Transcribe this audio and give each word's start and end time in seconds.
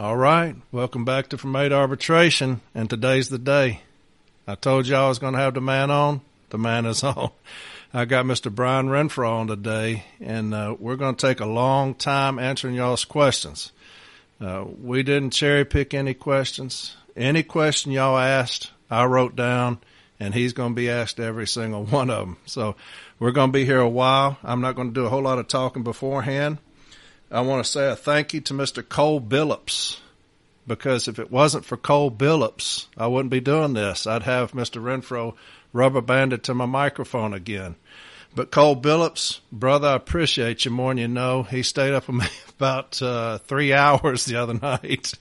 All 0.00 0.16
right. 0.16 0.56
Welcome 0.72 1.04
back 1.04 1.28
to 1.28 1.36
From 1.36 1.54
Arbitration, 1.54 2.62
and 2.74 2.88
today's 2.88 3.28
the 3.28 3.36
day. 3.36 3.82
I 4.46 4.54
told 4.54 4.86
you 4.86 4.96
I 4.96 5.06
was 5.06 5.18
going 5.18 5.34
to 5.34 5.38
have 5.38 5.52
the 5.52 5.60
man 5.60 5.90
on. 5.90 6.22
The 6.48 6.56
man 6.56 6.86
is 6.86 7.04
on. 7.04 7.32
I 7.92 8.06
got 8.06 8.24
Mr. 8.24 8.50
Brian 8.50 8.88
Renfro 8.88 9.30
on 9.30 9.46
today, 9.46 10.06
and 10.18 10.54
uh, 10.54 10.74
we're 10.78 10.96
going 10.96 11.16
to 11.16 11.26
take 11.26 11.40
a 11.40 11.44
long 11.44 11.94
time 11.94 12.38
answering 12.38 12.76
y'all's 12.76 13.04
questions. 13.04 13.72
Uh, 14.40 14.64
we 14.82 15.02
didn't 15.02 15.34
cherry 15.34 15.66
pick 15.66 15.92
any 15.92 16.14
questions. 16.14 16.96
Any 17.14 17.42
question 17.42 17.92
y'all 17.92 18.16
asked, 18.16 18.70
I 18.90 19.04
wrote 19.04 19.36
down, 19.36 19.80
and 20.18 20.32
he's 20.32 20.54
going 20.54 20.72
to 20.72 20.76
be 20.76 20.88
asked 20.88 21.20
every 21.20 21.46
single 21.46 21.84
one 21.98 22.08
of 22.08 22.20
them. 22.20 22.38
So 22.46 22.74
we're 23.18 23.32
going 23.32 23.50
to 23.50 23.58
be 23.58 23.66
here 23.66 23.80
a 23.80 23.86
while. 23.86 24.38
I'm 24.42 24.62
not 24.62 24.76
going 24.76 24.94
to 24.94 24.94
do 24.94 25.04
a 25.04 25.10
whole 25.10 25.24
lot 25.24 25.38
of 25.38 25.46
talking 25.46 25.82
beforehand. 25.82 26.56
I 27.30 27.42
want 27.42 27.64
to 27.64 27.70
say 27.70 27.88
a 27.88 27.94
thank 27.94 28.34
you 28.34 28.40
to 28.42 28.54
Mr. 28.54 28.86
Cole 28.86 29.20
Billups 29.20 29.98
because 30.66 31.06
if 31.06 31.18
it 31.20 31.30
wasn't 31.30 31.64
for 31.64 31.76
Cole 31.76 32.10
Billups, 32.10 32.86
I 32.96 33.06
wouldn't 33.06 33.30
be 33.30 33.40
doing 33.40 33.72
this. 33.72 34.06
I'd 34.06 34.24
have 34.24 34.52
Mr. 34.52 34.82
Renfro 34.82 35.34
rubber 35.72 36.00
banded 36.00 36.42
to 36.44 36.54
my 36.54 36.66
microphone 36.66 37.32
again. 37.32 37.76
But 38.34 38.50
Cole 38.50 38.80
Billups, 38.80 39.40
brother, 39.50 39.88
I 39.88 39.94
appreciate 39.94 40.64
you 40.64 40.70
more 40.72 40.90
than 40.90 40.98
you 40.98 41.08
know. 41.08 41.44
He 41.44 41.62
stayed 41.62 41.94
up 41.94 42.08
about 42.58 43.00
uh, 43.00 43.38
three 43.38 43.72
hours 43.72 44.24
the 44.24 44.36
other 44.36 44.54
night 44.62 45.14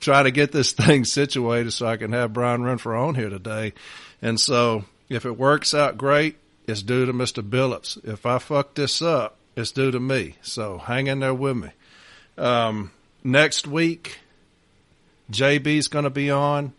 trying 0.00 0.24
to 0.24 0.30
get 0.30 0.52
this 0.52 0.72
thing 0.72 1.04
situated 1.04 1.72
so 1.72 1.86
I 1.86 1.96
can 1.96 2.12
have 2.12 2.32
Brian 2.32 2.62
Renfro 2.62 3.08
on 3.08 3.14
here 3.14 3.30
today. 3.30 3.72
And 4.20 4.38
so 4.38 4.84
if 5.08 5.24
it 5.24 5.38
works 5.38 5.74
out 5.74 5.96
great, 5.98 6.36
it's 6.66 6.82
due 6.82 7.06
to 7.06 7.12
Mr. 7.12 7.42
Billups. 7.42 8.04
If 8.04 8.26
I 8.26 8.38
fuck 8.38 8.74
this 8.74 9.02
up, 9.02 9.38
it's 9.56 9.72
due 9.72 9.90
to 9.90 10.00
me. 10.00 10.36
So 10.42 10.78
hang 10.78 11.06
in 11.06 11.20
there 11.20 11.34
with 11.34 11.56
me. 11.56 11.70
Um, 12.36 12.90
next 13.22 13.66
week, 13.66 14.18
JB's 15.30 15.88
going 15.88 16.04
to 16.04 16.10
be 16.10 16.30
on, 16.30 16.72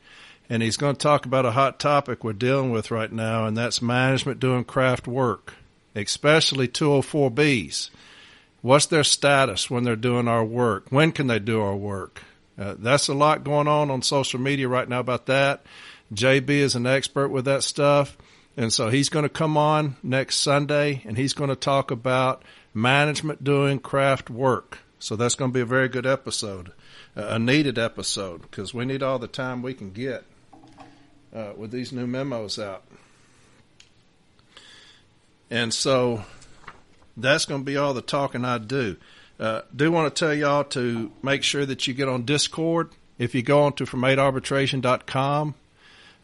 and 0.50 0.62
he's 0.62 0.78
going 0.78 0.96
to 0.96 1.02
talk 1.02 1.26
about 1.26 1.46
a 1.46 1.52
hot 1.52 1.80
topic 1.80 2.24
we're 2.24 2.34
dealing 2.34 2.72
with 2.72 2.92
right 2.92 3.12
now, 3.12 3.46
and 3.46 3.58
that's 3.58 3.82
management 3.82 4.40
doing 4.40 4.64
craft 4.64 5.08
work, 5.08 5.54
especially 5.96 6.68
204Bs. 6.68 7.90
What's 8.62 8.88
their 8.88 9.04
status 9.04 9.70
when 9.70 9.84
they're 9.84 9.96
doing 9.96 10.28
our 10.28 10.44
work? 10.44 10.88
When 10.90 11.12
can 11.12 11.28
they 11.28 11.40
do 11.40 11.62
our 11.62 11.76
work? 11.76 12.24
Uh, 12.58 12.76
that's 12.78 13.08
a 13.08 13.14
lot 13.14 13.44
going 13.44 13.68
on 13.68 13.92
on 13.92 14.02
social 14.02 14.40
media 14.40 14.68
right 14.68 14.88
now 14.88 15.00
about 15.00 15.26
that. 15.28 15.66
JB 16.14 16.50
is 16.50 16.76
an 16.76 16.88
expert 16.88 17.30
with 17.30 17.46
that 17.46 17.64
stuff. 17.64 18.18
And 18.58 18.72
so 18.72 18.90
he's 18.90 19.10
going 19.10 19.24
to 19.24 19.30
come 19.30 19.58
on 19.58 19.98
next 20.02 20.38
Sunday 20.38 21.02
and 21.06 21.18
he's 21.18 21.34
going 21.34 21.50
to 21.50 21.56
talk 21.56 21.92
about 21.92 22.44
management 22.76 23.44
doing 23.44 23.80
craft 23.80 24.30
work. 24.30 24.80
So 25.00 25.16
that's 25.16 25.36
going 25.36 25.52
to 25.52 25.54
be 25.54 25.62
a 25.62 25.66
very 25.66 25.88
good 25.88 26.06
episode, 26.06 26.72
a 27.16 27.40
needed 27.40 27.80
episode 27.80 28.42
because 28.42 28.74
we 28.74 28.86
need 28.86 29.02
all 29.02 29.18
the 29.18 29.28
time 29.28 29.62
we 29.62 29.74
can 29.74 29.92
get 29.92 30.24
uh, 31.34 31.54
with 31.56 31.72
these 31.72 31.92
new 31.92 32.06
memos 32.06 32.60
out. 32.60 32.84
And 35.50 35.74
so 35.74 36.24
that's 37.16 37.46
going 37.46 37.62
to 37.62 37.66
be 37.66 37.78
all 37.78 37.94
the 37.94 38.02
talking 38.02 38.44
I 38.44 38.58
do. 38.58 38.98
Uh, 39.40 39.62
do 39.76 39.92
want 39.92 40.14
to 40.14 40.20
tell 40.20 40.34
y'all 40.34 40.64
to 40.64 41.12
make 41.22 41.44
sure 41.44 41.66
that 41.66 41.88
you 41.88 41.94
get 41.94 42.08
on 42.08 42.24
Discord. 42.24 42.92
If 43.18 43.36
you 43.36 43.42
go 43.42 43.64
on 43.64 43.74
to 43.74 43.86
from8arbitration.com, 43.86 45.56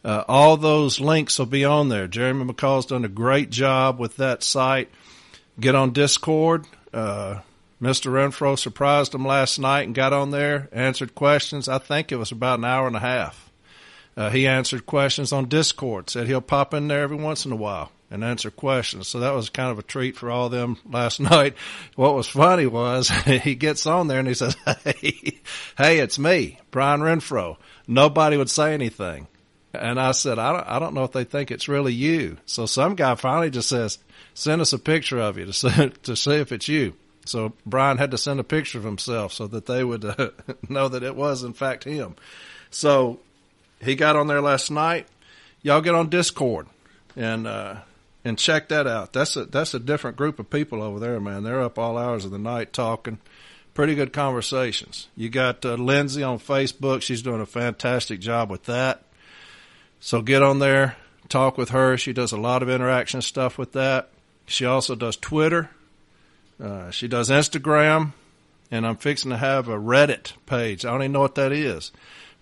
uh, 0.04 0.24
all 0.26 0.56
those 0.56 0.98
links 0.98 1.38
will 1.38 1.46
be 1.46 1.64
on 1.64 1.88
there. 1.88 2.08
Jeremy 2.08 2.52
McCall's 2.52 2.86
done 2.86 3.04
a 3.04 3.08
great 3.08 3.50
job 3.50 3.98
with 3.98 4.16
that 4.16 4.42
site. 4.42 4.90
Get 5.60 5.74
on 5.74 5.92
Discord. 5.92 6.66
Uh, 6.92 7.40
Mr. 7.80 8.12
Renfro 8.12 8.58
surprised 8.58 9.14
him 9.14 9.26
last 9.26 9.58
night 9.58 9.82
and 9.82 9.94
got 9.94 10.12
on 10.12 10.30
there, 10.30 10.68
answered 10.72 11.14
questions. 11.14 11.68
I 11.68 11.78
think 11.78 12.12
it 12.12 12.16
was 12.16 12.30
about 12.30 12.58
an 12.58 12.64
hour 12.64 12.86
and 12.86 12.96
a 12.96 13.00
half. 13.00 13.50
Uh, 14.16 14.30
he 14.30 14.46
answered 14.46 14.86
questions 14.86 15.32
on 15.32 15.48
Discord, 15.48 16.10
said 16.10 16.26
he'll 16.26 16.40
pop 16.40 16.74
in 16.74 16.88
there 16.88 17.02
every 17.02 17.16
once 17.16 17.44
in 17.46 17.52
a 17.52 17.56
while 17.56 17.90
and 18.10 18.22
answer 18.22 18.50
questions. 18.50 19.08
So 19.08 19.20
that 19.20 19.34
was 19.34 19.48
kind 19.48 19.70
of 19.70 19.78
a 19.78 19.82
treat 19.82 20.16
for 20.16 20.30
all 20.30 20.46
of 20.46 20.52
them 20.52 20.76
last 20.88 21.18
night. 21.20 21.54
What 21.96 22.14
was 22.14 22.28
funny 22.28 22.66
was 22.66 23.08
he 23.24 23.54
gets 23.54 23.86
on 23.86 24.06
there 24.06 24.18
and 24.18 24.28
he 24.28 24.34
says, 24.34 24.54
Hey, 24.84 25.40
hey, 25.76 25.98
it's 25.98 26.18
me, 26.18 26.58
Brian 26.70 27.00
Renfro. 27.00 27.56
Nobody 27.88 28.36
would 28.36 28.50
say 28.50 28.74
anything. 28.74 29.26
And 29.74 29.98
I 29.98 30.12
said, 30.12 30.38
I 30.38 30.52
don't, 30.52 30.68
I 30.68 30.78
don't 30.78 30.94
know 30.94 31.04
if 31.04 31.12
they 31.12 31.24
think 31.24 31.50
it's 31.50 31.68
really 31.68 31.94
you. 31.94 32.36
So 32.44 32.66
some 32.66 32.94
guy 32.94 33.14
finally 33.14 33.50
just 33.50 33.70
says, 33.70 33.98
send 34.34 34.60
us 34.60 34.72
a 34.72 34.78
picture 34.78 35.18
of 35.18 35.38
you 35.38 35.46
to 35.46 35.52
see, 35.52 35.88
to 36.02 36.16
see 36.16 36.34
if 36.34 36.52
it's 36.52 36.68
you. 36.68 36.94
So 37.24 37.52
Brian 37.64 37.98
had 37.98 38.10
to 38.10 38.18
send 38.18 38.40
a 38.40 38.44
picture 38.44 38.78
of 38.78 38.84
himself 38.84 39.32
so 39.32 39.46
that 39.48 39.66
they 39.66 39.84
would 39.84 40.04
uh, 40.18 40.30
know 40.68 40.88
that 40.88 41.02
it 41.02 41.16
was 41.16 41.42
in 41.42 41.52
fact 41.52 41.84
him. 41.84 42.16
So 42.70 43.20
he 43.80 43.94
got 43.94 44.16
on 44.16 44.26
there 44.26 44.40
last 44.40 44.70
night. 44.70 45.06
Y'all 45.62 45.80
get 45.80 45.94
on 45.94 46.08
Discord 46.08 46.66
and, 47.14 47.46
uh, 47.46 47.76
and 48.24 48.38
check 48.38 48.68
that 48.68 48.86
out. 48.86 49.12
That's 49.12 49.36
a, 49.36 49.44
that's 49.44 49.74
a 49.74 49.78
different 49.78 50.16
group 50.16 50.38
of 50.38 50.50
people 50.50 50.82
over 50.82 50.98
there, 50.98 51.20
man. 51.20 51.44
They're 51.44 51.62
up 51.62 51.78
all 51.78 51.96
hours 51.96 52.24
of 52.24 52.30
the 52.30 52.38
night 52.38 52.72
talking. 52.72 53.18
Pretty 53.74 53.94
good 53.94 54.12
conversations. 54.12 55.08
You 55.16 55.30
got 55.30 55.64
uh, 55.64 55.74
Lindsay 55.74 56.22
on 56.22 56.38
Facebook. 56.38 57.02
She's 57.02 57.22
doing 57.22 57.40
a 57.40 57.46
fantastic 57.46 58.20
job 58.20 58.50
with 58.50 58.64
that. 58.64 59.02
So 60.00 60.20
get 60.20 60.42
on 60.42 60.58
there, 60.58 60.96
talk 61.28 61.56
with 61.56 61.70
her. 61.70 61.96
She 61.96 62.12
does 62.12 62.32
a 62.32 62.36
lot 62.36 62.62
of 62.62 62.68
interaction 62.68 63.22
stuff 63.22 63.56
with 63.56 63.72
that. 63.72 64.11
She 64.46 64.64
also 64.64 64.94
does 64.94 65.16
Twitter. 65.16 65.70
Uh, 66.62 66.90
she 66.90 67.08
does 67.08 67.30
Instagram, 67.30 68.12
and 68.70 68.86
I'm 68.86 68.96
fixing 68.96 69.30
to 69.30 69.36
have 69.36 69.68
a 69.68 69.78
Reddit 69.78 70.32
page. 70.46 70.84
I 70.84 70.90
don't 70.90 71.02
even 71.02 71.12
know 71.12 71.20
what 71.20 71.34
that 71.36 71.52
is. 71.52 71.92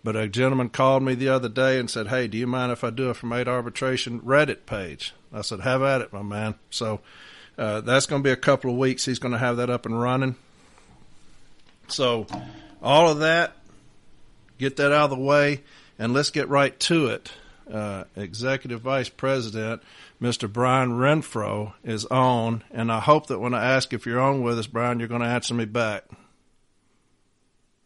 But 0.02 0.16
a 0.16 0.28
gentleman 0.28 0.70
called 0.70 1.02
me 1.02 1.14
the 1.14 1.28
other 1.28 1.48
day 1.48 1.78
and 1.78 1.90
said, 1.90 2.08
Hey, 2.08 2.26
do 2.26 2.38
you 2.38 2.46
mind 2.46 2.72
if 2.72 2.82
I 2.82 2.90
do 2.90 3.10
a 3.10 3.14
From 3.14 3.30
to 3.30 3.48
Arbitration 3.48 4.20
Reddit 4.20 4.64
page? 4.64 5.12
I 5.32 5.42
said, 5.42 5.60
Have 5.60 5.82
at 5.82 6.00
it, 6.00 6.12
my 6.12 6.22
man. 6.22 6.54
So 6.70 7.00
uh, 7.58 7.82
that's 7.82 8.06
going 8.06 8.22
to 8.22 8.26
be 8.26 8.32
a 8.32 8.36
couple 8.36 8.70
of 8.70 8.78
weeks. 8.78 9.04
He's 9.04 9.18
going 9.18 9.32
to 9.32 9.38
have 9.38 9.58
that 9.58 9.68
up 9.68 9.84
and 9.84 10.00
running. 10.00 10.36
So 11.88 12.26
all 12.82 13.10
of 13.10 13.18
that, 13.18 13.56
get 14.58 14.76
that 14.76 14.92
out 14.92 15.10
of 15.10 15.18
the 15.18 15.24
way, 15.24 15.62
and 15.98 16.14
let's 16.14 16.30
get 16.30 16.48
right 16.48 16.78
to 16.80 17.08
it 17.08 17.30
uh, 17.72 18.04
Executive 18.16 18.80
Vice 18.80 19.08
President, 19.08 19.82
Mr. 20.20 20.52
Brian 20.52 20.90
Renfro, 20.90 21.72
is 21.82 22.04
on, 22.06 22.62
and 22.70 22.92
I 22.92 23.00
hope 23.00 23.28
that 23.28 23.38
when 23.38 23.54
I 23.54 23.64
ask 23.64 23.92
if 23.92 24.04
you're 24.04 24.20
on 24.20 24.42
with 24.42 24.58
us, 24.58 24.66
Brian, 24.66 24.98
you're 24.98 25.08
going 25.08 25.22
to 25.22 25.26
answer 25.26 25.54
me 25.54 25.64
back. 25.64 26.04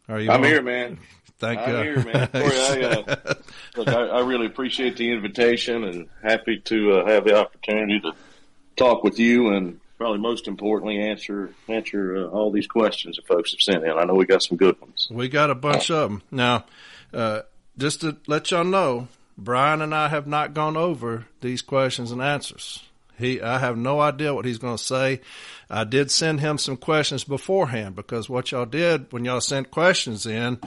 Are 0.09 0.19
you? 0.19 0.31
I'm 0.31 0.41
on? 0.41 0.47
here, 0.47 0.63
man. 0.63 0.99
Thank 1.39 1.61
I'm 1.61 1.71
you. 1.71 1.77
I'm 1.77 1.85
here, 1.85 2.05
man. 2.05 2.29
Corey, 2.29 2.59
I, 2.59 2.83
uh, 2.83 3.35
look, 3.77 3.89
I, 3.89 4.07
I, 4.07 4.21
really 4.21 4.47
appreciate 4.47 4.97
the 4.97 5.13
invitation 5.13 5.85
and 5.85 6.09
happy 6.23 6.59
to 6.61 6.95
uh, 6.95 7.07
have 7.07 7.25
the 7.25 7.39
opportunity 7.39 8.01
to 8.01 8.13
talk 8.77 9.05
with 9.05 9.19
you 9.19 9.51
and 9.51 9.81
probably 9.97 10.19
most 10.19 10.49
importantly 10.49 10.99
answer 10.99 11.55
answer 11.69 12.17
uh, 12.17 12.29
all 12.29 12.51
these 12.51 12.67
questions 12.67 13.17
that 13.17 13.27
folks 13.27 13.53
have 13.53 13.61
sent 13.61 13.85
in. 13.85 13.91
I 13.91 14.05
know 14.05 14.15
we 14.15 14.27
got 14.27 14.43
some 14.43 14.57
good 14.57 14.81
ones. 14.81 15.09
We 15.11 15.29
got 15.29 15.51
a 15.51 15.55
bunch 15.55 15.91
of 15.91 16.11
them 16.11 16.23
now. 16.31 16.65
Uh, 17.13 17.43
just 17.79 18.01
to 18.03 18.17
let 18.27 18.51
y'all 18.51 18.65
know, 18.65 19.09
Brian 19.37 19.83
and 19.83 19.95
I 19.95 20.09
have 20.09 20.27
not 20.27 20.55
gone 20.55 20.77
over 20.77 21.27
these 21.41 21.63
questions 21.63 22.11
and 22.11 22.23
answers. 22.23 22.85
He, 23.17 23.41
I 23.41 23.59
have 23.59 23.77
no 23.77 24.01
idea 24.01 24.35
what 24.35 24.45
he's 24.45 24.59
going 24.59 24.77
to 24.77 24.83
say. 24.83 25.21
I 25.71 25.85
did 25.85 26.11
send 26.11 26.41
him 26.41 26.59
some 26.59 26.77
questions 26.77 27.25
beforehand 27.25 27.95
because 27.95 28.29
what 28.29 28.51
y'all 28.51 28.67
did 28.67 29.13
when 29.13 29.25
y'all 29.25 29.41
sent 29.41 29.71
questions 29.71 30.27
in, 30.27 30.59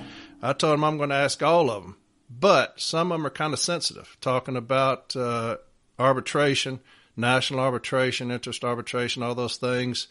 I 0.42 0.54
told 0.54 0.76
him 0.76 0.84
I'm 0.84 0.98
going 0.98 1.10
to 1.10 1.16
ask 1.16 1.42
all 1.44 1.70
of 1.70 1.84
them. 1.84 1.98
But 2.30 2.80
some 2.80 3.12
of 3.12 3.18
them 3.18 3.26
are 3.26 3.32
kind 3.32 3.54
of 3.54 3.60
sensitive, 3.60 4.18
talking 4.22 4.58
about 4.58 5.16
uh, 5.16 5.58
arbitration, 5.98 6.80
national 7.16 7.62
arbitration, 7.62 8.32
interest 8.32 8.64
arbitration, 8.64 9.24
all 9.24 9.36
those 9.36 9.58
things. 9.58 10.08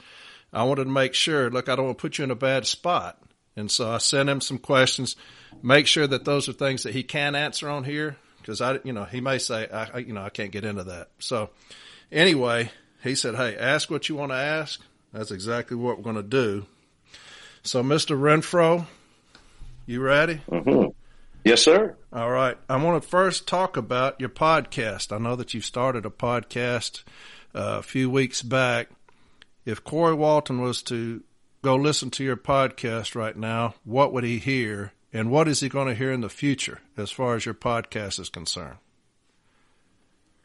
I 0.52 0.64
wanted 0.64 0.84
to 0.84 0.90
make 0.90 1.14
sure, 1.14 1.50
look, 1.50 1.68
I 1.68 1.76
don't 1.76 1.86
want 1.86 1.98
to 1.98 2.02
put 2.02 2.18
you 2.18 2.24
in 2.24 2.30
a 2.30 2.36
bad 2.36 2.66
spot. 2.66 3.20
And 3.54 3.70
so 3.70 3.90
I 3.90 3.98
sent 3.98 4.28
him 4.28 4.40
some 4.40 4.58
questions. 4.58 5.16
Make 5.62 5.86
sure 5.86 6.06
that 6.06 6.24
those 6.24 6.48
are 6.48 6.52
things 6.52 6.82
that 6.82 6.94
he 6.94 7.02
can 7.02 7.34
answer 7.34 7.68
on 7.68 7.84
here 7.84 8.16
because 8.46 8.60
I, 8.60 8.78
you 8.84 8.92
know, 8.92 9.02
he 9.02 9.20
may 9.20 9.38
say, 9.38 9.66
I, 9.68 9.98
you 9.98 10.12
know, 10.12 10.22
I 10.22 10.30
can't 10.30 10.52
get 10.52 10.64
into 10.64 10.84
that. 10.84 11.08
So 11.18 11.50
anyway, 12.12 12.70
he 13.02 13.16
said, 13.16 13.34
Hey, 13.34 13.56
ask 13.56 13.90
what 13.90 14.08
you 14.08 14.14
want 14.14 14.30
to 14.30 14.36
ask. 14.36 14.80
That's 15.12 15.32
exactly 15.32 15.76
what 15.76 15.96
we're 15.96 16.04
going 16.04 16.16
to 16.16 16.22
do. 16.22 16.64
So, 17.64 17.82
Mr. 17.82 18.16
Renfro, 18.16 18.86
you 19.84 20.00
ready? 20.00 20.42
Mm-hmm. 20.48 20.90
Yes, 21.44 21.62
sir. 21.62 21.96
All 22.12 22.30
right. 22.30 22.56
I 22.68 22.76
want 22.76 23.02
to 23.02 23.08
first 23.08 23.48
talk 23.48 23.76
about 23.76 24.20
your 24.20 24.28
podcast. 24.28 25.12
I 25.12 25.18
know 25.18 25.34
that 25.34 25.52
you 25.52 25.60
started 25.60 26.06
a 26.06 26.10
podcast 26.10 27.02
uh, 27.52 27.78
a 27.78 27.82
few 27.82 28.08
weeks 28.08 28.42
back. 28.42 28.90
If 29.64 29.82
Corey 29.82 30.14
Walton 30.14 30.60
was 30.60 30.82
to 30.84 31.24
go 31.62 31.74
listen 31.74 32.10
to 32.12 32.24
your 32.24 32.36
podcast 32.36 33.16
right 33.16 33.36
now, 33.36 33.74
what 33.82 34.12
would 34.12 34.22
he 34.22 34.38
hear? 34.38 34.92
And 35.12 35.30
what 35.30 35.48
is 35.48 35.60
he 35.60 35.68
going 35.68 35.88
to 35.88 35.94
hear 35.94 36.12
in 36.12 36.20
the 36.20 36.28
future 36.28 36.80
as 36.96 37.10
far 37.10 37.36
as 37.36 37.44
your 37.44 37.54
podcast 37.54 38.18
is 38.18 38.28
concerned? 38.28 38.78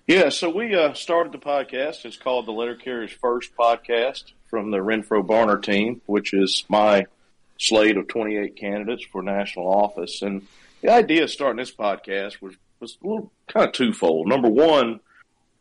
Yeah, 0.08 0.30
so 0.30 0.50
we 0.50 0.76
uh, 0.76 0.94
started 0.94 1.32
the 1.32 1.40
podcast. 1.40 2.06
It's 2.06 2.18
called 2.18 2.46
the 2.46 2.52
Letter 2.52 2.76
Carrier's 2.76 3.12
First 3.12 3.56
Podcast 3.56 4.34
from 4.50 4.72
the 4.72 4.80
Renfro 4.80 5.26
Barner 5.26 5.62
team, 5.62 6.02
which 6.06 6.34
is 6.34 6.66
my 6.68 7.06
slate 7.58 7.98
of 7.98 8.08
28 8.08 8.56
candidates 8.56 9.06
for 9.06 9.22
national 9.22 9.68
office. 9.68 10.22
And 10.22 10.48
the 10.82 10.90
idea 10.90 11.24
of 11.24 11.30
starting 11.30 11.58
this 11.58 11.74
podcast 11.74 12.42
was, 12.42 12.56
was 12.80 12.98
a 13.04 13.08
little 13.08 13.32
kind 13.48 13.68
of 13.68 13.72
twofold. 13.74 14.28
Number 14.28 14.50
one, 14.50 15.00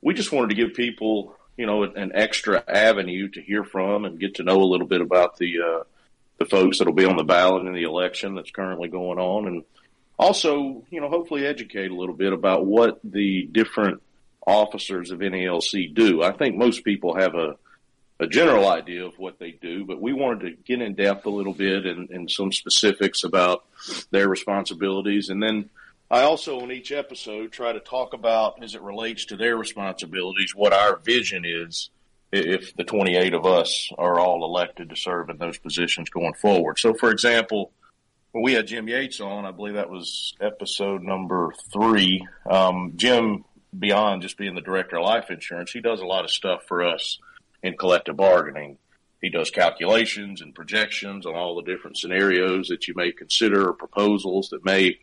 we 0.00 0.14
just 0.14 0.32
wanted 0.32 0.48
to 0.48 0.56
give 0.56 0.74
people, 0.74 1.36
you 1.56 1.66
know, 1.66 1.84
an 1.84 2.12
extra 2.14 2.64
avenue 2.66 3.28
to 3.28 3.42
hear 3.42 3.62
from 3.62 4.04
and 4.04 4.18
get 4.18 4.36
to 4.36 4.42
know 4.42 4.62
a 4.62 4.64
little 4.64 4.86
bit 4.86 5.00
about 5.00 5.36
the, 5.36 5.60
uh, 5.60 5.84
the 6.40 6.46
folks 6.46 6.78
that'll 6.78 6.94
be 6.94 7.04
on 7.04 7.16
the 7.16 7.22
ballot 7.22 7.66
in 7.66 7.74
the 7.74 7.82
election 7.82 8.34
that's 8.34 8.50
currently 8.50 8.88
going 8.88 9.18
on. 9.18 9.46
And 9.46 9.64
also, 10.18 10.84
you 10.90 11.00
know, 11.00 11.08
hopefully 11.08 11.46
educate 11.46 11.90
a 11.90 11.94
little 11.94 12.14
bit 12.14 12.32
about 12.32 12.66
what 12.66 12.98
the 13.04 13.46
different 13.52 14.02
officers 14.46 15.10
of 15.10 15.20
NALC 15.20 15.94
do. 15.94 16.22
I 16.22 16.32
think 16.32 16.56
most 16.56 16.82
people 16.82 17.14
have 17.14 17.34
a, 17.34 17.56
a 18.18 18.26
general 18.26 18.68
idea 18.68 19.04
of 19.04 19.18
what 19.18 19.38
they 19.38 19.50
do, 19.50 19.84
but 19.84 20.00
we 20.00 20.14
wanted 20.14 20.40
to 20.40 20.62
get 20.64 20.80
in 20.80 20.94
depth 20.94 21.26
a 21.26 21.30
little 21.30 21.52
bit 21.52 21.84
and, 21.84 22.08
and 22.08 22.30
some 22.30 22.52
specifics 22.52 23.22
about 23.22 23.66
their 24.10 24.28
responsibilities. 24.28 25.28
And 25.28 25.42
then 25.42 25.68
I 26.10 26.22
also, 26.22 26.60
in 26.60 26.72
each 26.72 26.90
episode, 26.90 27.52
try 27.52 27.72
to 27.72 27.80
talk 27.80 28.14
about, 28.14 28.62
as 28.64 28.74
it 28.74 28.80
relates 28.80 29.26
to 29.26 29.36
their 29.36 29.58
responsibilities, 29.58 30.54
what 30.54 30.72
our 30.72 30.96
vision 30.96 31.44
is 31.44 31.90
if 32.32 32.76
the 32.76 32.84
28 32.84 33.34
of 33.34 33.46
us 33.46 33.90
are 33.98 34.18
all 34.18 34.44
elected 34.44 34.90
to 34.90 34.96
serve 34.96 35.30
in 35.30 35.38
those 35.38 35.58
positions 35.58 36.10
going 36.10 36.34
forward. 36.34 36.78
So, 36.78 36.94
for 36.94 37.10
example, 37.10 37.72
when 38.32 38.44
we 38.44 38.52
had 38.52 38.68
Jim 38.68 38.88
Yates 38.88 39.20
on, 39.20 39.44
I 39.44 39.50
believe 39.50 39.74
that 39.74 39.90
was 39.90 40.34
episode 40.40 41.02
number 41.02 41.52
three. 41.72 42.26
Um, 42.48 42.92
Jim, 42.96 43.44
beyond 43.76 44.22
just 44.22 44.38
being 44.38 44.54
the 44.54 44.60
director 44.60 44.98
of 44.98 45.04
life 45.04 45.30
insurance, 45.30 45.72
he 45.72 45.80
does 45.80 46.00
a 46.00 46.06
lot 46.06 46.24
of 46.24 46.30
stuff 46.30 46.62
for 46.68 46.86
us 46.86 47.18
in 47.62 47.76
collective 47.76 48.16
bargaining. 48.16 48.78
He 49.20 49.28
does 49.28 49.50
calculations 49.50 50.40
and 50.40 50.54
projections 50.54 51.26
on 51.26 51.34
all 51.34 51.56
the 51.56 51.70
different 51.70 51.98
scenarios 51.98 52.68
that 52.68 52.88
you 52.88 52.94
may 52.96 53.12
consider 53.12 53.68
or 53.68 53.74
proposals 53.74 54.48
that 54.50 54.64
may 54.64 54.98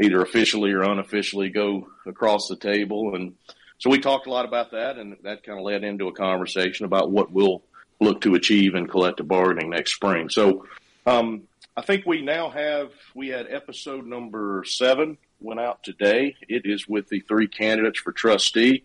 either 0.00 0.22
officially 0.22 0.72
or 0.72 0.82
unofficially 0.82 1.50
go 1.50 1.88
across 2.06 2.48
the 2.48 2.56
table. 2.56 3.14
And 3.14 3.34
so 3.80 3.88
we 3.90 3.98
talked 3.98 4.26
a 4.26 4.30
lot 4.30 4.44
about 4.44 4.70
that 4.72 4.98
and 4.98 5.16
that 5.22 5.42
kind 5.42 5.58
of 5.58 5.64
led 5.64 5.82
into 5.84 6.06
a 6.06 6.12
conversation 6.12 6.84
about 6.84 7.10
what 7.10 7.32
we'll 7.32 7.62
look 7.98 8.20
to 8.20 8.34
achieve 8.34 8.74
in 8.74 8.86
collective 8.86 9.26
bargaining 9.26 9.70
next 9.70 9.94
spring. 9.94 10.28
So, 10.28 10.66
um, 11.06 11.42
I 11.76 11.82
think 11.82 12.04
we 12.04 12.20
now 12.20 12.50
have, 12.50 12.90
we 13.14 13.28
had 13.28 13.46
episode 13.48 14.06
number 14.06 14.64
seven 14.66 15.16
went 15.40 15.60
out 15.60 15.82
today. 15.82 16.36
It 16.46 16.66
is 16.66 16.86
with 16.86 17.08
the 17.08 17.20
three 17.20 17.48
candidates 17.48 17.98
for 18.00 18.12
trustee. 18.12 18.84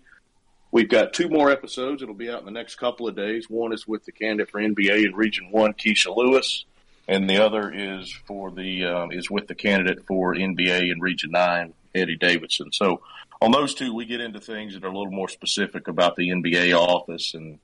We've 0.71 0.89
got 0.89 1.11
two 1.11 1.27
more 1.27 1.51
episodes. 1.51 2.01
It'll 2.01 2.15
be 2.15 2.29
out 2.29 2.39
in 2.39 2.45
the 2.45 2.51
next 2.51 2.75
couple 2.75 3.07
of 3.07 3.15
days. 3.15 3.49
One 3.49 3.73
is 3.73 3.85
with 3.87 4.05
the 4.05 4.11
candidate 4.13 4.49
for 4.49 4.61
NBA 4.61 5.05
in 5.05 5.15
Region 5.15 5.49
One, 5.51 5.73
Keisha 5.73 6.15
Lewis, 6.15 6.63
and 7.07 7.29
the 7.29 7.43
other 7.43 7.71
is 7.73 8.11
for 8.11 8.51
the 8.51 8.85
uh, 8.85 9.07
is 9.09 9.29
with 9.29 9.47
the 9.47 9.55
candidate 9.55 10.05
for 10.05 10.35
NBA 10.35 10.91
in 10.91 10.99
Region 11.01 11.31
Nine, 11.31 11.73
Eddie 11.93 12.17
Davidson. 12.17 12.71
So 12.71 13.01
on 13.45 13.51
those 13.51 13.75
two, 13.75 13.93
we 13.93 14.05
get 14.05 14.21
into 14.21 14.39
things 14.39 14.73
that 14.73 14.83
are 14.83 14.87
a 14.89 14.97
little 14.97 15.11
more 15.11 15.29
specific 15.29 15.87
about 15.87 16.15
the 16.15 16.29
NBA 16.29 16.75
office 16.75 17.35
and 17.35 17.59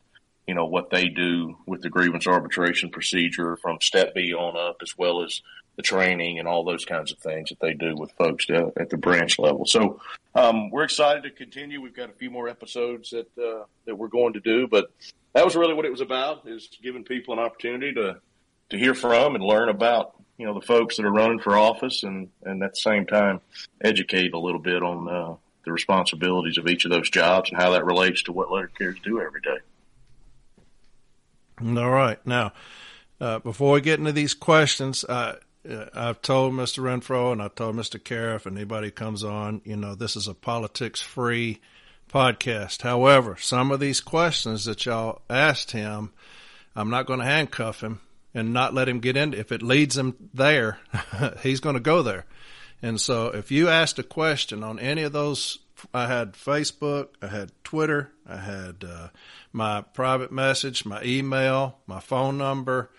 you 0.48 0.54
know 0.54 0.66
what 0.66 0.92
they 0.92 1.08
do 1.08 1.58
with 1.66 1.82
the 1.82 1.90
grievance 1.90 2.28
arbitration 2.28 2.92
procedure 2.92 3.56
from 3.56 3.80
step 3.82 4.14
B 4.14 4.32
on 4.32 4.56
up, 4.56 4.78
as 4.84 4.96
well 4.96 5.24
as 5.24 5.42
the 5.78 5.82
training 5.82 6.38
and 6.38 6.48
all 6.48 6.64
those 6.64 6.86
kinds 6.86 7.12
of 7.12 7.18
things 7.18 7.50
that 7.50 7.60
they 7.60 7.74
do 7.74 7.96
with 7.96 8.12
folks 8.12 8.46
at 8.50 8.90
the 8.90 8.98
branch 8.98 9.40
level. 9.40 9.66
So 9.66 10.00
um, 10.36 10.70
we're 10.70 10.84
excited 10.84 11.24
to 11.24 11.32
continue. 11.32 11.82
We've 11.82 11.96
got 11.96 12.10
a 12.10 12.14
few 12.14 12.30
more 12.30 12.48
episodes 12.48 13.10
that 13.10 13.28
uh, 13.42 13.66
that 13.86 13.96
we're 13.96 14.08
going 14.08 14.34
to 14.34 14.40
do, 14.40 14.68
but 14.68 14.92
that 15.34 15.44
was 15.46 15.56
really 15.56 15.74
what 15.74 15.86
it 15.86 15.92
was 15.92 16.02
about: 16.02 16.48
is 16.48 16.70
giving 16.84 17.04
people 17.04 17.34
an 17.34 17.40
opportunity 17.40 17.92
to 17.94 18.18
to 18.70 18.78
hear 18.78 18.94
from 18.94 19.34
and 19.34 19.44
learn 19.44 19.70
about 19.70 20.14
you 20.38 20.46
know 20.46 20.54
the 20.54 20.66
folks 20.66 20.98
that 20.98 21.06
are 21.08 21.12
running 21.12 21.40
for 21.40 21.58
office, 21.58 22.04
and 22.04 22.30
and 22.44 22.62
at 22.62 22.72
the 22.72 22.82
same 22.82 23.08
time 23.08 23.42
educate 23.84 24.34
a 24.34 24.40
little 24.40 24.62
bit 24.62 24.84
on 24.84 25.08
uh, 25.10 25.36
the 25.66 25.72
responsibilities 25.72 26.58
of 26.58 26.68
each 26.68 26.86
of 26.86 26.92
those 26.92 27.10
jobs 27.10 27.50
and 27.50 27.60
how 27.60 27.72
that 27.72 27.86
relates 27.86 28.24
to 28.24 28.32
what 28.32 28.52
letter 28.52 28.72
carriers 28.78 29.00
do 29.04 29.22
every 29.22 29.42
day. 29.42 29.58
All 31.80 31.92
right, 31.92 32.26
now. 32.26 32.54
Uh, 33.20 33.38
before 33.38 33.74
we 33.74 33.82
get 33.82 34.00
into 34.00 34.12
these 34.12 34.34
questions, 34.34 35.04
uh, 35.04 35.36
I've 35.94 36.24
told 36.24 36.54
Mr. 36.54 36.82
Renfro 36.82 37.32
and 37.32 37.42
I've 37.42 37.54
told 37.54 37.76
Mr. 37.76 38.04
Cariff 38.04 38.48
and 38.48 38.58
anybody 38.58 38.90
comes 38.90 39.24
on, 39.24 39.62
you 39.64 39.76
know, 39.76 39.94
this 39.94 40.16
is 40.16 40.28
a 40.28 40.34
politics 40.34 41.02
free 41.02 41.62
podcast. 42.12 42.82
However, 42.82 43.38
some 43.38 43.72
of 43.72 43.80
these 43.80 44.02
questions 44.02 44.66
that 44.66 44.86
y'all 44.88 45.22
asked 45.30 45.70
him, 45.70 46.12
I'm 46.76 46.90
not 46.90 47.06
going 47.06 47.20
to 47.20 47.26
handcuff 47.26 47.82
him 47.82 48.02
and 48.34 48.54
not 48.54 48.74
let 48.74 48.90
him 48.90 49.00
get 49.00 49.18
in. 49.18 49.36
If 49.36 49.52
it 49.52 49.62
leads 49.62 49.96
him 49.96 50.16
there, 50.34 50.80
he's 51.44 51.60
going 51.60 51.76
to 51.76 51.80
go 51.80 52.02
there. 52.02 52.26
And 52.82 53.00
so 53.00 53.28
if 53.28 53.52
you 53.52 53.70
asked 53.70 54.00
a 54.00 54.04
question 54.04 54.64
on 54.64 54.80
any 54.80 55.04
of 55.04 55.14
those, 55.14 55.60
I 55.94 56.08
had 56.08 56.34
Facebook, 56.34 57.10
I 57.22 57.28
had 57.28 57.52
Twitter, 57.64 58.12
I 58.28 58.38
had 58.38 58.84
uh, 58.88 59.08
my 59.52 59.82
private 59.82 60.32
message, 60.32 60.86
my 60.86 61.02
email, 61.04 61.80
my 61.88 62.00
phone 62.00 62.38
number, 62.38 62.90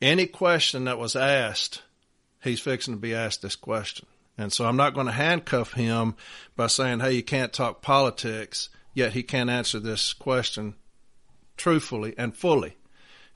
any 0.00 0.26
question 0.26 0.84
that 0.84 0.98
was 0.98 1.16
asked, 1.16 1.82
he's 2.42 2.60
fixing 2.60 2.94
to 2.94 3.00
be 3.00 3.14
asked 3.14 3.42
this 3.42 3.56
question. 3.56 4.06
And 4.36 4.52
so 4.52 4.66
I'm 4.66 4.76
not 4.76 4.94
going 4.94 5.06
to 5.06 5.12
handcuff 5.12 5.72
him 5.72 6.14
by 6.54 6.68
saying, 6.68 7.00
hey, 7.00 7.12
you 7.12 7.22
can't 7.22 7.52
talk 7.52 7.82
politics, 7.82 8.68
yet 8.94 9.12
he 9.12 9.22
can't 9.24 9.50
answer 9.50 9.80
this 9.80 10.12
question 10.12 10.74
truthfully 11.56 12.14
and 12.16 12.36
fully. 12.36 12.76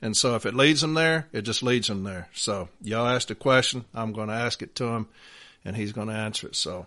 And 0.01 0.17
so 0.17 0.35
if 0.37 0.47
it 0.47 0.55
leads 0.55 0.83
him 0.83 0.95
there, 0.95 1.29
it 1.33 1.43
just 1.43 1.63
leads 1.63 1.91
him 1.91 2.05
there. 2.05 2.29
So 2.33 2.69
y'all 2.81 3.07
asked 3.07 3.31
a 3.31 3.37
question, 3.37 3.85
I'm 3.95 4.13
going 4.13 4.29
to 4.29 4.35
ask 4.35 4.63
it 4.63 4.75
to 4.77 4.87
him, 4.87 5.09
and 5.65 5.77
he's 5.77 5.93
going 5.93 6.09
to 6.09 6.15
answer 6.15 6.49
it. 6.49 6.57
So 6.57 6.87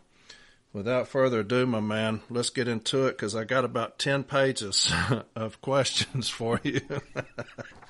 without 0.76 1.08
further 1.08 1.40
ado, 1.40 1.66
my 1.66 1.80
man, 1.80 2.20
let's 2.30 2.50
get 2.50 2.68
into 2.68 3.08
it 3.08 3.14
because 3.14 3.34
I 3.34 3.46
got 3.46 3.64
about 3.64 3.98
10 3.98 4.26
pages 4.26 4.92
of 5.36 5.62
questions 5.62 6.28
for 6.28 6.60
you. 6.64 6.82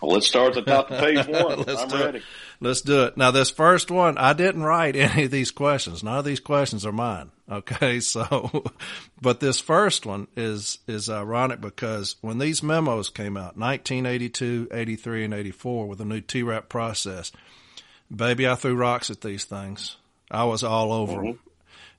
well, 0.01 0.11
let's 0.13 0.27
start 0.27 0.55
at 0.55 0.65
the 0.65 0.71
top 0.71 0.91
of 0.91 0.99
page 0.99 1.25
one. 1.27 1.61
let's 1.67 1.81
I'm 1.81 1.89
do 1.89 1.97
ready. 1.97 2.17
It. 2.19 2.23
Let's 2.61 2.81
do 2.81 3.03
it. 3.05 3.17
Now, 3.17 3.31
this 3.31 3.49
first 3.49 3.89
one, 3.89 4.19
I 4.19 4.33
didn't 4.33 4.63
write 4.63 4.95
any 4.95 5.25
of 5.25 5.31
these 5.31 5.51
questions. 5.51 6.03
None 6.03 6.19
of 6.19 6.25
these 6.25 6.39
questions 6.39 6.85
are 6.85 6.91
mine. 6.91 7.31
Okay. 7.51 7.99
So, 7.99 8.65
but 9.19 9.39
this 9.39 9.59
first 9.59 10.05
one 10.05 10.27
is, 10.37 10.77
is 10.87 11.09
ironic 11.09 11.59
because 11.59 12.15
when 12.21 12.37
these 12.37 12.61
memos 12.61 13.09
came 13.09 13.35
out, 13.35 13.57
1982, 13.57 14.69
83, 14.71 15.25
and 15.25 15.33
84 15.33 15.87
with 15.87 16.01
a 16.01 16.05
new 16.05 16.21
TRAP 16.21 16.69
process, 16.69 17.31
baby, 18.15 18.47
I 18.47 18.53
threw 18.53 18.75
rocks 18.75 19.09
at 19.09 19.21
these 19.21 19.43
things. 19.43 19.97
I 20.29 20.45
was 20.45 20.63
all 20.63 20.91
over 20.91 21.13
mm-hmm. 21.13 21.25
them 21.25 21.39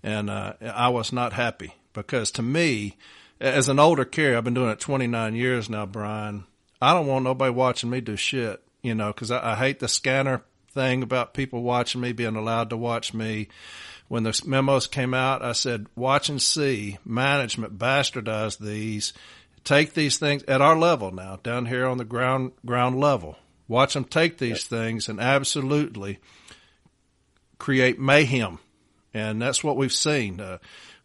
and 0.06 0.30
uh, 0.30 0.54
I 0.62 0.88
was 0.90 1.12
not 1.12 1.32
happy 1.32 1.74
because 1.92 2.30
to 2.32 2.42
me, 2.42 2.96
as 3.40 3.68
an 3.68 3.80
older 3.80 4.04
carrier, 4.04 4.36
I've 4.36 4.44
been 4.44 4.54
doing 4.54 4.70
it 4.70 4.78
29 4.78 5.34
years 5.34 5.68
now, 5.68 5.84
Brian. 5.84 6.44
I 6.80 6.94
don't 6.94 7.08
want 7.08 7.24
nobody 7.24 7.52
watching 7.52 7.90
me 7.90 8.00
do 8.00 8.16
shit, 8.16 8.62
you 8.82 8.94
know, 8.94 9.08
because 9.08 9.30
I, 9.30 9.52
I 9.52 9.54
hate 9.56 9.80
the 9.80 9.88
scanner 9.88 10.42
thing 10.72 11.02
about 11.02 11.34
people 11.34 11.62
watching 11.62 12.00
me, 12.00 12.12
being 12.12 12.36
allowed 12.36 12.70
to 12.70 12.76
watch 12.76 13.14
me. 13.14 13.48
When 14.08 14.22
the 14.22 14.40
memos 14.46 14.86
came 14.86 15.12
out, 15.12 15.42
I 15.42 15.52
said, 15.52 15.86
watch 15.96 16.28
and 16.28 16.40
see 16.40 16.98
management 17.04 17.76
bastardize 17.76 18.58
these, 18.58 19.12
take 19.64 19.94
these 19.94 20.18
things 20.18 20.44
at 20.44 20.60
our 20.60 20.78
level 20.78 21.10
now, 21.10 21.40
down 21.42 21.66
here 21.66 21.86
on 21.86 21.98
the 21.98 22.04
ground, 22.04 22.52
ground 22.64 23.00
level. 23.00 23.36
Watch 23.66 23.94
them 23.94 24.04
take 24.04 24.38
these 24.38 24.62
things 24.62 25.08
and 25.08 25.20
absolutely 25.20 26.20
create 27.58 27.98
mayhem 27.98 28.58
and 29.16 29.40
that's 29.40 29.64
what 29.64 29.76
we've 29.76 29.92
seen 29.92 30.40
uh, 30.40 30.58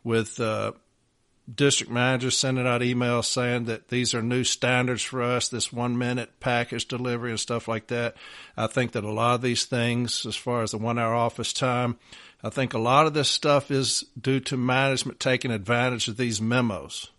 with 0.03 0.39
uh, 0.39 0.74
district 1.53 1.91
managers 1.91 2.38
sending 2.38 2.67
out 2.67 2.81
emails 2.81 3.25
saying 3.25 3.65
that 3.65 3.88
these 3.88 4.13
are 4.13 4.22
new 4.22 4.43
standards 4.43 5.01
for 5.01 5.22
us, 5.22 5.50
this 5.50 5.72
one 5.72 5.98
minute 5.98 6.39
package 6.39 6.88
delivery 6.88 7.31
and 7.31 7.39
stuff 7.39 7.67
like 7.67 7.88
that. 7.88 8.15
I 8.58 8.67
think 8.67 8.91
that 8.93 9.03
a 9.03 9.12
lot 9.12 9.36
of 9.36 9.41
these 9.41 9.65
things, 9.65 10.25
as 10.25 10.36
far 10.36 10.62
as 10.62 10.72
the 10.72 10.77
one 10.77 11.00
hour 11.00 11.13
office 11.13 11.53
time, 11.53 11.98
I 12.43 12.50
think 12.50 12.74
a 12.74 12.79
lot 12.79 13.05
of 13.05 13.13
this 13.13 13.29
stuff 13.29 13.72
is 13.72 14.03
due 14.20 14.39
to 14.41 14.58
management 14.58 15.20
taking 15.20 15.51
advantage 15.51 16.08
of 16.08 16.17
these 16.17 16.41
memos. 16.41 17.12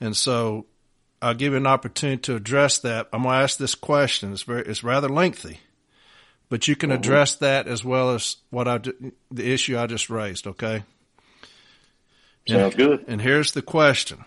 And 0.00 0.16
so 0.16 0.66
I'll 1.20 1.34
give 1.34 1.52
you 1.52 1.58
an 1.58 1.66
opportunity 1.66 2.22
to 2.22 2.36
address 2.36 2.78
that. 2.80 3.08
I'm 3.12 3.22
going 3.22 3.34
to 3.34 3.42
ask 3.42 3.58
this 3.58 3.74
question. 3.74 4.32
It's 4.32 4.42
very, 4.42 4.62
it's 4.62 4.82
rather 4.84 5.08
lengthy. 5.08 5.60
But 6.48 6.66
you 6.66 6.76
can 6.76 6.90
mm-hmm. 6.90 6.98
address 6.98 7.34
that 7.36 7.68
as 7.68 7.84
well 7.84 8.14
as 8.14 8.36
what 8.50 8.68
I 8.68 8.78
the 8.78 9.52
issue 9.52 9.78
I 9.78 9.86
just 9.86 10.08
raised. 10.08 10.46
Okay. 10.46 10.82
Sounds 12.48 12.74
and, 12.74 12.76
good. 12.76 13.04
And 13.06 13.20
here's 13.20 13.52
the 13.52 13.62
question: 13.62 14.24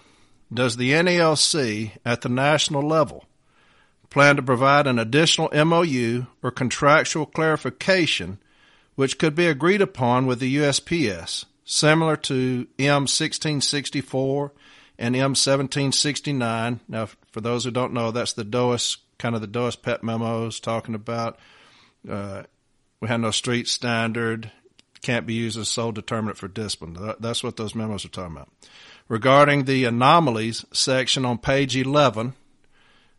Does 0.54 0.78
the 0.78 0.92
NALC 0.92 1.92
at 2.06 2.22
the 2.22 2.30
national 2.30 2.88
level 2.88 3.26
plan 4.10 4.36
to 4.36 4.44
provide 4.44 4.86
an 4.88 5.00
additional 5.00 5.50
MOU 5.66 6.28
or 6.44 6.52
contractual 6.52 7.26
clarification, 7.26 8.38
which 8.96 9.18
could 9.18 9.34
be 9.34 9.48
agreed 9.48 9.82
upon 9.82 10.28
with 10.28 10.40
the 10.40 10.58
USPS, 10.58 11.46
similar 11.64 12.16
to 12.18 12.68
M 12.78 13.08
sixteen 13.08 13.62
sixty 13.62 14.02
four 14.02 14.52
and 15.00 15.16
M 15.16 15.34
seventeen 15.34 15.92
sixty 15.92 16.34
nine? 16.34 16.82
Now, 16.88 17.08
for 17.32 17.42
those 17.42 17.64
who 17.64 17.72
don't 17.72 17.94
know, 17.94 18.12
that's 18.12 18.34
the 18.34 18.44
DOIS 18.44 18.98
kind 19.18 19.34
of 19.34 19.42
the 19.42 19.48
DOIS 19.48 19.76
pet 19.76 20.04
memos 20.04 20.60
talking 20.60 20.94
about 20.94 21.40
uh, 22.10 22.44
we 23.00 23.08
have 23.08 23.20
no 23.20 23.32
street 23.32 23.68
standard, 23.68 24.52
can't 25.02 25.26
be 25.26 25.34
used 25.34 25.58
as 25.58 25.70
sole 25.70 25.92
determinant 25.92 26.38
for 26.38 26.48
discipline. 26.48 27.16
That's 27.20 27.44
what 27.44 27.58
those 27.58 27.76
memos 27.76 28.06
are 28.06 28.10
talking 28.10 28.36
about. 28.36 28.50
Regarding 29.08 29.66
the 29.66 29.86
anomalies 29.86 30.64
section 30.72 31.26
on 31.26 31.38
page 31.38 31.76
11 31.76 32.34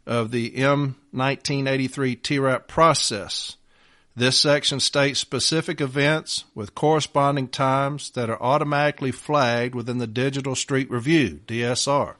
of 0.06 0.30
the 0.30 0.52
M1983 0.52 2.22
TRAP 2.22 2.68
process, 2.68 3.56
this 4.14 4.38
section 4.38 4.78
states 4.78 5.20
specific 5.20 5.80
events 5.80 6.44
with 6.54 6.74
corresponding 6.74 7.48
times 7.48 8.10
that 8.10 8.30
are 8.30 8.42
automatically 8.42 9.10
flagged 9.10 9.74
within 9.74 9.98
the 9.98 10.06
Digital 10.06 10.54
Street 10.54 10.90
Review, 10.90 11.40
DSR. 11.46 12.14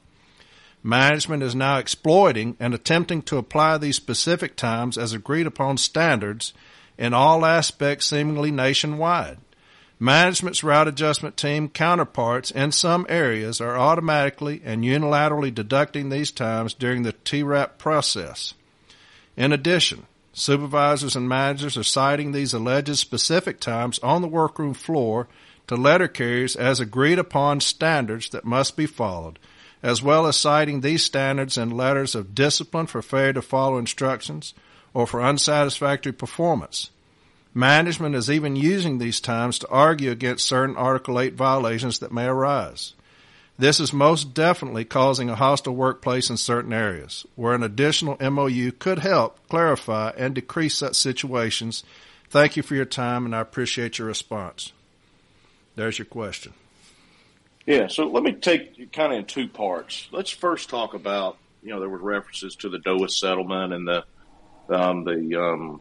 Management 0.83 1.43
is 1.43 1.55
now 1.55 1.79
exploiting 1.79 2.57
and 2.59 2.75
attempting 2.75 3.23
to 3.23 3.39
apply 3.39 3.79
these 3.79 3.97
specific 3.97 4.57
times 4.57 4.99
as 4.99 5.13
agreed 5.13 5.47
upon 5.47 5.77
standards 5.77 6.53
in 6.99 7.15
all 7.15 7.45
aspects 7.47 8.07
seemingly 8.07 8.51
nationwide. 8.51 9.39
Management's 10.01 10.65
route 10.65 10.89
adjustment 10.89 11.37
team 11.37 11.69
counterparts 11.69 12.51
in 12.51 12.73
some 12.73 13.07
areas 13.09 13.61
are 13.61 13.79
automatically 13.79 14.61
and 14.65 14.83
unilaterally 14.83 15.55
deducting 15.55 16.09
these 16.09 16.33
times 16.33 16.75
during 16.75 17.05
the 17.05 17.13
TRAP 17.13 17.79
process. 17.79 18.55
In 19.37 19.53
addition, 19.53 20.07
supervisors 20.33 21.15
and 21.15 21.29
managers 21.29 21.77
are 21.77 21.85
citing 21.85 22.33
these 22.33 22.53
alleged 22.53 22.97
specific 22.97 23.61
times 23.61 24.01
on 24.01 24.23
the 24.23 24.29
workroom 24.29 24.75
floor 24.75 25.29
to 25.69 25.77
letter 25.77 26.09
carriers 26.09 26.57
as 26.57 26.81
agreed 26.81 27.21
upon 27.21 27.61
standards 27.61 28.31
that 28.31 28.45
must 28.45 28.77
be 28.77 28.87
followed, 28.87 29.39
as 29.83 30.03
well 30.03 30.27
as 30.27 30.37
citing 30.37 30.81
these 30.81 31.05
standards 31.05 31.59
in 31.59 31.71
letters 31.71 32.15
of 32.15 32.35
discipline 32.35 32.87
for 32.87 33.03
failure 33.03 33.33
to 33.33 33.43
follow 33.43 33.79
instructions 33.79 34.55
or 34.95 35.07
for 35.07 35.23
unsatisfactory 35.23 36.13
performance. 36.13 36.91
Management 37.55 38.15
is 38.15 38.31
even 38.31 38.57
using 38.57 38.99
these 38.99 39.21
times 39.21 39.59
to 39.59 39.69
argue 39.69 40.11
against 40.11 40.47
certain 40.47 40.77
Article 40.77 41.21
8 41.21 41.35
violations 41.35 41.99
that 41.99 42.13
may 42.13 42.25
arise. 42.25 42.95
This 43.59 43.79
is 43.79 43.93
most 43.93 44.33
definitely 44.33 44.87
causing 44.87 45.29
a 45.29 45.37
hostile 45.37 45.75
workplace 45.75 46.31
in 46.31 46.39
certain 46.39 46.73
areas, 46.73 47.27
where 47.37 47.55
an 47.55 47.63
additional 47.63 48.17
MOU 48.19 48.73
could 48.73 49.01
help 49.01 49.39
clarify 49.49 50.13
and 50.17 50.35
decrease 50.35 50.77
such 50.77 50.97
situations. 50.97 51.85
Thank 52.31 52.57
you 52.57 52.63
for 52.63 52.75
your 52.75 52.87
time, 52.87 53.27
and 53.27 53.37
I 53.37 53.41
appreciate 53.41 53.99
your 53.99 54.09
response. 54.09 54.73
There's 55.77 55.99
your 55.99 56.07
question. 56.07 56.55
Yeah, 57.67 57.87
so 57.89 58.09
let 58.09 58.23
me 58.23 58.33
take 58.33 58.93
kind 58.93 59.13
of 59.13 59.19
in 59.21 59.25
two 59.27 59.49
parts. 59.49 60.09
Let's 60.11 60.31
first 60.31 60.69
talk 60.69 60.95
about, 60.95 61.39
you 61.63 61.71
know, 61.71 61.81
there 61.81 61.89
were 61.89 61.99
references 61.99 62.57
to 62.57 62.69
the 62.69 62.79
DOIS 62.79 63.21
settlement 63.21 63.73
and 63.73 63.87
the 63.87 64.05
um, 64.69 65.05
the 65.05 65.41
um, 65.41 65.81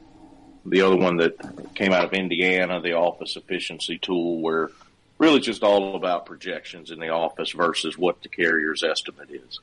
the 0.65 0.81
other 0.81 0.95
one 0.95 1.17
that 1.17 1.73
came 1.75 1.91
out 1.91 2.05
of 2.05 2.13
Indiana, 2.13 2.81
the 2.81 2.93
office 2.93 3.35
efficiency 3.35 3.97
tool, 3.97 4.41
where 4.41 4.69
really 5.17 5.39
just 5.39 5.63
all 5.63 5.95
about 5.95 6.25
projections 6.25 6.91
in 6.91 6.99
the 6.99 7.09
office 7.09 7.51
versus 7.51 7.97
what 7.97 8.21
the 8.23 8.29
carrier's 8.29 8.83
estimate 8.83 9.29
is. 9.29 9.59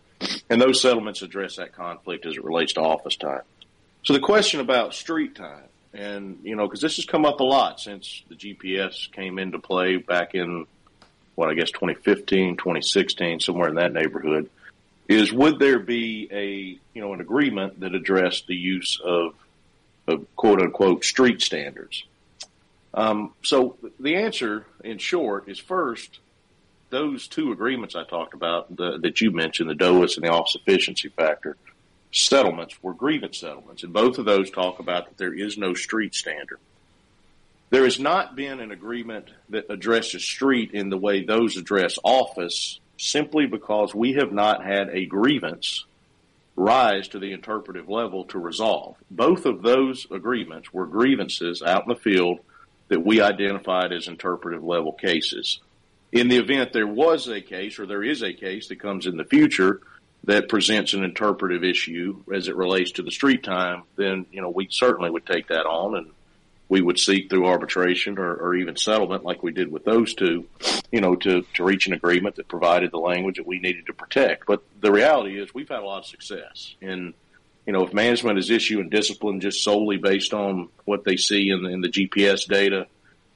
And 0.48 0.60
those 0.60 0.80
settlements 0.80 1.22
address 1.22 1.56
that 1.56 1.72
conflict 1.72 2.26
as 2.26 2.36
it 2.36 2.44
relates 2.44 2.74
to 2.74 2.80
office 2.80 3.16
time. 3.16 3.42
So 4.04 4.12
the 4.12 4.20
question 4.20 4.60
about 4.60 4.94
street 4.94 5.34
time, 5.34 5.64
and 5.92 6.38
you 6.44 6.54
know, 6.54 6.66
because 6.66 6.80
this 6.80 6.96
has 6.96 7.06
come 7.06 7.24
up 7.24 7.40
a 7.40 7.44
lot 7.44 7.80
since 7.80 8.22
the 8.28 8.36
GPS 8.36 9.10
came 9.10 9.38
into 9.38 9.58
play 9.58 9.96
back 9.96 10.34
in 10.34 10.66
what 11.38 11.48
I 11.48 11.54
guess 11.54 11.70
2015, 11.70 12.56
2016, 12.56 13.38
somewhere 13.38 13.68
in 13.68 13.76
that 13.76 13.92
neighborhood, 13.92 14.50
is 15.08 15.32
would 15.32 15.60
there 15.60 15.78
be 15.78 16.28
a 16.32 16.78
you 16.94 17.00
know 17.00 17.14
an 17.14 17.20
agreement 17.20 17.78
that 17.78 17.94
addressed 17.94 18.48
the 18.48 18.56
use 18.56 19.00
of 19.04 19.34
of 20.08 20.26
quote 20.34 20.60
unquote 20.60 21.04
street 21.04 21.40
standards. 21.40 22.02
Um, 22.92 23.34
so 23.44 23.76
the 24.00 24.16
answer, 24.16 24.66
in 24.82 24.98
short, 24.98 25.48
is 25.48 25.60
first 25.60 26.18
those 26.90 27.28
two 27.28 27.52
agreements 27.52 27.94
I 27.94 28.02
talked 28.02 28.34
about 28.34 28.74
the, 28.74 28.98
that 28.98 29.20
you 29.20 29.30
mentioned, 29.30 29.70
the 29.70 29.74
DOIS 29.74 30.16
and 30.16 30.24
the 30.24 30.32
office 30.32 30.56
efficiency 30.56 31.10
factor 31.10 31.56
settlements, 32.10 32.82
were 32.82 32.94
grievance 32.94 33.38
settlements, 33.38 33.84
and 33.84 33.92
both 33.92 34.18
of 34.18 34.24
those 34.24 34.50
talk 34.50 34.80
about 34.80 35.06
that 35.06 35.18
there 35.18 35.34
is 35.34 35.58
no 35.58 35.74
street 35.74 36.14
standard. 36.14 36.58
There 37.70 37.84
has 37.84 38.00
not 38.00 38.34
been 38.34 38.60
an 38.60 38.70
agreement 38.70 39.30
that 39.50 39.66
addresses 39.68 40.24
street 40.24 40.72
in 40.72 40.88
the 40.88 40.96
way 40.96 41.22
those 41.22 41.58
address 41.58 41.98
office, 42.02 42.80
simply 42.96 43.46
because 43.46 43.94
we 43.94 44.14
have 44.14 44.32
not 44.32 44.64
had 44.64 44.88
a 44.88 45.04
grievance 45.04 45.84
rise 46.56 47.08
to 47.08 47.18
the 47.18 47.32
interpretive 47.32 47.88
level 47.88 48.24
to 48.24 48.38
resolve. 48.38 48.96
Both 49.10 49.44
of 49.44 49.62
those 49.62 50.06
agreements 50.10 50.72
were 50.72 50.86
grievances 50.86 51.62
out 51.62 51.82
in 51.82 51.90
the 51.90 52.00
field 52.00 52.40
that 52.88 53.04
we 53.04 53.20
identified 53.20 53.92
as 53.92 54.08
interpretive 54.08 54.64
level 54.64 54.92
cases. 54.92 55.60
In 56.10 56.28
the 56.28 56.38
event 56.38 56.72
there 56.72 56.86
was 56.86 57.28
a 57.28 57.42
case 57.42 57.78
or 57.78 57.86
there 57.86 58.02
is 58.02 58.22
a 58.22 58.32
case 58.32 58.68
that 58.68 58.80
comes 58.80 59.06
in 59.06 59.18
the 59.18 59.24
future 59.24 59.82
that 60.24 60.48
presents 60.48 60.94
an 60.94 61.04
interpretive 61.04 61.62
issue 61.62 62.22
as 62.34 62.48
it 62.48 62.56
relates 62.56 62.92
to 62.92 63.02
the 63.02 63.10
street 63.10 63.44
time, 63.44 63.82
then, 63.96 64.26
you 64.32 64.40
know, 64.40 64.50
we 64.50 64.68
certainly 64.70 65.10
would 65.10 65.26
take 65.26 65.48
that 65.48 65.66
on 65.66 65.96
and 65.96 66.10
we 66.68 66.82
would 66.82 66.98
seek 66.98 67.30
through 67.30 67.46
arbitration 67.46 68.18
or, 68.18 68.34
or, 68.34 68.54
even 68.54 68.76
settlement 68.76 69.24
like 69.24 69.42
we 69.42 69.52
did 69.52 69.72
with 69.72 69.84
those 69.84 70.14
two, 70.14 70.46
you 70.92 71.00
know, 71.00 71.16
to, 71.16 71.42
to 71.54 71.64
reach 71.64 71.86
an 71.86 71.94
agreement 71.94 72.36
that 72.36 72.46
provided 72.46 72.90
the 72.90 72.98
language 72.98 73.36
that 73.36 73.46
we 73.46 73.58
needed 73.58 73.86
to 73.86 73.94
protect. 73.94 74.46
But 74.46 74.62
the 74.80 74.92
reality 74.92 75.40
is 75.40 75.54
we've 75.54 75.68
had 75.68 75.80
a 75.80 75.86
lot 75.86 76.00
of 76.00 76.06
success 76.06 76.74
And, 76.82 77.14
you 77.66 77.72
know, 77.72 77.86
if 77.86 77.94
management 77.94 78.38
is 78.38 78.50
issuing 78.50 78.90
discipline 78.90 79.40
just 79.40 79.62
solely 79.62 79.96
based 79.96 80.34
on 80.34 80.68
what 80.84 81.04
they 81.04 81.16
see 81.16 81.50
in 81.50 81.64
in 81.64 81.80
the 81.80 81.88
GPS 81.88 82.46
data, 82.46 82.86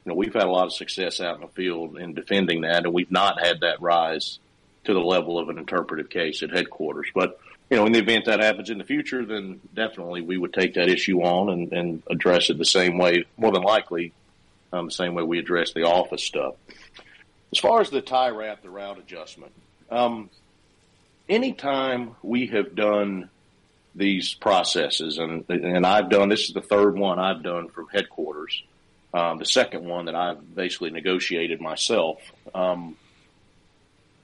you 0.05 0.09
know, 0.09 0.15
we've 0.15 0.33
had 0.33 0.43
a 0.43 0.51
lot 0.51 0.65
of 0.65 0.73
success 0.73 1.19
out 1.19 1.35
in 1.35 1.41
the 1.41 1.47
field 1.47 1.97
in 1.97 2.13
defending 2.13 2.61
that 2.61 2.85
and 2.85 2.93
we've 2.93 3.11
not 3.11 3.43
had 3.43 3.61
that 3.61 3.81
rise 3.81 4.39
to 4.83 4.93
the 4.93 4.99
level 4.99 5.39
of 5.39 5.49
an 5.49 5.57
interpretive 5.57 6.09
case 6.09 6.43
at 6.43 6.51
headquarters. 6.51 7.07
But 7.15 7.39
you 7.73 7.79
know, 7.79 7.87
in 7.87 7.91
the 7.91 7.97
event 7.97 8.25
that 8.25 8.39
happens 8.39 8.69
in 8.69 8.77
the 8.77 8.83
future, 8.83 9.25
then 9.25 9.59
definitely 9.73 10.21
we 10.21 10.37
would 10.37 10.53
take 10.53 10.75
that 10.75 10.89
issue 10.89 11.23
on 11.23 11.49
and, 11.49 11.73
and 11.73 12.03
address 12.07 12.51
it 12.51 12.59
the 12.59 12.65
same 12.65 12.99
way, 12.99 13.25
more 13.35 13.51
than 13.51 13.63
likely, 13.63 14.13
um, 14.71 14.85
the 14.85 14.91
same 14.91 15.15
way 15.15 15.23
we 15.23 15.39
address 15.39 15.73
the 15.73 15.81
office 15.81 16.23
stuff. 16.23 16.53
As 17.51 17.57
far 17.57 17.81
as 17.81 17.89
the 17.89 17.99
tie 17.99 18.29
wrap, 18.29 18.61
the 18.61 18.69
route 18.69 18.99
adjustment, 18.99 19.53
um, 19.89 20.29
anytime 21.27 22.15
we 22.21 22.45
have 22.47 22.75
done 22.75 23.31
these 23.95 24.35
processes, 24.35 25.17
and 25.17 25.43
and 25.49 25.83
I've 25.83 26.11
done 26.11 26.29
this 26.29 26.49
is 26.49 26.53
the 26.53 26.61
third 26.61 26.95
one 26.95 27.17
I've 27.17 27.41
done 27.41 27.69
from 27.69 27.87
headquarters. 27.91 28.61
Um, 29.15 29.39
the 29.39 29.45
second 29.45 29.83
one 29.83 30.05
that 30.05 30.15
I've 30.15 30.55
basically 30.55 30.91
negotiated 30.91 31.59
myself. 31.59 32.19
Um, 32.53 32.97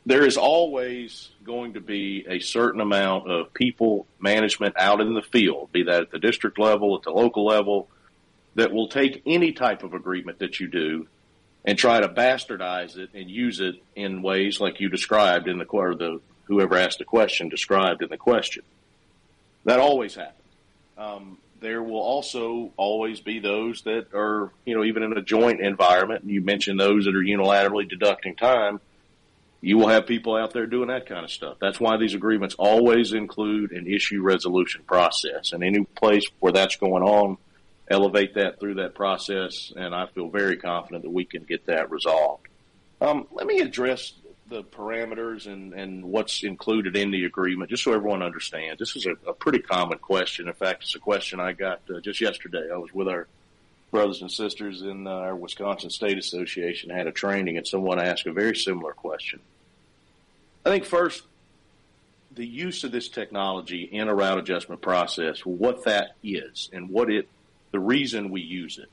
there 0.09 0.25
is 0.25 0.37
always 0.37 1.29
going 1.43 1.73
to 1.73 1.79
be 1.79 2.25
a 2.27 2.39
certain 2.39 2.81
amount 2.81 3.29
of 3.29 3.53
people 3.53 4.07
management 4.19 4.73
out 4.75 5.01
in 5.01 5.13
the 5.13 5.21
field, 5.21 5.71
be 5.71 5.83
that 5.83 6.01
at 6.01 6.11
the 6.11 6.17
district 6.17 6.57
level, 6.57 6.95
at 6.95 7.03
the 7.03 7.11
local 7.11 7.45
level, 7.45 7.87
that 8.55 8.71
will 8.71 8.87
take 8.87 9.21
any 9.27 9.51
type 9.51 9.83
of 9.83 9.93
agreement 9.93 10.39
that 10.39 10.59
you 10.59 10.67
do 10.67 11.07
and 11.63 11.77
try 11.77 11.99
to 11.99 12.09
bastardize 12.09 12.97
it 12.97 13.11
and 13.13 13.29
use 13.29 13.59
it 13.59 13.75
in 13.95 14.23
ways 14.23 14.59
like 14.59 14.79
you 14.79 14.89
described 14.89 15.47
in 15.47 15.59
the 15.59 15.65
or 15.65 15.93
the 15.93 16.19
whoever 16.45 16.75
asked 16.75 16.97
the 16.97 17.05
question 17.05 17.47
described 17.47 18.01
in 18.01 18.09
the 18.09 18.17
question. 18.17 18.63
That 19.65 19.79
always 19.79 20.15
happens. 20.15 20.47
Um, 20.97 21.37
there 21.59 21.83
will 21.83 22.01
also 22.01 22.71
always 22.77 23.19
be 23.19 23.37
those 23.37 23.83
that 23.83 24.07
are, 24.15 24.51
you 24.65 24.75
know, 24.75 24.83
even 24.83 25.03
in 25.03 25.15
a 25.15 25.21
joint 25.21 25.61
environment. 25.61 26.23
And 26.23 26.31
you 26.31 26.41
mentioned 26.41 26.79
those 26.79 27.05
that 27.05 27.15
are 27.15 27.21
unilaterally 27.21 27.87
deducting 27.87 28.35
time 28.35 28.81
you 29.61 29.77
will 29.77 29.89
have 29.89 30.07
people 30.07 30.35
out 30.35 30.53
there 30.53 30.65
doing 30.65 30.87
that 30.87 31.05
kind 31.05 31.25
of 31.25 31.31
stuff. 31.31 31.57
That's 31.59 31.79
why 31.79 31.97
these 31.97 32.13
agreements 32.13 32.55
always 32.57 33.13
include 33.13 33.71
an 33.71 33.87
issue 33.87 34.21
resolution 34.21 34.83
process. 34.87 35.51
And 35.51 35.63
any 35.63 35.83
place 35.83 36.25
where 36.39 36.53
that's 36.53 36.77
going 36.77 37.03
on, 37.03 37.37
elevate 37.89 38.35
that 38.35 38.59
through 38.59 38.75
that 38.75 38.95
process. 38.95 39.73
And 39.75 39.93
I 39.93 40.07
feel 40.07 40.29
very 40.29 40.57
confident 40.57 41.03
that 41.03 41.09
we 41.09 41.25
can 41.25 41.43
get 41.43 41.65
that 41.65 41.91
resolved. 41.91 42.47
Um, 43.01 43.27
let 43.31 43.47
me 43.47 43.59
address 43.59 44.13
the 44.47 44.63
parameters 44.63 45.45
and, 45.45 45.73
and 45.73 46.03
what's 46.05 46.43
included 46.43 46.95
in 46.95 47.11
the 47.11 47.25
agreement, 47.25 47.69
just 47.69 47.83
so 47.83 47.93
everyone 47.93 48.23
understands. 48.23 48.79
This 48.79 48.95
is 48.95 49.05
a, 49.05 49.11
a 49.29 49.33
pretty 49.33 49.59
common 49.59 49.99
question. 49.99 50.47
In 50.47 50.53
fact, 50.53 50.83
it's 50.83 50.95
a 50.95 50.99
question 50.99 51.39
I 51.39 51.51
got 51.53 51.81
uh, 51.93 51.99
just 51.99 52.19
yesterday. 52.19 52.69
I 52.73 52.77
was 52.77 52.93
with 52.93 53.07
our 53.07 53.27
brothers 53.91 54.21
and 54.21 54.31
sisters 54.31 54.81
in 54.81 55.07
uh, 55.07 55.11
our 55.11 55.35
Wisconsin 55.35 55.89
State 55.89 56.17
Association 56.17 56.89
had 56.89 57.07
a 57.07 57.11
training, 57.11 57.57
and 57.57 57.67
someone 57.67 57.99
asked 57.99 58.25
a 58.27 58.33
very 58.33 58.55
similar 58.55 58.93
question. 58.93 59.39
I 60.65 60.69
think 60.69 60.85
first, 60.85 61.23
the 62.31 62.45
use 62.45 62.83
of 62.83 62.91
this 62.91 63.09
technology 63.09 63.83
in 63.83 64.07
a 64.07 64.13
route 64.13 64.37
adjustment 64.37 64.81
process, 64.81 65.39
what 65.45 65.85
that 65.85 66.15
is, 66.23 66.69
and 66.71 66.89
what 66.89 67.09
it, 67.09 67.27
the 67.71 67.79
reason 67.79 68.29
we 68.29 68.41
use 68.41 68.77
it. 68.77 68.89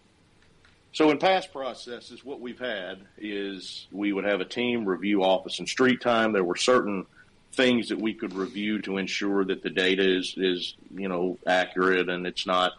So 0.93 1.11
in 1.11 1.19
past 1.19 1.53
processes, 1.53 2.25
what 2.25 2.41
we've 2.41 2.59
had 2.59 3.01
is 3.19 3.87
we 3.93 4.15
would 4.15 4.25
have 4.25 4.41
a 4.41 4.47
team 4.47 4.87
review 4.87 5.23
office 5.23 5.59
and 5.59 5.69
street 5.69 6.01
time. 6.01 6.33
There 6.33 6.43
were 6.43 6.57
certain 6.57 7.05
things 7.53 7.91
that 7.91 8.01
we 8.01 8.15
could 8.15 8.33
review 8.33 8.81
to 8.83 8.97
ensure 8.97 9.45
that 9.45 9.63
the 9.63 9.69
data 9.69 10.03
is, 10.03 10.35
is 10.39 10.75
you 10.95 11.09
know, 11.09 11.39
accurate 11.47 12.09
and 12.09 12.27
it's 12.27 12.47
not 12.47 12.73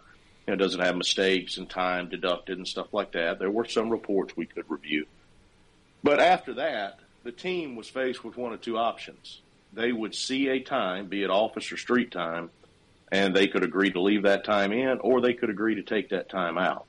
you 0.48 0.54
know, 0.54 0.58
doesn't 0.58 0.80
have 0.80 0.96
mistakes 0.96 1.58
and 1.58 1.70
time 1.70 2.08
deducted 2.08 2.58
and 2.58 2.68
stuff 2.68 2.94
like 2.94 3.12
that. 3.12 3.38
There 3.38 3.52
were 3.52 3.66
some 3.66 3.90
reports 3.90 4.38
we 4.38 4.46
could 4.46 4.66
review. 4.70 5.06
But 6.04 6.20
after 6.20 6.54
that, 6.56 7.00
the 7.24 7.34
team 7.34 7.76
was 7.76 7.90
faced 7.90 8.24
with 8.24 8.38
one 8.38 8.54
of 8.54 8.62
two 8.62 8.78
options. 8.78 9.42
They 9.74 9.92
would 9.92 10.16
see 10.16 10.48
a 10.48 10.62
time, 10.62 11.08
be 11.08 11.24
it 11.24 11.30
office 11.30 11.70
or 11.72 11.78
street 11.78 12.12
time, 12.12 12.50
and 13.12 13.36
they 13.36 13.48
could 13.48 13.64
agree 13.64 13.92
to 13.92 14.02
leave 14.02 14.24
that 14.24 14.46
time 14.46 14.72
in 14.72 15.00
or 15.00 15.20
they 15.20 15.34
could 15.34 15.50
agree 15.50 15.76
to 15.76 15.84
take 15.84 16.10
that 16.10 16.30
time 16.30 16.58
out. 16.58 16.86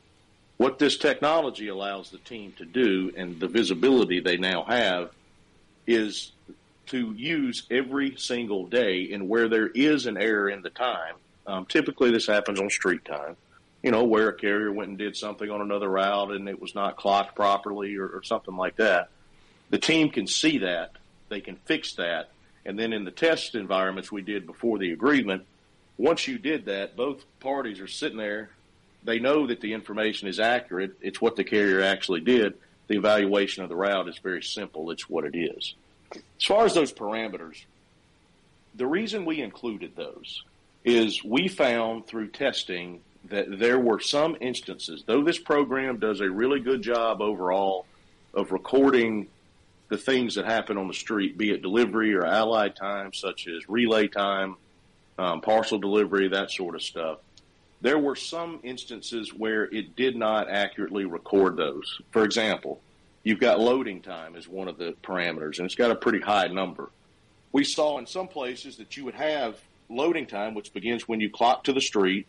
What 0.57 0.79
this 0.79 0.97
technology 0.97 1.69
allows 1.69 2.11
the 2.11 2.19
team 2.19 2.53
to 2.59 2.65
do 2.65 3.13
and 3.17 3.41
the 3.41 3.49
visibility 3.49 4.21
they 4.21 4.37
now 4.37 4.65
have 4.65 5.11
is 5.87 6.33
to 6.87 7.13
use 7.17 7.65
every 7.71 8.17
single 8.17 8.67
day 8.67 9.13
and 9.13 9.29
where 9.29 9.49
there 9.49 9.69
is 9.69 10.07
an 10.07 10.17
error 10.17 10.49
in 10.49 10.63
the 10.63 10.71
time. 10.71 11.15
Um, 11.47 11.67
typically, 11.67 12.11
this 12.11 12.27
happens 12.27 12.61
on 12.61 12.71
street 12.71 13.05
time. 13.05 13.37
You 13.83 13.93
know, 13.93 14.05
where 14.05 14.29
a 14.29 14.35
carrier 14.35 14.73
went 14.73 14.89
and 14.89 14.99
did 14.99 15.17
something 15.17 15.49
on 15.51 15.61
another 15.61 15.89
route 15.89 16.33
and 16.33 16.49
it 16.49 16.61
was 16.61 16.75
not 16.75 16.97
clocked 16.97 17.37
properly 17.37 17.97
or, 17.97 18.09
or 18.09 18.23
something 18.23 18.57
like 18.57 18.77
that. 18.77 19.11
The 19.71 19.79
team 19.79 20.11
can 20.11 20.27
see 20.27 20.59
that, 20.59 20.93
they 21.29 21.41
can 21.41 21.57
fix 21.65 21.95
that, 21.95 22.31
and 22.65 22.79
then 22.79 22.93
in 22.93 23.05
the 23.05 23.11
test 23.11 23.55
environments 23.55 24.11
we 24.11 24.23
did 24.23 24.47
before 24.47 24.79
the 24.79 24.93
agreement, 24.93 25.47
once 25.97 26.27
you 26.27 26.39
did 26.39 26.67
that, 26.67 26.97
both 26.97 27.25
parties 27.41 27.81
are 27.81 27.87
sitting 27.87 28.19
there. 28.19 28.51
They 29.05 29.19
know 29.19 29.47
that 29.47 29.61
the 29.61 29.73
information 29.73 30.29
is 30.29 30.41
accurate. 30.41 30.97
It's 31.01 31.21
what 31.21 31.37
the 31.37 31.45
carrier 31.45 31.83
actually 31.83 32.21
did. 32.21 32.55
The 32.89 32.97
evaluation 32.97 33.63
of 33.63 33.69
the 33.69 33.77
route 33.77 34.09
is 34.09 34.19
very 34.19 34.43
simple. 34.43 34.91
It's 34.91 35.09
what 35.09 35.25
it 35.25 35.37
is. 35.37 35.75
As 36.15 36.45
far 36.45 36.65
as 36.65 36.75
those 36.75 36.93
parameters, 36.93 37.65
the 38.75 38.87
reason 38.87 39.25
we 39.25 39.41
included 39.41 39.95
those 39.97 40.45
is 40.85 41.23
we 41.23 41.49
found 41.49 42.07
through 42.07 42.29
testing 42.29 43.01
that 43.27 43.59
there 43.59 43.79
were 43.79 44.01
some 44.01 44.37
instances, 44.41 45.05
though 45.07 45.23
this 45.23 45.39
program 45.39 45.99
does 45.99 46.21
a 46.21 46.31
really 46.31 46.61
good 46.61 46.83
job 46.83 47.21
overall 47.21 47.87
of 48.35 48.53
recording 48.53 49.29
the 49.89 49.99
things 49.99 50.35
that 50.35 50.45
happen 50.45 50.77
on 50.77 50.89
the 50.89 50.95
street, 50.95 51.39
be 51.39 51.51
it 51.51 51.63
delivery 51.63 52.15
or 52.15 52.25
allied 52.25 52.77
time, 52.77 53.13
such 53.13 53.49
as 53.49 53.69
relay 53.69 54.07
time, 54.07 54.57
um, 55.19 55.41
parcel 55.41 55.79
delivery, 55.79 56.29
that 56.29 56.51
sort 56.51 56.75
of 56.75 56.83
stuff. 56.83 57.19
There 57.81 57.99
were 57.99 58.17
some 58.17 58.61
instances 58.63 59.33
where 59.33 59.65
it 59.65 59.97
did 59.97 60.17
not 60.17 60.51
accurately 60.51 61.05
record 61.05 61.57
those. 61.57 62.01
For 62.11 62.25
example, 62.25 62.81
You've 63.29 63.41
got 63.41 63.61
loading 63.61 64.01
time 64.01 64.37
as 64.37 64.49
one 64.49 64.69
of 64.69 64.79
the 64.79 64.95
parameters, 65.03 65.59
and 65.59 65.67
it's 65.67 65.75
got 65.75 65.91
a 65.91 65.95
pretty 65.95 66.21
high 66.21 66.47
number. 66.47 66.89
We 67.53 67.63
saw 67.63 67.99
in 67.99 68.07
some 68.07 68.27
places 68.29 68.77
that 68.77 68.97
you 68.97 69.05
would 69.05 69.17
have 69.17 69.57
loading 69.91 70.27
time, 70.27 70.55
which 70.55 70.73
begins 70.73 71.07
when 71.07 71.21
you 71.21 71.29
clock 71.29 71.65
to 71.65 71.75
the 71.75 71.81
street, 71.83 72.27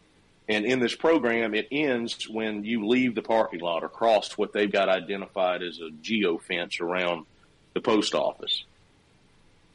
and 0.50 0.66
in 0.66 0.80
this 0.80 0.96
program, 0.96 1.54
it 1.54 1.68
ends 1.72 2.28
when 2.28 2.64
you 2.64 2.88
leave 2.88 3.14
the 3.14 3.22
parking 3.22 3.60
lot 3.60 3.84
or 3.84 3.90
cross 3.90 4.36
what 4.36 4.52
they've 4.52 4.72
got 4.72 4.90
identified 4.90 5.62
as 5.62 5.80
a 5.80 5.92
geo 6.02 6.40
fence 6.40 6.82
around 6.82 7.28
the 7.76 7.82
post 7.82 8.16
office. 8.16 8.64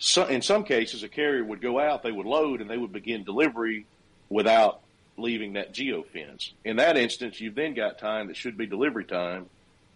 So, 0.00 0.26
in 0.26 0.42
some 0.42 0.64
cases, 0.64 1.04
a 1.04 1.08
carrier 1.08 1.44
would 1.44 1.62
go 1.62 1.78
out, 1.78 2.02
they 2.02 2.10
would 2.10 2.26
load, 2.26 2.60
and 2.60 2.68
they 2.68 2.76
would 2.76 2.92
begin 2.92 3.22
delivery 3.22 3.86
without 4.28 4.80
leaving 5.16 5.52
that 5.52 5.72
geo 5.72 6.02
fence. 6.02 6.52
In 6.64 6.76
that 6.76 6.96
instance, 6.96 7.40
you've 7.40 7.54
then 7.54 7.74
got 7.74 8.00
time 8.00 8.26
that 8.26 8.36
should 8.36 8.56
be 8.56 8.66
delivery 8.66 9.04
time 9.04 9.48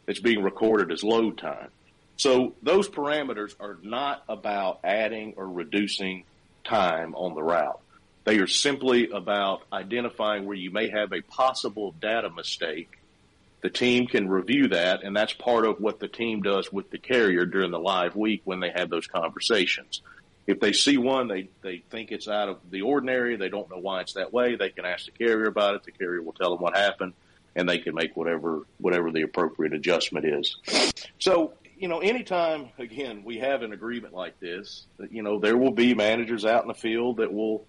that's 0.07 0.21
being 0.21 0.45
recorded 0.45 0.93
as 0.93 1.03
load 1.03 1.39
time. 1.39 1.71
So 2.17 2.55
those 2.63 2.89
parameters 2.89 3.55
are 3.59 3.79
not 3.83 4.23
about 4.29 4.79
adding 4.85 5.35
or 5.37 5.49
reducing 5.49 6.23
time 6.65 7.17
on 7.17 7.35
the 7.35 7.43
route. 7.43 7.81
They 8.29 8.41
are 8.41 8.47
simply 8.47 9.09
about 9.09 9.63
identifying 9.73 10.45
where 10.45 10.55
you 10.55 10.71
may 10.71 10.91
have 10.91 11.15
a 11.15 11.23
possible 11.23 11.95
data 11.99 12.29
mistake. 12.29 12.99
The 13.63 13.71
team 13.71 14.07
can 14.07 14.29
review 14.29 14.69
that, 14.69 15.03
and 15.03 15.17
that's 15.17 15.33
part 15.33 15.65
of 15.65 15.81
what 15.81 15.99
the 15.99 16.09
team 16.09 16.43
does 16.43 16.71
with 16.71 16.91
the 16.91 16.99
carrier 16.99 17.47
during 17.47 17.71
the 17.71 17.79
live 17.79 18.17
week 18.17 18.43
when 18.45 18.61
they 18.61 18.69
have 18.69 18.91
those 18.91 19.07
conversations. 19.07 20.03
If 20.47 20.61
they 20.61 20.75
see 20.75 20.99
one, 20.99 21.29
they, 21.29 21.49
they 21.63 21.79
think 21.89 22.13
it's 22.13 22.29
out 22.29 22.51
of 22.51 22.59
the 22.71 22.83
ordinary, 22.83 23.37
they 23.37 23.49
don't 23.49 23.71
know 23.71 23.79
why 23.79 24.03
it's 24.03 24.13
that 24.13 24.31
way, 24.31 24.57
they 24.57 24.69
can 24.69 24.85
ask 24.85 25.07
the 25.07 25.13
carrier 25.13 25.47
about 25.47 25.77
it. 25.77 25.85
The 25.85 25.93
carrier 25.93 26.21
will 26.21 26.35
tell 26.35 26.51
them 26.51 26.61
what 26.61 26.77
happened 26.77 27.15
and 27.57 27.67
they 27.67 27.79
can 27.79 27.95
make 27.95 28.15
whatever 28.15 28.67
whatever 28.77 29.11
the 29.11 29.23
appropriate 29.23 29.73
adjustment 29.73 30.27
is. 30.27 30.55
So 31.19 31.55
you 31.79 31.89
know, 31.89 32.01
anytime 32.01 32.69
again 32.79 33.23
we 33.25 33.39
have 33.39 33.63
an 33.63 33.73
agreement 33.73 34.13
like 34.13 34.39
this, 34.39 34.85
you 35.11 35.23
know, 35.23 35.39
there 35.39 35.57
will 35.57 35.73
be 35.73 35.95
managers 35.95 36.45
out 36.45 36.61
in 36.61 36.69
the 36.69 36.75
field 36.75 37.17
that 37.17 37.33
will, 37.33 37.65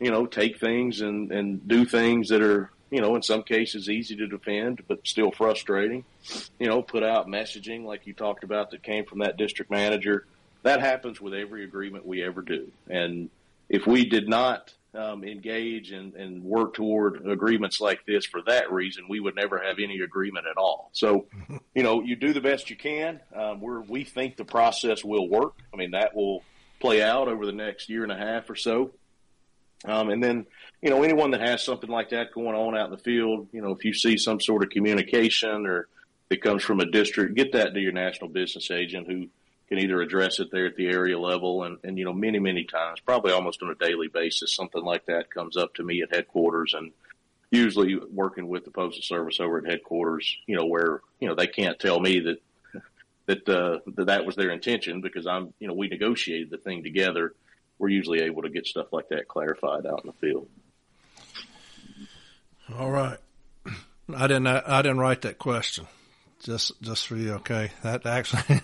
you 0.00 0.10
know, 0.10 0.26
take 0.26 0.58
things 0.58 1.00
and 1.00 1.30
and 1.32 1.66
do 1.66 1.84
things 1.84 2.28
that 2.28 2.42
are 2.42 2.70
you 2.90 3.00
know 3.00 3.16
in 3.16 3.22
some 3.22 3.42
cases 3.42 3.88
easy 3.88 4.16
to 4.16 4.26
defend 4.26 4.82
but 4.88 5.06
still 5.06 5.30
frustrating. 5.30 6.04
You 6.58 6.68
know, 6.68 6.82
put 6.82 7.02
out 7.02 7.26
messaging 7.26 7.84
like 7.84 8.06
you 8.06 8.14
talked 8.14 8.44
about 8.44 8.70
that 8.70 8.82
came 8.82 9.04
from 9.04 9.18
that 9.20 9.36
district 9.36 9.70
manager. 9.70 10.26
That 10.62 10.80
happens 10.80 11.20
with 11.20 11.34
every 11.34 11.64
agreement 11.64 12.06
we 12.06 12.22
ever 12.22 12.42
do, 12.42 12.70
and 12.88 13.30
if 13.68 13.86
we 13.86 14.04
did 14.04 14.28
not 14.28 14.72
um, 14.94 15.24
engage 15.24 15.90
and, 15.90 16.14
and 16.14 16.42
work 16.44 16.74
toward 16.74 17.26
agreements 17.26 17.80
like 17.80 18.04
this 18.06 18.24
for 18.24 18.40
that 18.46 18.72
reason, 18.72 19.06
we 19.08 19.20
would 19.20 19.34
never 19.34 19.58
have 19.58 19.78
any 19.82 20.00
agreement 20.00 20.46
at 20.48 20.56
all. 20.56 20.90
So, 20.92 21.26
you 21.74 21.82
know, 21.82 22.02
you 22.02 22.16
do 22.16 22.32
the 22.32 22.40
best 22.40 22.70
you 22.70 22.76
can. 22.76 23.20
Um, 23.34 23.60
we're, 23.60 23.80
we 23.80 24.04
think 24.04 24.36
the 24.36 24.44
process 24.44 25.04
will 25.04 25.28
work. 25.28 25.54
I 25.72 25.76
mean, 25.76 25.92
that 25.92 26.14
will 26.14 26.42
play 26.80 27.02
out 27.02 27.28
over 27.28 27.46
the 27.46 27.52
next 27.52 27.88
year 27.88 28.02
and 28.02 28.12
a 28.12 28.16
half 28.16 28.48
or 28.48 28.56
so. 28.56 28.92
Um, 29.84 30.10
and 30.10 30.22
then, 30.22 30.46
you 30.80 30.90
know, 30.90 31.02
anyone 31.02 31.30
that 31.32 31.40
has 31.40 31.62
something 31.62 31.90
like 31.90 32.10
that 32.10 32.32
going 32.32 32.54
on 32.54 32.76
out 32.76 32.86
in 32.86 32.90
the 32.92 32.98
field, 32.98 33.48
you 33.52 33.60
know, 33.60 33.72
if 33.72 33.84
you 33.84 33.92
see 33.92 34.16
some 34.16 34.40
sort 34.40 34.62
of 34.62 34.70
communication 34.70 35.66
or 35.66 35.88
it 36.30 36.42
comes 36.42 36.62
from 36.62 36.80
a 36.80 36.90
district, 36.90 37.34
get 37.34 37.52
that 37.52 37.74
to 37.74 37.80
your 37.80 37.92
national 37.92 38.30
business 38.30 38.70
agent 38.70 39.06
who 39.06 39.28
can 39.68 39.78
either 39.78 40.00
address 40.00 40.40
it 40.40 40.50
there 40.50 40.66
at 40.66 40.76
the 40.76 40.86
area 40.86 41.18
level 41.18 41.64
and, 41.64 41.78
and, 41.84 41.98
you 41.98 42.04
know, 42.04 42.12
many, 42.12 42.38
many 42.38 42.64
times, 42.64 43.00
probably 43.00 43.32
almost 43.32 43.62
on 43.62 43.70
a 43.70 43.74
daily 43.74 44.08
basis, 44.08 44.54
something 44.54 44.82
like 44.82 45.06
that 45.06 45.30
comes 45.30 45.56
up 45.56 45.74
to 45.74 45.82
me 45.82 46.02
at 46.02 46.14
headquarters 46.14 46.74
and 46.74 46.92
usually 47.50 47.96
working 48.12 48.48
with 48.48 48.64
the 48.64 48.70
postal 48.70 49.02
service 49.02 49.40
over 49.40 49.58
at 49.58 49.66
headquarters, 49.66 50.36
you 50.46 50.56
know, 50.56 50.66
where, 50.66 51.00
you 51.20 51.28
know, 51.28 51.34
they 51.34 51.46
can't 51.46 51.78
tell 51.78 52.00
me 52.00 52.20
that, 52.20 52.82
that, 53.26 53.48
uh, 53.48 53.78
that 53.94 54.06
that 54.06 54.26
was 54.26 54.36
their 54.36 54.50
intention 54.50 55.00
because 55.00 55.26
I'm, 55.26 55.54
you 55.58 55.68
know, 55.68 55.74
we 55.74 55.88
negotiated 55.88 56.50
the 56.50 56.58
thing 56.58 56.82
together. 56.82 57.34
We're 57.84 57.90
usually 57.90 58.22
able 58.22 58.40
to 58.40 58.48
get 58.48 58.66
stuff 58.66 58.94
like 58.94 59.10
that 59.10 59.28
clarified 59.28 59.84
out 59.84 60.04
in 60.04 60.06
the 60.06 60.14
field. 60.14 60.48
All 62.78 62.90
right. 62.90 63.18
I 64.16 64.26
didn't, 64.26 64.46
I 64.46 64.80
didn't 64.80 65.00
write 65.00 65.20
that 65.20 65.38
question 65.38 65.86
just 66.42 66.80
just 66.80 67.06
for 67.06 67.16
you, 67.16 67.34
okay? 67.34 67.72
That 67.82 68.06
actually, 68.06 68.42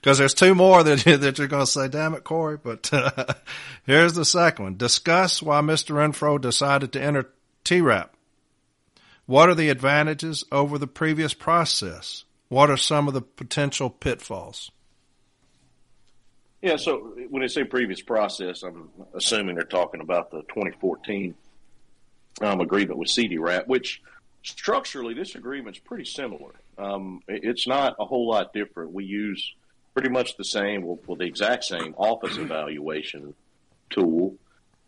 because 0.00 0.16
there's 0.18 0.32
two 0.32 0.54
more 0.54 0.82
that 0.84 1.04
you, 1.04 1.16
that 1.18 1.36
you're 1.36 1.48
going 1.48 1.66
to 1.66 1.70
say, 1.70 1.88
"Damn 1.88 2.14
it, 2.14 2.24
Corey!" 2.24 2.56
But 2.56 2.88
uh, 2.90 3.34
here's 3.84 4.14
the 4.14 4.24
second 4.24 4.64
one: 4.64 4.76
discuss 4.78 5.42
why 5.42 5.60
Mr. 5.60 5.96
Renfro 5.96 6.40
decided 6.40 6.92
to 6.92 7.02
enter 7.02 7.28
TRAP. 7.64 8.16
What 9.26 9.50
are 9.50 9.54
the 9.54 9.68
advantages 9.68 10.44
over 10.50 10.78
the 10.78 10.86
previous 10.86 11.34
process? 11.34 12.24
What 12.48 12.70
are 12.70 12.78
some 12.78 13.06
of 13.06 13.12
the 13.12 13.20
potential 13.20 13.90
pitfalls? 13.90 14.70
Yeah, 16.64 16.76
so 16.76 17.14
when 17.28 17.42
they 17.42 17.48
say 17.48 17.64
previous 17.64 18.00
process, 18.00 18.62
I'm 18.62 18.88
assuming 19.12 19.56
they're 19.56 19.64
talking 19.64 20.00
about 20.00 20.30
the 20.30 20.40
2014 20.44 21.34
um, 22.40 22.60
agreement 22.62 22.98
with 22.98 23.10
CDRAP, 23.10 23.66
which 23.66 24.00
structurally, 24.42 25.12
this 25.12 25.34
agreement's 25.34 25.78
pretty 25.78 26.06
similar. 26.06 26.52
Um, 26.78 27.20
it's 27.28 27.66
not 27.66 27.96
a 28.00 28.06
whole 28.06 28.26
lot 28.26 28.54
different. 28.54 28.92
We 28.92 29.04
use 29.04 29.54
pretty 29.92 30.08
much 30.08 30.38
the 30.38 30.44
same, 30.46 30.84
well, 30.84 30.98
well, 31.06 31.18
the 31.18 31.26
exact 31.26 31.64
same 31.64 31.94
office 31.98 32.38
evaluation 32.38 33.34
tool, 33.90 34.36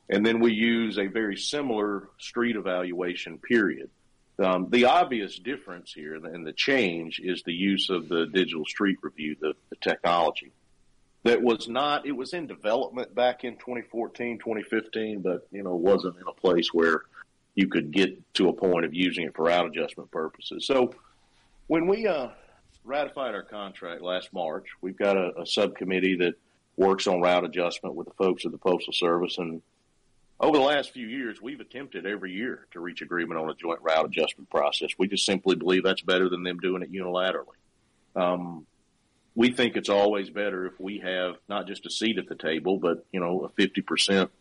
and 0.09 0.25
then 0.25 0.41
we 0.41 0.55
use 0.55 0.99
a 0.99 1.09
very 1.09 1.37
similar 1.37 2.09
street 2.17 2.57
evaluation 2.57 3.37
period. 3.37 3.91
Um, 4.39 4.69
the 4.71 4.87
obvious 4.87 5.39
difference 5.39 5.93
here 5.93 6.15
and 6.15 6.47
the 6.47 6.55
change 6.55 7.21
is 7.23 7.43
the 7.43 7.53
use 7.53 7.91
of 7.91 8.09
the 8.09 8.25
digital 8.25 8.65
street 8.65 8.97
review, 9.03 9.37
the, 9.39 9.53
the 9.69 9.77
technology. 9.77 10.53
That 11.27 11.43
was 11.43 11.67
not, 11.67 12.07
it 12.07 12.13
was 12.13 12.35
in 12.35 12.47
development 12.47 13.13
back 13.13 13.43
in 13.43 13.55
2014, 13.55 14.39
2015, 14.39 15.23
but, 15.23 15.49
you 15.51 15.65
know, 15.65 15.75
wasn't 15.75 16.15
in 16.19 16.23
a 16.29 16.33
place 16.33 16.73
where 16.73 17.03
you 17.57 17.67
could 17.67 17.91
get 17.91 18.35
to 18.35 18.49
a 18.49 18.53
point 18.53 18.85
of 18.85 18.95
using 18.95 19.25
it 19.25 19.35
for 19.35 19.47
route 19.47 19.67
adjustment 19.67 20.09
purposes. 20.13 20.65
So 20.65 20.95
when 21.67 21.89
we 21.89 22.07
uh, 22.07 22.29
ratified 22.85 23.35
our 23.35 23.43
contract 23.43 24.03
last 24.03 24.33
March, 24.33 24.67
we've 24.81 24.97
got 24.97 25.17
a, 25.17 25.41
a, 25.41 25.45
subcommittee 25.45 26.15
that 26.19 26.35
works 26.77 27.09
on 27.09 27.21
route 27.21 27.45
adjustment 27.45 27.97
with 27.97 28.07
the 28.07 28.15
folks 28.15 28.47
at 28.47 28.53
the 28.53 28.59
Postal 28.59 28.93
Service. 28.93 29.39
And 29.39 29.63
over 30.39 30.57
the 30.57 30.63
last 30.63 30.93
few 30.93 31.09
years, 31.09 31.43
we've 31.43 31.59
attempted 31.59 32.07
every 32.07 32.35
year 32.35 32.69
to 32.71 32.79
reach 32.79 33.03
agreement 33.03 33.41
on 33.41 33.51
a 33.51 33.55
joint 33.55 33.81
route 33.83 34.07
adjustment 34.07 34.49
process. 34.49 34.91
We 34.97 35.09
just 35.09 35.27
simply 35.27 35.57
believe 35.57 35.83
that's 35.83 36.03
better 36.03 36.29
than 36.29 36.45
them 36.45 36.61
doing 36.61 36.83
it 36.83 36.93
unilaterally. 36.93 37.57
Um, 38.15 38.65
we 39.37 39.53
think 39.53 39.77
it's 39.77 39.89
always 39.89 40.31
better 40.31 40.67
if 40.67 40.81
we 40.81 40.99
have 40.99 41.37
not 41.49 41.69
just 41.69 41.87
a 41.87 41.91
seat 41.91 42.19
at 42.19 42.27
the 42.27 42.35
table, 42.35 42.79
but 42.79 43.07
you 43.13 43.21
know 43.21 43.43
a 43.43 43.49
fifty 43.51 43.83
percent 43.83 44.33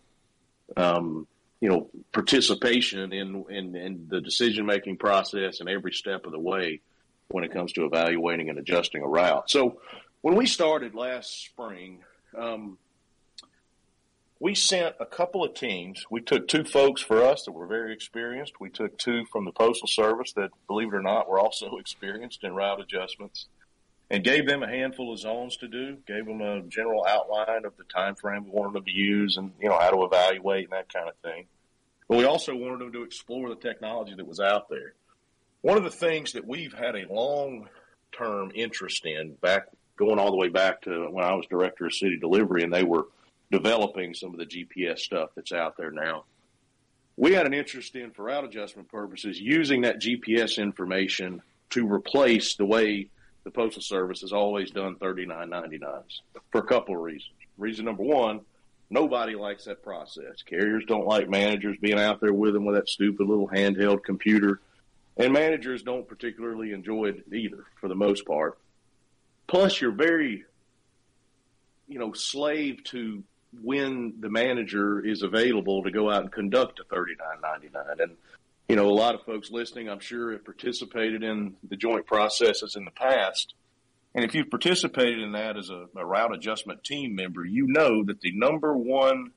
um, 0.76 1.28
you 1.62 1.70
know, 1.70 1.90
participation 2.12 3.14
in, 3.14 3.46
in, 3.50 3.76
in 3.76 4.08
the 4.10 4.22
decision 4.22 4.66
making 4.66 4.98
process 4.98 5.60
and 5.60 5.70
every 5.70 5.94
step 5.94 6.26
of 6.26 6.32
the 6.32 6.40
way 6.40 6.82
when 7.30 7.44
it 7.44 7.52
comes 7.52 7.74
to 7.74 7.86
evaluating 7.86 8.50
and 8.50 8.60
adjusting 8.60 9.02
a 9.02 9.08
route. 9.08 9.50
So 9.50 9.80
when 10.22 10.36
we 10.36 10.46
started 10.46 10.94
last 10.94 11.44
spring, 11.46 12.04
um, 12.38 12.78
we 14.40 14.54
sent 14.54 14.96
a 15.00 15.06
couple 15.06 15.44
of 15.44 15.56
teams. 15.56 16.06
We 16.10 16.22
took 16.22 16.48
two 16.48 16.66
folks 16.66 17.02
for 17.02 17.24
us 17.24 17.46
that 17.46 17.54
were 17.54 17.68
very 17.68 17.94
experienced. 17.94 18.60
We 18.60 18.70
took 18.70 18.98
two 18.98 19.26
from 19.32 19.46
the 19.46 19.52
Postal 19.52 19.88
Service 19.88 20.34
that, 20.34 20.52
believe 20.68 20.90
it 20.90 20.96
or 20.96 21.02
not, 21.02 21.30
were 21.30 21.40
also 21.40 21.78
experienced 21.80 22.44
in 22.44 22.54
route 22.54 22.82
adjustments 22.82 23.48
and 24.10 24.24
gave 24.24 24.48
them 24.48 24.62
a 24.62 24.68
handful 24.68 25.12
of 25.12 25.20
zones 25.20 25.58
to 25.58 25.68
do, 25.68 25.98
gave 26.06 26.26
them 26.26 26.41
a 26.41 26.62
general 26.63 27.06
outline 27.08 27.65
of 27.65 27.76
the 27.78 27.84
time 27.86 28.15
frame 28.15 28.46
we 28.46 28.52
wanted 28.52 28.74
them 28.74 28.86
to 28.86 28.91
use 28.91 29.38
and, 29.38 29.52
you 29.60 29.70
know, 29.70 29.78
how 29.80 29.89
to 29.89 30.04
evaluate 30.04 30.65
and 30.65 30.74
that 30.74 30.94
kind 30.94 31.10
of 31.10 31.15
thing. 31.18 31.46
But 32.08 32.18
we 32.18 32.26
also 32.26 32.56
wanted 32.56 32.80
them 32.80 32.94
to 32.94 33.04
explore 33.04 33.50
the 33.50 33.56
technology 33.56 34.13
that 34.15 34.28
was 34.28 34.39
out 34.39 34.70
there. 34.70 34.94
One 35.62 35.78
of 35.78 35.84
the 35.84 35.89
things 35.89 36.34
that 36.34 36.48
we've 36.48 36.74
had 36.74 36.96
a 36.96 37.12
long 37.12 37.68
term 38.12 38.52
interest 38.54 39.06
in 39.06 39.34
back 39.41 39.68
going 39.98 40.20
all 40.20 40.32
the 40.32 40.38
way 40.38 40.50
back 40.50 40.82
to 40.84 41.08
when 41.10 41.26
I 41.26 41.34
was 41.34 41.46
director 41.48 41.88
of 41.88 41.94
city 41.94 42.18
delivery 42.20 42.63
and 42.63 42.72
they 42.72 42.84
were 42.84 43.08
developing 43.52 44.13
some 44.13 44.34
of 44.34 44.39
the 44.39 44.46
GPS 44.46 45.00
stuff 45.00 45.30
that's 45.36 45.52
out 45.52 45.78
there 45.78 45.91
now. 45.91 46.26
We 47.18 47.34
had 47.34 47.46
an 47.46 47.54
interest 47.54 47.96
in, 47.96 48.12
for 48.12 48.24
route 48.24 48.44
adjustment 48.44 48.89
purposes, 48.89 49.39
using 49.39 49.82
that 49.82 50.02
GPS 50.02 50.58
information 50.58 51.41
to 51.72 51.91
replace 51.91 52.56
the 52.56 52.65
way 52.65 53.10
the 53.46 53.52
Postal 53.52 53.82
Service 53.82 54.22
has 54.22 54.34
always 54.34 54.72
done 54.72 54.96
39.99s 54.96 56.22
for 56.52 56.60
a 56.60 56.64
couple 56.68 56.96
of 56.96 57.02
reasons. 57.02 57.32
Reason 57.58 57.86
number 57.86 58.04
one, 58.04 58.42
nobody 58.90 59.36
likes 59.36 59.66
that 59.66 59.84
process. 59.84 60.42
Carriers 60.46 60.84
don't 60.88 61.08
like 61.08 61.30
managers 61.30 61.78
being 61.80 62.00
out 62.00 62.20
there 62.20 62.34
with 62.34 62.54
them 62.54 62.66
with 62.66 62.76
that 62.76 62.90
stupid 62.90 63.26
little 63.28 63.48
handheld 63.48 64.04
computer. 64.04 64.60
And 65.18 65.32
managers 65.32 65.84
don't 65.84 66.08
particularly 66.08 66.74
enjoy 66.74 67.06
it 67.06 67.24
either, 67.32 67.66
for 67.80 67.88
the 67.88 67.96
most 67.96 68.26
part. 68.26 68.58
Plus, 69.48 69.80
you're 69.80 69.92
very, 69.92 70.44
you 71.88 72.00
know, 72.00 72.12
slave 72.14 72.84
to 72.86 73.24
when 73.62 74.16
the 74.20 74.30
manager 74.30 75.06
is 75.06 75.22
available 75.22 75.84
to 75.84 75.92
go 75.92 76.10
out 76.10 76.24
and 76.24 76.32
conduct 76.32 76.82
a 76.82 76.84
39.99. 76.84 78.02
And 78.02 78.18
you 78.67 78.75
know, 78.75 78.89
a 78.89 78.91
lot 78.91 79.15
of 79.15 79.23
folks 79.23 79.51
listening, 79.51 79.89
I'm 79.89 79.99
sure, 79.99 80.32
have 80.32 80.45
participated 80.45 81.23
in 81.23 81.56
the 81.67 81.75
joint 81.75 82.06
processes 82.06 82.75
in 82.75 82.86
the 82.86 82.91
past. 82.91 83.54
And 84.15 84.23
if 84.23 84.34
you've 84.34 84.49
participated 84.49 85.19
in 85.19 85.34
that 85.34 85.58
as 85.58 85.69
a, 85.69 85.88
a 85.95 86.06
route 86.06 86.34
adjustment 86.34 86.84
team 86.84 87.15
member, 87.15 87.45
you 87.45 87.67
know 87.67 88.04
that 88.06 88.21
the 88.21 88.32
number 88.32 88.75
one 88.75 89.32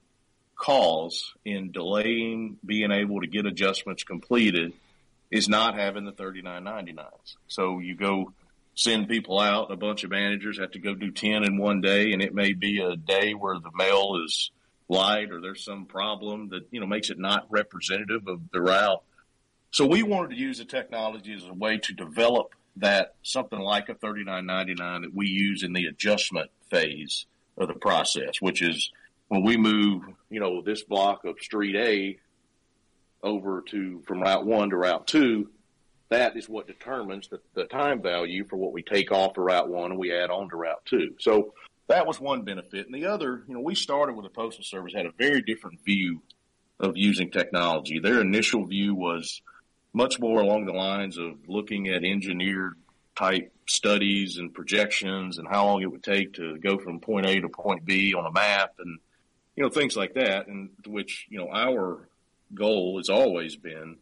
cause 0.57 1.35
in 1.45 1.73
delaying 1.73 2.59
being 2.65 2.91
able 2.91 3.21
to 3.21 3.27
get 3.27 3.47
adjustments 3.47 4.03
completed 4.03 4.73
is 5.31 5.49
not 5.49 5.75
having 5.75 6.05
the 6.05 6.13
39.99s. 6.13 7.37
So 7.49 7.81
you 7.81 7.97
go 7.97 8.33
send 8.75 9.09
people 9.09 9.41
out, 9.41 9.73
a 9.73 9.77
bunch 9.77 10.05
of 10.05 10.11
managers 10.11 10.59
have 10.59 10.71
to 10.71 10.79
go 10.79 10.95
do 10.95 11.11
10 11.11 11.45
in 11.45 11.59
one 11.59 11.81
day, 11.81 12.13
and 12.13 12.23
it 12.23 12.35
may 12.35 12.53
be 12.53 12.81
a 12.81 12.97
day 12.97 13.33
where 13.33 13.59
the 13.59 13.73
mail 13.75 14.23
is 14.25 14.51
light 14.89 15.31
or 15.33 15.41
there's 15.41 15.65
some 15.65 15.85
problem 15.85 16.49
that, 16.51 16.63
you 16.71 16.81
know, 16.81 16.87
makes 16.87 17.11
it 17.11 17.19
not 17.19 17.47
representative 17.51 18.27
of 18.29 18.41
the 18.53 18.61
route. 18.61 19.03
So 19.71 19.87
we 19.87 20.03
wanted 20.03 20.31
to 20.31 20.41
use 20.41 20.59
the 20.59 20.65
technology 20.65 21.35
as 21.35 21.45
a 21.45 21.53
way 21.53 21.79
to 21.79 21.93
develop 21.93 22.55
that 22.77 23.15
something 23.23 23.59
like 23.59 23.89
a 23.89 23.95
3999 23.95 25.03
that 25.03 25.15
we 25.15 25.29
use 25.29 25.63
in 25.63 25.73
the 25.73 25.87
adjustment 25.87 26.51
phase 26.71 27.27
of 27.57 27.69
the 27.69 27.75
process, 27.75 28.41
which 28.41 28.63
is 28.63 28.91
when 29.29 29.43
we 29.43 29.57
move, 29.57 30.05
you 30.31 30.41
know, 30.41 30.63
this 30.63 30.83
block 30.85 31.25
of 31.25 31.39
street 31.41 31.77
A 31.77 32.19
over 33.23 33.63
to 33.69 34.03
from 34.07 34.23
route 34.23 34.47
one 34.47 34.71
to 34.71 34.77
route 34.77 35.07
two, 35.07 35.51
that 36.09 36.37
is 36.37 36.49
what 36.49 36.67
determines 36.67 37.29
the, 37.29 37.41
the 37.55 37.65
time 37.65 38.01
value 38.01 38.47
for 38.49 38.57
what 38.57 38.73
we 38.73 38.83
take 38.83 39.13
off 39.13 39.35
to 39.35 39.41
route 39.41 39.69
one 39.69 39.91
and 39.91 40.01
we 40.01 40.15
add 40.15 40.31
on 40.31 40.49
to 40.49 40.57
route 40.57 40.85
two. 40.87 41.15
So 41.21 41.53
that 41.89 42.07
was 42.07 42.21
one 42.21 42.43
benefit. 42.43 42.87
And 42.87 42.95
the 42.95 43.07
other, 43.07 43.43
you 43.47 43.55
know, 43.55 43.61
we 43.61 43.75
started 43.75 44.15
with 44.15 44.25
the 44.25 44.31
Postal 44.31 44.65
Service 44.65 44.95
had 44.95 45.07
a 45.07 45.13
very 45.19 45.43
different 45.43 45.81
view 45.85 46.23
of 46.81 46.97
using 46.97 47.31
technology. 47.31 47.99
Their 47.99 48.21
initial 48.21 48.65
view 48.65 48.95
was 48.95 49.43
much 49.93 50.21
more 50.21 50.41
along 50.41 50.67
the 50.67 50.73
lines 50.73 51.19
of 51.19 51.35
looking 51.47 51.89
at 51.89 52.05
engineered 52.05 52.75
type 53.17 53.53
studies 53.67 54.39
and 54.39 54.55
projections 54.55 55.39
and 55.39 55.49
how 55.49 55.67
long 55.67 55.83
it 55.83 55.91
would 55.91 56.03
take 56.03 56.35
to 56.35 56.57
go 56.59 56.79
from 56.79 57.01
point 57.01 57.27
A 57.27 57.41
to 57.41 57.49
point 57.49 57.85
B 57.85 58.15
on 58.15 58.27
a 58.27 58.33
map 58.33 58.75
and 58.79 58.99
you 59.57 59.63
know 59.63 59.71
things 59.71 59.97
like 59.97 60.15
that 60.15 60.47
and 60.47 60.71
which 60.87 61.27
you 61.29 61.39
know 61.39 61.51
our 61.51 62.09
goal 62.55 62.99
has 62.99 63.09
always 63.09 63.57
been 63.57 63.97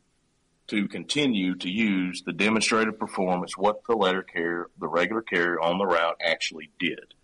to 0.69 0.89
continue 0.89 1.55
to 1.57 1.69
use 1.69 2.23
the 2.27 2.33
demonstrated 2.33 2.99
performance 2.99 3.57
what 3.57 3.81
the 3.89 3.97
letter 3.97 4.23
carrier 4.23 4.69
the 4.79 4.89
regular 4.89 5.23
carrier 5.23 5.61
on 5.61 5.79
the 5.79 5.87
route 5.87 6.21
actually 6.25 6.71
did. 6.79 7.15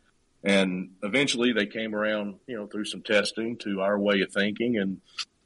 And 0.44 0.92
eventually 1.02 1.52
they 1.52 1.66
came 1.66 1.94
around 1.94 2.36
you 2.46 2.56
know 2.56 2.66
through 2.66 2.86
some 2.86 3.02
testing 3.02 3.58
to 3.58 3.80
our 3.80 3.98
way 3.98 4.22
of 4.22 4.32
thinking 4.32 4.78
and 4.78 5.00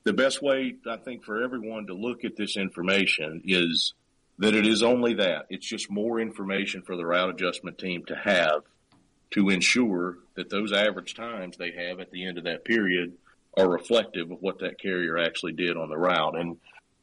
the 0.06 0.12
best 0.12 0.40
way 0.40 0.76
I 0.88 0.98
think 0.98 1.24
for 1.24 1.42
everyone 1.42 1.88
to 1.88 1.94
look 1.94 2.24
at 2.24 2.36
this 2.36 2.56
information 2.56 3.42
is 3.44 3.92
that 4.38 4.54
it 4.54 4.64
is 4.64 4.84
only 4.84 5.14
that. 5.14 5.46
It's 5.50 5.66
just 5.66 5.90
more 5.90 6.20
information 6.20 6.82
for 6.82 6.96
the 6.96 7.04
route 7.04 7.30
adjustment 7.30 7.76
team 7.76 8.04
to 8.04 8.14
have 8.14 8.62
to 9.32 9.48
ensure 9.48 10.18
that 10.36 10.48
those 10.48 10.72
average 10.72 11.14
times 11.14 11.56
they 11.56 11.72
have 11.72 11.98
at 11.98 12.12
the 12.12 12.24
end 12.24 12.38
of 12.38 12.44
that 12.44 12.64
period 12.64 13.14
are 13.56 13.68
reflective 13.68 14.30
of 14.30 14.40
what 14.40 14.60
that 14.60 14.80
carrier 14.80 15.18
actually 15.18 15.54
did 15.54 15.76
on 15.76 15.88
the 15.88 15.98
route. 15.98 16.38
And, 16.38 16.56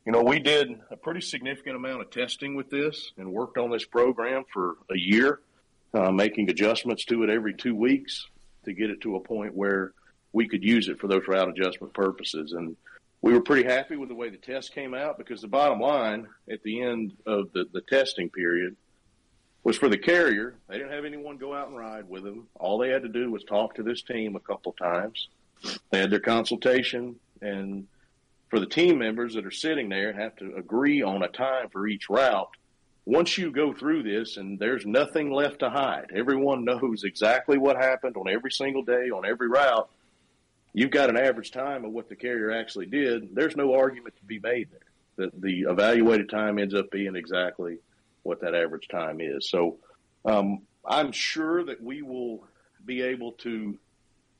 you 0.05 0.13
know, 0.13 0.23
we 0.23 0.39
did 0.39 0.69
a 0.89 0.95
pretty 0.95 1.19
significant 1.19 1.75
amount 1.75 2.03
of 2.03 2.09
testing 2.09 2.55
with 2.55 2.69
this 2.69 3.11
and 3.17 3.33
worked 3.33 3.57
on 3.57 3.69
this 3.69 3.83
program 3.83 4.45
for 4.53 4.77
a 4.89 4.97
year, 4.97 5.41
uh, 5.93 6.11
making 6.11 6.49
adjustments 6.49 7.03
to 7.05 7.23
it 7.23 7.29
every 7.29 7.53
two 7.53 7.75
weeks 7.75 8.27
to 8.63 8.71
get 8.71 8.89
it 8.89 9.01
to 9.01 9.17
a 9.17 9.19
point 9.19 9.53
where 9.53 9.91
we 10.31 10.47
could 10.47 10.63
use 10.63 10.87
it 10.87 11.01
for 11.01 11.09
those 11.09 11.27
route 11.27 11.49
adjustment 11.49 11.93
purposes. 11.93 12.53
And 12.53 12.77
we 13.23 13.33
were 13.33 13.41
pretty 13.41 13.63
happy 13.63 13.95
with 13.95 14.09
the 14.09 14.15
way 14.15 14.29
the 14.29 14.37
test 14.37 14.75
came 14.75 14.93
out 14.93 15.17
because 15.17 15.41
the 15.41 15.47
bottom 15.47 15.79
line 15.79 16.27
at 16.51 16.61
the 16.61 16.81
end 16.81 17.13
of 17.25 17.51
the, 17.53 17.65
the 17.71 17.79
testing 17.79 18.29
period 18.29 18.75
was 19.63 19.77
for 19.77 19.87
the 19.87 19.97
carrier. 19.97 20.55
They 20.67 20.77
didn't 20.77 20.91
have 20.91 21.05
anyone 21.05 21.37
go 21.37 21.53
out 21.55 21.69
and 21.69 21.77
ride 21.77 22.09
with 22.09 22.23
them. 22.23 22.49
All 22.59 22.77
they 22.77 22.89
had 22.89 23.01
to 23.03 23.07
do 23.07 23.31
was 23.31 23.45
talk 23.45 23.75
to 23.75 23.83
this 23.83 24.01
team 24.01 24.35
a 24.35 24.41
couple 24.41 24.73
times. 24.73 25.29
They 25.89 25.99
had 25.99 26.11
their 26.11 26.19
consultation 26.19 27.15
and 27.41 27.87
for 28.49 28.59
the 28.59 28.65
team 28.65 28.99
members 28.99 29.35
that 29.35 29.45
are 29.45 29.51
sitting 29.51 29.87
there 29.87 30.09
and 30.09 30.19
have 30.19 30.35
to 30.35 30.57
agree 30.57 31.01
on 31.01 31.23
a 31.23 31.29
time 31.29 31.69
for 31.69 31.87
each 31.87 32.09
route. 32.09 32.51
Once 33.05 33.37
you 33.37 33.51
go 33.51 33.71
through 33.71 34.03
this 34.03 34.35
and 34.35 34.59
there's 34.59 34.85
nothing 34.85 35.31
left 35.31 35.59
to 35.59 35.69
hide, 35.69 36.11
everyone 36.13 36.65
knows 36.65 37.05
exactly 37.05 37.57
what 37.57 37.77
happened 37.77 38.17
on 38.17 38.27
every 38.27 38.51
single 38.51 38.83
day 38.83 39.09
on 39.11 39.25
every 39.25 39.47
route 39.47 39.89
you've 40.73 40.91
got 40.91 41.09
an 41.09 41.17
average 41.17 41.51
time 41.51 41.85
of 41.85 41.91
what 41.91 42.09
the 42.09 42.15
carrier 42.15 42.51
actually 42.51 42.87
did, 42.87 43.33
there's 43.33 43.55
no 43.55 43.75
argument 43.75 44.15
to 44.17 44.25
be 44.25 44.39
made 44.39 44.69
there. 44.71 44.79
That 45.15 45.41
the 45.41 45.61
evaluated 45.69 46.29
time 46.29 46.57
ends 46.57 46.73
up 46.73 46.89
being 46.89 47.15
exactly 47.15 47.77
what 48.23 48.41
that 48.41 48.55
average 48.55 48.87
time 48.87 49.21
is. 49.21 49.47
So 49.47 49.77
um, 50.25 50.63
I'm 50.83 51.11
sure 51.11 51.63
that 51.65 51.81
we 51.81 52.01
will 52.01 52.47
be 52.83 53.01
able 53.01 53.33
to 53.33 53.77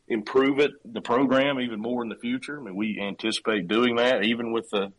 improve 0.08 0.60
it, 0.60 0.72
the 0.84 1.02
program, 1.02 1.60
even 1.60 1.80
more 1.80 2.02
in 2.02 2.10
the 2.10 2.16
future. 2.16 2.60
I 2.60 2.64
mean, 2.64 2.76
we 2.76 3.00
anticipate 3.00 3.68
doing 3.68 3.98
that, 3.98 4.24
even 4.24 4.52
with 4.52 4.70
the, 4.72 4.92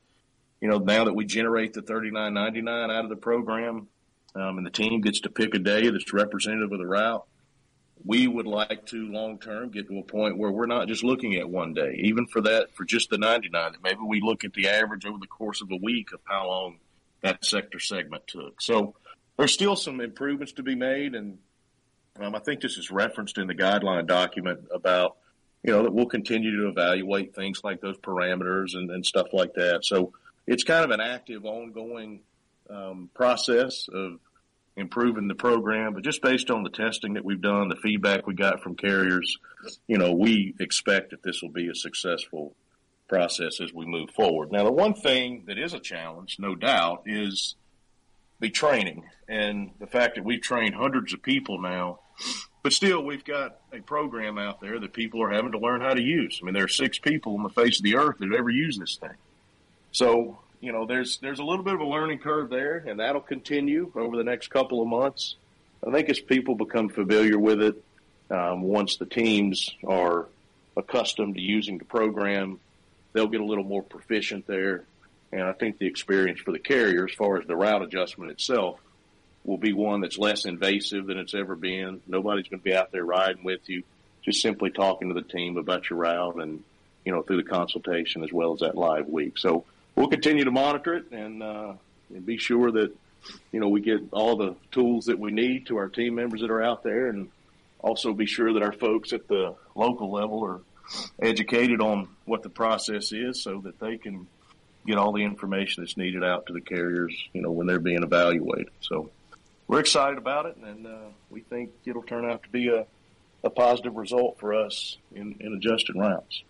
you 0.61 0.68
know, 0.68 0.79
now 0.79 1.05
that 1.05 1.14
we 1.14 1.25
generate 1.25 1.73
the 1.73 1.83
39.99 1.83 2.97
out 2.97 3.05
of 3.05 3.11
the 3.11 3.16
program, 3.16 3.88
um, 4.37 4.59
and 4.59 4.66
the 4.66 4.70
team 4.70 5.01
gets 5.01 5.20
to 5.23 5.31
pick 5.31 5.55
a 5.55 5.59
day 5.59 5.90
that's 5.90 6.12
representative 6.12 6.73
of 6.73 6.79
the 6.79 6.87
route 6.87 7.27
we 8.05 8.27
would 8.27 8.47
like 8.47 8.87
to 8.87 9.11
long 9.11 9.38
term 9.38 9.71
get 9.71 9.88
to 9.88 9.99
a 9.99 10.03
point 10.03 10.37
where 10.37 10.51
we're 10.51 10.67
not 10.67 10.88
just 10.88 11.03
looking 11.03 11.35
at 11.37 11.49
one 11.49 11.73
day, 11.73 12.01
even 12.03 12.27
for 12.27 12.43
that, 12.43 12.75
for 12.75 12.85
just 12.85 13.09
the 13.11 13.19
99, 13.19 13.73
that 13.73 13.83
maybe 13.83 14.01
we 14.07 14.21
look 14.21 14.45
at 14.45 14.53
the 14.53 14.69
average 14.69 15.07
over 15.07 15.19
the 15.19 15.27
course 15.27 15.62
of 15.62 15.71
a 15.71 15.77
week 15.77 16.12
of 16.12 16.21
how 16.25 16.47
long 16.47 16.79
that 17.23 17.45
sector 17.45 17.79
segment 17.79 18.27
took. 18.27 18.61
So 18.61 18.95
there's 19.38 19.53
still 19.53 19.77
some 19.77 20.01
improvements 20.01 20.53
to 20.55 20.62
be 20.62 20.75
made. 20.75 21.14
And 21.14 21.38
um, 22.21 22.35
I 22.35 22.40
think 22.40 22.61
this 22.61 22.77
is 22.77 22.90
referenced 22.90 23.38
in 23.38 23.47
the 23.47 23.55
guideline 23.55 24.07
document 24.07 24.61
about, 24.73 25.17
you 25.62 25.73
know, 25.73 25.83
that 25.83 25.93
we'll 25.93 26.07
continue 26.07 26.55
to 26.59 26.69
evaluate 26.69 27.35
things 27.35 27.62
like 27.64 27.81
those 27.81 27.97
parameters 27.99 28.75
and, 28.75 28.90
and 28.90 29.05
stuff 29.05 29.29
like 29.33 29.55
that. 29.55 29.81
So 29.83 30.12
it's 30.47 30.62
kind 30.62 30.85
of 30.85 30.90
an 30.90 31.01
active, 31.01 31.47
ongoing 31.47 32.21
um, 32.69 33.09
process 33.14 33.88
of 33.93 34.19
improving 34.77 35.29
the 35.29 35.35
program, 35.35 35.95
but 35.95 36.03
just 36.03 36.23
based 36.23 36.51
on 36.51 36.63
the 36.63 36.71
testing 36.71 37.15
that 37.15 37.25
we've 37.25 37.41
done, 37.41 37.69
the 37.69 37.77
feedback 37.77 38.27
we 38.27 38.35
got 38.35 38.63
from 38.63 38.75
carriers, 38.75 39.39
you 39.87 39.99
know, 39.99 40.13
we 40.13 40.55
expect 40.59 41.11
that 41.11 41.23
this 41.23 41.41
will 41.43 41.51
be 41.51 41.69
a 41.69 41.75
successful 41.75 42.55
process 43.09 43.61
as 43.61 43.73
we 43.73 43.87
move 43.87 44.11
forward. 44.11 44.51
Now, 44.51 44.65
the 44.65 44.73
one 44.73 44.95
thing 44.95 45.45
that 45.47 45.59
is 45.59 45.75
a 45.75 45.79
challenge, 45.79 46.37
no 46.39 46.55
doubt, 46.55 47.03
is 47.07 47.55
the 48.41 48.51
training 48.51 49.05
and 49.29 49.71
the 49.79 49.87
fact 49.87 50.17
that 50.17 50.25
we've 50.25 50.41
trained 50.41 50.75
hundreds 50.75 51.13
of 51.15 51.23
people 51.23 51.61
now 51.61 52.01
but 52.65 52.73
still, 52.73 53.05
we've 53.05 53.25
got 53.25 53.59
a 53.75 53.81
program 53.81 54.39
out 54.39 54.63
there 54.63 54.81
that 54.81 54.95
people 54.95 55.23
are 55.23 55.31
having 55.31 55.53
to 55.53 55.59
learn 55.59 55.83
how 55.83 55.93
to 55.93 56.01
use. 56.01 56.41
I 56.41 56.47
mean, 56.47 56.55
there 56.55 56.65
are 56.65 56.69
six 56.69 56.99
people 56.99 57.37
on 57.37 57.43
the 57.43 57.51
face 57.51 57.79
of 57.79 57.85
the 57.85 57.97
earth 57.97 58.17
that 58.19 58.25
have 58.25 58.39
ever 58.39 58.49
used 58.49 58.81
this 58.81 58.97
thing. 58.97 59.17
So, 59.93 60.39
you 60.64 60.72
know, 60.72 60.87
there's 60.87 61.18
there's 61.18 61.40
a 61.40 61.44
little 61.44 61.62
bit 61.62 61.74
of 61.74 61.81
a 61.81 61.87
learning 61.87 62.20
curve 62.20 62.48
there, 62.48 62.83
and 62.87 62.98
that'll 62.98 63.20
continue 63.20 63.92
over 63.94 64.16
the 64.16 64.24
next 64.24 64.48
couple 64.48 64.81
of 64.81 64.88
months. 64.88 65.37
I 65.87 65.90
think 65.90 66.09
as 66.09 66.18
people 66.18 66.55
become 66.55 66.88
familiar 66.88 67.38
with 67.38 67.61
it, 67.61 67.85
um, 68.31 68.62
once 68.62 68.96
the 68.96 69.05
teams 69.05 69.70
are 69.87 70.27
accustomed 70.74 71.35
to 71.35 71.42
using 71.42 71.77
the 71.77 71.85
program, 71.85 72.59
they'll 73.12 73.29
get 73.29 73.42
a 73.42 73.44
little 73.44 73.64
more 73.64 73.83
proficient 73.83 74.46
there. 74.46 74.85
And 75.33 75.42
I 75.42 75.53
think 75.53 75.79
the 75.79 75.87
experience 75.87 76.40
for 76.40 76.53
the 76.53 76.59
carrier, 76.59 77.05
as 77.05 77.14
far 77.14 77.38
as 77.38 77.46
the 77.46 77.57
route 77.57 77.83
adjustment 77.83 78.31
itself, 78.31 78.81
will 79.44 79.59
be 79.59 79.74
one 79.74 80.00
that's 80.00 80.16
less 80.16 80.46
invasive 80.46 81.07
than 81.07 81.18
it's 81.18 81.35
ever 81.35 81.55
been. 81.55 82.00
Nobody's 82.07 82.48
going 82.48 82.61
to 82.61 82.64
be 82.64 82.74
out 82.74 82.90
there 82.90 83.05
riding 83.05 83.44
with 83.44 83.68
you, 83.68 83.83
just 84.22 84.40
simply 84.40 84.70
talking 84.70 85.09
to 85.09 85.14
the 85.14 85.29
team 85.29 85.59
about 85.59 85.90
your 85.90 85.98
route 85.98 86.37
and, 86.37 86.64
you 87.05 87.12
know, 87.12 87.20
through 87.20 87.42
the 87.42 87.50
consultation 87.50 88.24
as 88.24 88.33
well 88.33 88.55
as 88.55 88.61
that 88.61 88.77
live 88.77 89.09
week. 89.09 89.37
So 89.37 89.66
we'll 89.97 90.09
continue 90.09 90.45
to 90.45 90.51
monitor 90.51 90.95
it 90.95 91.11
and, 91.13 91.43
uh, 91.43 91.75
and 92.11 92.27
be 92.27 92.37
sure 92.39 92.71
that, 92.71 92.95
you 93.53 93.61
know, 93.61 93.69
we 93.69 93.81
get 93.81 94.01
all 94.13 94.37
the 94.37 94.55
tools 94.71 95.07
that 95.07 95.19
we 95.19 95.31
need 95.31 95.67
to 95.67 95.77
our 95.77 95.89
team 95.89 96.15
members 96.15 96.41
that 96.41 96.51
are 96.51 96.63
out 96.63 96.83
there 96.83 97.09
and 97.09 97.31
also 97.81 98.13
be 98.13 98.27
sure 98.27 98.53
that 98.55 98.63
our 98.63 98.73
folks 98.73 99.13
at 99.13 99.29
the 99.29 99.55
local 99.75 100.11
level 100.11 100.45
are 100.45 100.61
educated 101.21 101.81
on 101.81 102.09
what 102.25 102.43
the 102.43 102.49
process 102.49 103.13
is 103.13 103.43
so 103.43 103.61
that 103.61 103.79
they 103.79 103.97
can 103.97 104.27
get 104.87 104.99
all 104.99 105.13
the 105.13 105.23
information 105.23 105.83
that's 105.83 105.97
needed 105.97 106.23
out 106.23 106.47
to 106.47 106.53
the 106.53 106.61
carriers, 106.61 107.15
you 107.33 107.41
know, 107.41 107.51
when 107.51 107.67
they're 107.67 107.79
being 107.79 108.03
evaluated. 108.03 108.71
So 108.81 109.11
we're 109.67 109.81
excited 109.81 110.19
about 110.19 110.47
it, 110.47 110.57
and 110.57 110.87
uh, 110.87 111.09
we 111.31 111.41
think 111.41 111.71
it'll 111.87 112.03
turn 112.03 112.31
out 112.31 112.43
to 112.43 112.49
be 112.51 112.69
a, 112.69 112.87
a 113.43 113.51
positive 113.51 113.97
result 113.97 114.39
for 114.39 114.55
us 114.55 114.99
in, 115.15 115.37
in 115.41 115.55
adjusted 115.55 115.97
routes. 115.97 116.43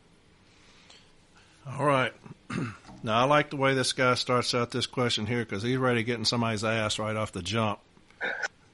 All 1.67 1.85
right. 1.85 2.13
Now, 3.05 3.19
I 3.21 3.25
like 3.25 3.51
the 3.51 3.57
way 3.57 3.75
this 3.75 3.93
guy 3.93 4.15
starts 4.15 4.55
out 4.55 4.71
this 4.71 4.87
question 4.87 5.27
here 5.27 5.41
because 5.41 5.63
he's 5.63 5.77
ready 5.77 6.03
getting 6.05 6.25
somebody's 6.25 6.65
ass 6.65 6.99
right 6.99 7.15
off 7.15 7.33
the 7.33 7.43
jump. 7.43 7.79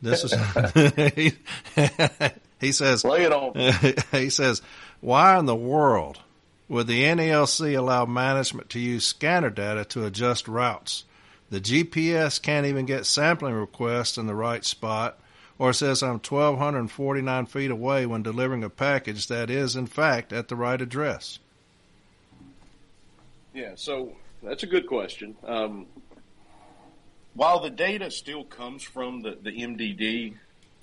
This 0.01 0.23
is 0.23 0.33
he, 1.17 1.33
he 2.61 2.71
says. 2.71 3.05
Lay 3.05 3.25
it 3.25 3.33
on. 3.33 3.55
he 4.13 4.31
says, 4.31 4.63
"Why 5.01 5.37
in 5.37 5.47
the 5.47 5.57
world 5.57 6.21
would 6.69 6.87
the 6.87 7.03
NALC 7.03 7.77
allow 7.77 8.07
management 8.07 8.71
to 8.71 8.79
use 8.79 9.05
scanner 9.05 9.51
data 9.51 9.85
to 9.87 10.07
adjust 10.07 10.47
routes? 10.47 11.03
The 11.51 11.61
GPS 11.61 12.41
can't 12.41 12.67
even 12.67 12.87
get 12.87 13.07
sampling 13.07 13.55
requests 13.55 14.17
in 14.17 14.29
the 14.29 14.35
right 14.37 14.65
spot, 14.65 15.19
or 15.59 15.73
says 15.73 16.05
I'm 16.05 16.21
1,249 16.21 17.47
feet 17.47 17.73
away 17.73 18.07
when 18.07 18.23
delivering 18.23 18.63
a 18.63 18.71
package 18.71 19.27
that 19.27 19.51
is, 19.51 19.75
in 19.75 19.89
fact, 19.89 20.33
at 20.33 20.47
the 20.47 20.55
right 20.55 20.81
address. 20.81 21.41
Yeah, 23.55 23.73
so 23.75 24.13
that's 24.43 24.63
a 24.63 24.67
good 24.67 24.87
question. 24.87 25.37
Um, 25.45 25.87
while 27.35 27.61
the 27.61 27.71
data 27.71 28.11
still 28.11 28.45
comes 28.45 28.83
from 28.83 29.23
the, 29.23 29.39
the 29.41 29.51
MDD, 29.51 30.35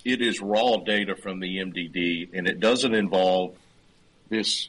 it 0.04 0.22
is 0.22 0.40
raw 0.40 0.76
data 0.76 1.16
from 1.16 1.40
the 1.40 1.58
MDD, 1.58 2.30
and 2.32 2.46
it 2.46 2.60
doesn't 2.60 2.94
involve 2.94 3.56
this 4.28 4.68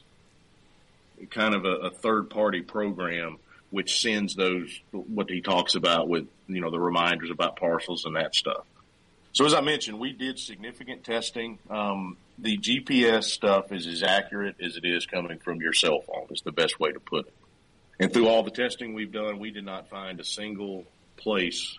kind 1.30 1.54
of 1.54 1.64
a, 1.64 1.86
a 1.86 1.90
third 1.90 2.30
party 2.30 2.62
program 2.62 3.38
which 3.70 4.00
sends 4.00 4.34
those 4.34 4.80
what 4.90 5.30
he 5.30 5.40
talks 5.40 5.74
about 5.74 6.08
with 6.08 6.26
you 6.48 6.60
know 6.60 6.70
the 6.70 6.80
reminders 6.80 7.30
about 7.30 7.56
parcels 7.56 8.04
and 8.04 8.16
that 8.16 8.34
stuff. 8.34 8.66
So 9.32 9.46
as 9.46 9.54
I 9.54 9.60
mentioned, 9.60 10.00
we 10.00 10.12
did 10.12 10.38
significant 10.38 11.04
testing. 11.04 11.58
Um, 11.70 12.16
the 12.38 12.58
GPS 12.58 13.24
stuff 13.24 13.70
is 13.70 13.86
as 13.86 14.02
accurate 14.02 14.56
as 14.60 14.76
it 14.76 14.84
is 14.84 15.06
coming 15.06 15.38
from 15.38 15.60
your 15.60 15.72
cell 15.72 16.00
phone. 16.00 16.26
Is 16.30 16.42
the 16.42 16.52
best 16.52 16.80
way 16.80 16.90
to 16.90 17.00
put 17.00 17.28
it. 17.28 17.34
And 18.00 18.10
through 18.10 18.28
all 18.28 18.42
the 18.42 18.50
testing 18.50 18.94
we've 18.94 19.12
done, 19.12 19.38
we 19.38 19.50
did 19.50 19.64
not 19.64 19.90
find 19.90 20.18
a 20.18 20.24
single 20.24 20.86
place 21.18 21.78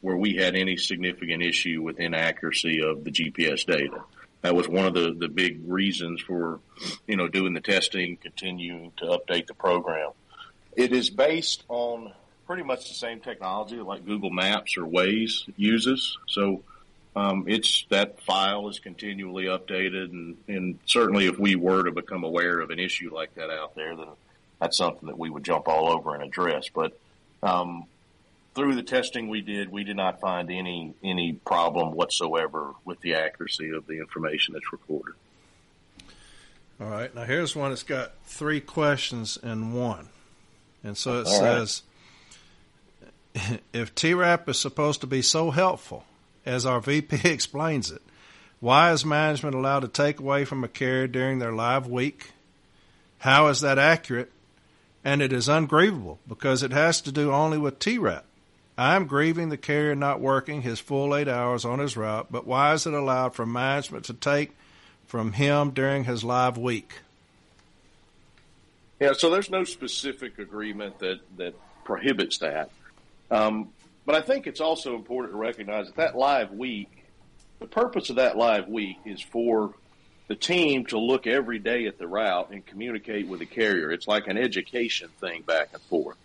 where 0.00 0.16
we 0.16 0.34
had 0.34 0.56
any 0.56 0.76
significant 0.76 1.44
issue 1.44 1.80
with 1.80 2.00
inaccuracy 2.00 2.82
of 2.82 3.04
the 3.04 3.12
GPS 3.12 3.64
data. 3.64 4.02
That 4.42 4.56
was 4.56 4.68
one 4.68 4.86
of 4.86 4.94
the, 4.94 5.14
the 5.16 5.28
big 5.28 5.60
reasons 5.66 6.22
for, 6.22 6.58
you 7.06 7.16
know, 7.16 7.28
doing 7.28 7.54
the 7.54 7.60
testing, 7.60 8.16
continuing 8.16 8.90
to 8.96 9.04
update 9.04 9.46
the 9.46 9.54
program. 9.54 10.10
It 10.76 10.92
is 10.92 11.08
based 11.08 11.62
on 11.68 12.14
pretty 12.46 12.64
much 12.64 12.88
the 12.88 12.94
same 12.94 13.20
technology 13.20 13.76
like 13.76 14.04
Google 14.04 14.30
Maps 14.30 14.76
or 14.76 14.82
Waze 14.82 15.48
uses. 15.56 16.18
So 16.26 16.64
um, 17.14 17.44
it's 17.46 17.86
that 17.90 18.20
file 18.22 18.68
is 18.68 18.80
continually 18.80 19.44
updated, 19.44 20.10
and, 20.10 20.36
and 20.48 20.78
certainly 20.86 21.26
if 21.26 21.38
we 21.38 21.54
were 21.54 21.84
to 21.84 21.92
become 21.92 22.24
aware 22.24 22.58
of 22.58 22.70
an 22.70 22.80
issue 22.80 23.14
like 23.14 23.34
that 23.36 23.50
out 23.50 23.76
there, 23.76 23.94
then 23.94 24.08
that's 24.60 24.76
something 24.76 25.08
that 25.08 25.18
we 25.18 25.30
would 25.30 25.44
jump 25.44 25.68
all 25.68 25.90
over 25.90 26.14
and 26.14 26.22
address. 26.22 26.68
But 26.72 26.98
um, 27.42 27.86
through 28.54 28.74
the 28.74 28.82
testing 28.82 29.28
we 29.28 29.40
did, 29.40 29.70
we 29.70 29.84
did 29.84 29.96
not 29.96 30.20
find 30.20 30.50
any 30.50 30.94
any 31.02 31.32
problem 31.32 31.92
whatsoever 31.92 32.74
with 32.84 33.00
the 33.00 33.14
accuracy 33.14 33.70
of 33.70 33.86
the 33.86 33.98
information 33.98 34.54
that's 34.54 34.72
recorded. 34.72 35.14
All 36.80 36.88
right. 36.88 37.14
Now 37.14 37.24
here's 37.24 37.56
one 37.56 37.70
that's 37.70 37.82
got 37.82 38.12
three 38.24 38.60
questions 38.60 39.38
in 39.42 39.72
one. 39.72 40.08
And 40.82 40.96
so 40.96 41.20
it 41.20 41.26
All 41.26 41.38
says 41.38 41.82
if 43.72 43.94
TRAP 43.94 44.48
is 44.48 44.58
supposed 44.58 45.00
to 45.02 45.06
be 45.06 45.22
so 45.22 45.50
helpful, 45.50 46.04
as 46.46 46.66
our 46.66 46.80
VP 46.80 47.20
explains 47.28 47.90
it, 47.90 48.02
why 48.60 48.92
is 48.92 49.04
management 49.04 49.54
allowed 49.54 49.80
to 49.80 49.88
take 49.88 50.20
away 50.20 50.44
from 50.44 50.64
a 50.64 50.68
carrier 50.68 51.06
during 51.06 51.38
their 51.38 51.52
live 51.52 51.86
week? 51.86 52.32
How 53.18 53.48
is 53.48 53.60
that 53.60 53.78
accurate? 53.78 54.30
And 55.04 55.22
it 55.22 55.32
is 55.32 55.48
ungrievable 55.48 56.18
because 56.28 56.62
it 56.62 56.72
has 56.72 57.00
to 57.02 57.12
do 57.12 57.32
only 57.32 57.58
with 57.58 57.78
TRAP. 57.78 58.24
I 58.76 58.96
am 58.96 59.06
grieving 59.06 59.50
the 59.50 59.56
carrier 59.56 59.94
not 59.94 60.20
working 60.20 60.62
his 60.62 60.80
full 60.80 61.14
eight 61.14 61.28
hours 61.28 61.64
on 61.64 61.78
his 61.78 61.96
route, 61.96 62.28
but 62.30 62.46
why 62.46 62.72
is 62.72 62.86
it 62.86 62.94
allowed 62.94 63.34
for 63.34 63.44
management 63.44 64.06
to 64.06 64.14
take 64.14 64.52
from 65.06 65.32
him 65.32 65.70
during 65.70 66.04
his 66.04 66.24
live 66.24 66.56
week? 66.56 67.00
Yeah, 68.98 69.12
so 69.12 69.30
there's 69.30 69.50
no 69.50 69.64
specific 69.64 70.38
agreement 70.38 70.98
that, 70.98 71.20
that 71.36 71.54
prohibits 71.84 72.38
that. 72.38 72.70
Um, 73.30 73.70
but 74.06 74.14
I 74.14 74.20
think 74.20 74.46
it's 74.46 74.60
also 74.60 74.94
important 74.94 75.34
to 75.34 75.38
recognize 75.38 75.86
that 75.86 75.96
that 75.96 76.16
live 76.16 76.52
week, 76.52 77.04
the 77.58 77.66
purpose 77.66 78.10
of 78.10 78.16
that 78.16 78.36
live 78.36 78.68
week 78.68 78.98
is 79.04 79.20
for 79.20 79.74
the 80.30 80.36
team 80.36 80.86
to 80.86 80.96
look 80.96 81.26
every 81.26 81.58
day 81.58 81.86
at 81.86 81.98
the 81.98 82.06
route 82.06 82.52
and 82.52 82.64
communicate 82.64 83.26
with 83.26 83.40
the 83.40 83.46
carrier. 83.46 83.90
It's 83.90 84.06
like 84.06 84.28
an 84.28 84.38
education 84.38 85.10
thing 85.20 85.42
back 85.42 85.70
and 85.72 85.82
forth. 85.82 86.16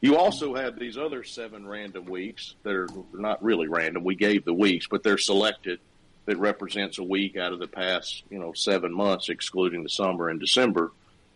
You 0.00 0.16
also 0.16 0.54
have 0.54 0.78
these 0.78 0.96
other 0.96 1.22
seven 1.22 1.68
random 1.68 2.06
weeks 2.06 2.54
that 2.62 2.74
are 2.74 2.88
not 3.12 3.44
really 3.44 3.68
random. 3.68 4.04
We 4.04 4.14
gave 4.14 4.46
the 4.46 4.54
weeks, 4.54 4.86
but 4.86 5.02
they're 5.02 5.18
selected 5.18 5.80
that 6.24 6.38
represents 6.38 6.96
a 6.96 7.02
week 7.02 7.36
out 7.36 7.52
of 7.52 7.58
the 7.58 7.66
past, 7.66 8.22
you 8.30 8.38
know, 8.38 8.54
seven 8.54 8.90
months, 8.90 9.28
excluding 9.28 9.82
the 9.82 9.90
summer 9.90 10.30
and 10.30 10.40
December 10.40 10.90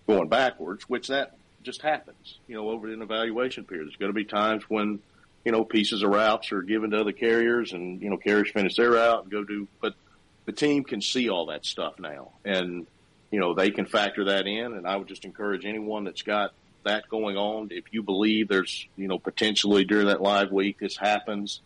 going 0.07 0.31
backwards, 0.31 0.89
which 0.89 1.09
that 1.09 1.37
just 1.65 1.83
happens, 1.83 2.39
you 2.49 2.55
know, 2.55 2.71
over 2.71 2.91
an 2.91 3.03
evaluation 3.03 3.65
period. 3.65 3.89
There's 3.89 3.97
going 3.97 4.09
to 4.09 4.15
be 4.15 4.25
times 4.25 4.63
when, 4.71 5.01
you 5.45 5.53
know, 5.53 5.65
pieces 5.65 6.03
of 6.03 6.09
routes 6.09 6.51
are 6.51 6.63
given 6.63 6.93
to 6.93 7.01
other 7.03 7.13
carriers 7.13 7.75
and, 7.75 8.01
you 8.01 8.09
know, 8.09 8.17
carriers 8.17 8.51
finish 8.51 8.77
their 8.77 8.93
route 8.93 9.25
and 9.25 9.31
go 9.31 9.45
do, 9.45 9.69
but 9.83 9.93
the 10.51 10.57
team 10.57 10.83
can 10.83 11.01
see 11.01 11.29
all 11.29 11.47
that 11.47 11.65
stuff 11.65 12.01
now 12.01 12.33
and, 12.45 12.89
you 13.31 13.39
know, 13.39 13.55
they 13.55 13.71
can 13.71 13.87
factor 13.87 14.25
that 14.25 14.49
in. 14.49 14.73
And 14.73 14.85
I 14.85 14.97
would 14.97 15.07
just 15.07 15.25
encourage 15.25 15.65
anyone 15.65 16.03
that's 16.03 16.23
got 16.23 16.53
that 16.83 17.09
going 17.09 17.37
on, 17.37 17.69
if 17.71 17.85
you 17.93 18.03
believe 18.03 18.49
there's, 18.49 18.89
you 18.97 19.07
know, 19.07 19.19
potentially 19.19 19.85
during 19.85 20.09
that 20.09 20.21
live 20.21 20.51
week 20.51 20.81
this 20.81 20.97
happens 20.97 21.61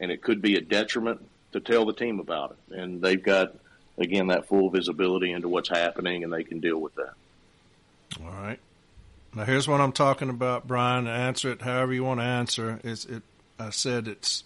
and 0.00 0.10
it 0.10 0.22
could 0.22 0.40
be 0.40 0.56
a 0.56 0.62
detriment 0.62 1.20
to 1.52 1.60
tell 1.60 1.84
the 1.84 1.92
team 1.92 2.20
about 2.20 2.56
it. 2.70 2.74
And 2.78 3.02
they've 3.02 3.22
got, 3.22 3.54
again, 3.98 4.28
that 4.28 4.48
full 4.48 4.70
visibility 4.70 5.30
into 5.30 5.48
what's 5.48 5.68
happening 5.68 6.24
and 6.24 6.32
they 6.32 6.44
can 6.44 6.60
deal 6.60 6.78
with 6.78 6.94
that. 6.94 7.12
All 8.24 8.30
right. 8.30 8.60
Now 9.34 9.44
here's 9.44 9.68
what 9.68 9.82
I'm 9.82 9.92
talking 9.92 10.30
about, 10.30 10.66
Brian. 10.66 11.06
Answer 11.06 11.50
it 11.50 11.60
however 11.60 11.92
you 11.92 12.04
want 12.04 12.20
to 12.20 12.24
answer. 12.24 12.80
It's 12.82 13.04
it. 13.04 13.22
I 13.58 13.68
said 13.70 14.08
it's. 14.08 14.44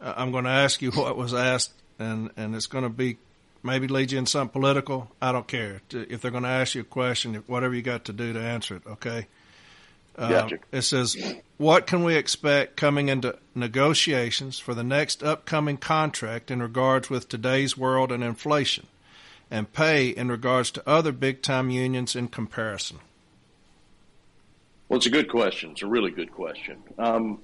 I'm 0.00 0.32
going 0.32 0.44
to 0.44 0.50
ask 0.50 0.80
you 0.80 0.90
what 0.92 1.18
was 1.18 1.34
asked, 1.34 1.72
and 1.98 2.30
and 2.36 2.54
it's 2.54 2.66
going 2.66 2.84
to 2.84 2.90
be 2.90 3.18
maybe 3.62 3.86
lead 3.88 4.12
you 4.12 4.18
in 4.18 4.26
something 4.26 4.52
political. 4.52 5.10
I 5.20 5.32
don't 5.32 5.46
care 5.46 5.82
if 5.90 6.20
they're 6.20 6.30
going 6.30 6.42
to 6.42 6.48
ask 6.48 6.74
you 6.74 6.82
a 6.82 6.84
question. 6.84 7.34
Whatever 7.46 7.74
you 7.74 7.82
got 7.82 8.06
to 8.06 8.12
do 8.12 8.32
to 8.32 8.40
answer 8.40 8.76
it, 8.76 8.82
okay. 8.86 9.26
Gotcha. 10.16 10.56
Uh, 10.56 10.58
it 10.72 10.82
says, 10.82 11.16
"What 11.56 11.86
can 11.86 12.04
we 12.04 12.16
expect 12.16 12.76
coming 12.76 13.08
into 13.08 13.38
negotiations 13.54 14.58
for 14.58 14.74
the 14.74 14.84
next 14.84 15.22
upcoming 15.22 15.78
contract 15.78 16.50
in 16.50 16.60
regards 16.60 17.08
with 17.08 17.28
today's 17.28 17.78
world 17.78 18.12
and 18.12 18.22
inflation, 18.22 18.86
and 19.50 19.72
pay 19.72 20.08
in 20.08 20.28
regards 20.28 20.70
to 20.72 20.86
other 20.86 21.12
big 21.12 21.40
time 21.40 21.70
unions 21.70 22.14
in 22.14 22.28
comparison?" 22.28 22.98
Well, 24.88 24.98
it's 24.98 25.06
a 25.06 25.10
good 25.10 25.30
question. 25.30 25.70
It's 25.70 25.80
a 25.80 25.86
really 25.86 26.10
good 26.10 26.30
question. 26.30 26.82
Um, 26.98 27.38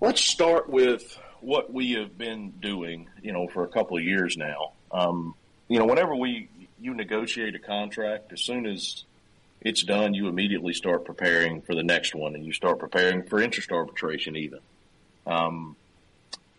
let's 0.00 0.20
start 0.20 0.68
with 0.68 1.16
what 1.40 1.72
we 1.72 1.92
have 1.92 2.16
been 2.16 2.50
doing, 2.60 3.08
you 3.22 3.32
know, 3.32 3.48
for 3.48 3.64
a 3.64 3.68
couple 3.68 3.96
of 3.96 4.02
years 4.02 4.36
now, 4.36 4.72
um, 4.92 5.34
you 5.68 5.78
know, 5.78 5.86
whenever 5.86 6.14
we 6.14 6.48
you 6.80 6.94
negotiate 6.94 7.54
a 7.54 7.58
contract, 7.58 8.32
as 8.32 8.42
soon 8.42 8.66
as 8.66 9.04
it's 9.60 9.82
done, 9.82 10.14
you 10.14 10.28
immediately 10.28 10.72
start 10.72 11.04
preparing 11.04 11.62
for 11.62 11.74
the 11.74 11.82
next 11.82 12.14
one, 12.14 12.34
and 12.34 12.44
you 12.44 12.52
start 12.52 12.78
preparing 12.78 13.24
for 13.24 13.40
interest 13.40 13.72
arbitration 13.72 14.36
even. 14.36 14.60
Um, 15.26 15.76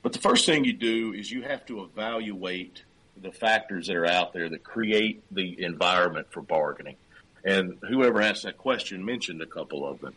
but 0.04 0.14
the 0.14 0.20
first 0.20 0.46
thing 0.46 0.66
you 0.66 0.74
do 0.74 1.14
is 1.14 1.32
you 1.32 1.42
have 1.44 1.66
to 1.68 1.84
evaluate 1.84 2.84
the 3.22 3.32
factors 3.32 3.88
that 3.88 3.96
are 3.96 4.06
out 4.06 4.34
there 4.34 4.50
that 4.50 4.64
create 4.64 5.24
the 5.32 5.64
environment 5.64 6.28
for 6.32 6.42
bargaining. 6.42 6.96
And 7.44 7.78
whoever 7.88 8.22
asked 8.22 8.44
that 8.44 8.58
question 8.58 9.04
mentioned 9.04 9.42
a 9.42 9.46
couple 9.46 9.88
of 9.88 10.00
them. 10.00 10.14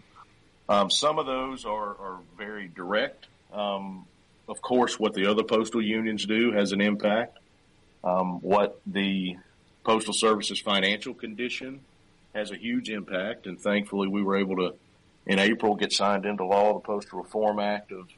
Um, 0.69 0.91
some 0.91 1.19
of 1.19 1.27
those 1.27 1.65
are, 1.65 1.91
are 1.91 2.19
very 2.37 2.69
direct. 2.69 3.27
Um, 3.53 4.07
of 4.49 4.61
course, 4.61 4.99
what 4.99 5.15
the 5.15 5.27
other 5.27 5.43
postal 5.43 5.83
unions 5.83 6.27
do 6.27 6.53
has 6.53 6.73
an 6.73 6.81
impact. 6.81 7.39
Um, 8.05 8.41
what 8.41 8.81
the 8.87 9.37
Postal 9.85 10.13
Service's 10.13 10.61
financial 10.61 11.15
condition 11.15 11.81
has 12.35 12.51
a 12.51 12.57
huge 12.57 12.91
impact, 12.91 13.47
and 13.47 13.61
thankfully 13.61 14.09
we 14.09 14.23
were 14.23 14.37
able 14.37 14.57
to, 14.57 14.75
in 15.27 15.39
April, 15.39 15.77
get 15.77 15.93
signed 15.93 16.27
into 16.27 16.45
law 16.45 16.75
the 16.75 16.81
Postal 16.81 17.23
Reform 17.23 17.59
Act 17.61 17.93
of 17.93 18.09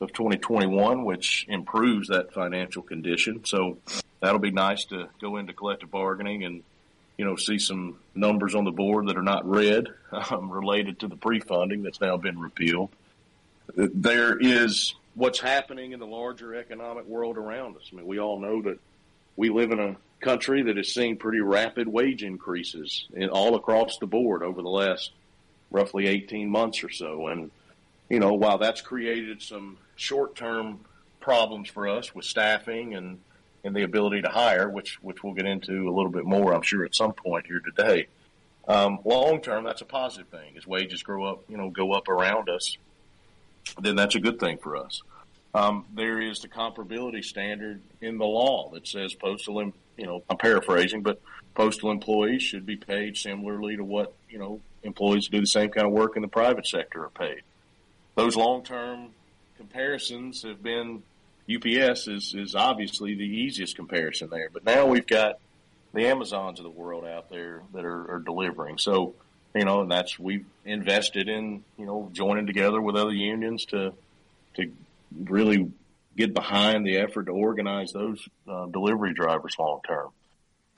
of 0.00 0.12
2021, 0.12 1.04
which 1.04 1.46
improves 1.48 2.08
that 2.08 2.32
financial 2.32 2.82
condition. 2.82 3.44
So 3.44 3.78
that'll 4.20 4.38
be 4.38 4.50
nice 4.50 4.84
to 4.86 5.08
go 5.20 5.36
into 5.36 5.52
collective 5.52 5.90
bargaining 5.90 6.44
and 6.44 6.62
you 7.16 7.24
know 7.24 7.36
see 7.36 7.58
some 7.58 7.98
numbers 8.14 8.54
on 8.54 8.64
the 8.64 8.70
board 8.70 9.08
that 9.08 9.16
are 9.16 9.22
not 9.22 9.48
red 9.48 9.86
um, 10.12 10.50
related 10.50 11.00
to 11.00 11.08
the 11.08 11.16
pre-funding 11.16 11.82
that's 11.82 12.00
now 12.00 12.16
been 12.16 12.38
repealed. 12.38 12.90
There 13.74 14.38
is 14.38 14.94
what's 15.16 15.40
happening 15.40 15.92
in 15.92 15.98
the 15.98 16.06
larger 16.06 16.54
economic 16.54 17.06
world 17.06 17.38
around 17.38 17.76
us. 17.76 17.88
I 17.90 17.96
mean, 17.96 18.06
we 18.06 18.20
all 18.20 18.38
know 18.38 18.62
that 18.62 18.78
we 19.34 19.48
live 19.48 19.72
in 19.72 19.80
a 19.80 19.96
country 20.20 20.62
that 20.62 20.76
has 20.76 20.92
seen 20.92 21.16
pretty 21.16 21.40
rapid 21.40 21.88
wage 21.88 22.22
increases 22.22 23.06
in, 23.12 23.30
all 23.30 23.56
across 23.56 23.98
the 23.98 24.06
board 24.06 24.42
over 24.42 24.62
the 24.62 24.68
last 24.68 25.12
roughly 25.70 26.06
18 26.06 26.50
months 26.50 26.84
or 26.84 26.90
so. 26.90 27.28
And, 27.28 27.50
you 28.10 28.20
know, 28.20 28.34
while 28.34 28.58
that's 28.58 28.82
created 28.82 29.42
some 29.42 29.78
short 29.96 30.36
term 30.36 30.80
problems 31.18 31.68
for 31.70 31.88
us 31.88 32.14
with 32.14 32.26
staffing 32.26 32.94
and, 32.94 33.18
and 33.64 33.74
the 33.74 33.82
ability 33.82 34.22
to 34.22 34.28
hire, 34.28 34.68
which, 34.68 35.02
which 35.02 35.24
we'll 35.24 35.34
get 35.34 35.46
into 35.46 35.88
a 35.88 35.92
little 35.94 36.12
bit 36.12 36.26
more, 36.26 36.52
I'm 36.52 36.62
sure, 36.62 36.84
at 36.84 36.94
some 36.94 37.14
point 37.14 37.46
here 37.46 37.60
today. 37.60 38.06
Um, 38.68 38.98
long 39.04 39.40
term, 39.40 39.64
that's 39.64 39.80
a 39.80 39.86
positive 39.86 40.28
thing. 40.28 40.56
As 40.58 40.66
wages 40.66 41.02
grow 41.02 41.24
up, 41.24 41.44
you 41.48 41.56
know, 41.56 41.70
go 41.70 41.92
up 41.92 42.08
around 42.08 42.50
us, 42.50 42.76
then 43.80 43.96
that's 43.96 44.14
a 44.14 44.20
good 44.20 44.38
thing 44.38 44.58
for 44.58 44.76
us. 44.76 45.02
Um, 45.54 45.86
there 45.94 46.20
is 46.20 46.40
the 46.40 46.48
comparability 46.48 47.24
standard 47.24 47.80
in 48.00 48.18
the 48.18 48.26
law 48.26 48.70
that 48.74 48.86
says 48.86 49.14
postal, 49.14 49.72
you 49.96 50.06
know, 50.06 50.22
I'm 50.28 50.36
paraphrasing, 50.36 51.02
but 51.02 51.20
postal 51.54 51.90
employees 51.90 52.42
should 52.42 52.66
be 52.66 52.76
paid 52.76 53.16
similarly 53.16 53.76
to 53.76 53.84
what, 53.84 54.12
you 54.28 54.38
know, 54.38 54.60
employees 54.82 55.28
do 55.28 55.40
the 55.40 55.46
same 55.46 55.70
kind 55.70 55.86
of 55.86 55.92
work 55.92 56.16
in 56.16 56.22
the 56.22 56.28
private 56.28 56.66
sector 56.66 57.04
are 57.04 57.10
paid. 57.10 57.40
Those 58.14 58.36
long-term 58.36 59.10
comparisons 59.56 60.42
have 60.42 60.62
been 60.62 61.02
UPS 61.50 62.08
is, 62.08 62.34
is 62.34 62.54
obviously 62.54 63.14
the 63.14 63.24
easiest 63.24 63.76
comparison 63.76 64.28
there, 64.30 64.50
but 64.52 64.64
now 64.64 64.86
we've 64.86 65.06
got 65.06 65.38
the 65.94 66.06
Amazons 66.06 66.58
of 66.58 66.64
the 66.64 66.70
world 66.70 67.04
out 67.04 67.30
there 67.30 67.62
that 67.72 67.84
are, 67.84 68.16
are 68.16 68.18
delivering. 68.18 68.78
So, 68.78 69.14
you 69.54 69.64
know, 69.64 69.80
and 69.82 69.90
that's 69.90 70.18
we've 70.18 70.44
invested 70.64 71.28
in, 71.28 71.64
you 71.78 71.86
know, 71.86 72.10
joining 72.12 72.46
together 72.46 72.80
with 72.80 72.96
other 72.96 73.12
unions 73.12 73.64
to 73.66 73.92
to 74.54 74.72
really 75.24 75.70
get 76.16 76.34
behind 76.34 76.86
the 76.86 76.96
effort 76.96 77.26
to 77.26 77.32
organize 77.32 77.92
those 77.92 78.26
uh, 78.48 78.66
delivery 78.66 79.14
drivers 79.14 79.54
long 79.58 79.80
term. 79.86 80.10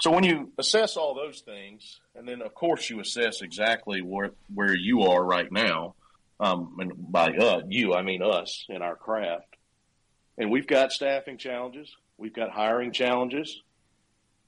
So 0.01 0.13
when 0.13 0.25
you 0.25 0.53
assess 0.59 0.97
all 0.97 1.15
those 1.15 1.41
things, 1.41 2.01
and 2.15 2.27
then 2.29 2.43
of 2.43 2.55
course 2.55 2.89
you 2.89 3.01
assess 3.01 3.43
exactly 3.43 4.01
where 4.01 4.31
where 4.55 4.75
you 4.75 5.03
are 5.03 5.25
right 5.25 5.51
now, 5.51 5.95
um, 6.39 6.77
and 6.79 6.93
by 7.11 7.31
uh, 7.33 7.63
you 7.69 7.95
I 7.95 8.03
mean 8.03 8.23
us 8.23 8.65
in 8.69 8.83
our 8.83 8.95
craft, 8.95 9.57
and 10.37 10.51
we've 10.51 10.69
got 10.69 10.93
staffing 10.93 11.37
challenges, 11.37 11.95
we've 12.17 12.35
got 12.35 12.51
hiring 12.51 12.93
challenges, 12.93 13.61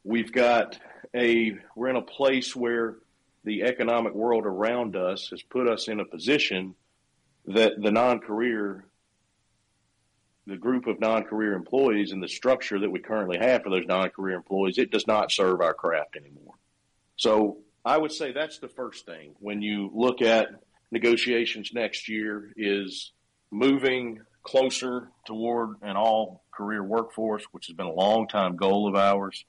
we've 0.05 0.33
got 0.33 0.79
a 1.15 1.57
we're 1.75 1.89
in 1.89 1.97
a 1.97 2.03
place 2.03 2.55
where 2.55 2.97
the 3.45 3.63
economic 3.63 4.15
world 4.15 4.45
around 4.45 4.97
us 4.97 5.29
has 5.31 5.43
put 5.43 5.69
us 5.69 5.89
in 5.89 6.01
a 6.01 6.05
position 6.05 6.75
that 7.47 7.73
the 7.81 7.91
non-career 7.91 8.85
the 10.47 10.57
group 10.57 10.87
of 10.87 10.99
non-career 10.99 11.53
employees 11.53 12.11
and 12.11 12.23
the 12.23 12.29
structure 12.29 12.81
that 12.81 12.91
we 12.91 12.99
currently 12.99 13.39
have 13.39 13.63
for 13.63 13.71
those 13.71 13.87
non-career 13.87 14.37
employees, 14.37 14.79
it 14.79 14.91
does 14.91 15.07
not 15.07 15.31
serve 15.31 15.61
our 15.61 15.75
craft 15.75 16.17
anymore. 16.17 16.55
So 17.17 17.59
I 17.85 17.97
would 17.97 18.11
say 18.11 18.33
that's 18.33 18.59
the 18.59 18.69
first 18.69 19.07
thing 19.07 19.35
when 19.39 19.63
you 19.63 19.91
look 19.95 20.23
at 20.23 20.49
negotiations 20.91 21.71
next 21.73 22.09
year 22.09 22.53
is 22.57 23.13
moving 23.51 24.21
closer 24.43 25.11
toward 25.27 25.77
an 25.83 25.97
all 25.97 26.43
career 26.53 26.83
workforce, 26.83 27.45
which 27.53 27.69
has 27.69 27.77
been 27.77 27.87
a 27.87 27.93
long 27.93 28.27
time 28.27 28.57
goal 28.57 28.89
of 28.89 28.97
ours. 28.97 29.45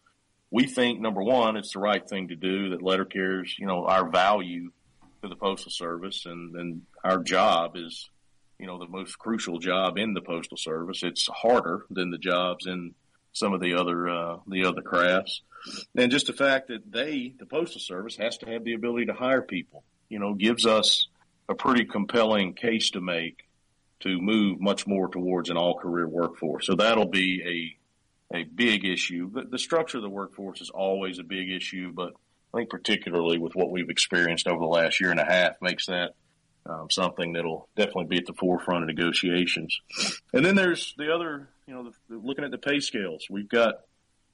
We 0.52 0.68
think 0.68 1.00
number 1.00 1.24
one, 1.24 1.56
it's 1.56 1.74
the 1.74 1.80
right 1.80 2.08
thing 2.08 2.28
to 2.28 2.36
do 2.36 2.70
that 2.70 2.84
letter 2.84 3.06
carriers, 3.06 3.56
you 3.58 3.66
know, 3.66 3.86
our 3.86 4.10
value 4.10 4.72
to 5.24 5.30
the 5.30 5.36
postal 5.36 5.72
service 5.72 6.26
and, 6.26 6.56
and 6.56 6.82
our 7.04 7.20
job 7.20 7.78
is 7.78 8.10
you 8.62 8.68
know, 8.68 8.78
the 8.78 8.88
most 8.88 9.18
crucial 9.18 9.58
job 9.58 9.98
in 9.98 10.14
the 10.14 10.22
postal 10.22 10.56
service. 10.56 11.02
It's 11.02 11.28
harder 11.28 11.88
than 11.90 12.12
the 12.12 12.20
jobs 12.20 12.68
in 12.68 12.94
some 13.34 13.54
of 13.54 13.60
the 13.60 13.74
other 13.74 14.08
uh, 14.08 14.38
the 14.48 14.66
other 14.66 14.84
crafts, 14.84 15.42
and 15.98 16.12
just 16.12 16.28
the 16.28 16.34
fact 16.34 16.68
that 16.68 16.92
they, 16.92 17.34
the 17.40 17.48
postal 17.48 17.82
service, 17.82 18.16
has 18.18 18.38
to 18.38 18.46
have 18.46 18.64
the 18.64 18.74
ability 18.74 19.08
to 19.08 19.14
hire 19.14 19.42
people, 19.42 19.84
you 20.10 20.20
know, 20.20 20.36
gives 20.36 20.68
us 20.68 21.08
a 21.50 21.56
pretty 21.56 21.86
compelling 21.86 22.54
case 22.54 22.92
to 22.92 23.02
make 23.02 23.40
to 24.02 24.22
move 24.22 24.62
much 24.62 24.86
more 24.86 25.08
towards 25.08 25.50
an 25.50 25.58
all 25.58 25.80
career 25.80 26.08
workforce. 26.08 26.68
So 26.68 26.76
that'll 26.76 27.10
be 27.10 27.42
a 27.44 27.81
a 28.34 28.44
big 28.44 28.86
issue. 28.86 29.30
The, 29.32 29.44
the 29.44 29.60
structure 29.60 29.98
of 29.98 30.04
the 30.04 30.10
workforce 30.10 30.62
is 30.62 30.70
always 30.70 31.20
a 31.20 31.24
big 31.24 31.52
issue, 31.52 31.92
but 31.94 32.14
I 32.54 32.58
think 32.58 32.70
particularly 32.70 33.38
with 33.38 33.56
what 33.56 33.72
we've 33.72 33.90
experienced 33.90 34.48
over 34.48 34.60
the 34.60 34.66
last 34.66 35.00
year 35.00 35.12
and 35.12 35.20
a 35.20 35.26
half 35.26 35.62
makes 35.62 35.86
that 35.88 36.16
um, 36.66 36.90
something 36.90 37.34
that'll 37.34 37.68
definitely 37.76 38.06
be 38.06 38.18
at 38.18 38.26
the 38.26 38.34
forefront 38.34 38.84
of 38.84 38.88
negotiations. 38.88 39.80
And 40.34 40.46
then 40.46 40.56
there's 40.56 40.94
the 40.98 41.14
other, 41.14 41.50
you 41.66 41.74
know, 41.74 41.84
the, 41.84 41.92
the, 42.10 42.18
looking 42.18 42.46
at 42.46 42.52
the 42.52 42.58
pay 42.58 42.80
scales. 42.80 43.26
We've 43.30 43.50
got, 43.50 43.76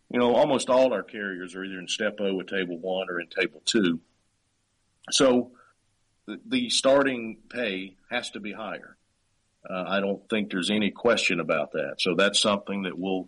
you 0.09 0.19
know, 0.19 0.35
almost 0.35 0.69
all 0.69 0.93
our 0.93 1.03
carriers 1.03 1.55
are 1.55 1.63
either 1.63 1.79
in 1.79 1.87
Step 1.87 2.17
O 2.19 2.33
with 2.33 2.47
Table 2.47 2.77
One 2.79 3.07
or 3.09 3.19
in 3.19 3.27
Table 3.27 3.61
Two. 3.65 3.99
So 5.11 5.51
the, 6.25 6.39
the 6.45 6.69
starting 6.69 7.37
pay 7.49 7.95
has 8.09 8.29
to 8.31 8.39
be 8.39 8.51
higher. 8.51 8.97
Uh, 9.69 9.83
I 9.87 9.99
don't 9.99 10.27
think 10.29 10.49
there's 10.49 10.69
any 10.69 10.91
question 10.91 11.39
about 11.39 11.73
that. 11.73 11.95
So 11.99 12.15
that's 12.15 12.39
something 12.39 12.83
that 12.83 12.97
we'll, 12.97 13.27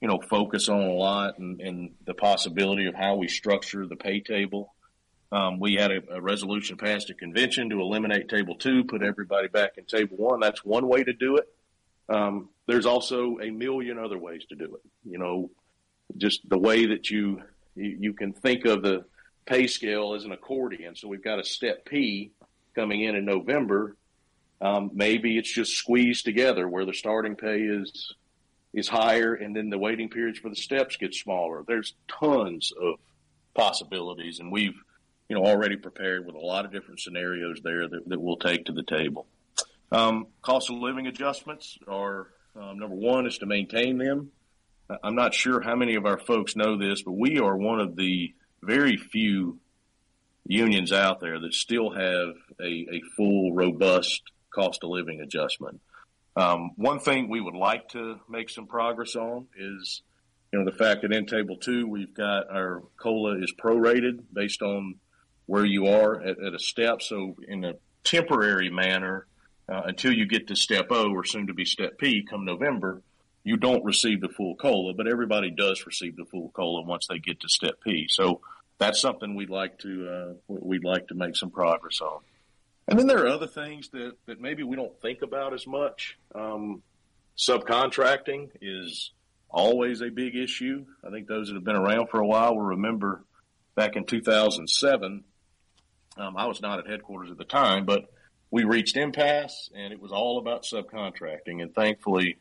you 0.00 0.08
know, 0.08 0.20
focus 0.20 0.68
on 0.68 0.82
a 0.82 0.92
lot 0.92 1.38
and, 1.38 1.60
and 1.60 1.94
the 2.04 2.14
possibility 2.14 2.86
of 2.86 2.94
how 2.94 3.16
we 3.16 3.28
structure 3.28 3.86
the 3.86 3.96
pay 3.96 4.20
table 4.20 4.74
um, 5.32 5.58
we 5.58 5.74
had 5.74 5.90
a, 5.90 6.00
a, 6.12 6.20
resolution 6.20 6.76
passed 6.76 7.10
at 7.10 7.18
convention 7.18 7.68
to 7.70 7.80
eliminate 7.80 8.28
table 8.28 8.54
two, 8.54 8.84
put 8.84 9.02
everybody 9.02 9.48
back 9.48 9.72
in 9.76 9.84
table 9.84 10.16
one. 10.16 10.40
That's 10.40 10.64
one 10.64 10.86
way 10.86 11.02
to 11.02 11.12
do 11.12 11.36
it. 11.36 11.48
Um, 12.08 12.48
there's 12.66 12.86
also 12.86 13.38
a 13.40 13.50
million 13.50 13.98
other 13.98 14.18
ways 14.18 14.44
to 14.50 14.54
do 14.54 14.76
it. 14.76 14.82
You 15.04 15.18
know, 15.18 15.50
just 16.16 16.48
the 16.48 16.58
way 16.58 16.86
that 16.86 17.10
you, 17.10 17.42
you, 17.74 17.96
you 18.00 18.12
can 18.12 18.32
think 18.32 18.64
of 18.66 18.82
the 18.82 19.04
pay 19.46 19.66
scale 19.66 20.14
as 20.14 20.24
an 20.24 20.32
accordion. 20.32 20.94
So 20.94 21.08
we've 21.08 21.24
got 21.24 21.40
a 21.40 21.44
step 21.44 21.84
P 21.84 22.30
coming 22.76 23.02
in 23.02 23.16
in 23.16 23.24
November. 23.24 23.96
Um, 24.60 24.90
maybe 24.94 25.36
it's 25.36 25.52
just 25.52 25.72
squeezed 25.72 26.24
together 26.24 26.68
where 26.68 26.84
the 26.84 26.94
starting 26.94 27.34
pay 27.34 27.58
is 27.62 28.14
is 28.76 28.88
higher 28.88 29.34
and 29.34 29.56
then 29.56 29.70
the 29.70 29.78
waiting 29.78 30.08
periods 30.08 30.38
for 30.38 30.50
the 30.50 30.56
steps 30.56 30.96
get 30.96 31.14
smaller. 31.14 31.64
There's 31.66 31.94
tons 32.08 32.72
of 32.80 33.00
possibilities, 33.54 34.38
and 34.38 34.52
we've 34.52 34.76
you 35.28 35.34
know, 35.34 35.44
already 35.44 35.76
prepared 35.76 36.24
with 36.26 36.36
a 36.36 36.38
lot 36.38 36.64
of 36.64 36.72
different 36.72 37.00
scenarios 37.00 37.60
there 37.64 37.88
that, 37.88 38.08
that 38.08 38.20
we'll 38.20 38.36
take 38.36 38.66
to 38.66 38.72
the 38.72 38.84
table. 38.84 39.26
Um, 39.90 40.28
cost 40.42 40.70
of 40.70 40.76
living 40.76 41.06
adjustments 41.06 41.78
are 41.88 42.28
um, 42.54 42.78
number 42.78 42.94
one 42.94 43.26
is 43.26 43.38
to 43.38 43.46
maintain 43.46 43.98
them. 43.98 44.30
I'm 45.02 45.16
not 45.16 45.34
sure 45.34 45.60
how 45.60 45.74
many 45.74 45.96
of 45.96 46.06
our 46.06 46.18
folks 46.18 46.54
know 46.54 46.78
this, 46.78 47.02
but 47.02 47.12
we 47.12 47.38
are 47.40 47.56
one 47.56 47.80
of 47.80 47.96
the 47.96 48.34
very 48.62 48.96
few 48.96 49.58
unions 50.44 50.92
out 50.92 51.20
there 51.20 51.40
that 51.40 51.54
still 51.54 51.90
have 51.90 52.34
a, 52.60 52.86
a 52.92 53.00
full, 53.16 53.52
robust 53.52 54.22
cost 54.54 54.84
of 54.84 54.90
living 54.90 55.20
adjustment. 55.20 55.80
Um, 56.36 56.72
one 56.76 57.00
thing 57.00 57.28
we 57.28 57.40
would 57.40 57.54
like 57.54 57.88
to 57.90 58.20
make 58.28 58.50
some 58.50 58.66
progress 58.66 59.16
on 59.16 59.46
is, 59.56 60.02
you 60.52 60.58
know, 60.58 60.70
the 60.70 60.76
fact 60.76 61.02
that 61.02 61.12
in 61.12 61.26
table 61.26 61.56
two, 61.56 61.86
we've 61.88 62.14
got 62.14 62.50
our 62.50 62.82
COLA 62.98 63.42
is 63.42 63.54
prorated 63.58 64.20
based 64.32 64.60
on 64.60 64.96
where 65.46 65.64
you 65.64 65.86
are 65.86 66.20
at, 66.20 66.38
at 66.38 66.54
a 66.54 66.58
step. 66.58 67.00
So 67.00 67.36
in 67.48 67.64
a 67.64 67.74
temporary 68.04 68.70
manner, 68.70 69.26
uh, 69.68 69.82
until 69.86 70.12
you 70.12 70.26
get 70.26 70.48
to 70.48 70.56
step 70.56 70.88
O 70.90 71.10
or 71.10 71.24
soon 71.24 71.46
to 71.46 71.54
be 71.54 71.64
step 71.64 71.98
P 71.98 72.24
come 72.28 72.44
November, 72.44 73.02
you 73.42 73.56
don't 73.56 73.84
receive 73.84 74.20
the 74.20 74.28
full 74.28 74.56
COLA, 74.56 74.92
but 74.94 75.08
everybody 75.08 75.50
does 75.50 75.86
receive 75.86 76.16
the 76.16 76.24
full 76.24 76.50
COLA 76.50 76.82
once 76.82 77.06
they 77.08 77.18
get 77.18 77.40
to 77.40 77.48
step 77.48 77.80
P. 77.82 78.06
So 78.08 78.40
that's 78.78 79.00
something 79.00 79.34
we'd 79.34 79.50
like 79.50 79.78
to, 79.78 80.08
uh, 80.08 80.34
we'd 80.48 80.84
like 80.84 81.08
to 81.08 81.14
make 81.14 81.36
some 81.36 81.50
progress 81.50 82.00
on. 82.00 82.20
And 82.88 82.98
then 82.98 83.06
there 83.06 83.24
are 83.24 83.28
other 83.28 83.48
things 83.48 83.88
that, 83.90 84.12
that 84.26 84.40
maybe 84.40 84.62
we 84.62 84.76
don't 84.76 85.00
think 85.00 85.22
about 85.22 85.52
as 85.52 85.66
much. 85.66 86.18
Um, 86.34 86.82
subcontracting 87.36 88.50
is 88.60 89.12
always 89.50 90.00
a 90.02 90.10
big 90.10 90.36
issue. 90.36 90.84
I 91.04 91.10
think 91.10 91.26
those 91.26 91.48
that 91.48 91.54
have 91.54 91.64
been 91.64 91.76
around 91.76 92.08
for 92.10 92.20
a 92.20 92.26
while 92.26 92.54
will 92.54 92.62
remember 92.62 93.24
back 93.74 93.96
in 93.96 94.04
2007. 94.04 95.24
Um, 96.16 96.36
I 96.36 96.46
was 96.46 96.62
not 96.62 96.78
at 96.78 96.86
headquarters 96.86 97.30
at 97.30 97.38
the 97.38 97.44
time, 97.44 97.84
but 97.86 98.04
we 98.50 98.64
reached 98.64 98.96
impasse 98.96 99.68
and 99.74 99.92
it 99.92 100.00
was 100.00 100.12
all 100.12 100.38
about 100.38 100.64
subcontracting. 100.64 101.60
And 101.60 101.74
thankfully, 101.74 102.38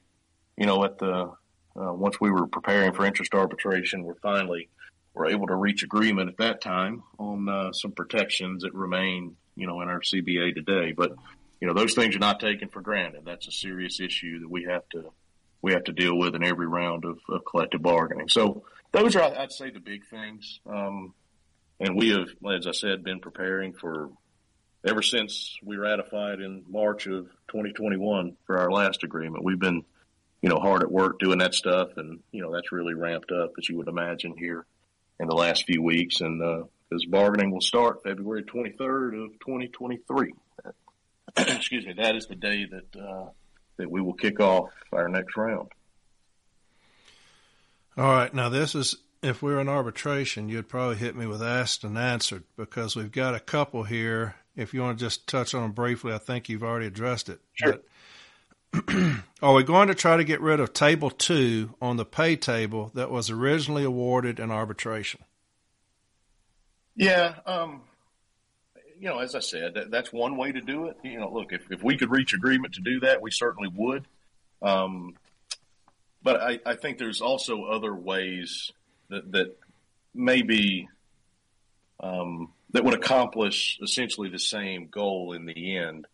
you 0.57 0.65
know, 0.65 0.83
at 0.85 0.99
the, 0.99 1.31
uh, 1.75 1.93
once 1.93 2.21
we 2.21 2.29
were 2.29 2.47
preparing 2.47 2.93
for 2.93 3.05
interest 3.05 3.33
arbitration, 3.33 4.03
we're 4.03 4.15
finally 4.15 4.69
were 5.15 5.27
able 5.27 5.47
to 5.47 5.55
reach 5.55 5.81
agreement 5.83 6.29
at 6.29 6.37
that 6.37 6.61
time 6.61 7.03
on 7.17 7.47
uh, 7.47 7.71
some 7.71 7.93
protections 7.93 8.63
that 8.63 8.73
remain, 8.73 9.35
you 9.55 9.65
know, 9.65 9.81
in 9.81 9.87
our 9.87 10.01
CBA 10.01 10.53
today. 10.53 10.91
But, 10.91 11.15
you 11.61 11.67
know, 11.67 11.73
those 11.73 11.93
things 11.93 12.15
are 12.15 12.19
not 12.19 12.41
taken 12.41 12.67
for 12.67 12.81
granted. 12.81 13.21
That's 13.25 13.47
a 13.47 13.51
serious 13.51 13.99
issue 14.01 14.41
that 14.41 14.49
we 14.49 14.65
have 14.65 14.87
to, 14.89 15.11
we 15.61 15.71
have 15.71 15.85
to 15.85 15.93
deal 15.93 16.17
with 16.17 16.35
in 16.35 16.43
every 16.43 16.67
round 16.67 17.05
of, 17.05 17.19
of 17.29 17.45
collective 17.45 17.81
bargaining. 17.81 18.27
So 18.27 18.63
those 18.91 19.15
are, 19.15 19.23
I'd 19.23 19.53
say, 19.53 19.71
the 19.71 19.79
big 19.79 20.05
things. 20.05 20.59
Um, 20.67 21.13
and 21.79 21.95
we 21.95 22.09
have, 22.09 22.27
as 22.53 22.67
I 22.67 22.71
said, 22.71 23.03
been 23.03 23.21
preparing 23.21 23.73
for 23.73 24.09
ever 24.85 25.01
since 25.01 25.57
we 25.63 25.77
ratified 25.77 26.41
in 26.41 26.63
March 26.69 27.07
of 27.07 27.25
2021 27.47 28.35
for 28.45 28.59
our 28.59 28.69
last 28.69 29.03
agreement. 29.03 29.45
We've 29.45 29.59
been, 29.59 29.83
you 30.41 30.49
know, 30.49 30.59
hard 30.59 30.83
at 30.83 30.91
work 30.91 31.19
doing 31.19 31.39
that 31.39 31.55
stuff, 31.55 31.89
and 31.97 32.19
you 32.31 32.41
know 32.41 32.53
that's 32.53 32.71
really 32.71 32.93
ramped 32.93 33.31
up, 33.31 33.53
as 33.57 33.67
you 33.67 33.77
would 33.77 33.87
imagine, 33.87 34.37
here 34.37 34.65
in 35.19 35.27
the 35.27 35.35
last 35.35 35.65
few 35.65 35.81
weeks. 35.81 36.21
And 36.21 36.39
because 36.39 37.05
uh, 37.05 37.09
bargaining 37.09 37.51
will 37.51 37.61
start 37.61 38.03
February 38.03 38.43
23rd 38.43 39.25
of 39.25 39.31
2023. 39.39 40.33
Excuse 41.37 41.85
me, 41.85 41.93
that 41.93 42.15
is 42.15 42.27
the 42.27 42.35
day 42.35 42.65
that 42.65 42.99
uh, 42.99 43.29
that 43.77 43.91
we 43.91 44.01
will 44.01 44.13
kick 44.13 44.39
off 44.39 44.71
our 44.93 45.09
next 45.09 45.35
round. 45.35 45.69
All 47.97 48.11
right, 48.11 48.33
now 48.33 48.49
this 48.49 48.75
is 48.75 48.95
if 49.21 49.41
we 49.41 49.53
were 49.53 49.59
in 49.59 49.69
arbitration, 49.69 50.49
you'd 50.49 50.69
probably 50.69 50.97
hit 50.97 51.15
me 51.15 51.25
with 51.25 51.41
asked 51.41 51.83
and 51.83 51.97
answered 51.97 52.43
because 52.57 52.95
we've 52.95 53.11
got 53.11 53.35
a 53.35 53.39
couple 53.39 53.83
here. 53.83 54.35
If 54.55 54.73
you 54.73 54.81
want 54.81 54.97
to 54.97 55.05
just 55.05 55.27
touch 55.27 55.53
on 55.53 55.63
them 55.63 55.71
briefly, 55.71 56.13
I 56.13 56.17
think 56.17 56.47
you've 56.47 56.63
already 56.63 56.85
addressed 56.85 57.29
it. 57.29 57.39
Sure. 57.53 57.73
But, 57.73 57.85
are 59.41 59.53
we 59.53 59.63
going 59.63 59.87
to 59.87 59.95
try 59.95 60.17
to 60.17 60.23
get 60.23 60.41
rid 60.41 60.59
of 60.59 60.73
table 60.73 61.09
two 61.09 61.75
on 61.81 61.97
the 61.97 62.05
pay 62.05 62.35
table 62.35 62.91
that 62.93 63.11
was 63.11 63.29
originally 63.29 63.83
awarded 63.83 64.39
in 64.39 64.51
arbitration? 64.51 65.21
Yeah. 66.95 67.35
Um, 67.45 67.81
you 68.99 69.09
know, 69.09 69.19
as 69.19 69.35
I 69.35 69.39
said, 69.39 69.73
that, 69.75 69.91
that's 69.91 70.11
one 70.11 70.37
way 70.37 70.51
to 70.51 70.61
do 70.61 70.85
it. 70.85 70.97
You 71.03 71.19
know, 71.19 71.31
look, 71.31 71.51
if, 71.51 71.69
if 71.69 71.83
we 71.83 71.97
could 71.97 72.11
reach 72.11 72.33
agreement 72.33 72.75
to 72.75 72.81
do 72.81 73.01
that, 73.01 73.21
we 73.21 73.31
certainly 73.31 73.69
would. 73.75 74.05
Um, 74.61 75.15
but 76.23 76.41
I, 76.41 76.59
I 76.65 76.75
think 76.75 76.97
there's 76.97 77.21
also 77.21 77.65
other 77.65 77.93
ways 77.93 78.71
that, 79.09 79.31
that 79.33 79.57
maybe 80.13 80.89
um, 81.99 82.53
that 82.71 82.83
would 82.83 82.93
accomplish 82.93 83.77
essentially 83.81 84.29
the 84.29 84.39
same 84.39 84.87
goal 84.87 85.33
in 85.33 85.45
the 85.45 85.77
end, 85.77 86.07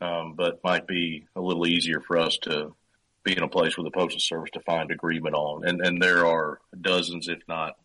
um, 0.00 0.34
but 0.34 0.62
might 0.62 0.86
be 0.86 1.26
a 1.34 1.40
little 1.40 1.66
easier 1.66 2.00
for 2.00 2.18
us 2.18 2.38
to 2.42 2.74
be 3.24 3.36
in 3.36 3.42
a 3.42 3.48
place 3.48 3.76
with 3.76 3.84
the 3.84 3.90
Postal 3.90 4.20
Service 4.20 4.50
to 4.52 4.60
find 4.60 4.90
agreement 4.90 5.34
on. 5.34 5.66
And, 5.66 5.80
and 5.80 6.00
there 6.00 6.26
are 6.26 6.60
dozens, 6.80 7.28
if 7.28 7.40
not 7.48 7.76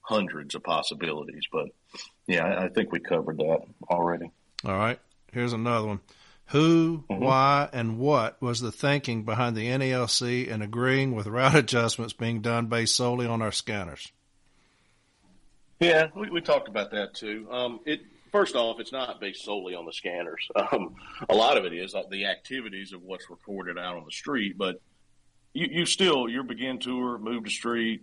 hundreds, 0.00 0.54
of 0.54 0.62
possibilities. 0.62 1.44
But 1.50 1.66
yeah, 2.26 2.44
I, 2.44 2.64
I 2.64 2.68
think 2.68 2.92
we 2.92 3.00
covered 3.00 3.38
that 3.38 3.60
already. 3.90 4.30
All 4.64 4.76
right. 4.76 4.98
Here's 5.32 5.52
another 5.52 5.86
one. 5.86 6.00
Who, 6.50 7.04
mm-hmm. 7.10 7.22
why, 7.22 7.68
and 7.72 7.98
what 7.98 8.40
was 8.40 8.60
the 8.60 8.70
thinking 8.70 9.24
behind 9.24 9.56
the 9.56 9.66
NALC 9.66 10.46
in 10.46 10.62
agreeing 10.62 11.14
with 11.14 11.26
route 11.26 11.56
adjustments 11.56 12.12
being 12.12 12.40
done 12.40 12.66
based 12.66 12.94
solely 12.94 13.26
on 13.26 13.42
our 13.42 13.52
scanners? 13.52 14.12
Yeah, 15.80 16.06
we, 16.14 16.30
we 16.30 16.40
talked 16.40 16.68
about 16.68 16.92
that 16.92 17.14
too. 17.14 17.48
Um, 17.50 17.80
it 17.84 18.00
first 18.36 18.54
off, 18.54 18.80
it's 18.80 18.92
not 18.92 19.18
based 19.18 19.44
solely 19.44 19.74
on 19.74 19.86
the 19.86 19.92
scanners. 19.92 20.48
Um, 20.72 20.96
a 21.28 21.34
lot 21.34 21.56
of 21.56 21.64
it 21.64 21.72
is 21.72 21.94
the 22.10 22.26
activities 22.26 22.92
of 22.92 23.02
what's 23.02 23.30
recorded 23.30 23.78
out 23.78 23.96
on 23.96 24.04
the 24.04 24.10
street, 24.10 24.58
but 24.58 24.80
you, 25.54 25.68
you 25.70 25.86
still 25.86 26.28
your 26.28 26.42
begin 26.42 26.78
tour, 26.80 27.18
move 27.18 27.44
to 27.44 27.50
street, 27.50 28.02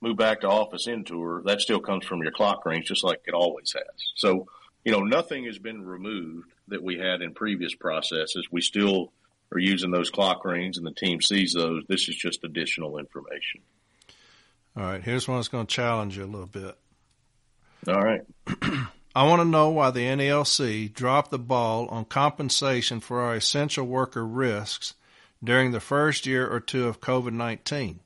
move 0.00 0.16
back 0.16 0.42
to 0.42 0.48
office 0.48 0.86
end 0.86 1.06
tour. 1.06 1.42
That 1.44 1.60
still 1.60 1.80
comes 1.80 2.04
from 2.04 2.22
your 2.22 2.30
clock 2.30 2.64
rings, 2.66 2.86
just 2.86 3.02
like 3.02 3.22
it 3.26 3.32
always 3.32 3.72
has. 3.72 4.12
So 4.16 4.46
you 4.84 4.92
know, 4.92 5.00
nothing 5.00 5.46
has 5.46 5.58
been 5.58 5.84
removed 5.84 6.52
that 6.68 6.82
we 6.82 6.98
had 6.98 7.22
in 7.22 7.34
previous 7.34 7.74
processes. 7.74 8.46
We 8.52 8.60
still 8.60 9.12
are 9.50 9.58
using 9.58 9.90
those 9.90 10.10
clock 10.10 10.44
rings 10.44 10.76
and 10.76 10.86
the 10.86 10.92
team 10.92 11.20
sees 11.20 11.54
those. 11.54 11.82
This 11.88 12.08
is 12.08 12.14
just 12.14 12.44
additional 12.44 12.98
information. 12.98 13.62
All 14.76 14.84
right, 14.84 15.02
here's 15.02 15.26
one 15.26 15.38
that's 15.38 15.48
going 15.48 15.66
to 15.66 15.74
challenge 15.74 16.16
you 16.16 16.24
a 16.24 16.26
little 16.26 16.46
bit. 16.46 16.76
All 17.88 18.02
right. 18.02 18.20
I 19.16 19.22
want 19.22 19.40
to 19.40 19.48
know 19.48 19.70
why 19.70 19.92
the 19.92 20.04
NALC 20.04 20.92
dropped 20.92 21.30
the 21.30 21.38
ball 21.38 21.86
on 21.86 22.04
compensation 22.04 23.00
for 23.00 23.22
our 23.22 23.36
essential 23.36 23.86
worker 23.86 24.26
risks 24.26 24.92
during 25.42 25.70
the 25.70 25.80
first 25.80 26.26
year 26.26 26.46
or 26.46 26.60
two 26.60 26.86
of 26.86 27.00
COVID 27.00 27.32
19. 27.32 28.00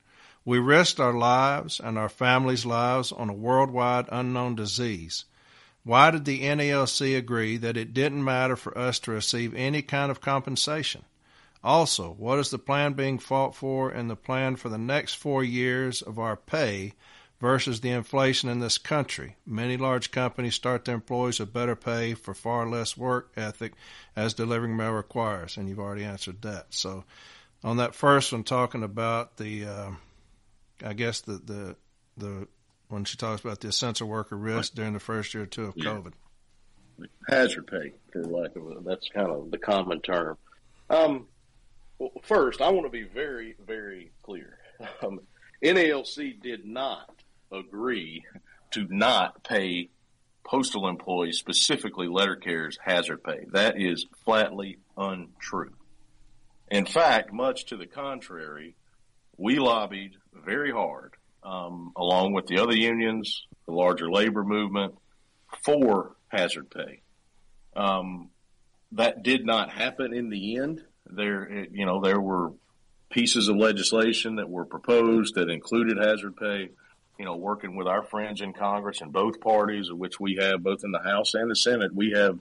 We 0.45 0.61
risked 0.61 1.01
our 1.01 1.13
lives 1.13 1.81
and 1.81 1.99
our 1.99 2.09
families' 2.09 2.65
lives 2.65 3.11
on 3.11 3.29
a 3.29 3.33
worldwide 3.33 4.07
unknown 4.13 4.55
disease. 4.55 5.25
Why 5.83 6.13
did 6.13 6.27
the 6.27 6.43
NALC 6.43 7.19
agree 7.19 7.57
that 7.57 7.77
it 7.77 7.93
didn't 7.93 8.23
matter 8.23 8.55
for 8.55 8.79
us 8.79 9.01
to 9.01 9.11
receive 9.11 9.53
any 9.57 9.83
kind 9.83 10.13
of 10.13 10.21
compensation? 10.21 11.05
Also, 11.65 12.13
what 12.13 12.39
is 12.39 12.51
the 12.51 12.59
plan 12.59 12.93
being 12.93 13.19
fought 13.19 13.57
for 13.57 13.91
in 13.91 14.07
the 14.07 14.15
plan 14.15 14.55
for 14.55 14.69
the 14.69 14.79
next 14.79 15.15
four 15.15 15.43
years 15.43 16.03
of 16.03 16.21
our 16.21 16.37
pay 16.37 16.95
versus 17.41 17.81
the 17.81 17.91
inflation 17.91 18.49
in 18.49 18.61
this 18.61 18.79
country? 18.79 19.37
Many 19.47 19.77
large 19.77 20.11
companies 20.11 20.55
start 20.55 20.85
their 20.85 20.95
employees 20.95 21.41
with 21.41 21.53
better 21.53 21.77
pay 21.77 22.15
for 22.15 22.35
far 22.35 22.69
less 22.69 22.97
work 22.97 23.33
ethic 23.37 23.73
as 24.15 24.35
delivering 24.35 24.77
mail 24.77 24.93
requires, 24.93 25.57
and 25.57 25.69
you've 25.69 25.81
already 25.81 26.05
answered 26.05 26.43
that. 26.43 26.67
So, 26.71 27.05
on 27.65 27.79
that 27.79 27.95
first 27.95 28.33
one, 28.33 28.45
talking 28.45 28.83
about 28.83 29.37
the, 29.37 29.65
uh, 29.65 29.91
I 30.85 30.93
guess 30.93 31.21
the 31.23 31.33
the 31.33 31.77
the 32.17 32.49
when 32.89 33.05
she 33.05 33.17
talks 33.17 33.43
about 33.43 33.61
the 33.61 33.69
essential 33.69 34.09
worker 34.09 34.37
risk 34.37 34.75
during 34.75 34.93
the 34.93 35.01
first 35.01 35.33
year 35.35 35.45
or 35.45 35.47
two 35.47 35.67
of 35.67 35.77
yeah. 35.77 35.85
COVID. 35.85 36.13
Hazard 37.29 37.67
pay, 37.67 37.93
for 38.13 38.25
lack 38.25 38.55
of 38.57 38.71
a, 38.71 38.81
that's 38.81 39.09
kind 39.09 39.31
of 39.31 39.51
the 39.51 39.59
common 39.59 40.01
term. 40.01 40.37
Um, 40.91 41.27
well, 41.99 42.11
first, 42.23 42.61
I 42.61 42.71
want 42.71 42.87
to 42.87 42.91
be 42.91 43.05
very, 43.05 43.57
very 43.67 44.11
clear. 44.23 44.59
Um, 45.03 45.21
NALC 45.63 46.41
did 46.41 46.65
not 46.65 47.20
agree 47.53 48.25
to 48.73 48.87
not 48.89 49.43
pay 49.45 49.91
postal 50.45 50.89
employees, 50.89 51.39
specifically 51.39 52.09
letter 52.09 52.37
carriers, 52.37 52.79
hazard 52.83 53.23
pay. 53.23 53.45
That 53.53 53.81
is 53.81 54.07
flatly 54.25 54.79
untrue. 54.97 55.75
In 56.71 56.87
fact, 56.87 57.33
much 57.33 57.67
to 57.67 57.77
the 57.77 57.87
contrary, 57.87 58.77
we 59.37 59.59
lobbied 59.59 60.17
very 60.33 60.71
hard 60.71 61.15
um, 61.43 61.93
along 61.97 62.33
with 62.33 62.47
the 62.47 62.59
other 62.59 62.77
unions, 62.77 63.47
the 63.67 63.73
larger 63.73 64.11
labor 64.11 64.45
movement, 64.45 64.95
for 65.65 66.17
hazard 66.29 66.71
pay. 66.71 67.03
Um, 67.75 68.31
that 68.93 69.23
did 69.23 69.45
not 69.45 69.71
happen 69.71 70.13
in 70.13 70.29
the 70.31 70.57
end. 70.57 70.83
There, 71.07 71.67
you 71.73 71.87
know, 71.87 72.01
there 72.01 72.21
were 72.21 72.53
pieces 73.11 73.49
of 73.49 73.57
legislation 73.57 74.37
that 74.37 74.49
were 74.49 74.65
proposed 74.65 75.35
that 75.35 75.51
included 75.51 75.99
hazard 75.99 76.37
pay. 76.37 76.71
You 77.21 77.27
know, 77.27 77.37
working 77.37 77.77
with 77.77 77.87
our 77.87 78.03
friends 78.03 78.41
in 78.41 78.55
Congress 78.55 79.03
and 79.03 79.13
both 79.13 79.43
parties, 79.43 79.91
of 79.91 79.99
which 79.99 80.19
we 80.19 80.39
have 80.41 80.63
both 80.63 80.85
in 80.85 80.91
the 80.91 81.03
House 81.03 81.35
and 81.35 81.51
the 81.51 81.55
Senate, 81.55 81.95
we 81.95 82.13
have 82.13 82.39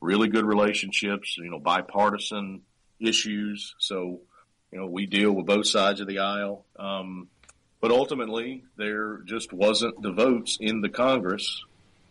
really 0.00 0.26
good 0.26 0.44
relationships. 0.44 1.36
You 1.38 1.48
know, 1.48 1.60
bipartisan 1.60 2.62
issues. 2.98 3.76
So, 3.78 4.18
you 4.72 4.80
know, 4.80 4.86
we 4.86 5.06
deal 5.06 5.30
with 5.30 5.46
both 5.46 5.68
sides 5.68 6.00
of 6.00 6.08
the 6.08 6.18
aisle. 6.18 6.64
Um, 6.76 7.28
but 7.80 7.92
ultimately, 7.92 8.64
there 8.76 9.18
just 9.18 9.52
wasn't 9.52 10.02
the 10.02 10.10
votes 10.10 10.58
in 10.60 10.80
the 10.80 10.88
Congress 10.88 11.62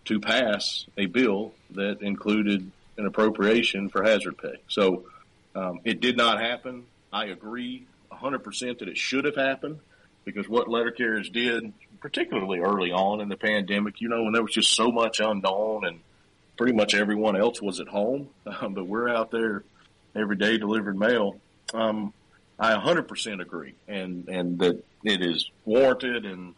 to 0.05 0.21
pass 0.21 0.85
a 0.97 1.07
bill 1.07 1.51
that 1.71 2.01
included 2.01 2.71
an 2.97 3.07
appropriation 3.07 3.89
for 3.89 4.03
hazard 4.03 4.37
pay. 4.37 4.55
So 4.69 5.03
um, 5.53 5.81
it 5.83 5.99
did 5.99 6.15
not 6.15 6.39
happen. 6.39 6.85
I 7.11 7.25
agree 7.25 7.87
100% 8.09 8.79
that 8.79 8.87
it 8.87 8.97
should 8.97 9.25
have 9.25 9.35
happened 9.35 9.81
because 10.25 10.49
what 10.49 10.67
letter 10.67 10.91
carriers 10.91 11.29
did, 11.29 11.71
particularly 12.05 12.59
early 12.59 12.91
on 12.91 13.19
in 13.19 13.29
the 13.29 13.35
pandemic, 13.35 13.99
you 13.99 14.07
know, 14.07 14.21
when 14.21 14.31
there 14.31 14.43
was 14.43 14.51
just 14.51 14.75
so 14.75 14.91
much 14.91 15.19
unknown 15.19 15.83
and 15.85 16.01
pretty 16.55 16.71
much 16.71 16.93
everyone 16.93 17.35
else 17.35 17.59
was 17.63 17.79
at 17.79 17.87
home, 17.87 18.29
um, 18.45 18.75
but 18.75 18.85
we're 18.85 19.09
out 19.09 19.31
there 19.31 19.63
everyday 20.15 20.59
delivering 20.59 20.99
mail. 20.99 21.39
Um, 21.73 22.13
I 22.59 22.75
100% 22.75 23.41
agree, 23.41 23.73
and 23.87 24.29
and 24.29 24.59
that 24.59 24.83
it 25.03 25.23
is 25.23 25.49
warranted, 25.65 26.27
and 26.27 26.53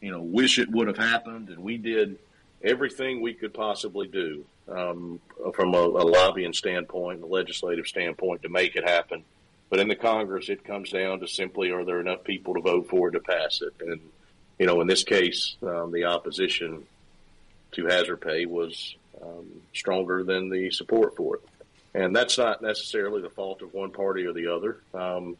you 0.00 0.12
know, 0.12 0.22
wish 0.22 0.58
it 0.58 0.70
would 0.70 0.86
have 0.86 0.96
happened, 0.96 1.50
and 1.50 1.58
we 1.58 1.76
did 1.76 2.18
everything 2.64 3.20
we 3.20 3.34
could 3.34 3.52
possibly 3.52 4.08
do 4.08 4.46
um, 4.66 5.20
from 5.54 5.74
a, 5.74 5.78
a 5.78 6.04
lobbying 6.08 6.54
standpoint, 6.54 7.22
a 7.22 7.26
legislative 7.26 7.86
standpoint, 7.86 8.44
to 8.44 8.48
make 8.48 8.76
it 8.76 8.88
happen. 8.88 9.24
But 9.68 9.78
in 9.78 9.88
the 9.88 9.94
Congress, 9.94 10.48
it 10.48 10.64
comes 10.64 10.90
down 10.90 11.20
to 11.20 11.28
simply 11.28 11.70
are 11.70 11.84
there 11.84 12.00
enough 12.00 12.24
people 12.24 12.54
to 12.54 12.62
vote 12.62 12.88
for 12.88 13.08
it 13.08 13.12
to 13.12 13.20
pass 13.20 13.60
it? 13.60 13.74
And, 13.86 14.00
you 14.58 14.66
know, 14.66 14.80
in 14.80 14.86
this 14.86 15.04
case, 15.04 15.56
um, 15.62 15.92
the 15.92 16.04
opposition 16.04 16.84
to 17.72 17.86
hazard 17.86 18.20
pay 18.20 18.46
was 18.46 18.96
um, 19.22 19.46
stronger 19.74 20.24
than 20.24 20.48
the 20.48 20.70
support 20.70 21.16
for 21.16 21.36
it. 21.36 21.42
And 21.94 22.14
that's 22.14 22.36
not 22.38 22.62
necessarily 22.62 23.22
the 23.22 23.30
fault 23.30 23.62
of 23.62 23.72
one 23.72 23.90
party 23.90 24.26
or 24.26 24.32
the 24.32 24.48
other. 24.48 24.80
Um, 24.92 25.36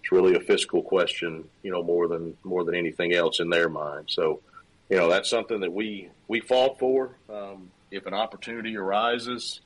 it's 0.00 0.12
really 0.12 0.36
a 0.36 0.40
fiscal 0.40 0.82
question, 0.82 1.48
you 1.62 1.72
know, 1.72 1.82
more 1.82 2.06
than 2.06 2.36
more 2.44 2.62
than 2.62 2.76
anything 2.76 3.12
else 3.12 3.40
in 3.40 3.50
their 3.50 3.68
mind. 3.68 4.06
So, 4.08 4.40
you 4.88 4.96
know, 4.96 5.08
that's 5.08 5.28
something 5.28 5.60
that 5.60 5.72
we 5.72 6.08
we 6.28 6.38
fought 6.38 6.78
for. 6.78 7.16
Um, 7.28 7.70
if 7.90 8.06
an 8.06 8.14
opportunity 8.14 8.76
arises 8.76 9.60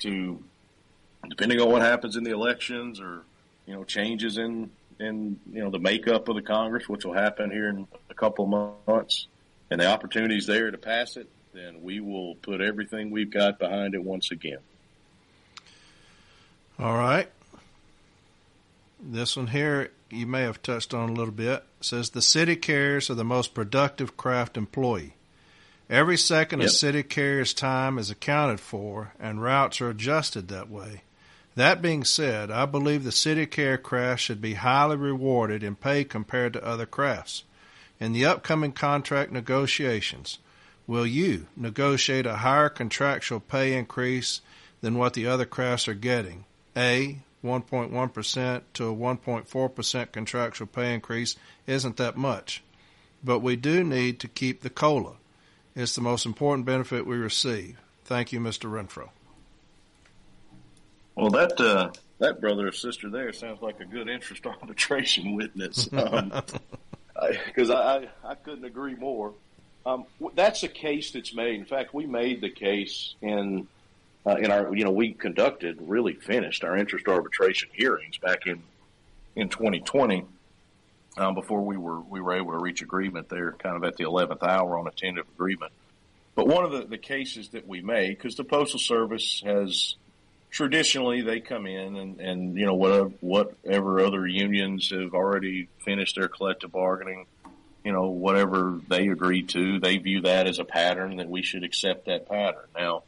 to, 0.00 0.42
depending 1.28 1.60
on 1.60 1.70
what 1.70 1.82
happens 1.82 2.16
in 2.16 2.24
the 2.24 2.30
elections 2.30 3.00
or 3.00 3.22
you 3.66 3.74
know 3.74 3.82
changes 3.82 4.38
in 4.38 4.70
in 5.00 5.38
you 5.52 5.62
know 5.62 5.70
the 5.70 5.78
makeup 5.78 6.28
of 6.28 6.36
the 6.36 6.42
Congress, 6.42 6.88
which 6.88 7.04
will 7.04 7.14
happen 7.14 7.50
here 7.50 7.68
in 7.68 7.86
a 8.10 8.14
couple 8.14 8.44
of 8.44 8.86
months, 8.86 9.26
and 9.70 9.80
the 9.80 9.86
opportunities 9.86 10.46
there 10.46 10.70
to 10.70 10.78
pass 10.78 11.16
it, 11.16 11.28
then 11.52 11.82
we 11.82 12.00
will 12.00 12.34
put 12.36 12.60
everything 12.60 13.10
we've 13.10 13.30
got 13.30 13.58
behind 13.58 13.94
it 13.94 14.02
once 14.02 14.30
again. 14.30 14.58
All 16.78 16.96
right. 16.96 17.28
This 19.00 19.36
one 19.36 19.48
here 19.48 19.90
you 20.10 20.26
may 20.26 20.42
have 20.42 20.62
touched 20.62 20.94
on 20.94 21.10
a 21.10 21.12
little 21.12 21.34
bit. 21.34 21.64
It 21.80 21.84
says 21.84 22.10
the 22.10 22.22
city 22.22 22.56
carriers 22.56 23.10
are 23.10 23.14
the 23.14 23.24
most 23.24 23.54
productive 23.54 24.16
craft 24.16 24.56
employee. 24.56 25.14
Every 25.90 26.16
second 26.16 26.60
yep. 26.60 26.68
a 26.68 26.72
city 26.72 27.02
carrier's 27.02 27.52
time 27.52 27.98
is 27.98 28.10
accounted 28.10 28.60
for, 28.60 29.12
and 29.20 29.42
routes 29.42 29.80
are 29.80 29.90
adjusted 29.90 30.48
that 30.48 30.70
way. 30.70 31.02
That 31.56 31.80
being 31.80 32.02
said, 32.04 32.50
I 32.50 32.66
believe 32.66 33.04
the 33.04 33.12
city 33.12 33.46
care 33.46 33.78
craft 33.78 34.22
should 34.22 34.40
be 34.40 34.54
highly 34.54 34.96
rewarded 34.96 35.62
in 35.62 35.76
pay 35.76 36.02
compared 36.04 36.52
to 36.54 36.64
other 36.64 36.86
crafts. 36.86 37.44
In 38.00 38.12
the 38.12 38.24
upcoming 38.24 38.72
contract 38.72 39.30
negotiations, 39.30 40.38
will 40.86 41.06
you 41.06 41.46
negotiate 41.56 42.26
a 42.26 42.36
higher 42.36 42.68
contractual 42.68 43.38
pay 43.38 43.76
increase 43.76 44.40
than 44.80 44.98
what 44.98 45.14
the 45.14 45.26
other 45.26 45.44
crafts 45.44 45.86
are 45.86 45.94
getting? 45.94 46.44
A. 46.76 47.18
1.1% 47.44 48.62
to 48.72 48.88
a 48.88 48.94
1.4% 48.94 50.12
contractual 50.12 50.66
pay 50.66 50.94
increase 50.94 51.36
isn't 51.66 51.98
that 51.98 52.16
much. 52.16 52.62
But 53.22 53.40
we 53.40 53.54
do 53.54 53.84
need 53.84 54.18
to 54.20 54.28
keep 54.28 54.62
the 54.62 54.70
COLA. 54.70 55.16
It's 55.76 55.94
the 55.94 56.00
most 56.00 56.26
important 56.26 56.66
benefit 56.66 57.06
we 57.06 57.16
receive. 57.16 57.78
Thank 58.04 58.32
you, 58.32 58.40
Mr. 58.40 58.70
Renfro. 58.70 59.10
Well, 61.16 61.30
that 61.30 61.60
uh, 61.60 61.90
that 62.18 62.40
brother 62.40 62.68
or 62.68 62.72
sister 62.72 63.10
there 63.10 63.32
sounds 63.32 63.62
like 63.62 63.80
a 63.80 63.84
good 63.84 64.08
interest 64.08 64.46
arbitration 64.46 65.34
witness. 65.34 65.86
Because 65.86 66.10
um, 66.12 66.32
I, 67.16 67.38
I, 67.70 68.08
I 68.24 68.34
couldn't 68.34 68.64
agree 68.64 68.94
more. 68.94 69.34
Um, 69.86 70.06
that's 70.34 70.62
a 70.62 70.68
case 70.68 71.10
that's 71.10 71.34
made. 71.34 71.54
In 71.60 71.66
fact, 71.66 71.92
we 71.92 72.06
made 72.06 72.40
the 72.40 72.50
case 72.50 73.14
in 73.20 73.68
uh, 74.26 74.36
in 74.36 74.50
our, 74.50 74.74
you 74.74 74.84
know, 74.84 74.90
we 74.90 75.12
conducted, 75.12 75.78
really 75.82 76.14
finished 76.14 76.64
our 76.64 76.76
interest 76.76 77.06
arbitration 77.08 77.68
hearings 77.72 78.18
back 78.18 78.46
in 78.46 78.62
in 79.36 79.48
2020 79.48 80.24
um, 81.16 81.34
before 81.34 81.62
we 81.62 81.76
were 81.76 82.00
we 82.00 82.20
were 82.20 82.34
able 82.34 82.52
to 82.52 82.58
reach 82.58 82.82
agreement 82.82 83.28
there, 83.28 83.52
kind 83.52 83.76
of 83.76 83.84
at 83.84 83.96
the 83.96 84.04
11th 84.04 84.42
hour 84.42 84.78
on 84.78 84.86
a 84.86 84.90
tentative 84.90 85.26
agreement. 85.34 85.72
But 86.34 86.48
one 86.48 86.64
of 86.64 86.72
the, 86.72 86.84
the 86.84 86.98
cases 86.98 87.50
that 87.50 87.68
we 87.68 87.80
made, 87.80 88.16
because 88.16 88.34
the 88.34 88.44
Postal 88.44 88.80
Service 88.80 89.42
has 89.44 89.94
traditionally 90.54 91.20
they 91.20 91.40
come 91.40 91.66
in 91.66 91.96
and, 91.96 92.20
and 92.20 92.56
you 92.56 92.64
know 92.64 92.74
whatever 92.74 93.10
whatever 93.20 94.00
other 94.00 94.24
unions 94.24 94.90
have 94.90 95.12
already 95.12 95.68
finished 95.84 96.14
their 96.14 96.28
collective 96.28 96.70
bargaining, 96.70 97.26
you 97.84 97.92
know 97.92 98.06
whatever 98.06 98.78
they 98.88 99.08
agree 99.08 99.42
to, 99.42 99.80
they 99.80 99.98
view 99.98 100.22
that 100.22 100.46
as 100.46 100.60
a 100.60 100.64
pattern 100.64 101.16
that 101.16 101.28
we 101.28 101.42
should 101.42 101.64
accept 101.64 102.06
that 102.06 102.28
pattern. 102.28 102.68
Now 102.74 103.02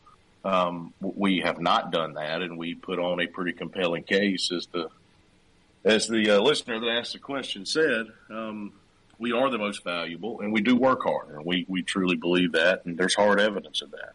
um, 0.45 0.93
we 1.01 1.41
have 1.41 1.61
not 1.61 1.93
done 1.93 2.15
that, 2.15 2.43
and 2.43 2.59
we 2.59 2.75
put 2.75 2.99
on 2.99 3.21
a 3.21 3.29
pretty 3.29 3.53
compelling 3.53 4.03
case 4.03 4.51
as 4.53 4.67
the 4.67 4.89
as 5.85 6.09
the 6.09 6.37
uh, 6.37 6.41
listener 6.41 6.81
that 6.81 6.91
asked 6.91 7.13
the 7.13 7.21
question 7.21 7.65
said. 7.65 8.07
Um, 8.29 8.73
we 9.19 9.33
are 9.33 9.49
the 9.49 9.57
most 9.57 9.83
valuable, 9.83 10.41
and 10.41 10.53
we 10.53 10.61
do 10.61 10.77
work 10.77 11.05
hard, 11.05 11.29
and 11.31 11.47
we 11.47 11.65
we 11.69 11.83
truly 11.83 12.17
believe 12.17 12.53
that, 12.53 12.85
and 12.85 12.99
there's 12.99 13.15
hard 13.15 13.41
evidence 13.41 13.83
of 13.83 13.93
that. 13.93 14.15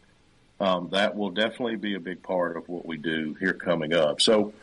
Um, 0.61 0.89
that 0.91 1.15
will 1.15 1.31
definitely 1.31 1.77
be 1.77 1.95
a 1.95 1.99
big 1.99 2.21
part 2.21 2.55
of 2.55 2.69
what 2.69 2.85
we 2.85 2.95
do 2.95 3.35
here 3.39 3.53
coming 3.53 3.93
up. 3.93 4.21
So, 4.21 4.53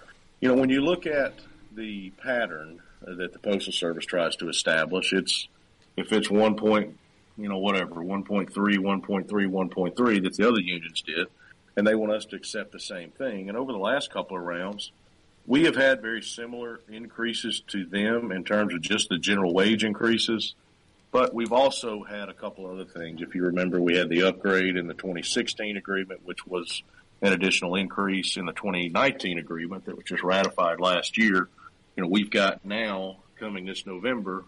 you 0.40 0.48
know, 0.48 0.54
when 0.54 0.70
you 0.70 0.80
look 0.80 1.08
at 1.08 1.34
the 1.74 2.10
pattern 2.10 2.80
that 3.00 3.32
the 3.32 3.38
Postal 3.40 3.72
Service 3.72 4.06
tries 4.06 4.36
to 4.36 4.48
establish, 4.48 5.12
it's 5.12 5.48
if 5.96 6.12
it's 6.12 6.30
one 6.30 6.54
point, 6.54 6.96
you 7.36 7.48
know, 7.48 7.58
whatever, 7.58 7.96
1.3, 7.96 8.48
1.3, 8.48 9.26
1.3 9.26 10.22
that 10.22 10.36
the 10.36 10.48
other 10.48 10.60
unions 10.60 11.02
did, 11.02 11.26
and 11.76 11.84
they 11.84 11.96
want 11.96 12.12
us 12.12 12.26
to 12.26 12.36
accept 12.36 12.70
the 12.70 12.78
same 12.78 13.10
thing. 13.10 13.48
And 13.48 13.58
over 13.58 13.72
the 13.72 13.78
last 13.78 14.12
couple 14.12 14.36
of 14.36 14.44
rounds, 14.44 14.92
we 15.48 15.64
have 15.64 15.74
had 15.74 16.00
very 16.00 16.22
similar 16.22 16.78
increases 16.88 17.60
to 17.72 17.84
them 17.84 18.30
in 18.30 18.44
terms 18.44 18.72
of 18.72 18.82
just 18.82 19.08
the 19.08 19.18
general 19.18 19.52
wage 19.52 19.82
increases. 19.82 20.54
But 21.10 21.32
we've 21.32 21.52
also 21.52 22.04
had 22.04 22.28
a 22.28 22.34
couple 22.34 22.66
other 22.66 22.84
things. 22.84 23.22
If 23.22 23.34
you 23.34 23.44
remember, 23.44 23.80
we 23.80 23.96
had 23.96 24.08
the 24.08 24.24
upgrade 24.24 24.76
in 24.76 24.86
the 24.86 24.94
2016 24.94 25.76
agreement, 25.76 26.20
which 26.24 26.46
was 26.46 26.82
an 27.22 27.32
additional 27.32 27.74
increase 27.74 28.36
in 28.36 28.46
the 28.46 28.52
2019 28.52 29.38
agreement 29.38 29.86
that 29.86 29.96
was 29.96 30.04
just 30.04 30.22
ratified 30.22 30.80
last 30.80 31.16
year. 31.16 31.48
You 31.96 32.02
know, 32.02 32.08
we've 32.08 32.30
got 32.30 32.64
now 32.64 33.18
coming 33.38 33.64
this 33.64 33.86
November 33.86 34.44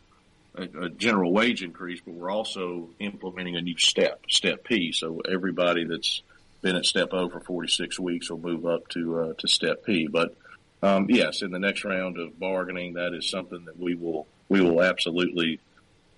a, 0.54 0.62
a 0.62 0.90
general 0.90 1.32
wage 1.32 1.62
increase, 1.62 2.00
but 2.04 2.14
we're 2.14 2.30
also 2.30 2.90
implementing 2.98 3.56
a 3.56 3.62
new 3.62 3.78
step, 3.78 4.22
step 4.28 4.64
P. 4.64 4.92
So 4.92 5.20
everybody 5.30 5.84
that's 5.84 6.22
been 6.60 6.76
at 6.76 6.84
step 6.84 7.08
O 7.12 7.28
for 7.28 7.40
46 7.40 7.98
weeks 7.98 8.30
will 8.30 8.38
move 8.38 8.66
up 8.66 8.88
to 8.88 9.18
uh, 9.20 9.32
to 9.38 9.48
step 9.48 9.84
P. 9.84 10.08
But 10.08 10.36
um, 10.82 11.06
yes, 11.08 11.42
in 11.42 11.50
the 11.50 11.58
next 11.58 11.84
round 11.84 12.18
of 12.18 12.38
bargaining, 12.38 12.94
that 12.94 13.14
is 13.14 13.28
something 13.28 13.64
that 13.66 13.78
we 13.78 13.94
will 13.94 14.26
we 14.48 14.60
will 14.60 14.82
absolutely 14.82 15.60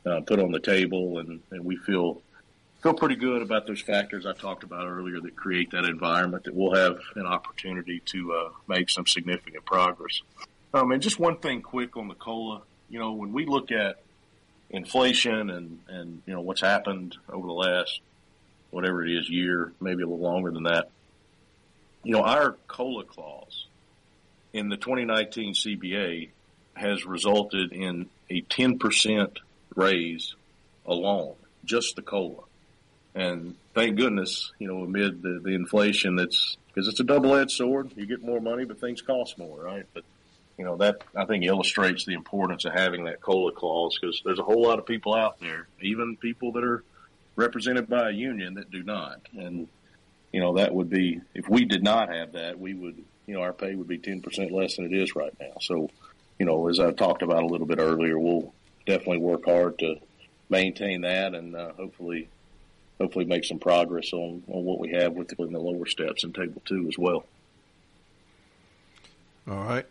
uh, 0.06 0.20
put 0.20 0.40
on 0.40 0.52
the 0.52 0.60
table, 0.60 1.18
and, 1.18 1.40
and 1.50 1.64
we 1.64 1.76
feel 1.76 2.22
feel 2.82 2.94
pretty 2.94 3.14
good 3.14 3.42
about 3.42 3.64
those 3.68 3.80
factors 3.80 4.26
I 4.26 4.32
talked 4.32 4.64
about 4.64 4.88
earlier 4.88 5.20
that 5.20 5.36
create 5.36 5.70
that 5.70 5.84
environment 5.84 6.42
that 6.44 6.54
we'll 6.54 6.74
have 6.74 6.98
an 7.14 7.26
opportunity 7.26 8.00
to 8.06 8.32
uh, 8.32 8.48
make 8.66 8.90
some 8.90 9.06
significant 9.06 9.64
progress. 9.64 10.20
Um, 10.74 10.90
and 10.90 11.00
just 11.00 11.20
one 11.20 11.36
thing 11.36 11.62
quick 11.62 11.96
on 11.96 12.08
the 12.08 12.14
cola, 12.14 12.62
you 12.90 12.98
know, 12.98 13.12
when 13.12 13.32
we 13.32 13.46
look 13.46 13.70
at 13.70 14.02
inflation 14.70 15.50
and 15.50 15.78
and 15.88 16.22
you 16.26 16.32
know 16.32 16.40
what's 16.40 16.60
happened 16.60 17.16
over 17.28 17.46
the 17.46 17.52
last 17.52 18.00
whatever 18.72 19.04
it 19.04 19.12
is, 19.12 19.28
year, 19.28 19.72
maybe 19.80 20.02
a 20.02 20.06
little 20.06 20.18
longer 20.18 20.50
than 20.50 20.64
that. 20.64 20.90
You 22.02 22.12
know, 22.12 22.22
our 22.22 22.56
COLA 22.66 23.04
clause 23.04 23.66
in 24.52 24.70
the 24.70 24.76
2019 24.76 25.54
CBA 25.54 26.30
has 26.74 27.04
resulted 27.04 27.72
in 27.72 28.08
a 28.30 28.40
10% 28.42 29.36
raise 29.76 30.34
alone, 30.86 31.34
just 31.64 31.96
the 31.96 32.02
COLA. 32.02 32.42
And 33.14 33.56
thank 33.74 33.96
goodness, 33.96 34.52
you 34.58 34.68
know, 34.68 34.82
amid 34.82 35.22
the, 35.22 35.40
the 35.42 35.54
inflation 35.54 36.16
that's, 36.16 36.56
because 36.68 36.88
it's 36.88 37.00
a 37.00 37.04
double-edged 37.04 37.50
sword. 37.50 37.92
You 37.96 38.06
get 38.06 38.22
more 38.22 38.40
money, 38.40 38.64
but 38.64 38.80
things 38.80 39.02
cost 39.02 39.38
more, 39.38 39.60
right? 39.60 39.86
But, 39.92 40.04
you 40.56 40.64
know, 40.64 40.76
that 40.78 41.02
I 41.14 41.26
think 41.26 41.44
illustrates 41.44 42.06
the 42.06 42.14
importance 42.14 42.64
of 42.64 42.72
having 42.72 43.04
that 43.04 43.20
COLA 43.20 43.52
clause 43.52 43.98
because 44.00 44.22
there's 44.24 44.38
a 44.38 44.44
whole 44.44 44.62
lot 44.62 44.78
of 44.78 44.86
people 44.86 45.14
out 45.14 45.40
there, 45.40 45.66
even 45.80 46.16
people 46.16 46.52
that 46.52 46.64
are 46.64 46.82
represented 47.36 47.88
by 47.88 48.10
a 48.10 48.12
union 48.12 48.54
that 48.54 48.70
do 48.70 48.82
not. 48.82 49.20
And, 49.36 49.68
you 50.32 50.40
know, 50.40 50.54
that 50.54 50.74
would 50.74 50.88
be, 50.88 51.20
if 51.34 51.48
we 51.48 51.64
did 51.64 51.82
not 51.82 52.08
have 52.10 52.32
that, 52.32 52.58
we 52.58 52.72
would, 52.72 53.02
you 53.26 53.34
know, 53.34 53.42
our 53.42 53.52
pay 53.52 53.74
would 53.74 53.88
be 53.88 53.98
10% 53.98 54.50
less 54.50 54.76
than 54.76 54.86
it 54.86 54.94
is 54.94 55.14
right 55.14 55.34
now. 55.38 55.52
So, 55.60 55.90
you 56.38 56.46
know, 56.46 56.68
as 56.68 56.80
I 56.80 56.92
talked 56.92 57.22
about 57.22 57.42
a 57.42 57.46
little 57.46 57.66
bit 57.66 57.78
earlier, 57.78 58.18
we'll 58.18 58.54
definitely 58.86 59.18
work 59.18 59.44
hard 59.44 59.78
to 59.78 59.96
maintain 60.48 61.02
that 61.02 61.34
and 61.34 61.56
uh, 61.56 61.72
hopefully, 61.72 62.28
hopefully 63.00 63.24
make 63.24 63.44
some 63.44 63.58
progress 63.58 64.12
on, 64.12 64.42
on 64.48 64.64
what 64.64 64.78
we 64.78 64.92
have 64.92 65.12
with 65.12 65.28
the, 65.28 65.36
the 65.36 65.58
lower 65.58 65.86
steps 65.86 66.24
in 66.24 66.32
table 66.32 66.62
two 66.64 66.86
as 66.88 66.98
well. 66.98 67.24
All 69.48 69.64
right. 69.64 69.86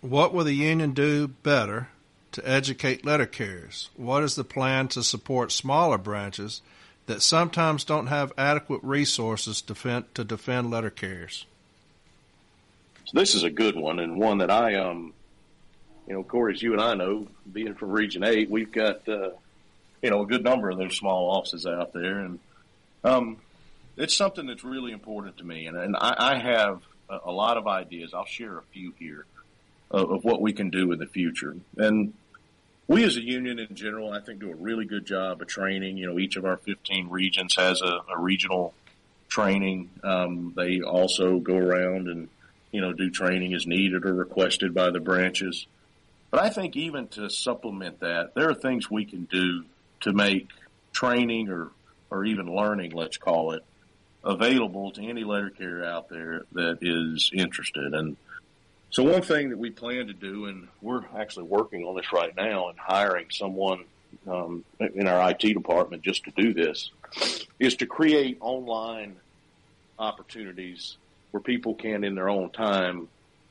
What 0.00 0.32
will 0.32 0.44
the 0.44 0.54
union 0.54 0.92
do 0.92 1.28
better 1.28 1.88
to 2.32 2.48
educate 2.48 3.04
letter 3.04 3.26
carriers? 3.26 3.90
What 3.96 4.22
is 4.22 4.34
the 4.34 4.44
plan 4.44 4.88
to 4.88 5.02
support 5.02 5.52
smaller 5.52 5.98
branches 5.98 6.62
that 7.06 7.22
sometimes 7.22 7.84
don't 7.84 8.08
have 8.08 8.32
adequate 8.36 8.80
resources 8.82 9.60
to 9.62 9.68
defend, 9.68 10.14
to 10.14 10.24
defend 10.24 10.70
letter 10.70 10.90
carriers? 10.90 11.46
So 13.06 13.18
this 13.18 13.34
is 13.34 13.42
a 13.42 13.50
good 13.50 13.76
one 13.76 13.98
and 13.98 14.18
one 14.18 14.38
that 14.38 14.50
I 14.50 14.74
um, 14.74 15.14
you 16.08 16.14
know, 16.14 16.22
Corey, 16.22 16.54
as 16.54 16.62
you 16.62 16.72
and 16.72 16.80
I 16.80 16.94
know, 16.94 17.28
being 17.52 17.74
from 17.74 17.90
Region 17.90 18.24
Eight, 18.24 18.50
we've 18.50 18.72
got 18.72 19.06
uh, 19.08 19.30
you 20.02 20.10
know 20.10 20.22
a 20.22 20.26
good 20.26 20.42
number 20.42 20.70
of 20.70 20.78
those 20.78 20.96
small 20.96 21.30
offices 21.30 21.66
out 21.66 21.92
there, 21.92 22.20
and 22.20 22.38
um, 23.04 23.36
it's 23.98 24.16
something 24.16 24.46
that's 24.46 24.64
really 24.64 24.92
important 24.92 25.36
to 25.38 25.44
me. 25.44 25.66
And, 25.66 25.76
and 25.76 25.96
I, 25.96 26.14
I 26.18 26.38
have 26.38 26.82
a, 27.10 27.18
a 27.26 27.32
lot 27.32 27.58
of 27.58 27.66
ideas. 27.66 28.14
I'll 28.14 28.24
share 28.24 28.56
a 28.56 28.62
few 28.72 28.94
here 28.98 29.26
of, 29.90 30.10
of 30.10 30.24
what 30.24 30.40
we 30.40 30.52
can 30.52 30.70
do 30.70 30.92
in 30.92 30.98
the 30.98 31.06
future. 31.06 31.54
And 31.76 32.14
we 32.86 33.04
as 33.04 33.16
a 33.16 33.22
union 33.22 33.58
in 33.58 33.74
general, 33.74 34.10
I 34.10 34.20
think, 34.20 34.40
do 34.40 34.50
a 34.50 34.56
really 34.56 34.86
good 34.86 35.04
job 35.04 35.42
of 35.42 35.48
training. 35.48 35.98
You 35.98 36.06
know, 36.06 36.18
each 36.18 36.36
of 36.36 36.46
our 36.46 36.56
15 36.56 37.10
regions 37.10 37.54
has 37.56 37.82
a, 37.82 38.00
a 38.10 38.18
regional 38.18 38.72
training. 39.28 39.90
Um, 40.02 40.54
they 40.56 40.80
also 40.80 41.38
go 41.38 41.56
around 41.56 42.08
and, 42.08 42.28
you 42.72 42.80
know, 42.80 42.94
do 42.94 43.10
training 43.10 43.52
as 43.52 43.66
needed 43.66 44.06
or 44.06 44.14
requested 44.14 44.72
by 44.72 44.90
the 44.90 45.00
branches. 45.00 45.66
But 46.30 46.40
I 46.40 46.50
think 46.50 46.76
even 46.76 47.08
to 47.08 47.30
supplement 47.30 48.00
that, 48.00 48.34
there 48.34 48.50
are 48.50 48.54
things 48.54 48.90
we 48.90 49.04
can 49.04 49.24
do 49.24 49.64
to 50.00 50.12
make 50.12 50.48
training 50.92 51.48
or, 51.48 51.70
or 52.10 52.24
even 52.24 52.54
learning, 52.54 52.92
let's 52.92 53.16
call 53.16 53.52
it, 53.52 53.64
available 54.24 54.90
to 54.92 55.02
any 55.02 55.24
letter 55.24 55.50
carrier 55.50 55.84
out 55.84 56.08
there 56.08 56.44
that 56.52 56.78
is 56.82 57.30
interested. 57.32 57.94
And 57.94 58.16
so 58.90 59.02
one 59.02 59.22
thing 59.22 59.50
that 59.50 59.58
we 59.58 59.70
plan 59.70 60.06
to 60.08 60.12
do, 60.12 60.46
and 60.46 60.68
we're 60.82 61.04
actually 61.16 61.44
working 61.44 61.84
on 61.84 61.96
this 61.96 62.12
right 62.12 62.34
now 62.36 62.68
and 62.68 62.78
hiring 62.78 63.26
someone 63.30 63.84
um, 64.26 64.64
in 64.80 65.06
our 65.06 65.30
IT 65.30 65.40
department 65.40 66.02
just 66.02 66.24
to 66.24 66.30
do 66.36 66.52
this, 66.52 66.90
is 67.58 67.76
to 67.76 67.86
create 67.86 68.38
online 68.40 69.16
opportunities 69.98 70.96
where 71.30 71.40
people 71.40 71.74
can, 71.74 72.04
in 72.04 72.14
their 72.14 72.28
own 72.28 72.50
time, 72.50 73.08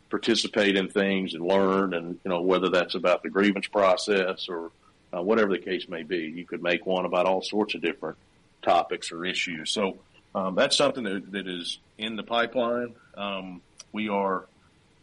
participate 0.10 0.76
in 0.76 0.90
things 0.90 1.34
and 1.34 1.46
learn, 1.46 1.94
and 1.94 2.20
you 2.24 2.30
know 2.30 2.42
whether 2.42 2.70
that's 2.70 2.96
about 2.96 3.24
the 3.24 3.30
grievance 3.30 3.68
process 3.68 4.48
or 4.50 4.72
uh, 5.16 5.22
whatever 5.22 5.52
the 5.52 5.60
case 5.60 5.88
may 5.88 6.04
be. 6.04 6.34
You 6.36 6.46
could 6.46 6.64
make 6.64 6.86
one 6.86 7.06
about 7.06 7.26
all 7.26 7.42
sorts 7.42 7.76
of 7.76 7.82
different 7.82 8.18
topics 8.62 9.12
or 9.12 9.26
issues. 9.26 9.72
So 9.72 9.98
um, 10.36 10.56
that's 10.56 10.78
something 10.78 11.04
that, 11.04 11.32
that 11.32 11.48
is 11.48 11.80
in 11.98 12.16
the 12.16 12.24
pipeline. 12.24 12.96
Um, 13.16 13.62
we 13.92 14.10
are 14.10 14.46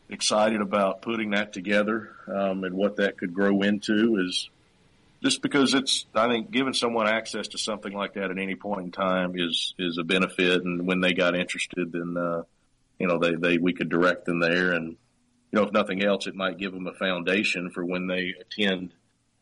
excited 0.09 0.61
about 0.61 1.03
putting 1.03 1.31
that 1.31 1.53
together 1.53 2.11
um, 2.29 2.65
and 2.65 2.75
what 2.75 2.97
that 2.97 3.17
could 3.17 3.33
grow 3.33 3.63
into 3.63 4.19
is 4.19 4.51
just 5.23 5.41
because 5.41 5.73
it's 5.73 6.05
I 6.15 6.29
think 6.29 6.51
giving 6.51 6.75
someone 6.75 7.09
access 7.09 7.49
to 7.49 7.59
something 7.59 7.93
like 7.93 8.15
that 8.15 8.31
at 8.31 8.39
any 8.39 8.55
point 8.55 8.83
in 8.83 8.93
time 8.93 9.33
is 9.35 9.73
is 9.79 9.97
a 9.97 10.05
benefit 10.05 10.63
and 10.63 10.87
when 10.87 11.01
they 11.01 11.15
got 11.15 11.35
interested 11.35 11.93
then 11.93 12.17
uh, 12.19 12.43
you 12.99 13.07
know 13.07 13.19
they, 13.19 13.35
they 13.35 13.59
we 13.59 13.73
could 13.73 13.89
direct 13.89 14.25
them 14.25 14.41
there 14.41 14.73
and 14.73 14.89
you 14.89 15.59
know 15.59 15.63
if 15.63 15.73
nothing 15.73 16.05
else 16.05 16.27
it 16.27 16.35
might 16.35 16.59
give 16.59 16.73
them 16.73 16.87
a 16.87 16.95
foundation 16.95 17.71
for 17.71 17.85
when 17.85 18.07
they 18.07 18.35
attend 18.41 18.93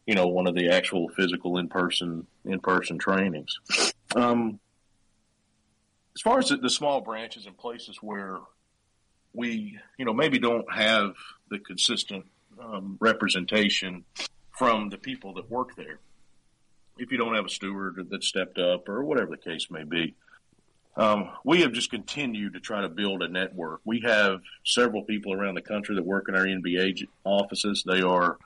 you 0.06 0.14
know 0.14 0.26
one 0.26 0.46
of 0.46 0.54
the 0.54 0.70
actual 0.70 1.08
physical 1.10 1.58
in 1.58 1.68
person 1.68 2.26
in 2.44 2.60
person 2.60 2.98
trainings 2.98 3.58
um, 4.16 4.58
as 6.14 6.20
far 6.20 6.38
as 6.38 6.48
the, 6.48 6.56
the 6.56 6.70
small 6.70 7.00
branches 7.00 7.46
and 7.46 7.56
places 7.56 7.98
where 8.02 8.38
we, 9.32 9.78
you 9.98 10.04
know, 10.04 10.12
maybe 10.12 10.38
don't 10.38 10.70
have 10.72 11.14
the 11.50 11.58
consistent 11.58 12.26
um, 12.60 12.98
representation 13.00 14.04
from 14.50 14.90
the 14.90 14.98
people 14.98 15.34
that 15.34 15.50
work 15.50 15.74
there. 15.76 16.00
If 16.98 17.10
you 17.10 17.18
don't 17.18 17.34
have 17.34 17.46
a 17.46 17.50
steward 17.50 18.06
that 18.10 18.22
stepped 18.22 18.58
up 18.58 18.88
or 18.88 19.02
whatever 19.02 19.30
the 19.30 19.38
case 19.38 19.70
may 19.70 19.84
be, 19.84 20.14
um, 20.96 21.30
we 21.44 21.62
have 21.62 21.72
just 21.72 21.90
continued 21.90 22.54
to 22.54 22.60
try 22.60 22.82
to 22.82 22.88
build 22.88 23.22
a 23.22 23.28
network. 23.28 23.80
We 23.84 24.00
have 24.00 24.40
several 24.64 25.02
people 25.04 25.32
around 25.32 25.54
the 25.54 25.62
country 25.62 25.94
that 25.94 26.04
work 26.04 26.28
in 26.28 26.34
our 26.34 26.44
NBA 26.44 27.06
offices. 27.24 27.82
They 27.86 28.02
are 28.02 28.38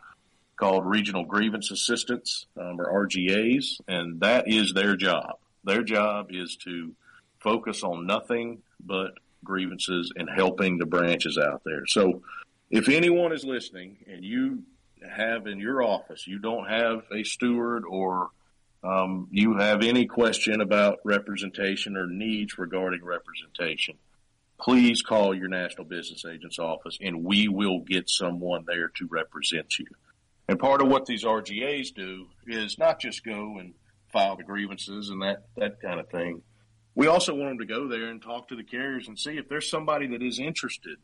called 0.57 0.87
regional 0.87 1.25
grievance 1.25 1.71
assistants 1.71 2.47
um, 2.59 2.81
or 2.81 3.07
RGAs, 3.07 3.81
and 3.89 4.21
that 4.21 4.49
is 4.49 4.73
their 4.73 4.97
job. 4.97 5.39
Their 5.65 5.83
job 5.83 6.29
is 6.31 6.57
to 6.65 6.95
focus 7.41 7.83
on 7.83 8.07
nothing 8.07 8.63
but 8.81 9.13
grievances 9.45 10.13
and 10.17 10.29
helping 10.29 10.79
the 10.79 10.87
branches 10.87 11.39
out 11.39 11.63
there. 11.65 11.85
So 11.87 12.23
if 12.71 12.89
anyone 12.89 13.33
is 13.33 13.45
listening 13.45 13.99
and 14.07 14.25
you 14.25 14.63
have 15.09 15.47
in 15.47 15.59
your 15.59 15.83
office, 15.83 16.27
you 16.27 16.39
don't 16.39 16.69
have 16.69 17.03
a 17.13 17.23
steward 17.25 17.85
or 17.85 18.31
um, 18.83 19.29
you 19.31 19.57
have 19.57 19.83
any 19.83 20.07
question 20.07 20.61
about 20.61 20.99
representation 21.05 21.97
or 21.97 22.07
needs 22.07 22.59
regarding 22.59 23.05
representation, 23.05 23.97
please 24.61 25.03
call 25.03 25.35
your 25.35 25.49
National 25.49 25.85
Business 25.85 26.25
Agents 26.25 26.59
office 26.59 26.99
and 27.01 27.25
we 27.25 27.49
will 27.49 27.81
get 27.81 28.09
someone 28.09 28.65
there 28.67 28.89
to 28.97 29.07
represent 29.11 29.79
you. 29.79 29.87
And 30.49 30.59
part 30.59 30.81
of 30.81 30.89
what 30.89 31.07
these 31.07 31.25
RGAs 31.25 31.95
do 31.95 32.27
is 32.47 32.79
not 32.79 33.01
just 33.01 33.25
go 33.25 33.59
and 33.59 33.75
file 34.13 34.37
the 34.37 34.45
grievances 34.45 35.11
and 35.11 35.23
that, 35.23 35.45
that 35.57 35.81
kind 35.81 35.99
of 35.99 36.09
thing, 36.09 36.43
we 36.95 37.09
also 37.09 37.35
want 37.35 37.51
them 37.51 37.59
to 37.59 37.67
go 37.67 37.89
there 37.89 38.07
and 38.07 38.23
talk 38.23 38.49
to 38.49 38.57
the 38.57 38.65
carriers 38.65 39.09
and 39.09 39.19
see 39.19 39.37
if 39.37 39.49
there's 39.49 39.69
somebody 39.69 40.07
that 40.09 40.23
is 40.23 40.39
interested 40.39 40.97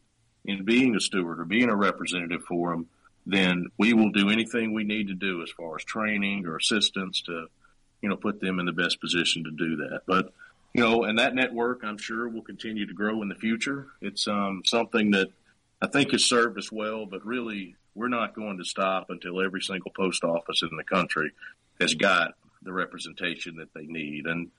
in 0.45 0.65
being 0.65 0.97
a 0.97 1.01
steward 1.01 1.41
or 1.41 1.45
being 1.45 1.69
a 1.69 1.77
representative 1.77 2.43
for 2.49 2.71
them, 2.71 2.87
then 3.27 3.67
we 3.79 3.93
will 3.93 4.11
do 4.11 4.31
anything 4.31 4.73
we 4.73 4.85
need 4.85 5.09
to 5.09 5.15
do 5.15 5.43
as 5.43 5.51
far 5.51 5.77
as 5.77 5.85
training 5.85 6.47
or 6.47 6.57
assistance 6.57 7.23
to, 7.23 7.47
you 8.03 8.09
know, 8.09 8.17
put 8.17 8.41
them 8.41 8.59
in 8.59 8.67
the 8.67 8.73
best 8.73 9.01
position 9.01 9.45
to 9.45 9.51
do 9.51 9.77
that. 9.77 10.03
But, 10.07 10.33
you 10.75 10.83
know, 10.83 11.05
and 11.05 11.19
that 11.19 11.35
network, 11.35 11.83
I'm 11.85 11.99
sure, 11.99 12.29
will 12.29 12.43
continue 12.43 12.87
to 12.87 12.95
grow 12.95 13.23
in 13.23 13.29
the 13.29 13.35
future. 13.35 13.87
It's 14.01 14.27
um, 14.27 14.63
something 14.67 15.13
that 15.13 15.29
I 15.81 15.87
think 15.87 16.11
has 16.11 16.25
served 16.25 16.59
us 16.59 16.71
well, 16.71 17.07
but 17.07 17.25
really, 17.25 17.77
we're 17.95 18.09
not 18.09 18.35
going 18.35 18.59
to 18.59 18.65
stop 18.65 19.11
until 19.11 19.41
every 19.41 19.61
single 19.61 19.91
post 19.91 20.25
office 20.25 20.63
in 20.63 20.77
the 20.77 20.85
country 20.85 21.31
has 21.81 21.95
got 21.95 22.35
the 22.63 22.73
representation 22.73 23.57
that 23.57 23.73
they 23.75 23.87
need. 23.87 24.27
And, 24.27 24.51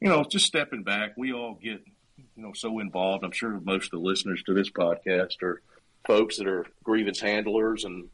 you 0.00 0.08
know, 0.08 0.24
just 0.24 0.46
stepping 0.46 0.82
back, 0.82 1.12
we 1.16 1.32
all 1.32 1.54
get, 1.54 1.80
you 2.16 2.42
know, 2.42 2.52
so 2.52 2.78
involved. 2.80 3.24
I'm 3.24 3.32
sure 3.32 3.60
most 3.64 3.86
of 3.86 3.90
the 3.92 4.06
listeners 4.06 4.42
to 4.44 4.54
this 4.54 4.70
podcast 4.70 5.42
are 5.42 5.62
folks 6.06 6.36
that 6.36 6.46
are 6.46 6.66
grievance 6.84 7.20
handlers 7.20 7.84
and, 7.84 8.08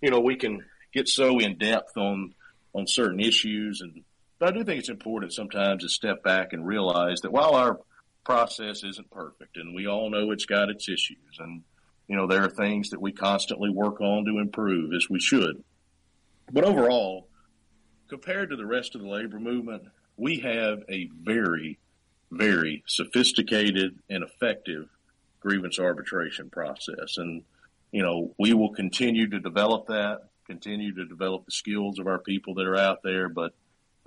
you 0.00 0.10
know, 0.10 0.20
we 0.20 0.36
can 0.36 0.64
get 0.94 1.08
so 1.08 1.38
in 1.38 1.58
depth 1.58 1.96
on, 1.96 2.34
on 2.74 2.86
certain 2.86 3.20
issues. 3.20 3.80
And, 3.80 4.02
but 4.42 4.56
I 4.56 4.58
do 4.58 4.64
think 4.64 4.80
it's 4.80 4.88
important 4.88 5.32
sometimes 5.32 5.84
to 5.84 5.88
step 5.88 6.24
back 6.24 6.52
and 6.52 6.66
realize 6.66 7.20
that 7.20 7.30
while 7.30 7.54
our 7.54 7.78
process 8.24 8.82
isn't 8.82 9.08
perfect 9.08 9.56
and 9.56 9.72
we 9.72 9.86
all 9.86 10.10
know 10.10 10.32
it's 10.32 10.46
got 10.46 10.68
its 10.68 10.88
issues 10.88 11.38
and, 11.38 11.62
you 12.08 12.16
know, 12.16 12.26
there 12.26 12.42
are 12.42 12.48
things 12.48 12.90
that 12.90 13.00
we 13.00 13.12
constantly 13.12 13.70
work 13.70 14.00
on 14.00 14.24
to 14.24 14.40
improve 14.40 14.94
as 14.94 15.08
we 15.08 15.20
should. 15.20 15.62
But 16.52 16.64
overall, 16.64 17.28
compared 18.08 18.50
to 18.50 18.56
the 18.56 18.66
rest 18.66 18.96
of 18.96 19.02
the 19.02 19.06
labor 19.06 19.38
movement, 19.38 19.84
we 20.16 20.40
have 20.40 20.80
a 20.88 21.08
very, 21.22 21.78
very 22.32 22.82
sophisticated 22.88 23.96
and 24.10 24.24
effective 24.24 24.88
grievance 25.38 25.78
arbitration 25.78 26.50
process. 26.50 27.16
And, 27.16 27.44
you 27.92 28.02
know, 28.02 28.34
we 28.40 28.54
will 28.54 28.74
continue 28.74 29.28
to 29.28 29.38
develop 29.38 29.86
that, 29.86 30.30
continue 30.48 30.92
to 30.96 31.04
develop 31.04 31.44
the 31.44 31.52
skills 31.52 32.00
of 32.00 32.08
our 32.08 32.18
people 32.18 32.54
that 32.54 32.66
are 32.66 32.76
out 32.76 33.04
there. 33.04 33.28
But, 33.28 33.54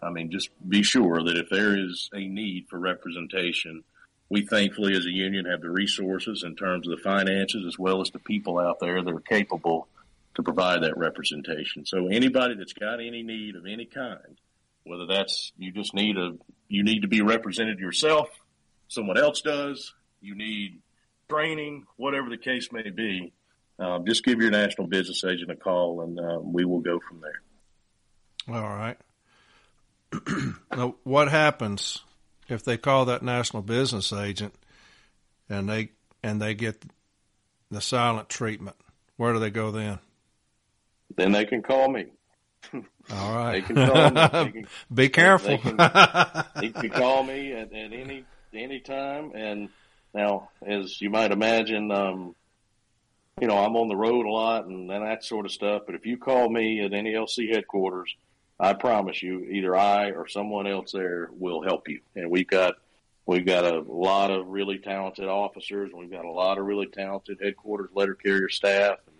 I 0.02 0.10
mean, 0.10 0.32
just 0.32 0.50
be 0.68 0.84
sure 0.84 1.24
that 1.24 1.38
if 1.38 1.50
there 1.50 1.78
is 1.78 2.10
a 2.14 2.28
need 2.28 2.68
for 2.70 2.78
representation, 2.80 3.84
we 4.30 4.46
thankfully 4.46 4.96
as 4.96 5.06
a 5.06 5.12
union 5.12 5.46
have 5.46 5.62
the 5.62 5.70
resources 5.70 6.44
in 6.44 6.56
terms 6.56 6.88
of 6.88 6.98
the 6.98 7.04
finances 7.04 7.66
as 7.66 7.78
well 7.78 8.02
as 8.02 8.12
the 8.12 8.20
people 8.20 8.60
out 8.60 8.80
there 8.80 9.02
that 9.02 9.14
are 9.14 9.20
capable 9.20 9.88
to 10.36 10.44
provide 10.44 10.84
that 10.84 10.98
representation. 10.98 11.86
So 11.86 12.08
anybody 12.08 12.56
that's 12.56 12.74
got 12.74 13.00
any 13.00 13.24
need 13.24 13.56
of 13.56 13.66
any 13.66 13.86
kind, 13.86 14.40
whether 14.84 15.06
that's 15.06 15.54
you 15.58 15.72
just 15.72 15.94
need 15.94 16.18
a 16.18 16.34
you 16.68 16.84
need 16.84 17.02
to 17.02 17.08
be 17.08 17.22
represented 17.22 17.80
yourself, 17.80 18.30
someone 18.88 19.18
else 19.18 19.42
does, 19.42 19.94
you 20.22 20.36
need 20.36 20.82
training, 21.30 21.86
whatever 21.96 22.30
the 22.30 22.38
case 22.38 22.70
may 22.72 22.90
be. 22.90 23.34
Um, 23.78 24.06
just 24.06 24.24
give 24.24 24.40
your 24.40 24.52
national 24.52 24.88
business 24.88 25.24
agent 25.24 25.52
a 25.52 25.56
call, 25.56 26.02
and 26.02 26.20
um, 26.20 26.54
we 26.54 26.66
will 26.66 26.80
go 26.80 27.00
from 27.08 27.22
there. 27.22 28.56
All 28.56 28.64
right. 28.64 28.98
Now, 30.72 30.96
what 31.04 31.30
happens 31.30 32.04
if 32.48 32.64
they 32.64 32.78
call 32.78 33.06
that 33.06 33.24
national 33.24 33.64
business 33.64 34.14
agent 34.14 34.54
and 35.50 35.70
they 35.70 35.92
and 36.24 36.42
they 36.42 36.54
get 36.54 36.84
the 37.72 37.82
silent 37.82 38.30
treatment? 38.30 38.76
Where 39.18 39.34
do 39.34 39.40
they 39.40 39.50
go 39.50 39.72
then? 39.72 40.00
Then 41.16 41.32
they 41.32 41.46
can 41.46 41.62
call 41.62 41.90
me. 41.90 42.08
All 43.12 43.36
right. 43.36 43.54
They 43.54 43.62
can 43.62 43.76
call 43.76 44.12
me. 44.12 44.52
Can, 44.52 44.68
Be 44.94 45.10
careful. 45.10 45.50
They 45.50 45.58
can, 45.58 45.78
they 46.60 46.70
can 46.70 46.90
call 46.92 47.24
me 47.24 47.54
at, 47.54 47.72
at 47.74 47.94
any 47.94 48.26
any 48.54 48.80
time. 48.80 49.32
And 49.36 49.70
now, 50.14 50.50
as 50.66 51.00
you 51.02 51.10
might 51.10 51.32
imagine, 51.32 51.92
um, 51.92 52.36
you 53.40 53.48
know, 53.48 53.58
I'm 53.58 53.76
on 53.76 53.90
the 53.90 53.96
road 53.96 54.26
a 54.26 54.30
lot 54.30 54.66
and, 54.66 54.90
and 54.90 55.06
that 55.06 55.24
sort 55.24 55.46
of 55.46 55.52
stuff. 55.52 55.84
But 55.86 55.96
if 55.96 56.06
you 56.06 56.18
call 56.18 56.50
me 56.50 56.82
at 56.82 56.92
NALC 56.92 57.54
headquarters, 57.54 58.16
I 58.60 58.74
promise 58.74 59.22
you, 59.22 59.42
either 59.42 59.76
I 59.76 60.12
or 60.12 60.28
someone 60.28 60.68
else 60.68 60.94
there 60.94 61.30
will 61.32 61.62
help 61.62 61.90
you. 61.90 62.00
And 62.16 62.30
we've 62.30 62.48
got 62.48 62.76
We've 63.28 63.46
got 63.46 63.66
a 63.66 63.80
lot 63.80 64.30
of 64.30 64.48
really 64.48 64.78
talented 64.78 65.28
officers. 65.28 65.92
We've 65.94 66.12
got 66.12 66.26
a 66.26 66.32
lot 66.32 66.60
of 66.60 66.66
really 66.66 66.86
talented 66.86 67.40
headquarters 67.42 67.90
letter 67.96 68.14
carrier 68.14 68.50
staff. 68.50 69.00
And 69.08 69.16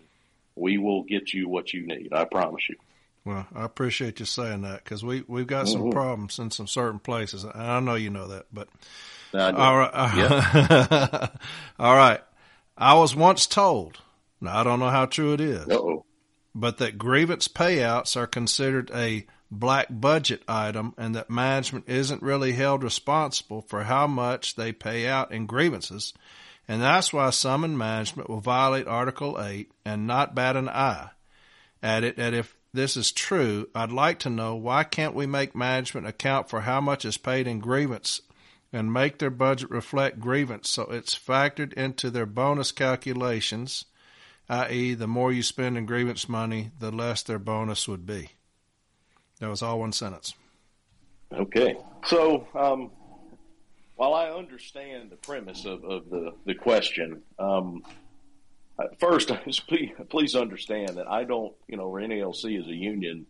we 0.54 0.78
will 0.78 1.02
get 1.02 1.34
you 1.34 1.48
what 1.48 1.72
you 1.72 1.86
need. 1.86 2.12
I 2.12 2.24
promise 2.24 2.68
you. 2.68 2.76
Well, 3.24 3.46
I 3.52 3.64
appreciate 3.64 4.20
you 4.20 4.26
saying 4.26 4.62
that 4.62 4.84
because 4.84 5.04
we 5.04 5.24
we've 5.26 5.48
got 5.48 5.66
some 5.66 5.82
mm-hmm. 5.82 5.90
problems 5.90 6.38
in 6.38 6.52
some 6.52 6.68
certain 6.68 7.00
places. 7.00 7.44
I 7.44 7.80
know 7.80 7.96
you 7.96 8.10
know 8.10 8.28
that, 8.28 8.46
but 8.52 8.68
all 9.34 9.76
right, 9.76 9.90
yep. 10.16 11.40
all 11.78 11.96
right. 11.96 12.20
I 12.78 12.94
was 12.94 13.16
once 13.16 13.48
told. 13.48 13.98
Now 14.40 14.60
I 14.60 14.62
don't 14.62 14.78
know 14.78 14.90
how 14.90 15.06
true 15.06 15.32
it 15.32 15.40
is, 15.40 15.66
Uh-oh. 15.66 16.05
But 16.56 16.78
that 16.78 16.96
grievance 16.96 17.48
payouts 17.48 18.16
are 18.16 18.26
considered 18.26 18.90
a 18.94 19.26
black 19.50 19.86
budget 19.90 20.42
item 20.48 20.94
and 20.96 21.14
that 21.14 21.28
management 21.28 21.84
isn't 21.86 22.22
really 22.22 22.52
held 22.52 22.82
responsible 22.82 23.60
for 23.60 23.84
how 23.84 24.06
much 24.06 24.56
they 24.56 24.72
pay 24.72 25.06
out 25.06 25.30
in 25.30 25.44
grievances. 25.44 26.14
And 26.66 26.80
that's 26.80 27.12
why 27.12 27.30
some 27.30 27.62
in 27.62 27.76
management 27.76 28.30
will 28.30 28.40
violate 28.40 28.88
Article 28.88 29.40
8 29.40 29.70
and 29.84 30.06
not 30.06 30.34
bat 30.34 30.56
an 30.56 30.68
eye 30.70 31.10
at 31.82 32.02
it. 32.02 32.18
And 32.18 32.34
if 32.34 32.56
this 32.72 32.96
is 32.96 33.12
true, 33.12 33.68
I'd 33.74 33.92
like 33.92 34.18
to 34.20 34.30
know 34.30 34.56
why 34.56 34.82
can't 34.82 35.14
we 35.14 35.26
make 35.26 35.54
management 35.54 36.06
account 36.06 36.48
for 36.48 36.62
how 36.62 36.80
much 36.80 37.04
is 37.04 37.18
paid 37.18 37.46
in 37.46 37.60
grievance 37.60 38.22
and 38.72 38.92
make 38.92 39.18
their 39.18 39.30
budget 39.30 39.70
reflect 39.70 40.20
grievance 40.20 40.70
so 40.70 40.84
it's 40.84 41.14
factored 41.14 41.74
into 41.74 42.10
their 42.10 42.26
bonus 42.26 42.72
calculations, 42.72 43.84
i.e., 44.48 44.94
the 44.94 45.06
more 45.06 45.32
you 45.32 45.42
spend 45.42 45.76
in 45.76 45.86
grievance 45.86 46.28
money, 46.28 46.70
the 46.78 46.90
less 46.90 47.22
their 47.22 47.38
bonus 47.38 47.88
would 47.88 48.06
be. 48.06 48.30
That 49.40 49.50
was 49.50 49.62
all 49.62 49.80
one 49.80 49.92
sentence. 49.92 50.34
Okay. 51.32 51.76
So, 52.04 52.46
um, 52.54 52.90
while 53.96 54.14
I 54.14 54.30
understand 54.30 55.10
the 55.10 55.16
premise 55.16 55.64
of, 55.64 55.84
of 55.84 56.08
the, 56.10 56.32
the 56.44 56.54
question, 56.54 57.22
um, 57.38 57.82
first, 58.98 59.28
please, 59.44 59.60
please 60.08 60.34
understand 60.34 60.96
that 60.96 61.08
I 61.08 61.24
don't, 61.24 61.54
you 61.66 61.76
know, 61.76 61.84
or 61.84 62.00
NALC 62.00 62.60
is 62.60 62.66
a 62.66 62.74
union. 62.74 63.26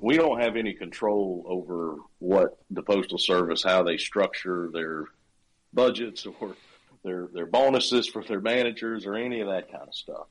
We 0.00 0.16
don't 0.16 0.40
have 0.40 0.56
any 0.56 0.74
control 0.74 1.44
over 1.46 1.96
what 2.18 2.58
the 2.70 2.82
Postal 2.82 3.18
Service, 3.18 3.62
how 3.62 3.82
they 3.82 3.96
structure 3.96 4.68
their 4.72 5.06
budgets 5.72 6.26
or 6.26 6.54
their 7.06 7.28
their 7.32 7.46
bonuses 7.46 8.06
for 8.08 8.22
their 8.22 8.40
managers 8.40 9.06
or 9.06 9.14
any 9.14 9.40
of 9.40 9.48
that 9.48 9.70
kind 9.70 9.88
of 9.88 9.94
stuff. 9.94 10.26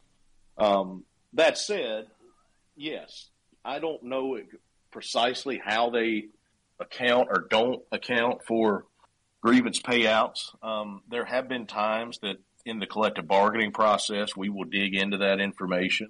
Um, 0.57 1.05
that 1.33 1.57
said, 1.57 2.07
yes, 2.75 3.29
I 3.63 3.79
don't 3.79 4.03
know 4.03 4.37
precisely 4.91 5.59
how 5.63 5.89
they 5.89 6.25
account 6.79 7.29
or 7.31 7.47
don't 7.49 7.81
account 7.91 8.43
for 8.45 8.85
grievance 9.41 9.81
payouts. 9.81 10.53
Um, 10.61 11.01
there 11.09 11.25
have 11.25 11.47
been 11.47 11.65
times 11.65 12.19
that 12.21 12.37
in 12.65 12.79
the 12.79 12.87
collective 12.87 13.27
bargaining 13.27 13.71
process, 13.71 14.35
we 14.35 14.49
will 14.49 14.65
dig 14.65 14.95
into 14.95 15.17
that 15.17 15.39
information 15.39 16.09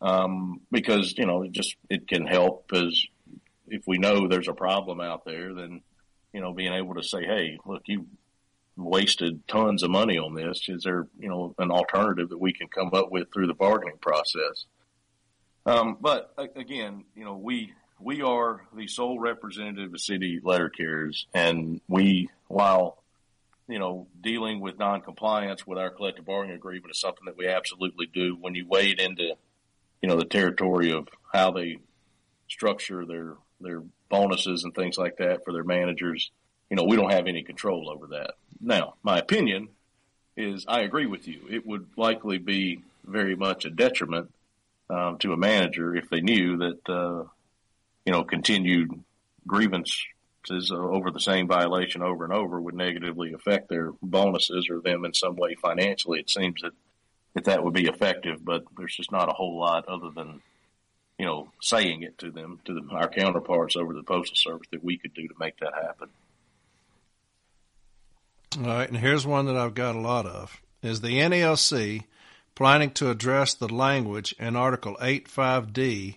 um, 0.00 0.60
because 0.70 1.14
you 1.16 1.26
know 1.26 1.42
it 1.42 1.52
just 1.52 1.76
it 1.88 2.06
can 2.08 2.26
help 2.26 2.70
as 2.74 3.04
if 3.68 3.82
we 3.86 3.98
know 3.98 4.28
there's 4.28 4.48
a 4.48 4.54
problem 4.54 5.00
out 5.00 5.24
there, 5.24 5.54
then 5.54 5.80
you 6.32 6.40
know 6.40 6.52
being 6.52 6.72
able 6.72 6.94
to 6.94 7.02
say, 7.02 7.24
hey, 7.24 7.58
look, 7.64 7.82
you 7.86 8.06
wasted 8.76 9.46
tons 9.48 9.82
of 9.82 9.90
money 9.90 10.18
on 10.18 10.34
this. 10.34 10.68
Is 10.68 10.84
there 10.84 11.06
you 11.18 11.28
know 11.28 11.54
an 11.58 11.70
alternative 11.70 12.30
that 12.30 12.38
we 12.40 12.52
can 12.52 12.68
come 12.68 12.90
up 12.92 13.10
with 13.10 13.32
through 13.32 13.46
the 13.46 13.54
bargaining 13.54 13.98
process? 14.00 14.66
Um, 15.64 15.98
but 16.00 16.34
again, 16.56 17.04
you 17.14 17.24
know 17.24 17.36
we 17.36 17.72
we 18.00 18.22
are 18.22 18.66
the 18.74 18.88
sole 18.88 19.18
representative 19.18 19.94
of 19.94 20.00
city 20.00 20.40
letter 20.42 20.68
carriers, 20.68 21.26
and 21.34 21.80
we, 21.88 22.28
while 22.48 23.02
you 23.68 23.78
know, 23.78 24.06
dealing 24.20 24.60
with 24.60 24.78
noncompliance 24.78 25.66
with 25.66 25.78
our 25.78 25.90
collective 25.90 26.26
bargaining 26.26 26.56
agreement 26.56 26.90
is 26.90 27.00
something 27.00 27.24
that 27.26 27.36
we 27.36 27.46
absolutely 27.46 28.06
do. 28.06 28.36
When 28.38 28.54
you 28.54 28.66
wade 28.66 29.00
into, 29.00 29.34
you 30.02 30.08
know, 30.08 30.16
the 30.16 30.24
territory 30.24 30.92
of 30.92 31.08
how 31.32 31.52
they 31.52 31.78
structure 32.48 33.06
their 33.06 33.36
their 33.60 33.82
bonuses 34.10 34.64
and 34.64 34.74
things 34.74 34.98
like 34.98 35.16
that 35.18 35.44
for 35.44 35.52
their 35.52 35.64
managers, 35.64 36.32
you 36.68 36.76
know, 36.76 36.84
we 36.84 36.96
don't 36.96 37.12
have 37.12 37.26
any 37.26 37.42
control 37.44 37.88
over 37.88 38.08
that. 38.08 38.32
Now, 38.62 38.94
my 39.02 39.18
opinion 39.18 39.68
is 40.36 40.64
I 40.66 40.80
agree 40.80 41.06
with 41.06 41.28
you. 41.28 41.40
It 41.50 41.66
would 41.66 41.88
likely 41.96 42.38
be 42.38 42.82
very 43.04 43.34
much 43.34 43.64
a 43.64 43.70
detriment 43.70 44.32
um, 44.88 45.18
to 45.18 45.32
a 45.32 45.36
manager 45.36 45.94
if 45.94 46.08
they 46.08 46.20
knew 46.20 46.56
that 46.58 46.88
uh, 46.88 47.24
you 48.04 48.12
know, 48.12 48.24
continued 48.24 48.90
grievances 49.46 50.06
over 50.70 51.10
the 51.10 51.20
same 51.20 51.46
violation 51.46 52.02
over 52.02 52.24
and 52.24 52.32
over 52.32 52.60
would 52.60 52.74
negatively 52.74 53.32
affect 53.32 53.68
their 53.68 53.92
bonuses 54.02 54.68
or 54.68 54.80
them 54.80 55.04
in 55.04 55.14
some 55.14 55.36
way 55.36 55.54
financially. 55.54 56.18
It 56.18 56.30
seems 56.30 56.62
that, 56.62 56.72
that 57.34 57.44
that 57.44 57.62
would 57.62 57.74
be 57.74 57.86
effective, 57.86 58.44
but 58.44 58.64
there's 58.76 58.96
just 58.96 59.12
not 59.12 59.28
a 59.28 59.32
whole 59.32 59.58
lot 59.58 59.88
other 59.88 60.10
than, 60.10 60.42
you 61.18 61.26
know, 61.26 61.48
saying 61.60 62.02
it 62.02 62.18
to 62.18 62.30
them, 62.30 62.60
to 62.64 62.74
the, 62.74 62.94
our 62.94 63.08
counterparts 63.08 63.76
over 63.76 63.92
the 63.92 64.02
Postal 64.02 64.36
Service 64.36 64.68
that 64.72 64.82
we 64.82 64.98
could 64.98 65.14
do 65.14 65.28
to 65.28 65.34
make 65.38 65.58
that 65.58 65.74
happen. 65.74 66.08
All 68.58 68.66
right, 68.66 68.88
and 68.88 68.98
here's 68.98 69.26
one 69.26 69.46
that 69.46 69.56
I've 69.56 69.74
got 69.74 69.96
a 69.96 70.00
lot 70.00 70.26
of. 70.26 70.60
Is 70.82 71.00
the 71.00 71.18
NALC 71.18 72.04
planning 72.54 72.90
to 72.90 73.10
address 73.10 73.54
the 73.54 73.72
language 73.72 74.34
in 74.38 74.56
Article 74.56 74.96
85D 75.00 76.16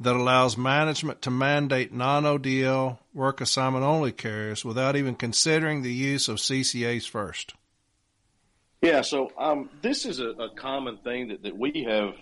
that 0.00 0.16
allows 0.16 0.58
management 0.58 1.22
to 1.22 1.30
mandate 1.30 1.92
non-ODL 1.92 2.98
work 3.14 3.40
assignment 3.40 3.84
only 3.84 4.12
carriers 4.12 4.64
without 4.64 4.96
even 4.96 5.14
considering 5.14 5.82
the 5.82 5.92
use 5.92 6.28
of 6.28 6.36
CCAs 6.36 7.08
first. 7.08 7.54
Yeah, 8.82 9.02
so 9.02 9.30
um, 9.38 9.70
this 9.82 10.06
is 10.06 10.20
a, 10.20 10.28
a, 10.30 10.50
common 10.54 10.98
thing 10.98 11.28
that, 11.28 11.42
that 11.42 11.56
we 11.56 11.84
have 11.86 12.14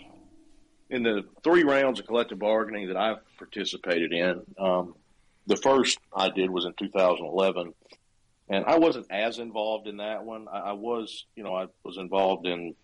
in 0.90 1.04
the 1.04 1.24
three 1.44 1.62
rounds 1.62 2.00
of 2.00 2.06
collective 2.06 2.40
bargaining 2.40 2.88
that 2.88 2.96
I've 2.96 3.18
participated 3.38 4.12
in. 4.12 4.42
Um, 4.58 4.96
the 5.46 5.56
first 5.56 5.98
I 6.12 6.30
did 6.30 6.50
was 6.50 6.64
in 6.64 6.74
2011, 6.74 7.74
and 8.50 8.64
I 8.64 8.78
wasn't 8.78 9.10
as 9.10 9.38
involved 9.38 9.86
in 9.88 9.98
that 9.98 10.24
one. 10.24 10.46
I, 10.52 10.58
I 10.58 10.72
was, 10.72 11.26
you 11.36 11.42
know, 11.42 11.54
I 11.54 11.66
was 11.84 11.96
involved 11.98 12.46
in 12.46 12.74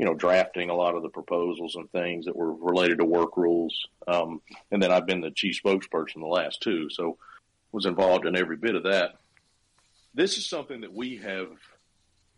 you 0.00 0.06
know, 0.06 0.14
drafting 0.14 0.70
a 0.70 0.74
lot 0.74 0.94
of 0.94 1.02
the 1.02 1.10
proposals 1.10 1.76
and 1.76 1.92
things 1.92 2.24
that 2.24 2.34
were 2.34 2.54
related 2.54 3.00
to 3.00 3.04
work 3.04 3.36
rules. 3.36 3.86
Um, 4.08 4.40
and 4.70 4.82
then 4.82 4.90
I've 4.90 5.04
been 5.04 5.20
the 5.20 5.30
chief 5.30 5.60
spokesperson 5.62 6.20
the 6.20 6.26
last 6.26 6.62
two, 6.62 6.88
so 6.88 7.18
was 7.70 7.84
involved 7.84 8.24
in 8.24 8.34
every 8.34 8.56
bit 8.56 8.74
of 8.74 8.84
that. 8.84 9.16
This 10.14 10.38
is 10.38 10.48
something 10.48 10.80
that 10.80 10.94
we 10.94 11.18
have 11.18 11.50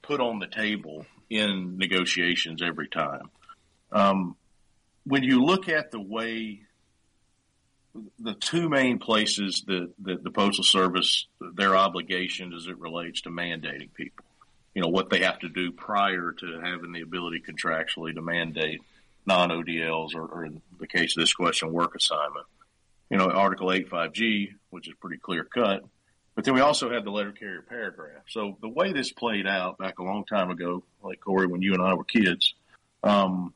put 0.03 0.21
on 0.21 0.41
the 0.41 0.49
table 0.49 1.07
in 1.31 1.79
negotiations 1.79 2.63
every 2.67 2.89
time. 2.89 3.31
Um, 3.93 4.35
when 5.05 5.23
you 5.23 5.41
look 5.45 5.69
at 5.69 5.93
the 5.93 6.01
way 6.01 6.63
the 8.19 8.35
two 8.35 8.69
main 8.69 8.99
places 8.99 9.65
that, 9.67 9.93
that 10.03 10.25
the 10.25 10.31
Postal 10.31 10.65
Service, 10.65 11.27
their 11.55 11.77
obligation 11.77 12.53
as 12.53 12.67
it 12.67 12.79
relates 12.79 13.23
to 13.23 13.31
mandating 13.31 13.93
people 13.95 14.25
you 14.75 14.83
know, 14.83 14.89
what 14.89 15.11
they 15.11 15.21
have 15.21 15.39
to 15.41 15.49
do 15.49 15.71
prior 15.73 16.33
to 16.33 16.61
having 16.61 16.93
the 16.93 17.03
ability 17.03 17.43
contractually 17.47 18.15
to 18.15 18.23
mandate 18.23 18.81
non-ODLs 19.27 20.15
or, 20.15 20.27
or 20.27 20.45
in 20.47 20.63
the 20.81 20.87
case 20.87 21.17
of 21.17 21.23
this 21.23 21.35
question, 21.35 21.73
work 21.73 21.95
assignment. 21.95 22.47
You 23.11 23.19
know, 23.19 23.31
Article 23.31 23.69
85G, 23.69 24.55
which 24.71 24.89
is 24.89 24.95
pretty 25.01 25.19
clear 25.19 25.45
cut. 25.45 25.85
But 26.35 26.45
then 26.45 26.55
we 26.55 26.61
also 26.61 26.91
have 26.91 27.05
the 27.05 27.11
letter 27.11 27.33
carrier 27.33 27.61
paragraph. 27.61 28.23
So 28.31 28.57
the 28.63 28.69
way 28.69 28.93
this 28.93 29.13
played 29.13 29.47
out 29.47 29.77
back 29.77 29.99
a 29.99 30.03
long 30.03 30.25
time 30.25 30.51
ago, 30.51 30.83
like 31.03 31.21
Corey, 31.21 31.47
when 31.47 31.61
you 31.61 31.75
and 31.75 31.83
I 31.83 31.93
were 31.93 32.05
kids, 32.05 32.55
um, 33.03 33.53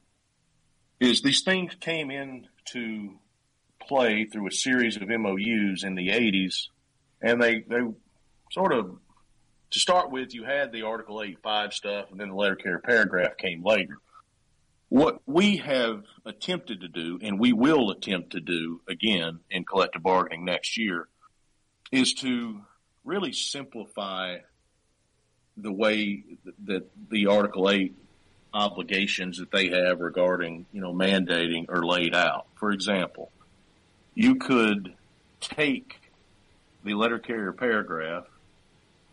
is 1.01 1.22
these 1.22 1.41
things 1.41 1.74
came 1.80 2.11
into 2.11 3.14
play 3.89 4.24
through 4.24 4.49
a 4.49 4.53
series 4.53 4.97
of 4.97 5.09
MOUs 5.09 5.84
in 5.84 5.95
the 5.95 6.09
80s, 6.09 6.68
and 7.20 7.43
they, 7.43 7.61
they 7.61 7.80
sort 8.53 8.72
of 8.72 8.99
to 9.70 9.80
start 9.80 10.11
with, 10.11 10.34
you 10.34 10.45
had 10.45 10.72
the 10.72 10.82
Article 10.82 11.16
8.5 11.16 11.72
stuff, 11.72 12.07
and 12.11 12.20
then 12.20 12.28
the 12.28 12.34
letter 12.34 12.57
carrier 12.57 12.78
paragraph 12.78 13.37
came 13.37 13.64
later. 13.64 13.99
What 14.89 15.20
we 15.26 15.57
have 15.59 16.05
attempted 16.24 16.82
to 16.82 16.89
do, 16.89 17.18
and 17.20 17.41
we 17.41 17.53
will 17.53 17.91
attempt 17.91 18.30
to 18.30 18.41
do 18.41 18.80
again 18.89 19.41
in 19.51 19.64
collective 19.64 20.03
bargaining 20.03 20.45
next 20.45 20.76
year, 20.78 21.09
is 21.91 22.14
to 22.14 22.61
really 23.05 23.32
simplify 23.32 24.39
the 25.57 25.72
way 25.72 26.22
that 26.64 26.89
the 27.11 27.26
Article 27.26 27.70
8 27.70 27.97
obligations 28.53 29.39
that 29.39 29.51
they 29.51 29.68
have 29.68 30.01
regarding, 30.01 30.66
you 30.72 30.80
know, 30.80 30.93
mandating 30.93 31.66
are 31.68 31.84
laid 31.84 32.14
out. 32.14 32.47
For 32.55 32.70
example, 32.70 33.32
you 34.16 34.36
could 34.36 34.94
take 35.40 36.00
the 36.82 36.94
letter 36.94 37.18
carrier 37.18 37.52
paragraph 37.52 38.24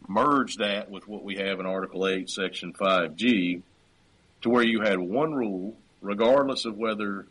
merge 0.08 0.56
that 0.58 0.90
with 0.90 1.08
what 1.08 1.24
we 1.24 1.36
have 1.36 1.60
in 1.60 1.66
Article 1.66 2.08
8, 2.08 2.30
Section 2.30 2.74
5G, 2.74 3.62
to 4.42 4.50
where 4.50 4.64
you 4.64 4.82
had 4.82 5.00
one 5.00 5.34
rule, 5.34 5.76
regardless 6.02 6.66
of 6.66 6.78
whether 6.78 7.28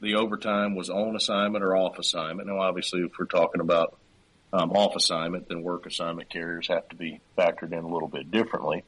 the 0.00 0.14
overtime 0.14 0.74
was 0.74 0.90
on 0.90 1.16
assignment 1.16 1.64
or 1.64 1.76
off 1.76 1.98
assignment. 1.98 2.48
Now, 2.48 2.60
obviously, 2.60 3.00
if 3.00 3.12
we're 3.18 3.26
talking 3.26 3.60
about 3.60 3.96
um, 4.52 4.70
off 4.72 4.94
assignment, 4.96 5.48
then 5.48 5.62
work 5.62 5.86
assignment 5.86 6.28
carriers 6.28 6.68
have 6.68 6.88
to 6.88 6.96
be 6.96 7.20
factored 7.36 7.72
in 7.72 7.80
a 7.84 7.88
little 7.88 8.08
bit 8.08 8.30
differently. 8.30 8.84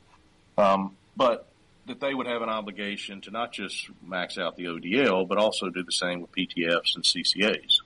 Um, 0.57 0.97
but 1.17 1.49
that 1.87 2.01
they 2.01 2.15
would 2.15 2.27
have 2.27 2.43
an 2.43 2.49
obligation 2.49 3.21
to 3.23 3.31
not 3.31 3.53
just 3.53 3.91
max 4.07 4.39
out 4.39 4.57
the 4.57 4.67
ODL, 4.67 5.27
but 5.27 5.39
also 5.39 5.69
do 5.71 5.83
the 5.83 5.93
same 5.93 6.21
with 6.21 6.31
PTFs 6.33 6.95
and 6.95 7.05
CCAs. 7.05 7.81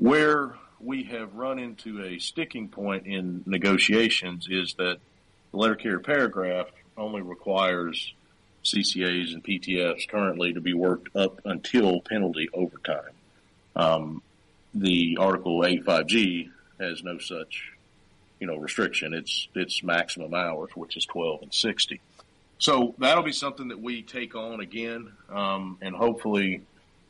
Where 0.00 0.54
we 0.80 1.02
have 1.04 1.34
run 1.34 1.58
into 1.58 2.02
a 2.02 2.18
sticking 2.18 2.68
point 2.68 3.06
in 3.06 3.42
negotiations 3.44 4.48
is 4.48 4.72
that 4.78 4.96
the 5.50 5.56
letter 5.58 5.74
carrier 5.74 5.98
paragraph 5.98 6.68
only 6.96 7.20
requires 7.20 8.14
CCAs 8.64 9.34
and 9.34 9.44
PTFs 9.44 10.08
currently 10.08 10.54
to 10.54 10.60
be 10.62 10.72
worked 10.72 11.14
up 11.14 11.42
until 11.44 12.00
penalty 12.00 12.48
overtime. 12.54 13.12
Um, 13.76 14.22
the 14.72 15.18
Article 15.20 15.60
85G 15.60 16.48
has 16.80 17.02
no 17.02 17.18
such, 17.18 17.70
you 18.40 18.46
know, 18.46 18.56
restriction. 18.56 19.12
It's 19.12 19.48
it's 19.54 19.82
maximum 19.82 20.32
hours, 20.32 20.70
which 20.74 20.96
is 20.96 21.04
12 21.04 21.42
and 21.42 21.52
60. 21.52 22.00
So 22.58 22.94
that'll 22.96 23.22
be 23.22 23.32
something 23.32 23.68
that 23.68 23.82
we 23.82 24.00
take 24.00 24.34
on 24.34 24.60
again, 24.60 25.12
um, 25.28 25.76
and 25.82 25.94
hopefully, 25.94 26.62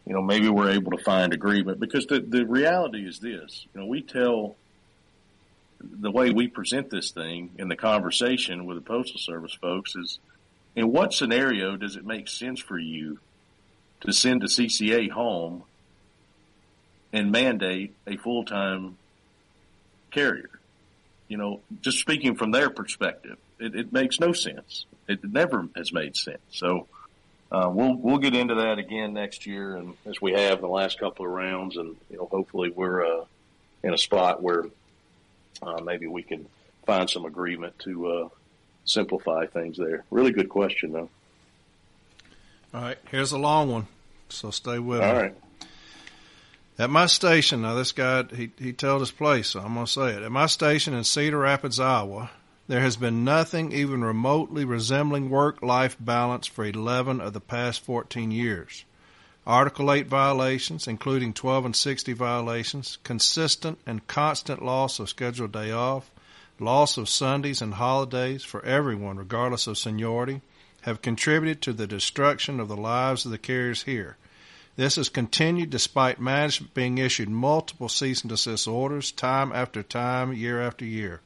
you 0.07 0.15
know, 0.15 0.23
maybe 0.23 0.49
we're 0.49 0.71
able 0.71 0.93
to 0.93 1.03
find 1.03 1.33
agreement 1.33 1.79
because 1.79 2.07
the 2.07 2.21
the 2.21 2.45
reality 2.45 3.07
is 3.07 3.19
this. 3.21 3.67
You 3.75 3.81
know, 3.81 3.87
we 3.87 4.03
tell 4.03 4.57
the 5.81 6.11
way 6.11 6.31
we 6.31 6.49
present 6.49 6.91
this 6.91 7.11
thing 7.11 7.51
in 7.59 7.69
the 7.69 7.77
conversation 7.77 8.67
with 8.67 8.77
the 8.77 8.83
postal 8.83 9.19
service 9.19 9.55
folks 9.55 9.97
is 9.97 10.19
in 10.77 10.93
what 10.93 11.13
scenario 11.13 11.77
does 11.77 11.97
it 11.97 12.05
make 12.05 12.29
sense 12.29 12.61
for 12.61 12.79
you 12.79 13.19
to 14.01 14.13
send 14.13 14.43
a 14.43 14.47
CCA 14.47 15.11
home 15.11 15.65
and 17.13 17.33
mandate 17.33 17.95
a 18.07 18.17
full 18.17 18.45
time 18.45 18.97
carrier? 20.11 20.51
You 21.29 21.37
know, 21.37 21.61
just 21.81 21.99
speaking 21.99 22.35
from 22.35 22.51
their 22.51 22.71
perspective, 22.71 23.39
it, 23.59 23.75
it 23.75 23.93
makes 23.93 24.19
no 24.19 24.33
sense. 24.33 24.87
It 25.07 25.23
never 25.25 25.69
has 25.77 25.93
made 25.93 26.17
sense. 26.17 26.41
So 26.51 26.89
uh, 27.53 27.71
we'll 27.73 27.95
we'll 27.95 28.19
get 28.19 28.35
into 28.35 28.55
that 28.57 28.79
again 28.79 29.13
next 29.13 29.47
year, 29.47 29.77
and 29.77 29.95
as 30.07 30.21
we 30.21 30.33
have 30.33 30.61
the 30.61 30.69
last 30.69 30.99
couple 30.99 31.27
of 31.27 31.33
rounds, 31.33 31.77
and 31.77 31.97
you 32.11 32.17
know, 32.17 32.27
hopefully 32.31 32.71
we're 32.71 33.05
uh, 33.05 33.25
in 33.83 33.93
a 33.93 33.99
spot 33.99 34.43
where 34.43 34.67
uh, 35.63 35.81
maybe 35.83 36.07
we 36.07 36.23
can 36.23 36.47
find 36.87 37.11
some 37.11 37.25
agreement 37.25 37.79
to 37.81 38.07
uh, 38.11 38.29
simplify 38.85 39.47
things 39.47 39.77
there. 39.77 40.05
Really 40.11 40.33
good 40.33 40.49
question, 40.49 40.93
though. 40.93 41.09
All 42.73 42.83
right, 42.83 42.99
here's 43.11 43.33
a 43.33 43.39
long 43.39 43.71
one, 43.71 43.89
so 44.29 44.51
stay 44.51 44.79
with 44.79 45.01
All 45.01 45.13
me. 45.13 45.19
right. 45.19 45.35
At 46.79 46.89
my 46.89 47.07
station, 47.07 47.63
now 47.63 47.75
this 47.75 47.93
guy 47.93 48.25
he 48.35 48.51
he 48.59 48.73
told 48.73 49.01
his 49.01 49.11
place, 49.11 49.49
so 49.49 49.61
I'm 49.61 49.75
gonna 49.75 49.87
say 49.87 50.13
it. 50.15 50.23
At 50.23 50.33
my 50.33 50.47
station 50.47 50.95
in 50.95 51.05
Cedar 51.05 51.39
Rapids, 51.39 51.79
Iowa, 51.81 52.31
there 52.71 52.83
has 52.83 52.97
been 52.97 53.25
nothing 53.25 53.73
even 53.73 54.05
remotely 54.05 54.65
resembling 54.65 55.29
work-life 55.29 55.97
balance 55.99 56.47
for 56.47 56.65
11 56.65 57.21
of 57.21 57.33
the 57.33 57.41
past 57.41 57.81
14 57.81 58.31
years. 58.31 58.85
Article 59.45 59.91
8 59.91 60.07
violations, 60.07 60.87
including 60.87 61.33
12 61.33 61.65
and 61.65 61.75
60 61.75 62.13
violations, 62.13 62.99
consistent 63.03 63.81
and 63.87 64.07
constant 64.07 64.65
loss 64.65 65.01
of 65.01 65.09
scheduled 65.09 65.51
day 65.51 65.73
off, 65.73 66.13
loss 66.61 66.97
of 66.97 67.09
Sundays 67.09 67.61
and 67.61 67.75
holidays 67.75 68.45
for 68.45 68.65
everyone, 68.65 69.17
regardless 69.17 69.67
of 69.67 69.77
seniority, 69.77 70.41
have 70.83 71.03
contributed 71.03 71.61
to 71.63 71.73
the 71.73 71.89
destruction 71.89 72.61
of 72.61 72.69
the 72.69 72.77
lives 72.77 73.25
of 73.25 73.33
the 73.33 73.39
carriers 73.39 73.83
here. 73.83 74.17
This 74.77 74.95
has 74.95 75.09
continued 75.09 75.71
despite 75.71 76.21
management 76.21 76.73
being 76.73 76.99
issued 76.99 77.31
multiple 77.31 77.89
cease 77.89 78.21
and 78.21 78.29
desist 78.29 78.69
orders 78.69 79.11
time 79.11 79.51
after 79.51 79.83
time, 79.83 80.33
year 80.33 80.63
after 80.63 80.85
year. 80.85 81.21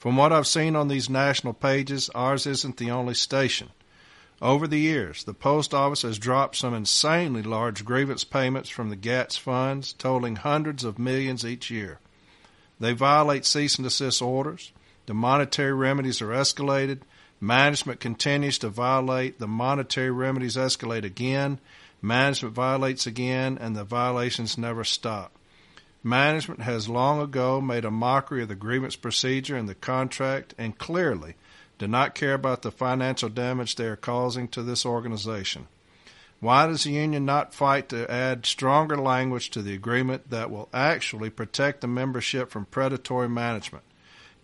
From 0.00 0.16
what 0.16 0.32
I've 0.32 0.46
seen 0.46 0.76
on 0.76 0.88
these 0.88 1.10
national 1.10 1.52
pages, 1.52 2.08
ours 2.14 2.46
isn't 2.46 2.78
the 2.78 2.90
only 2.90 3.12
station. 3.12 3.68
Over 4.40 4.66
the 4.66 4.78
years, 4.78 5.24
the 5.24 5.34
post 5.34 5.74
office 5.74 6.00
has 6.00 6.18
dropped 6.18 6.56
some 6.56 6.72
insanely 6.72 7.42
large 7.42 7.84
grievance 7.84 8.24
payments 8.24 8.70
from 8.70 8.88
the 8.88 8.96
GATS 8.96 9.36
funds, 9.36 9.92
totaling 9.92 10.36
hundreds 10.36 10.84
of 10.84 10.98
millions 10.98 11.44
each 11.44 11.70
year. 11.70 11.98
They 12.80 12.94
violate 12.94 13.44
cease 13.44 13.76
and 13.76 13.84
desist 13.84 14.22
orders. 14.22 14.72
The 15.04 15.12
monetary 15.12 15.74
remedies 15.74 16.22
are 16.22 16.28
escalated. 16.28 17.00
Management 17.38 18.00
continues 18.00 18.58
to 18.60 18.70
violate. 18.70 19.38
The 19.38 19.46
monetary 19.46 20.10
remedies 20.10 20.56
escalate 20.56 21.04
again. 21.04 21.60
Management 22.00 22.54
violates 22.54 23.06
again, 23.06 23.58
and 23.60 23.76
the 23.76 23.84
violations 23.84 24.56
never 24.56 24.82
stop. 24.82 25.36
Management 26.02 26.62
has 26.62 26.88
long 26.88 27.20
ago 27.20 27.60
made 27.60 27.84
a 27.84 27.90
mockery 27.90 28.42
of 28.42 28.48
the 28.48 28.54
grievance 28.54 28.96
procedure 28.96 29.56
and 29.56 29.68
the 29.68 29.74
contract 29.74 30.54
and 30.56 30.78
clearly 30.78 31.34
do 31.78 31.86
not 31.86 32.14
care 32.14 32.34
about 32.34 32.62
the 32.62 32.70
financial 32.70 33.28
damage 33.28 33.76
they 33.76 33.86
are 33.86 33.96
causing 33.96 34.48
to 34.48 34.62
this 34.62 34.86
organization. 34.86 35.66
Why 36.40 36.66
does 36.66 36.84
the 36.84 36.92
union 36.92 37.26
not 37.26 37.52
fight 37.52 37.90
to 37.90 38.10
add 38.10 38.46
stronger 38.46 38.96
language 38.96 39.50
to 39.50 39.62
the 39.62 39.74
agreement 39.74 40.30
that 40.30 40.50
will 40.50 40.70
actually 40.72 41.28
protect 41.28 41.82
the 41.82 41.86
membership 41.86 42.50
from 42.50 42.64
predatory 42.64 43.28
management? 43.28 43.84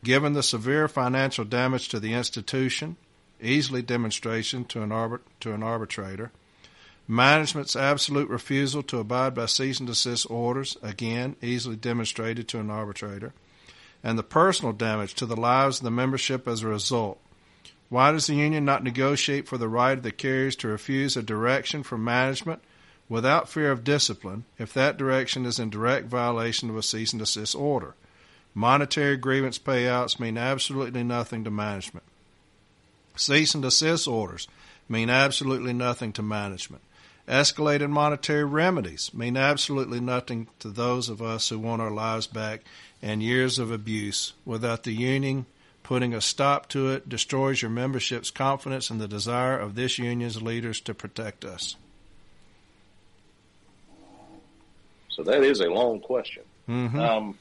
Given 0.04 0.34
the 0.34 0.42
severe 0.42 0.88
financial 0.88 1.46
damage 1.46 1.88
to 1.88 1.98
the 1.98 2.12
institution, 2.12 2.96
easily 3.40 3.80
demonstration 3.80 4.66
to 4.66 4.82
an, 4.82 4.90
arbit- 4.90 5.20
to 5.40 5.54
an 5.54 5.62
arbitrator, 5.62 6.32
Management's 7.08 7.76
absolute 7.76 8.28
refusal 8.28 8.82
to 8.84 8.98
abide 8.98 9.34
by 9.34 9.46
cease 9.46 9.78
and 9.78 9.86
desist 9.86 10.28
orders, 10.28 10.76
again, 10.82 11.36
easily 11.40 11.76
demonstrated 11.76 12.48
to 12.48 12.58
an 12.58 12.68
arbitrator, 12.68 13.32
and 14.02 14.18
the 14.18 14.24
personal 14.24 14.72
damage 14.72 15.14
to 15.14 15.26
the 15.26 15.36
lives 15.36 15.78
of 15.78 15.84
the 15.84 15.90
membership 15.90 16.48
as 16.48 16.62
a 16.62 16.68
result. 16.68 17.20
Why 17.88 18.10
does 18.10 18.26
the 18.26 18.34
union 18.34 18.64
not 18.64 18.82
negotiate 18.82 19.46
for 19.46 19.56
the 19.56 19.68
right 19.68 19.96
of 19.96 20.02
the 20.02 20.10
carriers 20.10 20.56
to 20.56 20.68
refuse 20.68 21.16
a 21.16 21.22
direction 21.22 21.84
from 21.84 22.02
management 22.02 22.60
without 23.08 23.48
fear 23.48 23.70
of 23.70 23.84
discipline 23.84 24.44
if 24.58 24.74
that 24.74 24.96
direction 24.96 25.46
is 25.46 25.60
in 25.60 25.70
direct 25.70 26.06
violation 26.06 26.68
of 26.68 26.76
a 26.76 26.82
cease 26.82 27.12
and 27.12 27.20
desist 27.20 27.54
order? 27.54 27.94
Monetary 28.52 29.16
grievance 29.16 29.58
payouts 29.58 30.18
mean 30.18 30.36
absolutely 30.36 31.04
nothing 31.04 31.44
to 31.44 31.50
management. 31.50 32.04
Cease 33.14 33.54
and 33.54 33.62
desist 33.62 34.08
orders 34.08 34.48
mean 34.88 35.08
absolutely 35.08 35.72
nothing 35.72 36.12
to 36.12 36.22
management. 36.22 36.82
Escalated 37.28 37.90
monetary 37.90 38.44
remedies 38.44 39.12
mean 39.12 39.36
absolutely 39.36 40.00
nothing 40.00 40.46
to 40.60 40.68
those 40.68 41.08
of 41.08 41.20
us 41.20 41.48
who 41.48 41.58
want 41.58 41.82
our 41.82 41.90
lives 41.90 42.26
back, 42.26 42.62
and 43.02 43.22
years 43.22 43.58
of 43.58 43.70
abuse 43.70 44.32
without 44.44 44.84
the 44.84 44.92
union 44.92 45.46
putting 45.86 46.12
a 46.12 46.20
stop 46.20 46.68
to 46.68 46.90
it 46.90 47.08
destroys 47.08 47.62
your 47.62 47.70
membership's 47.70 48.32
confidence 48.32 48.90
in 48.90 48.98
the 48.98 49.06
desire 49.06 49.56
of 49.56 49.76
this 49.76 49.98
union's 49.98 50.42
leaders 50.42 50.80
to 50.80 50.92
protect 50.92 51.44
us. 51.44 51.76
So 55.08 55.22
that 55.22 55.44
is 55.44 55.60
a 55.60 55.70
long 55.70 56.00
question. 56.00 56.42
Mm-hmm. 56.68 56.98
Um, 56.98 57.38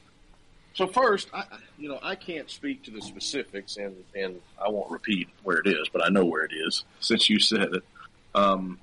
so 0.74 0.86
first, 0.86 1.28
I, 1.34 1.42
you 1.76 1.88
know, 1.88 1.98
I 2.00 2.14
can't 2.14 2.48
speak 2.48 2.84
to 2.84 2.92
the 2.92 3.02
specifics, 3.02 3.78
and 3.78 3.96
and 4.14 4.40
I 4.64 4.68
won't 4.68 4.92
repeat 4.92 5.28
where 5.42 5.58
it 5.58 5.66
is, 5.66 5.88
but 5.92 6.04
I 6.04 6.08
know 6.08 6.24
where 6.24 6.44
it 6.44 6.52
is 6.52 6.84
since 7.00 7.28
you 7.28 7.40
said 7.40 7.74
it. 7.74 7.84
Um, 8.32 8.78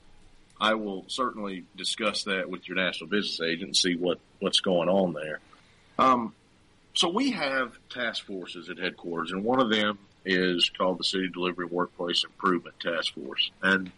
I 0.63 0.75
will 0.75 1.03
certainly 1.07 1.65
discuss 1.75 2.23
that 2.23 2.49
with 2.49 2.69
your 2.69 2.77
national 2.77 3.09
business 3.09 3.41
agent 3.41 3.63
and 3.63 3.75
see 3.75 3.97
what 3.97 4.19
what's 4.39 4.61
going 4.61 4.87
on 4.87 5.11
there. 5.11 5.41
Um, 5.99 6.33
so 6.93 7.09
we 7.09 7.31
have 7.31 7.73
task 7.89 8.25
forces 8.25 8.69
at 8.69 8.77
headquarters, 8.77 9.33
and 9.33 9.43
one 9.43 9.59
of 9.59 9.69
them 9.69 9.99
is 10.23 10.69
called 10.69 10.99
the 10.99 11.03
City 11.03 11.27
Delivery 11.27 11.65
Workplace 11.65 12.23
Improvement 12.23 12.79
Task 12.79 13.13
Force, 13.13 13.51
and 13.61 13.91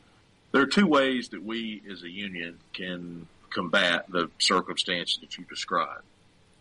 there 0.53 0.63
are 0.63 0.67
two 0.67 0.87
ways 0.87 1.29
that 1.29 1.43
we 1.43 1.83
as 1.91 2.01
a 2.01 2.09
union 2.09 2.57
can 2.73 3.27
combat 3.51 4.09
the 4.09 4.31
circumstances 4.39 5.19
that 5.21 5.37
you 5.37 5.45
described. 5.45 6.01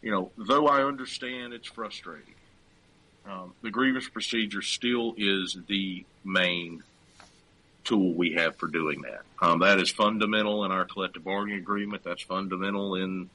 You 0.03 0.11
know, 0.11 0.31
though 0.37 0.67
I 0.67 0.85
understand 0.85 1.55
it's 1.55 1.69
frustrating, 1.69 2.35
um, 3.25 3.55
the 3.63 3.71
grievance 3.71 4.11
procedure 4.11 4.61
still 4.61 5.15
is 5.17 5.57
the 5.67 6.05
main 6.25 6.83
tool 7.85 8.13
we 8.15 8.33
have 8.33 8.57
for 8.57 8.67
doing 8.67 9.03
that. 9.03 9.23
Um, 9.41 9.61
that 9.61 9.79
is 9.79 9.91
fundamental 9.91 10.65
in 10.65 10.73
our 10.73 10.85
collective 10.85 11.25
bargaining 11.25 11.59
agreement. 11.59 12.03
That's 12.03 12.23
fundamental 12.23 12.95
in, 12.97 13.29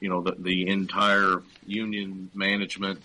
you 0.00 0.08
know, 0.08 0.22
the, 0.22 0.36
the 0.38 0.68
entire 0.68 1.42
union 1.66 2.30
management 2.34 3.00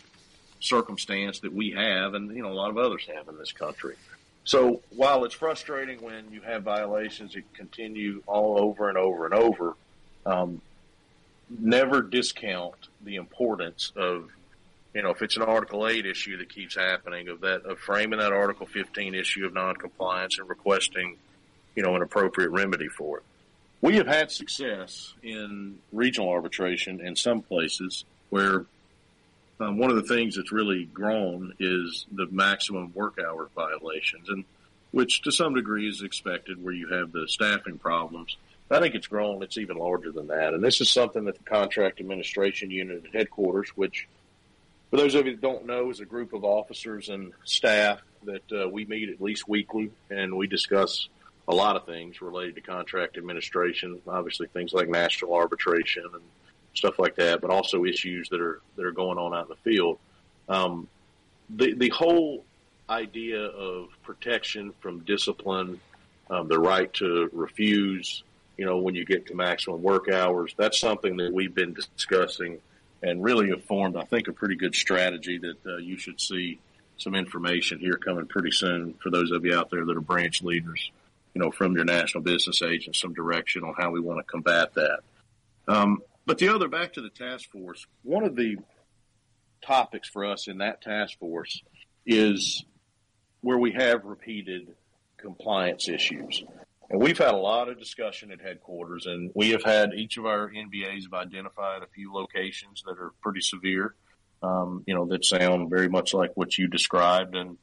circumstance 0.59 1.39
that 1.39 1.53
we 1.53 1.71
have 1.71 2.13
and, 2.13 2.35
you 2.35 2.43
know, 2.43 2.51
a 2.51 2.53
lot 2.53 2.69
of 2.69 2.77
others 2.77 3.07
have 3.13 3.27
in 3.27 3.37
this 3.37 3.51
country. 3.51 3.95
So 4.43 4.81
while 4.95 5.23
it's 5.23 5.35
frustrating 5.35 6.01
when 6.01 6.31
you 6.31 6.41
have 6.41 6.63
violations 6.63 7.33
that 7.33 7.51
continue 7.53 8.23
all 8.27 8.59
over 8.59 8.89
and 8.89 8.97
over 8.97 9.25
and 9.25 9.33
over, 9.33 9.75
um, 10.25 10.61
never 11.59 12.01
discount 12.01 12.75
the 13.03 13.15
importance 13.15 13.91
of 13.95 14.29
you 14.93 15.01
know, 15.01 15.11
if 15.11 15.21
it's 15.21 15.37
an 15.37 15.43
Article 15.43 15.87
8 15.87 16.05
issue 16.05 16.37
that 16.37 16.49
keeps 16.49 16.75
happening, 16.75 17.29
of 17.29 17.41
that, 17.41 17.65
of 17.65 17.79
framing 17.79 18.19
that 18.19 18.33
Article 18.33 18.65
15 18.65 19.15
issue 19.15 19.45
of 19.45 19.53
noncompliance 19.53 20.37
and 20.39 20.49
requesting, 20.49 21.17
you 21.75 21.83
know, 21.83 21.95
an 21.95 22.01
appropriate 22.01 22.49
remedy 22.49 22.87
for 22.87 23.17
it. 23.17 23.23
We 23.81 23.95
have 23.95 24.07
had 24.07 24.31
success 24.31 25.13
in 25.23 25.79
regional 25.91 26.29
arbitration 26.29 26.99
in 26.99 27.15
some 27.15 27.41
places 27.41 28.05
where 28.29 28.65
um, 29.59 29.77
one 29.77 29.89
of 29.89 29.95
the 29.95 30.13
things 30.13 30.35
that's 30.35 30.51
really 30.51 30.85
grown 30.85 31.53
is 31.59 32.05
the 32.11 32.27
maximum 32.27 32.91
work 32.93 33.17
hour 33.19 33.49
violations, 33.55 34.29
and 34.29 34.43
which 34.91 35.21
to 35.23 35.31
some 35.31 35.53
degree 35.53 35.87
is 35.87 36.01
expected 36.01 36.63
where 36.63 36.73
you 36.73 36.87
have 36.87 37.11
the 37.11 37.27
staffing 37.27 37.77
problems. 37.77 38.37
I 38.69 38.79
think 38.79 38.95
it's 38.95 39.07
grown. 39.07 39.43
It's 39.43 39.57
even 39.57 39.77
larger 39.77 40.11
than 40.11 40.27
that. 40.27 40.53
And 40.53 40.63
this 40.63 40.79
is 40.79 40.89
something 40.89 41.25
that 41.25 41.37
the 41.37 41.43
contract 41.43 41.99
administration 41.99 42.71
unit 42.71 43.03
at 43.05 43.13
headquarters, 43.13 43.69
which 43.75 44.07
for 44.91 44.97
those 44.97 45.15
of 45.15 45.25
you 45.25 45.31
that 45.31 45.41
don't 45.41 45.65
know, 45.65 45.89
is 45.89 46.01
a 46.01 46.05
group 46.05 46.33
of 46.33 46.43
officers 46.43 47.07
and 47.07 47.31
staff 47.45 48.01
that 48.23 48.51
uh, 48.51 48.69
we 48.69 48.85
meet 48.85 49.09
at 49.09 49.21
least 49.21 49.47
weekly 49.47 49.89
and 50.09 50.35
we 50.35 50.47
discuss 50.47 51.07
a 51.47 51.55
lot 51.55 51.77
of 51.77 51.85
things 51.85 52.21
related 52.21 52.55
to 52.55 52.61
contract 52.61 53.17
administration, 53.17 53.99
obviously 54.05 54.47
things 54.47 54.73
like 54.73 54.89
national 54.89 55.33
arbitration 55.33 56.03
and 56.13 56.21
stuff 56.73 56.99
like 56.99 57.15
that, 57.15 57.41
but 57.41 57.49
also 57.49 57.85
issues 57.85 58.29
that 58.29 58.41
are 58.41 58.61
that 58.75 58.85
are 58.85 58.91
going 58.91 59.17
on 59.17 59.33
out 59.33 59.43
in 59.43 59.49
the 59.49 59.71
field. 59.71 59.97
Um, 60.49 60.87
the 61.49 61.73
the 61.73 61.89
whole 61.89 62.43
idea 62.89 63.39
of 63.39 63.89
protection 64.03 64.73
from 64.81 64.99
discipline, 64.99 65.79
um, 66.29 66.49
the 66.49 66.59
right 66.59 66.93
to 66.95 67.29
refuse, 67.31 68.23
you 68.57 68.65
know, 68.65 68.77
when 68.77 68.93
you 68.93 69.05
get 69.05 69.25
to 69.27 69.35
maximum 69.35 69.81
work 69.81 70.09
hours, 70.09 70.53
that's 70.57 70.79
something 70.79 71.15
that 71.17 71.31
we've 71.31 71.55
been 71.55 71.73
discussing 71.73 72.59
and 73.01 73.23
really 73.23 73.49
have 73.49 73.63
formed, 73.63 73.95
I 73.95 74.03
think, 74.03 74.27
a 74.27 74.33
pretty 74.33 74.55
good 74.55 74.75
strategy 74.75 75.39
that 75.39 75.57
uh, 75.65 75.77
you 75.77 75.97
should 75.97 76.21
see 76.21 76.59
some 76.97 77.15
information 77.15 77.79
here 77.79 77.97
coming 77.97 78.27
pretty 78.27 78.51
soon 78.51 78.93
for 79.01 79.09
those 79.09 79.31
of 79.31 79.43
you 79.43 79.57
out 79.57 79.69
there 79.71 79.85
that 79.85 79.97
are 79.97 80.01
branch 80.01 80.43
leaders, 80.43 80.91
you 81.33 81.41
know, 81.41 81.51
from 81.51 81.75
your 81.75 81.85
national 81.85 82.23
business 82.23 82.61
agent, 82.61 82.95
some 82.95 83.13
direction 83.13 83.63
on 83.63 83.73
how 83.77 83.89
we 83.89 83.99
want 83.99 84.19
to 84.19 84.23
combat 84.23 84.73
that. 84.75 84.99
Um, 85.67 86.01
but 86.25 86.37
the 86.37 86.49
other, 86.49 86.67
back 86.67 86.93
to 86.93 87.01
the 87.01 87.09
task 87.09 87.49
force, 87.49 87.87
one 88.03 88.23
of 88.23 88.35
the 88.35 88.57
topics 89.65 90.09
for 90.09 90.25
us 90.25 90.47
in 90.47 90.59
that 90.59 90.81
task 90.81 91.17
force 91.19 91.61
is 92.05 92.63
where 93.41 93.57
we 93.57 93.71
have 93.71 94.05
repeated 94.05 94.67
compliance 95.17 95.89
issues. 95.89 96.43
And 96.91 97.01
we've 97.01 97.17
had 97.17 97.33
a 97.33 97.37
lot 97.37 97.69
of 97.69 97.79
discussion 97.79 98.31
at 98.31 98.41
headquarters, 98.41 99.05
and 99.05 99.31
we 99.33 99.51
have 99.51 99.63
had 99.63 99.93
each 99.93 100.17
of 100.17 100.25
our 100.25 100.49
NBAs 100.49 101.03
have 101.03 101.13
identified 101.13 101.83
a 101.83 101.87
few 101.87 102.13
locations 102.13 102.83
that 102.85 102.99
are 102.99 103.13
pretty 103.21 103.41
severe, 103.41 103.95
um, 104.43 104.83
you 104.85 104.93
know, 104.93 105.05
that 105.05 105.23
sound 105.25 105.69
very 105.69 105.87
much 105.87 106.13
like 106.13 106.31
what 106.35 106.57
you 106.57 106.67
described. 106.67 107.35
And 107.35 107.57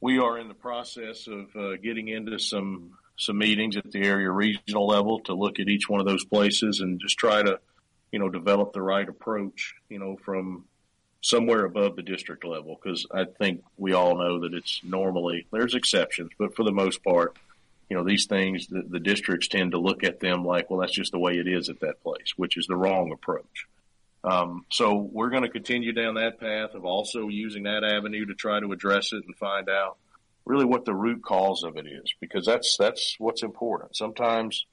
we 0.00 0.18
are 0.18 0.38
in 0.38 0.48
the 0.48 0.54
process 0.54 1.26
of 1.26 1.54
uh, 1.56 1.76
getting 1.82 2.08
into 2.08 2.38
some 2.38 2.92
some 3.16 3.36
meetings 3.36 3.76
at 3.76 3.90
the 3.90 4.02
area 4.02 4.30
regional 4.30 4.86
level 4.86 5.20
to 5.20 5.34
look 5.34 5.60
at 5.60 5.68
each 5.68 5.90
one 5.90 6.00
of 6.00 6.06
those 6.06 6.24
places 6.24 6.80
and 6.80 6.98
just 6.98 7.18
try 7.18 7.42
to 7.42 7.60
you 8.12 8.18
know, 8.18 8.28
develop 8.28 8.72
the 8.72 8.82
right 8.82 9.08
approach, 9.08 9.74
you 9.88 9.98
know, 9.98 10.16
from 10.24 10.64
somewhere 11.20 11.64
above 11.64 11.96
the 11.96 12.02
district 12.02 12.44
level. 12.44 12.78
Because 12.82 13.06
I 13.12 13.24
think 13.24 13.62
we 13.76 13.92
all 13.92 14.16
know 14.16 14.40
that 14.40 14.54
it's 14.54 14.80
normally 14.82 15.46
there's 15.52 15.74
exceptions, 15.74 16.30
but 16.38 16.56
for 16.56 16.64
the 16.64 16.72
most 16.72 17.02
part, 17.04 17.36
you 17.90 17.96
know, 17.96 18.04
these 18.04 18.26
things 18.26 18.68
the, 18.68 18.82
the 18.88 19.00
districts 19.00 19.48
tend 19.48 19.72
to 19.72 19.78
look 19.78 20.04
at 20.04 20.20
them 20.20 20.44
like, 20.44 20.70
well, 20.70 20.80
that's 20.80 20.94
just 20.94 21.12
the 21.12 21.18
way 21.18 21.34
it 21.34 21.48
is 21.48 21.68
at 21.68 21.80
that 21.80 22.02
place, 22.02 22.32
which 22.36 22.56
is 22.56 22.66
the 22.66 22.76
wrong 22.76 23.12
approach. 23.12 23.66
Um, 24.22 24.64
so 24.70 24.94
we're 24.96 25.30
going 25.30 25.42
to 25.42 25.48
continue 25.48 25.92
down 25.92 26.14
that 26.14 26.38
path 26.38 26.74
of 26.74 26.84
also 26.84 27.28
using 27.28 27.64
that 27.64 27.84
avenue 27.84 28.26
to 28.26 28.34
try 28.34 28.60
to 28.60 28.72
address 28.72 29.12
it 29.12 29.24
and 29.26 29.36
find 29.36 29.68
out 29.68 29.96
really 30.44 30.64
what 30.64 30.84
the 30.84 30.94
root 30.94 31.22
cause 31.22 31.64
of 31.64 31.76
it 31.76 31.86
is, 31.86 32.14
because 32.20 32.46
that's 32.46 32.76
that's 32.76 33.16
what's 33.18 33.42
important. 33.42 33.96
Sometimes 33.96 34.66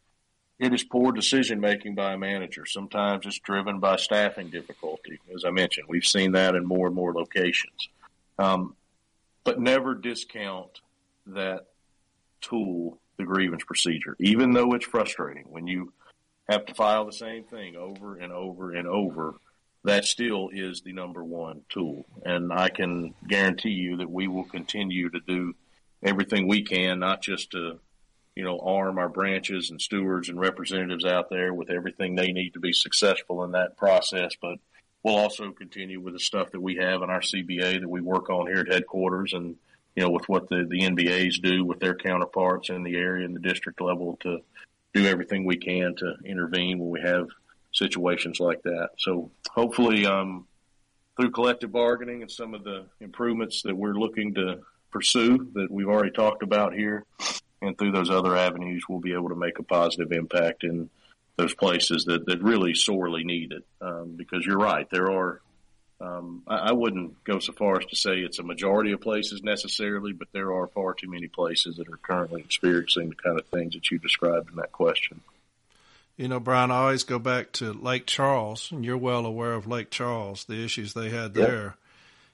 it 0.60 0.74
is 0.74 0.84
poor 0.84 1.12
decision 1.12 1.60
making 1.60 1.96
by 1.96 2.14
a 2.14 2.18
manager. 2.18 2.66
Sometimes 2.66 3.26
it's 3.26 3.40
driven 3.40 3.80
by 3.80 3.96
staffing 3.96 4.50
difficulty. 4.50 5.20
As 5.34 5.46
I 5.46 5.52
mentioned, 5.52 5.88
we've 5.88 6.06
seen 6.06 6.34
that 6.34 6.56
in 6.56 6.66
more 6.66 6.88
and 6.88 6.96
more 6.96 7.14
locations. 7.14 7.90
Um, 8.38 8.76
but 9.44 9.60
never 9.60 9.96
discount 9.96 10.82
that 11.28 11.68
tool, 12.42 13.00
the 13.18 13.26
grievance 13.26 13.64
procedure, 13.64 14.16
even 14.20 14.52
though 14.52 14.74
it's 14.74 14.86
frustrating 14.86 15.46
when 15.50 15.68
you 15.68 15.94
have 16.50 16.66
to 16.66 16.74
file 16.74 17.06
the 17.06 17.12
same 17.12 17.44
thing 17.44 17.76
over 17.76 18.16
and 18.18 18.32
over 18.32 18.72
and 18.72 18.88
over. 18.88 19.36
That 19.84 20.06
still 20.06 20.50
is 20.52 20.82
the 20.82 20.92
number 20.92 21.24
one 21.24 21.62
tool. 21.70 22.06
And 22.26 22.52
I 22.52 22.70
can 22.70 23.14
guarantee 23.28 23.70
you 23.70 23.98
that 23.98 24.10
we 24.10 24.28
will 24.28 24.44
continue 24.44 25.10
to 25.10 25.20
do 25.20 25.56
everything 26.04 26.48
we 26.48 26.64
can, 26.64 27.00
not 27.00 27.22
just 27.22 27.52
to 27.52 27.80
you 28.38 28.44
know, 28.44 28.60
arm 28.60 29.00
our 29.00 29.10
branches 29.10 29.72
and 29.72 29.82
stewards 29.82 30.30
and 30.30 30.40
representatives 30.40 31.06
out 31.06 31.28
there 31.32 31.56
with 31.56 31.72
everything 31.72 32.14
they 32.14 32.32
need 32.32 32.54
to 32.54 32.60
be 32.60 32.72
successful 32.72 33.44
in 33.44 33.54
that 33.54 33.78
process. 33.78 34.34
But 34.40 34.60
we'll 35.02 35.16
also 35.16 35.52
continue 35.52 36.00
with 36.00 36.14
the 36.14 36.20
stuff 36.20 36.52
that 36.52 36.62
we 36.62 36.76
have 36.76 37.02
in 37.02 37.10
our 37.10 37.22
CBA 37.22 37.80
that 37.80 37.90
we 37.90 38.00
work 38.00 38.30
on 38.30 38.46
here 38.46 38.60
at 38.60 38.72
headquarters 38.72 39.34
and, 39.34 39.56
you 39.98 40.04
know, 40.04 40.12
with 40.12 40.30
what 40.30 40.48
the, 40.48 40.68
the 40.70 40.82
NBAs 40.82 41.42
do 41.42 41.66
with 41.66 41.80
their 41.80 41.96
counterparts 41.96 42.70
in 42.70 42.84
the 42.84 42.96
area 42.96 43.26
and 43.26 43.36
the 43.36 43.40
district 43.40 43.82
level 43.82 44.16
to 44.22 44.42
do 44.94 45.08
everything 45.08 45.44
we 45.44 45.58
can 45.58 45.96
to 45.96 46.14
intervene 46.24 46.78
when 46.78 46.92
we 46.92 47.02
have 47.02 47.28
situations 47.74 48.40
like 48.40 48.62
that. 48.62 48.90
So 49.00 49.32
hopefully, 49.50 50.06
um, 50.06 50.46
through 51.20 51.32
collective 51.32 51.72
bargaining 51.72 52.22
and 52.22 52.30
some 52.32 52.54
of 52.54 52.64
the 52.64 52.86
improvements 53.00 53.64
that 53.64 53.76
we're 53.76 53.96
looking 53.96 54.36
to 54.36 54.60
pursue 54.92 55.50
that 55.56 55.72
we've 55.72 55.90
already 55.90 56.12
talked 56.12 56.44
about 56.44 56.76
here, 56.76 57.04
and 57.64 57.76
through 57.76 57.92
those 57.92 58.12
other 58.12 58.38
avenues, 58.38 58.84
we'll 58.88 59.00
be 59.00 59.14
able 59.14 59.30
to 59.30 59.36
make 59.36 59.58
a 59.58 59.64
positive 59.64 60.12
impact 60.12 60.64
in 60.64 60.92
those 61.38 61.56
places 61.56 62.06
that, 62.06 62.28
that 62.28 62.44
really 62.44 62.76
sorely 62.76 63.24
need 63.24 63.52
it. 63.52 63.66
Um, 63.82 64.14
because 64.16 64.46
you're 64.46 64.60
right, 64.60 64.88
there 64.92 65.12
are. 65.12 65.42
Um, 66.00 66.44
I, 66.48 66.58
I, 66.58 66.72
wouldn't 66.74 67.24
go 67.24 67.40
so 67.40 67.54
far 67.54 67.80
as 67.80 67.86
to 67.88 67.96
say 67.96 68.20
it's 68.20 68.38
a 68.38 68.44
majority 68.44 68.92
of 68.92 69.02
places 69.02 69.42
necessarily, 69.42 70.14
but 70.14 70.28
there 70.32 70.54
are 70.54 70.68
far 70.68 70.94
too 70.94 71.10
many 71.10 71.28
places 71.28 71.78
that 71.78 71.90
are 71.90 71.98
currently 71.98 72.42
experiencing 72.42 73.10
the 73.10 73.16
kind 73.16 73.40
of 73.40 73.48
things 73.48 73.74
that 73.74 73.90
you 73.90 73.98
described 73.98 74.52
in 74.52 74.58
that 74.58 74.72
question. 74.72 75.22
You 76.16 76.28
know, 76.28 76.40
Brian, 76.40 76.70
I 76.70 76.78
always 76.78 77.04
go 77.04 77.18
back 77.18 77.52
to 77.54 77.74
Lake 77.74 78.06
Charles, 78.06 78.72
and 78.72 78.86
you're 78.86 78.98
well 78.98 79.26
aware 79.26 79.54
of 79.54 79.68
Lake 79.68 79.90
Charles, 79.90 80.46
the 80.46 80.64
issues 80.64 80.94
they 80.94 81.10
had 81.10 81.34
there. 81.34 81.78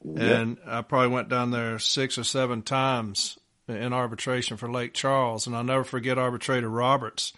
Yep. 0.03 0.22
And 0.22 0.57
yep. 0.57 0.68
I 0.68 0.82
probably 0.82 1.09
went 1.09 1.30
down 1.30 1.51
there 1.51 1.80
six 1.80 2.18
or 2.18 2.24
seven 2.24 2.61
times 2.61 3.38
in 3.68 3.93
arbitration 3.93 4.57
for 4.57 4.70
Lake 4.70 4.93
Charles. 4.93 5.47
And 5.47 5.55
I'll 5.55 5.64
never 5.64 5.84
forget 5.84 6.18
arbitrator 6.18 6.70
Roberts. 6.70 7.34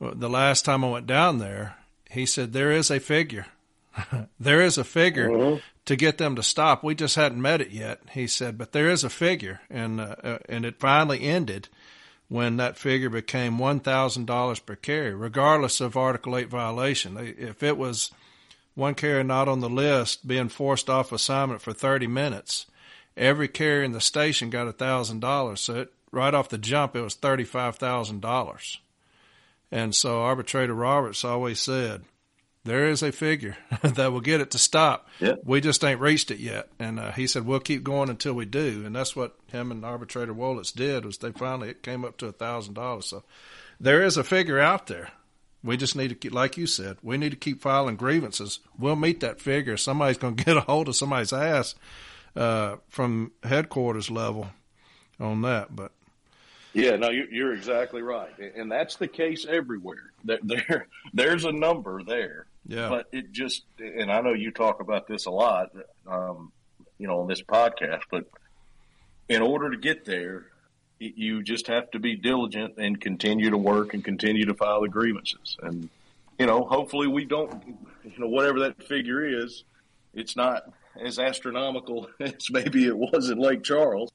The 0.00 0.30
last 0.30 0.64
time 0.64 0.84
I 0.84 0.90
went 0.90 1.06
down 1.06 1.38
there, 1.38 1.76
he 2.10 2.26
said, 2.26 2.52
There 2.52 2.70
is 2.70 2.90
a 2.90 3.00
figure. 3.00 3.46
there 4.40 4.60
is 4.60 4.78
a 4.78 4.84
figure 4.84 5.28
mm-hmm. 5.28 5.58
to 5.86 5.96
get 5.96 6.18
them 6.18 6.36
to 6.36 6.42
stop. 6.42 6.82
We 6.82 6.94
just 6.94 7.16
hadn't 7.16 7.42
met 7.42 7.60
it 7.60 7.70
yet, 7.70 8.00
he 8.12 8.26
said, 8.26 8.58
but 8.58 8.72
there 8.72 8.88
is 8.88 9.04
a 9.04 9.10
figure. 9.10 9.60
And, 9.70 10.00
uh, 10.00 10.16
uh 10.22 10.38
and 10.48 10.64
it 10.64 10.78
finally 10.78 11.22
ended 11.22 11.68
when 12.28 12.56
that 12.58 12.78
figure 12.78 13.10
became 13.10 13.58
$1,000 13.58 14.66
per 14.66 14.76
carry, 14.76 15.14
regardless 15.14 15.80
of 15.80 15.96
Article 15.96 16.36
8 16.36 16.48
violation. 16.48 17.16
If 17.18 17.62
it 17.62 17.76
was 17.76 18.12
one 18.74 18.94
carrier 18.94 19.24
not 19.24 19.48
on 19.48 19.60
the 19.60 19.68
list 19.68 20.26
being 20.26 20.48
forced 20.48 20.88
off 20.88 21.10
assignment 21.10 21.60
for 21.60 21.72
30 21.72 22.06
minutes, 22.06 22.66
every 23.16 23.48
carrier 23.48 23.82
in 23.82 23.92
the 23.92 24.00
station 24.00 24.50
got 24.50 24.68
a 24.68 24.72
thousand 24.72 25.20
dollars. 25.20 25.60
So 25.60 25.74
it, 25.80 25.92
right 26.10 26.34
off 26.34 26.48
the 26.48 26.58
jump, 26.58 26.96
it 26.96 27.02
was 27.02 27.14
thirty 27.14 27.44
five 27.44 27.76
thousand 27.76 28.20
dollars. 28.20 28.80
And 29.70 29.94
so 29.94 30.22
arbitrator 30.22 30.74
Roberts 30.74 31.24
always 31.24 31.60
said, 31.60 32.02
there 32.64 32.86
is 32.86 33.02
a 33.02 33.12
figure 33.12 33.56
that 33.82 34.12
will 34.12 34.20
get 34.20 34.40
it 34.40 34.50
to 34.52 34.58
stop. 34.58 35.08
Yep. 35.20 35.40
We 35.44 35.60
just 35.60 35.84
ain't 35.84 36.00
reached 36.00 36.30
it 36.30 36.38
yet. 36.38 36.68
And 36.78 37.00
uh, 37.00 37.12
he 37.12 37.26
said, 37.26 37.46
we'll 37.46 37.60
keep 37.60 37.82
going 37.82 38.10
until 38.10 38.34
we 38.34 38.44
do. 38.44 38.82
And 38.84 38.94
that's 38.94 39.16
what 39.16 39.36
him 39.46 39.70
and 39.70 39.84
arbitrator 39.84 40.34
Wolitz 40.34 40.74
did 40.74 41.04
was 41.04 41.18
they 41.18 41.32
finally, 41.32 41.70
it 41.70 41.82
came 41.82 42.04
up 42.04 42.16
to 42.18 42.26
a 42.26 42.32
thousand 42.32 42.74
dollars. 42.74 43.06
So 43.06 43.22
there 43.78 44.02
is 44.02 44.16
a 44.16 44.24
figure 44.24 44.58
out 44.58 44.86
there. 44.86 45.10
We 45.62 45.76
just 45.76 45.94
need 45.94 46.08
to, 46.08 46.14
keep, 46.14 46.32
like 46.32 46.56
you 46.56 46.66
said, 46.66 46.96
we 47.02 47.18
need 47.18 47.30
to 47.30 47.36
keep 47.36 47.60
filing 47.60 47.96
grievances. 47.96 48.60
We'll 48.78 48.96
meet 48.96 49.20
that 49.20 49.40
figure. 49.40 49.76
Somebody's 49.76 50.16
going 50.16 50.36
to 50.36 50.44
get 50.44 50.56
a 50.56 50.60
hold 50.62 50.88
of 50.88 50.96
somebody's 50.96 51.34
ass 51.34 51.74
uh, 52.34 52.76
from 52.88 53.32
headquarters 53.42 54.10
level 54.10 54.48
on 55.18 55.42
that. 55.42 55.74
But 55.74 55.92
yeah, 56.72 56.96
no, 56.96 57.10
you're 57.10 57.52
exactly 57.52 58.02
right, 58.02 58.30
and 58.56 58.70
that's 58.70 58.96
the 58.96 59.08
case 59.08 59.44
everywhere. 59.48 60.12
There 60.24 60.86
there's 61.12 61.44
a 61.44 61.52
number 61.52 62.02
there. 62.02 62.46
Yeah, 62.66 62.88
but 62.88 63.06
it 63.12 63.32
just, 63.32 63.64
and 63.78 64.12
I 64.12 64.20
know 64.20 64.32
you 64.32 64.50
talk 64.50 64.80
about 64.80 65.06
this 65.08 65.26
a 65.26 65.30
lot, 65.30 65.70
um, 66.06 66.52
you 66.98 67.06
know, 67.06 67.20
on 67.20 67.28
this 67.28 67.42
podcast. 67.42 68.02
But 68.10 68.26
in 69.28 69.42
order 69.42 69.70
to 69.70 69.76
get 69.76 70.04
there, 70.04 70.46
you 70.98 71.42
just 71.42 71.66
have 71.68 71.90
to 71.92 71.98
be 71.98 72.14
diligent 72.14 72.74
and 72.76 73.00
continue 73.00 73.50
to 73.50 73.56
work 73.56 73.94
and 73.94 74.04
continue 74.04 74.44
to 74.44 74.54
file 74.54 74.82
the 74.82 74.88
grievances. 74.88 75.56
And 75.62 75.88
you 76.40 76.46
know, 76.46 76.64
hopefully, 76.64 77.06
we 77.06 77.26
don't, 77.26 77.78
you 78.02 78.18
know, 78.18 78.28
whatever 78.28 78.60
that 78.60 78.82
figure 78.82 79.22
is, 79.22 79.62
it's 80.14 80.36
not 80.36 80.62
as 80.98 81.18
astronomical 81.18 82.08
as 82.20 82.50
maybe 82.50 82.86
it 82.86 82.96
was 82.96 83.28
in 83.28 83.38
Lake 83.38 83.62
Charles, 83.62 84.10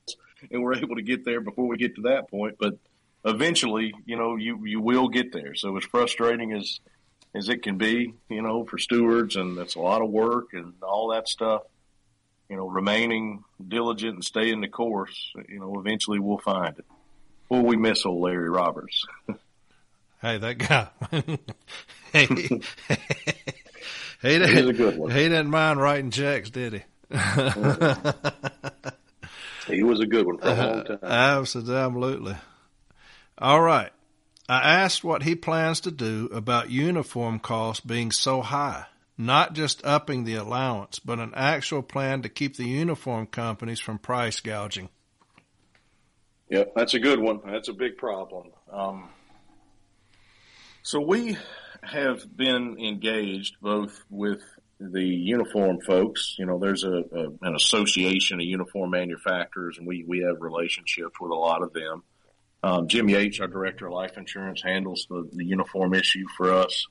and 0.50 0.64
we're 0.64 0.76
able 0.76 0.96
to 0.96 1.04
get 1.04 1.24
there 1.24 1.40
before 1.40 1.68
we 1.68 1.78
get 1.78 1.96
to 1.96 2.02
that 2.04 2.30
point. 2.30 2.56
But 2.60 2.78
eventually, 3.26 3.94
you 4.06 4.16
know, 4.16 4.38
you 4.38 4.66
you 4.66 4.82
will 4.82 5.08
get 5.08 5.34
there. 5.34 5.54
So 5.54 5.78
as 5.78 5.84
frustrating 5.84 6.54
as 6.54 6.80
as 7.36 7.50
it 7.50 7.62
can 7.64 7.78
be, 7.78 8.14
you 8.30 8.42
know, 8.42 8.64
for 8.66 8.78
stewards, 8.78 9.36
and 9.36 9.58
it's 9.58 9.76
a 9.76 9.80
lot 9.80 10.02
of 10.02 10.10
work 10.10 10.54
and 10.54 10.74
all 10.82 11.10
that 11.10 11.28
stuff. 11.28 11.64
you 12.50 12.56
know, 12.56 12.68
remaining 12.68 13.44
diligent 13.68 14.14
and 14.16 14.24
staying 14.24 14.62
the 14.62 14.68
course, 14.68 15.32
you 15.50 15.60
know, 15.60 15.80
eventually 15.80 16.20
we'll 16.20 16.38
find 16.38 16.78
it. 16.78 16.86
Will 17.50 17.64
we 17.64 17.76
miss 17.76 18.06
old 18.06 18.22
Larry 18.22 18.50
Roberts? 18.50 19.04
hey, 20.22 20.38
that 20.38 20.58
guy. 20.58 20.88
he, 22.14 22.26
he, 24.22 24.40
didn't, 24.40 25.12
he 25.12 25.30
didn't 25.30 25.50
mind 25.50 25.80
writing 25.80 26.12
checks, 26.12 26.50
did 26.50 26.74
he? 26.74 26.84
he 29.68 29.84
was 29.84 30.00
a 30.00 30.06
good 30.06 30.26
one 30.26 30.38
for 30.38 30.48
a 30.48 30.56
long 30.56 30.86
time. 30.86 31.00
Uh, 31.04 31.40
absolutely. 31.40 32.36
All 33.38 33.62
right. 33.62 33.92
I 34.48 34.80
asked 34.82 35.04
what 35.04 35.24
he 35.24 35.36
plans 35.36 35.80
to 35.82 35.92
do 35.92 36.30
about 36.32 36.70
uniform 36.70 37.40
costs 37.40 37.84
being 37.84 38.12
so 38.12 38.42
high, 38.42 38.86
not 39.18 39.54
just 39.54 39.84
upping 39.84 40.24
the 40.24 40.36
allowance, 40.36 41.00
but 41.00 41.20
an 41.20 41.34
actual 41.36 41.82
plan 41.82 42.22
to 42.22 42.30
keep 42.30 42.56
the 42.56 42.66
uniform 42.66 43.26
companies 43.26 43.80
from 43.80 43.98
price 43.98 44.40
gouging. 44.40 44.90
Yep, 46.50 46.74
that's 46.76 46.94
a 46.94 47.00
good 47.00 47.20
one. 47.20 47.40
That's 47.44 47.70
a 47.70 47.74
big 47.74 47.98
problem. 47.98 48.52
Um, 48.72 49.10
so 50.84 51.02
we 51.02 51.38
have 51.82 52.36
been 52.36 52.78
engaged 52.80 53.56
both 53.62 54.04
with 54.12 54.44
the 54.80 55.04
uniform 55.04 55.80
folks. 55.82 56.36
You 56.38 56.46
know, 56.46 56.60
there's 56.60 56.84
a, 56.84 57.04
a, 57.12 57.30
an 57.42 57.56
association 57.56 58.40
of 58.40 58.46
uniform 58.46 58.92
manufacturers, 58.92 59.80
and 59.80 59.88
we 59.88 60.04
we 60.08 60.20
have 60.20 60.42
relationships 60.42 61.16
with 61.20 61.32
a 61.32 61.36
lot 61.36 61.64
of 61.64 61.74
them. 61.74 62.04
Um, 62.66 62.88
Jim 62.88 63.08
Yates, 63.08 63.40
our 63.40 63.48
director 63.48 63.86
of 63.86 63.94
life 63.94 64.18
insurance, 64.18 64.64
handles 64.64 65.06
the, 65.08 65.30
the 65.32 65.46
uniform 65.46 65.94
issue 65.94 66.26
for 66.36 66.52
us. 66.52 66.88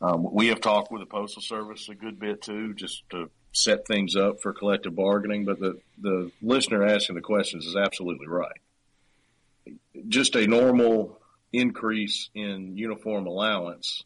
Um, 0.00 0.26
we 0.32 0.48
have 0.48 0.60
talked 0.60 0.90
with 0.90 1.00
the 1.00 1.06
Postal 1.06 1.40
Service 1.40 1.88
a 1.88 1.94
good 1.94 2.18
bit 2.18 2.42
too, 2.42 2.74
just 2.74 3.08
to 3.10 3.30
set 3.52 3.86
things 3.86 4.16
up 4.16 4.40
for 4.42 4.52
collective 4.52 4.96
bargaining. 4.96 5.44
But 5.44 5.60
the, 5.60 5.78
the 6.02 6.32
listener 6.42 6.84
asking 6.84 7.14
the 7.14 7.22
questions 7.22 7.66
is 7.66 7.76
absolutely 7.76 8.26
right. 8.26 8.60
Just 10.08 10.34
a 10.34 10.48
normal 10.48 11.20
increase 11.52 12.28
in 12.34 12.76
uniform 12.76 13.28
allowance, 13.28 14.02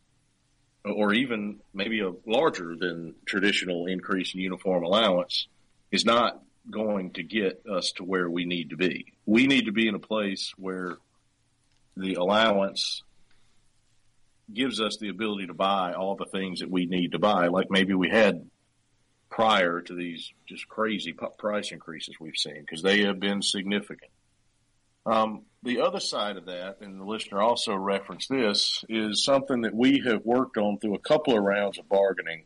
or 0.84 1.14
even 1.14 1.61
maybe 1.72 2.01
a 2.01 2.12
larger 2.26 2.76
than 2.76 3.14
traditional 3.24 3.86
increase 3.86 4.34
in 4.34 4.40
uniform 4.40 4.84
allowance, 4.84 5.46
is 5.90 6.05
not 6.05 6.42
going 6.68 7.12
to 7.12 7.22
get 7.22 7.62
us 7.70 7.92
to 7.92 8.04
where 8.04 8.28
we 8.28 8.44
need 8.44 8.70
to 8.70 8.76
be. 8.76 9.12
We 9.24 9.46
need 9.46 9.66
to 9.66 9.72
be 9.72 9.88
in 9.88 9.94
a 9.94 10.00
place 10.00 10.52
where 10.56 10.98
the 11.96 12.14
allowance 12.14 13.02
gives 14.52 14.80
us 14.80 14.96
the 14.98 15.08
ability 15.08 15.46
to 15.46 15.54
buy 15.54 15.92
all 15.92 16.16
the 16.16 16.26
things 16.26 16.61
that 16.61 16.70
we 16.70 16.86
need 16.86 17.12
to 17.12 17.18
buy, 17.18 17.46
like 17.46 17.70
maybe 17.70 17.94
we 17.94 18.11
had 18.11 18.48
prior 19.30 19.80
to 19.80 19.94
these 19.94 20.32
just 20.46 20.68
crazy 20.68 21.14
price 21.38 21.70
increases 21.70 22.16
we've 22.20 22.36
seen, 22.36 22.61
because 22.61 22.82
they 22.82 23.02
have 23.02 23.20
been 23.20 23.42
significant. 23.42 24.11
Um, 25.06 25.42
the 25.62 25.80
other 25.80 26.00
side 26.00 26.36
of 26.36 26.46
that, 26.46 26.78
and 26.80 27.00
the 27.00 27.04
listener 27.04 27.40
also 27.40 27.74
referenced 27.74 28.28
this, 28.28 28.84
is 28.88 29.24
something 29.24 29.62
that 29.62 29.74
we 29.74 30.02
have 30.04 30.24
worked 30.24 30.56
on 30.56 30.78
through 30.78 30.94
a 30.94 30.98
couple 30.98 31.36
of 31.36 31.42
rounds 31.42 31.78
of 31.78 31.88
bargaining 31.88 32.44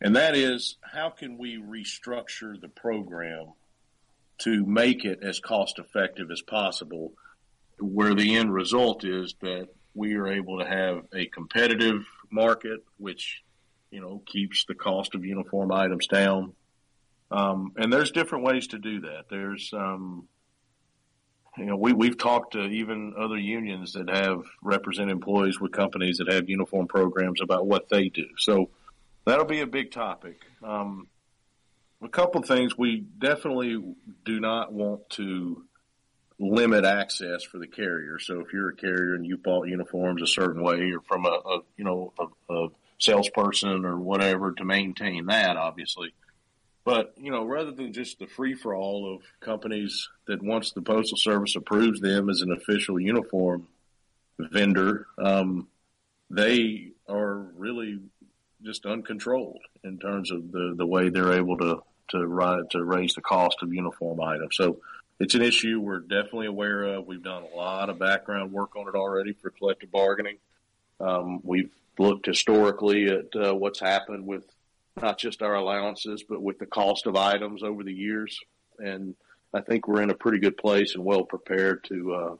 and 0.00 0.16
that 0.16 0.36
is 0.36 0.76
how 0.82 1.10
can 1.10 1.38
we 1.38 1.58
restructure 1.58 2.58
the 2.60 2.68
program 2.68 3.52
to 4.38 4.64
make 4.64 5.04
it 5.04 5.20
as 5.22 5.38
cost 5.40 5.78
effective 5.78 6.30
as 6.30 6.40
possible, 6.40 7.12
where 7.78 8.14
the 8.14 8.36
end 8.36 8.52
result 8.52 9.04
is 9.04 9.34
that 9.42 9.68
we 9.94 10.14
are 10.14 10.28
able 10.28 10.58
to 10.58 10.66
have 10.66 11.04
a 11.14 11.26
competitive 11.26 12.04
market, 12.30 12.80
which 12.98 13.42
you 13.90 14.00
know 14.00 14.22
keeps 14.26 14.64
the 14.66 14.74
cost 14.74 15.14
of 15.14 15.24
uniform 15.24 15.72
items 15.72 16.06
down. 16.06 16.54
Um, 17.30 17.72
and 17.76 17.92
there's 17.92 18.10
different 18.10 18.44
ways 18.44 18.68
to 18.68 18.78
do 18.78 19.02
that. 19.02 19.26
There's 19.28 19.70
um, 19.72 20.26
you 21.56 21.66
know, 21.66 21.76
we, 21.76 21.92
we've 21.92 22.16
talked 22.16 22.52
to 22.52 22.64
even 22.64 23.14
other 23.18 23.36
unions 23.36 23.92
that 23.92 24.08
have 24.08 24.44
represent 24.62 25.10
employees 25.10 25.60
with 25.60 25.72
companies 25.72 26.18
that 26.18 26.32
have 26.32 26.48
uniform 26.48 26.86
programs 26.86 27.40
about 27.42 27.66
what 27.66 27.88
they 27.88 28.08
do. 28.08 28.26
So 28.38 28.70
That'll 29.24 29.44
be 29.44 29.60
a 29.60 29.66
big 29.66 29.90
topic. 29.90 30.40
Um, 30.62 31.08
a 32.02 32.08
couple 32.08 32.40
of 32.40 32.48
things 32.48 32.76
we 32.76 33.00
definitely 33.00 33.94
do 34.24 34.40
not 34.40 34.72
want 34.72 35.08
to 35.10 35.64
limit 36.38 36.86
access 36.86 37.44
for 37.44 37.58
the 37.58 37.66
carrier. 37.66 38.18
So 38.18 38.40
if 38.40 38.52
you're 38.52 38.70
a 38.70 38.76
carrier 38.76 39.14
and 39.14 39.26
you 39.26 39.36
bought 39.36 39.68
uniforms 39.68 40.22
a 40.22 40.26
certain 40.26 40.62
way 40.62 40.90
or 40.90 41.00
from 41.00 41.26
a, 41.26 41.28
a 41.28 41.60
you 41.76 41.84
know 41.84 42.12
a, 42.18 42.54
a 42.54 42.68
salesperson 42.98 43.84
or 43.84 43.98
whatever 43.98 44.52
to 44.52 44.64
maintain 44.64 45.26
that, 45.26 45.56
obviously. 45.56 46.14
But 46.84 47.14
you 47.18 47.30
know, 47.30 47.44
rather 47.44 47.72
than 47.72 47.92
just 47.92 48.18
the 48.18 48.26
free 48.26 48.54
for 48.54 48.74
all 48.74 49.14
of 49.14 49.22
companies 49.40 50.08
that 50.26 50.42
once 50.42 50.72
the 50.72 50.82
postal 50.82 51.18
service 51.18 51.56
approves 51.56 52.00
them 52.00 52.30
as 52.30 52.40
an 52.40 52.52
official 52.52 52.98
uniform 52.98 53.68
vendor, 54.38 55.06
um, 55.18 55.68
they 56.30 56.92
are 57.06 57.36
really 57.36 57.98
just 58.62 58.86
uncontrolled 58.86 59.62
in 59.84 59.98
terms 59.98 60.30
of 60.30 60.52
the, 60.52 60.74
the 60.76 60.86
way 60.86 61.08
they're 61.08 61.32
able 61.32 61.56
to 61.58 61.82
to 62.10 62.26
ride, 62.26 62.68
to 62.70 62.82
raise 62.82 63.14
the 63.14 63.20
cost 63.20 63.58
of 63.62 63.72
uniform 63.72 64.20
items. 64.20 64.56
So 64.56 64.78
it's 65.18 65.34
an 65.34 65.42
issue 65.42 65.80
we're 65.80 66.00
definitely 66.00 66.46
aware 66.46 66.82
of. 66.82 67.06
We've 67.06 67.22
done 67.22 67.44
a 67.44 67.56
lot 67.56 67.88
of 67.88 67.98
background 67.98 68.52
work 68.52 68.76
on 68.76 68.88
it 68.88 68.94
already 68.94 69.32
for 69.32 69.50
collective 69.50 69.90
bargaining. 69.90 70.38
Um, 70.98 71.40
we've 71.42 71.70
looked 71.98 72.26
historically 72.26 73.06
at 73.06 73.36
uh, 73.36 73.54
what's 73.54 73.80
happened 73.80 74.26
with 74.26 74.44
not 75.00 75.18
just 75.18 75.42
our 75.42 75.54
allowances, 75.54 76.22
but 76.28 76.42
with 76.42 76.58
the 76.58 76.66
cost 76.66 77.06
of 77.06 77.16
items 77.16 77.62
over 77.62 77.84
the 77.84 77.92
years. 77.92 78.38
And 78.78 79.14
I 79.54 79.60
think 79.60 79.86
we're 79.86 80.02
in 80.02 80.10
a 80.10 80.14
pretty 80.14 80.38
good 80.38 80.56
place 80.56 80.94
and 80.94 81.04
well 81.04 81.24
prepared 81.24 81.84
to, 81.84 82.14
uh, 82.14 82.36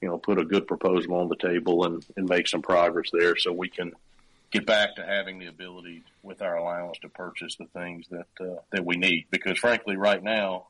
you 0.00 0.08
know, 0.08 0.18
put 0.18 0.38
a 0.38 0.44
good 0.44 0.66
proposal 0.66 1.14
on 1.14 1.28
the 1.28 1.36
table 1.36 1.84
and, 1.84 2.04
and 2.16 2.28
make 2.28 2.48
some 2.48 2.62
progress 2.62 3.10
there 3.12 3.36
so 3.36 3.52
we 3.52 3.68
can 3.68 3.92
get 4.50 4.66
back 4.66 4.96
to 4.96 5.04
having 5.04 5.38
the 5.38 5.46
ability 5.46 6.04
with 6.22 6.42
our 6.42 6.56
allowance 6.56 6.98
to 6.98 7.08
purchase 7.08 7.56
the 7.56 7.66
things 7.66 8.06
that 8.10 8.26
uh, 8.40 8.60
that 8.72 8.84
we 8.84 8.96
need. 8.96 9.26
Because 9.30 9.58
frankly, 9.58 9.96
right 9.96 10.22
now, 10.22 10.68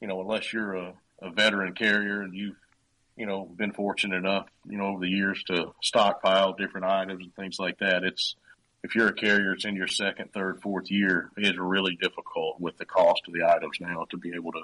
you 0.00 0.08
know, 0.08 0.20
unless 0.20 0.52
you're 0.52 0.74
a, 0.74 0.94
a 1.22 1.30
veteran 1.30 1.74
carrier 1.74 2.22
and 2.22 2.34
you've 2.34 2.56
you 3.16 3.26
know 3.26 3.44
been 3.44 3.72
fortunate 3.72 4.16
enough, 4.16 4.46
you 4.68 4.78
know, 4.78 4.86
over 4.86 5.00
the 5.00 5.10
years 5.10 5.42
to 5.44 5.72
stockpile 5.82 6.54
different 6.54 6.86
items 6.86 7.24
and 7.24 7.34
things 7.34 7.58
like 7.58 7.78
that, 7.78 8.04
it's 8.04 8.34
if 8.82 8.94
you're 8.94 9.08
a 9.08 9.14
carrier, 9.14 9.52
it's 9.52 9.64
in 9.64 9.76
your 9.76 9.88
second, 9.88 10.32
third, 10.32 10.60
fourth 10.60 10.90
year. 10.90 11.30
It 11.38 11.46
is 11.46 11.56
really 11.56 11.96
difficult 11.96 12.60
with 12.60 12.76
the 12.76 12.84
cost 12.84 13.22
of 13.26 13.32
the 13.32 13.44
items 13.44 13.78
now 13.80 14.06
to 14.10 14.16
be 14.16 14.34
able 14.34 14.52
to 14.52 14.62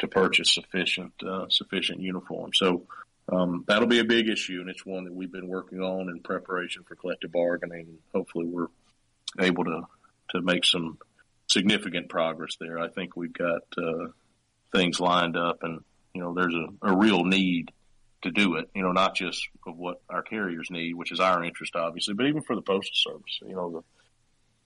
to 0.00 0.08
purchase 0.08 0.52
sufficient 0.52 1.12
uh, 1.22 1.46
sufficient 1.48 2.00
uniforms. 2.00 2.58
So 2.58 2.82
um, 3.28 3.64
that'll 3.68 3.86
be 3.88 4.00
a 4.00 4.04
big 4.04 4.28
issue, 4.28 4.60
and 4.60 4.68
it's 4.68 4.84
one 4.84 5.04
that 5.04 5.14
we've 5.14 5.32
been 5.32 5.48
working 5.48 5.80
on 5.80 6.08
in 6.08 6.20
preparation 6.20 6.82
for 6.84 6.96
collective 6.96 7.32
bargaining. 7.32 7.98
Hopefully, 8.14 8.46
we're 8.46 8.68
able 9.38 9.64
to 9.64 9.82
to 10.30 10.40
make 10.40 10.64
some 10.64 10.98
significant 11.48 12.08
progress 12.08 12.56
there. 12.58 12.78
I 12.78 12.88
think 12.88 13.16
we've 13.16 13.32
got 13.32 13.62
uh, 13.76 14.08
things 14.72 14.98
lined 14.98 15.36
up, 15.36 15.62
and 15.62 15.80
you 16.14 16.22
know, 16.22 16.34
there's 16.34 16.54
a, 16.54 16.88
a 16.90 16.96
real 16.96 17.24
need 17.24 17.70
to 18.22 18.30
do 18.30 18.56
it. 18.56 18.70
You 18.74 18.82
know, 18.82 18.92
not 18.92 19.14
just 19.14 19.48
of 19.66 19.76
what 19.76 20.00
our 20.08 20.22
carriers 20.22 20.68
need, 20.70 20.94
which 20.94 21.12
is 21.12 21.20
our 21.20 21.44
interest, 21.44 21.76
obviously, 21.76 22.14
but 22.14 22.26
even 22.26 22.42
for 22.42 22.56
the 22.56 22.62
postal 22.62 22.94
service. 22.94 23.38
You 23.42 23.54
know, 23.54 23.84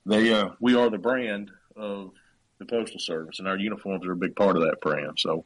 the, 0.05 0.15
they 0.15 0.33
uh, 0.33 0.49
we 0.59 0.75
are 0.75 0.89
the 0.89 0.97
brand 0.97 1.51
of 1.75 2.11
the 2.59 2.65
postal 2.65 2.99
service, 2.99 3.39
and 3.39 3.47
our 3.47 3.57
uniforms 3.57 4.05
are 4.05 4.13
a 4.13 4.17
big 4.17 4.35
part 4.35 4.55
of 4.55 4.63
that 4.63 4.81
brand. 4.81 5.19
So 5.19 5.45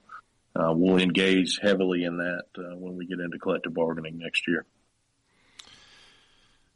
uh, 0.55 0.73
we'll 0.75 0.97
engage 0.97 1.59
heavily 1.61 2.03
in 2.03 2.17
that 2.17 2.43
uh, 2.57 2.75
when 2.75 2.95
we 2.95 3.05
get 3.05 3.19
into 3.19 3.39
collective 3.39 3.73
bargaining 3.73 4.17
next 4.17 4.47
year. 4.47 4.65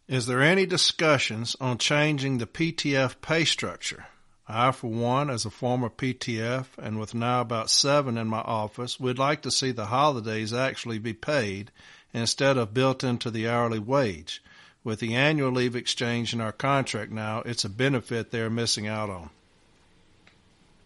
Is 0.07 0.27
there 0.27 0.41
any 0.41 0.65
discussions 0.65 1.55
on 1.59 1.77
changing 1.79 2.37
the 2.37 2.45
PTF 2.45 3.21
pay 3.21 3.43
structure? 3.43 4.05
I, 4.47 4.71
for 4.71 4.91
one, 4.91 5.31
as 5.31 5.45
a 5.45 5.49
former 5.49 5.89
PTF 5.89 6.67
and 6.77 6.99
with 6.99 7.15
now 7.15 7.41
about 7.41 7.71
seven 7.71 8.17
in 8.17 8.27
my 8.27 8.41
office, 8.41 8.99
we'd 8.99 9.17
like 9.17 9.41
to 9.41 9.51
see 9.51 9.71
the 9.71 9.87
holidays 9.87 10.53
actually 10.53 10.99
be 10.99 11.13
paid 11.13 11.71
instead 12.13 12.55
of 12.55 12.73
built 12.73 13.03
into 13.03 13.31
the 13.31 13.49
hourly 13.49 13.79
wage. 13.79 14.43
With 14.83 14.99
the 14.99 15.15
annual 15.15 15.51
leave 15.51 15.75
exchange 15.75 16.31
in 16.31 16.39
our 16.39 16.51
contract 16.51 17.11
now, 17.11 17.41
it's 17.43 17.65
a 17.65 17.69
benefit 17.69 18.29
they're 18.29 18.51
missing 18.51 18.85
out 18.85 19.09
on. 19.09 19.31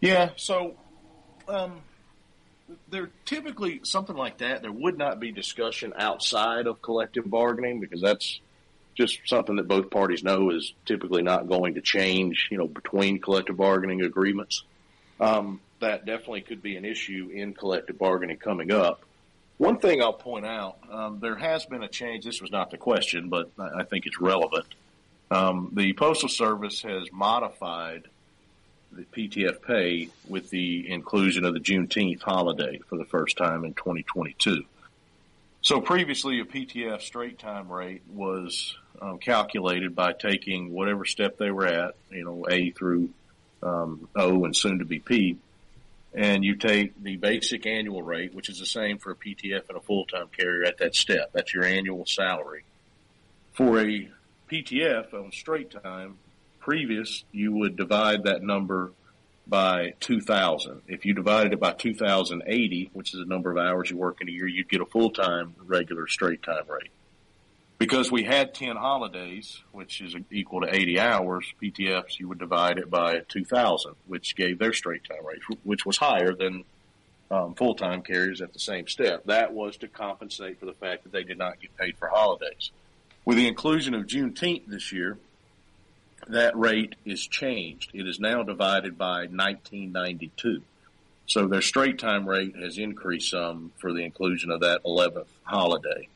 Yeah, 0.00 0.30
so 0.36 0.74
um, 1.46 1.82
there 2.88 3.10
typically 3.24 3.80
something 3.84 4.16
like 4.16 4.38
that. 4.38 4.62
There 4.62 4.72
would 4.72 4.98
not 4.98 5.20
be 5.20 5.32
discussion 5.32 5.92
outside 5.96 6.66
of 6.66 6.82
collective 6.82 7.28
bargaining 7.28 7.80
because 7.80 8.00
that's 8.00 8.40
just 8.94 9.20
something 9.26 9.56
that 9.56 9.68
both 9.68 9.90
parties 9.90 10.22
know 10.22 10.50
is 10.50 10.72
typically 10.84 11.22
not 11.22 11.48
going 11.48 11.74
to 11.74 11.80
change. 11.80 12.48
You 12.50 12.58
know, 12.58 12.66
between 12.66 13.20
collective 13.20 13.56
bargaining 13.56 14.02
agreements, 14.02 14.64
um, 15.20 15.60
that 15.80 16.06
definitely 16.06 16.42
could 16.42 16.62
be 16.62 16.76
an 16.76 16.84
issue 16.84 17.30
in 17.32 17.54
collective 17.54 17.98
bargaining 17.98 18.36
coming 18.36 18.72
up. 18.72 19.04
One 19.58 19.78
thing 19.78 20.00
I'll 20.00 20.14
point 20.14 20.46
out, 20.46 20.78
um, 20.90 21.18
there 21.20 21.36
has 21.36 21.66
been 21.66 21.82
a 21.82 21.88
change. 21.88 22.24
This 22.24 22.40
was 22.40 22.50
not 22.50 22.70
the 22.70 22.78
question, 22.78 23.28
but 23.28 23.50
I 23.58 23.84
think 23.84 24.06
it's 24.06 24.18
relevant. 24.18 24.66
Um, 25.30 25.70
the 25.74 25.92
Postal 25.92 26.28
Service 26.28 26.82
has 26.82 27.12
modified 27.12 28.08
the 28.92 29.02
PTF 29.02 29.62
pay 29.62 30.08
with 30.28 30.50
the 30.50 30.90
inclusion 30.90 31.44
of 31.44 31.54
the 31.54 31.60
Juneteenth 31.60 32.22
holiday 32.22 32.80
for 32.88 32.96
the 32.96 33.04
first 33.04 33.36
time 33.36 33.64
in 33.64 33.74
2022. 33.74 34.64
So 35.62 35.80
previously, 35.80 36.40
a 36.40 36.44
PTF 36.44 37.02
straight 37.02 37.38
time 37.38 37.70
rate 37.70 38.02
was 38.12 38.76
um, 39.00 39.18
calculated 39.18 39.94
by 39.94 40.12
taking 40.12 40.72
whatever 40.72 41.04
step 41.04 41.36
they 41.36 41.50
were 41.50 41.66
at, 41.66 41.94
you 42.10 42.24
know, 42.24 42.46
A 42.50 42.70
through 42.70 43.10
um, 43.62 44.08
O 44.16 44.44
and 44.44 44.56
soon 44.56 44.78
to 44.78 44.84
be 44.84 45.00
P, 45.00 45.36
and 46.14 46.44
you 46.44 46.56
take 46.56 47.00
the 47.02 47.16
basic 47.16 47.66
annual 47.66 48.02
rate, 48.02 48.34
which 48.34 48.48
is 48.48 48.58
the 48.58 48.66
same 48.66 48.98
for 48.98 49.12
a 49.12 49.16
PTF 49.16 49.68
and 49.68 49.76
a 49.76 49.80
full-time 49.80 50.28
carrier 50.36 50.64
at 50.64 50.78
that 50.78 50.94
step. 50.94 51.30
That's 51.32 51.52
your 51.52 51.64
annual 51.64 52.06
salary. 52.06 52.64
For 53.52 53.80
a 53.80 54.08
PTF 54.50 55.12
on 55.12 55.30
straight 55.32 55.70
time, 55.70 56.16
previous, 56.60 57.24
you 57.32 57.52
would 57.52 57.76
divide 57.76 58.24
that 58.24 58.42
number 58.42 58.92
by 59.46 59.94
2,000. 60.00 60.82
If 60.86 61.04
you 61.04 61.12
divided 61.12 61.52
it 61.52 61.60
by 61.60 61.72
2,080, 61.72 62.90
which 62.92 63.12
is 63.12 63.20
the 63.20 63.26
number 63.26 63.50
of 63.50 63.58
hours 63.58 63.90
you 63.90 63.96
work 63.96 64.20
in 64.20 64.28
a 64.28 64.32
year, 64.32 64.46
you'd 64.46 64.68
get 64.68 64.80
a 64.80 64.86
full-time 64.86 65.54
regular 65.66 66.06
straight 66.06 66.42
time 66.42 66.64
rate. 66.68 66.90
Because 67.78 68.12
we 68.12 68.22
had 68.22 68.54
10 68.54 68.76
holidays, 68.76 69.62
which 69.72 70.00
is 70.02 70.14
equal 70.30 70.60
to 70.60 70.72
80 70.72 71.00
hours, 71.00 71.46
PTFs, 71.60 72.20
you 72.20 72.28
would 72.28 72.38
divide 72.38 72.78
it 72.78 72.90
by 72.90 73.20
2,000, 73.28 73.94
which 74.06 74.36
gave 74.36 74.58
their 74.58 74.72
straight 74.72 75.02
time 75.04 75.24
rate, 75.26 75.40
which 75.64 75.84
was 75.86 75.96
higher 75.96 76.34
than 76.34 76.64
um, 77.30 77.54
full-time 77.54 78.02
carriers 78.02 78.40
at 78.42 78.52
the 78.52 78.58
same 78.58 78.86
step. 78.86 79.24
That 79.24 79.54
was 79.54 79.78
to 79.78 79.88
compensate 79.88 80.60
for 80.60 80.66
the 80.66 80.74
fact 80.74 81.04
that 81.04 81.12
they 81.12 81.24
did 81.24 81.38
not 81.38 81.60
get 81.60 81.76
paid 81.76 81.96
for 81.96 82.08
holidays. 82.08 82.70
With 83.24 83.36
the 83.36 83.48
inclusion 83.48 83.94
of 83.94 84.06
Juneteenth 84.06 84.66
this 84.66 84.92
year, 84.92 85.18
that 86.32 86.56
rate 86.56 86.94
is 87.04 87.26
changed. 87.26 87.90
It 87.94 88.06
is 88.06 88.20
now 88.20 88.42
divided 88.42 88.96
by 88.98 89.26
1992. 89.26 90.62
So 91.26 91.46
their 91.46 91.62
straight 91.62 91.98
time 91.98 92.28
rate 92.28 92.56
has 92.56 92.78
increased 92.78 93.30
some 93.30 93.72
for 93.78 93.92
the 93.92 94.04
inclusion 94.04 94.50
of 94.50 94.60
that 94.60 94.82
11th 94.84 95.26
holiday. 95.44 96.08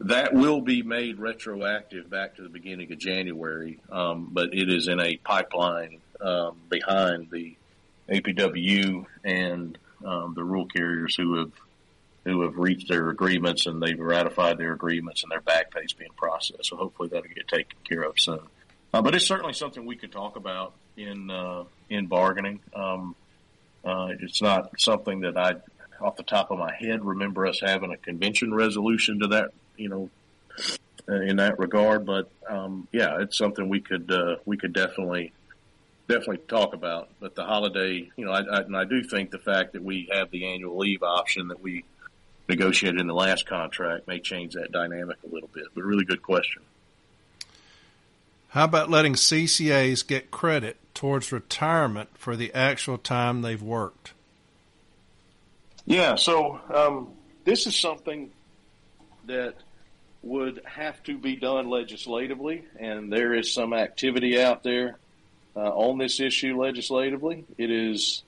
That 0.00 0.34
will 0.34 0.60
be 0.60 0.82
made 0.82 1.18
retroactive 1.18 2.10
back 2.10 2.36
to 2.36 2.42
the 2.42 2.48
beginning 2.48 2.92
of 2.92 2.98
January, 2.98 3.78
um, 3.90 4.28
but 4.32 4.52
it 4.52 4.68
is 4.68 4.88
in 4.88 5.00
a 5.00 5.16
pipeline 5.16 6.00
um, 6.20 6.56
behind 6.68 7.30
the 7.30 7.56
APW 8.08 9.06
and 9.24 9.78
um, 10.04 10.34
the 10.34 10.44
rural 10.44 10.66
carriers 10.66 11.16
who 11.16 11.38
have 11.38 11.52
who 12.24 12.42
have 12.42 12.56
reached 12.56 12.88
their 12.88 13.08
agreements 13.08 13.66
and 13.66 13.80
they've 13.80 14.00
ratified 14.00 14.58
their 14.58 14.72
agreements 14.72 15.22
and 15.22 15.30
their 15.30 15.40
back 15.40 15.70
pay 15.70 15.82
is 15.82 15.92
being 15.92 16.10
processed. 16.16 16.66
So 16.66 16.76
hopefully 16.76 17.08
that'll 17.08 17.28
get 17.28 17.46
taken 17.46 17.78
care 17.88 18.02
of 18.02 18.18
soon. 18.18 18.40
Uh, 18.92 19.02
but 19.02 19.14
it's 19.14 19.26
certainly 19.26 19.52
something 19.52 19.84
we 19.84 19.96
could 19.96 20.12
talk 20.12 20.36
about 20.36 20.74
in 20.96 21.30
uh, 21.30 21.64
in 21.90 22.06
bargaining. 22.06 22.60
Um, 22.74 23.14
uh, 23.84 24.08
it's 24.20 24.42
not 24.42 24.80
something 24.80 25.20
that 25.20 25.36
I, 25.36 25.56
off 26.00 26.16
the 26.16 26.22
top 26.22 26.50
of 26.50 26.58
my 26.58 26.74
head, 26.74 27.04
remember 27.04 27.46
us 27.46 27.60
having 27.60 27.92
a 27.92 27.96
convention 27.96 28.52
resolution 28.52 29.20
to 29.20 29.28
that, 29.28 29.50
you 29.76 29.88
know, 29.88 30.10
in 31.08 31.36
that 31.36 31.58
regard. 31.58 32.04
But 32.04 32.30
um, 32.48 32.88
yeah, 32.92 33.20
it's 33.20 33.36
something 33.36 33.68
we 33.68 33.80
could 33.80 34.10
uh, 34.10 34.36
we 34.44 34.56
could 34.56 34.72
definitely 34.72 35.32
definitely 36.08 36.38
talk 36.48 36.74
about. 36.74 37.10
But 37.20 37.34
the 37.34 37.44
holiday, 37.44 38.10
you 38.16 38.24
know, 38.24 38.32
I, 38.32 38.40
I, 38.40 38.60
and 38.62 38.76
I 38.76 38.84
do 38.84 39.02
think 39.02 39.30
the 39.30 39.38
fact 39.38 39.72
that 39.74 39.82
we 39.82 40.08
have 40.12 40.30
the 40.30 40.46
annual 40.46 40.78
leave 40.78 41.02
option 41.02 41.48
that 41.48 41.60
we 41.60 41.84
negotiated 42.48 43.00
in 43.00 43.06
the 43.06 43.14
last 43.14 43.46
contract 43.46 44.06
may 44.06 44.20
change 44.20 44.54
that 44.54 44.72
dynamic 44.72 45.16
a 45.24 45.32
little 45.32 45.50
bit. 45.52 45.64
But 45.74 45.84
really 45.84 46.04
good 46.04 46.22
question. 46.22 46.62
How 48.56 48.64
about 48.64 48.88
letting 48.88 49.16
CCAs 49.16 50.06
get 50.06 50.30
credit 50.30 50.78
towards 50.94 51.30
retirement 51.30 52.08
for 52.14 52.36
the 52.36 52.54
actual 52.54 52.96
time 52.96 53.42
they've 53.42 53.62
worked? 53.62 54.14
Yeah, 55.84 56.14
so 56.14 56.58
um, 56.72 57.12
this 57.44 57.66
is 57.66 57.76
something 57.76 58.30
that 59.26 59.56
would 60.22 60.62
have 60.64 61.02
to 61.02 61.18
be 61.18 61.36
done 61.36 61.68
legislatively, 61.68 62.64
and 62.80 63.12
there 63.12 63.34
is 63.34 63.52
some 63.52 63.74
activity 63.74 64.40
out 64.40 64.62
there 64.62 64.96
uh, 65.54 65.68
on 65.74 65.98
this 65.98 66.18
issue 66.18 66.58
legislatively. 66.58 67.44
It 67.58 67.70
is 67.70 68.22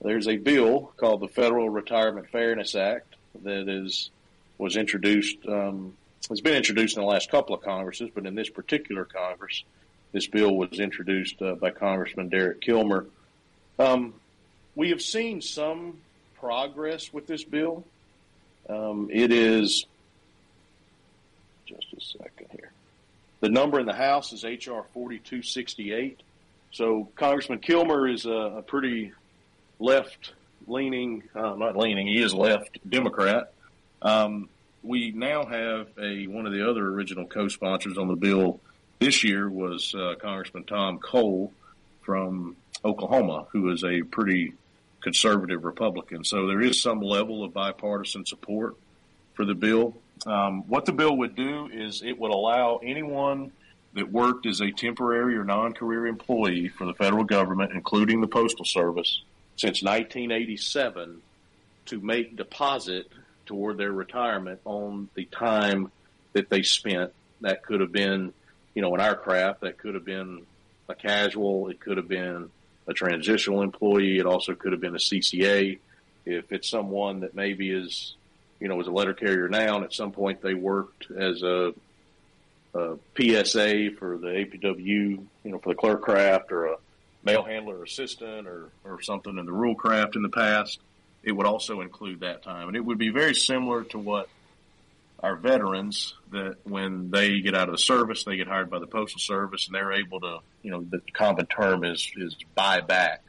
there's 0.00 0.28
a 0.28 0.36
bill 0.36 0.92
called 0.96 1.22
the 1.22 1.28
Federal 1.28 1.68
Retirement 1.68 2.30
Fairness 2.30 2.76
Act 2.76 3.16
that 3.42 3.68
is 3.68 4.10
was 4.58 4.76
introduced 4.76 5.38
um, 5.48 5.96
it's 6.30 6.40
been 6.40 6.54
introduced 6.54 6.96
in 6.96 7.02
the 7.02 7.08
last 7.08 7.30
couple 7.30 7.54
of 7.54 7.62
Congresses, 7.62 8.10
but 8.14 8.26
in 8.26 8.34
this 8.34 8.48
particular 8.48 9.04
Congress, 9.04 9.64
this 10.12 10.26
bill 10.26 10.56
was 10.56 10.78
introduced 10.78 11.40
uh, 11.42 11.54
by 11.54 11.70
Congressman 11.70 12.28
Derek 12.28 12.60
Kilmer. 12.60 13.06
Um, 13.78 14.14
we 14.74 14.90
have 14.90 15.02
seen 15.02 15.40
some 15.40 15.98
progress 16.38 17.12
with 17.12 17.26
this 17.26 17.44
bill. 17.44 17.84
Um, 18.68 19.08
it 19.12 19.32
is 19.32 19.86
just 21.66 21.86
a 21.96 22.00
second 22.00 22.48
here. 22.52 22.72
The 23.40 23.48
number 23.48 23.80
in 23.80 23.86
the 23.86 23.94
House 23.94 24.32
is 24.32 24.44
HR 24.44 24.82
4268. 24.94 26.20
So 26.70 27.08
Congressman 27.16 27.58
Kilmer 27.58 28.08
is 28.08 28.24
a, 28.26 28.30
a 28.30 28.62
pretty 28.62 29.12
left 29.78 30.32
leaning, 30.66 31.24
uh, 31.34 31.54
not 31.54 31.76
leaning, 31.76 32.06
he 32.06 32.22
is 32.22 32.32
left 32.32 32.78
Democrat. 32.88 33.52
Um, 34.00 34.48
we 34.82 35.12
now 35.12 35.44
have 35.44 35.88
a 35.98 36.26
one 36.26 36.46
of 36.46 36.52
the 36.52 36.68
other 36.68 36.86
original 36.88 37.26
co-sponsors 37.26 37.98
on 37.98 38.08
the 38.08 38.16
bill 38.16 38.60
this 38.98 39.24
year 39.24 39.48
was 39.48 39.94
uh, 39.94 40.14
Congressman 40.20 40.64
Tom 40.64 40.98
Cole 40.98 41.52
from 42.02 42.56
Oklahoma, 42.84 43.46
who 43.50 43.70
is 43.70 43.84
a 43.84 44.02
pretty 44.02 44.54
conservative 45.00 45.64
Republican. 45.64 46.24
So 46.24 46.46
there 46.46 46.60
is 46.60 46.80
some 46.80 47.00
level 47.00 47.44
of 47.44 47.52
bipartisan 47.52 48.24
support 48.26 48.76
for 49.34 49.44
the 49.44 49.54
bill. 49.54 49.96
Um, 50.24 50.62
what 50.68 50.84
the 50.84 50.92
bill 50.92 51.16
would 51.16 51.34
do 51.34 51.68
is 51.72 52.02
it 52.02 52.18
would 52.18 52.30
allow 52.30 52.78
anyone 52.82 53.52
that 53.94 54.10
worked 54.10 54.46
as 54.46 54.60
a 54.60 54.70
temporary 54.70 55.36
or 55.36 55.44
non-career 55.44 56.06
employee 56.06 56.68
for 56.68 56.86
the 56.86 56.94
federal 56.94 57.24
government, 57.24 57.72
including 57.72 58.20
the 58.20 58.28
Postal 58.28 58.64
Service, 58.64 59.22
since 59.56 59.82
1987 59.82 61.20
to 61.86 62.00
make 62.00 62.36
deposit 62.36 63.10
toward 63.46 63.78
their 63.78 63.92
retirement 63.92 64.60
on 64.64 65.08
the 65.14 65.24
time 65.26 65.90
that 66.32 66.48
they 66.50 66.62
spent. 66.62 67.12
That 67.40 67.62
could 67.62 67.80
have 67.80 67.92
been, 67.92 68.32
you 68.74 68.82
know, 68.82 68.94
in 68.94 69.00
our 69.00 69.16
craft, 69.16 69.62
that 69.62 69.78
could 69.78 69.94
have 69.94 70.04
been 70.04 70.46
a 70.88 70.94
casual. 70.94 71.68
It 71.68 71.80
could 71.80 71.96
have 71.96 72.08
been 72.08 72.50
a 72.86 72.92
transitional 72.92 73.62
employee. 73.62 74.18
It 74.18 74.26
also 74.26 74.54
could 74.54 74.72
have 74.72 74.80
been 74.80 74.94
a 74.94 74.98
CCA. 74.98 75.78
If 76.24 76.52
it's 76.52 76.68
someone 76.68 77.20
that 77.20 77.34
maybe 77.34 77.70
is, 77.70 78.14
you 78.60 78.68
know, 78.68 78.80
is 78.80 78.86
a 78.86 78.92
letter 78.92 79.14
carrier 79.14 79.48
now, 79.48 79.76
and 79.76 79.84
at 79.84 79.92
some 79.92 80.12
point 80.12 80.40
they 80.40 80.54
worked 80.54 81.10
as 81.10 81.42
a, 81.42 81.74
a 82.74 82.96
PSA 83.16 83.90
for 83.98 84.18
the 84.18 84.28
APW, 84.28 84.78
you 84.86 85.26
know, 85.44 85.58
for 85.58 85.70
the 85.70 85.74
clerk 85.74 86.02
craft 86.02 86.52
or 86.52 86.66
a 86.66 86.76
mail 87.24 87.42
handler 87.42 87.82
assistant 87.82 88.46
or, 88.46 88.70
or 88.84 89.00
something 89.02 89.36
in 89.36 89.46
the 89.46 89.52
rural 89.52 89.74
craft 89.74 90.16
in 90.16 90.22
the 90.22 90.28
past 90.28 90.80
it 91.22 91.32
would 91.32 91.46
also 91.46 91.80
include 91.80 92.20
that 92.20 92.42
time. 92.42 92.68
And 92.68 92.76
it 92.76 92.84
would 92.84 92.98
be 92.98 93.10
very 93.10 93.34
similar 93.34 93.84
to 93.84 93.98
what 93.98 94.28
our 95.22 95.36
veterans 95.36 96.14
that 96.32 96.56
when 96.64 97.10
they 97.10 97.40
get 97.40 97.54
out 97.54 97.68
of 97.68 97.72
the 97.72 97.78
service, 97.78 98.24
they 98.24 98.36
get 98.36 98.48
hired 98.48 98.70
by 98.70 98.80
the 98.80 98.86
postal 98.86 99.20
service 99.20 99.66
and 99.66 99.74
they're 99.74 99.92
able 99.92 100.20
to, 100.20 100.38
you 100.62 100.70
know, 100.70 100.84
the 100.90 101.00
common 101.12 101.46
term 101.46 101.84
is, 101.84 102.10
is 102.16 102.36
buy 102.54 102.80
back 102.80 103.22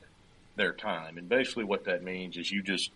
their 0.55 0.73
time. 0.73 1.17
And 1.17 1.29
basically 1.29 1.65
what 1.65 1.85
that 1.85 2.03
means 2.03 2.37
is 2.37 2.51
you 2.51 2.63
just, 2.63 2.89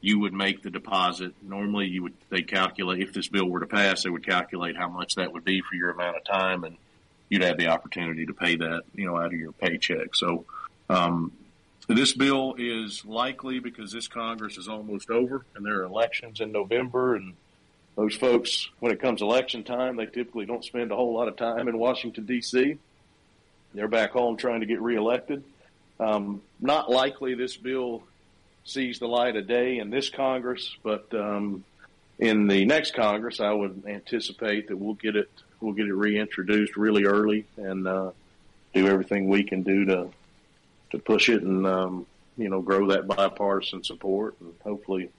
you 0.00 0.20
would 0.20 0.32
make 0.32 0.62
the 0.62 0.70
deposit. 0.70 1.34
Normally 1.42 1.86
you 1.86 2.04
would, 2.04 2.14
they 2.28 2.42
calculate, 2.42 3.02
if 3.02 3.12
this 3.12 3.28
bill 3.28 3.46
were 3.46 3.60
to 3.60 3.66
pass, 3.66 4.04
they 4.04 4.10
would 4.10 4.26
calculate 4.26 4.76
how 4.76 4.88
much 4.88 5.16
that 5.16 5.32
would 5.32 5.44
be 5.44 5.60
for 5.60 5.74
your 5.74 5.90
amount 5.90 6.16
of 6.16 6.24
time 6.24 6.62
and 6.62 6.76
you'd 7.28 7.42
have 7.42 7.58
the 7.58 7.66
opportunity 7.66 8.26
to 8.26 8.32
pay 8.32 8.54
that, 8.54 8.82
you 8.94 9.06
know, 9.06 9.16
out 9.16 9.26
of 9.26 9.32
your 9.32 9.52
paycheck. 9.52 10.14
So, 10.14 10.44
um, 10.88 11.32
this 11.88 12.12
bill 12.12 12.54
is 12.58 13.04
likely 13.04 13.60
because 13.60 13.92
this 13.92 14.08
Congress 14.08 14.58
is 14.58 14.68
almost 14.68 15.10
over 15.10 15.44
and 15.54 15.64
there 15.64 15.80
are 15.80 15.84
elections 15.84 16.40
in 16.40 16.52
November 16.52 17.14
and 17.14 17.34
those 17.96 18.14
folks, 18.14 18.68
when 18.78 18.92
it 18.92 19.00
comes 19.00 19.22
election 19.22 19.64
time, 19.64 19.96
they 19.96 20.04
typically 20.04 20.44
don't 20.44 20.62
spend 20.62 20.92
a 20.92 20.96
whole 20.96 21.14
lot 21.14 21.28
of 21.28 21.36
time 21.36 21.66
in 21.66 21.78
Washington 21.78 22.26
D.C. 22.26 22.76
They're 23.72 23.88
back 23.88 24.10
home 24.10 24.36
trying 24.36 24.60
to 24.60 24.66
get 24.66 24.82
reelected. 24.82 25.42
Um, 25.98 26.42
not 26.60 26.90
likely 26.90 27.34
this 27.34 27.56
bill 27.56 28.02
sees 28.64 28.98
the 28.98 29.08
light 29.08 29.36
of 29.36 29.46
day 29.46 29.78
in 29.78 29.88
this 29.88 30.10
Congress, 30.10 30.76
but 30.82 31.06
um, 31.14 31.64
in 32.18 32.48
the 32.48 32.66
next 32.66 32.92
Congress, 32.94 33.40
I 33.40 33.52
would 33.52 33.84
anticipate 33.86 34.68
that 34.68 34.76
we'll 34.76 34.94
get 34.94 35.16
it 35.16 35.30
we'll 35.60 35.72
get 35.72 35.86
it 35.86 35.94
reintroduced 35.94 36.76
really 36.76 37.04
early 37.04 37.46
and 37.56 37.88
uh, 37.88 38.10
do 38.74 38.86
everything 38.88 39.26
we 39.26 39.42
can 39.42 39.62
do 39.62 39.86
to 39.86 40.10
to 40.96 41.02
push 41.02 41.28
it 41.28 41.42
and 41.42 41.66
um, 41.66 42.06
you 42.36 42.48
know 42.48 42.60
grow 42.60 42.88
that 42.88 43.06
bipartisan 43.06 43.84
support 43.84 44.36
and 44.40 44.52
hopefully 44.62 45.10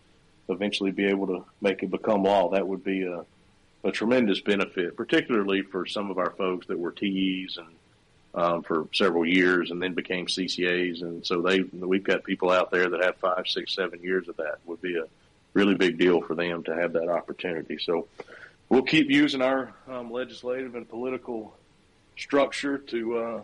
eventually 0.49 0.91
be 0.91 1.05
able 1.05 1.27
to 1.27 1.45
make 1.61 1.83
it 1.83 1.91
become 1.91 2.23
law. 2.23 2.49
That 2.49 2.67
would 2.67 2.83
be 2.83 3.03
a, 3.03 3.25
a 3.83 3.91
tremendous 3.91 4.39
benefit, 4.39 4.95
particularly 4.95 5.61
for 5.61 5.85
some 5.85 6.09
of 6.09 6.17
our 6.17 6.31
folks 6.31 6.67
that 6.67 6.79
were 6.79 6.91
TEs 6.91 7.57
and 7.57 7.67
um, 8.33 8.63
for 8.63 8.87
several 8.93 9.25
years, 9.25 9.71
and 9.71 9.81
then 9.81 9.93
became 9.93 10.27
CCAs. 10.27 11.01
And 11.01 11.25
so 11.25 11.41
they 11.41 11.61
we've 11.61 12.03
got 12.03 12.23
people 12.23 12.51
out 12.51 12.71
there 12.71 12.89
that 12.89 13.03
have 13.03 13.17
five, 13.17 13.47
six, 13.47 13.75
seven 13.75 14.01
years 14.01 14.27
of 14.27 14.37
that. 14.37 14.59
Would 14.65 14.81
be 14.81 14.97
a 14.97 15.05
really 15.53 15.75
big 15.75 15.97
deal 15.97 16.21
for 16.21 16.35
them 16.35 16.63
to 16.63 16.75
have 16.75 16.93
that 16.93 17.09
opportunity. 17.09 17.77
So 17.79 18.07
we'll 18.69 18.83
keep 18.83 19.09
using 19.09 19.41
our 19.41 19.73
um, 19.87 20.11
legislative 20.11 20.75
and 20.75 20.87
political 20.87 21.57
structure 22.15 22.77
to 22.77 23.17
uh, 23.17 23.41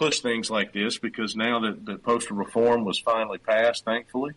push 0.00 0.20
things 0.20 0.50
like 0.50 0.72
this 0.72 0.96
because 0.96 1.36
now 1.36 1.60
that 1.60 1.84
the 1.84 1.96
postal 1.96 2.34
reform 2.34 2.86
was 2.86 2.98
finally 2.98 3.36
passed, 3.36 3.84
thankfully, 3.84 4.32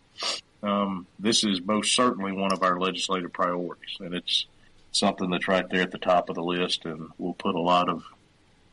um, 0.61 1.07
this 1.18 1.45
is 1.45 1.61
most 1.61 1.95
certainly 1.95 2.34
one 2.34 2.52
of 2.52 2.61
our 2.64 2.77
legislative 2.77 3.31
priorities, 3.31 3.95
and 4.02 4.14
it's 4.14 4.45
something 4.91 5.30
that's 5.30 5.48
right 5.48 5.69
there 5.69 5.81
at 5.81 5.91
the 5.91 5.98
top 5.98 6.27
of 6.27 6.35
the 6.35 6.44
list, 6.44 6.84
and 6.84 7.07
we'll 7.18 7.34
put 7.34 7.56
a 7.56 7.61
lot 7.61 7.88
of 7.88 8.03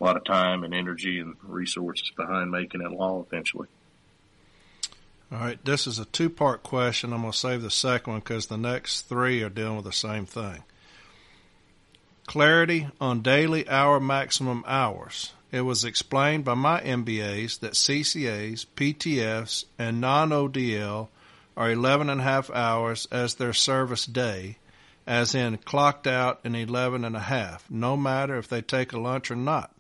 a 0.01 0.05
lot 0.05 0.17
of 0.17 0.25
time 0.25 0.65
and 0.65 0.75
energy 0.75 1.21
and 1.21 1.37
resources 1.45 2.11
behind 2.17 2.51
making 2.51 2.81
it 2.81 2.91
law 2.91 3.25
eventually. 3.25 3.69
All 5.31 5.39
right, 5.39 5.65
this 5.65 5.87
is 5.87 6.01
a 6.01 6.07
two 6.07 6.29
part 6.29 6.65
question. 6.65 7.13
I'm 7.13 7.21
going 7.21 7.31
to 7.31 7.39
save 7.39 7.63
the 7.63 7.71
second 7.71 8.15
one 8.15 8.21
because 8.21 8.47
the 8.49 8.59
next 8.59 9.03
three 9.03 9.45
are 9.45 9.49
dealing 9.49 9.77
with 9.77 9.85
the 9.85 9.93
same 9.93 10.27
thing. 10.27 10.65
Clarity 12.27 12.89
on 13.01 13.23
daily 13.23 13.69
hour 13.69 14.01
maximum 14.01 14.65
hours. 14.67 15.33
It 15.53 15.63
was 15.63 15.85
explained 15.85 16.45
by 16.45 16.55
my 16.55 16.81
NBAs 16.81 17.59
that 17.59 17.73
CCAs, 17.73 18.67
PTFs, 18.77 19.65
and 19.79 20.01
non 20.01 20.31
ODL 20.31 21.09
are 21.57 21.71
11 21.73 22.09
and 22.09 22.21
a 22.21 22.25
half 22.25 22.51
hours 22.51 23.09
as 23.11 23.35
their 23.35 23.53
service 23.53 24.07
day, 24.07 24.59
as 25.09 25.35
in 25.35 25.59
clocked 25.59 26.07
out 26.07 26.41
in 26.45 26.55
11 26.55 27.05
and 27.05 27.17
a 27.17 27.21
half, 27.21 27.69
no 27.69 27.97
matter 27.97 28.39
if 28.39 28.47
they 28.47 28.63
take 28.63 28.93
a 28.93 29.01
lunch 29.01 29.29
or 29.29 29.37
not. 29.37 29.75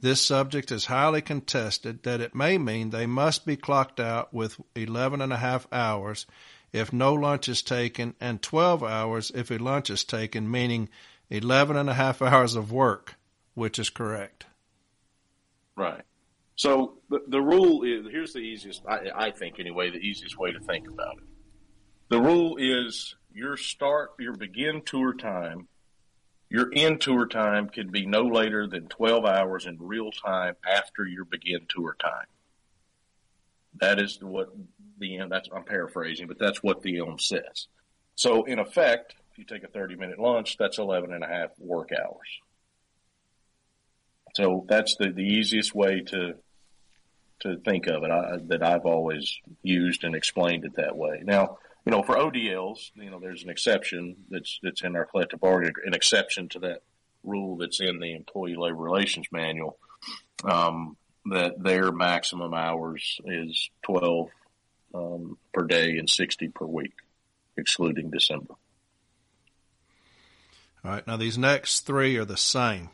This 0.00 0.24
subject 0.24 0.70
is 0.70 0.84
highly 0.84 1.20
contested 1.20 2.04
that 2.04 2.20
it 2.20 2.36
may 2.36 2.56
mean 2.56 2.90
they 2.90 3.06
must 3.06 3.44
be 3.44 3.56
clocked 3.56 3.98
out 3.98 4.32
with 4.32 4.60
11 4.76 5.20
and 5.20 5.32
a 5.32 5.38
half 5.38 5.66
hours 5.72 6.26
if 6.72 6.92
no 6.92 7.12
lunch 7.12 7.48
is 7.48 7.62
taken 7.62 8.14
and 8.20 8.40
12 8.40 8.84
hours 8.84 9.32
if 9.34 9.50
a 9.50 9.58
lunch 9.58 9.90
is 9.90 10.04
taken, 10.04 10.48
meaning 10.48 10.88
11 11.28 11.76
and 11.76 11.90
a 11.90 11.94
half 11.94 12.22
hours 12.22 12.54
of 12.54 12.70
work, 12.70 13.16
which 13.54 13.80
is 13.80 13.90
correct. 13.90 14.46
Right. 15.78 16.02
So 16.56 16.98
the, 17.08 17.20
the 17.28 17.40
rule 17.40 17.84
is 17.84 18.06
here's 18.10 18.32
the 18.32 18.40
easiest, 18.40 18.82
I, 18.86 19.10
I 19.14 19.30
think 19.30 19.60
anyway, 19.60 19.90
the 19.90 19.98
easiest 19.98 20.36
way 20.38 20.52
to 20.52 20.60
think 20.60 20.88
about 20.88 21.18
it. 21.18 21.24
The 22.10 22.20
rule 22.20 22.56
is 22.58 23.14
your 23.32 23.56
start, 23.56 24.10
your 24.18 24.36
begin 24.36 24.82
tour 24.84 25.14
time 25.14 25.68
your 26.50 26.70
end 26.72 27.00
tour 27.00 27.26
time 27.26 27.68
can 27.68 27.90
be 27.90 28.06
no 28.06 28.22
later 28.22 28.66
than 28.66 28.88
12 28.88 29.24
hours 29.24 29.66
in 29.66 29.76
real 29.78 30.10
time 30.10 30.56
after 30.66 31.04
your 31.04 31.24
begin 31.24 31.66
tour 31.68 31.96
time. 32.00 32.26
That 33.80 34.00
is 34.00 34.18
what 34.22 34.48
the 34.98 35.18
end, 35.18 35.30
that's 35.30 35.48
I'm 35.54 35.64
paraphrasing, 35.64 36.26
but 36.26 36.38
that's 36.38 36.62
what 36.62 36.82
the 36.82 36.98
ELM 36.98 37.18
says. 37.18 37.68
So 38.14 38.44
in 38.44 38.58
effect, 38.58 39.14
if 39.30 39.38
you 39.38 39.44
take 39.44 39.62
a 39.62 39.68
30 39.68 39.96
minute 39.96 40.18
lunch, 40.18 40.56
that's 40.58 40.78
11 40.78 41.12
and 41.12 41.22
a 41.22 41.28
half 41.28 41.50
work 41.58 41.90
hours. 41.92 42.28
So 44.38 44.64
that's 44.68 44.94
the, 44.94 45.10
the 45.10 45.24
easiest 45.24 45.74
way 45.74 46.02
to 46.06 46.34
to 47.40 47.56
think 47.56 47.88
of 47.88 48.04
it 48.04 48.10
I, 48.12 48.36
that 48.46 48.62
I've 48.62 48.86
always 48.86 49.36
used 49.62 50.04
and 50.04 50.14
explained 50.14 50.64
it 50.64 50.76
that 50.76 50.96
way. 50.96 51.22
Now, 51.24 51.58
you 51.84 51.90
know, 51.90 52.04
for 52.04 52.14
ODLs, 52.14 52.92
you 52.94 53.10
know, 53.10 53.18
there's 53.18 53.42
an 53.42 53.50
exception 53.50 54.14
that's 54.30 54.60
that's 54.62 54.84
in 54.84 54.94
our 54.94 55.06
collective 55.06 55.40
bargaining, 55.40 55.74
an 55.84 55.92
exception 55.92 56.48
to 56.50 56.60
that 56.60 56.82
rule 57.24 57.56
that's 57.56 57.80
in 57.80 57.98
the 57.98 58.14
Employee 58.14 58.54
Labor 58.54 58.76
Relations 58.76 59.26
Manual, 59.32 59.76
um, 60.44 60.96
that 61.32 61.60
their 61.60 61.90
maximum 61.90 62.54
hours 62.54 63.20
is 63.24 63.70
12 63.82 64.28
um, 64.94 65.36
per 65.52 65.64
day 65.64 65.98
and 65.98 66.08
60 66.08 66.46
per 66.50 66.64
week, 66.64 66.94
excluding 67.56 68.10
December. 68.10 68.54
All 70.84 70.92
right. 70.92 71.06
Now 71.08 71.16
these 71.16 71.36
next 71.36 71.80
three 71.80 72.16
are 72.18 72.24
the 72.24 72.36
same. 72.36 72.90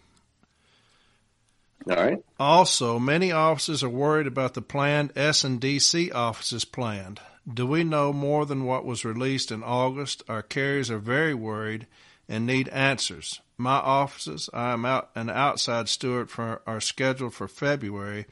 All 1.89 1.97
right. 1.97 2.25
Also, 2.41 2.99
many 2.99 3.31
offices 3.31 3.83
are 3.83 3.89
worried 3.89 4.27
about 4.27 4.55
the 4.55 4.63
planned 4.63 5.13
S 5.17 5.45
and 5.45 5.61
DC 5.61 6.15
offices 6.15 6.65
planned. 6.65 7.21
Do 7.53 7.67
we 7.67 7.85
know 7.85 8.13
more 8.13 8.47
than 8.47 8.65
what 8.65 8.87
was 8.87 9.05
released 9.05 9.51
in 9.53 9.63
August? 9.63 10.23
Our 10.29 10.43
carriers 10.43 10.91
are 10.91 10.99
very 10.99 11.35
worried 11.35 11.87
and 12.29 12.47
need 12.47 12.69
answers. 12.69 13.41
My 13.59 13.77
offices, 13.77 14.49
I 14.55 14.73
am 14.73 14.85
out 14.85 15.11
an 15.15 15.29
outside 15.29 15.89
steward 15.89 16.31
for 16.31 16.63
are 16.67 16.81
scheduled 16.81 17.35
for 17.35 17.47
February 17.47 18.27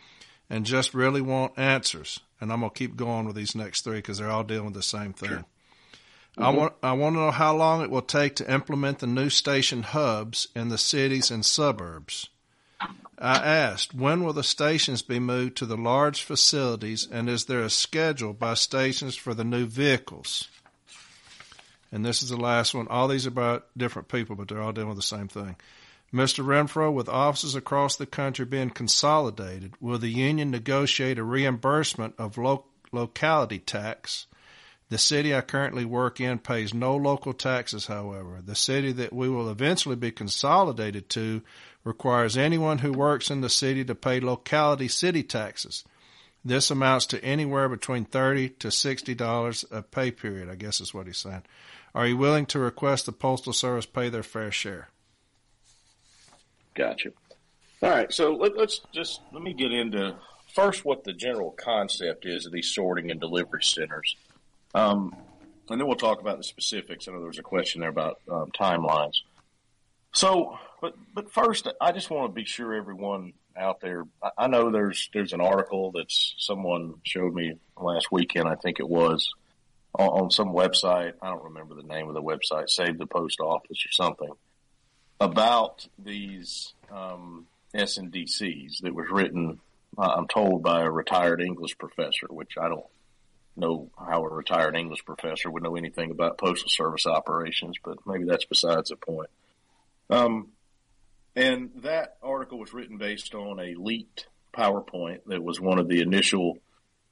and 0.49 0.65
just 0.65 0.95
really 0.95 1.21
want 1.21 1.59
answers. 1.59 2.21
And 2.41 2.53
I'm 2.53 2.61
gonna 2.61 2.71
keep 2.71 2.97
going 2.97 3.27
with 3.27 3.37
these 3.37 3.55
next 3.55 3.83
three 3.83 3.99
because 3.99 4.19
they're 4.19 4.31
all 4.31 4.45
dealing 4.45 4.67
with 4.67 4.75
the 4.75 4.83
same 4.83 5.13
thing. 5.13 5.29
Sure. 5.29 5.45
Mm-hmm. 6.39 6.43
I 6.43 6.51
want 6.51 6.73
I 6.83 6.93
want 6.93 7.17
to 7.17 7.21
know 7.21 7.31
how 7.31 7.55
long 7.55 7.83
it 7.83 7.91
will 7.91 8.03
take 8.03 8.37
to 8.37 8.53
implement 8.53 9.01
the 9.01 9.07
new 9.07 9.29
station 9.29 9.83
hubs 9.83 10.49
in 10.57 10.71
the 10.71 10.79
cities 10.79 11.31
and 11.31 11.45
suburbs. 11.45 12.31
I 13.23 13.37
asked, 13.37 13.95
when 13.95 14.25
will 14.25 14.33
the 14.33 14.43
stations 14.43 15.01
be 15.01 15.21
moved 15.21 15.57
to 15.59 15.67
the 15.67 15.77
large 15.77 16.25
facilities 16.25 17.07
and 17.09 17.29
is 17.29 17.45
there 17.45 17.63
a 17.63 17.71
schedule 17.71 18.33
by 18.33 18.55
stations 18.55 19.15
for 19.15 19.33
the 19.33 19.45
new 19.45 19.65
vehicles? 19.65 20.49
And 21.93 22.05
this 22.05 22.25
is 22.25 22.31
the 22.31 22.37
last 22.37 22.75
one. 22.75 22.89
All 22.89 23.07
these 23.07 23.25
are 23.25 23.29
about 23.29 23.69
different 23.77 24.09
people, 24.09 24.35
but 24.35 24.49
they're 24.49 24.61
all 24.61 24.73
dealing 24.73 24.89
with 24.89 24.99
the 24.99 25.03
same 25.03 25.29
thing. 25.29 25.55
Mr. 26.13 26.45
Renfro, 26.45 26.93
with 26.93 27.09
offices 27.09 27.55
across 27.55 27.95
the 27.95 28.07
country 28.07 28.45
being 28.45 28.71
consolidated, 28.71 29.75
will 29.81 29.99
the 29.99 30.09
union 30.09 30.51
negotiate 30.51 31.19
a 31.19 31.23
reimbursement 31.23 32.15
of 32.19 32.37
lo- 32.37 32.65
locality 32.91 33.61
tax? 33.61 34.27
The 34.89 34.99
city 34.99 35.35
I 35.35 35.41
currently 35.43 35.87
work 35.87 36.21
in 36.21 36.39
pays 36.39 36.75
no 36.75 36.97
local 36.97 37.33
taxes, 37.33 37.87
however. 37.87 38.41
The 38.45 38.55
city 38.55 38.93
that 38.93 39.13
we 39.13 39.29
will 39.29 39.49
eventually 39.49 39.97
be 39.97 40.11
consolidated 40.11 41.09
to 41.11 41.41
requires 41.85 42.37
anyone 42.37 42.79
who 42.79 42.93
works 42.93 43.31
in 43.31 43.41
the 43.41 43.49
city 43.49 43.85
to 43.85 43.95
pay 43.95 44.21
locality 44.21 44.89
city 44.89 45.23
taxes. 45.23 45.85
This 46.45 46.71
amounts 46.71 47.07
to 47.07 47.25
anywhere 47.25 47.69
between 47.69 48.05
thirty 48.05 48.49
to 48.49 48.71
sixty 48.71 49.15
dollars 49.15 49.65
a 49.71 49.83
pay 49.83 50.11
period, 50.11 50.49
I 50.49 50.57
guess 50.57 50.81
is 50.81 50.93
what 50.93 51.07
he's 51.07 51.19
saying. 51.19 51.43
Are 51.95 52.07
you 52.07 52.17
willing 52.17 52.47
to 52.47 52.59
request 52.59 53.07
the 53.07 53.13
Postal 53.13 53.53
Service 53.53 53.87
pay 53.87 54.09
their 54.09 54.23
fair 54.23 54.51
share? 54.51 54.89
Gotcha. 56.75 57.11
All 57.83 57.91
right, 57.91 58.13
so 58.13 58.33
let, 58.33 58.57
us 58.57 58.81
just 58.93 59.21
let 59.33 59.43
me 59.43 59.53
get 59.53 59.73
into 59.73 60.15
first 60.55 60.85
what 60.85 61.05
the 61.05 61.13
general 61.13 61.51
concept 61.51 62.25
is 62.25 62.47
of 62.47 62.53
these 62.53 62.73
sorting 62.73 63.11
and 63.11 63.21
delivery 63.21 63.63
centers, 63.63 64.17
um, 64.75 65.15
and 65.69 65.81
then 65.81 65.87
we'll 65.87 65.97
talk 65.97 66.21
about 66.21 66.39
the 66.39 66.45
specifics. 66.45 67.07
I 67.07 67.13
know 67.13 67.19
there 67.19 67.27
was 67.29 67.39
a 67.39 67.43
question 67.43 67.81
there 67.81 67.91
about 67.91 68.21
um, 68.31 68.51
timelines. 68.59 69.23
So, 70.13 70.59
but 70.83 70.97
but 71.15 71.31
first, 71.31 71.69
I 71.81 71.93
just 71.93 72.11
want 72.11 72.29
to 72.29 72.35
be 72.35 72.45
sure 72.45 72.75
everyone 72.75 73.35
out 73.57 73.81
there. 73.81 74.05
I 74.37 74.49
know 74.49 74.71
there's 74.71 75.09
there's 75.15 75.33
an 75.33 75.41
article 75.41 75.93
that 75.93 76.07
someone 76.09 76.95
showed 77.05 77.33
me 77.33 77.55
last 77.81 78.11
weekend. 78.11 78.49
I 78.49 78.57
think 78.57 78.81
it 78.81 78.89
was 78.89 79.33
on, 79.95 80.09
on 80.09 80.31
some 80.33 80.49
website. 80.49 81.13
I 81.23 81.29
don't 81.29 81.45
remember 81.45 81.77
the 81.77 81.85
name 81.85 82.09
of 82.09 82.15
the 82.15 82.23
website. 82.23 82.69
Save 82.69 82.99
the 82.99 83.07
Post 83.07 83.39
Office 83.41 83.87
or 83.87 83.93
something 83.93 84.33
about 85.21 85.87
these 86.01 86.75
um, 86.91 87.47
SNDCs 87.75 88.81
that 88.83 88.93
was 88.93 89.07
written. 89.09 89.61
I'm 89.97 90.27
told 90.27 90.65
by 90.65 90.83
a 90.83 90.91
retired 90.91 91.41
English 91.41 91.79
professor, 91.79 92.27
which 92.29 92.55
I 92.61 92.69
don't 92.69 92.87
know 93.57 93.89
how 93.97 94.25
a 94.25 94.29
retired 94.29 94.75
English 94.75 95.05
professor 95.05 95.49
would 95.49 95.63
know 95.63 95.77
anything 95.77 96.11
about 96.11 96.39
postal 96.39 96.71
service 96.71 97.07
operations, 97.07 97.77
but 97.85 97.99
maybe 98.05 98.25
that's 98.25 98.47
besides 98.47 98.89
the 98.89 98.97
point. 98.97 99.31
Um, 100.11 100.49
and 101.35 101.71
that 101.77 102.17
article 102.23 102.59
was 102.59 102.73
written 102.73 102.99
based 102.99 103.35
on 103.35 103.59
a 103.59 103.75
leaked 103.75 104.27
PowerPoint 104.55 105.21
that 105.27 105.43
was 105.43 105.61
one 105.61 105.79
of 105.79 105.89
the 105.89 106.03
initial 106.03 106.59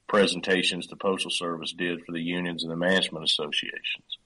presentations 0.07 0.87
the 0.87 0.95
Postal 0.95 1.31
Service 1.31 1.73
did 1.73 2.05
for 2.05 2.11
the 2.11 2.21
unions 2.21 2.63
and 2.63 2.71
the 2.71 2.75
management 2.75 3.25
associations. 3.25 4.17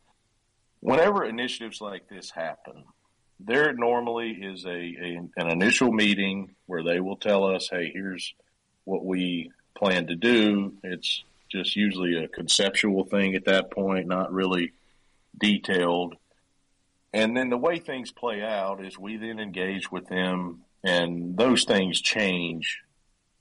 Whenever 0.80 1.23
initiatives 1.23 1.80
like 1.80 2.09
this 2.09 2.31
happen, 2.31 2.84
there 3.39 3.73
normally 3.73 4.31
is 4.31 4.65
a, 4.65 4.69
a 4.69 5.22
an 5.38 5.49
initial 5.49 5.91
meeting 5.91 6.55
where 6.65 6.84
they 6.84 6.99
will 6.99 7.17
tell 7.17 7.43
us, 7.45 7.69
"Hey, 7.69 7.91
here's 7.93 8.34
what 8.85 9.05
we 9.05 9.51
plan 9.77 10.07
to 10.07 10.15
do." 10.15 10.73
It's 10.84 11.23
just 11.51 11.76
usually 11.76 12.17
a 12.17 12.27
conceptual 12.27 13.03
thing 13.03 13.35
at 13.35 13.45
that 13.45 13.72
point, 13.72 14.07
not 14.07 14.34
really 14.34 14.73
detailed. 15.38 16.15
And 17.15 17.35
then 17.35 17.49
the 17.49 17.57
way 17.57 17.79
things 17.79 18.11
play 18.11 18.43
out 18.43 18.83
is 18.85 18.99
we 18.99 19.15
then 19.15 19.39
engage 19.39 19.89
with 19.89 20.05
them, 20.09 20.65
and 20.83 21.37
those 21.37 21.63
things 21.63 22.01
change 22.01 22.81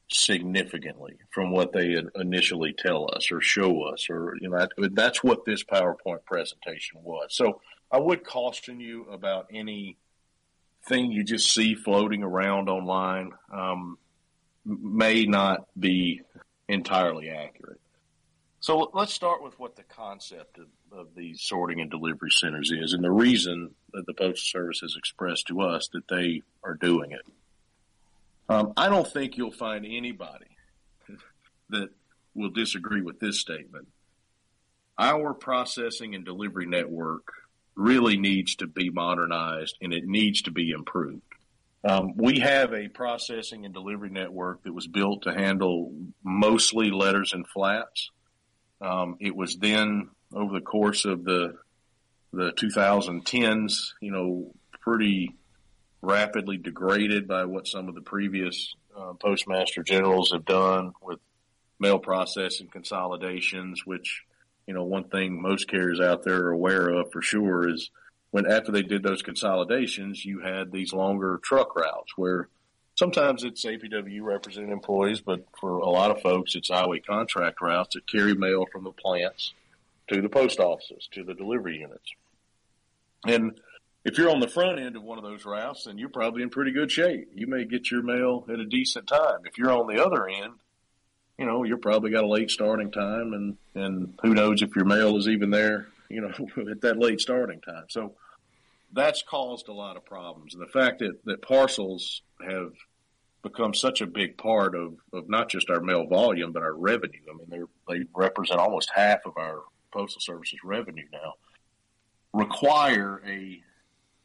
significantly 0.09 1.17
from 1.33 1.51
what 1.51 1.73
they 1.73 2.01
initially 2.15 2.73
tell 2.73 3.11
us 3.13 3.33
or 3.33 3.41
show 3.41 3.83
us, 3.83 4.09
or 4.09 4.37
you 4.41 4.49
know 4.49 4.69
that's 4.93 5.25
what 5.25 5.45
this 5.45 5.65
PowerPoint 5.65 6.25
presentation 6.25 7.01
was. 7.03 7.35
So 7.35 7.61
I 7.91 7.99
would 7.99 8.25
caution 8.25 8.79
you 8.79 9.07
about 9.11 9.49
any 9.53 9.99
thing 10.87 11.11
you 11.11 11.25
just 11.25 11.53
see 11.53 11.75
floating 11.75 12.23
around 12.23 12.69
online. 12.69 13.33
Um, 13.53 13.99
may 14.65 15.27
not 15.27 15.67
be 15.79 16.23
entirely 16.69 17.29
accurate. 17.29 17.81
So 18.61 18.91
let's 18.95 19.13
start 19.13 19.43
with 19.43 19.59
what 19.59 19.77
the 19.77 19.83
concept 19.83 20.59
of, 20.59 20.69
of 20.97 21.09
these 21.17 21.43
sorting 21.43 21.81
and 21.81 21.91
delivery 21.91 22.31
centers 22.31 22.71
is 22.71 22.93
and 22.93 23.03
the 23.03 23.11
reason 23.11 23.75
that 23.93 24.07
the 24.07 24.15
Postal 24.15 24.37
Service 24.37 24.81
has 24.81 24.95
expressed 24.97 25.49
to 25.49 25.61
us 25.61 25.89
that 25.93 26.09
they 26.09 26.43
are 26.63 26.75
doing 26.75 27.13
it. 27.13 27.27
Um, 28.49 28.73
I 28.77 28.89
don't 28.89 29.07
think 29.07 29.37
you'll 29.37 29.51
find 29.51 29.85
anybody 29.85 30.57
that 31.71 31.89
will 32.35 32.51
disagree 32.51 33.03
with 33.03 33.19
this 33.19 33.41
statement. 33.41 33.89
Our 34.99 35.35
processing 35.35 36.15
and 36.15 36.25
delivery 36.25 36.67
network 36.67 37.33
really 37.75 38.17
needs 38.17 38.57
to 38.57 38.67
be 38.67 38.91
modernized 38.91 39.77
and 39.81 39.93
it 39.93 40.05
needs 40.07 40.43
to 40.43 40.53
be 40.53 40.71
improved. 40.71 41.23
Um, 41.83 42.17
we 42.17 42.39
have 42.39 42.73
a 42.73 42.89
processing 42.89 43.65
and 43.65 43.75
delivery 43.75 44.11
network 44.11 44.63
that 44.63 44.73
was 44.73 44.87
built 44.87 45.23
to 45.23 45.35
handle 45.35 45.93
mostly 46.23 46.91
letters 46.91 47.33
and 47.33 47.47
flats. 47.47 48.11
Um, 48.81 49.17
it 49.21 49.35
was 49.35 49.57
then 49.57 50.09
over 50.35 50.53
the 50.53 50.65
course 50.65 51.05
of 51.05 51.25
the 51.25 51.57
the 52.33 52.51
2010s, 52.53 53.93
you 54.01 54.11
know, 54.11 54.53
pretty 54.81 55.37
rapidly 56.03 56.57
degraded 56.57 57.29
by 57.29 57.45
what 57.45 57.69
some 57.69 57.89
of 57.89 57.95
the 57.95 58.01
previous 58.01 58.75
uh, 58.97 59.13
postmaster 59.15 59.85
generals 59.85 60.33
have 60.33 60.45
done 60.45 60.93
with 61.01 61.21
mail 61.79 61.99
processing 61.99 62.67
consolidations. 62.67 63.87
Which, 63.87 64.23
you 64.67 64.75
know, 64.75 64.85
one 64.85 65.05
thing 65.05 65.41
most 65.41 65.69
carriers 65.69 66.01
out 66.01 66.25
there 66.25 66.47
are 66.47 66.51
aware 66.51 66.89
of 66.89 67.13
for 67.13 67.23
sure 67.23 67.69
is 67.69 67.91
when 68.33 68.51
after 68.51 68.73
they 68.73 68.83
did 68.83 69.05
those 69.05 69.23
consolidations, 69.23 70.25
you 70.25 70.41
had 70.41 70.73
these 70.73 70.93
longer 70.93 71.39
truck 71.43 71.77
routes 71.77 72.13
where 72.17 72.49
Sometimes 72.97 73.43
it's 73.43 73.65
APW 73.65 74.23
represented 74.23 74.71
employees, 74.71 75.21
but 75.21 75.45
for 75.59 75.79
a 75.79 75.91
lot 75.91 76.13
of 76.13 76.23
folks, 76.23 76.55
it's 76.55 76.71
highway 76.71 77.01
contract 77.01 77.61
routes 77.61 77.97
that 77.97 78.07
carry 78.07 78.35
mail 78.35 78.67
from 78.71 78.85
the 78.85 78.93
plants 78.93 79.53
to 80.09 80.21
the 80.21 80.29
post 80.29 80.61
offices, 80.61 81.09
to 81.13 81.25
the 81.25 81.35
delivery 81.35 81.79
units. 81.79 82.11
And 83.27 83.59
if 84.05 84.19
you're 84.19 84.31
on 84.31 84.41
the 84.41 84.49
front 84.49 84.79
end 84.79 84.97
of 84.97 85.03
one 85.03 85.19
of 85.19 85.25
those 85.25 85.45
routes, 85.45 85.85
then 85.85 85.99
you're 85.99 86.11
probably 86.11 86.43
in 86.43 86.51
pretty 86.51 86.73
good 86.73 86.91
shape. 86.91 87.31
You 87.35 87.47
may 87.47 87.65
get 87.65 87.91
your 87.91 88.03
mail 88.03 88.45
at 88.53 88.61
a 88.61 88.67
decent 88.67 89.07
time. 89.07 89.41
If 89.47 89.57
you're 89.57 89.73
on 89.73 89.87
the 89.87 90.05
other 90.05 90.29
end, 90.29 90.55
you 91.39 91.47
know, 91.47 91.65
you're 91.65 91.79
probably 91.79 92.11
got 92.11 92.25
a 92.25 92.29
late 92.29 92.51
starting 92.51 92.91
time 92.91 93.33
and, 93.33 93.57
and 93.75 94.15
who 94.23 94.35
knows 94.35 94.63
if 94.63 94.77
your 94.77 94.85
mail 94.85 95.17
is 95.17 95.27
even 95.27 95.51
there, 95.51 95.89
you 96.09 96.21
know, 96.21 96.33
at 96.71 96.83
that 96.83 96.99
late 96.99 97.21
starting 97.21 97.61
time. 97.61 97.85
So 97.89 98.15
that's 98.93 99.23
caused 99.23 99.69
a 99.69 99.73
lot 99.73 99.97
of 99.97 100.05
problems. 100.05 100.55
And 100.55 100.63
the 100.63 100.71
fact 100.71 100.99
that, 101.01 101.25
that 101.25 101.43
parcels 101.43 102.23
have 102.47 102.73
become 103.43 103.75
such 103.75 104.01
a 104.01 104.07
big 104.07 104.37
part 104.37 104.75
of, 104.75 104.95
of 105.13 105.29
not 105.29 105.49
just 105.49 105.71
our 105.71 105.81
mail 105.81 106.07
volume, 106.07 106.53
but 106.53 106.63
our 106.63 106.75
revenue. 106.75 107.21
I 107.31 107.37
mean, 107.37 107.69
they 107.87 107.95
they 107.95 108.05
represent 108.15 108.59
almost 108.59 108.91
half 108.95 109.21
of 109.27 109.35
our 109.37 109.61
postal 109.95 110.21
services 110.21 110.59
revenue 110.65 111.07
now. 111.13 111.35
Require 112.33 113.23
a 113.27 113.63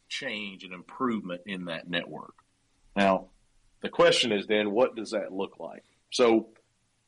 change 0.09 0.63
and 0.63 0.73
improvement 0.73 1.41
in 1.45 1.65
that 1.65 1.89
network. 1.89 2.33
Now, 2.95 3.27
the 3.81 3.89
question 3.89 4.31
is 4.31 4.47
then, 4.47 4.71
what 4.71 4.95
does 4.95 5.11
that 5.11 5.31
look 5.31 5.59
like? 5.59 5.83
So, 6.09 6.47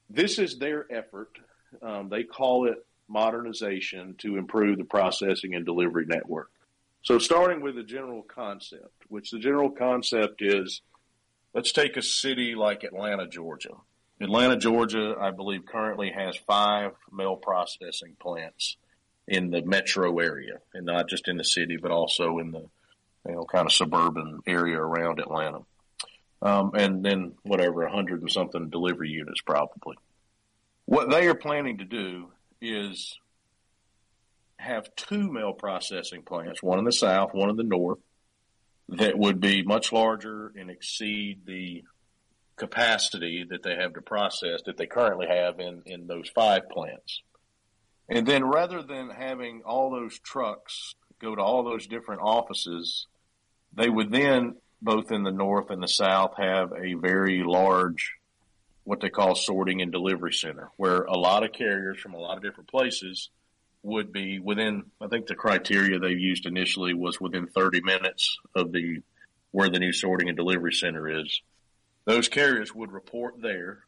this 0.09 0.39
is 0.39 0.57
their 0.57 0.85
effort. 0.91 1.37
Um, 1.81 2.09
they 2.09 2.23
call 2.23 2.67
it 2.67 2.85
modernization 3.07 4.15
to 4.19 4.37
improve 4.37 4.77
the 4.77 4.83
processing 4.83 5.55
and 5.55 5.65
delivery 5.65 6.05
network. 6.05 6.51
So 7.03 7.17
starting 7.17 7.61
with 7.61 7.75
the 7.75 7.83
general 7.83 8.21
concept, 8.21 9.03
which 9.09 9.31
the 9.31 9.39
general 9.39 9.71
concept 9.71 10.41
is, 10.41 10.81
let's 11.53 11.71
take 11.71 11.97
a 11.97 12.01
city 12.01 12.55
like 12.55 12.83
Atlanta, 12.83 13.27
Georgia. 13.27 13.75
Atlanta, 14.21 14.55
Georgia, 14.55 15.15
I 15.19 15.31
believe 15.31 15.65
currently 15.65 16.11
has 16.11 16.37
five 16.47 16.91
mail 17.11 17.35
processing 17.35 18.15
plants 18.19 18.77
in 19.27 19.49
the 19.49 19.63
metro 19.63 20.19
area, 20.19 20.59
and 20.73 20.85
not 20.85 21.09
just 21.09 21.27
in 21.27 21.37
the 21.37 21.43
city, 21.43 21.77
but 21.77 21.91
also 21.91 22.37
in 22.37 22.51
the 22.51 22.65
you 23.27 23.35
know 23.35 23.45
kind 23.45 23.65
of 23.65 23.71
suburban 23.71 24.39
area 24.45 24.77
around 24.77 25.19
Atlanta. 25.19 25.59
Um, 26.41 26.71
and 26.75 27.03
then 27.03 27.33
whatever, 27.43 27.83
a 27.83 27.91
hundred 27.91 28.21
and 28.21 28.31
something 28.31 28.69
delivery 28.69 29.09
units 29.09 29.41
probably. 29.41 29.97
What 30.85 31.09
they 31.09 31.27
are 31.27 31.35
planning 31.35 31.79
to 31.79 31.85
do 31.85 32.31
is 32.61 33.17
have 34.57 34.95
two 34.95 35.31
mail 35.31 35.53
processing 35.53 36.21
plants, 36.21 36.61
one 36.61 36.79
in 36.79 36.85
the 36.85 36.91
south, 36.91 37.33
one 37.33 37.49
in 37.49 37.55
the 37.55 37.63
north, 37.63 37.99
that 38.89 39.17
would 39.17 39.39
be 39.39 39.63
much 39.63 39.91
larger 39.91 40.51
and 40.55 40.69
exceed 40.69 41.45
the 41.45 41.83
capacity 42.61 43.43
that 43.49 43.63
they 43.63 43.75
have 43.75 43.95
to 43.95 44.01
process 44.03 44.61
that 44.67 44.77
they 44.77 44.85
currently 44.85 45.25
have 45.27 45.59
in, 45.59 45.81
in 45.87 46.05
those 46.05 46.29
five 46.29 46.69
plants. 46.69 47.23
And 48.07 48.27
then 48.27 48.45
rather 48.45 48.83
than 48.83 49.09
having 49.09 49.63
all 49.65 49.89
those 49.89 50.19
trucks 50.19 50.93
go 51.19 51.33
to 51.33 51.41
all 51.41 51.63
those 51.63 51.87
different 51.87 52.21
offices, 52.21 53.07
they 53.73 53.89
would 53.89 54.11
then, 54.11 54.57
both 54.79 55.11
in 55.11 55.23
the 55.23 55.31
north 55.31 55.71
and 55.71 55.81
the 55.81 55.87
south, 55.87 56.35
have 56.37 56.71
a 56.71 56.93
very 56.93 57.41
large, 57.43 58.13
what 58.83 58.99
they 58.99 59.09
call 59.09 59.33
sorting 59.33 59.81
and 59.81 59.91
delivery 59.91 60.33
center, 60.33 60.69
where 60.77 61.01
a 61.01 61.17
lot 61.17 61.43
of 61.43 61.53
carriers 61.53 61.99
from 61.99 62.13
a 62.13 62.19
lot 62.19 62.37
of 62.37 62.43
different 62.43 62.69
places 62.69 63.31
would 63.81 64.13
be 64.13 64.37
within, 64.37 64.83
I 65.01 65.07
think 65.07 65.25
the 65.25 65.33
criteria 65.33 65.97
they 65.97 66.09
used 66.09 66.45
initially 66.45 66.93
was 66.93 67.19
within 67.19 67.47
30 67.47 67.81
minutes 67.81 68.37
of 68.53 68.71
the, 68.71 69.01
where 69.49 69.69
the 69.69 69.79
new 69.79 69.93
sorting 69.93 70.27
and 70.27 70.37
delivery 70.37 70.73
center 70.73 71.21
is. 71.21 71.41
Those 72.05 72.27
carriers 72.27 72.73
would 72.73 72.91
report 72.91 73.41
there 73.41 73.83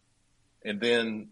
and 0.66 0.80
then 0.80 1.30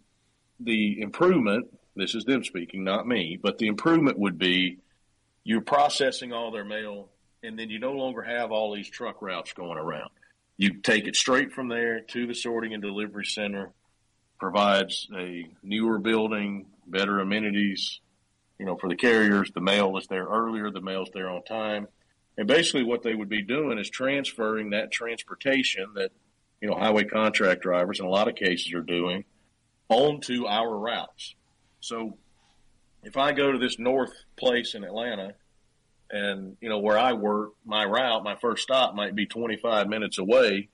the 0.59 1.01
improvement, 1.01 1.67
this 1.95 2.15
is 2.15 2.25
them 2.25 2.43
speaking, 2.43 2.83
not 2.83 3.07
me, 3.07 3.39
but 3.41 3.57
the 3.57 3.67
improvement 3.67 4.19
would 4.19 4.37
be 4.37 4.77
you're 5.43 5.61
processing 5.61 6.33
all 6.33 6.51
their 6.51 6.65
mail 6.65 7.09
and 7.43 7.57
then 7.57 7.69
you 7.69 7.79
no 7.79 7.93
longer 7.93 8.21
have 8.21 8.51
all 8.51 8.75
these 8.75 8.89
truck 8.89 9.21
routes 9.21 9.53
going 9.53 9.77
around. 9.77 10.09
You 10.57 10.81
take 10.81 11.07
it 11.07 11.15
straight 11.15 11.53
from 11.53 11.69
there 11.69 12.01
to 12.01 12.27
the 12.27 12.35
sorting 12.35 12.73
and 12.73 12.83
delivery 12.83 13.25
center, 13.25 13.71
provides 14.39 15.07
a 15.15 15.47
newer 15.63 15.97
building, 15.97 16.67
better 16.85 17.19
amenities, 17.19 17.99
you 18.59 18.65
know, 18.65 18.75
for 18.75 18.89
the 18.89 18.95
carriers, 18.95 19.51
the 19.55 19.61
mail 19.61 19.97
is 19.97 20.05
there 20.07 20.25
earlier, 20.25 20.69
the 20.69 20.81
mail's 20.81 21.09
there 21.13 21.29
on 21.29 21.43
time. 21.43 21.87
And 22.37 22.47
basically 22.47 22.83
what 22.83 23.01
they 23.01 23.15
would 23.15 23.29
be 23.29 23.41
doing 23.41 23.79
is 23.79 23.89
transferring 23.89 24.69
that 24.69 24.91
transportation 24.91 25.87
that, 25.95 26.11
you 26.61 26.69
know, 26.69 26.75
highway 26.75 27.03
contract 27.03 27.61
drivers 27.61 27.99
in 27.99 28.05
a 28.05 28.09
lot 28.09 28.27
of 28.27 28.35
cases 28.35 28.73
are 28.73 28.81
doing 28.81 29.25
onto 29.89 30.45
our 30.45 30.77
routes. 30.77 31.35
So 31.79 32.17
if 33.03 33.17
I 33.17 33.31
go 33.31 33.51
to 33.51 33.57
this 33.57 33.79
north 33.79 34.13
place 34.37 34.75
in 34.75 34.83
Atlanta 34.83 35.33
and, 36.09 36.55
you 36.61 36.69
know, 36.69 36.79
where 36.79 36.97
I 36.97 37.13
work, 37.13 37.53
my 37.65 37.83
route, 37.83 38.23
my 38.23 38.35
first 38.35 38.63
stop 38.63 38.95
might 38.95 39.15
be 39.15 39.25
25 39.25 39.87
minutes 39.87 40.17
away. 40.17 40.69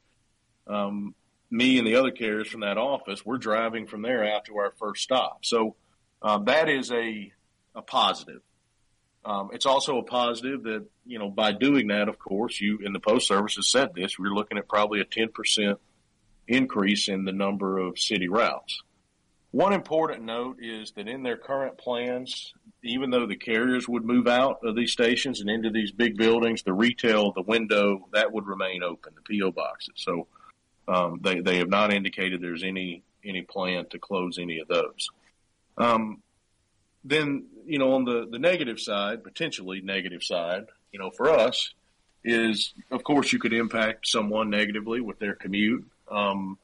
Um, 0.68 1.16
me 1.50 1.78
and 1.78 1.88
the 1.88 1.96
other 1.96 2.12
carriers 2.12 2.50
from 2.50 2.60
that 2.62 2.78
office, 2.78 3.26
we're 3.26 3.38
driving 3.38 3.88
from 3.88 4.02
there 4.02 4.26
out 4.26 4.46
to 4.46 4.58
our 4.58 4.74
first 4.78 5.02
stop. 5.04 5.46
So 5.46 5.76
um, 6.22 6.46
that 6.46 6.68
is 6.68 6.92
a 6.92 7.32
a 7.78 7.82
positive. 7.82 8.42
Um, 9.28 9.50
it's 9.52 9.66
also 9.66 9.98
a 9.98 10.04
positive 10.04 10.64
that, 10.64 10.86
you 11.06 11.20
know, 11.20 11.30
by 11.30 11.52
doing 11.52 11.88
that, 11.88 12.08
of 12.08 12.18
course, 12.18 12.62
you 12.62 12.80
in 12.82 12.94
the 12.94 13.00
post 13.02 13.28
service 13.28 13.56
has 13.56 13.68
said 13.68 13.90
this, 13.94 14.18
we're 14.18 14.34
looking 14.34 14.58
at 14.58 14.70
probably 14.70 15.02
a 15.02 15.06
10% 15.06 15.76
increase 16.48 17.10
in 17.10 17.26
the 17.26 17.34
number 17.34 17.78
of 17.78 18.00
city 18.00 18.30
routes. 18.30 18.82
One 19.52 19.74
important 19.74 20.24
note 20.24 20.60
is 20.62 20.92
that 20.92 21.10
in 21.10 21.24
their 21.24 21.36
current 21.36 21.78
plans, 21.78 22.54
even 22.84 23.10
though 23.10 23.26
the 23.26 23.36
carriers 23.36 23.86
would 23.86 24.06
move 24.06 24.28
out 24.28 24.60
of 24.64 24.78
these 24.78 24.94
stations 24.94 25.42
and 25.42 25.50
into 25.50 25.72
these 25.72 25.92
big 25.92 26.16
buildings, 26.16 26.64
the 26.64 26.72
retail, 26.72 27.34
the 27.34 27.42
window, 27.42 28.08
that 28.14 28.32
would 28.32 28.48
remain 28.48 28.82
open, 28.82 29.14
the 29.16 29.40
PO 29.40 29.52
boxes. 29.52 29.96
So 29.98 30.28
um, 30.88 31.20
they 31.22 31.42
they 31.42 31.58
have 31.58 31.70
not 31.70 31.92
indicated 31.94 32.42
there's 32.42 32.64
any 32.64 33.04
any 33.26 33.42
plan 33.42 33.88
to 33.90 34.00
close 34.00 34.38
any 34.38 34.60
of 34.60 34.70
those. 34.70 35.10
Um, 35.78 36.22
then, 37.04 37.48
you 37.68 37.78
know, 37.78 37.94
on 37.94 38.06
the, 38.06 38.28
the 38.30 38.40
negative 38.40 38.80
side, 38.80 39.24
potentially 39.24 39.82
negative 39.82 40.24
side, 40.24 40.68
you 40.92 41.00
know, 41.00 41.12
for 41.12 41.30
us 41.30 41.74
is, 42.24 42.74
of 42.92 43.04
course, 43.04 43.32
you 43.32 43.40
could 43.40 43.54
impact 43.54 44.08
someone 44.08 44.50
negatively 44.50 45.02
with 45.02 45.20
their 45.20 45.36
commute. 45.36 45.86
Um, 46.10 46.58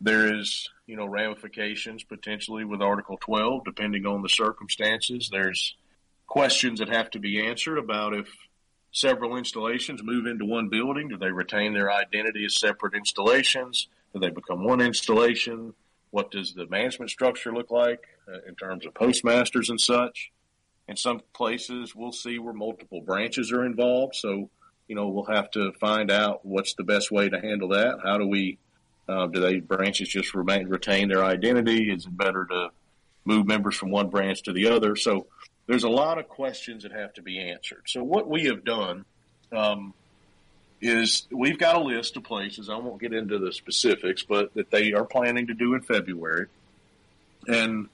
there 0.00 0.34
is, 0.34 0.68
you 0.86 0.96
know, 0.96 1.06
ramifications 1.06 2.02
potentially 2.02 2.64
with 2.64 2.82
Article 2.82 3.16
12, 3.20 3.64
depending 3.64 4.06
on 4.06 4.22
the 4.22 4.28
circumstances. 4.28 5.28
There's 5.30 5.76
questions 6.26 6.80
that 6.80 6.88
have 6.88 7.10
to 7.12 7.18
be 7.18 7.40
answered 7.40 7.78
about 7.78 8.14
if 8.14 8.28
several 8.92 9.36
installations 9.36 10.02
move 10.02 10.26
into 10.26 10.44
one 10.44 10.68
building, 10.68 11.08
do 11.08 11.16
they 11.16 11.30
retain 11.30 11.74
their 11.74 11.92
identity 11.92 12.44
as 12.44 12.58
separate 12.58 12.94
installations? 12.94 13.88
Do 14.12 14.20
they 14.20 14.30
become 14.30 14.64
one 14.64 14.80
installation? 14.80 15.74
What 16.10 16.30
does 16.30 16.54
the 16.54 16.66
management 16.66 17.10
structure 17.10 17.52
look 17.52 17.70
like 17.70 18.00
in 18.46 18.54
terms 18.54 18.86
of 18.86 18.94
postmasters 18.94 19.70
and 19.70 19.80
such? 19.80 20.30
In 20.86 20.96
some 20.96 21.20
places, 21.34 21.94
we'll 21.94 22.12
see 22.12 22.38
where 22.38 22.54
multiple 22.54 23.00
branches 23.00 23.52
are 23.52 23.64
involved. 23.64 24.14
So, 24.16 24.50
you 24.86 24.94
know, 24.94 25.08
we'll 25.08 25.24
have 25.24 25.50
to 25.52 25.72
find 25.72 26.10
out 26.10 26.44
what's 26.44 26.74
the 26.74 26.84
best 26.84 27.10
way 27.10 27.28
to 27.28 27.40
handle 27.40 27.68
that. 27.70 28.00
How 28.02 28.18
do 28.18 28.26
we 28.26 28.58
Uh, 29.08 29.26
do 29.26 29.40
they 29.40 29.58
branches 29.60 30.06
just 30.06 30.34
remain 30.34 30.68
retain 30.68 31.08
their 31.08 31.24
identity? 31.24 31.90
Is 31.90 32.04
it 32.04 32.14
better 32.14 32.44
to 32.44 32.68
move 33.24 33.46
members 33.46 33.74
from 33.74 33.90
one 33.90 34.10
branch 34.10 34.42
to 34.42 34.52
the 34.52 34.68
other? 34.68 34.96
So 34.96 35.26
there's 35.66 35.84
a 35.84 35.88
lot 35.88 36.18
of 36.18 36.28
questions 36.28 36.82
that 36.82 36.92
have 36.92 37.14
to 37.14 37.22
be 37.22 37.38
answered. 37.38 37.84
So 37.86 38.04
what 38.04 38.28
we 38.28 38.44
have 38.44 38.64
done 38.64 39.06
um, 39.50 39.94
is 40.82 41.26
we've 41.30 41.58
got 41.58 41.76
a 41.76 41.80
list 41.80 42.18
of 42.18 42.24
places. 42.24 42.68
I 42.68 42.76
won't 42.76 43.00
get 43.00 43.14
into 43.14 43.38
the 43.38 43.50
specifics, 43.50 44.22
but 44.24 44.52
that 44.52 44.70
they 44.70 44.92
are 44.92 45.06
planning 45.06 45.46
to 45.46 45.54
do 45.54 45.72
in 45.72 45.80
February, 45.80 46.48
and 47.46 47.88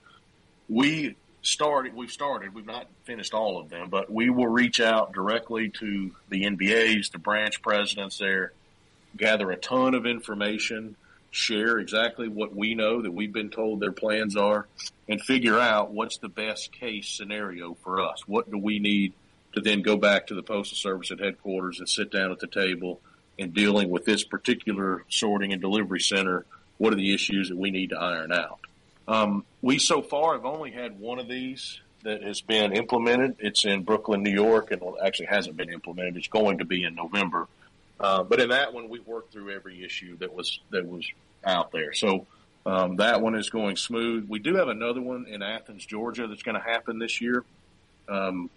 we 0.68 1.16
started. 1.42 1.94
We've 1.94 2.10
started. 2.10 2.54
We've 2.54 2.66
not 2.66 2.86
finished 3.04 3.34
all 3.34 3.58
of 3.58 3.68
them, 3.68 3.90
but 3.90 4.10
we 4.10 4.30
will 4.30 4.48
reach 4.48 4.80
out 4.80 5.12
directly 5.12 5.68
to 5.80 6.10
the 6.28 6.44
NBAs, 6.44 7.12
the 7.12 7.18
branch 7.18 7.62
presidents 7.62 8.18
there, 8.18 8.52
gather 9.16 9.50
a 9.50 9.56
ton 9.56 9.94
of 9.94 10.06
information, 10.06 10.96
share 11.30 11.78
exactly 11.78 12.28
what 12.28 12.54
we 12.54 12.74
know 12.74 13.02
that 13.02 13.12
we've 13.12 13.32
been 13.32 13.50
told 13.50 13.80
their 13.80 13.92
plans 13.92 14.36
are, 14.36 14.66
and 15.08 15.20
figure 15.20 15.58
out 15.58 15.92
what's 15.92 16.18
the 16.18 16.28
best 16.28 16.72
case 16.72 17.08
scenario 17.08 17.74
for 17.74 18.00
us. 18.00 18.26
What 18.26 18.50
do 18.50 18.58
we 18.58 18.78
need 18.78 19.12
to 19.52 19.60
then 19.60 19.82
go 19.82 19.96
back 19.96 20.28
to 20.28 20.34
the 20.34 20.42
Postal 20.42 20.76
Service 20.76 21.10
at 21.10 21.20
headquarters 21.20 21.78
and 21.78 21.88
sit 21.88 22.10
down 22.10 22.32
at 22.32 22.40
the 22.40 22.46
table 22.46 23.00
and 23.38 23.52
dealing 23.52 23.90
with 23.90 24.04
this 24.04 24.24
particular 24.24 25.04
sorting 25.08 25.52
and 25.52 25.60
delivery 25.60 26.00
center? 26.00 26.46
What 26.78 26.92
are 26.92 26.96
the 26.96 27.14
issues 27.14 27.50
that 27.50 27.58
we 27.58 27.70
need 27.70 27.90
to 27.90 27.98
iron 27.98 28.32
out? 28.32 28.60
Um, 29.06 29.44
we 29.62 29.78
so 29.78 30.02
far 30.02 30.34
have 30.34 30.44
only 30.44 30.70
had 30.70 30.98
one 30.98 31.18
of 31.18 31.28
these 31.28 31.80
that 32.04 32.22
has 32.22 32.40
been 32.40 32.72
implemented. 32.72 33.36
It's 33.38 33.64
in 33.64 33.82
Brooklyn, 33.82 34.22
New 34.22 34.30
York, 34.32 34.70
and 34.70 34.82
actually 35.04 35.26
hasn't 35.26 35.56
been 35.56 35.72
implemented. 35.72 36.16
It's 36.16 36.28
going 36.28 36.58
to 36.58 36.64
be 36.64 36.84
in 36.84 36.94
November. 36.94 37.48
Uh, 37.98 38.22
but 38.22 38.40
in 38.40 38.50
that 38.50 38.72
one, 38.72 38.88
we 38.88 38.98
worked 39.00 39.32
through 39.32 39.50
every 39.50 39.84
issue 39.84 40.16
that 40.18 40.34
was 40.34 40.60
that 40.70 40.86
was 40.86 41.06
out 41.44 41.72
there. 41.72 41.92
So 41.92 42.26
um, 42.66 42.96
that 42.96 43.20
one 43.20 43.34
is 43.34 43.50
going 43.50 43.76
smooth. 43.76 44.28
We 44.28 44.38
do 44.38 44.56
have 44.56 44.68
another 44.68 45.00
one 45.00 45.26
in 45.26 45.42
Athens, 45.42 45.84
Georgia, 45.84 46.26
that's 46.26 46.42
going 46.42 46.56
to 46.56 46.62
happen 46.62 46.98
this 46.98 47.20
year. 47.20 47.44
Um, 48.08 48.50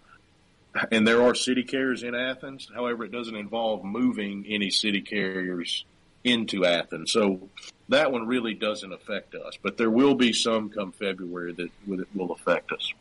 and 0.90 1.06
there 1.06 1.22
are 1.22 1.34
city 1.34 1.62
carriers 1.62 2.02
in 2.02 2.14
Athens. 2.14 2.68
However, 2.74 3.04
it 3.04 3.12
doesn't 3.12 3.36
involve 3.36 3.84
moving 3.84 4.46
any 4.48 4.70
city 4.70 5.00
carriers 5.00 5.84
into 6.24 6.64
Athens. 6.64 7.12
So 7.12 7.48
that 7.88 8.12
one 8.12 8.26
really 8.26 8.54
doesn't 8.54 8.92
affect 8.92 9.34
us, 9.34 9.54
but 9.62 9.76
there 9.76 9.90
will 9.90 10.14
be 10.14 10.32
some 10.32 10.68
come 10.68 10.92
February 10.92 11.52
that 11.54 11.70
will 12.14 12.32
affect 12.32 12.72
us. 12.72 12.92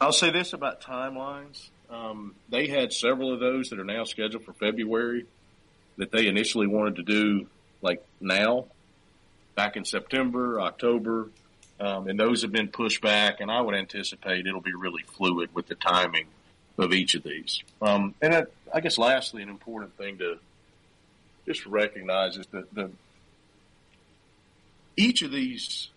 I'll 0.00 0.12
say 0.12 0.30
this 0.30 0.52
about 0.52 0.80
timelines. 0.82 1.68
Um, 1.88 2.34
they 2.48 2.66
had 2.66 2.92
several 2.92 3.32
of 3.32 3.40
those 3.40 3.70
that 3.70 3.78
are 3.78 3.84
now 3.84 4.04
scheduled 4.04 4.44
for 4.44 4.52
February 4.52 5.26
that 5.96 6.10
they 6.10 6.26
initially 6.26 6.66
wanted 6.66 6.96
to 6.96 7.02
do 7.02 7.46
like 7.82 8.04
now, 8.20 8.66
back 9.54 9.76
in 9.76 9.84
September, 9.84 10.60
October, 10.60 11.28
um, 11.80 12.08
and 12.08 12.18
those 12.18 12.42
have 12.42 12.52
been 12.52 12.68
pushed 12.68 13.02
back. 13.02 13.40
And 13.40 13.50
I 13.50 13.60
would 13.60 13.74
anticipate 13.74 14.46
it'll 14.46 14.60
be 14.60 14.74
really 14.74 15.02
fluid 15.02 15.50
with 15.54 15.66
the 15.66 15.74
timing 15.74 16.26
of 16.78 16.92
each 16.92 17.14
of 17.14 17.22
these. 17.22 17.62
Um, 17.80 18.14
and 18.22 18.34
I, 18.34 18.44
I 18.72 18.80
guess 18.80 18.98
lastly, 18.98 19.42
an 19.42 19.48
important 19.48 19.96
thing 19.96 20.18
to 20.18 20.38
just 21.46 21.66
recognize 21.66 22.36
is 22.36 22.46
that 22.52 22.72
the 22.74 22.90
each 24.96 25.22
of 25.22 25.30
these 25.30 25.88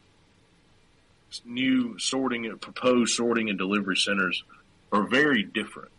new 1.43 1.99
sorting 1.99 2.45
and 2.45 2.59
proposed 2.61 3.13
sorting 3.13 3.49
and 3.49 3.57
delivery 3.57 3.97
centers 3.97 4.43
are 4.91 5.03
very 5.03 5.43
different. 5.43 5.91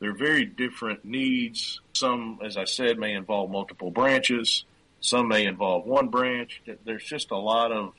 They're 0.00 0.16
very 0.16 0.44
different 0.44 1.04
needs. 1.04 1.80
Some, 1.92 2.40
as 2.42 2.56
I 2.56 2.64
said, 2.64 2.98
may 2.98 3.12
involve 3.12 3.50
multiple 3.50 3.90
branches. 3.90 4.64
Some 5.00 5.28
may 5.28 5.46
involve 5.46 5.86
one 5.86 6.08
branch. 6.08 6.60
There's 6.84 7.04
just 7.04 7.30
a 7.30 7.36
lot 7.36 7.70
of 7.70 7.94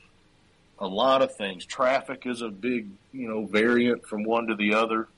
a 0.78 0.86
lot 0.86 1.22
of 1.22 1.34
things. 1.34 1.64
Traffic 1.64 2.26
is 2.26 2.42
a 2.42 2.48
big, 2.48 2.88
you 3.12 3.28
know, 3.28 3.46
variant 3.46 4.06
from 4.06 4.24
one 4.24 4.48
to 4.48 4.54
the 4.54 4.74
other. 4.74 5.08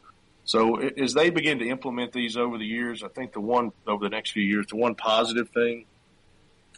So 0.44 0.76
as 0.76 1.14
they 1.14 1.30
begin 1.30 1.58
to 1.58 1.68
implement 1.68 2.12
these 2.12 2.36
over 2.36 2.58
the 2.58 2.66
years, 2.66 3.02
I 3.02 3.08
think 3.08 3.32
the 3.32 3.40
one 3.40 3.72
over 3.86 4.04
the 4.04 4.10
next 4.10 4.30
few 4.30 4.44
years, 4.44 4.66
the 4.68 4.76
one 4.76 4.94
positive 4.94 5.48
thing 5.50 5.86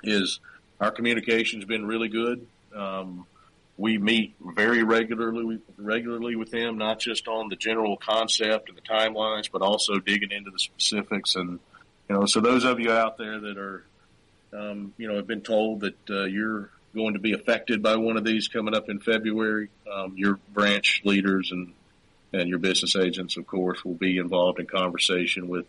is 0.03 0.41
our 0.81 0.91
communication's 0.91 1.65
been 1.65 1.87
really 1.87 2.09
good. 2.09 2.47
Um, 2.75 3.27
we 3.77 3.97
meet 3.97 4.35
very 4.41 4.83
regularly 4.83 5.61
regularly 5.77 6.35
with 6.35 6.51
them, 6.51 6.79
not 6.79 6.99
just 6.99 7.29
on 7.29 7.49
the 7.49 7.57
general 7.57 7.97
concept 7.97 8.69
and 8.69 8.77
the 8.77 8.83
timelines, 8.83 9.51
but 9.51 9.63
also 9.63 9.99
digging 9.99 10.33
into 10.33 10.51
the 10.51 10.59
specifics. 10.59 11.37
And 11.37 11.61
you 12.09 12.17
know, 12.17 12.27
so 12.27 12.41
those 12.41 12.65
of 12.65 12.81
you 12.81 12.91
out 12.91 13.19
there 13.19 13.39
that 13.39 13.57
are, 13.57 13.85
um, 14.53 14.93
you 14.97 15.07
know, 15.07 15.17
have 15.17 15.27
been 15.27 15.43
told 15.43 15.81
that 15.81 16.11
uh, 16.11 16.25
you're 16.25 16.71
going 16.95 17.15
to 17.15 17.21
be 17.21 17.35
affected 17.35 17.83
by 17.83 17.97
one 17.97 18.17
of 18.17 18.25
these 18.25 18.49
coming 18.49 18.75
up 18.75 18.89
in 18.89 18.99
February, 18.99 19.71
um, 19.93 20.15
your 20.17 20.41
branch 20.53 21.03
leaders 21.05 21.53
and 21.53 21.73
and 22.33 22.49
your 22.49 22.59
business 22.59 22.95
agents, 22.97 23.37
of 23.37 23.47
course, 23.47 23.85
will 23.85 23.95
be 23.95 24.19
involved 24.19 24.61
in 24.61 24.67
conversation 24.67 25.49
with, 25.49 25.65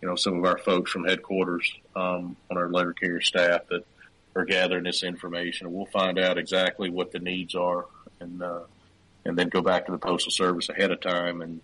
you 0.00 0.08
know, 0.08 0.16
some 0.16 0.36
of 0.36 0.44
our 0.44 0.58
folks 0.58 0.90
from 0.90 1.04
headquarters 1.04 1.72
um, 1.94 2.36
on 2.50 2.58
our 2.58 2.68
letter 2.68 2.92
carrier 2.92 3.20
staff 3.20 3.60
that 3.68 3.84
are 4.34 4.44
gathering 4.44 4.84
this 4.84 5.02
information. 5.02 5.72
We'll 5.72 5.86
find 5.86 6.18
out 6.18 6.38
exactly 6.38 6.90
what 6.90 7.12
the 7.12 7.18
needs 7.18 7.54
are, 7.54 7.86
and 8.20 8.42
uh, 8.42 8.60
and 9.24 9.38
then 9.38 9.48
go 9.48 9.62
back 9.62 9.86
to 9.86 9.92
the 9.92 9.98
postal 9.98 10.32
service 10.32 10.68
ahead 10.68 10.90
of 10.90 11.00
time, 11.00 11.42
and 11.42 11.60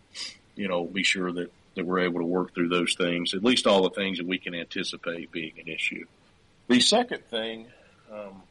you 0.55 0.69
know, 0.69 0.85
be 0.85 1.03
sure 1.03 1.33
that 1.33 1.53
that 1.75 1.87
we're 1.87 2.01
able 2.01 2.21
to 2.21 2.27
work 2.27 2.55
through 2.55 2.69
those 2.69 2.95
things, 2.95 3.35
at 3.35 3.45
least 3.45 3.67
all 3.67 3.83
the 3.83 3.91
things 3.91 4.19
that 4.19 4.27
we 4.27 4.39
can 4.39 4.55
anticipate 4.55 5.31
being 5.31 5.53
an 5.61 5.69
issue. 5.69 6.05
The 6.67 6.81
second 6.81 7.25
thing 7.27 7.69
um, 8.13 8.43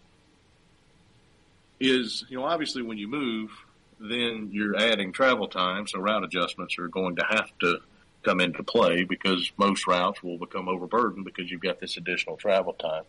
is, 1.80 2.24
you 2.30 2.38
know, 2.38 2.46
obviously 2.46 2.82
when 2.84 2.98
you 2.98 3.10
move, 3.10 3.52
then 4.00 4.50
you're 4.54 4.78
adding 4.78 5.12
travel 5.12 5.48
time, 5.48 5.88
so 5.88 6.00
route 6.00 6.24
adjustments 6.24 6.80
are 6.80 6.88
going 6.88 7.18
to 7.18 7.26
have 7.28 7.50
to 7.60 7.80
come 8.24 8.40
into 8.40 8.64
play 8.64 9.04
because 9.04 9.52
most 9.58 9.88
routes 9.88 10.24
will 10.24 10.38
become 10.38 10.68
overburdened 10.70 11.26
because 11.26 11.52
you've 11.52 11.62
got 11.62 11.80
this 11.80 11.98
additional 11.98 12.38
travel 12.38 12.74
time. 12.74 13.04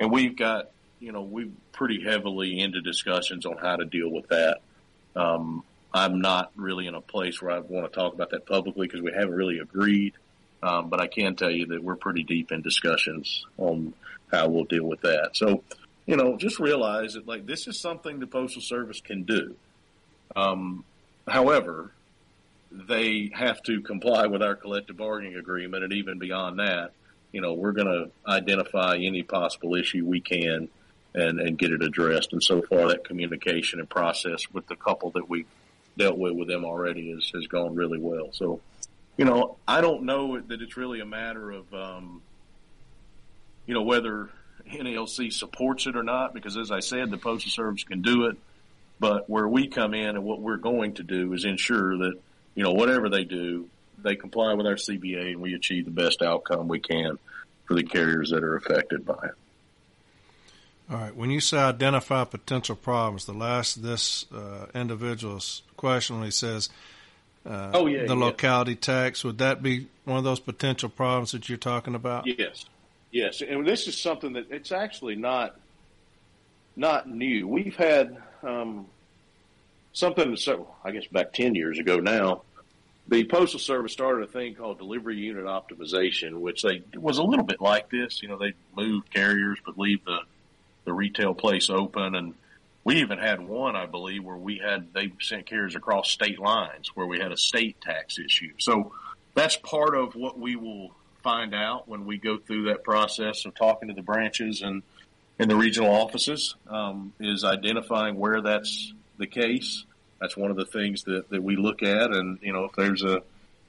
And 0.00 0.10
we've 0.10 0.34
got, 0.34 0.70
you 0.98 1.12
know, 1.12 1.20
we're 1.20 1.50
pretty 1.72 2.02
heavily 2.02 2.58
into 2.58 2.80
discussions 2.80 3.44
on 3.44 3.58
how 3.58 3.76
to 3.76 3.84
deal 3.84 4.10
with 4.10 4.28
that. 4.28 4.60
Um, 5.14 5.62
I'm 5.92 6.20
not 6.20 6.50
really 6.56 6.86
in 6.86 6.94
a 6.94 7.00
place 7.02 7.40
where 7.40 7.52
I 7.52 7.58
want 7.58 7.92
to 7.92 7.96
talk 7.96 8.14
about 8.14 8.30
that 8.30 8.46
publicly 8.46 8.86
because 8.86 9.02
we 9.02 9.12
haven't 9.12 9.34
really 9.34 9.58
agreed. 9.58 10.14
Um, 10.62 10.88
but 10.88 11.00
I 11.00 11.06
can 11.06 11.36
tell 11.36 11.50
you 11.50 11.66
that 11.66 11.82
we're 11.82 11.96
pretty 11.96 12.22
deep 12.22 12.50
in 12.50 12.62
discussions 12.62 13.44
on 13.58 13.92
how 14.32 14.48
we'll 14.48 14.64
deal 14.64 14.84
with 14.84 15.02
that. 15.02 15.30
So, 15.34 15.64
you 16.06 16.16
know, 16.16 16.36
just 16.36 16.58
realize 16.58 17.14
that 17.14 17.26
like 17.26 17.46
this 17.46 17.66
is 17.66 17.78
something 17.78 18.20
the 18.20 18.26
Postal 18.26 18.62
Service 18.62 19.00
can 19.00 19.24
do. 19.24 19.54
Um, 20.34 20.84
however, 21.26 21.92
they 22.70 23.30
have 23.34 23.62
to 23.64 23.80
comply 23.80 24.26
with 24.26 24.42
our 24.42 24.54
collective 24.54 24.96
bargaining 24.96 25.36
agreement, 25.36 25.82
and 25.84 25.92
even 25.92 26.18
beyond 26.18 26.58
that, 26.58 26.92
you 27.32 27.40
know, 27.40 27.54
we're 27.54 27.72
going 27.72 27.86
to 27.86 28.10
identify 28.30 28.96
any 28.96 29.22
possible 29.22 29.74
issue 29.74 30.04
we 30.04 30.20
can 30.20 30.68
and, 31.14 31.40
and 31.40 31.58
get 31.58 31.72
it 31.72 31.82
addressed. 31.82 32.32
And 32.32 32.42
so 32.42 32.62
far, 32.62 32.88
that 32.88 33.04
communication 33.04 33.80
and 33.80 33.88
process 33.88 34.50
with 34.52 34.66
the 34.66 34.76
couple 34.76 35.10
that 35.12 35.28
we've 35.28 35.46
dealt 35.96 36.18
with 36.18 36.32
with 36.32 36.48
them 36.48 36.64
already 36.64 37.12
has, 37.12 37.30
has 37.34 37.46
gone 37.46 37.74
really 37.74 37.98
well. 37.98 38.28
So, 38.32 38.60
you 39.16 39.24
know, 39.24 39.56
I 39.66 39.80
don't 39.80 40.04
know 40.04 40.40
that 40.40 40.62
it's 40.62 40.76
really 40.76 41.00
a 41.00 41.06
matter 41.06 41.50
of, 41.50 41.72
um, 41.74 42.22
you 43.66 43.74
know, 43.74 43.82
whether 43.82 44.30
NALC 44.68 45.32
supports 45.32 45.86
it 45.86 45.96
or 45.96 46.02
not, 46.02 46.32
because 46.32 46.56
as 46.56 46.70
I 46.70 46.80
said, 46.80 47.10
the 47.10 47.18
Postal 47.18 47.50
Service 47.50 47.84
can 47.84 48.02
do 48.02 48.26
it. 48.26 48.36
But 48.98 49.30
where 49.30 49.48
we 49.48 49.66
come 49.66 49.94
in 49.94 50.10
and 50.10 50.24
what 50.24 50.40
we're 50.40 50.58
going 50.58 50.94
to 50.94 51.02
do 51.02 51.32
is 51.32 51.44
ensure 51.44 51.96
that, 51.98 52.20
you 52.54 52.62
know, 52.62 52.72
whatever 52.72 53.08
they 53.08 53.24
do, 53.24 53.68
they 54.02 54.16
comply 54.16 54.54
with 54.54 54.66
our 54.66 54.74
CBA 54.74 55.32
and 55.32 55.40
we 55.40 55.54
achieve 55.54 55.84
the 55.84 55.90
best 55.90 56.22
outcome 56.22 56.68
we 56.68 56.80
can 56.80 57.18
for 57.64 57.74
the 57.74 57.82
carriers 57.82 58.30
that 58.30 58.42
are 58.42 58.56
affected 58.56 59.04
by 59.04 59.14
it. 59.24 59.34
All 60.90 60.96
right. 60.96 61.14
When 61.14 61.30
you 61.30 61.40
say 61.40 61.58
identify 61.58 62.24
potential 62.24 62.74
problems, 62.74 63.24
the 63.26 63.32
last 63.32 63.82
this 63.82 64.26
uh, 64.34 64.66
individual's 64.74 65.62
question 65.76 66.16
when 66.16 66.24
he 66.24 66.32
says 66.32 66.68
uh, 67.46 67.70
oh, 67.72 67.86
yeah, 67.86 68.06
the 68.06 68.16
yeah. 68.16 68.24
locality 68.24 68.74
tax, 68.74 69.24
would 69.24 69.38
that 69.38 69.62
be 69.62 69.86
one 70.04 70.18
of 70.18 70.24
those 70.24 70.40
potential 70.40 70.88
problems 70.88 71.32
that 71.32 71.48
you're 71.48 71.58
talking 71.58 71.94
about? 71.94 72.26
Yes. 72.26 72.64
Yes. 73.12 73.40
And 73.40 73.66
this 73.66 73.86
is 73.86 74.00
something 74.00 74.34
that 74.34 74.50
it's 74.50 74.72
actually 74.72 75.16
not 75.16 75.56
not 76.76 77.08
new. 77.08 77.46
We've 77.46 77.76
had 77.76 78.16
um, 78.42 78.86
something, 79.92 80.36
so 80.36 80.68
I 80.84 80.90
guess 80.90 81.06
back 81.06 81.32
10 81.32 81.54
years 81.54 81.78
ago 81.78 81.98
now, 81.98 82.42
the 83.10 83.24
Postal 83.24 83.58
Service 83.58 83.92
started 83.92 84.22
a 84.22 84.30
thing 84.30 84.54
called 84.54 84.78
delivery 84.78 85.16
unit 85.16 85.44
optimization, 85.44 86.34
which 86.34 86.62
they 86.62 86.82
was 86.96 87.18
a 87.18 87.22
little 87.24 87.44
bit 87.44 87.60
like 87.60 87.90
this. 87.90 88.22
You 88.22 88.28
know, 88.28 88.38
they 88.38 88.54
move 88.76 89.02
carriers 89.12 89.58
but 89.66 89.76
leave 89.76 90.04
the 90.04 90.20
the 90.84 90.92
retail 90.92 91.34
place 91.34 91.68
open, 91.68 92.14
and 92.14 92.34
we 92.84 92.96
even 92.96 93.18
had 93.18 93.40
one, 93.40 93.76
I 93.76 93.86
believe, 93.86 94.24
where 94.24 94.36
we 94.36 94.58
had 94.58 94.94
they 94.94 95.12
sent 95.20 95.46
carriers 95.46 95.74
across 95.74 96.08
state 96.08 96.38
lines 96.38 96.92
where 96.94 97.06
we 97.06 97.18
had 97.18 97.32
a 97.32 97.36
state 97.36 97.80
tax 97.80 98.18
issue. 98.18 98.52
So 98.58 98.92
that's 99.34 99.56
part 99.56 99.96
of 99.96 100.14
what 100.14 100.38
we 100.38 100.54
will 100.54 100.92
find 101.22 101.54
out 101.54 101.88
when 101.88 102.06
we 102.06 102.16
go 102.16 102.38
through 102.38 102.64
that 102.66 102.84
process 102.84 103.44
of 103.44 103.54
talking 103.54 103.88
to 103.88 103.94
the 103.94 104.02
branches 104.02 104.62
and 104.62 104.82
in 105.38 105.48
the 105.48 105.56
regional 105.56 105.90
offices 105.90 106.54
um, 106.68 107.12
is 107.18 107.44
identifying 107.44 108.16
where 108.16 108.40
that's 108.40 108.92
the 109.18 109.26
case. 109.26 109.84
That's 110.20 110.36
one 110.36 110.50
of 110.50 110.56
the 110.56 110.66
things 110.66 111.04
that, 111.04 111.30
that 111.30 111.42
we 111.42 111.56
look 111.56 111.82
at, 111.82 112.10
and 112.10 112.38
you 112.42 112.52
know 112.52 112.64
if 112.64 112.72
there's 112.72 113.02
a 113.02 113.22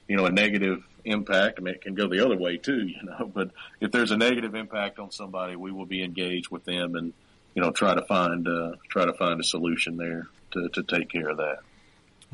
you 0.07 0.18
know 0.18 0.26
a 0.26 0.32
negative 0.32 0.84
impact, 1.06 1.60
I 1.60 1.61
mean 1.61 1.76
it 1.76 1.82
can 1.82 1.95
go 1.95 2.07
the 2.07 2.26
other 2.26 2.38
way 2.38 2.57
too, 2.57 2.88
you 2.88 3.03
know. 3.03 3.32
But 3.34 3.52
if 3.80 3.91
there's 3.91 4.11
a 4.11 4.18
negative 4.18 4.56
impact 4.56 4.99
on 4.99 5.11
somebody, 5.11 5.56
we 5.56 5.72
will 5.72 5.86
be 5.86 6.03
engaged 6.03 6.49
with 6.49 6.65
them 6.65 6.95
and 6.95 7.14
you 7.56 7.61
know 7.61 7.72
try 7.72 7.95
to 7.95 8.02
find 8.03 8.48
uh, 8.48 8.73
try 8.90 9.06
to 9.06 9.14
find 9.14 9.40
a 9.40 9.44
solution 9.44 9.98
there 9.98 10.28
to, 10.52 10.69
to 10.69 10.84
take 10.84 11.10
care 11.10 11.30
of 11.30 11.38
that. 11.38 11.60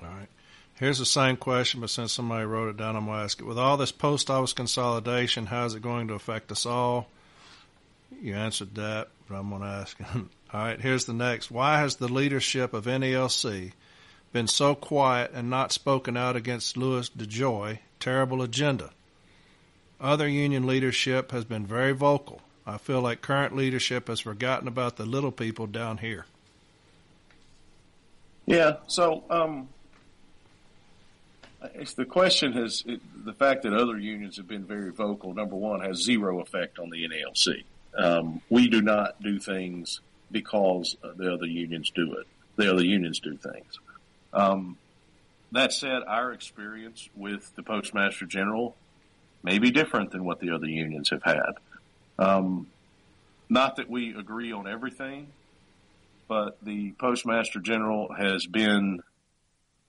All 0.02 0.08
right. 0.08 0.28
Here's 0.76 1.00
the 1.00 1.06
same 1.06 1.38
question, 1.38 1.82
but 1.82 1.90
since 1.90 2.12
somebody 2.12 2.46
wrote 2.46 2.70
it 2.70 2.78
down, 2.78 2.96
I'm 2.96 3.06
going 3.06 3.18
to 3.18 3.24
ask 3.24 3.40
it. 3.40 3.46
With 3.46 3.58
all 3.58 3.78
this 3.78 3.92
post 3.92 4.30
office 4.30 4.54
consolidation, 4.54 5.48
how 5.48 5.66
is 5.66 5.74
it 5.74 5.82
going 5.82 6.10
to 6.10 6.14
affect 6.14 6.52
us 6.52 6.68
all? 6.68 7.10
You 8.22 8.36
answered 8.36 8.76
that, 8.76 9.08
but 9.28 9.36
I'm 9.36 9.50
going 9.50 9.64
to 9.64 9.68
ask. 9.68 9.98
all 10.16 10.28
right, 10.54 10.80
here's 10.80 11.06
the 11.06 11.14
next. 11.14 11.50
Why 11.50 11.80
has 11.80 11.96
the 11.96 12.08
leadership 12.08 12.76
of 12.76 12.86
NALC 12.86 13.72
been 14.32 14.48
so 14.48 14.76
quiet 14.76 15.32
and 15.34 15.50
not 15.50 15.72
spoken 15.72 16.18
out 16.18 16.36
against 16.36 16.78
Louis 16.78 17.10
DeJoy? 17.10 17.80
Terrible 18.00 18.42
agenda. 18.42 18.92
Other 20.00 20.28
union 20.28 20.68
leadership 20.68 21.32
has 21.32 21.46
been 21.46 21.66
very 21.66 21.94
vocal. 21.94 22.42
I 22.66 22.78
feel 22.78 23.02
like 23.02 23.22
current 23.22 23.56
leadership 23.56 24.10
has 24.10 24.20
forgotten 24.20 24.68
about 24.68 24.98
the 24.98 25.06
little 25.06 25.32
people 25.32 25.68
down 25.68 25.98
here. 25.98 26.26
Yeah. 28.46 28.78
So, 28.88 29.24
um, 29.30 29.70
the 31.96 32.06
question 32.06 32.54
has 32.54 32.84
it, 32.86 33.02
the 33.26 33.34
fact 33.34 33.64
that 33.64 33.74
other 33.74 33.98
unions 33.98 34.38
have 34.38 34.48
been 34.48 34.66
very 34.66 34.92
vocal. 34.92 35.34
Number 35.34 35.56
one, 35.56 35.82
has 35.82 35.98
zero 36.04 36.42
effect 36.42 36.78
on 36.80 36.90
the 36.90 37.08
NALC. 37.08 37.64
Um, 37.98 38.42
we 38.50 38.68
do 38.68 38.82
not 38.82 39.22
do 39.22 39.40
things 39.40 40.02
because 40.32 40.96
the 41.16 41.34
other 41.34 41.46
unions 41.46 41.92
do 41.96 42.14
it. 42.16 42.28
The 42.58 42.72
other 42.72 42.84
unions 42.84 43.20
do 43.20 43.38
things. 43.38 43.80
Um, 44.38 44.78
that 45.52 45.74
said, 45.74 46.04
our 46.06 46.32
experience 46.32 47.10
with 47.16 47.56
the 47.56 47.64
Postmaster 47.64 48.26
General 48.26 48.76
may 49.42 49.58
be 49.58 49.72
different 49.72 50.12
than 50.12 50.24
what 50.24 50.40
the 50.40 50.52
other 50.52 50.68
unions 50.68 51.10
have 51.10 51.24
had. 51.24 51.54
Um, 52.20 52.68
not 53.50 53.78
that 53.78 53.90
we 53.90 54.14
agree 54.14 54.52
on 54.52 54.68
everything, 54.68 55.30
but 56.28 56.58
the 56.62 56.92
Postmaster 57.00 57.60
General 57.60 58.14
has 58.14 58.46
been 58.46 59.02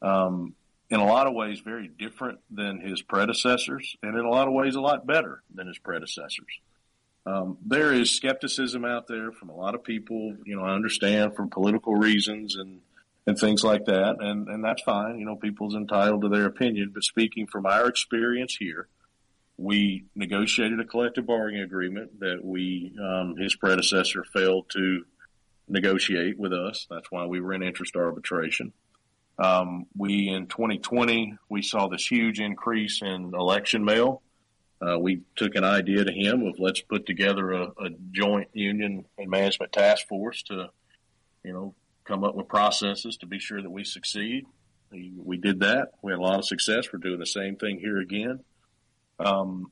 um, 0.00 0.54
in 0.88 0.98
a 0.98 1.04
lot 1.04 1.26
of 1.26 1.34
ways 1.34 1.60
very 1.60 1.88
different 1.88 2.38
than 2.50 2.80
his 2.80 3.02
predecessors, 3.02 3.96
and 4.02 4.16
in 4.16 4.24
a 4.24 4.30
lot 4.30 4.48
of 4.48 4.54
ways 4.54 4.76
a 4.76 4.80
lot 4.80 5.06
better 5.06 5.42
than 5.54 5.66
his 5.66 5.78
predecessors. 5.78 6.60
Um, 7.26 7.58
there 7.66 7.92
is 7.92 8.12
skepticism 8.12 8.86
out 8.86 9.08
there 9.08 9.30
from 9.30 9.50
a 9.50 9.54
lot 9.54 9.74
of 9.74 9.84
people. 9.84 10.36
You 10.46 10.56
know, 10.56 10.62
I 10.62 10.74
understand 10.74 11.36
for 11.36 11.46
political 11.46 11.94
reasons 11.94 12.56
and 12.56 12.80
and 13.28 13.38
things 13.38 13.62
like 13.62 13.84
that, 13.84 14.16
and 14.20 14.48
and 14.48 14.64
that's 14.64 14.82
fine. 14.82 15.18
You 15.18 15.26
know, 15.26 15.36
people's 15.36 15.74
entitled 15.74 16.22
to 16.22 16.30
their 16.30 16.46
opinion. 16.46 16.92
But 16.94 17.04
speaking 17.04 17.46
from 17.46 17.66
our 17.66 17.86
experience 17.86 18.56
here, 18.58 18.88
we 19.58 20.06
negotiated 20.16 20.80
a 20.80 20.84
collective 20.86 21.26
bargaining 21.26 21.62
agreement 21.62 22.20
that 22.20 22.42
we 22.42 22.96
um, 22.98 23.36
his 23.36 23.54
predecessor 23.54 24.24
failed 24.24 24.70
to 24.70 25.04
negotiate 25.68 26.38
with 26.38 26.54
us. 26.54 26.86
That's 26.88 27.10
why 27.10 27.26
we 27.26 27.40
were 27.40 27.52
in 27.52 27.62
interest 27.62 27.96
arbitration. 27.96 28.72
Um, 29.38 29.84
we 29.94 30.28
in 30.28 30.46
2020 30.46 31.36
we 31.50 31.60
saw 31.60 31.86
this 31.86 32.06
huge 32.06 32.40
increase 32.40 33.02
in 33.02 33.32
election 33.34 33.84
mail. 33.84 34.22
Uh, 34.80 34.98
we 34.98 35.20
took 35.36 35.54
an 35.54 35.64
idea 35.64 36.02
to 36.02 36.12
him 36.12 36.46
of 36.46 36.54
let's 36.58 36.80
put 36.80 37.04
together 37.04 37.52
a, 37.52 37.64
a, 37.64 37.90
joint 38.12 38.48
union 38.54 39.04
and 39.18 39.28
management 39.28 39.72
task 39.72 40.06
force 40.06 40.44
to, 40.44 40.70
you 41.44 41.52
know, 41.52 41.74
come 42.08 42.24
up 42.24 42.34
with 42.34 42.48
processes 42.48 43.16
to 43.18 43.26
be 43.26 43.38
sure 43.38 43.62
that 43.62 43.70
we 43.70 43.84
succeed. 43.84 44.46
We, 44.90 45.36
did 45.36 45.60
that. 45.60 45.92
We 46.02 46.12
had 46.12 46.18
a 46.18 46.22
lot 46.22 46.38
of 46.38 46.46
success. 46.46 46.86
We're 46.92 46.98
doing 46.98 47.20
the 47.20 47.26
same 47.26 47.56
thing 47.56 47.78
here 47.78 47.98
again. 47.98 48.40
Um, 49.20 49.70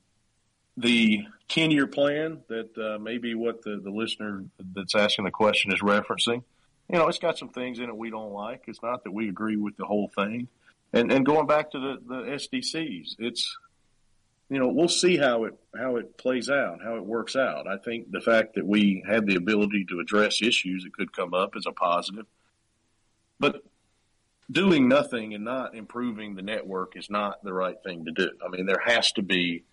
the 0.76 1.24
10 1.48 1.70
year 1.70 1.86
plan 1.86 2.42
that 2.48 2.76
uh, 2.76 2.98
may 2.98 3.16
be 3.18 3.34
what 3.34 3.62
the, 3.62 3.80
the 3.82 3.90
listener 3.90 4.44
that's 4.74 4.94
asking 4.94 5.24
the 5.24 5.30
question 5.30 5.72
is 5.72 5.80
referencing 5.80 6.42
you 6.88 6.98
know, 6.98 7.08
it's 7.08 7.18
got 7.18 7.38
some 7.38 7.48
things 7.48 7.78
in 7.78 7.88
it 7.88 7.96
we 7.96 8.10
don't 8.10 8.32
like. 8.32 8.64
It's 8.68 8.82
not 8.82 9.04
that 9.04 9.10
we 9.10 9.28
agree 9.28 9.56
with 9.56 9.76
the 9.76 9.84
whole 9.84 10.10
thing. 10.14 10.48
And 10.92 11.10
and 11.10 11.26
going 11.26 11.46
back 11.46 11.72
to 11.72 11.78
the, 11.78 11.96
the 12.06 12.22
SDCs, 12.32 13.16
it's 13.18 13.56
you 14.48 14.58
know, 14.58 14.68
we'll 14.68 14.88
see 14.88 15.16
how 15.16 15.44
it 15.44 15.54
how 15.76 15.96
it 15.96 16.16
plays 16.16 16.48
out, 16.48 16.78
how 16.82 16.96
it 16.96 17.04
works 17.04 17.36
out. 17.36 17.66
I 17.66 17.78
think 17.78 18.10
the 18.10 18.20
fact 18.20 18.54
that 18.54 18.66
we 18.66 19.04
had 19.06 19.26
the 19.26 19.36
ability 19.36 19.86
to 19.90 20.00
address 20.00 20.40
issues 20.40 20.84
that 20.84 20.94
could 20.94 21.12
come 21.12 21.34
up 21.34 21.56
is 21.56 21.66
a 21.66 21.72
positive. 21.72 22.26
But 23.40 23.62
doing 24.50 24.88
nothing 24.88 25.34
and 25.34 25.44
not 25.44 25.74
improving 25.74 26.34
the 26.34 26.42
network 26.42 26.96
is 26.96 27.10
not 27.10 27.42
the 27.42 27.52
right 27.52 27.76
thing 27.84 28.04
to 28.04 28.12
do. 28.12 28.30
I 28.44 28.48
mean, 28.48 28.66
there 28.66 28.82
has 28.84 29.12
to 29.12 29.22
be 29.22 29.64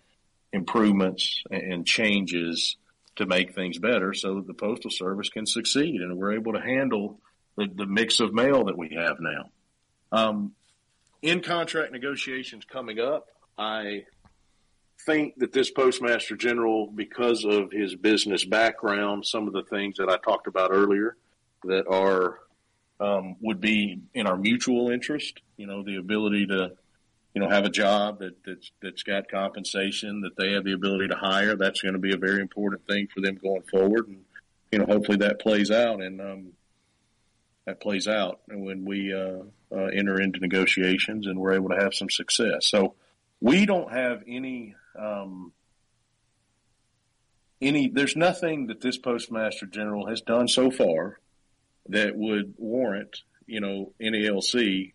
improvements 0.52 1.42
and 1.50 1.86
changes 1.86 2.76
to 3.16 3.26
make 3.26 3.54
things 3.54 3.78
better 3.78 4.12
so 4.12 4.36
that 4.36 4.46
the 4.46 4.54
postal 4.54 4.90
service 4.90 5.28
can 5.28 5.46
succeed 5.46 6.00
and 6.00 6.16
we're 6.16 6.34
able 6.34 6.52
to 6.52 6.60
handle 6.60 7.20
the, 7.56 7.68
the 7.72 7.86
mix 7.86 8.18
of 8.20 8.34
mail 8.34 8.64
that 8.64 8.76
we 8.76 8.94
have 8.96 9.18
now. 9.20 9.50
Um, 10.10 10.52
in 11.22 11.40
contract 11.40 11.92
negotiations 11.92 12.64
coming 12.64 12.98
up, 12.98 13.28
I 13.56 14.04
think 15.06 15.38
that 15.38 15.52
this 15.52 15.70
postmaster 15.70 16.36
general, 16.36 16.86
because 16.86 17.44
of 17.44 17.72
his 17.72 17.94
business 17.94 18.44
background, 18.44 19.26
some 19.26 19.46
of 19.46 19.52
the 19.52 19.64
things 19.64 19.96
that 19.98 20.08
I 20.08 20.16
talked 20.16 20.46
about 20.46 20.70
earlier 20.72 21.16
that 21.64 21.86
are 21.88 22.38
um, 23.00 23.36
would 23.40 23.60
be 23.60 24.00
in 24.14 24.26
our 24.26 24.36
mutual 24.36 24.90
interest. 24.90 25.40
You 25.56 25.66
know, 25.66 25.82
the 25.82 25.96
ability 25.96 26.46
to 26.46 26.72
you 27.34 27.42
know, 27.42 27.48
have 27.48 27.64
a 27.64 27.70
job 27.70 28.20
that, 28.20 28.36
that's, 28.46 28.70
that's 28.80 29.02
got 29.02 29.28
compensation 29.28 30.20
that 30.20 30.36
they 30.36 30.52
have 30.52 30.64
the 30.64 30.72
ability 30.72 31.08
to 31.08 31.16
hire. 31.16 31.56
That's 31.56 31.82
going 31.82 31.94
to 31.94 31.98
be 31.98 32.14
a 32.14 32.16
very 32.16 32.40
important 32.40 32.86
thing 32.86 33.08
for 33.12 33.20
them 33.20 33.38
going 33.42 33.62
forward. 33.62 34.06
And, 34.06 34.24
you 34.70 34.78
know, 34.78 34.86
hopefully 34.86 35.18
that 35.18 35.40
plays 35.40 35.70
out 35.70 36.00
and, 36.00 36.20
um, 36.20 36.52
that 37.66 37.80
plays 37.80 38.06
out 38.06 38.40
when 38.46 38.84
we, 38.84 39.12
uh, 39.12 39.42
uh, 39.74 39.86
enter 39.86 40.20
into 40.20 40.38
negotiations 40.38 41.26
and 41.26 41.38
we're 41.40 41.54
able 41.54 41.70
to 41.70 41.80
have 41.82 41.92
some 41.92 42.08
success. 42.08 42.68
So 42.68 42.94
we 43.40 43.66
don't 43.66 43.92
have 43.92 44.22
any, 44.28 44.76
um, 44.98 45.52
any, 47.60 47.88
there's 47.88 48.16
nothing 48.16 48.66
that 48.66 48.80
this 48.80 48.98
postmaster 48.98 49.66
general 49.66 50.06
has 50.06 50.20
done 50.20 50.48
so 50.48 50.70
far 50.70 51.18
that 51.88 52.16
would 52.16 52.54
warrant, 52.56 53.22
you 53.46 53.60
know, 53.60 53.92
NALC 54.00 54.92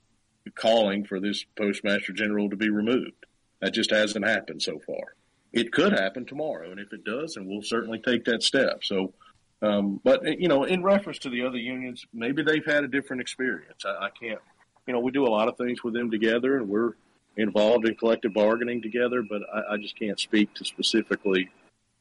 calling 0.55 1.05
for 1.05 1.19
this 1.19 1.45
postmaster 1.57 2.13
general 2.13 2.49
to 2.49 2.55
be 2.55 2.69
removed. 2.69 3.26
That 3.61 3.73
just 3.73 3.91
hasn't 3.91 4.26
happened 4.26 4.61
so 4.61 4.80
far. 4.80 5.15
It 5.51 5.71
could 5.71 5.93
happen 5.93 6.26
tomorrow, 6.26 6.71
and 6.71 6.80
if 6.80 6.93
it 6.93 7.03
does, 7.03 7.34
then 7.34 7.45
we'll 7.47 7.63
certainly 7.63 7.99
take 7.99 8.26
that 8.26 8.43
step. 8.43 8.84
So, 8.84 9.13
um, 9.61 9.99
but 10.03 10.39
you 10.39 10.47
know, 10.47 10.63
in 10.63 10.84
reference 10.84 11.19
to 11.19 11.30
the 11.30 11.43
other 11.43 11.57
unions, 11.57 12.05
maybe 12.13 12.43
they've 12.43 12.65
had 12.65 12.84
a 12.84 12.88
different 12.88 13.21
experience. 13.21 13.84
I, 13.85 14.05
I 14.05 14.09
can't, 14.09 14.39
you 14.88 14.93
know, 14.93 14.99
we 14.99 15.11
do 15.11 15.26
a 15.26 15.30
lot 15.30 15.47
of 15.47 15.57
things 15.57 15.84
with 15.84 15.93
them 15.93 16.11
together, 16.11 16.57
and 16.57 16.69
we're 16.69 16.93
involved 17.40 17.88
in 17.88 17.95
collective 17.95 18.34
bargaining 18.34 18.82
together. 18.82 19.22
But 19.22 19.41
I, 19.53 19.74
I 19.74 19.78
just 19.78 19.98
can't 19.98 20.20
speak 20.20 20.53
to 20.56 20.66
specifically, 20.66 21.49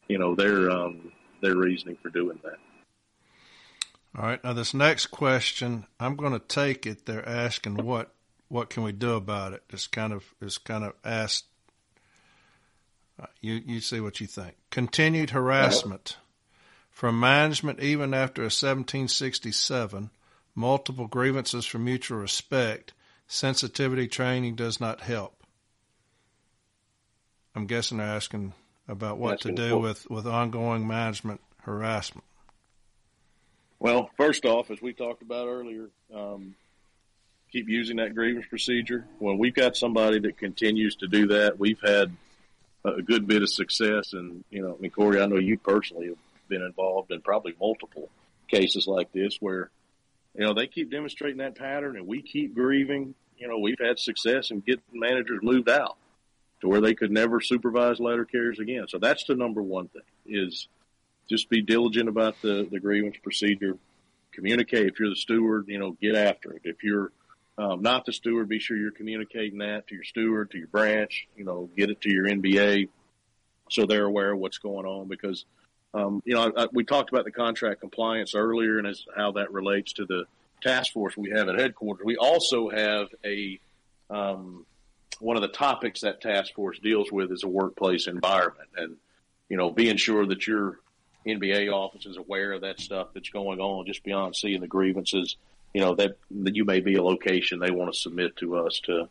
you 0.08 0.18
know, 0.18 0.34
their 0.34 0.70
um, 0.70 1.12
their 1.40 1.56
reasoning 1.56 1.96
for 2.02 2.10
doing 2.10 2.38
that. 2.44 2.58
All 4.16 4.24
right. 4.24 4.42
Now, 4.42 4.52
this 4.52 4.74
next 4.74 5.06
question, 5.06 5.86
I'm 6.00 6.16
going 6.16 6.32
to 6.32 6.38
take 6.38 6.86
it. 6.86 7.06
They're 7.06 7.28
asking 7.28 7.76
what 7.84 8.12
what 8.48 8.70
can 8.70 8.82
we 8.82 8.92
do 8.92 9.12
about 9.12 9.52
it? 9.52 9.62
Just 9.68 9.92
kind 9.92 10.12
of 10.12 10.24
is 10.40 10.58
kind 10.58 10.84
of 10.84 10.94
asked. 11.04 11.46
Uh, 13.20 13.26
you 13.40 13.60
you 13.64 13.80
see 13.80 14.00
what 14.00 14.20
you 14.20 14.26
think. 14.26 14.54
Continued 14.70 15.30
harassment 15.30 16.16
from 16.90 17.20
management 17.20 17.80
even 17.80 18.14
after 18.14 18.42
a 18.42 18.46
1767. 18.46 20.10
Multiple 20.54 21.06
grievances 21.06 21.64
for 21.64 21.78
mutual 21.78 22.18
respect. 22.18 22.92
Sensitivity 23.28 24.08
training 24.08 24.54
does 24.54 24.80
not 24.80 25.02
help. 25.02 25.34
I'm 27.54 27.66
guessing 27.66 27.98
they're 27.98 28.06
asking 28.06 28.54
about 28.88 29.18
what 29.18 29.42
to 29.42 29.52
do 29.52 29.78
with, 29.78 30.08
with 30.10 30.26
ongoing 30.26 30.86
management 30.86 31.40
harassment. 31.62 32.24
Well, 33.78 34.10
first 34.16 34.46
off, 34.46 34.70
as 34.70 34.80
we 34.80 34.94
talked 34.94 35.22
about 35.22 35.46
earlier, 35.46 35.90
um, 36.12 36.54
keep 37.52 37.68
using 37.68 37.98
that 37.98 38.14
grievance 38.14 38.46
procedure. 38.48 39.06
When 39.18 39.36
we've 39.38 39.54
got 39.54 39.76
somebody 39.76 40.18
that 40.20 40.38
continues 40.38 40.96
to 40.96 41.06
do 41.06 41.28
that, 41.28 41.58
we've 41.58 41.80
had 41.84 42.10
a 42.84 43.02
good 43.02 43.26
bit 43.26 43.42
of 43.42 43.50
success. 43.50 44.14
And, 44.14 44.42
you 44.50 44.62
know, 44.62 44.74
I 44.74 44.80
mean, 44.80 44.90
Corey, 44.90 45.20
I 45.20 45.26
know 45.26 45.36
you 45.36 45.58
personally 45.58 46.06
have 46.06 46.16
been 46.48 46.62
involved 46.62 47.12
in 47.12 47.20
probably 47.20 47.54
multiple 47.60 48.08
cases 48.48 48.86
like 48.86 49.12
this 49.12 49.36
where, 49.38 49.70
you 50.38 50.46
know, 50.46 50.54
they 50.54 50.68
keep 50.68 50.90
demonstrating 50.90 51.38
that 51.38 51.56
pattern 51.56 51.96
and 51.96 52.06
we 52.06 52.22
keep 52.22 52.54
grieving. 52.54 53.14
You 53.36 53.48
know, 53.48 53.58
we've 53.58 53.78
had 53.80 53.98
success 53.98 54.52
in 54.52 54.60
getting 54.60 54.82
managers 54.92 55.40
moved 55.42 55.68
out 55.68 55.96
to 56.60 56.68
where 56.68 56.80
they 56.80 56.94
could 56.94 57.10
never 57.10 57.40
supervise 57.40 57.98
letter 57.98 58.24
carriers 58.24 58.60
again. 58.60 58.86
So 58.88 58.98
that's 58.98 59.24
the 59.24 59.34
number 59.34 59.62
one 59.62 59.88
thing 59.88 60.02
is 60.26 60.68
just 61.28 61.50
be 61.50 61.60
diligent 61.60 62.08
about 62.08 62.36
the, 62.40 62.68
the 62.70 62.78
grievance 62.78 63.16
procedure. 63.20 63.76
Communicate. 64.32 64.86
If 64.86 65.00
you're 65.00 65.10
the 65.10 65.16
steward, 65.16 65.64
you 65.66 65.78
know, 65.78 65.96
get 66.00 66.14
after 66.14 66.52
it. 66.52 66.62
If 66.62 66.84
you're 66.84 67.10
um, 67.58 67.82
not 67.82 68.06
the 68.06 68.12
steward, 68.12 68.48
be 68.48 68.60
sure 68.60 68.76
you're 68.76 68.92
communicating 68.92 69.58
that 69.58 69.88
to 69.88 69.96
your 69.96 70.04
steward, 70.04 70.52
to 70.52 70.58
your 70.58 70.68
branch, 70.68 71.26
you 71.36 71.44
know, 71.44 71.68
get 71.76 71.90
it 71.90 72.00
to 72.02 72.12
your 72.12 72.26
NBA 72.26 72.88
so 73.70 73.86
they're 73.86 74.04
aware 74.04 74.32
of 74.32 74.38
what's 74.38 74.58
going 74.58 74.86
on 74.86 75.08
because, 75.08 75.44
um, 75.94 76.22
you 76.24 76.34
know, 76.34 76.52
I, 76.56 76.64
I, 76.64 76.66
we 76.72 76.84
talked 76.84 77.10
about 77.10 77.24
the 77.24 77.30
contract 77.30 77.80
compliance 77.80 78.34
earlier 78.34 78.78
and 78.78 78.86
as 78.86 79.04
how 79.16 79.32
that 79.32 79.52
relates 79.52 79.94
to 79.94 80.04
the 80.04 80.24
task 80.62 80.92
force 80.92 81.16
we 81.16 81.30
have 81.30 81.48
at 81.48 81.58
headquarters. 81.58 82.04
We 82.04 82.16
also 82.16 82.68
have 82.68 83.08
a, 83.24 83.58
um, 84.10 84.66
one 85.20 85.36
of 85.36 85.42
the 85.42 85.48
topics 85.48 86.00
that 86.02 86.20
task 86.20 86.54
force 86.54 86.78
deals 86.78 87.10
with 87.10 87.32
is 87.32 87.42
a 87.42 87.48
workplace 87.48 88.06
environment 88.06 88.68
and, 88.76 88.96
you 89.48 89.56
know, 89.56 89.70
being 89.70 89.96
sure 89.96 90.26
that 90.26 90.46
your 90.46 90.78
NBA 91.26 91.72
office 91.72 92.06
is 92.06 92.16
aware 92.16 92.52
of 92.52 92.62
that 92.62 92.80
stuff 92.80 93.08
that's 93.14 93.30
going 93.30 93.60
on 93.60 93.86
just 93.86 94.04
beyond 94.04 94.36
seeing 94.36 94.60
the 94.60 94.66
grievances, 94.66 95.36
you 95.72 95.80
know, 95.80 95.94
that, 95.94 96.18
that 96.30 96.54
you 96.54 96.64
may 96.64 96.80
be 96.80 96.94
a 96.94 97.02
location 97.02 97.58
they 97.58 97.70
want 97.70 97.92
to 97.92 97.98
submit 97.98 98.36
to 98.36 98.56
us 98.56 98.80
to, 98.84 99.08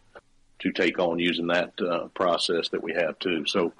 to 0.60 0.72
take 0.72 1.00
on 1.00 1.20
using 1.20 1.48
that 1.48 1.74
uh, 1.82 2.08
process 2.14 2.70
that 2.70 2.84
we 2.84 2.94
have 2.94 3.18
too. 3.20 3.46
So 3.46 3.74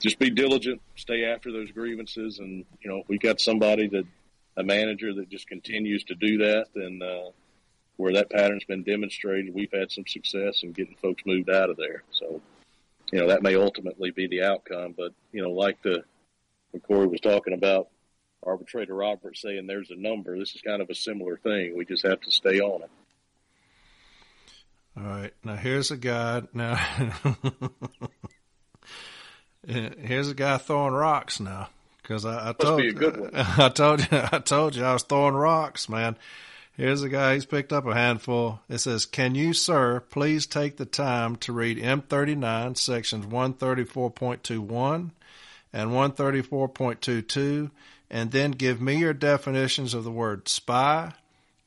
just 0.00 0.18
be 0.18 0.30
diligent, 0.30 0.80
stay 0.96 1.24
after 1.24 1.52
those 1.52 1.70
grievances. 1.70 2.38
And, 2.38 2.64
you 2.80 2.90
know, 2.90 2.98
if 2.98 3.08
we 3.08 3.18
got 3.18 3.40
somebody 3.40 3.88
that, 3.88 4.04
a 4.56 4.62
manager 4.62 5.14
that 5.14 5.30
just 5.30 5.46
continues 5.46 6.02
to 6.04 6.14
do 6.14 6.38
that, 6.38 6.66
then, 6.74 7.00
uh, 7.02 7.30
where 7.96 8.14
that 8.14 8.30
pattern's 8.30 8.64
been 8.64 8.82
demonstrated, 8.82 9.54
we've 9.54 9.72
had 9.72 9.92
some 9.92 10.04
success 10.06 10.62
in 10.62 10.72
getting 10.72 10.96
folks 10.96 11.22
moved 11.26 11.50
out 11.50 11.70
of 11.70 11.76
there. 11.76 12.02
So, 12.10 12.40
you 13.12 13.20
know, 13.20 13.28
that 13.28 13.42
may 13.42 13.54
ultimately 13.54 14.10
be 14.10 14.26
the 14.26 14.42
outcome. 14.42 14.94
But, 14.96 15.12
you 15.32 15.42
know, 15.42 15.50
like 15.50 15.82
the, 15.82 16.02
when 16.70 16.80
Corey 16.80 17.06
was 17.06 17.20
talking 17.20 17.52
about 17.52 17.88
arbitrator 18.42 18.94
Roberts 18.94 19.42
saying 19.42 19.66
there's 19.66 19.90
a 19.90 19.96
number, 19.96 20.38
this 20.38 20.54
is 20.54 20.62
kind 20.62 20.80
of 20.80 20.88
a 20.90 20.94
similar 20.94 21.36
thing. 21.36 21.76
We 21.76 21.84
just 21.84 22.06
have 22.06 22.20
to 22.22 22.30
stay 22.30 22.60
on 22.60 22.82
it. 22.82 22.90
All 24.96 25.04
right. 25.04 25.32
Now 25.44 25.56
here's 25.56 25.90
a 25.90 25.96
guy. 25.96 26.42
Now 26.52 26.78
here's 29.66 30.30
a 30.30 30.34
guy 30.34 30.58
throwing 30.58 30.94
rocks 30.94 31.40
now. 31.40 31.68
Because 32.02 32.24
I, 32.24 32.50
I 32.50 32.52
told 32.52 32.82
you, 32.82 33.30
I 33.34 33.68
told 33.68 34.00
you, 34.00 34.06
I 34.10 34.38
told 34.38 34.74
you 34.74 34.84
I 34.84 34.92
was 34.94 35.04
throwing 35.04 35.34
rocks, 35.34 35.88
man. 35.88 36.16
Here's 36.76 37.02
a 37.02 37.08
guy, 37.08 37.34
he's 37.34 37.44
picked 37.44 37.72
up 37.72 37.86
a 37.86 37.94
handful. 37.94 38.60
It 38.68 38.78
says, 38.78 39.04
Can 39.04 39.34
you, 39.34 39.52
sir, 39.52 40.00
please 40.00 40.46
take 40.46 40.76
the 40.76 40.86
time 40.86 41.36
to 41.36 41.52
read 41.52 41.78
M39 41.78 42.76
sections 42.78 43.26
134.21 43.26 45.10
and 45.72 45.90
134.22 45.90 47.70
and 48.10 48.32
then 48.32 48.52
give 48.52 48.80
me 48.80 48.96
your 48.96 49.12
definitions 49.12 49.94
of 49.94 50.04
the 50.04 50.10
word 50.10 50.48
spy 50.48 51.12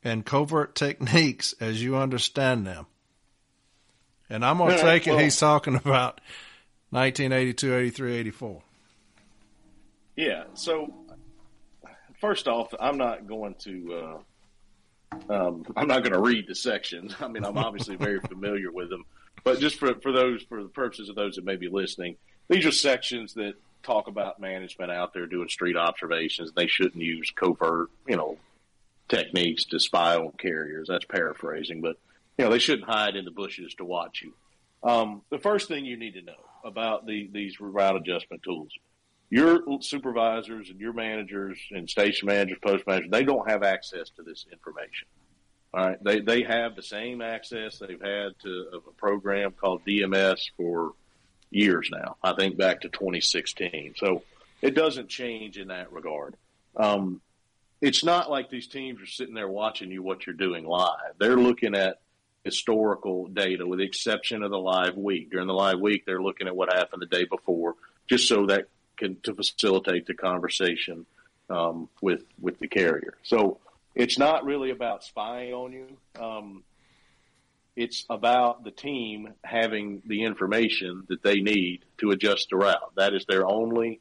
and 0.02 0.26
covert 0.26 0.74
techniques 0.74 1.54
as 1.60 1.82
you 1.82 1.96
understand 1.96 2.66
them? 2.66 2.86
And 4.28 4.44
I'm 4.44 4.58
going 4.58 4.76
to 4.76 4.82
take 4.82 5.06
it 5.06 5.18
he's 5.20 5.38
talking 5.38 5.76
about 5.84 6.20
1982, 6.94 7.74
83, 7.74 8.16
84. 8.18 8.62
Yeah. 10.14 10.44
So, 10.54 10.94
first 12.20 12.46
off, 12.46 12.72
I'm 12.78 12.98
not 12.98 13.26
going 13.26 13.56
to. 13.64 13.94
Uh, 13.94 14.18
um, 15.32 15.64
I'm 15.76 15.88
not 15.88 16.04
going 16.04 16.12
to 16.12 16.20
read 16.20 16.46
the 16.46 16.54
sections. 16.54 17.16
I 17.20 17.26
mean, 17.26 17.44
I'm 17.44 17.58
obviously 17.58 17.96
very 17.96 18.20
familiar 18.28 18.70
with 18.70 18.90
them, 18.90 19.04
but 19.42 19.58
just 19.58 19.76
for 19.80 19.92
for 20.02 20.12
those 20.12 20.44
for 20.44 20.62
the 20.62 20.68
purposes 20.68 21.08
of 21.08 21.16
those 21.16 21.34
that 21.34 21.44
may 21.44 21.56
be 21.56 21.68
listening, 21.68 22.16
these 22.48 22.64
are 22.64 22.70
sections 22.70 23.34
that 23.34 23.54
talk 23.82 24.06
about 24.06 24.40
management 24.40 24.92
out 24.92 25.12
there 25.12 25.26
doing 25.26 25.48
street 25.48 25.76
observations. 25.76 26.52
They 26.52 26.68
shouldn't 26.68 27.02
use 27.02 27.32
covert, 27.32 27.90
you 28.06 28.16
know, 28.16 28.38
techniques 29.08 29.64
to 29.66 29.80
spy 29.80 30.14
on 30.14 30.30
carriers. 30.38 30.86
That's 30.88 31.06
paraphrasing, 31.06 31.80
but 31.80 31.96
you 32.38 32.44
know, 32.44 32.52
they 32.52 32.60
shouldn't 32.60 32.88
hide 32.88 33.16
in 33.16 33.24
the 33.24 33.32
bushes 33.32 33.74
to 33.74 33.84
watch 33.84 34.22
you. 34.22 34.32
Um, 34.88 35.22
the 35.30 35.38
first 35.40 35.66
thing 35.66 35.84
you 35.84 35.96
need 35.96 36.14
to 36.14 36.22
know 36.22 36.34
about 36.64 37.06
the, 37.06 37.28
these 37.32 37.60
route 37.60 37.96
adjustment 37.96 38.42
tools 38.42 38.70
your 39.34 39.64
supervisors 39.80 40.70
and 40.70 40.78
your 40.78 40.92
managers 40.92 41.58
and 41.72 41.90
station 41.90 42.26
managers, 42.26 42.58
post 42.62 42.86
managers, 42.86 43.10
they 43.10 43.24
don't 43.24 43.50
have 43.50 43.64
access 43.64 44.10
to 44.10 44.22
this 44.22 44.46
information. 44.52 45.08
All 45.72 45.84
right. 45.88 46.04
They, 46.04 46.20
they 46.20 46.42
have 46.44 46.76
the 46.76 46.82
same 46.82 47.20
access 47.20 47.80
they've 47.80 48.00
had 48.00 48.38
to 48.42 48.80
a 48.86 48.92
program 48.92 49.50
called 49.50 49.84
DMS 49.84 50.38
for 50.56 50.92
years 51.50 51.88
now. 51.90 52.16
I 52.22 52.34
think 52.34 52.56
back 52.56 52.82
to 52.82 52.88
2016. 52.88 53.94
So 53.96 54.22
it 54.62 54.76
doesn't 54.76 55.08
change 55.08 55.58
in 55.58 55.66
that 55.68 55.92
regard. 55.92 56.36
Um, 56.76 57.20
it's 57.80 58.04
not 58.04 58.30
like 58.30 58.50
these 58.50 58.68
teams 58.68 59.02
are 59.02 59.06
sitting 59.06 59.34
there 59.34 59.48
watching 59.48 59.90
you 59.90 60.00
what 60.00 60.26
you're 60.26 60.36
doing 60.36 60.64
live. 60.64 61.14
They're 61.18 61.36
looking 61.36 61.74
at 61.74 61.98
historical 62.44 63.26
data 63.28 63.66
with 63.66 63.78
the 63.78 63.84
exception 63.84 64.42
of 64.42 64.50
the 64.50 64.58
live 64.58 64.96
week. 64.96 65.30
During 65.30 65.46
the 65.46 65.54
live 65.54 65.80
week, 65.80 66.04
they're 66.04 66.22
looking 66.22 66.46
at 66.46 66.54
what 66.54 66.72
happened 66.72 67.02
the 67.02 67.06
day 67.06 67.24
before 67.24 67.74
just 68.06 68.28
so 68.28 68.46
that 68.46 68.68
can 68.96 69.16
to 69.22 69.34
facilitate 69.34 70.06
the 70.06 70.14
conversation 70.14 71.06
um, 71.50 71.88
with 72.00 72.22
with 72.40 72.58
the 72.58 72.68
carrier. 72.68 73.14
So 73.22 73.58
it's 73.94 74.18
not 74.18 74.44
really 74.44 74.70
about 74.70 75.04
spying 75.04 75.52
on 75.52 75.72
you. 75.72 75.96
Um, 76.20 76.64
it's 77.76 78.04
about 78.08 78.62
the 78.62 78.70
team 78.70 79.34
having 79.42 80.02
the 80.06 80.24
information 80.24 81.04
that 81.08 81.22
they 81.22 81.40
need 81.40 81.84
to 81.98 82.10
adjust 82.10 82.50
the 82.50 82.56
route. 82.56 82.94
That 82.96 83.14
is 83.14 83.24
their 83.26 83.46
only 83.46 84.00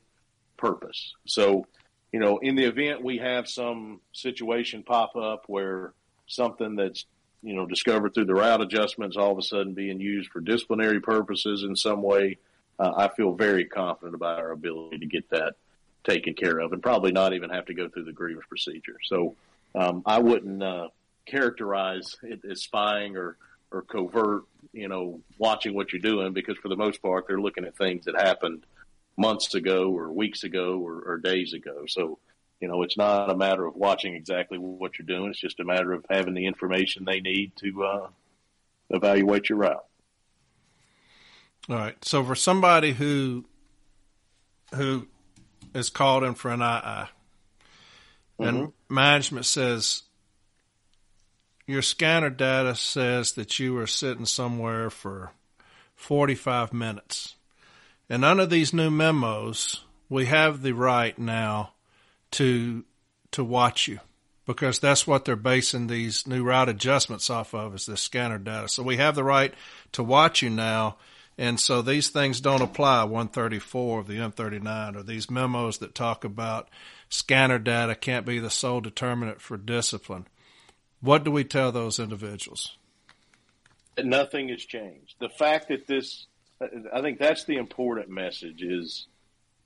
purpose. 0.57 1.13
So, 1.25 1.65
you 2.11 2.19
know, 2.19 2.37
in 2.37 2.55
the 2.55 2.65
event 2.65 3.03
we 3.03 3.17
have 3.17 3.49
some 3.49 4.01
situation 4.11 4.83
pop 4.83 5.15
up 5.15 5.45
where 5.47 5.93
something 6.27 6.75
that's 6.75 7.05
you 7.43 7.53
know 7.53 7.65
discovered 7.65 8.13
through 8.13 8.25
the 8.25 8.33
route 8.33 8.61
adjustments 8.61 9.17
all 9.17 9.31
of 9.31 9.37
a 9.37 9.43
sudden 9.43 9.73
being 9.73 9.99
used 9.99 10.31
for 10.31 10.39
disciplinary 10.39 11.01
purposes 11.01 11.63
in 11.63 11.75
some 11.75 12.01
way, 12.01 12.37
uh, 12.79 12.93
I 12.95 13.07
feel 13.09 13.33
very 13.33 13.65
confident 13.65 14.15
about 14.15 14.39
our 14.39 14.51
ability 14.51 14.99
to 14.99 15.05
get 15.05 15.29
that 15.29 15.55
taken 16.03 16.33
care 16.33 16.59
of 16.59 16.73
and 16.73 16.81
probably 16.81 17.11
not 17.11 17.33
even 17.33 17.49
have 17.49 17.65
to 17.65 17.73
go 17.73 17.87
through 17.87 18.05
the 18.05 18.11
grievance 18.11 18.45
procedure. 18.47 18.97
So 19.03 19.35
um, 19.75 20.03
I 20.05 20.19
wouldn't 20.19 20.61
uh, 20.61 20.89
characterize 21.25 22.15
it 22.23 22.41
as 22.49 22.61
spying 22.61 23.15
or, 23.15 23.37
or 23.71 23.83
covert, 23.83 24.43
you 24.71 24.87
know, 24.87 25.21
watching 25.37 25.73
what 25.73 25.91
you're 25.93 26.01
doing 26.01 26.33
because 26.33 26.57
for 26.57 26.69
the 26.69 26.75
most 26.75 27.01
part 27.01 27.25
they're 27.27 27.39
looking 27.39 27.65
at 27.65 27.77
things 27.77 28.05
that 28.05 28.15
happened 28.15 28.65
months 29.17 29.53
ago 29.53 29.91
or 29.91 30.11
weeks 30.11 30.43
ago 30.43 30.79
or, 30.79 31.01
or 31.05 31.17
days 31.17 31.53
ago. 31.53 31.83
So, 31.87 32.19
you 32.63 32.69
know, 32.69 32.81
it's 32.81 32.95
not 32.95 33.29
a 33.29 33.35
matter 33.35 33.65
of 33.65 33.75
watching 33.75 34.15
exactly 34.15 34.57
what 34.57 34.97
you're 34.97 35.05
doing. 35.05 35.29
It's 35.29 35.41
just 35.41 35.59
a 35.59 35.65
matter 35.65 35.91
of 35.91 36.05
having 36.09 36.33
the 36.33 36.47
information 36.47 37.03
they 37.03 37.19
need 37.19 37.51
to 37.57 37.83
uh, 37.83 38.07
evaluate 38.89 39.49
your 39.49 39.57
route. 39.57 39.83
All 41.67 41.75
right. 41.75 41.97
So 42.05 42.23
for 42.23 42.35
somebody 42.35 42.93
who 42.93 43.43
who 44.73 45.09
is 45.73 45.89
called 45.89 46.23
in 46.23 46.35
for 46.35 46.51
an 46.51 46.61
II, 46.61 46.65
mm-hmm. 46.65 48.43
and 48.43 48.71
management 48.87 49.45
says 49.45 50.03
your 51.67 51.81
scanner 51.81 52.29
data 52.29 52.75
says 52.75 53.33
that 53.33 53.59
you 53.59 53.73
were 53.73 53.87
sitting 53.87 54.25
somewhere 54.25 54.89
for 54.89 55.33
45 55.97 56.71
minutes. 56.71 57.35
And 58.09 58.23
under 58.23 58.45
these 58.45 58.73
new 58.73 58.89
memos, 58.89 59.83
we 60.07 60.27
have 60.27 60.61
the 60.61 60.71
right 60.71 61.19
now 61.19 61.73
to 62.33 62.85
to 63.31 63.43
watch 63.43 63.87
you 63.87 63.99
because 64.45 64.79
that's 64.79 65.07
what 65.07 65.25
they're 65.25 65.35
basing 65.35 65.87
these 65.87 66.27
new 66.27 66.43
route 66.43 66.69
adjustments 66.69 67.29
off 67.29 67.53
of 67.55 67.73
is 67.73 67.85
the 67.85 67.97
scanner 67.97 68.37
data. 68.37 68.67
So 68.67 68.83
we 68.83 68.97
have 68.97 69.15
the 69.15 69.23
right 69.23 69.53
to 69.93 70.03
watch 70.03 70.41
you 70.41 70.49
now 70.49 70.97
and 71.37 71.59
so 71.59 71.81
these 71.81 72.09
things 72.09 72.41
don't 72.41 72.61
apply 72.61 73.03
134 73.03 73.99
of 73.99 74.07
the 74.07 74.17
M39 74.17 74.95
or 74.95 75.03
these 75.03 75.31
memos 75.31 75.79
that 75.79 75.95
talk 75.95 76.23
about 76.23 76.69
scanner 77.09 77.59
data 77.59 77.95
can't 77.95 78.25
be 78.25 78.39
the 78.39 78.49
sole 78.49 78.81
determinant 78.81 79.41
for 79.41 79.57
discipline. 79.57 80.27
What 81.01 81.23
do 81.23 81.31
we 81.31 81.43
tell 81.43 81.71
those 81.71 81.99
individuals? 81.99 82.77
Nothing 83.97 84.49
has 84.49 84.63
changed. 84.63 85.15
The 85.19 85.29
fact 85.29 85.69
that 85.69 85.87
this, 85.87 86.27
I 86.93 87.01
think 87.01 87.19
that's 87.19 87.45
the 87.45 87.57
important 87.57 88.09
message 88.09 88.61
is 88.61 89.07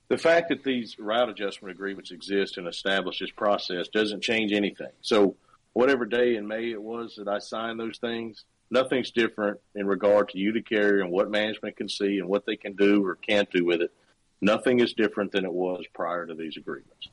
the 0.08 0.18
fact 0.18 0.48
that 0.48 0.64
these 0.64 0.98
route 0.98 1.28
adjustment 1.28 1.74
agreements 1.74 2.10
exist 2.10 2.56
and 2.56 2.66
establish 2.66 3.18
this 3.18 3.30
process 3.30 3.88
doesn't 3.88 4.22
change 4.22 4.52
anything. 4.52 4.90
So 5.02 5.36
whatever 5.74 6.06
day 6.06 6.36
in 6.36 6.48
May 6.48 6.70
it 6.70 6.82
was 6.82 7.16
that 7.16 7.28
I 7.28 7.38
signed 7.38 7.78
those 7.78 7.98
things, 7.98 8.44
nothing's 8.70 9.10
different 9.10 9.60
in 9.74 9.86
regard 9.86 10.30
to 10.30 10.38
you 10.38 10.52
to 10.52 10.62
carry 10.62 11.02
and 11.02 11.10
what 11.10 11.30
management 11.30 11.76
can 11.76 11.88
see 11.88 12.18
and 12.18 12.28
what 12.28 12.46
they 12.46 12.56
can 12.56 12.74
do 12.74 13.04
or 13.04 13.16
can't 13.16 13.50
do 13.50 13.64
with 13.64 13.82
it. 13.82 13.92
Nothing 14.40 14.80
is 14.80 14.94
different 14.94 15.32
than 15.32 15.44
it 15.44 15.52
was 15.52 15.84
prior 15.92 16.26
to 16.26 16.34
these 16.34 16.56
agreements. 16.56 17.08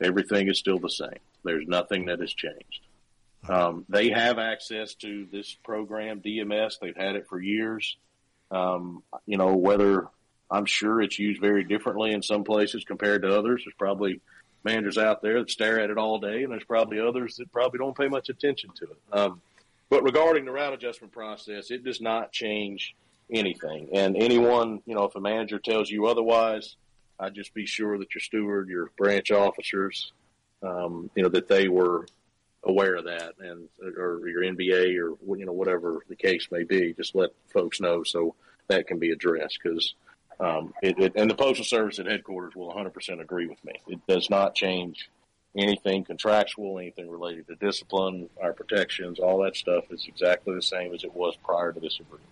Everything 0.00 0.48
is 0.48 0.58
still 0.58 0.78
the 0.78 0.90
same. 0.90 1.18
There's 1.42 1.66
nothing 1.66 2.06
that 2.06 2.20
has 2.20 2.32
changed. 2.32 2.80
Um, 3.48 3.84
they 3.88 4.10
have 4.10 4.38
access 4.38 4.94
to 4.96 5.26
this 5.32 5.54
program, 5.54 6.20
DMS. 6.20 6.74
They've 6.80 6.96
had 6.96 7.16
it 7.16 7.28
for 7.28 7.40
years. 7.40 7.96
Um, 8.50 9.02
you 9.24 9.38
know, 9.38 9.56
whether 9.56 10.08
I'm 10.50 10.66
sure 10.66 11.00
it's 11.02 11.18
used 11.18 11.40
very 11.40 11.64
differently 11.64 12.12
in 12.12 12.22
some 12.22 12.44
places 12.44 12.84
compared 12.84 13.22
to 13.22 13.36
others. 13.36 13.62
There's 13.64 13.74
probably 13.76 14.20
managers 14.64 14.98
out 14.98 15.22
there 15.22 15.40
that 15.40 15.50
stare 15.50 15.80
at 15.80 15.90
it 15.90 15.98
all 15.98 16.18
day, 16.18 16.42
and 16.42 16.52
there's 16.52 16.64
probably 16.64 17.00
others 17.00 17.36
that 17.36 17.50
probably 17.52 17.78
don't 17.78 17.96
pay 17.96 18.08
much 18.08 18.28
attention 18.28 18.70
to 18.76 18.84
it. 18.84 18.98
Um, 19.12 19.40
but 19.88 20.02
regarding 20.02 20.44
the 20.44 20.52
route 20.52 20.72
adjustment 20.72 21.12
process, 21.12 21.70
it 21.70 21.84
does 21.84 22.00
not 22.00 22.32
change 22.32 22.94
anything. 23.32 23.90
And 23.92 24.16
anyone, 24.16 24.82
you 24.86 24.94
know, 24.94 25.04
if 25.04 25.14
a 25.14 25.20
manager 25.20 25.58
tells 25.58 25.90
you 25.90 26.06
otherwise, 26.06 26.76
I'd 27.18 27.34
just 27.34 27.54
be 27.54 27.66
sure 27.66 27.98
that 27.98 28.14
your 28.14 28.20
steward, 28.20 28.68
your 28.68 28.90
branch 28.98 29.30
officers, 29.30 30.12
um, 30.62 31.10
you 31.14 31.22
know, 31.22 31.28
that 31.30 31.48
they 31.48 31.68
were 31.68 32.06
aware 32.64 32.96
of 32.96 33.04
that, 33.04 33.34
and 33.38 33.68
or 33.80 34.28
your 34.28 34.42
NBA 34.42 34.98
or 34.98 35.36
you 35.36 35.46
know 35.46 35.52
whatever 35.52 36.04
the 36.08 36.16
case 36.16 36.48
may 36.50 36.64
be. 36.64 36.92
Just 36.92 37.14
let 37.14 37.30
folks 37.52 37.80
know 37.80 38.02
so 38.02 38.34
that 38.68 38.86
can 38.86 38.98
be 38.98 39.10
addressed 39.10 39.58
because. 39.62 39.94
Um, 40.38 40.74
it, 40.82 40.98
it, 40.98 41.12
and 41.16 41.30
the 41.30 41.34
postal 41.34 41.64
service 41.64 41.98
at 41.98 42.06
headquarters 42.06 42.54
will 42.54 42.72
100% 42.72 43.20
agree 43.20 43.46
with 43.46 43.62
me. 43.64 43.72
It 43.88 44.00
does 44.06 44.28
not 44.28 44.54
change 44.54 45.08
anything 45.56 46.04
contractual, 46.04 46.78
anything 46.78 47.10
related 47.10 47.46
to 47.46 47.54
discipline, 47.56 48.28
our 48.42 48.52
protections, 48.52 49.18
all 49.18 49.42
that 49.42 49.56
stuff 49.56 49.84
is 49.90 50.04
exactly 50.06 50.54
the 50.54 50.62
same 50.62 50.94
as 50.94 51.04
it 51.04 51.14
was 51.14 51.34
prior 51.42 51.72
to 51.72 51.80
this 51.80 51.98
agreement. 51.98 52.30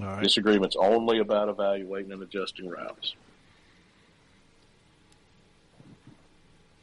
All 0.00 0.06
right. 0.06 0.22
This 0.22 0.36
agreement's 0.36 0.76
only 0.76 1.20
about 1.20 1.48
evaluating 1.48 2.12
and 2.12 2.22
adjusting 2.22 2.68
routes. 2.68 3.14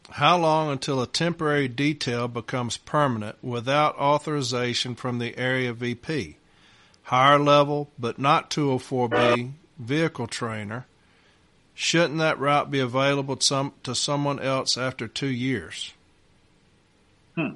How 0.10 0.38
long 0.38 0.72
until 0.72 1.02
a 1.02 1.08
temporary 1.08 1.68
detail 1.68 2.28
becomes 2.28 2.76
permanent 2.76 3.38
without 3.42 3.96
authorization 3.98 4.96
from 4.96 5.20
the 5.20 5.38
area 5.38 5.72
VP? 5.72 6.38
Higher 7.04 7.40
level, 7.40 7.90
but 7.98 8.20
not 8.20 8.50
204B, 8.50 9.54
vehicle 9.82 10.28
trainer. 10.28 10.86
Shouldn't 11.74 12.20
that 12.20 12.40
route 12.40 12.70
be 12.70 12.80
available 12.80 13.38
to, 13.38 13.46
some, 13.46 13.74
to 13.84 13.96
someone 13.96 14.40
else 14.40 14.78
after 14.78 15.08
two 15.08 15.28
years? 15.28 15.94
Hmm. 17.36 17.56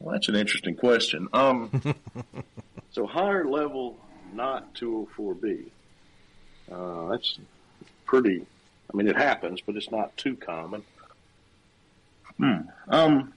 Well, 0.00 0.12
that's 0.12 0.28
an 0.28 0.36
interesting 0.36 0.74
question. 0.74 1.28
Um, 1.32 1.82
so 2.92 3.06
higher 3.06 3.46
level, 3.46 3.98
not 4.32 4.74
204B. 4.74 5.66
Uh, 6.70 7.08
that's 7.08 7.38
pretty 8.06 8.46
I 8.92 8.96
mean, 8.96 9.08
it 9.08 9.16
happens, 9.16 9.60
but 9.60 9.76
it's 9.76 9.90
not 9.90 10.16
too 10.16 10.36
common. 10.36 10.82
Hmm. 12.38 12.60
Um. 12.88 13.34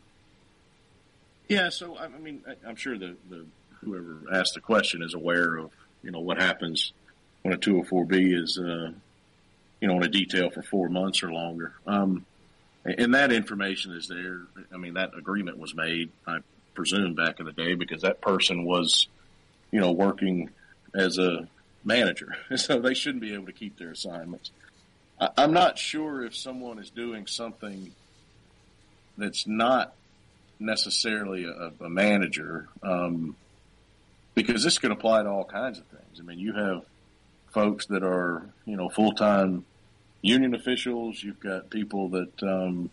Yeah. 1.47 1.69
So 1.69 1.97
I 1.97 2.07
mean, 2.07 2.41
I'm 2.65 2.75
sure 2.75 2.97
the, 2.97 3.15
the 3.29 3.45
whoever 3.81 4.21
asked 4.31 4.53
the 4.53 4.61
question 4.61 5.01
is 5.01 5.13
aware 5.13 5.57
of 5.57 5.71
you 6.03 6.11
know 6.11 6.19
what 6.19 6.41
happens 6.41 6.93
when 7.41 7.53
a 7.53 7.57
204B 7.57 8.41
is 8.41 8.57
uh, 8.57 8.91
you 9.79 9.87
know 9.87 9.95
on 9.95 10.03
a 10.03 10.07
detail 10.07 10.49
for 10.49 10.61
four 10.61 10.89
months 10.89 11.23
or 11.23 11.31
longer. 11.31 11.73
Um, 11.85 12.25
and 12.83 13.13
that 13.13 13.31
information 13.31 13.93
is 13.93 14.07
there. 14.07 14.41
I 14.73 14.77
mean, 14.77 14.95
that 14.95 15.11
agreement 15.15 15.59
was 15.59 15.75
made, 15.75 16.09
I 16.25 16.39
presume, 16.73 17.13
back 17.13 17.39
in 17.39 17.45
the 17.45 17.51
day 17.51 17.75
because 17.75 18.01
that 18.01 18.21
person 18.21 18.65
was, 18.65 19.07
you 19.71 19.79
know, 19.79 19.91
working 19.91 20.49
as 20.95 21.19
a 21.19 21.47
manager, 21.83 22.35
so 22.55 22.79
they 22.79 22.93
shouldn't 22.93 23.21
be 23.21 23.33
able 23.33 23.45
to 23.45 23.53
keep 23.53 23.77
their 23.77 23.91
assignments. 23.91 24.51
I'm 25.37 25.53
not 25.53 25.77
sure 25.77 26.25
if 26.25 26.35
someone 26.35 26.79
is 26.79 26.89
doing 26.89 27.27
something 27.27 27.91
that's 29.17 29.45
not 29.45 29.93
necessarily 30.59 31.45
a, 31.45 31.71
a 31.79 31.89
manager, 31.89 32.67
um, 32.81 33.35
because 34.33 34.63
this 34.63 34.77
can 34.77 34.91
apply 34.91 35.23
to 35.23 35.29
all 35.29 35.45
kinds 35.45 35.79
of 35.79 35.85
things. 35.85 36.19
I 36.19 36.23
mean, 36.23 36.39
you 36.39 36.53
have 36.53 36.83
folks 37.51 37.85
that 37.87 38.03
are, 38.03 38.45
you 38.65 38.77
know, 38.77 38.89
full 38.89 39.13
time 39.13 39.65
union 40.21 40.55
officials. 40.55 41.21
You've 41.23 41.39
got 41.39 41.69
people 41.69 42.09
that, 42.09 42.43
um, 42.43 42.89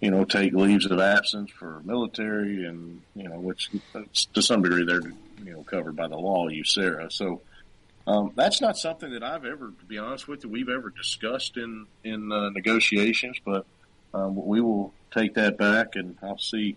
you 0.00 0.10
know, 0.10 0.24
take 0.24 0.52
leaves 0.52 0.86
of 0.86 1.00
absence 1.00 1.50
for 1.50 1.80
military, 1.84 2.66
and 2.66 3.00
you 3.14 3.28
know, 3.28 3.38
which 3.38 3.70
to 4.34 4.42
some 4.42 4.62
degree 4.62 4.84
they're, 4.84 5.00
you 5.44 5.52
know, 5.52 5.62
covered 5.62 5.96
by 5.96 6.08
the 6.08 6.16
law, 6.16 6.48
USERRA. 6.48 7.10
So 7.12 7.40
um, 8.06 8.32
that's 8.34 8.60
not 8.60 8.76
something 8.76 9.12
that 9.12 9.22
I've 9.22 9.46
ever, 9.46 9.68
to 9.68 9.84
be 9.86 9.98
honest 9.98 10.28
with 10.28 10.44
you, 10.44 10.50
we've 10.50 10.68
ever 10.68 10.90
discussed 10.90 11.56
in 11.56 11.86
in 12.02 12.30
uh, 12.30 12.50
negotiations. 12.50 13.38
But 13.44 13.64
um, 14.12 14.36
we 14.36 14.60
will 14.60 14.92
take 15.12 15.34
that 15.34 15.56
back, 15.56 15.96
and 15.96 16.16
I'll 16.22 16.38
see. 16.38 16.76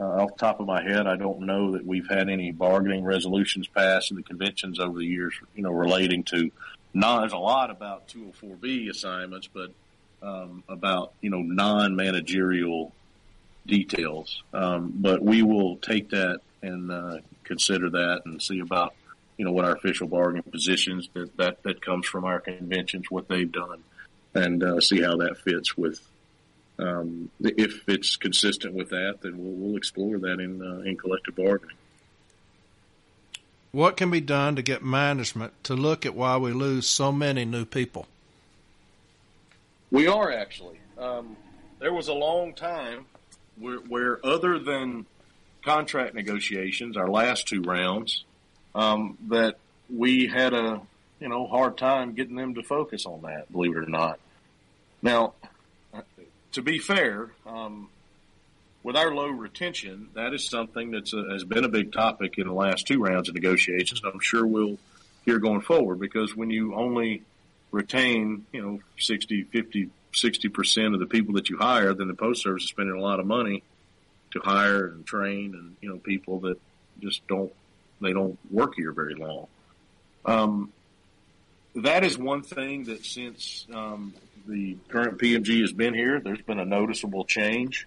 Uh, 0.00 0.22
off 0.22 0.32
the 0.32 0.38
top 0.38 0.60
of 0.60 0.66
my 0.66 0.82
head, 0.82 1.06
I 1.06 1.16
don't 1.16 1.40
know 1.42 1.72
that 1.72 1.86
we've 1.86 2.08
had 2.08 2.28
any 2.28 2.50
bargaining 2.50 3.04
resolutions 3.04 3.68
passed 3.68 4.10
in 4.10 4.16
the 4.16 4.22
conventions 4.22 4.80
over 4.80 4.98
the 4.98 5.06
years, 5.06 5.34
you 5.54 5.62
know, 5.62 5.70
relating 5.70 6.24
to. 6.24 6.50
Non, 6.92 7.20
there's 7.20 7.32
a 7.32 7.38
lot 7.38 7.70
about 7.70 8.08
204B 8.08 8.90
assignments, 8.90 9.48
but 9.52 9.70
um, 10.22 10.64
about 10.68 11.12
you 11.20 11.30
know 11.30 11.42
non-managerial 11.42 12.92
details. 13.66 14.42
Um, 14.52 14.92
but 14.96 15.22
we 15.22 15.42
will 15.42 15.76
take 15.76 16.10
that 16.10 16.40
and 16.62 16.90
uh, 16.90 17.18
consider 17.44 17.90
that 17.90 18.22
and 18.24 18.42
see 18.42 18.60
about 18.60 18.94
you 19.36 19.44
know, 19.44 19.52
what 19.52 19.64
our 19.64 19.74
official 19.74 20.06
bargaining 20.06 20.44
positions 20.44 21.08
that, 21.14 21.36
that, 21.36 21.62
that 21.64 21.80
comes 21.80 22.06
from 22.06 22.24
our 22.24 22.40
conventions, 22.40 23.10
what 23.10 23.28
they've 23.28 23.50
done, 23.50 23.82
and 24.34 24.62
uh, 24.62 24.80
see 24.80 25.00
how 25.00 25.16
that 25.16 25.38
fits 25.38 25.76
with. 25.76 26.00
Um, 26.78 27.30
if 27.40 27.88
it's 27.88 28.16
consistent 28.16 28.74
with 28.74 28.90
that, 28.90 29.20
then 29.20 29.38
we'll, 29.38 29.52
we'll 29.52 29.76
explore 29.76 30.18
that 30.18 30.40
in 30.40 30.60
uh, 30.60 30.80
in 30.80 30.96
collective 30.96 31.36
bargaining. 31.36 31.76
What 33.70 33.96
can 33.96 34.10
be 34.10 34.20
done 34.20 34.56
to 34.56 34.62
get 34.62 34.84
management 34.84 35.52
to 35.64 35.74
look 35.74 36.06
at 36.06 36.14
why 36.14 36.36
we 36.36 36.52
lose 36.52 36.86
so 36.86 37.10
many 37.10 37.44
new 37.44 37.64
people? 37.64 38.06
We 39.90 40.06
are 40.06 40.32
actually. 40.32 40.78
Um, 40.98 41.36
there 41.80 41.92
was 41.92 42.08
a 42.08 42.12
long 42.12 42.54
time 42.54 43.06
where, 43.58 43.78
where, 43.78 44.24
other 44.24 44.58
than 44.58 45.06
contract 45.64 46.14
negotiations, 46.14 46.96
our 46.96 47.08
last 47.08 47.48
two 47.48 47.62
rounds, 47.62 48.24
um, 48.74 49.18
that 49.28 49.58
we 49.88 50.26
had 50.26 50.52
a 50.52 50.80
you 51.20 51.28
know 51.28 51.46
hard 51.46 51.76
time 51.76 52.14
getting 52.14 52.36
them 52.36 52.54
to 52.54 52.62
focus 52.62 53.06
on 53.06 53.22
that. 53.22 53.50
Believe 53.52 53.76
it 53.76 53.84
or 53.84 53.86
not. 53.86 54.18
Now, 55.02 55.34
to 56.54 56.62
be 56.62 56.78
fair, 56.78 57.30
um, 57.46 57.88
with 58.82 58.96
our 58.96 59.14
low 59.14 59.28
retention, 59.28 60.08
that 60.14 60.32
is 60.32 60.48
something 60.48 60.92
that 60.92 61.10
has 61.30 61.44
been 61.44 61.64
a 61.64 61.68
big 61.68 61.92
topic 61.92 62.38
in 62.38 62.46
the 62.46 62.52
last 62.52 62.86
two 62.86 63.02
rounds 63.02 63.28
of 63.28 63.34
negotiations. 63.34 64.00
I'm 64.04 64.20
sure 64.20 64.46
we'll 64.46 64.78
hear 65.24 65.38
going 65.38 65.62
forward 65.62 65.98
because 65.98 66.36
when 66.36 66.50
you 66.50 66.74
only 66.74 67.22
retain, 67.72 68.46
you 68.52 68.62
know, 68.62 68.80
60, 68.98 69.44
50, 69.44 69.90
60% 70.12 70.94
of 70.94 71.00
the 71.00 71.06
people 71.06 71.34
that 71.34 71.48
you 71.48 71.58
hire, 71.58 71.92
then 71.92 72.08
the 72.08 72.14
post 72.14 72.42
service 72.42 72.64
is 72.64 72.68
spending 72.68 72.94
a 72.94 73.00
lot 73.00 73.20
of 73.20 73.26
money 73.26 73.62
to 74.32 74.40
hire 74.40 74.86
and 74.86 75.04
train 75.04 75.54
and, 75.54 75.76
you 75.80 75.88
know, 75.88 75.96
people 75.96 76.40
that 76.40 76.60
just 77.00 77.26
don't 77.26 77.52
they 78.00 78.12
don't 78.12 78.38
work 78.50 78.74
here 78.76 78.92
very 78.92 79.14
long. 79.14 79.46
Um, 80.26 80.72
that 81.76 82.04
is 82.04 82.18
one 82.18 82.42
thing 82.42 82.84
that 82.84 83.04
since 83.04 83.66
um, 83.72 84.12
the 84.46 84.76
current 84.88 85.18
PMG 85.18 85.60
has 85.60 85.72
been 85.72 85.94
here, 85.94 86.20
there's 86.20 86.42
been 86.42 86.60
a 86.60 86.64
noticeable 86.64 87.24
change. 87.24 87.86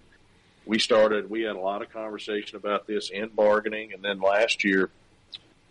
We 0.66 0.78
started, 0.78 1.30
we 1.30 1.42
had 1.42 1.56
a 1.56 1.60
lot 1.60 1.82
of 1.82 1.90
conversation 1.90 2.56
about 2.56 2.86
this 2.86 3.10
in 3.10 3.28
bargaining, 3.28 3.92
and 3.92 4.02
then 4.02 4.20
last 4.20 4.64
year, 4.64 4.90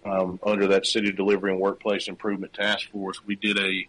um, 0.05 0.39
under 0.43 0.67
that 0.67 0.85
City 0.85 1.11
Delivery 1.11 1.51
and 1.51 1.59
Workplace 1.59 2.07
Improvement 2.07 2.53
Task 2.53 2.89
Force, 2.91 3.23
we 3.25 3.35
did 3.35 3.57
a 3.59 3.87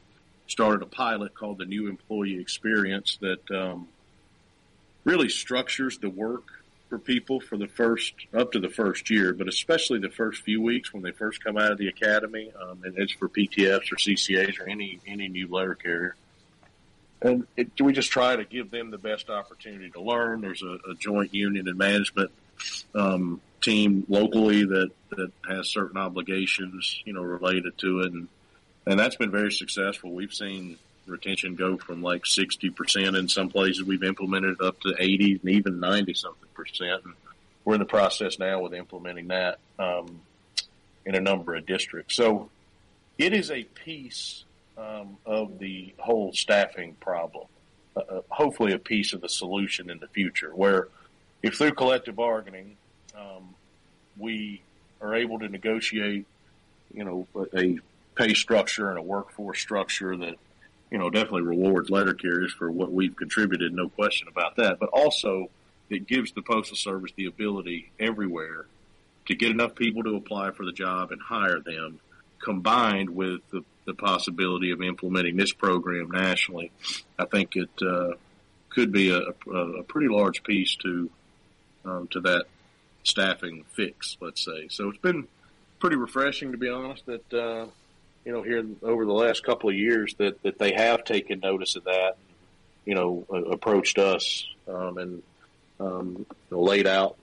started 0.48 0.82
a 0.82 0.86
pilot 0.86 1.34
called 1.34 1.58
the 1.58 1.66
New 1.66 1.88
Employee 1.88 2.40
Experience 2.40 3.18
that 3.20 3.50
um, 3.50 3.86
really 5.04 5.28
structures 5.28 5.98
the 5.98 6.08
work 6.08 6.44
for 6.88 6.98
people 6.98 7.38
for 7.38 7.58
the 7.58 7.68
first 7.68 8.14
up 8.34 8.52
to 8.52 8.58
the 8.58 8.70
first 8.70 9.10
year, 9.10 9.34
but 9.34 9.46
especially 9.46 9.98
the 9.98 10.08
first 10.08 10.42
few 10.42 10.60
weeks 10.62 10.92
when 10.92 11.02
they 11.02 11.12
first 11.12 11.44
come 11.44 11.58
out 11.58 11.70
of 11.70 11.78
the 11.78 11.88
academy, 11.88 12.50
um, 12.60 12.80
and 12.82 12.96
it's 12.98 13.12
for 13.12 13.28
PTFs 13.28 13.92
or 13.92 13.96
CCAs 13.96 14.58
or 14.58 14.68
any 14.68 14.98
any 15.06 15.28
new 15.28 15.46
letter 15.48 15.74
carrier. 15.74 16.16
And 17.20 17.46
it, 17.56 17.80
we 17.80 17.92
just 17.92 18.10
try 18.10 18.36
to 18.36 18.44
give 18.44 18.70
them 18.70 18.90
the 18.90 18.98
best 18.98 19.28
opportunity 19.28 19.90
to 19.90 20.00
learn. 20.00 20.40
There's 20.40 20.62
a, 20.62 20.78
a 20.90 20.94
joint 20.98 21.34
union 21.34 21.66
and 21.66 21.76
management 21.76 22.30
um, 22.94 23.40
team 23.60 24.04
locally 24.08 24.64
that 24.64 24.90
that 25.10 25.32
has 25.48 25.68
certain 25.68 25.96
obligations, 25.96 27.02
you 27.04 27.12
know, 27.12 27.22
related 27.22 27.76
to 27.78 28.00
it, 28.00 28.12
and 28.12 28.28
and 28.86 28.98
that's 28.98 29.16
been 29.16 29.30
very 29.30 29.52
successful. 29.52 30.12
We've 30.12 30.32
seen 30.32 30.78
retention 31.08 31.54
go 31.54 31.76
from 31.76 32.02
like 32.02 32.24
60% 32.24 33.18
in 33.18 33.28
some 33.28 33.48
places 33.48 33.82
we've 33.82 34.04
implemented 34.04 34.60
up 34.60 34.80
to 34.82 34.94
80 34.98 35.40
and 35.42 35.50
even 35.50 35.80
90 35.80 36.14
something 36.14 36.48
percent. 36.54 37.04
And 37.04 37.14
we're 37.64 37.74
in 37.74 37.80
the 37.80 37.86
process 37.86 38.38
now 38.38 38.60
with 38.60 38.74
implementing 38.74 39.28
that 39.28 39.58
um, 39.78 40.20
in 41.04 41.14
a 41.14 41.20
number 41.20 41.54
of 41.54 41.66
districts. 41.66 42.14
So 42.14 42.50
it 43.16 43.32
is 43.32 43.50
a 43.50 43.64
piece 43.64 44.44
um, 44.78 45.16
of 45.26 45.58
the 45.58 45.94
whole 45.98 46.32
staffing 46.32 46.94
problem. 47.00 47.46
Uh, 47.96 48.00
uh, 48.00 48.20
hopefully, 48.28 48.72
a 48.72 48.78
piece 48.78 49.12
of 49.12 49.20
the 49.20 49.28
solution 49.28 49.90
in 49.90 49.98
the 49.98 50.08
future. 50.08 50.50
Where, 50.54 50.88
if 51.42 51.56
through 51.56 51.72
collective 51.72 52.16
bargaining, 52.16 52.76
um, 53.16 53.54
we 54.16 54.62
are 55.00 55.14
able 55.14 55.38
to 55.40 55.48
negotiate, 55.48 56.26
you 56.92 57.04
know, 57.04 57.26
a 57.56 57.78
pay 58.14 58.34
structure 58.34 58.88
and 58.90 58.98
a 58.98 59.02
workforce 59.02 59.60
structure 59.60 60.16
that 60.16 60.36
you 60.90 60.98
know, 60.98 61.10
definitely 61.10 61.42
rewards 61.42 61.90
letter 61.90 62.14
carriers 62.14 62.52
for 62.52 62.70
what 62.70 62.92
we've 62.92 63.14
contributed, 63.14 63.72
no 63.72 63.88
question 63.88 64.28
about 64.28 64.56
that. 64.56 64.78
But 64.78 64.88
also, 64.90 65.50
it 65.90 66.06
gives 66.06 66.32
the 66.32 66.42
Postal 66.42 66.76
Service 66.76 67.12
the 67.16 67.26
ability 67.26 67.90
everywhere 67.98 68.66
to 69.26 69.34
get 69.34 69.50
enough 69.50 69.74
people 69.74 70.02
to 70.04 70.16
apply 70.16 70.52
for 70.52 70.64
the 70.64 70.72
job 70.72 71.12
and 71.12 71.20
hire 71.20 71.60
them, 71.60 72.00
combined 72.42 73.10
with 73.10 73.40
the, 73.50 73.62
the 73.88 73.94
possibility 73.94 74.70
of 74.70 74.82
implementing 74.82 75.36
this 75.36 75.52
program 75.52 76.10
nationally. 76.10 76.70
I 77.18 77.24
think 77.24 77.56
it 77.56 77.70
uh, 77.82 78.12
could 78.68 78.92
be 78.92 79.10
a, 79.10 79.20
a, 79.50 79.82
pretty 79.82 80.08
large 80.08 80.42
piece 80.42 80.76
to 80.76 81.10
um, 81.86 82.06
to 82.08 82.20
that 82.20 82.44
staffing 83.02 83.64
fix, 83.72 84.18
let's 84.20 84.44
say. 84.44 84.68
So 84.68 84.90
it's 84.90 84.98
been 84.98 85.26
pretty 85.80 85.96
refreshing, 85.96 86.52
to 86.52 86.58
be 86.58 86.68
honest, 86.68 87.06
that 87.06 87.32
uh, 87.32 87.66
you 88.26 88.32
know 88.32 88.42
here 88.42 88.64
over 88.82 89.06
the 89.06 89.12
last 89.12 89.42
couple 89.42 89.70
of 89.70 89.74
years 89.74 90.14
that 90.18 90.42
that 90.42 90.58
they 90.58 90.74
have 90.74 91.04
taken 91.04 91.40
notice 91.40 91.74
of 91.74 91.84
that, 91.84 92.16
you 92.84 92.94
know, 92.94 93.24
approached 93.50 93.98
us 93.98 94.46
um, 94.68 94.98
and 94.98 95.22
um, 95.80 96.26
laid 96.50 96.86
out 96.86 97.16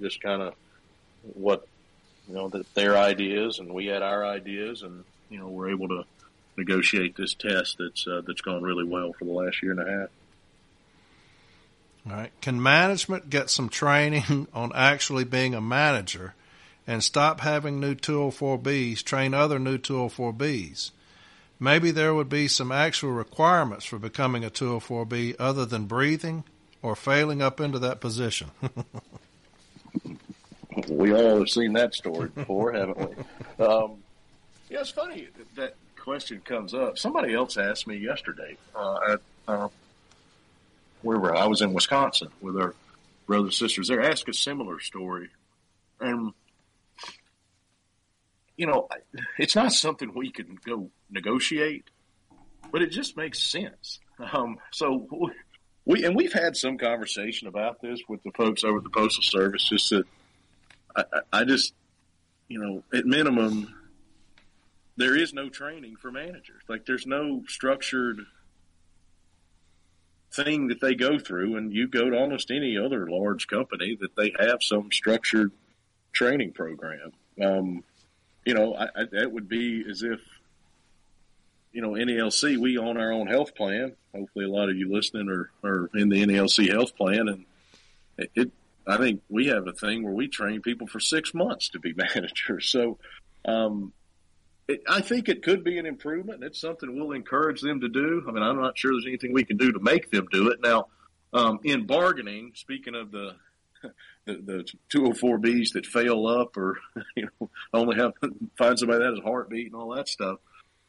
just 0.00 0.20
kind 0.20 0.42
of 0.42 0.54
what 1.34 1.66
you 2.28 2.34
know 2.34 2.48
that 2.48 2.72
their 2.74 2.96
ideas 2.96 3.58
and 3.58 3.68
we 3.74 3.86
had 3.86 4.02
our 4.02 4.24
ideas 4.24 4.82
and 4.82 5.02
you 5.30 5.38
know 5.38 5.48
we're 5.48 5.70
able 5.70 5.88
to 5.88 6.04
negotiate 6.56 7.16
this 7.16 7.34
test 7.34 7.76
that's 7.78 8.06
uh, 8.06 8.22
that's 8.26 8.40
gone 8.40 8.62
really 8.62 8.84
well 8.84 9.12
for 9.12 9.24
the 9.24 9.32
last 9.32 9.62
year 9.62 9.72
and 9.72 9.80
a 9.80 9.90
half. 9.90 10.08
All 12.08 12.16
right. 12.16 12.32
Can 12.40 12.62
management 12.62 13.30
get 13.30 13.50
some 13.50 13.68
training 13.68 14.46
on 14.54 14.72
actually 14.74 15.24
being 15.24 15.54
a 15.54 15.60
manager 15.60 16.34
and 16.86 17.04
stop 17.04 17.40
having 17.40 17.80
new 17.80 17.94
204Bs 17.94 19.02
train 19.02 19.34
other 19.34 19.58
new 19.58 19.78
204Bs? 19.78 20.92
Maybe 21.60 21.90
there 21.90 22.14
would 22.14 22.28
be 22.28 22.46
some 22.48 22.70
actual 22.70 23.10
requirements 23.10 23.84
for 23.84 23.98
becoming 23.98 24.44
a 24.44 24.50
204B 24.50 25.34
other 25.38 25.66
than 25.66 25.86
breathing 25.86 26.44
or 26.82 26.94
failing 26.94 27.42
up 27.42 27.60
into 27.60 27.80
that 27.80 28.00
position. 28.00 28.52
we 30.88 31.12
all 31.12 31.40
have 31.40 31.50
seen 31.50 31.72
that 31.72 31.94
story 31.94 32.28
before, 32.28 32.72
haven't 32.72 32.98
we? 32.98 33.64
Um, 33.64 33.96
yeah, 34.70 34.80
it's 34.80 34.90
funny 34.90 35.28
that 35.56 35.74
question 35.96 36.40
comes 36.44 36.74
up. 36.74 36.98
Somebody 36.98 37.34
else 37.34 37.56
asked 37.56 37.86
me 37.86 37.96
yesterday 37.96 38.56
uh, 38.74 38.98
at 39.12 39.20
uh, 39.46 39.68
where 41.02 41.18
were 41.18 41.34
I? 41.34 41.46
Was 41.46 41.62
in 41.62 41.72
Wisconsin 41.72 42.28
with 42.40 42.56
our 42.56 42.74
brothers 43.26 43.60
and 43.60 43.68
sisters. 43.68 43.88
They're 43.88 44.02
asking 44.02 44.32
a 44.32 44.34
similar 44.34 44.80
story, 44.80 45.30
and 46.00 46.32
you 48.56 48.66
know, 48.66 48.88
it's 49.38 49.54
not 49.54 49.72
something 49.72 50.12
we 50.14 50.30
can 50.30 50.58
go 50.64 50.90
negotiate, 51.10 51.84
but 52.72 52.82
it 52.82 52.90
just 52.90 53.16
makes 53.16 53.40
sense. 53.40 54.00
Um, 54.32 54.58
so 54.72 55.06
we 55.84 56.04
and 56.04 56.14
we've 56.16 56.32
had 56.32 56.56
some 56.56 56.76
conversation 56.76 57.48
about 57.48 57.80
this 57.80 58.00
with 58.08 58.22
the 58.22 58.32
folks 58.32 58.64
over 58.64 58.78
at 58.78 58.84
the 58.84 58.90
Postal 58.90 59.22
Service. 59.22 59.68
Just 59.68 59.90
that 59.90 60.04
I, 60.96 61.04
I 61.32 61.44
just, 61.44 61.72
you 62.48 62.58
know, 62.58 62.82
at 62.92 63.06
minimum, 63.06 63.74
there 64.98 65.16
is 65.16 65.32
no 65.32 65.48
training 65.48 65.96
for 65.96 66.10
managers. 66.10 66.62
Like 66.68 66.84
there's 66.84 67.06
no 67.06 67.44
structured 67.46 68.20
thing 70.32 70.68
that 70.68 70.80
they 70.80 70.94
go 70.94 71.18
through, 71.18 71.56
and 71.56 71.72
you 71.72 71.88
go 71.88 72.10
to 72.10 72.18
almost 72.18 72.50
any 72.50 72.76
other 72.76 73.08
large 73.08 73.46
company 73.46 73.96
that 74.00 74.14
they 74.16 74.34
have 74.38 74.62
some 74.62 74.90
structured 74.92 75.52
training 76.12 76.52
program. 76.52 77.12
Um, 77.42 77.84
you 78.44 78.54
know, 78.54 78.74
I, 78.74 78.84
I, 78.84 79.04
that 79.12 79.32
would 79.32 79.48
be 79.48 79.84
as 79.88 80.02
if 80.02 80.20
you 81.72 81.82
know, 81.82 81.90
NALC, 81.90 82.58
we 82.58 82.78
own 82.78 82.96
our 82.96 83.12
own 83.12 83.26
health 83.26 83.54
plan. 83.54 83.94
Hopefully, 84.14 84.46
a 84.46 84.50
lot 84.50 84.68
of 84.68 84.76
you 84.76 84.92
listening 84.92 85.28
are, 85.28 85.50
are 85.62 85.90
in 85.94 86.08
the 86.08 86.24
NALC 86.24 86.70
health 86.70 86.96
plan, 86.96 87.28
and 87.28 87.44
it, 88.16 88.30
it, 88.34 88.52
I 88.86 88.96
think 88.96 89.22
we 89.28 89.46
have 89.46 89.66
a 89.68 89.72
thing 89.72 90.02
where 90.02 90.12
we 90.12 90.28
train 90.28 90.62
people 90.62 90.86
for 90.86 90.98
six 90.98 91.34
months 91.34 91.68
to 91.70 91.78
be 91.78 91.92
managers. 91.96 92.68
So, 92.68 92.98
um, 93.44 93.92
it, 94.68 94.82
I 94.88 95.00
think 95.00 95.28
it 95.28 95.42
could 95.42 95.64
be 95.64 95.78
an 95.78 95.86
improvement. 95.86 96.44
It's 96.44 96.60
something 96.60 96.94
we'll 96.94 97.12
encourage 97.12 97.60
them 97.60 97.80
to 97.80 97.88
do. 97.88 98.24
I 98.28 98.32
mean, 98.32 98.42
I'm 98.42 98.60
not 98.60 98.78
sure 98.78 98.92
there's 98.92 99.06
anything 99.06 99.32
we 99.32 99.44
can 99.44 99.56
do 99.56 99.72
to 99.72 99.80
make 99.80 100.10
them 100.10 100.26
do 100.30 100.48
it. 100.50 100.60
Now, 100.62 100.88
um, 101.32 101.60
in 101.64 101.86
bargaining, 101.86 102.52
speaking 102.54 102.94
of 102.94 103.10
the 103.10 103.36
the, 104.24 104.34
the 104.34 104.68
204Bs 104.92 105.72
that 105.74 105.86
fail 105.86 106.26
up 106.26 106.56
or 106.56 106.78
you 107.16 107.28
know 107.40 107.50
only 107.72 107.96
have 107.96 108.12
find 108.58 108.78
somebody 108.78 108.98
that 109.00 109.10
has 109.10 109.18
a 109.20 109.22
heartbeat 109.22 109.66
and 109.66 109.76
all 109.76 109.94
that 109.94 110.08
stuff 110.08 110.38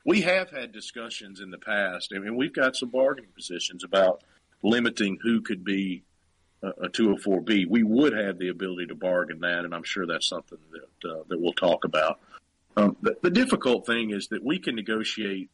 we 0.06 0.22
have 0.22 0.50
had 0.50 0.72
discussions 0.72 1.40
in 1.40 1.52
the 1.52 1.58
past. 1.58 2.14
I 2.16 2.20
mean, 2.20 2.36
we've 2.36 2.54
got 2.54 2.76
some 2.76 2.90
bargaining 2.90 3.32
positions 3.36 3.84
about 3.84 4.24
limiting 4.64 5.18
who 5.22 5.42
could 5.42 5.64
be 5.64 6.04
a, 6.64 6.68
a 6.68 6.90
204B. 6.90 7.68
We 7.70 7.84
would 7.84 8.14
have 8.14 8.40
the 8.40 8.50
ability 8.50 8.88
to 8.88 8.96
bargain 8.96 9.40
that, 9.42 9.66
and 9.66 9.74
I'm 9.74 9.84
sure 9.84 10.06
that's 10.06 10.28
something 10.28 10.58
that 10.72 11.10
uh, 11.10 11.24
that 11.28 11.40
we'll 11.40 11.54
talk 11.54 11.84
about. 11.84 12.20
Um, 12.78 12.96
the, 13.02 13.16
the 13.22 13.32
difficult 13.32 13.86
thing 13.86 14.12
is 14.12 14.28
that 14.30 14.44
we 14.44 14.60
can 14.60 14.76
negotiate 14.76 15.50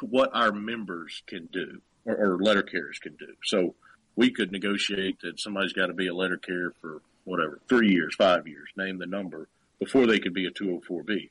what 0.00 0.30
our 0.34 0.52
members 0.52 1.22
can 1.26 1.48
do 1.52 1.80
or, 2.04 2.16
or 2.16 2.38
letter 2.38 2.62
carriers 2.62 2.98
can 2.98 3.16
do. 3.16 3.34
So 3.44 3.74
we 4.14 4.30
could 4.30 4.52
negotiate 4.52 5.20
that 5.20 5.38
somebody's 5.38 5.72
got 5.72 5.86
to 5.86 5.94
be 5.94 6.08
a 6.08 6.14
letter 6.14 6.38
carrier 6.38 6.72
for 6.80 7.02
whatever 7.24 7.60
three 7.68 7.90
years, 7.90 8.14
five 8.14 8.46
years, 8.46 8.68
name 8.76 8.98
the 8.98 9.06
number 9.06 9.48
before 9.78 10.06
they 10.06 10.18
could 10.18 10.32
be 10.32 10.46
a 10.46 10.50
204B. 10.50 11.30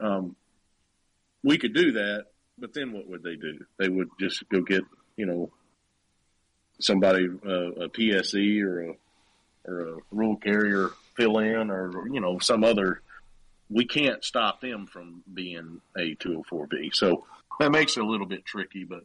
Um, 0.00 0.36
we 1.42 1.56
could 1.56 1.74
do 1.74 1.92
that, 1.92 2.26
but 2.58 2.74
then 2.74 2.92
what 2.92 3.08
would 3.08 3.22
they 3.22 3.36
do? 3.36 3.64
They 3.78 3.88
would 3.88 4.10
just 4.18 4.46
go 4.50 4.60
get, 4.60 4.82
you 5.16 5.26
know, 5.26 5.50
somebody, 6.78 7.26
uh, 7.26 7.84
a 7.84 7.88
PSE 7.88 8.62
or 8.62 8.90
a, 8.90 8.94
or 9.64 9.80
a 9.80 9.96
rural 10.10 10.36
carrier 10.36 10.90
fill 11.16 11.38
in 11.38 11.70
or, 11.70 12.08
you 12.08 12.20
know, 12.20 12.38
some 12.38 12.64
other, 12.64 13.00
we 13.70 13.84
can't 13.84 14.24
stop 14.24 14.60
them 14.60 14.86
from 14.86 15.22
being 15.32 15.80
a 15.96 16.14
204B. 16.16 16.94
So 16.94 17.24
that 17.60 17.70
makes 17.70 17.96
it 17.96 18.02
a 18.02 18.06
little 18.06 18.26
bit 18.26 18.44
tricky, 18.44 18.84
but 18.84 19.04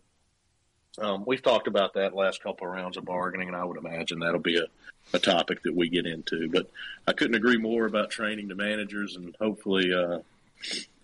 um, 0.97 1.23
we've 1.25 1.41
talked 1.41 1.67
about 1.67 1.93
that 1.93 2.15
last 2.15 2.41
couple 2.41 2.67
of 2.67 2.73
rounds 2.73 2.97
of 2.97 3.05
bargaining, 3.05 3.49
and 3.49 3.57
I 3.57 3.63
would 3.63 3.77
imagine 3.77 4.19
that'll 4.19 4.39
be 4.39 4.57
a, 4.57 4.65
a 5.13 5.19
topic 5.19 5.63
that 5.63 5.75
we 5.75 5.89
get 5.89 6.05
into. 6.05 6.49
But 6.49 6.69
I 7.07 7.13
couldn't 7.13 7.35
agree 7.35 7.57
more 7.57 7.85
about 7.85 8.09
training 8.09 8.47
the 8.47 8.55
managers, 8.55 9.15
and 9.15 9.35
hopefully, 9.39 9.93
uh, 9.93 10.19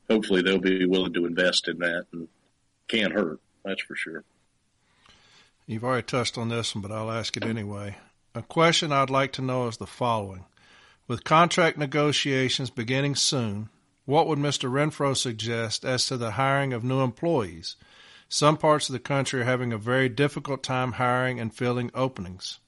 hopefully 0.09 0.41
they'll 0.41 0.59
be 0.59 0.85
willing 0.85 1.13
to 1.13 1.25
invest 1.25 1.67
in 1.67 1.79
that 1.79 2.05
and 2.13 2.27
can't 2.87 3.13
hurt. 3.13 3.39
That's 3.63 3.81
for 3.83 3.95
sure. 3.95 4.23
You've 5.67 5.83
already 5.83 6.03
touched 6.03 6.37
on 6.37 6.49
this 6.49 6.73
one, 6.73 6.81
but 6.81 6.91
I'll 6.91 7.11
ask 7.11 7.35
it 7.37 7.45
anyway. 7.45 7.97
A 8.33 8.41
question 8.41 8.91
I'd 8.91 9.09
like 9.09 9.33
to 9.33 9.41
know 9.41 9.67
is 9.67 9.77
the 9.77 9.85
following. 9.85 10.45
With 11.07 11.23
contract 11.23 11.77
negotiations 11.77 12.69
beginning 12.69 13.15
soon, 13.15 13.69
what 14.05 14.27
would 14.27 14.39
Mr. 14.39 14.69
Renfro 14.69 15.15
suggest 15.15 15.85
as 15.85 16.05
to 16.07 16.17
the 16.17 16.31
hiring 16.31 16.73
of 16.73 16.83
new 16.83 17.01
employees? 17.01 17.75
Some 18.29 18.57
parts 18.57 18.87
of 18.87 18.93
the 18.93 18.99
country 18.99 19.41
are 19.41 19.45
having 19.45 19.73
a 19.73 19.77
very 19.77 20.07
difficult 20.07 20.63
time 20.63 20.93
hiring 20.93 21.39
and 21.39 21.53
filling 21.53 21.91
openings. 21.93 22.59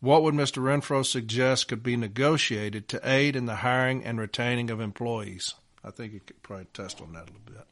What 0.00 0.22
would 0.22 0.34
Mr. 0.34 0.62
Renfro 0.62 1.04
suggest 1.04 1.68
could 1.68 1.82
be 1.82 1.96
negotiated 1.96 2.88
to 2.88 3.00
aid 3.02 3.36
in 3.36 3.46
the 3.46 3.56
hiring 3.56 4.04
and 4.04 4.18
retaining 4.18 4.70
of 4.70 4.80
employees? 4.80 5.54
I 5.84 5.90
think 5.90 6.12
you 6.12 6.20
could 6.20 6.42
probably 6.42 6.66
test 6.72 7.00
on 7.00 7.12
that 7.12 7.24
a 7.24 7.32
little 7.32 7.40
bit. 7.44 7.66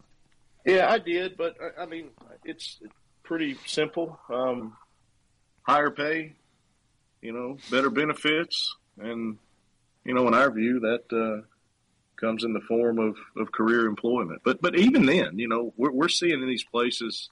Yeah, 0.65 0.90
I 0.90 0.98
did, 0.98 1.36
but 1.36 1.56
I 1.78 1.86
mean, 1.86 2.11
it's 2.44 2.81
pretty 3.23 3.56
simple. 3.66 4.19
Um, 4.28 4.77
higher 5.62 5.90
pay, 5.90 6.35
you 7.23 7.32
know, 7.32 7.59
better 7.70 7.90
benefits, 7.90 8.74
and 8.98 9.39
you 10.05 10.14
know, 10.14 10.28
in 10.28 10.35
our 10.35 10.51
view, 10.51 10.81
that 10.81 11.05
uh, 11.12 11.47
comes 12.16 12.44
in 12.44 12.52
the 12.52 12.60
form 12.60 12.98
of, 12.98 13.16
of 13.36 13.52
career 13.52 13.86
employment. 13.86 14.43
But 14.44 14.60
but 14.60 14.76
even 14.76 15.06
then, 15.06 15.39
you 15.39 15.48
know, 15.48 15.72
we're 15.76 15.93
we're 15.93 16.09
seeing 16.09 16.43
in 16.43 16.48
these 16.48 16.64
places 16.64 17.31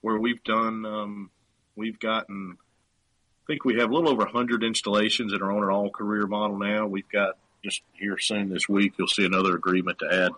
where 0.00 0.18
we've 0.18 0.42
done, 0.44 0.84
um, 0.84 1.30
we've 1.76 1.98
gotten. 1.98 2.56
I 2.58 3.44
think 3.46 3.64
we 3.64 3.74
have 3.78 3.90
a 3.90 3.94
little 3.94 4.08
over 4.08 4.22
100 4.22 4.62
installations 4.62 5.32
that 5.32 5.42
are 5.42 5.50
on 5.50 5.64
an 5.64 5.68
all 5.68 5.90
career 5.90 6.28
model 6.28 6.58
now. 6.58 6.86
We've 6.86 7.08
got 7.08 7.36
just 7.62 7.82
here 7.92 8.18
soon 8.18 8.48
this 8.48 8.68
week, 8.68 8.94
you'll 8.98 9.08
see 9.08 9.24
another 9.24 9.54
agreement 9.54 9.98
to 10.00 10.06
add 10.06 10.32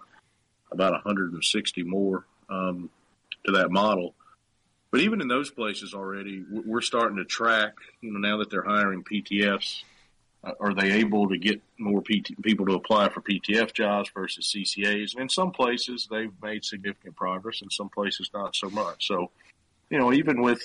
about 0.71 0.93
160 0.93 1.83
more 1.85 2.27
um, 2.49 2.91
to 3.47 3.53
that 3.53 3.71
model. 3.71 4.15
But 4.91 5.01
even 5.01 5.21
in 5.21 5.29
those 5.29 5.51
places 5.51 5.95
already, 5.95 6.45
we're 6.49 6.81
starting 6.81 7.17
to 7.17 7.25
track. 7.25 7.75
You 8.01 8.13
know, 8.13 8.19
now 8.19 8.39
that 8.39 8.51
they're 8.51 8.65
hiring 8.65 9.03
PTFs, 9.03 9.83
are 10.61 10.75
they 10.75 10.93
able 10.93 11.29
to 11.29 11.39
get 11.39 11.63
more 11.79 12.03
PT, 12.03 12.41
people 12.43 12.67
to 12.67 12.75
apply 12.75 13.09
for 13.09 13.21
PTF 13.21 13.73
jobs 13.73 14.11
versus 14.15 14.53
CCAs? 14.55 15.13
And 15.13 15.23
in 15.23 15.29
some 15.29 15.51
places, 15.53 16.09
they've 16.11 16.33
made 16.43 16.65
significant 16.65 17.17
progress. 17.17 17.63
In 17.63 17.71
some 17.71 17.89
places, 17.89 18.31
not 18.35 18.55
so 18.55 18.69
much. 18.71 19.07
So, 19.07 19.31
you 19.91 19.99
know, 19.99 20.13
even 20.13 20.43
with 20.43 20.63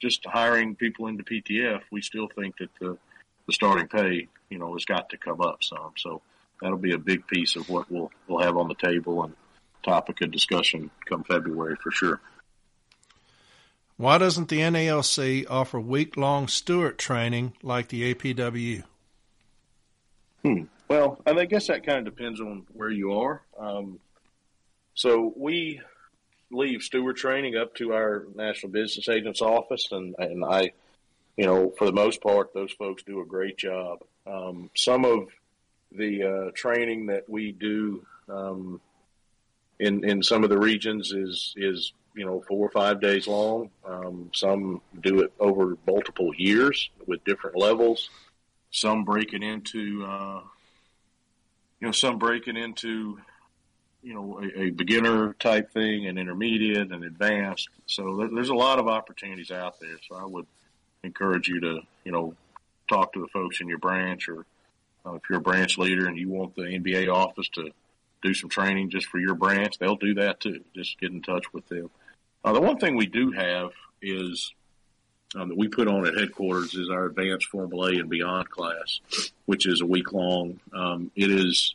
just 0.00 0.24
hiring 0.26 0.74
people 0.74 1.06
into 1.06 1.24
PTF, 1.24 1.82
we 1.90 2.02
still 2.02 2.28
think 2.28 2.58
that 2.58 2.70
the 2.80 2.98
the 3.46 3.52
starting 3.52 3.88
pay, 3.88 4.28
you 4.50 4.58
know, 4.58 4.72
has 4.74 4.84
got 4.84 5.10
to 5.10 5.16
come 5.16 5.40
up 5.40 5.62
some. 5.62 5.92
So 5.96 6.22
that'll 6.60 6.78
be 6.78 6.92
a 6.92 6.98
big 6.98 7.26
piece 7.26 7.56
of 7.56 7.68
what 7.68 7.90
we'll 7.90 8.10
we'll 8.28 8.42
have 8.42 8.56
on 8.56 8.68
the 8.68 8.74
table, 8.74 9.24
and 9.24 9.34
topic 9.82 10.20
of 10.20 10.30
discussion 10.30 10.90
come 11.06 11.24
February 11.24 11.76
for 11.82 11.90
sure. 11.90 12.20
Why 13.96 14.18
doesn't 14.18 14.48
the 14.48 14.60
NALC 14.60 15.46
offer 15.48 15.78
week 15.78 16.16
long 16.16 16.48
steward 16.48 16.98
training 16.98 17.54
like 17.62 17.88
the 17.88 18.14
APWU? 18.14 18.84
Hmm. 20.44 20.64
Well, 20.88 21.20
I 21.26 21.44
guess 21.44 21.68
that 21.68 21.86
kind 21.86 22.06
of 22.06 22.14
depends 22.14 22.40
on 22.40 22.66
where 22.72 22.90
you 22.90 23.12
are. 23.20 23.42
Um, 23.58 24.00
so 24.94 25.32
we 25.36 25.80
leave 26.50 26.82
steward 26.82 27.16
training 27.16 27.56
up 27.56 27.74
to 27.76 27.94
our 27.94 28.26
national 28.34 28.72
business 28.72 29.08
agents 29.08 29.40
office, 29.40 29.88
and 29.90 30.14
and 30.18 30.44
I, 30.44 30.72
you 31.36 31.46
know, 31.46 31.70
for 31.78 31.86
the 31.86 31.92
most 31.92 32.20
part, 32.20 32.52
those 32.52 32.72
folks 32.72 33.02
do 33.02 33.20
a 33.20 33.24
great 33.24 33.56
job. 33.56 34.00
Um, 34.26 34.70
some 34.74 35.04
of 35.04 35.28
the 35.90 36.22
uh, 36.22 36.50
training 36.54 37.06
that 37.06 37.28
we 37.28 37.52
do 37.52 38.06
um, 38.28 38.80
in 39.78 40.04
in 40.04 40.22
some 40.22 40.44
of 40.44 40.50
the 40.50 40.58
regions 40.58 41.12
is 41.12 41.54
is 41.56 41.92
you 42.14 42.26
know 42.26 42.42
four 42.46 42.66
or 42.66 42.70
five 42.70 43.00
days 43.00 43.26
long. 43.26 43.70
Um, 43.84 44.30
some 44.34 44.82
do 45.00 45.20
it 45.20 45.32
over 45.40 45.76
multiple 45.86 46.34
years 46.36 46.90
with 47.06 47.24
different 47.24 47.56
levels. 47.56 48.10
Some 48.72 49.04
break 49.04 49.32
it 49.32 49.42
into 49.42 50.04
uh, 50.04 50.40
you 51.80 51.86
know 51.86 51.92
some 51.92 52.18
break 52.18 52.48
it 52.48 52.56
into 52.56 53.20
you 54.02 54.14
know 54.14 54.40
a, 54.42 54.62
a, 54.62 54.70
beginner 54.70 55.34
type 55.34 55.72
thing, 55.72 56.06
and 56.06 56.18
intermediate 56.18 56.90
and 56.90 57.04
advanced. 57.04 57.68
So 57.86 58.28
there's 58.34 58.48
a 58.48 58.54
lot 58.54 58.78
of 58.78 58.88
opportunities 58.88 59.50
out 59.50 59.78
there. 59.80 59.96
So 60.08 60.16
I 60.16 60.24
would 60.24 60.46
encourage 61.04 61.48
you 61.48 61.60
to 61.60 61.80
you 62.04 62.12
know 62.12 62.34
talk 62.88 63.12
to 63.12 63.20
the 63.20 63.28
folks 63.28 63.60
in 63.60 63.68
your 63.68 63.78
branch 63.78 64.28
or 64.28 64.44
uh, 65.04 65.14
if 65.14 65.22
you're 65.28 65.38
a 65.38 65.42
branch 65.42 65.78
leader 65.78 66.06
and 66.06 66.18
you 66.18 66.28
want 66.28 66.54
the 66.54 66.62
NBA 66.62 67.12
office 67.12 67.48
to 67.50 67.70
do 68.22 68.34
some 68.34 68.50
training 68.50 68.90
just 68.90 69.06
for 69.06 69.18
your 69.18 69.34
branch, 69.34 69.78
they'll 69.78 69.96
do 69.96 70.14
that 70.14 70.40
too. 70.40 70.62
Just 70.74 70.98
get 71.00 71.10
in 71.10 71.22
touch 71.22 71.52
with 71.52 71.68
them. 71.68 71.90
Uh, 72.44 72.52
the 72.52 72.60
one 72.60 72.78
thing 72.78 72.96
we 72.96 73.06
do 73.06 73.32
have 73.32 73.70
is 74.00 74.52
um, 75.34 75.48
that 75.48 75.56
we 75.56 75.68
put 75.68 75.88
on 75.88 76.06
at 76.06 76.16
headquarters 76.16 76.74
is 76.74 76.90
our 76.90 77.06
advanced 77.06 77.46
Formal 77.48 77.86
A 77.86 77.92
and 77.92 78.08
Beyond 78.08 78.50
class, 78.50 79.00
which 79.46 79.66
is 79.66 79.80
a 79.80 79.86
week 79.86 80.12
long. 80.12 80.60
Um, 80.72 81.10
it 81.16 81.30
is 81.30 81.74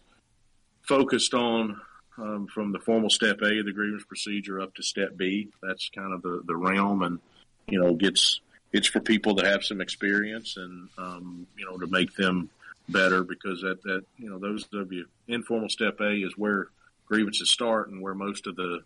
focused 0.82 1.34
on 1.34 1.82
um, 2.18 2.48
from 2.48 2.72
the 2.72 2.80
formal 2.80 3.10
step 3.10 3.42
A 3.42 3.60
of 3.60 3.66
the 3.66 3.74
grievance 3.74 4.04
procedure 4.04 4.60
up 4.60 4.74
to 4.76 4.84
step 4.84 5.18
B. 5.18 5.50
That's 5.62 5.90
kind 5.90 6.14
of 6.14 6.22
the, 6.22 6.42
the 6.46 6.56
realm, 6.56 7.04
and 7.04 7.20
you 7.68 7.80
know, 7.80 7.94
gets 7.94 8.42
it's 8.74 8.88
for 8.88 9.00
people 9.00 9.36
that 9.36 9.46
have 9.46 9.64
some 9.64 9.82
experience 9.82 10.58
and 10.58 10.90
um, 10.98 11.48
you 11.58 11.66
know 11.66 11.78
to 11.78 11.88
make 11.88 12.16
them 12.16 12.50
better 12.90 13.24
because 13.24 13.62
that, 13.62 13.82
that, 13.84 14.06
you 14.18 14.30
know, 14.30 14.40
those 14.40 14.66
of 14.74 14.92
you 14.92 15.06
informal 15.28 15.70
step 15.70 16.00
A 16.00 16.12
is 16.12 16.38
where 16.38 16.68
grievances 17.06 17.50
start 17.50 17.90
and 17.90 18.02
where 18.02 18.14
most 18.14 18.48
of 18.48 18.56
the, 18.56 18.82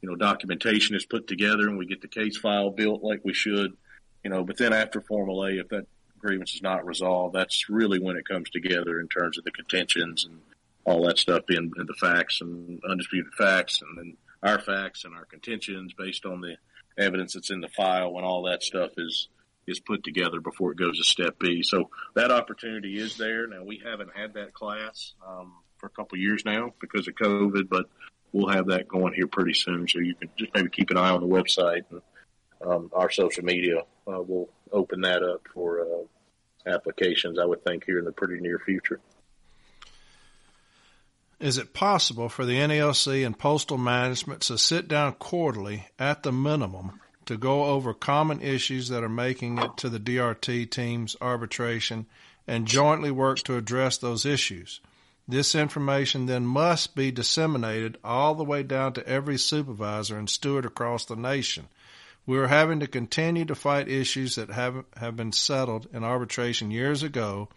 you 0.00 0.08
know, 0.08 0.16
documentation 0.16 0.96
is 0.96 1.06
put 1.06 1.26
together 1.26 1.68
and 1.68 1.78
we 1.78 1.86
get 1.86 2.00
the 2.00 2.08
case 2.08 2.36
file 2.36 2.70
built 2.70 3.02
like 3.02 3.20
we 3.24 3.32
should, 3.32 3.76
you 4.24 4.30
know, 4.30 4.42
but 4.42 4.56
then 4.56 4.72
after 4.72 5.00
formal 5.00 5.44
A, 5.44 5.58
if 5.58 5.68
that 5.68 5.86
grievance 6.18 6.54
is 6.54 6.62
not 6.62 6.86
resolved, 6.86 7.34
that's 7.34 7.68
really 7.68 8.00
when 8.00 8.16
it 8.16 8.26
comes 8.26 8.50
together 8.50 8.98
in 8.98 9.08
terms 9.08 9.38
of 9.38 9.44
the 9.44 9.50
contentions 9.50 10.24
and 10.24 10.40
all 10.84 11.06
that 11.06 11.18
stuff 11.18 11.44
in, 11.50 11.70
in 11.78 11.86
the 11.86 11.94
facts 12.00 12.40
and 12.40 12.80
undisputed 12.88 13.32
facts 13.34 13.82
and 13.82 13.98
then 13.98 14.16
our 14.42 14.58
facts 14.58 15.04
and 15.04 15.14
our 15.14 15.24
contentions 15.24 15.92
based 15.96 16.26
on 16.26 16.40
the 16.40 16.56
evidence 16.98 17.34
that's 17.34 17.50
in 17.50 17.60
the 17.60 17.68
file 17.68 18.12
when 18.12 18.24
all 18.24 18.42
that 18.42 18.62
stuff 18.62 18.90
is 18.98 19.28
is 19.66 19.80
put 19.80 20.04
together 20.04 20.40
before 20.40 20.72
it 20.72 20.78
goes 20.78 20.98
to 20.98 21.04
step 21.04 21.38
B. 21.38 21.62
So 21.62 21.88
that 22.14 22.30
opportunity 22.30 22.98
is 22.98 23.16
there. 23.16 23.46
Now 23.46 23.64
we 23.64 23.80
haven't 23.82 24.10
had 24.14 24.34
that 24.34 24.52
class 24.52 25.14
um, 25.26 25.54
for 25.78 25.86
a 25.86 25.90
couple 25.90 26.18
years 26.18 26.44
now 26.44 26.74
because 26.80 27.08
of 27.08 27.14
COVID, 27.14 27.70
but 27.70 27.86
we'll 28.32 28.52
have 28.52 28.66
that 28.66 28.88
going 28.88 29.14
here 29.14 29.26
pretty 29.26 29.54
soon. 29.54 29.88
So 29.88 30.00
you 30.00 30.14
can 30.16 30.28
just 30.36 30.54
maybe 30.54 30.68
keep 30.68 30.90
an 30.90 30.98
eye 30.98 31.08
on 31.08 31.22
the 31.22 31.26
website 31.26 31.84
and 31.90 32.02
um, 32.60 32.90
our 32.92 33.10
social 33.10 33.42
media. 33.42 33.84
Uh, 34.06 34.20
will 34.22 34.50
open 34.70 35.00
that 35.00 35.22
up 35.22 35.42
for 35.52 35.80
uh, 35.80 36.70
applications. 36.70 37.38
I 37.38 37.44
would 37.44 37.64
think 37.64 37.84
here 37.84 37.98
in 37.98 38.04
the 38.04 38.12
pretty 38.12 38.40
near 38.40 38.58
future. 38.58 39.00
Is 41.40 41.58
it 41.58 41.74
possible 41.74 42.28
for 42.28 42.44
the 42.44 42.56
NALC 42.56 43.24
and 43.24 43.38
postal 43.38 43.76
management 43.76 44.42
to 44.42 44.56
sit 44.56 44.88
down 44.88 45.14
quarterly 45.14 45.88
at 45.98 46.22
the 46.22 46.32
minimum 46.32 47.00
to 47.26 47.36
go 47.36 47.64
over 47.64 47.92
common 47.94 48.40
issues 48.40 48.88
that 48.88 49.02
are 49.02 49.08
making 49.08 49.58
it 49.58 49.76
to 49.78 49.88
the 49.88 49.98
DRT 49.98 50.70
team's 50.70 51.16
arbitration 51.20 52.06
and 52.46 52.66
jointly 52.66 53.10
work 53.10 53.38
to 53.40 53.56
address 53.56 53.98
those 53.98 54.26
issues. 54.26 54.80
This 55.26 55.54
information 55.54 56.26
then 56.26 56.44
must 56.44 56.94
be 56.94 57.10
disseminated 57.10 57.98
all 58.04 58.34
the 58.34 58.44
way 58.44 58.62
down 58.62 58.92
to 58.94 59.08
every 59.08 59.38
supervisor 59.38 60.18
and 60.18 60.28
steward 60.28 60.66
across 60.66 61.06
the 61.06 61.16
nation. 61.16 61.68
We 62.26 62.38
are 62.38 62.46
having 62.46 62.80
to 62.80 62.86
continue 62.86 63.44
to 63.46 63.54
fight 63.54 63.88
issues 63.88 64.36
that 64.36 64.50
have, 64.50 64.84
have 64.96 65.16
been 65.16 65.32
settled 65.32 65.88
in 65.92 66.04
arbitration 66.04 66.70
years 66.70 67.02
ago 67.02 67.48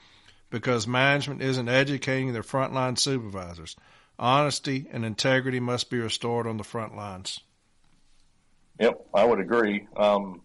because 0.49 0.87
management 0.87 1.41
isn't 1.41 1.69
educating 1.69 2.33
their 2.33 2.43
frontline 2.43 2.97
supervisors. 2.97 3.75
Honesty 4.19 4.87
and 4.91 5.05
integrity 5.05 5.59
must 5.59 5.89
be 5.89 5.99
restored 5.99 6.47
on 6.47 6.57
the 6.57 6.63
front 6.63 6.95
lines. 6.95 7.39
Yep, 8.79 9.07
I 9.13 9.23
would 9.23 9.39
agree. 9.39 9.87
Um, 9.95 10.41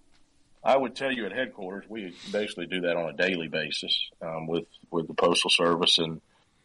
I 0.64 0.76
would 0.76 0.94
tell 0.94 1.10
you 1.10 1.26
at 1.26 1.32
headquarters, 1.32 1.84
we 1.88 2.14
basically 2.30 2.66
do 2.66 2.82
that 2.82 2.96
on 2.96 3.08
a 3.08 3.12
daily 3.12 3.48
basis 3.48 4.10
um, 4.20 4.46
with 4.46 4.66
with 4.90 5.08
the 5.08 5.14
postal 5.14 5.50
service 5.50 5.98
and 5.98 6.20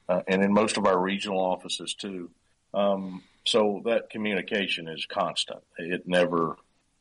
uh, 0.08 0.22
and 0.28 0.44
in 0.44 0.54
most 0.54 0.78
of 0.78 0.86
our 0.86 1.00
regional 1.00 1.40
offices 1.40 1.94
too. 1.94 2.30
Um, 2.74 3.24
so 3.46 3.82
that 3.86 4.10
communication 4.10 4.88
is 4.88 5.06
constant. 5.06 5.64
It 5.78 6.08
never, 6.08 6.58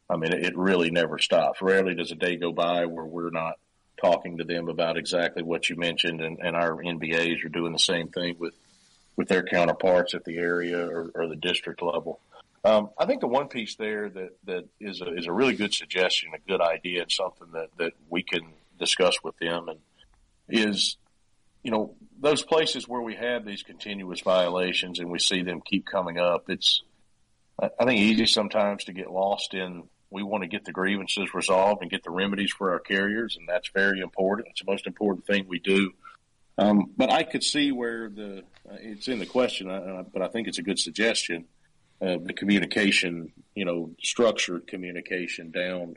I 0.08 0.16
mean, 0.16 0.32
it 0.32 0.56
really 0.56 0.90
never 0.90 1.18
stops. 1.18 1.60
Rarely 1.60 1.94
does 1.94 2.12
a 2.12 2.16
day 2.16 2.36
go 2.36 2.52
by 2.52 2.86
where 2.86 3.04
we're 3.04 3.30
not 3.30 3.58
talking 4.00 4.38
to 4.38 4.44
them 4.44 4.68
about 4.68 4.96
exactly 4.96 5.42
what 5.42 5.68
you 5.68 5.76
mentioned, 5.76 6.20
and, 6.20 6.38
and 6.38 6.54
our 6.54 6.76
NBAs 6.76 7.44
are 7.44 7.48
doing 7.48 7.72
the 7.72 7.78
same 7.78 8.08
thing 8.08 8.36
with 8.38 8.54
with 9.16 9.28
their 9.28 9.42
counterparts 9.42 10.14
at 10.14 10.24
the 10.24 10.36
area 10.36 10.78
or, 10.78 11.10
or 11.14 11.26
the 11.26 11.36
district 11.36 11.82
level. 11.82 12.20
Um, 12.64 12.90
I 12.98 13.06
think 13.06 13.20
the 13.20 13.28
one 13.28 13.48
piece 13.48 13.76
there 13.76 14.08
that, 14.10 14.36
that 14.44 14.64
is 14.80 15.00
a, 15.00 15.14
is 15.14 15.26
a 15.26 15.32
really 15.32 15.54
good 15.54 15.72
suggestion, 15.72 16.32
a 16.34 16.50
good 16.50 16.60
idea, 16.60 17.02
and 17.02 17.10
something 17.10 17.48
that, 17.52 17.68
that 17.78 17.92
we 18.10 18.22
can 18.22 18.42
discuss 18.78 19.22
with 19.22 19.36
them 19.38 19.68
and 19.68 19.78
is, 20.48 20.96
you 21.62 21.70
know, 21.70 21.94
those 22.20 22.42
places 22.42 22.86
where 22.88 23.00
we 23.00 23.14
have 23.14 23.44
these 23.44 23.62
continuous 23.62 24.20
violations 24.20 24.98
and 24.98 25.10
we 25.10 25.18
see 25.18 25.42
them 25.42 25.62
keep 25.64 25.86
coming 25.86 26.18
up. 26.18 26.50
It's, 26.50 26.82
I 27.58 27.84
think 27.84 28.00
easy 28.00 28.26
sometimes 28.26 28.84
to 28.84 28.92
get 28.92 29.10
lost 29.10 29.54
in, 29.54 29.84
we 30.10 30.22
want 30.22 30.42
to 30.42 30.48
get 30.48 30.64
the 30.64 30.72
grievances 30.72 31.34
resolved 31.34 31.82
and 31.82 31.90
get 31.90 32.04
the 32.04 32.10
remedies 32.10 32.52
for 32.52 32.72
our 32.72 32.78
carriers. 32.78 33.36
And 33.36 33.48
that's 33.48 33.70
very 33.74 34.00
important. 34.00 34.48
It's 34.50 34.60
the 34.60 34.70
most 34.70 34.86
important 34.86 35.26
thing 35.26 35.46
we 35.48 35.58
do. 35.58 35.92
Um, 36.58 36.92
but 36.96 37.10
I 37.10 37.22
could 37.22 37.44
see 37.44 37.72
where 37.72 38.08
the, 38.08 38.38
uh, 38.70 38.76
it's 38.80 39.08
in 39.08 39.18
the 39.18 39.26
question, 39.26 39.68
uh, 39.68 40.04
but 40.12 40.22
I 40.22 40.28
think 40.28 40.48
it's 40.48 40.58
a 40.58 40.62
good 40.62 40.78
suggestion 40.78 41.46
uh, 42.00 42.18
the 42.22 42.34
communication, 42.34 43.32
you 43.54 43.64
know, 43.64 43.90
structured 44.02 44.66
communication 44.66 45.50
down 45.50 45.96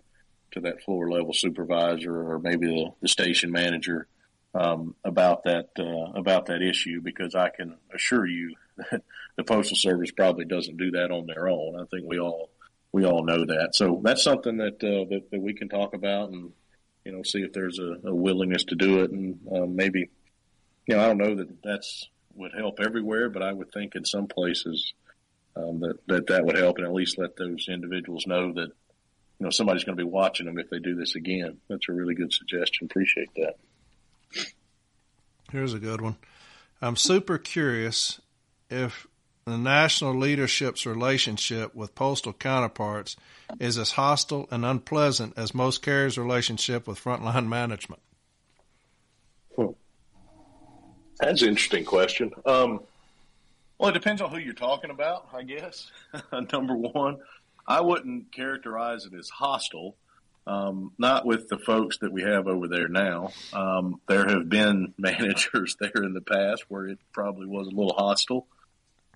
to 0.52 0.61
that 0.61 0.81
floor 0.81 1.10
level 1.11 1.34
supervisor 1.34 2.31
or 2.31 2.40
maybe 2.40 2.68
the, 2.68 2.91
the 3.02 3.07
station 3.07 3.52
manager 3.52 4.07
um, 4.56 4.95
about 5.03 5.44
that 5.44 5.69
uh, 5.77 6.18
about 6.18 6.48
that 6.48 6.61
issue 6.61 7.02
because 7.02 7.36
I 7.36 7.49
can 7.49 7.76
assure 7.94 8.26
you 8.26 8.56
that 8.77 9.03
the 9.36 9.44
postal 9.44 9.76
service 9.76 10.11
probably 10.11 10.45
doesn't 10.45 10.77
do 10.77 10.91
that 10.91 11.11
on 11.11 11.27
their 11.27 11.49
own. 11.49 11.76
I 11.80 11.84
think 11.86 12.07
we 12.07 12.19
all 12.19 12.49
we 12.91 13.06
all 13.06 13.24
know 13.24 13.45
that. 13.45 13.76
So 13.76 14.02
that's 14.03 14.24
something 14.24 14.57
that 14.57 14.84
uh, 14.84 15.06
that, 15.10 15.28
that 15.32 15.41
we 15.41 15.53
can 15.53 15.70
talk 15.70 15.94
about 15.94 16.30
and 16.30 16.52
you 17.06 17.11
know 17.11 17.24
see 17.24 17.41
if 17.41 17.53
there's 17.53 17.80
a, 17.80 18.07
a 18.07 18.16
willingness 18.16 18.66
to 18.66 18.76
do 18.76 19.03
it 19.03 19.11
and 19.11 19.40
uh, 19.53 19.66
maybe 19.66 20.10
you 20.88 20.95
know 20.95 21.03
I 21.03 21.07
don't 21.07 21.18
know 21.18 21.36
that 21.36 21.61
that's 21.64 22.10
would 22.36 22.53
help 22.57 22.80
everywhere, 22.80 23.30
but 23.30 23.44
I 23.44 23.52
would 23.52 23.72
think 23.72 23.95
in 23.95 24.06
some 24.06 24.28
places 24.28 24.94
um, 25.56 25.82
that, 25.82 25.98
that 26.07 26.28
that 26.28 26.45
would 26.45 26.57
help 26.57 26.78
and 26.78 26.86
at 26.86 26.94
least 26.94 27.18
let 27.18 27.36
those 27.36 27.68
individuals 27.68 28.26
know 28.26 28.53
that 28.53 28.70
you 29.40 29.45
know 29.45 29.49
somebody's 29.49 29.84
going 29.84 29.98
to 29.98 30.03
be 30.03 30.10
watching 30.10 30.45
them 30.45 30.57
if 30.57 30.70
they 30.70 30.80
do 30.80 30.95
this 30.95 31.16
again. 31.16 31.57
That's 31.68 31.90
a 31.90 31.94
really 31.94 32.16
good 32.16 32.34
suggestion. 32.34 32.86
Appreciate 32.86 33.30
that. 33.36 33.56
Here's 35.52 35.74
a 35.74 35.80
good 35.80 36.02
one. 36.02 36.18
I'm 36.82 36.95
super 36.95 37.38
curious 37.38 38.22
if 38.70 39.07
the 39.52 39.58
national 39.58 40.16
leadership's 40.16 40.86
relationship 40.86 41.76
with 41.76 41.96
postal 41.96 42.34
counterparts 42.34 43.16
is 43.60 43.78
as 43.78 43.92
hostile 43.92 44.48
and 44.52 44.66
unpleasant 44.66 45.34
as 45.38 45.54
most 45.54 45.82
carriers' 45.82 46.18
relationship 46.18 46.88
with 46.88 47.04
frontline 47.04 47.48
management. 47.48 48.02
Hmm. 49.56 49.68
That's 51.20 51.42
an 51.42 51.50
interesting 51.50 51.86
question. 51.86 52.32
Um, 52.46 52.82
well, 53.78 53.90
it 53.90 53.94
depends 53.94 54.22
on 54.22 54.30
who 54.30 54.40
you're 54.40 54.54
talking 54.54 54.92
about, 54.92 55.30
I 55.34 55.44
guess. 55.44 55.90
Number 56.52 56.76
one, 56.76 57.20
I 57.66 57.82
wouldn't 57.82 58.32
characterize 58.32 59.06
it 59.06 59.14
as 59.14 59.30
hostile. 59.30 59.96
Um, 60.46 60.94
not 60.98 61.26
with 61.26 61.48
the 61.48 61.60
folks 61.60 62.00
that 62.00 62.12
we 62.12 62.24
have 62.24 62.48
over 62.48 62.68
there 62.68 62.88
now. 62.88 63.32
Um, 63.54 64.02
there 64.08 64.28
have 64.28 64.50
been 64.50 64.94
managers 64.98 65.76
there 65.80 66.04
in 66.04 66.14
the 66.14 66.22
past 66.22 66.66
where 66.70 66.88
it 66.88 67.00
probably 67.14 67.46
was 67.46 67.68
a 67.68 67.72
little 67.72 67.94
hostile. 67.94 68.48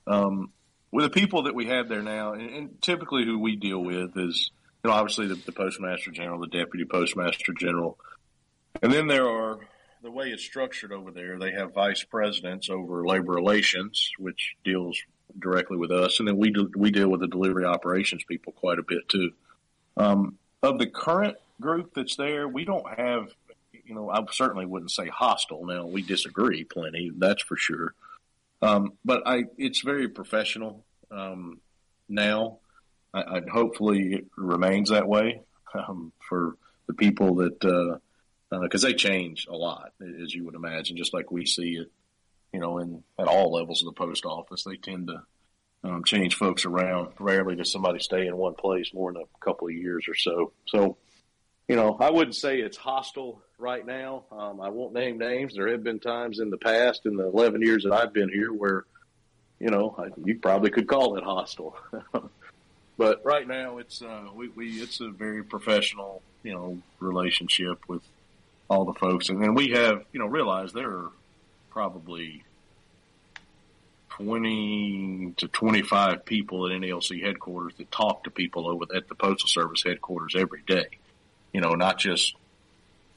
Um, 0.07 0.51
with 0.91 1.05
the 1.05 1.09
people 1.09 1.43
that 1.43 1.55
we 1.55 1.67
have 1.67 1.89
there 1.89 2.01
now, 2.03 2.34
and, 2.34 2.49
and 2.49 2.81
typically 2.81 3.25
who 3.25 3.39
we 3.39 3.55
deal 3.55 3.80
with 3.80 4.17
is, 4.17 4.51
you 4.84 4.89
know, 4.89 4.95
obviously 4.95 5.27
the, 5.27 5.35
the 5.35 5.51
postmaster 5.51 6.11
general, 6.11 6.39
the 6.39 6.47
deputy 6.47 6.85
postmaster 6.85 7.53
general, 7.53 7.97
and 8.81 8.91
then 8.91 9.07
there 9.07 9.27
are 9.27 9.59
the 10.03 10.11
way 10.11 10.30
it's 10.30 10.43
structured 10.43 10.91
over 10.91 11.11
there. 11.11 11.39
They 11.39 11.51
have 11.51 11.73
vice 11.73 12.03
presidents 12.03 12.69
over 12.69 13.05
labor 13.05 13.31
relations, 13.31 14.11
which 14.19 14.55
deals 14.63 14.99
directly 15.39 15.77
with 15.77 15.91
us, 15.91 16.19
and 16.19 16.27
then 16.27 16.38
we 16.38 16.51
do, 16.51 16.69
we 16.75 16.91
deal 16.91 17.09
with 17.09 17.21
the 17.21 17.27
delivery 17.27 17.65
operations 17.65 18.23
people 18.27 18.53
quite 18.53 18.77
a 18.77 18.84
bit 18.84 19.07
too. 19.09 19.31
Um, 19.97 20.38
of 20.61 20.77
the 20.80 20.88
current 20.88 21.38
group 21.59 21.93
that's 21.95 22.15
there, 22.17 22.47
we 22.47 22.65
don't 22.65 22.88
have, 22.99 23.30
you 23.85 23.95
know, 23.95 24.09
I 24.09 24.23
certainly 24.31 24.65
wouldn't 24.65 24.91
say 24.91 25.07
hostile. 25.07 25.65
Now 25.65 25.85
we 25.85 26.01
disagree 26.01 26.63
plenty, 26.65 27.11
that's 27.17 27.41
for 27.43 27.57
sure. 27.57 27.93
Um, 28.64 28.94
but 29.03 29.23
I, 29.26 29.44
it's 29.57 29.81
very 29.81 30.07
professional 30.07 30.85
um, 31.11 31.60
now. 32.07 32.60
I, 33.14 33.22
I, 33.22 33.41
hopefully 33.52 34.14
it 34.14 34.26
remains 34.38 34.90
that 34.90 35.07
way 35.07 35.41
um, 35.73 36.14
for 36.30 36.56
the 36.88 36.94
people 36.94 37.35
that 37.35 37.60
because 37.60 38.84
uh, 38.84 38.88
uh, 38.88 38.90
they 38.90 38.94
change 38.94 39.48
a 39.49 39.56
lot, 39.56 39.91
as 40.23 40.34
you 40.34 40.45
would 40.45 40.56
imagine, 40.56 40.95
just 40.95 41.14
like 41.14 41.30
we 41.30 41.45
see 41.45 41.73
it, 41.73 41.91
you 42.53 42.61
know, 42.61 42.77
in 42.77 43.03
at 43.19 43.27
all 43.27 43.52
levels 43.52 43.81
of 43.81 43.88
the 43.88 43.99
post 43.99 44.26
office. 44.26 44.64
They 44.64 44.77
tend 44.77 45.07
to 45.07 45.23
um, 45.84 46.06
change 46.06 46.35
folks 46.35 46.64
around. 46.64 47.10
Rarely 47.19 47.57
does 47.57 47.72
somebody 47.72 47.99
stay 47.99 48.27
in 48.27 48.38
one 48.38 48.56
place 48.56 48.94
more 48.94 49.11
than 49.11 49.23
a 49.23 49.45
couple 49.45 49.68
of 49.68 49.73
years 49.73 50.06
or 50.07 50.15
so. 50.15 50.53
So, 50.68 50.98
you 51.68 51.76
know, 51.76 51.98
I 51.99 52.10
wouldn't 52.10 52.35
say 52.35 52.60
it's 52.60 52.77
hostile 52.77 53.41
right 53.57 53.85
now. 53.85 54.26
Um, 54.31 54.60
I 54.60 54.69
won't 54.69 54.94
name 54.94 55.18
names. 55.18 55.56
There 55.56 55.69
have 55.69 55.84
been 55.84 55.99
times 55.99 56.40
in 56.40 56.49
the 56.49 56.57
past, 56.57 57.06
in 57.06 57.15
the 57.15 57.26
11 57.26 57.61
years 57.61 57.84
that 57.84 57.94
I've 57.94 58.14
been 58.14 58.30
here, 58.30 58.52
where, 58.52 58.85
you 59.60 59.69
know, 59.69 59.95
I, 59.98 60.10
you 60.23 60.40
probably 60.40 60.72
could 60.72 60.88
call 60.88 61.18
it 61.18 61.23
hostile. 61.23 61.77
but 62.98 63.22
right 63.23 63.48
now, 63.48 63.77
it's 63.77 64.02
uh, 64.02 64.27
we, 64.35 64.49
we 64.49 64.81
it's 64.81 64.99
a 64.99 65.10
very 65.10 65.44
professional, 65.44 66.22
you 66.44 66.53
know, 66.53 66.77
relationship 66.99 67.80
with 67.88 68.02
all 68.69 68.85
the 68.85 68.94
folks, 68.94 69.30
and 69.30 69.41
then 69.41 69.56
we 69.56 69.69
have, 69.72 70.03
you 70.11 70.19
know, 70.19 70.26
realized 70.26 70.73
there 70.73 70.90
are 70.90 71.11
probably 71.69 72.44
20 74.10 75.34
to 75.38 75.48
25 75.48 76.26
people 76.26 76.68
at 76.68 76.72
NALC 76.73 77.23
headquarters 77.23 77.73
that 77.77 77.91
talk 77.91 78.26
to 78.26 78.30
people 78.30 78.68
over 78.68 78.85
at 78.95 79.07
the 79.07 79.15
Postal 79.15 79.48
Service 79.48 79.84
headquarters 79.84 80.35
every 80.38 80.61
day. 80.68 80.85
You 81.53 81.61
know, 81.61 81.75
not 81.75 81.99
just 81.99 82.35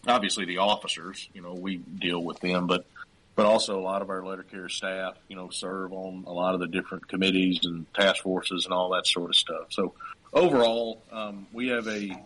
obviously 0.06 0.44
the 0.44 0.58
officers, 0.58 1.28
you 1.32 1.42
know, 1.42 1.54
we 1.54 1.76
deal 1.76 2.22
with 2.22 2.40
them, 2.40 2.66
but 2.66 2.86
but 3.34 3.44
also 3.44 3.78
a 3.78 3.82
lot 3.82 4.00
of 4.00 4.08
our 4.08 4.24
letter 4.24 4.42
carrier 4.42 4.70
staff, 4.70 5.14
you 5.28 5.36
know, 5.36 5.50
serve 5.50 5.92
on 5.92 6.24
a 6.26 6.32
lot 6.32 6.54
of 6.54 6.60
the 6.60 6.66
different 6.66 7.06
committees 7.06 7.60
and 7.64 7.92
task 7.92 8.22
forces 8.22 8.64
and 8.64 8.72
all 8.72 8.90
that 8.90 9.06
sort 9.06 9.28
of 9.28 9.36
stuff. 9.36 9.66
So 9.70 9.92
overall, 10.32 11.02
um, 11.12 11.46
we 11.52 11.68
have 11.68 11.86
a 11.86 12.22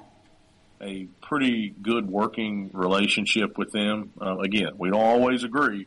a 0.82 1.06
pretty 1.20 1.74
good 1.82 2.08
working 2.08 2.70
relationship 2.72 3.58
with 3.58 3.70
them. 3.72 4.12
Uh, 4.20 4.38
again, 4.38 4.72
we 4.78 4.88
don't 4.88 5.00
always 5.00 5.44
agree, 5.44 5.86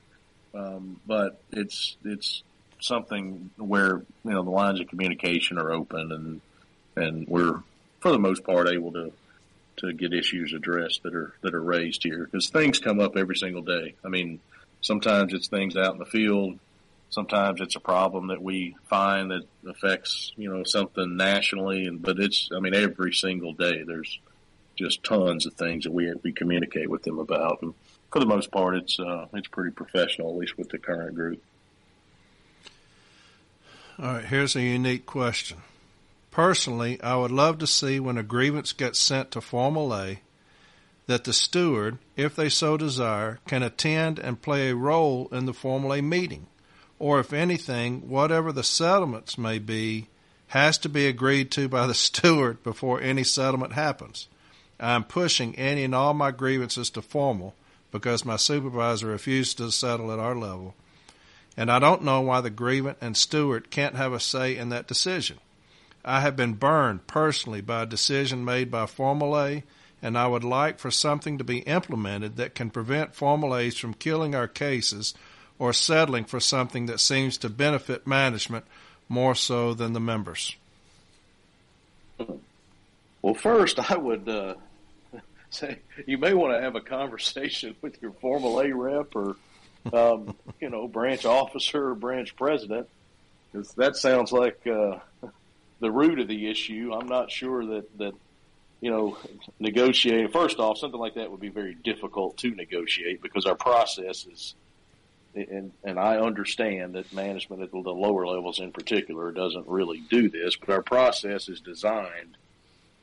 um, 0.54 1.00
but 1.08 1.41
it's 1.52 1.95
it's 2.04 2.44
something 2.80 3.50
where 3.58 4.04
you 4.26 4.32
know 4.32 4.44
the 4.44 4.52
lines 4.52 4.80
of 4.82 4.88
communication 4.88 5.58
are 5.58 5.72
open 5.72 6.12
and 6.12 6.41
and 6.95 7.28
we're 7.28 7.62
for 8.02 8.12
the 8.12 8.20
most 8.20 8.44
part 8.44 8.68
able 8.68 8.91
to 8.91 9.12
to 9.78 9.94
get 9.94 10.14
issues 10.14 10.54
addressed 10.54 11.04
that 11.04 11.16
are 11.16 11.34
that 11.41 11.54
are 11.54 11.64
raised 11.64 12.04
here 12.04 12.26
because 12.26 12.50
things 12.50 12.80
come 12.80 13.00
up 13.00 13.18
every 13.18 13.36
single 13.36 13.62
day. 13.62 13.95
I 14.04 14.10
mean, 14.10 14.40
sometimes 14.82 15.34
it's 15.34 15.48
things 15.48 15.76
out 15.76 15.94
in 15.94 16.00
the 16.00 16.06
field. 16.06 16.60
Sometimes 17.10 17.62
it's 17.62 17.76
a 17.76 17.80
problem 17.80 18.28
that 18.28 18.41
we 18.41 18.76
find 18.86 19.32
that 19.32 19.44
affects 19.68 20.32
you 20.36 20.50
know 20.50 20.64
something 20.64 21.16
nationally, 21.18 21.86
and 21.86 22.02
but 22.02 22.20
it's 22.20 22.50
I 22.56 22.60
mean 22.60 22.74
every 22.74 23.14
single 23.14 23.54
day 23.54 23.84
there's 23.84 24.20
just 24.76 25.04
tons 25.04 25.45
of 25.45 25.54
things 25.54 25.84
that 25.84 25.91
we 25.91 26.12
we 26.24 26.32
communicate 26.32 26.90
with 26.90 27.04
them 27.04 27.20
about, 27.20 27.62
and 27.62 27.74
for 28.12 28.20
the 28.20 28.26
most 28.26 28.52
part 28.52 28.76
it's 28.76 29.00
uh, 29.00 29.28
it's 29.34 29.48
pretty 29.48 29.72
professional, 29.72 30.30
at 30.30 30.38
least 30.38 30.58
with 30.58 30.70
the 30.70 30.80
current 30.80 31.16
group. 31.16 31.41
All 34.00 34.14
right, 34.14 34.26
here's 34.26 34.56
a 34.56 34.62
unique 34.62 35.06
question. 35.06 35.58
Personally, 36.34 37.00
I 37.04 37.16
would 37.16 37.30
love 37.30 37.60
to 37.60 37.68
see 37.68 38.00
when 38.00 38.18
a 38.18 38.24
grievance 38.24 38.74
gets 38.74 38.98
sent 38.98 39.30
to 39.32 39.40
Formal 39.40 39.96
A 39.96 40.22
that 41.06 41.26
the 41.26 41.32
steward, 41.32 42.00
if 42.16 42.36
they 42.36 42.50
so 42.50 42.76
desire, 42.76 43.40
can 43.46 43.62
attend 43.62 44.18
and 44.18 44.42
play 44.42 44.70
a 44.70 44.76
role 44.76 45.30
in 45.32 45.46
the 45.46 45.54
Formal 45.54 45.94
A 45.94 46.02
meeting, 46.02 46.48
or 46.98 47.20
if 47.20 47.34
anything, 47.34 48.10
whatever 48.10 48.52
the 48.52 48.64
settlements 48.64 49.38
may 49.38 49.60
be, 49.60 50.08
has 50.48 50.80
to 50.80 50.90
be 50.90 51.06
agreed 51.06 51.52
to 51.52 51.70
by 51.70 51.86
the 51.86 51.94
steward 52.08 52.64
before 52.64 53.00
any 53.00 53.24
settlement 53.24 53.74
happens. 53.74 54.28
I 54.80 54.94
am 54.94 55.04
pushing 55.04 55.56
any 55.56 55.84
and 55.84 55.94
all 55.94 56.16
my 56.16 56.32
grievances 56.32 56.90
to 56.92 57.04
formal 57.04 57.54
because 57.92 58.26
my 58.26 58.38
supervisor 58.38 59.06
refused 59.06 59.58
to 59.60 59.72
settle 59.72 60.12
at 60.12 60.18
our 60.18 60.36
level, 60.36 60.74
and 61.56 61.72
I 61.72 61.78
don't 61.78 62.02
know 62.02 62.22
why 62.22 62.42
the 62.42 62.50
grievant 62.50 62.98
and 63.02 63.16
steward 63.16 63.70
can't 63.70 63.96
have 63.98 64.14
a 64.14 64.20
say 64.20 64.58
in 64.58 64.70
that 64.70 64.88
decision. 64.88 65.38
I 66.06 66.20
have 66.20 66.36
been 66.36 66.54
burned 66.54 67.08
personally 67.08 67.62
by 67.62 67.84
a 67.84 67.88
decision 67.88 68.44
made 68.44 68.70
by 68.70 68.86
Formal 68.88 69.40
A, 69.40 69.64
and 70.02 70.18
I 70.18 70.28
would 70.28 70.44
like 70.44 70.80
for 70.80 70.92
something 70.92 71.38
to 71.38 71.46
be 71.46 71.60
implemented 71.60 72.36
that 72.36 72.56
can 72.56 72.70
prevent 72.70 73.16
Formal 73.16 73.56
A's 73.56 73.78
from 73.78 73.94
killing 73.94 74.36
our 74.36 74.48
cases 74.48 75.14
or 75.58 75.72
settling 75.72 76.26
for 76.26 76.42
something 76.42 76.88
that 76.88 77.00
seems 77.00 77.38
to 77.38 77.50
benefit 77.50 78.06
management 78.06 78.66
more 79.08 79.34
so 79.34 79.74
than 79.74 79.94
the 79.94 80.00
members. 80.00 80.58
Well, 83.22 83.34
first, 83.36 83.80
I 83.92 83.96
would 83.96 84.28
uh, 84.28 84.56
say 85.50 85.80
you 86.06 86.18
may 86.18 86.34
want 86.34 86.54
to 86.54 86.62
have 86.62 86.76
a 86.76 86.82
conversation 86.82 87.76
with 87.82 88.02
your 88.02 88.12
Formal 88.12 88.60
A 88.60 88.74
rep 88.74 89.16
or, 89.16 89.38
um, 89.94 90.36
you 90.60 90.70
know, 90.70 90.90
branch 90.90 91.24
officer 91.24 91.92
or 91.92 91.96
branch 91.96 92.36
president, 92.36 92.90
because 93.54 93.72
that 93.76 93.96
sounds 93.96 94.34
like. 94.34 94.68
Uh, 94.68 95.00
the 95.84 95.92
root 95.92 96.20
of 96.20 96.30
the 96.30 96.50
issue. 96.50 96.92
I'm 96.94 97.10
not 97.10 97.30
sure 97.30 97.66
that 97.66 97.98
that 97.98 98.14
you 98.80 98.90
know 98.90 99.18
negotiating. 99.60 100.30
First 100.30 100.58
off, 100.58 100.78
something 100.78 101.00
like 101.00 101.16
that 101.16 101.30
would 101.30 101.42
be 101.42 101.50
very 101.50 101.76
difficult 101.76 102.38
to 102.38 102.50
negotiate 102.56 103.22
because 103.22 103.46
our 103.46 103.56
process 103.56 104.26
is. 104.26 104.56
And, 105.36 105.72
and 105.84 106.00
I 106.00 106.18
understand 106.18 106.94
that 106.94 107.12
management 107.12 107.64
at 107.64 107.72
the 107.72 107.80
lower 107.80 108.28
levels 108.28 108.60
in 108.60 108.72
particular 108.72 109.32
doesn't 109.32 109.68
really 109.68 110.00
do 110.08 110.30
this, 110.30 110.56
but 110.56 110.70
our 110.70 110.84
process 110.84 111.50
is 111.50 111.60
designed 111.60 112.38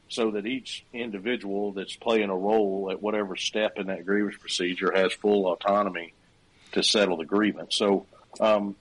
so 0.09 0.31
that 0.31 0.47
each 0.47 0.85
individual 0.93 1.73
that's 1.73 1.97
playing 1.97 2.31
a 2.31 2.37
role 2.37 2.89
at 2.93 3.03
whatever 3.03 3.35
step 3.35 3.79
in 3.79 3.89
that 3.89 4.07
grievance 4.07 4.37
procedure 4.37 4.93
has 4.95 5.13
full 5.13 5.53
autonomy 5.53 6.15
to 6.71 6.85
settle 6.85 7.17
the 7.17 7.25
grievance. 7.25 7.75
So, 7.75 8.07
um, 8.39 8.77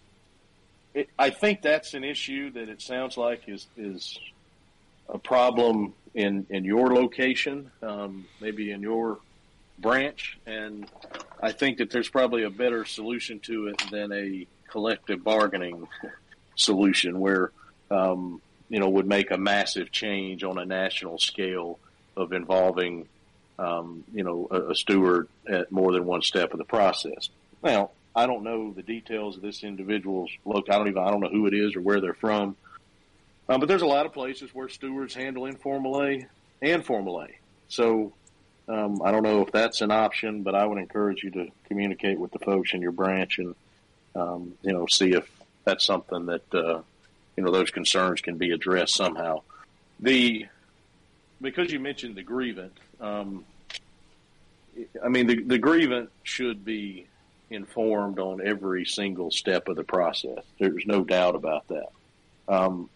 it, 0.94 1.10
I 1.18 1.30
think 1.30 1.62
that's 1.62 1.94
an 1.94 2.04
issue 2.04 2.52
that 2.52 2.70
it 2.70 2.82
sounds 2.82 3.18
like 3.18 3.48
is 3.48 3.68
is 3.78 4.18
a 5.08 5.18
problem 5.18 5.94
in 6.14 6.46
in 6.50 6.64
your 6.64 6.94
location, 6.94 7.72
um, 7.82 8.26
maybe 8.42 8.72
in 8.72 8.82
your 8.82 9.20
branch, 9.78 10.38
and 10.46 10.90
I 11.42 11.52
think 11.52 11.78
that 11.78 11.90
there's 11.90 12.10
probably 12.10 12.44
a 12.44 12.50
better 12.50 12.86
solution 12.86 13.40
to 13.42 13.68
it 13.68 13.82
than 13.92 14.12
a 14.12 14.48
collective 14.70 15.24
bargaining 15.24 15.88
solution 16.56 17.20
where 17.20 17.52
um, 17.90 18.42
you 18.70 18.80
know 18.80 18.90
would 18.90 19.08
make 19.08 19.32
a 19.32 19.38
massive 19.38 19.92
change 19.92 20.44
on 20.44 20.58
a 20.58 20.66
national 20.66 21.18
scale 21.18 21.80
of 22.18 22.34
involving 22.34 23.08
um, 23.58 24.04
you 24.14 24.24
know 24.24 24.48
a, 24.52 24.72
a 24.72 24.76
steward 24.76 25.28
at 25.48 25.72
more 25.72 25.92
than 25.92 26.06
one 26.06 26.22
step 26.22 26.52
of 26.52 26.58
the 26.58 26.66
process. 26.66 27.30
Now, 27.64 27.92
I 28.16 28.26
don't 28.26 28.44
know 28.44 28.72
the 28.72 28.84
details 28.84 29.36
of 29.38 29.42
this 29.42 29.64
individual's 29.64 30.32
look. 30.46 30.70
I 30.70 30.78
don't 30.78 30.88
even 30.88 31.02
I 31.02 31.12
don't 31.12 31.22
know 31.22 31.30
who 31.30 31.48
it 31.48 31.54
is 31.54 31.76
or 31.76 31.82
where 31.82 32.02
they're 32.02 32.14
from. 32.14 32.56
Um, 33.48 33.60
but 33.60 33.68
there's 33.68 33.82
a 33.82 33.88
lot 33.88 34.06
of 34.06 34.14
places 34.14 34.54
where 34.54 34.70
stewards 34.70 35.16
handle 35.16 35.46
informal 35.46 36.04
A 36.04 36.28
and 36.62 36.86
formal 36.86 37.22
A. 37.22 37.28
So 37.68 38.14
um, 38.68 39.02
I 39.04 39.12
don't 39.12 39.24
know 39.24 39.42
if 39.42 39.52
that's 39.52 39.82
an 39.82 39.92
option, 39.92 40.44
but 40.44 40.54
I 40.54 40.66
would 40.66 40.78
encourage 40.78 41.24
you 41.24 41.32
to 41.32 41.48
communicate 41.68 42.20
with 42.20 42.32
the 42.32 42.40
folks 42.40 42.74
in 42.74 42.82
your 42.82 42.92
branch 42.92 43.40
and 43.40 43.56
um, 44.16 44.54
you 44.62 44.74
know 44.74 44.86
see 44.88 45.14
if 45.14 45.30
that's 45.64 45.86
something 45.86 46.28
that 46.28 46.54
uh, 46.54 46.82
you 47.36 47.44
know 47.44 47.52
those 47.52 47.72
concerns 47.72 48.22
can 48.22 48.38
be 48.38 48.52
addressed 48.52 48.96
somehow. 48.96 49.42
The 50.00 50.46
because 51.42 51.72
you 51.72 51.80
mentioned 51.80 52.16
the 52.16 52.24
grievant, 52.24 52.74
um, 53.02 53.46
I 55.04 55.08
mean 55.10 55.28
the, 55.28 55.42
the 55.42 55.58
grievant 55.58 56.12
should 56.24 56.64
be 56.64 57.08
informed 57.50 58.20
on 58.20 58.46
every 58.46 58.86
single 58.86 59.32
step 59.32 59.68
of 59.68 59.76
the 59.76 59.84
process. 59.84 60.44
There's 60.60 60.86
no 60.86 61.04
doubt 61.04 61.36
about 61.36 61.68
that. 61.70 61.90
Um, 62.48 62.90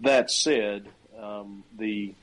that 0.00 0.30
said, 0.30 0.88
um, 1.20 1.64
the 1.76 2.14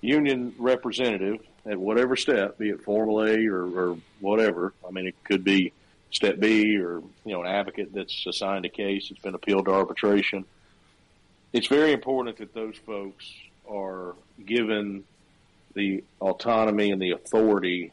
union 0.00 0.54
representative 0.58 1.40
at 1.66 1.78
whatever 1.78 2.16
step, 2.16 2.58
be 2.58 2.70
it 2.70 2.82
formal 2.82 3.22
A 3.22 3.46
or, 3.46 3.64
or, 3.64 3.98
whatever, 4.20 4.72
I 4.86 4.90
mean, 4.90 5.06
it 5.06 5.14
could 5.24 5.44
be 5.44 5.72
step 6.10 6.38
B 6.38 6.76
or, 6.78 7.02
you 7.24 7.32
know, 7.32 7.42
an 7.42 7.48
advocate 7.48 7.92
that's 7.92 8.26
assigned 8.26 8.64
a 8.64 8.68
case 8.68 9.08
that's 9.08 9.20
been 9.20 9.34
appealed 9.34 9.66
to 9.66 9.72
arbitration. 9.72 10.44
it's 11.52 11.66
very 11.66 11.92
important 11.92 12.38
that 12.38 12.54
those 12.54 12.76
folks 12.76 13.32
are 13.68 14.14
given 14.44 15.04
the 15.74 16.02
autonomy 16.20 16.90
and 16.90 17.00
the 17.00 17.12
authority 17.12 17.92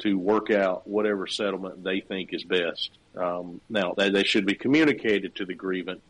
to 0.00 0.18
work 0.18 0.50
out 0.50 0.86
whatever 0.86 1.26
settlement 1.26 1.84
they 1.84 2.00
think 2.00 2.32
is 2.32 2.44
best. 2.44 2.90
Um, 3.16 3.60
now, 3.68 3.94
they, 3.96 4.10
they, 4.10 4.24
should 4.24 4.44
be 4.44 4.54
communicated 4.54 5.36
to 5.36 5.44
the 5.44 5.54
grievant, 5.54 6.02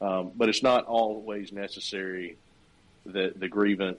um, 0.00 0.30
but 0.36 0.48
it's 0.48 0.62
not 0.62 0.84
always 0.84 1.52
necessary 1.52 2.36
that 3.06 3.38
the 3.38 3.48
grievant, 3.48 3.98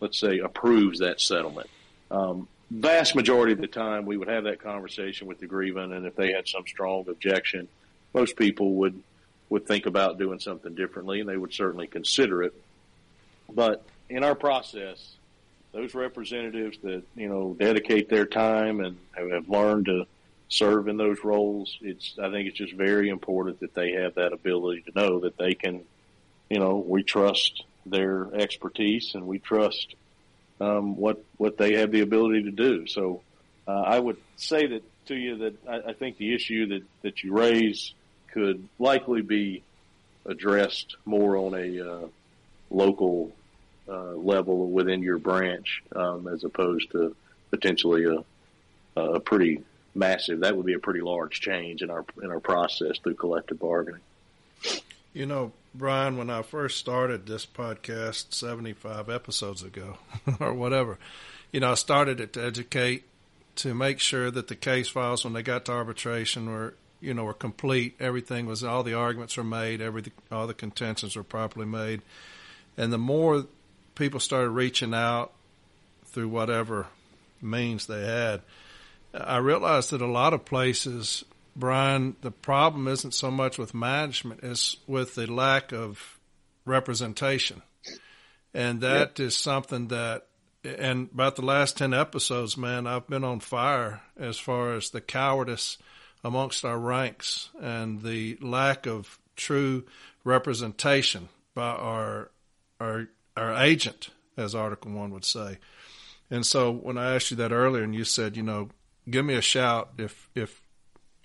let's 0.00 0.18
say, 0.18 0.38
approves 0.38 0.98
that 0.98 1.20
settlement. 1.20 1.70
Um, 2.10 2.48
vast 2.70 3.14
majority 3.14 3.52
of 3.52 3.60
the 3.60 3.68
time, 3.68 4.06
we 4.06 4.16
would 4.16 4.28
have 4.28 4.44
that 4.44 4.60
conversation 4.60 5.28
with 5.28 5.38
the 5.38 5.46
grievant, 5.46 5.92
and 5.92 6.04
if 6.04 6.16
they 6.16 6.32
had 6.32 6.48
some 6.48 6.66
strong 6.66 7.08
objection, 7.08 7.68
most 8.12 8.36
people 8.36 8.74
would 8.74 9.00
would 9.48 9.66
think 9.66 9.84
about 9.84 10.18
doing 10.18 10.38
something 10.38 10.74
differently, 10.74 11.20
and 11.20 11.28
they 11.28 11.36
would 11.36 11.52
certainly 11.52 11.86
consider 11.86 12.42
it. 12.42 12.54
But 13.54 13.84
in 14.08 14.24
our 14.24 14.34
process, 14.34 15.16
those 15.72 15.94
representatives 15.94 16.78
that 16.82 17.02
you 17.16 17.28
know 17.28 17.56
dedicate 17.58 18.08
their 18.08 18.26
time 18.26 18.80
and 18.80 18.96
have 19.16 19.48
learned 19.48 19.86
to 19.86 20.06
serve 20.48 20.86
in 20.86 20.98
those 20.98 21.24
roles, 21.24 21.78
it's 21.80 22.14
I 22.22 22.30
think 22.30 22.48
it's 22.48 22.58
just 22.58 22.74
very 22.74 23.08
important 23.08 23.60
that 23.60 23.74
they 23.74 23.92
have 23.92 24.14
that 24.16 24.32
ability 24.32 24.82
to 24.82 24.92
know 24.94 25.20
that 25.20 25.38
they 25.38 25.54
can, 25.54 25.82
you 26.50 26.58
know, 26.58 26.76
we 26.76 27.02
trust 27.02 27.64
their 27.86 28.28
expertise 28.34 29.12
and 29.14 29.26
we 29.26 29.38
trust 29.38 29.94
um, 30.60 30.96
what 30.96 31.24
what 31.38 31.56
they 31.56 31.74
have 31.74 31.90
the 31.90 32.00
ability 32.00 32.44
to 32.44 32.50
do. 32.50 32.86
So 32.86 33.22
uh, 33.66 33.80
I 33.80 33.98
would 33.98 34.18
say 34.36 34.66
that 34.66 34.82
to 35.06 35.14
you 35.14 35.38
that 35.38 35.68
I, 35.68 35.90
I 35.90 35.92
think 35.94 36.18
the 36.18 36.34
issue 36.34 36.66
that 36.68 36.82
that 37.00 37.24
you 37.24 37.32
raise 37.32 37.94
could 38.32 38.68
likely 38.78 39.22
be 39.22 39.62
addressed 40.26 40.96
more 41.04 41.36
on 41.36 41.54
a 41.54 41.80
uh, 41.80 42.06
local 42.70 43.32
uh, 43.88 44.12
level 44.12 44.70
within 44.70 45.02
your 45.02 45.18
branch, 45.18 45.82
um, 45.94 46.28
as 46.28 46.44
opposed 46.44 46.90
to 46.92 47.14
potentially 47.50 48.04
a, 48.04 49.00
a 49.00 49.20
pretty 49.20 49.62
massive. 49.94 50.40
That 50.40 50.56
would 50.56 50.66
be 50.66 50.74
a 50.74 50.78
pretty 50.78 51.00
large 51.00 51.40
change 51.40 51.82
in 51.82 51.90
our 51.90 52.04
in 52.22 52.30
our 52.30 52.40
process 52.40 52.98
through 53.02 53.14
collective 53.14 53.58
bargaining. 53.58 54.00
You 55.12 55.26
know, 55.26 55.52
Brian, 55.74 56.16
when 56.16 56.30
I 56.30 56.42
first 56.42 56.78
started 56.78 57.26
this 57.26 57.44
podcast 57.44 58.32
75 58.32 59.10
episodes 59.10 59.62
ago 59.62 59.98
or 60.40 60.54
whatever, 60.54 60.98
you 61.50 61.60
know, 61.60 61.72
I 61.72 61.74
started 61.74 62.18
it 62.18 62.32
to 62.32 62.42
educate, 62.42 63.04
to 63.56 63.74
make 63.74 64.00
sure 64.00 64.30
that 64.30 64.48
the 64.48 64.54
case 64.56 64.88
files, 64.88 65.24
when 65.24 65.34
they 65.34 65.42
got 65.42 65.66
to 65.66 65.72
arbitration, 65.72 66.50
were 66.50 66.74
you 67.02 67.12
know, 67.12 67.24
were 67.24 67.34
complete. 67.34 67.96
Everything 68.00 68.46
was, 68.46 68.62
all 68.62 68.84
the 68.84 68.94
arguments 68.94 69.36
were 69.36 69.44
made, 69.44 69.82
everything, 69.82 70.12
all 70.30 70.46
the 70.46 70.54
contentions 70.54 71.16
were 71.16 71.24
properly 71.24 71.66
made. 71.66 72.00
And 72.78 72.92
the 72.92 72.98
more 72.98 73.46
people 73.94 74.20
started 74.20 74.50
reaching 74.50 74.94
out 74.94 75.32
through 76.06 76.28
whatever 76.28 76.86
means 77.40 77.86
they 77.86 78.04
had, 78.04 78.42
I 79.14 79.38
realized 79.38 79.90
that 79.90 80.00
a 80.00 80.06
lot 80.06 80.32
of 80.32 80.44
places, 80.44 81.24
Brian, 81.54 82.16
the 82.22 82.30
problem 82.30 82.88
isn't 82.88 83.12
so 83.12 83.30
much 83.30 83.58
with 83.58 83.74
management, 83.74 84.40
it's 84.42 84.76
with 84.86 85.14
the 85.14 85.26
lack 85.26 85.72
of 85.72 86.18
representation. 86.64 87.62
And 88.54 88.80
that 88.82 89.18
yep. 89.18 89.20
is 89.20 89.36
something 89.36 89.88
that 89.88 90.26
and 90.64 91.08
about 91.12 91.36
the 91.36 91.42
last 91.42 91.76
10 91.76 91.92
episodes, 91.92 92.56
man, 92.56 92.86
I've 92.86 93.08
been 93.08 93.24
on 93.24 93.40
fire 93.40 94.00
as 94.16 94.38
far 94.38 94.74
as 94.74 94.90
the 94.90 95.00
cowardice 95.00 95.78
amongst 96.22 96.64
our 96.64 96.78
ranks 96.78 97.48
and 97.60 98.02
the 98.02 98.38
lack 98.40 98.86
of 98.86 99.18
true 99.34 99.84
representation 100.24 101.28
by 101.54 101.70
our 101.70 102.30
our 102.78 103.08
our 103.36 103.54
agent, 103.54 104.10
as 104.36 104.54
Article 104.54 104.92
One 104.92 105.12
would 105.12 105.24
say. 105.24 105.58
And 106.30 106.46
so 106.46 106.70
when 106.72 106.96
I 106.96 107.14
asked 107.14 107.30
you 107.30 107.36
that 107.38 107.52
earlier, 107.52 107.82
and 107.82 107.94
you 107.94 108.04
said, 108.04 108.36
you 108.36 108.42
know, 108.42 108.70
give 109.08 109.24
me 109.24 109.34
a 109.34 109.42
shout 109.42 109.90
if 109.98 110.28
if 110.34 110.62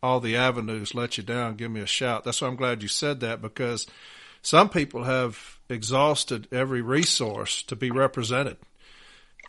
all 0.04 0.20
the 0.20 0.36
avenues 0.36 0.94
let 0.94 1.18
you 1.18 1.24
down, 1.24 1.56
give 1.56 1.72
me 1.72 1.82
a 1.82 1.88
shout. 1.88 2.24
That's 2.24 2.42
why 2.42 2.48
I'm 2.48 2.56
glad 2.56 2.82
you 2.82 2.88
said 2.88 3.20
that 3.22 3.42
because 3.42 3.88
some 4.42 4.70
people 4.70 5.04
have 5.04 5.58
exhausted 5.70 6.48
every 6.52 6.82
resource 6.82 7.64
to 7.64 7.76
be 7.76 7.92
represented. 7.92 8.58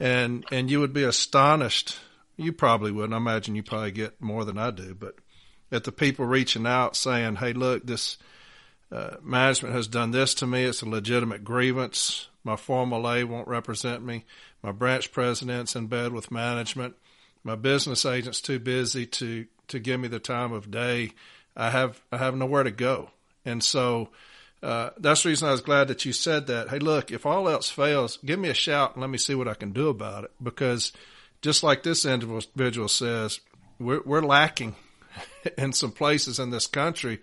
And 0.01 0.45
and 0.53 0.71
you 0.71 0.81
would 0.81 0.93
be 0.93 1.05
astonished. 1.05 1.99
You 2.37 2.53
probably 2.53 2.93
wouldn't. 2.93 3.15
I 3.15 3.17
imagine 3.17 3.57
you 3.57 3.63
probably 3.63 3.91
get 3.91 4.21
more 4.21 4.45
than 4.45 4.59
I 4.59 4.71
do, 4.71 4.95
but 4.95 5.17
at 5.73 5.85
the 5.85 5.93
people 5.93 6.25
reaching 6.25 6.67
out 6.67 6.95
saying, 6.95 7.37
"Hey, 7.37 7.53
look, 7.53 7.85
this 7.85 8.17
uh, 8.93 9.17
management 9.23 9.75
has 9.75 9.89
done 9.89 10.13
this 10.13 10.35
to 10.35 10.47
me. 10.47 10.65
It's 10.65 10.83
a 10.83 10.89
legitimate 10.89 11.45
grievance. 11.45 12.29
My 12.49 12.57
formal 12.57 13.07
A 13.07 13.25
won't 13.25 13.47
represent 13.47 14.03
me. 14.03 14.25
My 14.63 14.73
branch 14.73 15.13
president's 15.13 15.77
in 15.77 15.87
bed 15.87 16.13
with 16.13 16.31
management. 16.31 16.95
My 17.45 17.57
business 17.57 18.07
agent's 18.07 18.41
too 18.41 18.59
busy 18.59 19.05
to 19.05 19.45
to 19.67 19.79
give 19.79 20.01
me 20.01 20.09
the 20.09 20.19
time 20.19 20.55
of 20.55 20.71
day. 20.71 21.13
I 21.55 21.69
have 21.69 22.01
I 22.11 22.17
have 22.17 22.35
nowhere 22.35 22.63
to 22.65 22.71
go, 22.71 23.11
and 23.45 23.63
so." 23.63 24.09
Uh, 24.61 24.91
that's 24.99 25.23
the 25.23 25.29
reason 25.29 25.47
I 25.47 25.53
was 25.53 25.61
glad 25.61 25.87
that 25.87 26.05
you 26.05 26.13
said 26.13 26.49
that. 26.49 26.69
Hey, 26.69 26.81
look, 26.81 27.13
if 27.13 27.25
all 27.25 27.49
else 27.49 27.71
fails, 27.71 28.19
give 28.25 28.41
me 28.41 28.49
a 28.49 28.55
shout 28.55 28.95
and 28.95 29.01
let 29.01 29.09
me 29.09 29.17
see 29.17 29.37
what 29.37 29.47
I 29.47 29.55
can 29.55 29.71
do 29.71 29.89
about 29.89 30.25
it. 30.25 30.33
Because 30.43 30.93
just 31.43 31.63
like 31.63 31.85
this 31.85 32.05
individual 32.05 32.89
says, 32.89 33.39
we're, 33.79 34.03
we're 34.05 34.21
lacking 34.21 34.75
in 35.57 35.73
some 35.73 35.93
places 35.93 36.41
in 36.41 36.51
this 36.51 36.67
country 36.67 37.21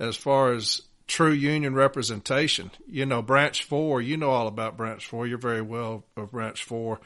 as 0.00 0.16
far 0.16 0.52
as 0.52 0.82
true 1.06 1.32
union 1.32 1.74
representation. 1.74 2.70
You 2.86 3.06
know, 3.06 3.22
Branch 3.22 3.62
4, 3.62 4.00
you 4.00 4.16
know 4.16 4.30
all 4.30 4.46
about 4.46 4.76
Branch 4.76 5.04
4. 5.04 5.26
You're 5.26 5.38
very 5.38 5.62
well 5.62 6.04
of 6.16 6.32
Branch 6.32 6.62
4. 6.62 7.00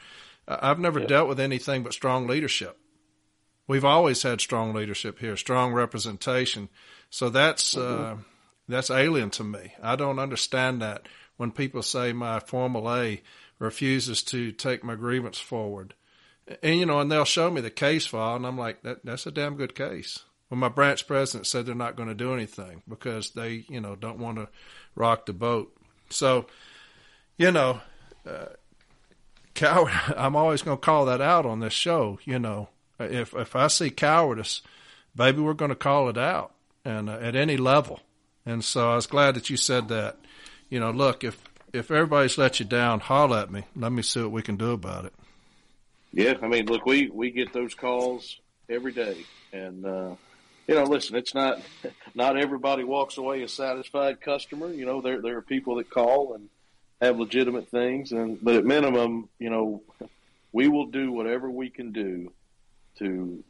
I've 0.47 0.79
never 0.79 0.99
yeah. 0.99 1.07
dealt 1.07 1.27
with 1.27 1.39
anything 1.39 1.83
but 1.83 1.93
strong 1.93 2.27
leadership. 2.27 2.77
We've 3.67 3.85
always 3.85 4.23
had 4.23 4.41
strong 4.41 4.73
leadership 4.73 5.19
here, 5.19 5.37
strong 5.37 5.73
representation. 5.73 6.69
So 7.09 7.29
that's 7.29 7.75
mm-hmm. 7.75 8.19
uh, 8.19 8.23
that's 8.67 8.89
alien 8.89 9.29
to 9.31 9.43
me. 9.43 9.73
I 9.81 9.95
don't 9.95 10.17
understand 10.17 10.81
that 10.81 11.07
when 11.37 11.51
people 11.51 11.83
say 11.83 12.11
my 12.13 12.39
formal 12.39 12.91
A 12.91 13.21
refuses 13.59 14.23
to 14.23 14.51
take 14.51 14.83
my 14.83 14.95
grievance 14.95 15.37
forward 15.37 15.93
and 16.63 16.79
you 16.79 16.85
know, 16.85 16.99
and 16.99 17.11
they'll 17.11 17.25
show 17.25 17.51
me 17.51 17.61
the 17.61 17.69
case 17.69 18.07
file, 18.07 18.35
and 18.35 18.45
I'm 18.45 18.57
like, 18.57 18.81
that, 18.83 19.05
that's 19.05 19.27
a 19.27 19.31
damn 19.31 19.55
good 19.55 19.75
case. 19.75 20.23
Well, 20.49 20.59
my 20.59 20.69
branch 20.69 21.05
president 21.05 21.47
said 21.47 21.65
they're 21.65 21.75
not 21.75 21.95
going 21.95 22.09
to 22.09 22.15
do 22.15 22.33
anything 22.33 22.81
because 22.87 23.31
they, 23.31 23.65
you 23.69 23.79
know, 23.79 23.95
don't 23.95 24.17
want 24.17 24.37
to 24.37 24.47
rock 24.95 25.25
the 25.25 25.33
boat. 25.33 25.75
So, 26.09 26.47
you 27.37 27.51
know, 27.51 27.81
uh, 28.27 28.47
coward. 29.53 29.91
I'm 30.17 30.35
always 30.35 30.61
going 30.61 30.77
to 30.77 30.81
call 30.81 31.05
that 31.05 31.21
out 31.21 31.45
on 31.45 31.59
this 31.59 31.73
show. 31.73 32.19
You 32.25 32.39
know, 32.39 32.69
if 32.99 33.33
if 33.33 33.55
I 33.55 33.67
see 33.67 33.89
cowardice, 33.89 34.61
baby, 35.15 35.41
we're 35.41 35.53
going 35.53 35.69
to 35.69 35.75
call 35.75 36.09
it 36.09 36.17
out, 36.17 36.53
and 36.83 37.09
uh, 37.09 37.19
at 37.21 37.35
any 37.35 37.57
level. 37.57 37.99
And 38.45 38.63
so 38.63 38.91
I 38.91 38.95
was 38.95 39.07
glad 39.07 39.35
that 39.35 39.49
you 39.49 39.57
said 39.57 39.89
that. 39.89 40.17
You 40.69 40.79
know, 40.79 40.91
look, 40.91 41.23
if 41.23 41.43
if 41.73 41.91
everybody's 41.91 42.37
let 42.37 42.59
you 42.59 42.65
down, 42.65 42.99
holler 42.99 43.39
at 43.39 43.51
me. 43.51 43.65
Let 43.75 43.91
me 43.91 44.01
see 44.01 44.21
what 44.21 44.31
we 44.31 44.41
can 44.41 44.55
do 44.55 44.71
about 44.71 45.05
it. 45.05 45.13
Yeah, 46.11 46.33
I 46.41 46.47
mean, 46.47 46.65
look, 46.65 46.85
we 46.85 47.09
we 47.09 47.31
get 47.31 47.53
those 47.53 47.75
calls 47.75 48.39
every 48.67 48.91
day, 48.91 49.25
and 49.51 49.85
uh, 49.85 50.15
you 50.69 50.75
know, 50.75 50.83
listen, 50.83 51.15
it's 51.15 51.33
not 51.33 51.61
not 52.15 52.37
everybody 52.37 52.83
walks 52.83 53.17
away 53.17 53.41
a 53.41 53.47
satisfied 53.47 54.21
customer. 54.21 54.71
You 54.71 54.85
know, 54.85 55.01
there 55.01 55.21
there 55.21 55.37
are 55.37 55.41
people 55.41 55.75
that 55.75 55.89
call 55.89 56.33
and 56.33 56.49
have 57.01 57.19
legitimate 57.19 57.69
things, 57.69 58.11
and 58.11 58.37
but 58.41 58.55
at 58.55 58.65
minimum, 58.65 59.29
you 59.39 59.49
know, 59.49 59.81
we 60.51 60.67
will 60.67 60.87
do 60.87 61.11
whatever 61.11 61.49
we 61.49 61.69
can 61.69 61.91
do 61.91 62.31
to. 62.99 63.43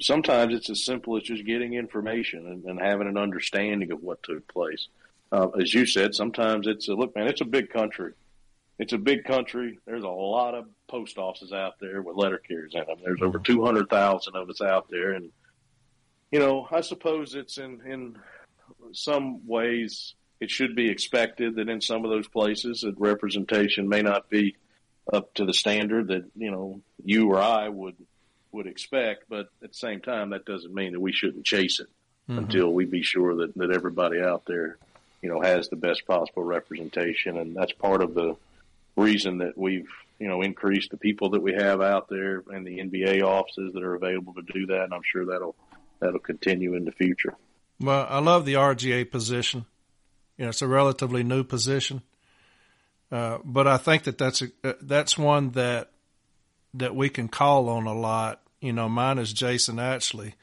Sometimes 0.00 0.54
it's 0.54 0.70
as 0.70 0.84
simple 0.84 1.16
as 1.16 1.24
just 1.24 1.44
getting 1.44 1.74
information 1.74 2.46
and, 2.46 2.64
and 2.64 2.80
having 2.80 3.08
an 3.08 3.18
understanding 3.18 3.90
of 3.90 4.02
what 4.02 4.22
took 4.22 4.46
place. 4.48 4.88
Uh, 5.32 5.48
as 5.60 5.74
you 5.74 5.84
said, 5.84 6.14
sometimes 6.14 6.66
it's 6.66 6.88
a 6.88 6.94
look, 6.94 7.14
man. 7.14 7.26
It's 7.26 7.40
a 7.40 7.46
big 7.46 7.70
country 7.70 8.12
it's 8.78 8.92
a 8.92 8.98
big 8.98 9.24
country. 9.24 9.78
There's 9.86 10.04
a 10.04 10.08
lot 10.08 10.54
of 10.54 10.66
post 10.88 11.18
offices 11.18 11.52
out 11.52 11.80
there 11.80 12.02
with 12.02 12.16
letter 12.16 12.38
carriers 12.38 12.74
in 12.74 12.84
them. 12.84 12.98
There's 13.02 13.22
over 13.22 13.38
200,000 13.38 14.36
of 14.36 14.50
us 14.50 14.60
out 14.60 14.88
there. 14.90 15.12
And, 15.12 15.30
you 16.30 16.38
know, 16.38 16.66
I 16.70 16.80
suppose 16.80 17.34
it's 17.34 17.58
in, 17.58 17.80
in 17.86 18.18
some 18.92 19.46
ways 19.46 20.14
it 20.40 20.50
should 20.50 20.76
be 20.76 20.90
expected 20.90 21.56
that 21.56 21.68
in 21.68 21.80
some 21.80 22.04
of 22.04 22.10
those 22.10 22.28
places 22.28 22.82
that 22.82 22.98
representation 22.98 23.88
may 23.88 24.02
not 24.02 24.28
be 24.28 24.56
up 25.12 25.32
to 25.34 25.44
the 25.44 25.54
standard 25.54 26.08
that, 26.08 26.24
you 26.36 26.50
know, 26.50 26.80
you 27.04 27.30
or 27.30 27.40
I 27.40 27.68
would, 27.68 27.96
would 28.52 28.66
expect. 28.66 29.24
But 29.28 29.48
at 29.62 29.70
the 29.70 29.78
same 29.78 30.00
time, 30.00 30.30
that 30.30 30.44
doesn't 30.44 30.74
mean 30.74 30.92
that 30.92 31.00
we 31.00 31.12
shouldn't 31.12 31.46
chase 31.46 31.80
it 31.80 31.88
mm-hmm. 32.28 32.38
until 32.38 32.72
we 32.72 32.84
be 32.84 33.02
sure 33.02 33.36
that, 33.36 33.54
that 33.56 33.70
everybody 33.70 34.20
out 34.20 34.44
there, 34.46 34.76
you 35.22 35.30
know, 35.30 35.40
has 35.40 35.68
the 35.68 35.76
best 35.76 36.06
possible 36.06 36.42
representation. 36.42 37.38
And 37.38 37.56
that's 37.56 37.72
part 37.72 38.02
of 38.02 38.14
the, 38.14 38.36
reason 38.96 39.38
that 39.38 39.56
we've 39.56 39.88
you 40.18 40.26
know 40.26 40.42
increased 40.42 40.90
the 40.90 40.96
people 40.96 41.30
that 41.30 41.42
we 41.42 41.52
have 41.52 41.80
out 41.80 42.08
there 42.08 42.42
and 42.48 42.66
the 42.66 42.78
NBA 42.78 43.22
offices 43.22 43.72
that 43.74 43.82
are 43.82 43.94
available 43.94 44.34
to 44.34 44.42
do 44.42 44.66
that, 44.66 44.84
and 44.84 44.94
I'm 44.94 45.02
sure 45.04 45.26
that'll 45.26 45.54
that'll 46.00 46.18
continue 46.18 46.74
in 46.74 46.84
the 46.84 46.92
future. 46.92 47.34
Well, 47.80 48.06
I 48.08 48.20
love 48.20 48.44
the 48.44 48.54
RGA 48.54 49.10
position. 49.10 49.66
You 50.38 50.44
know, 50.44 50.50
it's 50.50 50.62
a 50.62 50.68
relatively 50.68 51.22
new 51.22 51.44
position, 51.44 52.02
uh, 53.10 53.38
but 53.44 53.66
I 53.66 53.78
think 53.78 54.04
that 54.04 54.18
that's 54.18 54.42
a, 54.42 54.48
uh, 54.64 54.74
that's 54.82 55.16
one 55.16 55.50
that 55.52 55.90
that 56.74 56.94
we 56.94 57.08
can 57.08 57.28
call 57.28 57.68
on 57.68 57.86
a 57.86 57.94
lot. 57.94 58.42
You 58.60 58.72
know, 58.72 58.88
mine 58.88 59.18
is 59.18 59.32
Jason 59.32 59.76
Atchley. 59.76 60.34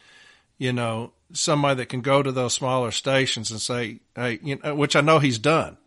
You 0.57 0.73
know, 0.73 1.13
somebody 1.31 1.77
that 1.77 1.89
can 1.89 2.01
go 2.01 2.23
to 2.23 2.31
those 2.31 2.53
smaller 2.53 2.91
stations 2.91 3.51
and 3.51 3.61
say, 3.61 3.99
"Hey," 4.15 4.39
you 4.41 4.59
know, 4.63 4.75
which 4.75 4.95
I 4.95 5.01
know 5.01 5.19
he's 5.19 5.39
done. 5.39 5.77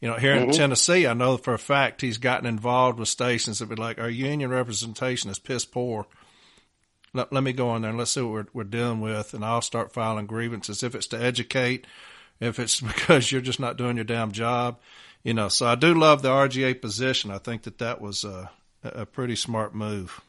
You 0.00 0.08
know, 0.08 0.16
here 0.16 0.34
mm-hmm. 0.34 0.50
in 0.50 0.56
Tennessee, 0.56 1.06
I 1.06 1.14
know 1.14 1.36
for 1.36 1.54
a 1.54 1.58
fact 1.58 2.02
he's 2.02 2.18
gotten 2.18 2.46
involved 2.46 2.98
with 2.98 3.08
stations 3.08 3.58
that 3.58 3.68
be 3.68 3.76
like, 3.76 3.98
"Our 3.98 4.10
union 4.10 4.50
representation 4.50 5.30
is 5.30 5.38
piss 5.38 5.64
poor." 5.64 6.06
Let, 7.16 7.32
let 7.32 7.42
me 7.42 7.52
go 7.52 7.70
on 7.70 7.82
there 7.82 7.90
and 7.90 7.98
let's 7.98 8.12
see 8.12 8.20
what 8.20 8.30
we're, 8.30 8.46
we're 8.52 8.64
dealing 8.64 9.00
with, 9.00 9.34
and 9.34 9.44
I'll 9.44 9.62
start 9.62 9.92
filing 9.92 10.26
grievances. 10.26 10.82
If 10.82 10.94
it's 10.94 11.06
to 11.08 11.20
educate, 11.20 11.86
if 12.40 12.58
it's 12.58 12.80
because 12.80 13.32
you're 13.32 13.40
just 13.40 13.60
not 13.60 13.76
doing 13.76 13.96
your 13.96 14.04
damn 14.04 14.32
job, 14.32 14.78
you 15.22 15.34
know. 15.34 15.48
So 15.48 15.66
I 15.66 15.74
do 15.74 15.94
love 15.94 16.22
the 16.22 16.30
RGA 16.30 16.80
position. 16.80 17.30
I 17.30 17.38
think 17.38 17.62
that 17.62 17.78
that 17.78 18.00
was 18.00 18.24
a, 18.24 18.50
a 18.82 19.06
pretty 19.06 19.36
smart 19.36 19.74
move. 19.74 20.20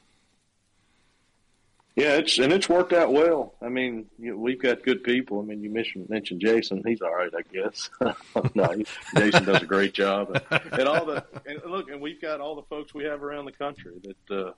Yeah, 1.97 2.17
it's 2.17 2.37
and 2.37 2.53
it's 2.53 2.69
worked 2.69 2.93
out 2.93 3.11
well. 3.11 3.55
I 3.59 3.69
mean, 3.69 4.05
you 4.19 4.37
we've 4.37 4.61
got 4.61 4.83
good 4.83 5.03
people. 5.03 5.41
I 5.41 5.43
mean, 5.43 5.63
you 5.63 5.71
mentioned 5.71 6.07
mentioned 6.11 6.41
Jason. 6.41 6.83
He's 6.85 7.01
all 7.01 7.11
right, 7.11 7.31
I 7.35 7.41
guess. 7.51 7.89
no, 8.53 8.83
Jason 9.15 9.45
does 9.45 9.63
a 9.63 9.65
great 9.65 9.95
job, 9.95 10.39
and, 10.51 10.61
and 10.73 10.87
all 10.87 11.05
the 11.05 11.25
and 11.47 11.59
look, 11.65 11.89
and 11.89 11.99
we've 11.99 12.21
got 12.21 12.39
all 12.39 12.53
the 12.53 12.61
folks 12.61 12.93
we 12.93 13.05
have 13.05 13.23
around 13.23 13.45
the 13.45 13.51
country 13.51 13.93
that 14.03 14.37
uh, 14.37 14.51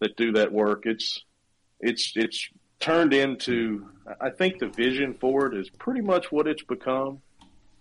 that 0.00 0.16
do 0.16 0.32
that 0.32 0.52
work. 0.52 0.82
It's 0.84 1.24
it's 1.82 2.12
it's 2.16 2.48
turned 2.80 3.12
into. 3.12 3.86
I 4.20 4.30
think 4.30 4.58
the 4.58 4.68
vision 4.68 5.14
for 5.20 5.46
it 5.46 5.58
is 5.58 5.68
pretty 5.70 6.00
much 6.00 6.32
what 6.32 6.46
it's 6.46 6.62
become. 6.62 7.20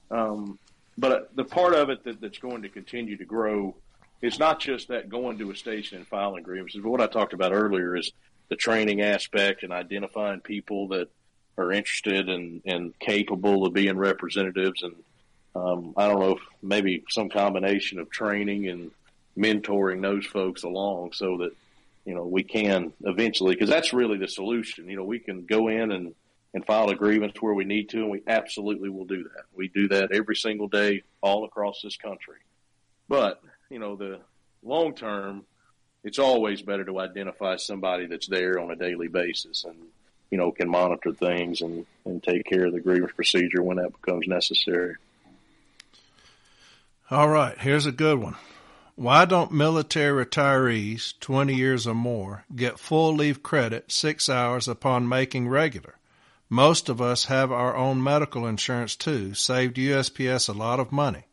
Um, 0.10 0.60
but 0.98 1.36
the 1.36 1.46
part 1.46 1.74
of 1.74 1.90
it 1.90 2.04
that, 2.04 2.20
that's 2.20 2.38
going 2.38 2.62
to 2.64 2.70
continue 2.70 3.18
to 3.18 3.26
grow 3.26 3.76
is 4.22 4.38
not 4.38 4.60
just 4.60 4.90
that 4.90 5.10
going 5.10 5.38
to 5.40 5.50
a 5.50 5.56
station 5.56 5.98
and 5.98 6.08
filing 6.08 6.44
grievances, 6.44 6.82
but 6.84 6.90
what 6.90 7.02
I 7.02 7.08
talked 7.08 7.34
about 7.34 7.54
earlier 7.54 7.96
is 7.96 8.12
the 8.50 8.56
training 8.56 9.02
aspect 9.02 9.64
and 9.64 9.72
identifying 9.72 10.42
people 10.42 10.90
that 10.90 11.10
are 11.58 11.72
interested 11.72 12.30
and, 12.30 12.62
and 12.66 12.98
capable 13.00 13.66
of 13.66 13.74
being 13.74 13.98
representatives. 13.98 14.84
And 14.84 14.96
um, 15.56 15.94
I 15.98 16.08
don't 16.08 16.20
know 16.20 16.34
if 16.34 16.42
maybe 16.62 17.04
some 17.10 17.30
combination 17.30 18.00
of 18.00 18.12
training 18.12 18.68
and 18.68 18.92
mentoring 19.38 20.02
those 20.02 20.26
folks 20.26 20.64
along 20.64 21.14
so 21.14 21.38
that, 21.38 21.52
you 22.06 22.16
know, 22.16 22.26
we 22.26 22.44
can 22.44 22.94
eventually, 23.04 23.56
because 23.56 23.70
that's 23.70 23.94
really 23.94 24.18
the 24.18 24.28
solution. 24.28 24.90
You 24.90 24.98
know, 24.98 25.04
we 25.04 25.20
can 25.20 25.46
go 25.46 25.68
in 25.68 25.92
and, 25.92 26.16
and 26.54 26.66
file 26.66 26.90
a 26.90 26.96
grievance 26.96 27.42
where 27.42 27.54
we 27.54 27.66
need 27.66 27.90
to, 27.90 28.00
and 28.00 28.10
we 28.10 28.22
absolutely 28.28 28.90
will 28.90 29.06
do 29.06 29.24
that. 29.24 29.44
We 29.56 29.68
do 29.68 29.88
that 29.90 30.12
every 30.12 30.36
single 30.36 30.68
day 30.68 31.04
all 31.22 31.46
across 31.46 31.82
this 31.84 31.98
country. 31.98 32.38
But, 33.08 33.42
you 33.70 33.80
know, 33.80 33.96
the 33.96 34.22
long 34.64 34.96
term, 34.96 35.46
it's 36.04 36.20
always 36.20 36.62
better 36.62 36.86
to 36.86 37.00
identify 37.00 37.58
somebody 37.58 38.08
that's 38.08 38.28
there 38.28 38.60
on 38.60 38.72
a 38.72 38.76
daily 38.76 39.08
basis 39.08 39.64
and 39.64 39.76
you 40.32 40.38
know 40.38 40.52
can 40.52 40.70
monitor 40.70 41.12
things 41.12 41.62
and 41.62 41.86
and 42.06 42.24
take 42.24 42.46
care 42.46 42.66
of 42.66 42.74
the 42.74 42.80
grievance 42.80 43.12
procedure 43.14 43.62
when 43.62 43.78
that 43.78 43.92
becomes 43.92 44.28
necessary. 44.28 44.96
All 47.12 47.28
right, 47.28 47.58
here's 47.58 47.86
a 47.86 47.92
good 47.92 48.20
one. 48.20 48.36
Why 49.02 49.26
don't 49.26 49.52
military 49.52 50.24
retirees 50.24 51.20
20 51.22 51.56
years 51.56 51.88
or 51.88 51.96
more 51.96 52.46
get 52.56 52.78
full 52.78 53.16
leave 53.16 53.42
credit 53.42 53.92
6 53.92 54.30
hours 54.30 54.68
upon 54.68 55.10
making 55.10 55.48
regular? 55.48 55.98
Most 56.52 56.88
of 56.88 57.02
us 57.02 57.26
have 57.26 57.52
our 57.52 57.76
own 57.76 58.04
medical 58.04 58.46
insurance 58.46 58.96
too, 58.96 59.34
saved 59.34 59.78
USPS 59.78 60.50
a 60.50 60.52
lot 60.52 60.80
of 60.80 60.92
money. 60.92 61.24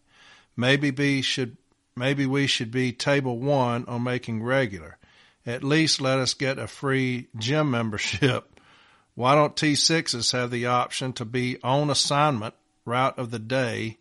Maybe 0.57 0.91
we 0.91 1.21
should 1.21 1.59
Maybe 1.95 2.25
we 2.25 2.47
should 2.47 2.71
be 2.71 2.93
table 2.93 3.39
one 3.39 3.85
on 3.85 4.03
making 4.03 4.43
regular. 4.43 4.97
At 5.45 5.63
least 5.63 6.01
let 6.01 6.19
us 6.19 6.33
get 6.33 6.59
a 6.59 6.69
free 6.69 7.29
gym 7.37 7.71
membership. 7.71 8.59
Why 9.15 9.35
don't 9.35 9.55
T6s 9.55 10.33
have 10.33 10.51
the 10.51 10.65
option 10.65 11.13
to 11.13 11.27
be 11.27 11.59
on 11.63 11.91
assignment 11.91 12.55
route 12.87 13.19
of 13.19 13.31
the 13.31 13.39
day? 13.39 13.99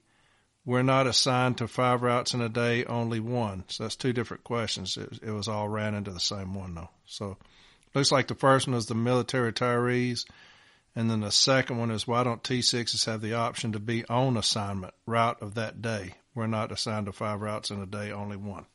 We're 0.68 0.84
not 0.84 1.08
assigned 1.08 1.58
to 1.58 1.68
five 1.68 2.04
routes 2.04 2.36
in 2.36 2.42
a 2.42 2.50
day, 2.50 2.86
only 2.86 3.20
one. 3.20 3.64
So 3.70 3.84
that's 3.84 3.96
two 3.96 4.14
different 4.14 4.44
questions. 4.44 4.98
It, 4.98 5.20
it 5.24 5.32
was 5.32 5.48
all 5.48 5.68
ran 5.68 5.96
into 5.96 6.12
the 6.12 6.20
same 6.20 6.54
one 6.54 6.76
though. 6.76 6.90
So 7.08 7.38
looks 7.96 8.12
like 8.12 8.28
the 8.28 8.36
first 8.36 8.68
one 8.68 8.78
is 8.78 8.86
the 8.86 8.94
military 8.94 9.52
retirees. 9.52 10.26
And 10.96 11.10
then 11.10 11.22
the 11.22 11.32
second 11.32 11.78
one 11.80 11.90
is 11.90 12.08
why 12.08 12.24
don't 12.24 12.44
T6s 12.44 13.06
have 13.06 13.22
the 13.22 13.34
option 13.34 13.72
to 13.72 13.80
be 13.80 14.06
on 14.06 14.38
assignment 14.38 14.94
route 15.08 15.42
of 15.42 15.56
that 15.56 15.82
day? 15.82 16.14
we're 16.38 16.46
not 16.46 16.72
assigned 16.72 17.08
to 17.08 17.12
five 17.12 17.42
routes 17.42 17.72
in 17.72 17.82
a 17.82 17.88
day, 17.88 18.12
only 18.12 18.38
one. 18.38 18.66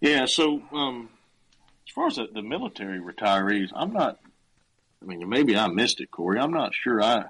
Yeah, 0.00 0.26
so 0.26 0.62
um, 0.72 1.10
as 1.86 1.92
far 1.92 2.06
as 2.06 2.14
the, 2.14 2.28
the, 2.32 2.42
military 2.42 3.00
retirees, 3.00 3.70
I'm 3.74 3.92
not. 3.92 4.20
I 5.02 5.06
mean, 5.06 5.28
maybe 5.28 5.56
I 5.56 5.66
missed 5.66 6.00
it, 6.00 6.12
Corey. 6.12 6.38
I'm 6.38 6.52
not 6.52 6.74
sure. 6.74 7.02
I, 7.02 7.24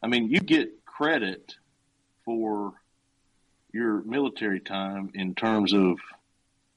I 0.00 0.06
mean, 0.06 0.30
you 0.30 0.38
get 0.38 0.84
credit 0.84 1.56
for 2.28 2.74
your 3.72 4.02
military 4.02 4.60
time 4.60 5.10
in 5.14 5.34
terms 5.34 5.72
of 5.72 5.96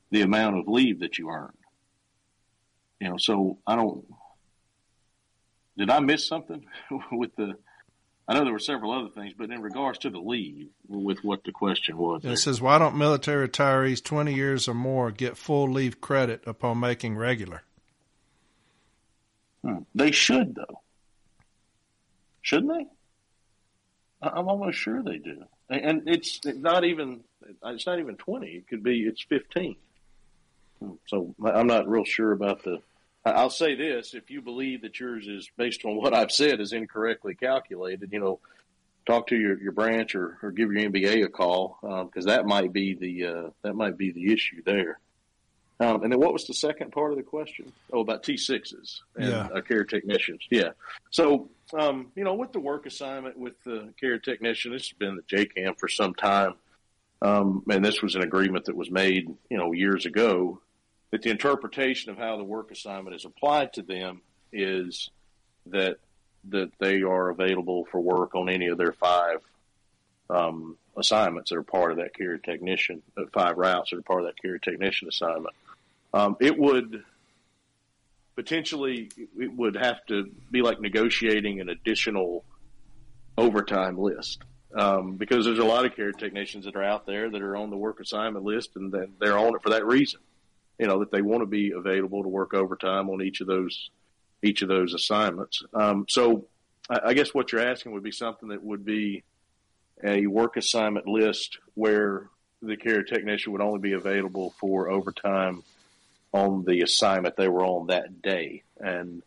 the 0.09 0.21
amount 0.21 0.57
of 0.57 0.69
leave 0.69 1.01
that 1.01 1.17
you 1.17 1.29
earn. 1.29 1.51
You 3.01 3.09
know, 3.09 3.17
so 3.17 3.57
I 3.67 3.75
don't. 3.75 4.05
Did 5.77 5.89
I 5.89 5.99
miss 5.99 6.25
something 6.25 6.65
with 7.11 7.35
the 7.35 7.57
I 8.29 8.33
know 8.33 8.45
there 8.45 8.53
were 8.53 8.59
several 8.59 8.93
other 8.93 9.09
things, 9.09 9.33
but 9.37 9.51
in 9.51 9.61
regards 9.61 9.99
to 9.99 10.09
the 10.09 10.19
leave, 10.19 10.69
with 10.87 11.21
what 11.21 11.43
the 11.43 11.51
question 11.51 11.97
was, 11.97 12.23
it 12.23 12.37
says, 12.37 12.61
"Why 12.61 12.77
don't 12.77 12.97
military 12.97 13.49
retirees 13.49 14.01
twenty 14.01 14.33
years 14.33 14.69
or 14.69 14.73
more 14.73 15.11
get 15.11 15.35
full 15.35 15.69
leave 15.69 15.99
credit 15.99 16.43
upon 16.47 16.79
making 16.79 17.17
regular?" 17.17 17.63
Hmm. 19.65 19.79
They 19.93 20.11
should, 20.11 20.55
though. 20.55 20.81
Shouldn't 22.41 22.71
they? 22.71 22.85
I'm 24.21 24.47
almost 24.47 24.77
sure 24.77 25.01
they 25.01 25.17
do. 25.17 25.43
And 25.69 26.03
it's 26.07 26.41
not 26.45 26.83
even 26.83 27.21
it's 27.65 27.85
not 27.85 27.99
even 27.99 28.17
twenty. 28.17 28.49
It 28.49 28.67
could 28.67 28.83
be 28.83 29.01
it's 29.01 29.23
fifteen. 29.23 29.77
Hmm. 30.79 30.93
So 31.07 31.33
I'm 31.43 31.67
not 31.67 31.87
real 31.87 32.03
sure 32.03 32.31
about 32.31 32.63
the 32.63 32.81
I'll 33.25 33.49
say 33.51 33.75
this: 33.75 34.13
if 34.13 34.31
you 34.31 34.41
believe 34.41 34.81
that 34.81 34.99
yours 34.99 35.27
is 35.27 35.49
based 35.55 35.85
on 35.85 35.95
what 35.95 36.13
I've 36.13 36.31
said 36.31 36.59
is 36.59 36.73
incorrectly 36.73 37.35
calculated, 37.35 38.09
you 38.11 38.19
know, 38.19 38.39
talk 39.05 39.27
to 39.27 39.35
your, 39.35 39.61
your 39.61 39.71
branch 39.71 40.15
or, 40.15 40.39
or 40.41 40.51
give 40.51 40.71
your 40.71 40.89
NBA 40.89 41.23
a 41.25 41.29
call 41.29 41.77
because 41.81 42.25
um, 42.25 42.31
that 42.31 42.45
might 42.45 42.73
be 42.73 42.95
the 42.95 43.25
uh, 43.25 43.49
that 43.61 43.75
might 43.75 43.97
be 43.97 44.11
the 44.11 44.33
issue 44.33 44.63
there. 44.65 44.99
Um, 45.81 46.03
and 46.03 46.11
then 46.11 46.19
what 46.19 46.31
was 46.31 46.45
the 46.45 46.53
second 46.53 46.91
part 46.91 47.11
of 47.11 47.17
the 47.17 47.23
question? 47.23 47.71
Oh, 47.91 48.01
about 48.01 48.21
T 48.21 48.37
sixes 48.37 49.01
and 49.15 49.29
yeah. 49.29 49.47
uh, 49.47 49.61
carrier 49.61 49.83
technicians. 49.83 50.41
Yeah. 50.51 50.71
So 51.09 51.49
um, 51.73 52.11
you 52.15 52.23
know, 52.23 52.35
with 52.35 52.51
the 52.51 52.59
work 52.59 52.85
assignment 52.85 53.35
with 53.35 53.61
the 53.63 53.91
carrier 53.99 54.19
technician, 54.19 54.73
this 54.73 54.89
has 54.89 54.97
been 54.97 55.15
the 55.15 55.23
JCAM 55.23 55.79
for 55.79 55.87
some 55.87 56.13
time, 56.13 56.53
um, 57.23 57.63
and 57.67 57.83
this 57.83 57.99
was 58.03 58.13
an 58.13 58.21
agreement 58.21 58.65
that 58.65 58.75
was 58.75 58.91
made 58.91 59.27
you 59.49 59.57
know 59.57 59.71
years 59.71 60.05
ago 60.05 60.61
that 61.09 61.23
the 61.23 61.31
interpretation 61.31 62.11
of 62.11 62.17
how 62.17 62.37
the 62.37 62.43
work 62.43 62.69
assignment 62.69 63.15
is 63.15 63.25
applied 63.25 63.73
to 63.73 63.81
them 63.81 64.21
is 64.53 65.09
that 65.65 65.97
that 66.49 66.71
they 66.79 67.01
are 67.01 67.29
available 67.29 67.85
for 67.91 67.99
work 67.99 68.35
on 68.35 68.49
any 68.49 68.67
of 68.67 68.77
their 68.77 68.93
five 68.93 69.39
um, 70.29 70.77
assignments 70.95 71.49
that 71.49 71.57
are 71.57 71.63
part 71.63 71.91
of 71.91 71.97
that 71.97 72.13
carrier 72.13 72.37
technician, 72.37 73.01
uh, 73.17 73.23
five 73.33 73.57
routes 73.57 73.89
that 73.89 73.97
are 73.97 74.03
part 74.03 74.21
of 74.21 74.27
that 74.27 74.39
carrier 74.39 74.59
technician 74.59 75.07
assignment. 75.07 75.55
Um, 76.13 76.35
it 76.39 76.57
would 76.57 77.03
potentially 78.35 79.09
it 79.37 79.55
would 79.55 79.75
have 79.75 80.05
to 80.07 80.29
be 80.49 80.61
like 80.61 80.79
negotiating 80.79 81.61
an 81.61 81.69
additional 81.69 82.43
overtime 83.37 83.97
list 83.97 84.41
um, 84.75 85.15
because 85.15 85.45
there's 85.45 85.59
a 85.59 85.63
lot 85.63 85.85
of 85.85 85.95
carrier 85.95 86.11
technicians 86.11 86.65
that 86.65 86.75
are 86.75 86.83
out 86.83 87.05
there 87.05 87.29
that 87.29 87.41
are 87.41 87.55
on 87.55 87.69
the 87.69 87.77
work 87.77 87.99
assignment 87.99 88.45
list 88.45 88.71
and 88.75 88.91
that 88.91 89.09
they're 89.19 89.37
on 89.37 89.55
it 89.55 89.61
for 89.61 89.69
that 89.69 89.85
reason 89.85 90.19
you 90.81 90.87
know, 90.87 90.99
that 90.99 91.11
they 91.11 91.21
want 91.21 91.43
to 91.43 91.45
be 91.45 91.71
available 91.71 92.23
to 92.23 92.27
work 92.27 92.55
overtime 92.55 93.07
on 93.11 93.21
each 93.21 93.39
of 93.39 93.47
those 93.47 93.91
each 94.41 94.63
of 94.63 94.67
those 94.67 94.95
assignments. 94.95 95.61
Um, 95.75 96.05
so 96.09 96.47
I, 96.89 96.99
I 97.09 97.13
guess 97.13 97.35
what 97.35 97.51
you're 97.51 97.61
asking 97.61 97.91
would 97.91 98.01
be 98.01 98.11
something 98.11 98.49
that 98.49 98.63
would 98.63 98.83
be 98.83 99.23
a 100.03 100.25
work 100.25 100.57
assignment 100.57 101.05
list 101.05 101.59
where 101.75 102.27
the 102.63 102.75
carrier 102.75 103.03
technician 103.03 103.51
would 103.51 103.61
only 103.61 103.77
be 103.77 103.93
available 103.93 104.55
for 104.59 104.89
overtime 104.89 105.61
on 106.33 106.63
the 106.65 106.81
assignment 106.81 107.35
they 107.35 107.47
were 107.47 107.65
on 107.65 107.87
that 107.87 108.21
day. 108.21 108.63
And 108.79 109.21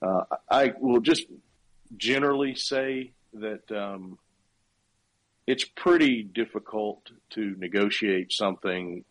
uh, 0.00 0.22
I 0.50 0.72
will 0.78 1.00
just 1.00 1.26
generally 1.96 2.54
say 2.54 3.12
that 3.34 3.70
um, 3.70 4.18
it's 5.46 5.64
pretty 5.64 6.22
difficult 6.22 7.10
to 7.30 7.54
negotiate 7.58 8.32
something 8.32 9.04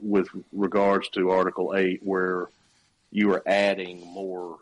with 0.00 0.28
regards 0.52 1.08
to 1.10 1.30
Article 1.30 1.74
8 1.76 2.00
where 2.02 2.48
you 3.10 3.32
are 3.32 3.42
adding 3.46 4.04
more 4.06 4.58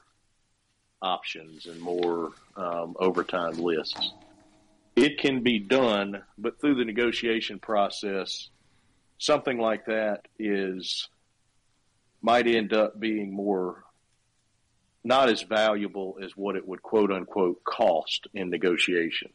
options 1.00 1.66
and 1.66 1.80
more 1.80 2.32
um, 2.56 2.94
overtime 2.98 3.54
lists. 3.58 4.12
it 4.94 5.18
can 5.18 5.42
be 5.42 5.58
done, 5.58 6.22
but 6.38 6.60
through 6.60 6.76
the 6.76 6.84
negotiation 6.84 7.58
process, 7.58 8.50
something 9.18 9.58
like 9.58 9.86
that 9.86 10.26
is 10.38 11.08
might 12.22 12.46
end 12.46 12.72
up 12.72 12.98
being 12.98 13.34
more 13.34 13.84
not 15.04 15.28
as 15.28 15.42
valuable 15.42 16.18
as 16.22 16.30
what 16.36 16.56
it 16.56 16.66
would 16.66 16.82
quote 16.82 17.10
unquote 17.10 17.62
cost 17.64 18.28
in 18.34 18.50
negotiation. 18.50 19.30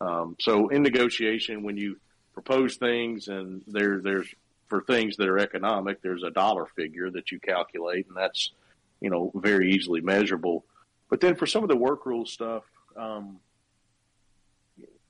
Um, 0.00 0.36
so 0.40 0.68
in 0.68 0.82
negotiation, 0.82 1.62
when 1.62 1.76
you 1.76 1.98
propose 2.34 2.76
things 2.76 3.28
and 3.28 3.62
there, 3.68 4.00
there's 4.02 4.28
for 4.68 4.82
things 4.82 5.16
that 5.18 5.28
are 5.28 5.38
economic, 5.38 6.02
there's 6.02 6.24
a 6.24 6.30
dollar 6.30 6.66
figure 6.74 7.10
that 7.10 7.30
you 7.30 7.38
calculate 7.38 8.06
and 8.08 8.16
that's, 8.16 8.52
you 9.00 9.10
know, 9.10 9.30
very 9.34 9.72
easily 9.72 10.00
measurable. 10.00 10.64
But 11.08 11.20
then 11.20 11.36
for 11.36 11.46
some 11.46 11.62
of 11.62 11.68
the 11.68 11.76
work 11.76 12.06
rule 12.06 12.26
stuff, 12.26 12.64
um, 12.96 13.38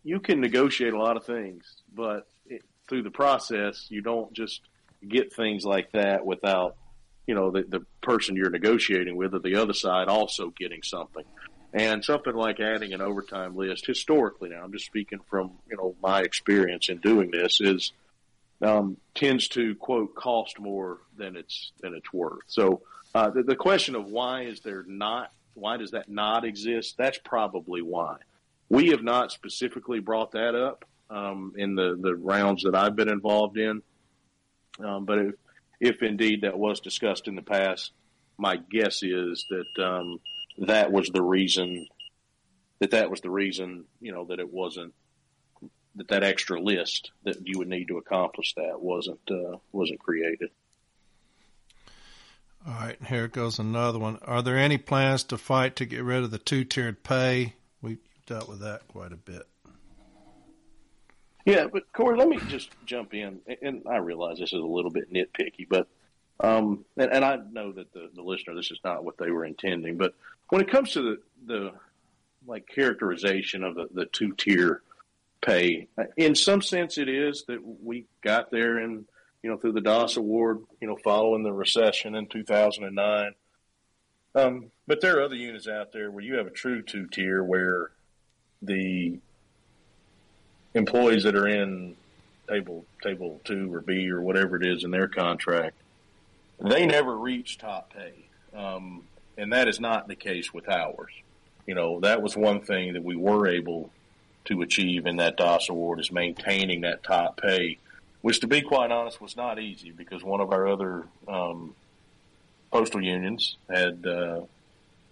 you 0.04 0.20
can 0.20 0.40
negotiate 0.40 0.92
a 0.92 0.98
lot 0.98 1.16
of 1.16 1.24
things, 1.24 1.64
but 1.94 2.26
it, 2.46 2.62
through 2.88 3.04
the 3.04 3.10
process, 3.10 3.86
you 3.88 4.02
don't 4.02 4.32
just 4.32 4.60
get 5.08 5.32
things 5.32 5.64
like 5.64 5.92
that 5.92 6.26
without, 6.26 6.76
you 7.26 7.34
know, 7.34 7.50
the, 7.50 7.62
the 7.62 7.84
person 8.00 8.36
you're 8.36 8.50
negotiating 8.50 9.16
with 9.16 9.34
or 9.34 9.38
the 9.38 9.56
other 9.56 9.72
side 9.72 10.08
also 10.08 10.50
getting 10.50 10.82
something. 10.82 11.24
And 11.74 12.04
something 12.04 12.34
like 12.34 12.60
adding 12.60 12.92
an 12.92 13.00
overtime 13.00 13.56
list 13.56 13.86
historically 13.86 14.50
now, 14.50 14.62
I'm 14.62 14.72
just 14.72 14.84
speaking 14.84 15.20
from, 15.30 15.52
you 15.70 15.76
know, 15.76 15.94
my 16.02 16.20
experience 16.20 16.90
in 16.90 16.98
doing 16.98 17.30
this 17.30 17.60
is, 17.60 17.92
um, 18.60 18.98
tends 19.14 19.48
to 19.48 19.74
quote 19.76 20.14
cost 20.14 20.60
more 20.60 20.98
than 21.16 21.34
it's, 21.36 21.72
than 21.80 21.94
it's 21.94 22.12
worth. 22.12 22.42
So, 22.46 22.82
uh, 23.14 23.30
the, 23.30 23.42
the 23.42 23.56
question 23.56 23.94
of 23.94 24.06
why 24.06 24.42
is 24.42 24.60
there 24.60 24.84
not, 24.86 25.32
why 25.54 25.76
does 25.76 25.92
that 25.92 26.08
not 26.08 26.44
exist? 26.44 26.96
That's 26.98 27.18
probably 27.24 27.82
why. 27.82 28.18
We 28.68 28.88
have 28.88 29.02
not 29.02 29.32
specifically 29.32 30.00
brought 30.00 30.32
that 30.32 30.54
up 30.54 30.84
um, 31.10 31.52
in 31.56 31.74
the, 31.74 31.98
the 32.00 32.14
rounds 32.14 32.62
that 32.64 32.74
I've 32.74 32.96
been 32.96 33.10
involved 33.10 33.58
in. 33.58 33.82
Um, 34.78 35.04
but 35.04 35.18
if, 35.18 35.34
if 35.82 36.00
indeed 36.00 36.42
that 36.42 36.56
was 36.56 36.78
discussed 36.78 37.26
in 37.26 37.34
the 37.34 37.42
past, 37.42 37.90
my 38.38 38.56
guess 38.56 39.02
is 39.02 39.44
that 39.50 39.84
um, 39.84 40.20
that 40.58 40.92
was 40.92 41.08
the 41.08 41.20
reason 41.20 41.86
that 42.78 42.92
that 42.92 43.10
was 43.10 43.20
the 43.20 43.30
reason 43.30 43.84
you 44.00 44.12
know 44.12 44.24
that 44.26 44.38
it 44.38 44.50
wasn't 44.50 44.94
that 45.96 46.08
that 46.08 46.22
extra 46.22 46.60
list 46.60 47.10
that 47.24 47.36
you 47.44 47.58
would 47.58 47.68
need 47.68 47.88
to 47.88 47.98
accomplish 47.98 48.54
that 48.54 48.80
wasn't 48.80 49.20
uh, 49.28 49.58
wasn't 49.72 49.98
created. 49.98 50.50
All 52.64 52.74
right, 52.74 53.02
here 53.08 53.26
goes 53.26 53.58
another 53.58 53.98
one. 53.98 54.20
Are 54.22 54.40
there 54.40 54.56
any 54.56 54.78
plans 54.78 55.24
to 55.24 55.36
fight 55.36 55.74
to 55.76 55.84
get 55.84 56.04
rid 56.04 56.22
of 56.22 56.30
the 56.30 56.38
two 56.38 56.62
tiered 56.62 57.02
pay? 57.02 57.54
We've 57.82 57.98
dealt 58.26 58.48
with 58.48 58.60
that 58.60 58.86
quite 58.86 59.10
a 59.10 59.16
bit. 59.16 59.48
Yeah, 61.44 61.66
but 61.72 61.92
Corey, 61.92 62.16
let 62.16 62.28
me 62.28 62.38
just 62.48 62.70
jump 62.86 63.14
in, 63.14 63.40
and 63.62 63.82
I 63.90 63.96
realize 63.96 64.38
this 64.38 64.52
is 64.52 64.60
a 64.60 64.66
little 64.66 64.90
bit 64.90 65.12
nitpicky, 65.12 65.68
but 65.68 65.88
um, 66.40 66.84
and, 66.96 67.12
and 67.12 67.24
I 67.24 67.38
know 67.50 67.72
that 67.72 67.92
the, 67.92 68.10
the 68.14 68.22
listener, 68.22 68.54
this 68.54 68.70
is 68.70 68.80
not 68.84 69.04
what 69.04 69.18
they 69.18 69.30
were 69.30 69.44
intending, 69.44 69.96
but 69.96 70.14
when 70.48 70.60
it 70.60 70.70
comes 70.70 70.92
to 70.92 71.02
the, 71.02 71.18
the 71.46 71.72
like 72.46 72.66
characterization 72.66 73.64
of 73.64 73.74
the, 73.74 73.88
the 73.92 74.06
two 74.06 74.32
tier 74.32 74.82
pay, 75.40 75.88
in 76.16 76.34
some 76.34 76.62
sense, 76.62 76.98
it 76.98 77.08
is 77.08 77.44
that 77.48 77.60
we 77.82 78.06
got 78.22 78.50
there 78.50 78.78
and 78.78 79.04
you 79.42 79.50
know 79.50 79.56
through 79.56 79.72
the 79.72 79.80
Das 79.80 80.16
award, 80.16 80.60
you 80.80 80.86
know, 80.86 80.96
following 80.96 81.42
the 81.42 81.52
recession 81.52 82.14
in 82.14 82.26
2009. 82.26 83.34
Um, 84.34 84.70
but 84.86 85.00
there 85.00 85.18
are 85.18 85.22
other 85.22 85.34
units 85.34 85.68
out 85.68 85.92
there 85.92 86.10
where 86.10 86.24
you 86.24 86.36
have 86.36 86.46
a 86.46 86.50
true 86.50 86.82
two 86.82 87.06
tier 87.06 87.42
where 87.42 87.90
the 88.62 89.18
employees 90.74 91.24
that 91.24 91.36
are 91.36 91.46
in 91.46 91.96
table 92.48 92.84
table 93.02 93.40
two 93.44 93.72
or 93.72 93.80
B 93.80 94.10
or 94.10 94.20
whatever 94.20 94.56
it 94.56 94.66
is 94.66 94.84
in 94.84 94.90
their 94.90 95.08
contract, 95.08 95.76
they 96.60 96.86
never 96.86 97.16
reach 97.16 97.58
top 97.58 97.92
pay, 97.92 98.14
um, 98.56 99.02
and 99.36 99.52
that 99.52 99.68
is 99.68 99.80
not 99.80 100.08
the 100.08 100.16
case 100.16 100.52
with 100.52 100.68
ours. 100.68 101.12
You 101.66 101.74
know, 101.74 102.00
that 102.00 102.22
was 102.22 102.36
one 102.36 102.60
thing 102.60 102.94
that 102.94 103.04
we 103.04 103.16
were 103.16 103.46
able 103.46 103.90
to 104.46 104.62
achieve 104.62 105.06
in 105.06 105.16
that 105.16 105.36
Das 105.36 105.68
award 105.68 106.00
is 106.00 106.10
maintaining 106.10 106.80
that 106.80 107.02
top 107.04 107.40
pay, 107.40 107.78
which, 108.20 108.40
to 108.40 108.46
be 108.46 108.60
quite 108.60 108.90
honest, 108.90 109.20
was 109.20 109.36
not 109.36 109.60
easy 109.60 109.92
because 109.92 110.24
one 110.24 110.40
of 110.40 110.52
our 110.52 110.66
other 110.66 111.06
um, 111.28 111.74
postal 112.72 113.02
unions 113.02 113.56
had 113.68 114.04
uh, 114.06 114.40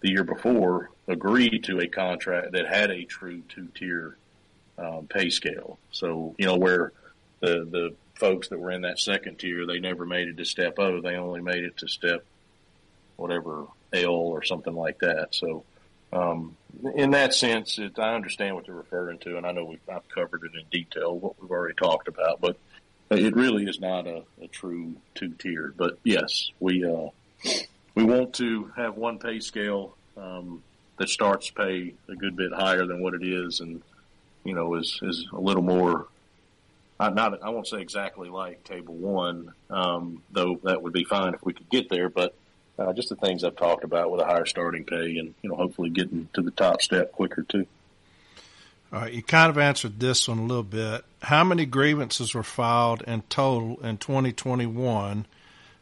the 0.01 0.09
year 0.09 0.23
before 0.23 0.89
agreed 1.07 1.63
to 1.63 1.79
a 1.79 1.87
contract 1.87 2.51
that 2.51 2.67
had 2.67 2.91
a 2.91 3.05
true 3.05 3.41
two 3.47 3.67
tier 3.75 4.17
um, 4.81 5.07
pay 5.07 5.29
scale. 5.29 5.77
So, 5.91 6.35
you 6.37 6.45
know, 6.45 6.57
where 6.57 6.91
the, 7.39 7.67
the 7.69 7.95
folks 8.15 8.49
that 8.49 8.59
were 8.59 8.71
in 8.71 8.81
that 8.81 8.99
second 8.99 9.39
tier, 9.39 9.65
they 9.65 9.79
never 9.79 10.05
made 10.05 10.27
it 10.27 10.37
to 10.37 10.45
step 10.45 10.79
O. 10.79 11.01
They 11.01 11.15
only 11.15 11.41
made 11.41 11.63
it 11.63 11.77
to 11.77 11.87
step 11.87 12.25
whatever 13.15 13.67
L 13.93 14.09
or 14.09 14.43
something 14.43 14.73
like 14.75 14.99
that. 14.99 15.29
So, 15.31 15.63
um, 16.13 16.55
in 16.95 17.11
that 17.11 17.33
sense, 17.33 17.77
it, 17.79 17.97
I 17.99 18.15
understand 18.15 18.55
what 18.55 18.65
they're 18.65 18.75
referring 18.75 19.19
to, 19.19 19.37
and 19.37 19.45
I 19.45 19.51
know 19.51 19.65
we've 19.65 19.89
I've 19.89 20.07
covered 20.09 20.43
it 20.43 20.59
in 20.59 20.65
detail 20.71 21.17
what 21.17 21.41
we've 21.41 21.51
already 21.51 21.75
talked 21.75 22.07
about, 22.07 22.41
but 22.41 22.57
it 23.09 23.35
really 23.35 23.65
is 23.65 23.79
not 23.79 24.07
a, 24.07 24.23
a 24.41 24.47
true 24.47 24.95
two 25.15 25.29
tier. 25.33 25.73
But 25.75 25.99
yes, 26.03 26.49
we 26.59 26.83
uh, 26.83 27.09
we 27.95 28.03
want 28.03 28.33
to 28.35 28.71
have 28.75 28.97
one 28.97 29.19
pay 29.19 29.39
scale 29.39 29.95
um, 30.17 30.63
that 30.97 31.09
starts 31.09 31.49
pay 31.49 31.93
a 32.09 32.15
good 32.15 32.35
bit 32.35 32.51
higher 32.53 32.85
than 32.85 33.01
what 33.01 33.13
it 33.13 33.23
is, 33.23 33.59
and 33.61 33.81
you 34.43 34.53
know 34.53 34.75
is 34.75 34.99
is 35.01 35.27
a 35.31 35.39
little 35.39 35.63
more. 35.63 36.07
Not, 36.99 37.41
I 37.41 37.49
won't 37.49 37.67
say 37.67 37.81
exactly 37.81 38.29
like 38.29 38.63
table 38.63 38.93
one, 38.93 39.53
um, 39.71 40.21
though 40.31 40.59
that 40.63 40.83
would 40.83 40.93
be 40.93 41.03
fine 41.03 41.33
if 41.33 41.43
we 41.43 41.51
could 41.51 41.67
get 41.67 41.89
there. 41.89 42.09
But 42.09 42.35
uh, 42.77 42.93
just 42.93 43.09
the 43.09 43.15
things 43.15 43.43
I've 43.43 43.55
talked 43.55 43.83
about 43.83 44.11
with 44.11 44.21
a 44.21 44.25
higher 44.25 44.45
starting 44.45 44.83
pay, 44.83 45.17
and 45.17 45.33
you 45.41 45.49
know, 45.49 45.55
hopefully 45.55 45.89
getting 45.89 46.29
to 46.33 46.41
the 46.41 46.51
top 46.51 46.81
step 46.81 47.11
quicker 47.11 47.41
too. 47.43 47.65
All 48.93 48.99
right, 48.99 49.13
you 49.13 49.23
kind 49.23 49.49
of 49.49 49.57
answered 49.57 49.99
this 49.99 50.27
one 50.27 50.39
a 50.39 50.43
little 50.43 50.63
bit. 50.63 51.03
How 51.21 51.43
many 51.43 51.65
grievances 51.65 52.33
were 52.33 52.43
filed 52.43 53.01
in 53.03 53.21
total 53.29 53.79
in 53.83 53.97
2021? 53.97 55.25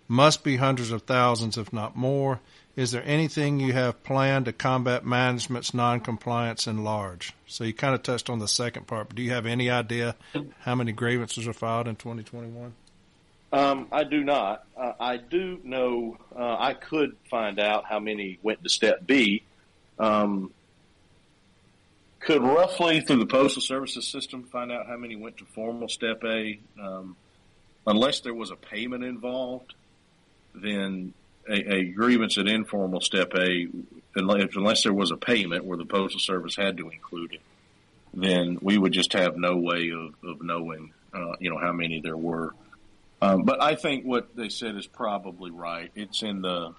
Must 0.07 0.44
be 0.44 0.57
hundreds 0.57 0.91
of 0.91 1.03
thousands, 1.03 1.57
if 1.57 1.73
not 1.73 1.95
more. 1.95 2.40
Is 2.80 2.91
there 2.91 3.03
anything 3.06 3.60
you 3.60 3.73
have 3.73 4.06
planned 4.06 4.45
to 4.45 4.53
combat 4.53 5.06
management's 5.06 5.73
noncompliance 5.73 6.65
in 6.65 6.85
large? 6.85 7.34
So 7.45 7.65
you 7.65 7.73
kind 7.73 7.93
of 7.93 8.03
touched 8.03 8.30
on 8.30 8.39
the 8.39 8.47
second 8.47 8.88
part, 8.88 9.10
but 9.10 9.18
do 9.18 9.22
you 9.22 9.31
have 9.31 9.45
any 9.45 9.69
idea 9.69 10.15
how 10.61 10.76
many 10.76 10.93
grievances 10.93 11.45
are 11.45 11.51
filed 11.51 11.89
in 11.89 11.97
2021? 11.97 12.73
Um, 13.51 13.88
I 13.91 14.06
do 14.06 14.23
not. 14.23 14.64
Uh, 14.77 14.93
I 14.97 15.18
do 15.18 15.60
know 15.61 16.19
uh, 16.34 16.56
I 16.57 16.73
could 16.73 17.18
find 17.30 17.60
out 17.60 17.84
how 17.84 17.99
many 17.99 18.39
went 18.43 18.64
to 18.64 18.69
step 18.69 19.06
B. 19.06 19.43
Um, 19.99 20.53
could 22.22 22.41
roughly 22.41 23.01
through 23.01 23.19
the 23.19 23.26
postal 23.26 23.61
services 23.61 24.07
system 24.07 24.43
find 24.43 24.72
out 24.72 24.88
how 24.88 24.95
many 24.95 25.18
went 25.18 25.35
to 25.39 25.45
formal 25.53 25.89
step 25.89 26.23
A. 26.23 26.57
Um, 26.81 27.18
unless 27.85 28.22
there 28.22 28.34
was 28.34 28.51
a 28.51 28.56
payment 28.56 29.03
involved, 29.03 29.73
then 30.56 31.14
a, 31.50 31.74
a 31.74 31.84
grievance 31.86 32.38
at 32.38 32.48
informal 32.48 33.02
step 33.02 33.34
A, 33.36 33.68
unless, 34.16 34.56
unless 34.56 34.84
there 34.84 34.94
was 34.94 35.12
a 35.12 35.18
payment 35.18 35.66
where 35.66 35.78
the 35.78 35.86
postal 35.86 36.20
service 36.20 36.56
had 36.56 36.78
to 36.78 36.90
include 36.90 37.34
it, 37.34 37.42
then 38.14 38.58
we 38.62 38.78
would 38.78 38.92
just 38.92 39.14
have 39.14 39.38
no 39.38 39.58
way 39.58 39.92
of, 39.92 40.16
of 40.24 40.42
knowing, 40.42 40.94
uh, 41.14 41.34
you 41.40 41.50
know, 41.50 41.58
how 41.58 41.72
many 41.72 42.02
there 42.02 42.18
were. 42.18 42.54
Um, 43.22 43.44
but 43.44 43.62
I 43.62 43.76
think 43.76 44.06
what 44.06 44.36
they 44.36 44.50
said 44.50 44.76
is 44.76 44.88
probably 44.88 45.52
right. 45.52 45.92
It's 45.96 46.24
in 46.24 46.42
the, 46.42 46.74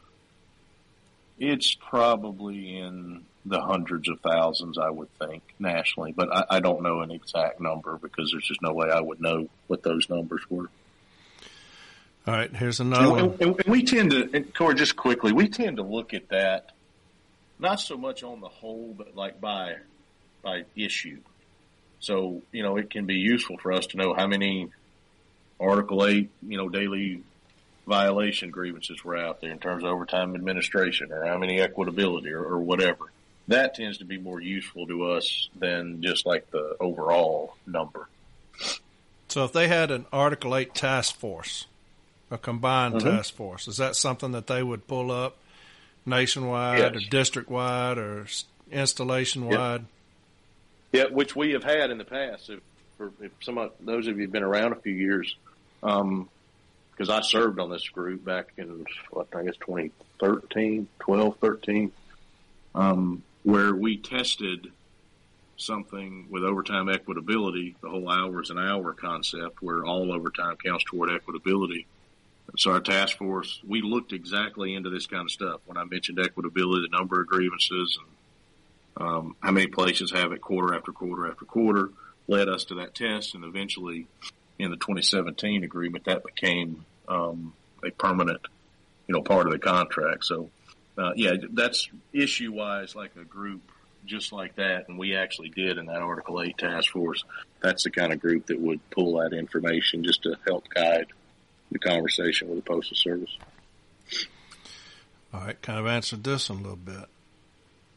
it's 1.38 1.74
probably 1.74 2.78
in 2.78 3.24
the 3.44 3.60
hundreds 3.60 4.08
of 4.08 4.20
thousands, 4.20 4.78
I 4.78 4.90
would 4.90 5.08
think, 5.18 5.42
nationally. 5.58 6.12
But 6.12 6.34
I, 6.34 6.56
I 6.56 6.60
don't 6.60 6.82
know 6.82 7.00
an 7.00 7.10
exact 7.10 7.60
number 7.60 7.96
because 7.96 8.30
there's 8.32 8.46
just 8.46 8.62
no 8.62 8.72
way 8.72 8.90
I 8.90 9.00
would 9.00 9.20
know 9.20 9.48
what 9.66 9.82
those 9.82 10.08
numbers 10.08 10.42
were. 10.48 10.70
All 12.26 12.34
right, 12.34 12.54
here's 12.54 12.80
another 12.80 13.18
and, 13.18 13.38
one. 13.38 13.54
And, 13.58 13.64
we 13.66 13.82
tend 13.82 14.10
to, 14.10 14.28
and 14.34 14.54
Corey, 14.54 14.74
just 14.74 14.96
quickly, 14.96 15.32
we 15.32 15.48
tend 15.48 15.78
to 15.78 15.82
look 15.82 16.12
at 16.12 16.28
that 16.28 16.72
not 17.58 17.80
so 17.80 17.96
much 17.96 18.22
on 18.22 18.40
the 18.40 18.48
whole, 18.48 18.94
but 18.96 19.14
like 19.14 19.40
by 19.40 19.76
by 20.42 20.64
issue. 20.74 21.20
So 22.00 22.42
you 22.52 22.62
know, 22.62 22.76
it 22.76 22.90
can 22.90 23.06
be 23.06 23.16
useful 23.16 23.58
for 23.58 23.72
us 23.72 23.86
to 23.88 23.96
know 23.96 24.14
how 24.14 24.26
many 24.26 24.70
Article 25.58 26.06
Eight, 26.06 26.30
you 26.46 26.56
know, 26.56 26.68
daily 26.68 27.22
violation 27.86 28.50
grievances 28.50 29.02
were 29.04 29.16
out 29.16 29.40
there 29.40 29.50
in 29.50 29.58
terms 29.58 29.82
of 29.82 29.90
overtime 29.90 30.34
administration, 30.34 31.12
or 31.12 31.24
how 31.24 31.38
many 31.38 31.58
equitability, 31.58 32.32
or, 32.32 32.44
or 32.44 32.58
whatever. 32.58 33.12
That 33.48 33.74
tends 33.74 33.98
to 33.98 34.04
be 34.04 34.18
more 34.18 34.40
useful 34.40 34.86
to 34.86 35.10
us 35.10 35.48
than 35.56 36.02
just 36.02 36.24
like 36.24 36.50
the 36.50 36.76
overall 36.78 37.56
number. 37.66 38.08
So 39.28 39.44
if 39.44 39.52
they 39.52 39.68
had 39.68 39.90
an 39.90 40.06
Article 40.12 40.56
8 40.56 40.74
task 40.74 41.16
force 41.16 41.66
a 42.30 42.38
combined 42.38 42.94
mm-hmm. 42.94 43.08
task 43.08 43.34
force. 43.34 43.68
Is 43.68 43.78
that 43.78 43.96
something 43.96 44.32
that 44.32 44.46
they 44.46 44.62
would 44.62 44.86
pull 44.86 45.10
up 45.10 45.36
nationwide 46.06 46.78
yes. 46.78 46.94
or 46.94 47.10
district 47.10 47.50
wide 47.50 47.98
or 47.98 48.26
installation 48.70 49.46
wide? 49.46 49.84
Yeah, 50.92 51.06
which 51.10 51.36
we 51.36 51.52
have 51.52 51.64
had 51.64 51.90
in 51.90 51.98
the 51.98 52.04
past. 52.04 52.50
If, 52.50 52.60
for 52.96 53.12
if 53.20 53.32
some 53.40 53.58
of 53.58 53.72
those 53.80 54.06
of 54.06 54.16
you 54.16 54.22
have 54.22 54.32
been 54.32 54.42
around 54.42 54.72
a 54.72 54.76
few 54.76 54.92
years, 54.92 55.36
because 55.80 56.00
um, 56.00 56.28
I 57.10 57.20
served 57.22 57.58
on 57.58 57.70
this 57.70 57.88
group 57.88 58.24
back 58.24 58.52
in 58.56 58.84
what 59.10 59.28
I 59.34 59.44
guess 59.44 59.56
2013, 59.58 60.88
12, 60.98 61.36
13, 61.36 61.92
um, 62.74 63.22
where 63.42 63.74
we 63.74 63.96
tested 63.96 64.70
something 65.56 66.26
with 66.30 66.42
overtime 66.42 66.86
equitability, 66.86 67.74
the 67.80 67.88
whole 67.88 68.10
hours 68.10 68.50
an 68.50 68.58
hour 68.58 68.92
concept, 68.92 69.62
where 69.62 69.84
all 69.84 70.12
overtime 70.12 70.56
counts 70.64 70.84
toward 70.84 71.10
equitability. 71.10 71.84
So 72.56 72.72
our 72.72 72.80
task 72.80 73.16
force, 73.16 73.60
we 73.66 73.82
looked 73.82 74.12
exactly 74.12 74.74
into 74.74 74.90
this 74.90 75.06
kind 75.06 75.22
of 75.22 75.30
stuff. 75.30 75.60
When 75.66 75.76
I 75.76 75.84
mentioned 75.84 76.18
equitability, 76.18 76.82
the 76.82 76.88
number 76.90 77.20
of 77.20 77.26
grievances 77.26 77.98
and 78.00 79.06
um, 79.06 79.36
how 79.40 79.52
many 79.52 79.68
places 79.68 80.12
have 80.12 80.32
it 80.32 80.40
quarter 80.40 80.74
after 80.74 80.92
quarter 80.92 81.30
after 81.30 81.44
quarter 81.44 81.90
led 82.28 82.48
us 82.48 82.64
to 82.66 82.76
that 82.76 82.94
test. 82.94 83.34
And 83.34 83.44
eventually 83.44 84.06
in 84.58 84.70
the 84.70 84.76
2017 84.76 85.64
agreement, 85.64 86.04
that 86.04 86.24
became 86.24 86.84
um, 87.08 87.54
a 87.84 87.90
permanent, 87.90 88.40
you 89.06 89.14
know, 89.14 89.22
part 89.22 89.46
of 89.46 89.52
the 89.52 89.58
contract. 89.58 90.24
So, 90.24 90.50
uh, 90.98 91.12
yeah, 91.16 91.34
that's 91.52 91.88
issue 92.12 92.52
wise 92.52 92.94
like 92.94 93.16
a 93.16 93.24
group 93.24 93.62
just 94.06 94.32
like 94.32 94.56
that, 94.56 94.88
and 94.88 94.98
we 94.98 95.14
actually 95.14 95.50
did 95.50 95.76
in 95.76 95.86
that 95.86 96.00
Article 96.00 96.40
8 96.40 96.56
task 96.56 96.90
force. 96.90 97.22
That's 97.60 97.84
the 97.84 97.90
kind 97.90 98.12
of 98.12 98.20
group 98.20 98.46
that 98.46 98.58
would 98.58 98.80
pull 98.90 99.20
that 99.20 99.34
information 99.34 100.04
just 100.04 100.22
to 100.22 100.36
help 100.46 100.68
guide 100.70 101.06
the 101.70 101.78
conversation 101.78 102.48
with 102.48 102.58
the 102.58 102.62
Postal 102.62 102.96
Service. 102.96 103.36
All 105.32 105.40
right, 105.40 105.60
kind 105.62 105.78
of 105.78 105.86
answered 105.86 106.24
this 106.24 106.50
one 106.50 106.58
a 106.58 106.62
little 106.62 106.76
bit. 106.76 107.06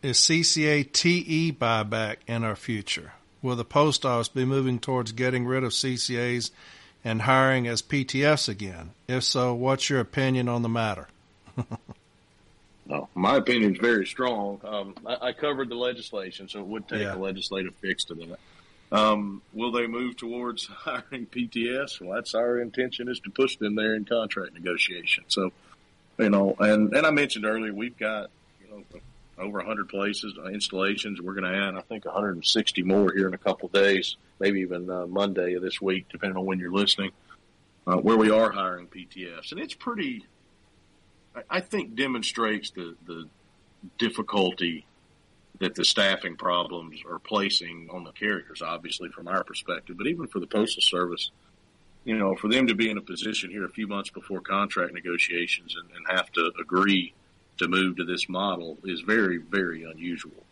Is 0.01 0.17
CCA 0.17 0.91
TE 0.91 1.53
buyback 1.53 2.17
in 2.27 2.43
our 2.43 2.55
future? 2.55 3.13
Will 3.41 3.55
the 3.55 3.65
post 3.65 4.05
office 4.05 4.29
be 4.29 4.45
moving 4.45 4.79
towards 4.79 5.11
getting 5.13 5.45
rid 5.45 5.63
of 5.63 5.71
CCAs 5.71 6.51
and 7.03 7.21
hiring 7.21 7.67
as 7.67 7.81
PTFs 7.81 8.47
again? 8.47 8.91
If 9.07 9.23
so, 9.23 9.53
what's 9.53 9.89
your 9.89 9.99
opinion 9.99 10.47
on 10.47 10.61
the 10.61 10.69
matter? 10.69 11.07
No, 12.85 13.07
my 13.15 13.37
opinion 13.37 13.73
is 13.73 13.79
very 13.79 14.05
strong. 14.05 14.59
Um, 14.63 14.95
I, 15.05 15.29
I, 15.29 15.33
covered 15.33 15.69
the 15.69 15.75
legislation, 15.75 16.49
so 16.49 16.59
it 16.59 16.67
would 16.67 16.87
take 16.87 17.01
yeah. 17.01 17.15
a 17.15 17.17
legislative 17.17 17.73
fix 17.75 18.03
to 18.05 18.15
that. 18.15 18.39
Um, 18.93 19.41
will 19.53 19.71
they 19.71 19.87
move 19.87 20.15
towards 20.15 20.65
hiring 20.67 21.25
PTS? 21.25 21.99
Well, 21.99 22.13
that's 22.13 22.35
our 22.35 22.59
intention 22.59 23.09
is 23.09 23.19
to 23.21 23.31
push 23.31 23.57
them 23.57 23.75
there 23.75 23.95
in 23.95 24.05
contract 24.05 24.53
negotiation. 24.53 25.25
So, 25.27 25.51
you 26.19 26.29
know, 26.29 26.55
and, 26.59 26.93
and 26.93 27.05
I 27.05 27.09
mentioned 27.09 27.43
earlier, 27.45 27.73
we've 27.73 27.97
got, 27.97 28.29
you 28.61 28.69
know, 28.69 28.99
over 29.39 29.57
100 29.57 29.89
places, 29.89 30.37
uh, 30.37 30.45
installations. 30.45 31.19
We're 31.19 31.33
going 31.33 31.51
to 31.51 31.57
add, 31.57 31.75
I 31.75 31.81
think, 31.81 32.05
160 32.05 32.83
more 32.83 33.11
here 33.11 33.27
in 33.27 33.33
a 33.33 33.39
couple 33.39 33.65
of 33.65 33.71
days, 33.71 34.15
maybe 34.39 34.59
even 34.59 34.87
uh, 34.87 35.07
Monday 35.07 35.55
of 35.55 35.63
this 35.63 35.81
week, 35.81 36.05
depending 36.11 36.37
on 36.37 36.45
when 36.45 36.59
you're 36.59 36.71
listening, 36.71 37.11
uh, 37.87 37.97
where 37.97 38.15
we 38.15 38.29
are 38.29 38.51
hiring 38.51 38.85
PTS. 38.85 39.51
And 39.51 39.59
it's 39.59 39.73
pretty, 39.73 40.23
I 41.49 41.61
think 41.61 41.95
demonstrates 41.95 42.69
the, 42.69 42.95
the 43.07 43.27
difficulty 43.97 44.85
that 45.63 45.75
the 45.75 45.85
staffing 45.85 46.35
problems 46.35 47.01
are 47.09 47.19
placing 47.19 47.87
on 47.89 48.03
the 48.03 48.11
carriers, 48.11 48.61
obviously 48.61 49.07
from 49.07 49.29
our 49.29 49.45
perspective, 49.45 49.97
but 49.97 50.07
even 50.07 50.27
for 50.27 50.41
the 50.41 50.45
postal 50.45 50.81
service, 50.81 51.31
you 52.03 52.17
know, 52.17 52.35
for 52.35 52.49
them 52.49 52.67
to 52.67 52.75
be 52.75 52.89
in 52.89 52.97
a 52.97 53.01
position 53.01 53.49
here 53.49 53.63
a 53.63 53.69
few 53.69 53.87
months 53.87 54.09
before 54.09 54.41
contract 54.41 54.93
negotiations 54.93 55.77
and, 55.77 55.89
and 55.95 56.17
have 56.17 56.29
to 56.33 56.51
agree 56.59 57.13
to 57.59 57.69
move 57.69 57.95
to 57.95 58.03
this 58.03 58.27
model 58.27 58.77
is 58.83 58.99
very, 59.01 59.37
very 59.37 59.83
unusual. 59.83 60.43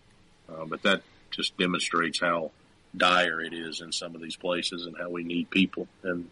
Uh, 0.47 0.63
but 0.63 0.81
that 0.83 1.01
just 1.29 1.57
demonstrates 1.57 2.21
how 2.21 2.51
dire 2.95 3.41
it 3.41 3.53
is 3.53 3.81
in 3.81 3.91
some 3.91 4.15
of 4.15 4.21
these 4.21 4.38
places 4.38 4.85
and 4.85 4.95
how 4.97 5.09
we 5.09 5.25
need 5.25 5.49
people. 5.49 5.89
And, 6.03 6.29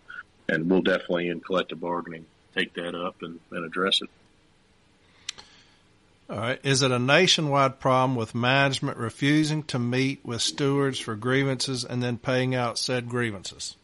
and 0.47 0.69
we'll 0.69 0.83
definitely 0.83 1.27
in 1.27 1.41
collective 1.41 1.81
bargaining 1.81 2.25
take 2.55 2.73
that 2.75 2.95
up 2.95 3.23
and, 3.23 3.41
and 3.51 3.65
address 3.65 4.01
it. 4.01 4.09
All 6.29 6.37
right. 6.37 6.59
Is 6.63 6.83
it 6.83 6.91
a 6.91 6.99
nationwide 6.99 7.79
problem 7.79 8.15
with 8.15 8.35
management 8.35 8.97
refusing 8.97 9.63
to 9.63 9.79
meet 9.79 10.23
with 10.23 10.43
stewards 10.43 10.99
for 10.99 11.15
grievances 11.15 11.83
and 11.83 12.03
then 12.03 12.19
paying 12.19 12.53
out 12.53 12.77
said 12.77 13.09
grievances? 13.09 13.75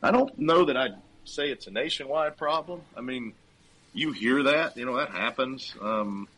I 0.00 0.12
don't 0.12 0.38
know 0.38 0.66
that 0.66 0.76
I'd 0.76 0.94
say 1.24 1.50
it's 1.50 1.66
a 1.66 1.72
nationwide 1.72 2.36
problem. 2.36 2.82
I 2.96 3.00
mean, 3.00 3.32
you 3.92 4.12
hear 4.12 4.44
that, 4.44 4.76
you 4.76 4.86
know, 4.86 4.98
that 4.98 5.10
happens. 5.10 5.74
Um, 5.82 6.28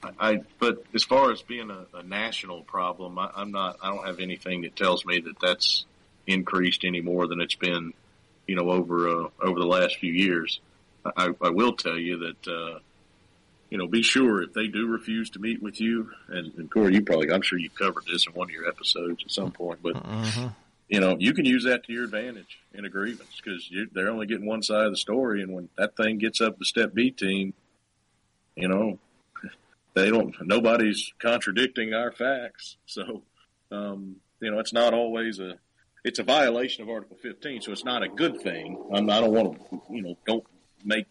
I, 0.00 0.10
I, 0.20 0.40
but 0.60 0.84
as 0.94 1.02
far 1.02 1.32
as 1.32 1.42
being 1.42 1.72
a, 1.72 1.86
a 1.94 2.04
national 2.04 2.62
problem, 2.62 3.18
I, 3.18 3.30
I'm 3.34 3.50
not, 3.50 3.78
I 3.82 3.92
don't 3.92 4.06
have 4.06 4.20
anything 4.20 4.62
that 4.62 4.76
tells 4.76 5.04
me 5.04 5.18
that 5.18 5.40
that's 5.40 5.86
increased 6.28 6.84
any 6.84 7.00
more 7.00 7.26
than 7.26 7.40
it's 7.40 7.56
been, 7.56 7.94
you 8.46 8.54
know, 8.54 8.70
over, 8.70 9.08
uh, 9.08 9.28
over 9.40 9.58
the 9.58 9.66
last 9.66 9.96
few 9.96 10.12
years. 10.12 10.60
I, 11.04 11.30
I 11.40 11.50
will 11.50 11.72
tell 11.72 11.98
you 11.98 12.18
that, 12.18 12.48
uh, 12.48 12.78
you 13.72 13.78
know, 13.78 13.86
be 13.86 14.02
sure 14.02 14.42
if 14.42 14.52
they 14.52 14.68
do 14.68 14.86
refuse 14.86 15.30
to 15.30 15.38
meet 15.38 15.62
with 15.62 15.80
you, 15.80 16.10
and, 16.28 16.52
and 16.58 16.70
Corey, 16.70 16.92
you 16.92 17.00
probably, 17.00 17.32
I'm 17.32 17.40
sure 17.40 17.58
you 17.58 17.70
covered 17.70 18.04
this 18.04 18.26
in 18.26 18.34
one 18.34 18.48
of 18.48 18.52
your 18.52 18.68
episodes 18.68 19.24
at 19.24 19.30
some 19.30 19.50
point, 19.50 19.78
but 19.82 19.94
mm-hmm. 19.94 20.48
you 20.90 21.00
know, 21.00 21.16
you 21.18 21.32
can 21.32 21.46
use 21.46 21.64
that 21.64 21.82
to 21.84 21.92
your 21.94 22.04
advantage 22.04 22.58
in 22.74 22.84
a 22.84 22.90
grievance 22.90 23.40
because 23.42 23.72
they're 23.94 24.10
only 24.10 24.26
getting 24.26 24.44
one 24.44 24.62
side 24.62 24.84
of 24.84 24.92
the 24.92 24.98
story, 24.98 25.40
and 25.40 25.54
when 25.54 25.70
that 25.78 25.96
thing 25.96 26.18
gets 26.18 26.42
up 26.42 26.58
the 26.58 26.66
step 26.66 26.92
B 26.92 27.12
team, 27.12 27.54
you 28.56 28.68
know, 28.68 28.98
they 29.94 30.10
don't, 30.10 30.34
nobody's 30.42 31.14
contradicting 31.18 31.94
our 31.94 32.12
facts, 32.12 32.76
so 32.84 33.22
um, 33.70 34.16
you 34.40 34.50
know, 34.50 34.58
it's 34.58 34.74
not 34.74 34.92
always 34.92 35.38
a, 35.38 35.54
it's 36.04 36.18
a 36.18 36.24
violation 36.24 36.82
of 36.82 36.90
Article 36.90 37.16
15, 37.22 37.62
so 37.62 37.72
it's 37.72 37.86
not 37.86 38.02
a 38.02 38.08
good 38.10 38.42
thing. 38.42 38.84
I'm, 38.92 39.08
I 39.08 39.20
don't 39.20 39.32
want 39.32 39.58
to, 39.58 39.80
you 39.88 40.02
know, 40.02 40.18
don't 40.26 40.44
make 40.84 41.06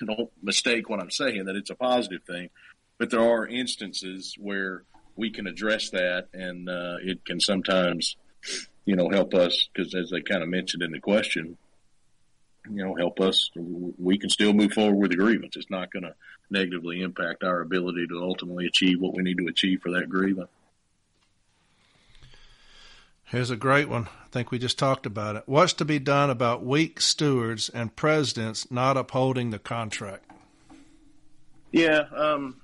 don't 0.06 0.30
mistake 0.42 0.88
what 0.88 1.00
I'm 1.00 1.10
saying 1.10 1.44
that 1.46 1.56
it's 1.56 1.70
a 1.70 1.74
positive 1.74 2.22
thing, 2.24 2.50
but 2.98 3.10
there 3.10 3.20
are 3.20 3.46
instances 3.46 4.36
where 4.38 4.84
we 5.16 5.30
can 5.30 5.46
address 5.46 5.90
that, 5.90 6.28
and 6.32 6.68
uh, 6.68 6.96
it 7.00 7.24
can 7.24 7.40
sometimes, 7.40 8.16
you 8.84 8.96
know, 8.96 9.08
help 9.08 9.34
us 9.34 9.68
because 9.72 9.94
as 9.94 10.10
they 10.10 10.20
kind 10.20 10.42
of 10.42 10.48
mentioned 10.48 10.82
in 10.82 10.92
the 10.92 11.00
question, 11.00 11.56
you 12.70 12.84
know, 12.84 12.94
help 12.94 13.20
us. 13.20 13.50
We 13.54 14.18
can 14.18 14.30
still 14.30 14.52
move 14.52 14.72
forward 14.72 14.96
with 14.96 15.10
the 15.10 15.16
grievance. 15.16 15.56
It's 15.56 15.70
not 15.70 15.92
going 15.92 16.04
to 16.04 16.14
negatively 16.50 17.02
impact 17.02 17.44
our 17.44 17.60
ability 17.60 18.06
to 18.08 18.22
ultimately 18.22 18.66
achieve 18.66 19.00
what 19.00 19.14
we 19.14 19.22
need 19.22 19.38
to 19.38 19.46
achieve 19.46 19.82
for 19.82 19.92
that 19.92 20.08
grievance. 20.08 20.50
Here's 23.34 23.50
a 23.50 23.56
great 23.56 23.88
one. 23.88 24.06
I 24.06 24.28
think 24.30 24.52
we 24.52 24.60
just 24.60 24.78
talked 24.78 25.06
about 25.06 25.34
it. 25.34 25.42
What's 25.46 25.72
to 25.74 25.84
be 25.84 25.98
done 25.98 26.30
about 26.30 26.64
weak 26.64 27.00
stewards 27.00 27.68
and 27.68 27.94
presidents 27.96 28.70
not 28.70 28.96
upholding 28.96 29.50
the 29.50 29.58
contract? 29.58 30.30
Yeah, 31.72 32.04
um, 32.14 32.60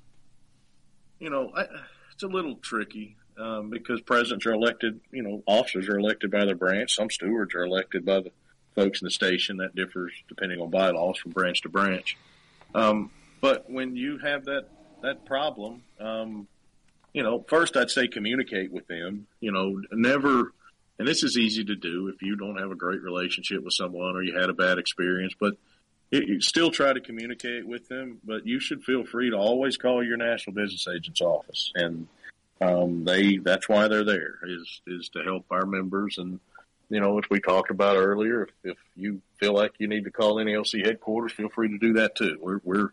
you 1.18 1.28
know, 1.28 1.50
I, 1.56 1.64
it's 2.12 2.22
a 2.22 2.28
little 2.28 2.54
tricky 2.54 3.16
um, 3.36 3.70
because 3.70 4.00
presidents 4.02 4.46
are 4.46 4.52
elected. 4.52 5.00
You 5.10 5.24
know, 5.24 5.42
officers 5.44 5.88
are 5.88 5.98
elected 5.98 6.30
by 6.30 6.44
the 6.44 6.54
branch. 6.54 6.94
Some 6.94 7.10
stewards 7.10 7.52
are 7.56 7.64
elected 7.64 8.06
by 8.06 8.20
the 8.20 8.30
folks 8.76 9.02
in 9.02 9.06
the 9.06 9.10
station. 9.10 9.56
That 9.56 9.74
differs 9.74 10.12
depending 10.28 10.60
on 10.60 10.70
bylaws 10.70 11.18
from 11.18 11.32
branch 11.32 11.62
to 11.62 11.68
branch. 11.68 12.16
Um, 12.76 13.10
but 13.40 13.68
when 13.68 13.96
you 13.96 14.18
have 14.18 14.44
that 14.44 14.68
that 15.02 15.26
problem, 15.26 15.82
um, 15.98 16.46
you 17.12 17.24
know, 17.24 17.44
first 17.48 17.76
I'd 17.76 17.90
say 17.90 18.06
communicate 18.06 18.70
with 18.70 18.86
them. 18.86 19.26
You 19.40 19.50
know, 19.50 19.82
never 19.90 20.52
and 21.00 21.08
this 21.08 21.22
is 21.22 21.38
easy 21.38 21.64
to 21.64 21.74
do 21.74 22.08
if 22.08 22.20
you 22.20 22.36
don't 22.36 22.58
have 22.58 22.70
a 22.70 22.74
great 22.74 23.00
relationship 23.00 23.64
with 23.64 23.72
someone 23.72 24.14
or 24.14 24.22
you 24.22 24.38
had 24.38 24.50
a 24.50 24.52
bad 24.52 24.76
experience, 24.76 25.32
but 25.40 25.54
it, 26.10 26.28
you 26.28 26.42
still 26.42 26.70
try 26.70 26.92
to 26.92 27.00
communicate 27.00 27.66
with 27.66 27.88
them. 27.88 28.18
But 28.22 28.46
you 28.46 28.60
should 28.60 28.84
feel 28.84 29.06
free 29.06 29.30
to 29.30 29.36
always 29.36 29.78
call 29.78 30.04
your 30.04 30.18
national 30.18 30.54
business 30.54 30.86
agent's 30.86 31.22
office, 31.22 31.72
and 31.74 32.06
um, 32.60 33.06
they 33.06 33.38
that's 33.38 33.66
why 33.66 33.88
they're 33.88 34.04
there 34.04 34.40
is 34.46 34.82
is 34.86 35.08
to 35.14 35.22
help 35.22 35.46
our 35.50 35.64
members. 35.64 36.18
And 36.18 36.38
you 36.90 37.00
know, 37.00 37.16
as 37.16 37.24
we 37.30 37.40
talked 37.40 37.70
about 37.70 37.96
earlier, 37.96 38.42
if, 38.42 38.72
if 38.72 38.78
you 38.94 39.22
feel 39.38 39.54
like 39.54 39.72
you 39.78 39.88
need 39.88 40.04
to 40.04 40.10
call 40.10 40.36
NALC 40.36 40.84
headquarters, 40.84 41.32
feel 41.32 41.48
free 41.48 41.68
to 41.68 41.78
do 41.78 41.94
that 41.94 42.14
too. 42.14 42.36
We're 42.42 42.60
we're 42.62 42.90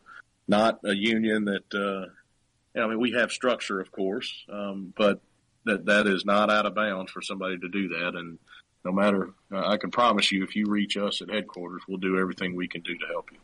not 0.47 0.79
a 0.85 0.95
union 0.95 1.43
that. 1.43 1.73
Uh, 1.75 2.09
I 2.79 2.87
mean, 2.87 2.99
we 2.99 3.13
have 3.13 3.31
structure, 3.31 3.81
of 3.81 3.91
course, 3.91 4.31
um, 4.49 4.93
but 4.95 5.19
that 5.67 5.85
that 5.85 6.07
is 6.07 6.25
not 6.25 6.49
out 6.49 6.65
of 6.65 6.75
bounds 6.75 7.11
for 7.11 7.21
somebody 7.21 7.57
to 7.57 7.69
do 7.69 7.89
that. 7.89 8.15
And 8.15 8.39
no 8.83 8.91
matter, 8.91 9.29
uh, 9.51 9.67
I 9.67 9.77
can 9.77 9.91
promise 9.91 10.31
you, 10.31 10.43
if 10.43 10.55
you 10.55 10.65
reach 10.67 10.97
us 10.97 11.21
at 11.21 11.29
headquarters, 11.29 11.81
we'll 11.87 11.97
do 11.97 12.19
everything 12.19 12.55
we 12.55 12.67
can 12.67 12.81
do 12.81 12.97
to 12.97 13.05
help 13.07 13.29
you. 13.31 13.37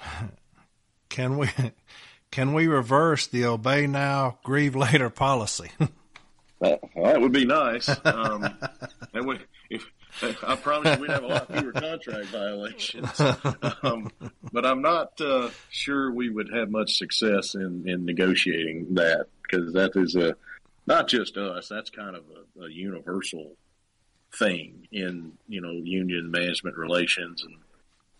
Can 1.08 1.38
we 1.38 1.48
can 2.32 2.52
we 2.54 2.66
reverse 2.66 3.28
the 3.28 3.44
obey 3.44 3.86
now, 3.86 4.38
grieve 4.42 4.74
later 4.74 5.08
policy? 5.10 5.70
that, 6.60 6.80
that 6.96 7.20
would 7.20 7.30
be 7.30 7.44
nice. 7.44 7.88
Um, 8.04 8.58
and 9.14 9.24
we, 9.24 9.38
if 9.70 9.86
I 10.46 10.56
promise 10.56 10.96
you 10.96 11.02
we'd 11.02 11.10
have 11.10 11.24
a 11.24 11.26
lot 11.26 11.52
fewer 11.52 11.72
contract 11.72 12.26
violations. 12.26 13.20
Um, 13.82 14.10
but 14.52 14.64
I'm 14.64 14.80
not 14.80 15.20
uh, 15.20 15.50
sure 15.68 16.10
we 16.10 16.30
would 16.30 16.50
have 16.54 16.70
much 16.70 16.96
success 16.96 17.54
in, 17.54 17.86
in 17.86 18.06
negotiating 18.06 18.94
that. 18.94 19.26
because 19.42 19.72
that 19.74 19.92
is 19.96 20.16
a 20.16 20.36
not 20.86 21.08
just 21.08 21.36
us. 21.36 21.68
That's 21.68 21.90
kind 21.90 22.16
of 22.16 22.24
a, 22.58 22.64
a 22.64 22.70
universal 22.70 23.56
thing 24.38 24.88
in 24.90 25.32
you 25.48 25.60
know 25.60 25.70
union 25.70 26.30
management 26.30 26.76
relations 26.76 27.44
and 27.44 27.54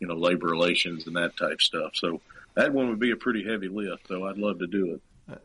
you 0.01 0.07
know 0.07 0.15
labor 0.15 0.49
relations 0.49 1.07
and 1.07 1.17
that 1.17 1.37
type 1.37 1.61
stuff. 1.61 1.93
So 1.95 2.21
that 2.55 2.73
one 2.73 2.89
would 2.91 3.01
be 3.01 3.11
a 3.11 3.17
pretty 3.17 3.45
heavy 3.45 3.69
lift. 3.69 4.09
Though 4.09 4.27
I'd 4.27 4.39
love 4.39 4.59
to 4.61 4.67
do 4.67 4.95
it. 4.95 5.01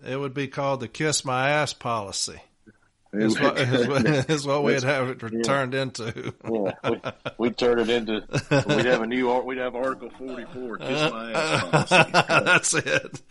It 0.05 0.17
would 0.17 0.33
be 0.33 0.47
called 0.47 0.81
the 0.81 0.87
"kiss 0.87 1.23
my 1.23 1.49
ass" 1.49 1.73
policy. 1.73 2.41
Is 3.11 3.39
what, 3.39 3.57
is, 4.29 4.45
what 4.45 4.63
we'd 4.63 4.83
have 4.83 5.09
it 5.09 5.43
turned 5.43 5.73
yeah. 5.73 5.81
into. 5.81 6.33
yeah, 6.47 6.71
we, 6.89 7.01
we'd 7.39 7.57
turn 7.57 7.79
it 7.79 7.89
into. 7.89 8.23
We'd 8.67 8.85
have 8.85 9.01
a 9.01 9.07
new. 9.07 9.33
We'd 9.41 9.57
have 9.57 9.75
Article 9.75 10.11
Forty 10.17 10.45
Four. 10.53 10.77
Kiss 10.77 11.11
my 11.11 11.31
ass. 11.31 11.89
That's 12.27 12.73
it. 12.75 13.21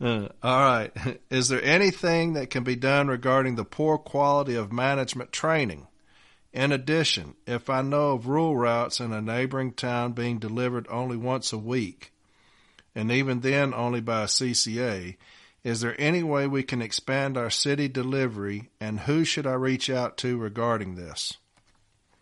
Uh, 0.00 0.28
all 0.42 0.60
right. 0.60 0.90
Is 1.30 1.48
there 1.48 1.62
anything 1.62 2.32
that 2.32 2.50
can 2.50 2.64
be 2.64 2.74
done 2.74 3.06
regarding 3.06 3.54
the 3.54 3.64
poor 3.64 3.98
quality 3.98 4.56
of 4.56 4.72
management 4.72 5.30
training? 5.30 5.86
In 6.52 6.72
addition, 6.72 7.34
if 7.46 7.70
I 7.70 7.82
know 7.82 8.12
of 8.12 8.26
rural 8.26 8.56
routes 8.56 8.98
in 8.98 9.12
a 9.12 9.22
neighboring 9.22 9.72
town 9.72 10.12
being 10.12 10.40
delivered 10.40 10.88
only 10.90 11.16
once 11.16 11.52
a 11.52 11.58
week, 11.58 12.12
and 12.96 13.12
even 13.12 13.40
then 13.40 13.72
only 13.72 14.00
by 14.00 14.22
a 14.22 14.26
CCA, 14.26 15.16
is 15.62 15.80
there 15.80 15.94
any 15.98 16.22
way 16.22 16.46
we 16.46 16.62
can 16.62 16.80
expand 16.80 17.36
our 17.36 17.50
city 17.50 17.88
delivery, 17.88 18.70
and 18.80 19.00
who 19.00 19.24
should 19.24 19.46
I 19.46 19.52
reach 19.52 19.90
out 19.90 20.16
to 20.18 20.38
regarding 20.38 20.94
this? 20.94 21.34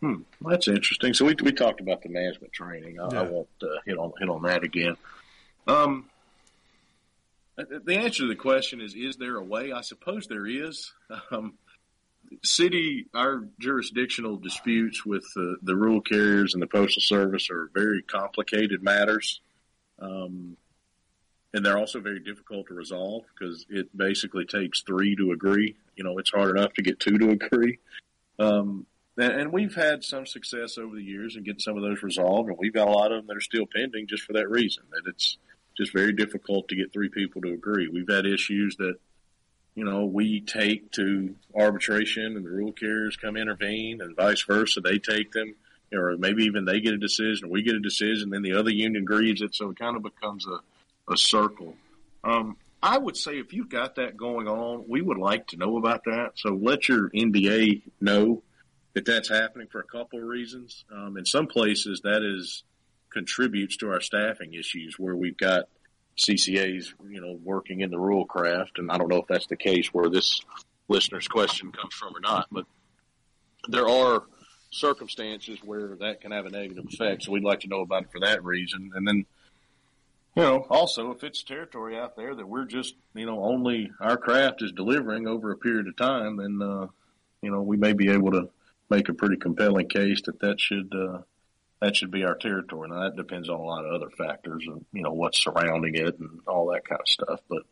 Hmm, 0.01 0.23
that's 0.41 0.69
interesting. 0.69 1.15
So 1.15 1.25
we 1.25 1.35
we 1.43 1.53
talked 1.53 1.81
about 1.81 2.03
the 2.03 2.09
management 2.09 2.53
training. 2.53 3.01
I, 3.01 3.09
yeah. 3.13 3.21
I 3.21 3.23
won't 3.23 3.49
uh, 3.63 3.67
hit 3.85 3.99
on 3.99 4.13
hit 4.19 4.29
on 4.29 4.43
that 4.43 4.63
again. 4.63 4.97
Um, 5.67 6.07
the 7.57 7.97
answer 7.97 8.23
to 8.23 8.29
the 8.29 8.37
question 8.37 8.81
is: 8.81 8.95
Is 8.95 9.17
there 9.17 9.37
a 9.37 9.43
way? 9.43 9.73
I 9.73 9.81
suppose 9.83 10.27
there 10.27 10.47
is. 10.47 10.93
Um, 11.31 11.55
city, 12.43 13.07
our 13.15 13.45
jurisdictional 13.59 14.37
disputes 14.37 15.05
with 15.05 15.25
the, 15.35 15.57
the 15.63 15.75
rural 15.75 16.01
carriers 16.01 16.55
and 16.55 16.63
the 16.63 16.67
postal 16.67 17.03
service 17.03 17.51
are 17.51 17.71
very 17.75 18.03
complicated 18.03 18.83
matters. 18.83 19.41
Um, 19.99 20.57
and 21.59 21.67
they're 21.67 21.77
also 21.77 21.99
very 21.99 22.21
difficult 22.21 22.69
to 22.69 22.75
resolve 22.75 23.25
because 23.35 23.67
it 23.69 23.89
basically 23.97 24.45
takes 24.45 24.83
three 24.83 25.17
to 25.17 25.33
agree. 25.33 25.75
You 25.97 26.05
know, 26.05 26.17
it's 26.19 26.31
hard 26.31 26.57
enough 26.57 26.73
to 26.75 26.83
get 26.83 27.01
two 27.01 27.19
to 27.19 27.31
agree. 27.31 27.81
Um, 28.39 28.87
and, 29.17 29.33
and, 29.33 29.53
we've 29.53 29.75
had 29.75 30.05
some 30.05 30.25
success 30.25 30.79
over 30.79 30.95
the 30.95 31.03
years 31.03 31.35
in 31.35 31.43
getting 31.43 31.59
some 31.59 31.77
of 31.77 31.83
those 31.83 32.01
resolved, 32.05 32.49
and 32.49 32.57
we've 32.61 32.73
got 32.73 32.87
a 32.87 32.93
lot 32.93 33.11
of 33.11 33.19
them 33.19 33.27
that 33.27 33.37
are 33.37 33.41
still 33.41 33.67
pending 33.67 34.07
just 34.07 34.23
for 34.23 34.35
that 34.35 34.49
reason 34.49 34.85
that 34.93 35.03
it's 35.11 35.37
just 35.77 35.93
very 35.93 36.13
difficult 36.13 36.69
to 36.69 36.77
get 36.77 36.93
three 36.93 37.09
people 37.09 37.43
to 37.43 37.53
agree. 37.53 37.89
We've 37.89 38.09
had 38.09 38.25
issues 38.25 38.77
that 38.77 38.95
you 39.75 39.85
know, 39.85 40.05
we 40.05 40.41
take 40.41 40.93
to 40.93 41.35
arbitration 41.57 42.37
and 42.37 42.47
the 42.47 42.51
rule 42.51 42.73
carriers 42.73 43.17
come 43.17 43.37
intervene 43.37 44.01
and 44.01 44.15
vice 44.15 44.43
versa. 44.43 44.81
They 44.81 44.99
take 44.99 45.33
them, 45.33 45.57
or 45.93 46.17
maybe 46.17 46.45
even 46.45 46.65
they 46.65 46.81
get 46.81 46.95
a 46.95 46.99
decision, 46.99 47.51
we 47.51 47.63
get 47.63 47.75
a 47.75 47.81
decision, 47.81 48.31
then 48.31 48.43
the 48.43 48.55
other 48.55 48.71
union 48.71 49.03
agrees 49.03 49.43
it. 49.43 49.57
So 49.57 49.71
it 49.71 49.79
kind 49.79 49.97
of 49.97 50.05
becomes 50.05 50.47
a, 50.47 50.59
a 51.11 51.17
circle. 51.17 51.75
Um, 52.25 52.57
I 52.83 52.97
would 52.99 53.17
say 53.17 53.39
if 53.39 53.53
you've 53.53 53.69
got 53.69 53.97
that 53.97 54.17
going 54.17 54.47
on, 54.47 54.85
we 54.89 55.03
would 55.03 55.19
like 55.19 55.49
to 55.49 55.57
know 55.57 55.79
about 55.79 56.05
that. 56.05 56.33
So 56.37 56.51
let 56.51 56.89
your 56.89 57.11
NBA 57.11 57.83
know 58.01 58.43
that 58.95 59.05
that's 59.05 59.29
happening 59.29 59.69
for 59.71 59.81
a 59.81 59.85
couple 59.85 60.21
of 60.21 60.25
reasons. 60.25 60.85
Um, 60.93 61.17
in 61.17 61.25
some 61.25 61.47
places, 61.47 62.01
that 62.05 62.23
is 62.23 62.63
contributes 63.11 63.77
to 63.79 63.91
our 63.91 64.01
staffing 64.01 64.55
issues 64.55 64.97
where 64.99 65.17
we've 65.17 65.37
got 65.37 65.65
CCAs, 66.19 66.93
you 67.09 67.21
know, 67.21 67.39
working 67.43 67.81
in 67.81 67.91
the 67.91 67.99
rural 67.99 68.27
craft. 68.27 68.79
And 68.79 68.91
I 68.91 68.99
don't 68.99 69.09
know 69.09 69.21
if 69.21 69.27
that's 69.29 69.47
the 69.47 69.57
case 69.57 69.89
where 69.89 70.11
this 70.11 70.41
listener's 70.89 71.29
question 71.29 71.73
comes 71.73 71.95
from 71.95 72.17
or 72.17 72.21
not, 72.21 72.47
but 72.51 72.65
there 73.69 73.89
are 73.89 74.25
circumstances 74.71 75.59
where 75.65 75.97
that 76.01 76.21
can 76.21 76.33
have 76.33 76.47
a 76.47 76.51
negative 76.51 76.85
effect. 76.87 77.25
So 77.25 77.33
we'd 77.33 77.45
like 77.45 77.61
to 77.61 77.69
know 77.69 77.81
about 77.81 78.05
it 78.05 78.13
for 78.13 78.21
that 78.21 78.45
reason. 78.45 78.91
And 78.95 79.07
then, 79.07 79.27
you 80.39 80.45
know, 80.45 80.67
also 80.71 81.11
if 81.11 81.25
it's 81.25 81.43
territory 81.43 81.99
out 81.99 82.15
there 82.17 82.33
that 82.33 82.49
we're 82.49 82.65
just, 82.65 82.95
you 83.13 83.27
know, 83.27 83.43
only 83.43 83.91
our 83.99 84.17
craft 84.17 84.63
is 84.63 84.71
delivering 84.71 85.27
over 85.27 85.51
a 85.51 85.57
period 85.57 85.89
of 85.89 85.97
time, 85.97 86.37
then, 86.37 86.63
uh, 86.63 86.87
you 87.43 87.51
know, 87.51 87.61
we 87.61 87.77
may 87.77 87.93
be 87.93 88.09
able 88.09 88.31
to 88.31 88.49
make 88.89 89.09
a 89.09 89.15
pretty 89.15 89.37
compelling 89.37 89.89
case 89.89 90.23
that 90.27 90.39
that 90.39 90.61
should, 90.61 90.95
uh, 90.95 91.19
that 91.81 91.97
should 91.97 92.13
be 92.13 92.23
our 92.25 92.37
territory. 92.37 92.89
Now 92.89 93.01
that 93.01 93.17
depends 93.17 93.49
on 93.49 93.59
a 93.59 93.65
lot 93.65 93.85
of 93.85 93.93
other 93.93 94.11
factors 94.11 94.65
and 94.69 94.85
you 94.93 95.03
know 95.03 95.13
what's 95.13 95.43
surrounding 95.43 95.97
it 95.97 96.19
and 96.21 96.41
all 96.47 96.71
that 96.73 96.85
kind 96.85 97.01
of 97.01 97.09
stuff. 97.09 97.41
But 97.49 97.63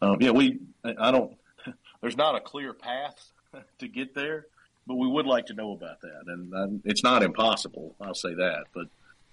um, 0.00 0.16
yeah, 0.20 0.30
we 0.30 0.58
I 0.84 1.10
don't. 1.10 1.36
There's 2.00 2.16
not 2.16 2.34
a 2.34 2.40
clear 2.40 2.72
path 2.72 3.30
to 3.78 3.88
get 3.88 4.14
there, 4.14 4.46
but 4.86 4.96
we 4.96 5.06
would 5.06 5.26
like 5.26 5.46
to 5.46 5.54
know 5.54 5.72
about 5.72 6.00
that, 6.00 6.24
and 6.26 6.54
um, 6.54 6.82
it's 6.84 7.02
not 7.02 7.22
impossible. 7.22 7.94
I'll 8.00 8.14
say 8.14 8.34
that. 8.34 8.64
But 8.74 8.88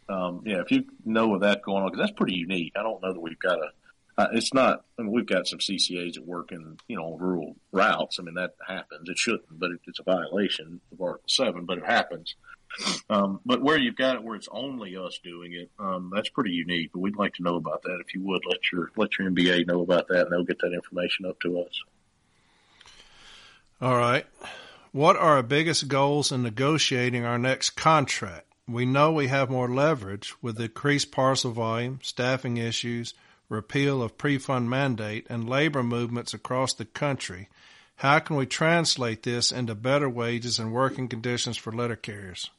um, 0.09 0.43
yeah, 0.45 0.61
if 0.61 0.72
you 0.72 0.85
know 1.06 1.35
of 1.35 1.41
that 1.41 1.61
going 1.61 1.83
on, 1.83 1.91
because 1.91 2.06
that's 2.06 2.17
pretty 2.17 2.35
unique. 2.35 2.73
I 2.75 2.83
don't 2.83 3.01
know 3.01 3.14
that 3.14 3.19
we've 3.19 3.40
got 3.40 3.59
a. 3.59 3.69
Uh, 4.15 4.27
it's 4.33 4.53
not. 4.53 4.85
I 4.99 5.01
mean, 5.01 5.11
we've 5.11 5.25
got 5.25 5.48
some 5.48 5.59
CCAs 5.59 6.14
that 6.15 6.25
work 6.25 6.51
in 6.51 6.77
you 6.88 6.95
know 6.95 7.17
rural 7.19 7.56
routes. 7.72 8.19
I 8.19 8.23
mean 8.23 8.35
that 8.35 8.56
happens. 8.65 9.09
It 9.09 9.17
shouldn't, 9.17 9.59
but 9.59 9.72
it, 9.72 9.80
it's 9.88 9.99
a 9.99 10.03
violation 10.03 10.82
of 10.91 11.01
Article 11.01 11.27
Seven. 11.27 11.65
But 11.65 11.80
it 11.80 11.85
happens. 11.85 12.35
Um, 13.09 13.40
but 13.45 13.61
where 13.61 13.77
you've 13.77 13.95
got 13.95 14.15
it 14.15 14.23
where 14.23 14.35
it's 14.35 14.49
only 14.51 14.98
us 14.98 15.19
doing 15.23 15.53
it, 15.53 15.69
um, 15.77 16.11
that's 16.14 16.30
pretty 16.30 16.51
unique. 16.51 16.91
But 16.91 16.99
we'd 16.99 17.15
like 17.15 17.35
to 17.35 17.43
know 17.43 17.56
about 17.56 17.83
that. 17.83 18.01
If 18.06 18.14
you 18.14 18.23
would 18.23 18.43
let 18.48 18.72
your 18.72 18.91
let 18.95 19.17
your 19.17 19.30
NBA 19.30 19.67
know 19.67 19.82
about 19.82 20.07
that, 20.09 20.23
and 20.23 20.32
they'll 20.32 20.43
get 20.43 20.59
that 20.59 20.73
information 20.73 21.25
up 21.25 21.40
to 21.41 21.61
us. 21.61 21.83
All 23.82 23.98
right. 23.98 24.25
What 24.93 25.15
are 25.15 25.38
our 25.38 25.43
biggest 25.43 25.88
goals 25.88 26.32
in 26.32 26.43
negotiating 26.43 27.25
our 27.25 27.40
next 27.40 27.72
contract? 27.72 28.52
We 28.67 28.85
know 28.85 29.11
we 29.11 29.27
have 29.27 29.50
more 29.50 29.67
leverage 29.67 30.33
with 30.42 30.59
increased 30.59 31.11
parcel 31.11 31.51
volume, 31.51 32.00
staffing 32.01 32.58
issues, 32.58 33.14
repeal 33.50 34.01
of 34.01 34.17
pre-fund 34.17 34.69
mandate, 34.69 35.27
and 35.30 35.50
labor 35.50 35.83
movements 35.83 36.33
across 36.33 36.74
the 36.74 36.85
country. 36.85 37.50
How 37.98 38.19
can 38.19 38.38
we 38.38 38.45
translate 38.45 39.24
this 39.24 39.51
into 39.51 39.75
better 39.75 40.09
wages 40.09 40.59
and 40.59 40.74
working 40.74 41.08
conditions 41.09 41.58
for 41.58 41.72
letter 41.74 41.95
carriers? 41.95 42.50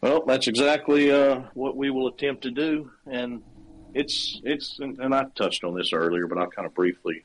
Well, 0.00 0.24
that's 0.26 0.48
exactly 0.48 1.10
uh, 1.10 1.42
what 1.54 1.76
we 1.76 1.90
will 1.90 2.08
attempt 2.08 2.42
to 2.42 2.50
do, 2.50 2.90
and 3.06 3.42
it's 3.94 4.40
it's 4.44 4.78
and 4.80 5.14
I 5.14 5.24
touched 5.34 5.62
on 5.62 5.74
this 5.74 5.92
earlier, 5.92 6.26
but 6.26 6.38
I'll 6.38 6.50
kind 6.50 6.66
of 6.66 6.74
briefly 6.74 7.24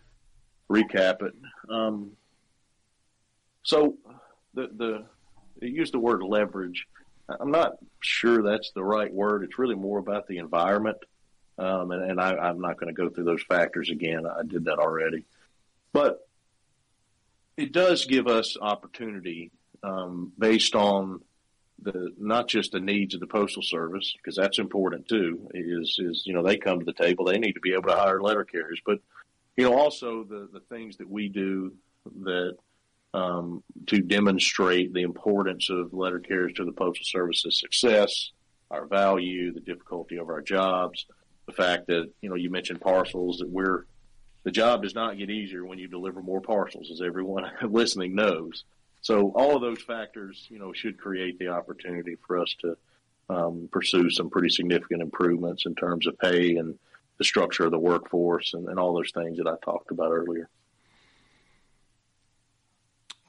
recap 0.70 1.22
it. 1.24 1.34
Um, 1.70 2.12
so 3.64 3.98
the 4.54 5.06
the 5.60 5.68
use 5.68 5.92
the 5.92 6.00
word 6.00 6.22
leverage. 6.22 6.86
I'm 7.28 7.52
not 7.52 7.78
sure 8.00 8.44
that's 8.44 8.72
the 8.72 8.84
right 8.84 9.12
word. 9.12 9.44
It's 9.44 9.58
really 9.58 9.76
more 9.76 10.00
about 10.00 10.28
the 10.28 10.38
environment, 10.38 10.98
um, 11.58 11.92
and, 11.92 12.12
and 12.12 12.22
I, 12.22 12.36
I'm 12.36 12.62
not 12.62 12.80
going 12.80 12.94
to 12.94 13.02
go 13.02 13.10
through 13.10 13.24
those 13.24 13.44
factors 13.44 13.90
again. 13.90 14.26
I 14.26 14.44
did 14.44 14.66
that 14.66 14.80
already, 14.80 15.26
but 15.92 16.28
it 17.58 17.72
does 17.72 18.06
give 18.06 18.28
us 18.28 18.58
opportunity 18.60 19.52
um, 19.82 20.32
based 20.38 20.76
on 20.76 21.22
the 21.82 22.14
not 22.18 22.48
just 22.48 22.72
the 22.72 22.80
needs 22.80 23.14
of 23.14 23.20
the 23.20 23.28
postal 23.28 23.62
service 23.62 24.14
because 24.18 24.36
that's 24.36 24.60
important 24.60 25.08
too. 25.08 25.50
Is 25.54 25.98
is 26.00 26.24
you 26.26 26.34
know 26.34 26.44
they 26.44 26.58
come 26.58 26.80
to 26.80 26.86
the 26.86 26.94
table, 26.94 27.26
they 27.26 27.38
need 27.38 27.54
to 27.54 27.60
be 27.60 27.74
able 27.74 27.90
to 27.90 27.96
hire 27.96 28.22
letter 28.22 28.46
carriers, 28.46 28.82
but 28.86 29.00
you 29.58 29.64
know 29.64 29.78
also 29.78 30.24
the 30.24 30.48
the 30.52 30.62
things 30.62 30.98
that 30.98 31.10
we 31.10 31.28
do 31.28 31.74
that 32.24 32.58
um, 33.16 33.64
to 33.88 34.00
demonstrate 34.02 34.94
the 34.94 35.02
importance 35.02 35.70
of 35.70 35.94
letter 35.94 36.20
carriers 36.20 36.54
to 36.54 36.66
the 36.66 36.72
postal 36.72 37.06
service's 37.06 37.60
success, 37.60 38.32
our 38.70 38.86
value, 38.86 39.54
the 39.54 39.62
difficulty 39.62 40.18
of 40.18 40.30
our 40.30 40.42
jobs, 40.42 41.06
the 41.46 41.54
fact 41.54 41.88
that 41.88 42.12
you 42.22 42.30
know 42.30 42.36
you 42.36 42.50
mentioned 42.50 42.82
parcels 42.82 43.38
that 43.38 43.50
we're 43.50 43.86
the 44.44 44.52
job 44.52 44.84
does 44.84 44.94
not 44.94 45.18
get 45.18 45.32
easier 45.32 45.66
when 45.66 45.80
you 45.80 45.88
deliver 45.88 46.22
more 46.22 46.42
parcels, 46.42 46.92
as 46.92 47.02
everyone 47.02 47.50
listening 47.64 48.14
knows. 48.14 48.64
So 49.02 49.32
all 49.36 49.56
of 49.56 49.62
those 49.62 49.82
factors, 49.82 50.46
you 50.50 50.60
know, 50.60 50.72
should 50.74 51.00
create 51.00 51.40
the 51.40 51.48
opportunity 51.48 52.16
for 52.28 52.40
us 52.40 52.56
to 52.62 52.78
um, 53.30 53.70
pursue 53.72 54.10
some 54.10 54.30
pretty 54.30 54.50
significant 54.50 55.02
improvements 55.02 55.66
in 55.66 55.74
terms 55.74 56.06
of 56.06 56.18
pay 56.20 56.58
and 56.58 56.78
the 57.18 57.24
structure 57.24 57.66
of 57.66 57.72
the 57.72 57.80
workforce 57.80 58.54
and, 58.54 58.68
and 58.68 58.78
all 58.78 58.94
those 58.94 59.12
things 59.12 59.38
that 59.38 59.48
I 59.48 59.56
talked 59.64 59.90
about 59.90 60.12
earlier. 60.12 60.50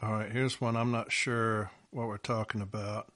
All 0.02 0.12
right, 0.12 0.31
here's 0.31 0.60
one 0.60 0.76
I'm 0.76 0.92
not 0.92 1.10
sure 1.10 1.70
what 1.91 2.07
we're 2.07 2.18
talking 2.18 2.60
about. 2.60 3.12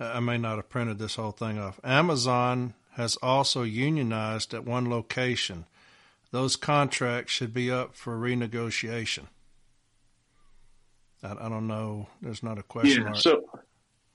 I 0.00 0.20
may 0.20 0.38
not 0.38 0.56
have 0.56 0.68
printed 0.68 0.98
this 0.98 1.16
whole 1.16 1.32
thing 1.32 1.58
off. 1.58 1.80
Amazon 1.84 2.74
has 2.92 3.16
also 3.16 3.62
unionized 3.62 4.54
at 4.54 4.64
one 4.64 4.88
location. 4.88 5.66
Those 6.30 6.56
contracts 6.56 7.32
should 7.32 7.52
be 7.52 7.70
up 7.70 7.94
for 7.94 8.18
renegotiation. 8.18 9.26
I, 11.22 11.32
I 11.32 11.48
don't 11.48 11.66
know. 11.66 12.08
There's 12.22 12.42
not 12.42 12.58
a 12.58 12.62
question 12.62 13.02
yeah, 13.02 13.08
mark. 13.10 13.16
So, 13.16 13.44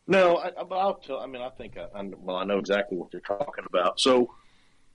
no, 0.07 0.37
I, 0.37 0.63
will 0.63 0.95
tell. 0.95 1.19
I 1.19 1.27
mean, 1.27 1.41
I 1.41 1.49
think 1.49 1.77
I, 1.77 1.87
I, 1.97 2.09
well, 2.17 2.37
I 2.37 2.43
know 2.43 2.57
exactly 2.57 2.97
what 2.97 3.13
you're 3.13 3.21
talking 3.21 3.65
about. 3.67 3.99
So, 3.99 4.33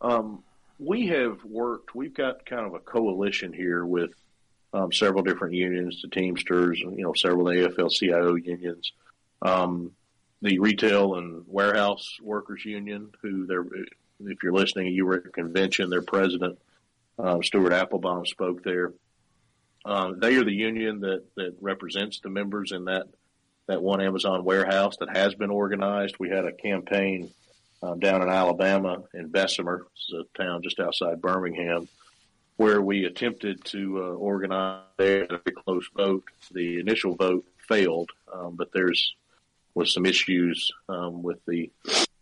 um, 0.00 0.42
we 0.78 1.06
have 1.08 1.44
worked. 1.44 1.94
We've 1.94 2.14
got 2.14 2.44
kind 2.46 2.66
of 2.66 2.74
a 2.74 2.78
coalition 2.78 3.52
here 3.52 3.84
with 3.84 4.10
um, 4.72 4.92
several 4.92 5.22
different 5.22 5.54
unions, 5.54 6.02
the 6.02 6.08
Teamsters, 6.08 6.80
you 6.80 7.02
know, 7.02 7.14
several 7.14 7.46
AFL-CIO 7.46 8.34
unions, 8.34 8.92
um, 9.42 9.92
the 10.42 10.58
retail 10.58 11.16
and 11.16 11.44
warehouse 11.46 12.18
workers 12.22 12.64
union, 12.64 13.10
who 13.22 13.46
they're, 13.46 13.64
if 14.20 14.42
you're 14.42 14.52
listening, 14.52 14.92
you 14.92 15.06
were 15.06 15.16
at 15.16 15.26
a 15.26 15.30
convention, 15.30 15.90
their 15.90 16.02
president, 16.02 16.58
uh, 17.18 17.40
Stuart 17.42 17.72
Appelbaum 17.72 18.26
spoke 18.26 18.62
there. 18.62 18.92
Uh, 19.84 20.12
they 20.16 20.36
are 20.36 20.44
the 20.44 20.52
union 20.52 21.00
that, 21.00 21.24
that 21.36 21.56
represents 21.60 22.20
the 22.20 22.28
members 22.28 22.72
in 22.72 22.84
that, 22.84 23.06
that 23.66 23.82
one 23.82 24.00
Amazon 24.00 24.44
warehouse 24.44 24.96
that 25.00 25.16
has 25.16 25.34
been 25.34 25.50
organized. 25.50 26.16
We 26.18 26.28
had 26.28 26.44
a 26.44 26.52
campaign 26.52 27.30
um, 27.82 27.98
down 28.00 28.22
in 28.22 28.28
Alabama 28.28 29.02
in 29.14 29.28
Bessemer, 29.28 29.86
a 30.12 30.40
town 30.40 30.62
just 30.62 30.80
outside 30.80 31.20
Birmingham, 31.20 31.88
where 32.58 32.82
we 32.82 33.04
attempted 33.04 33.64
to 33.64 34.02
uh, 34.02 34.14
organize 34.16 34.82
there 34.98 35.24
a 35.24 35.28
very 35.28 35.56
close 35.64 35.88
vote. 35.96 36.24
The 36.52 36.80
initial 36.80 37.14
vote 37.14 37.46
failed, 37.68 38.10
um, 38.32 38.56
but 38.56 38.72
there's 38.72 39.14
was 39.74 39.94
some 39.94 40.04
issues 40.04 40.70
um, 40.88 41.22
with 41.22 41.38
the 41.46 41.70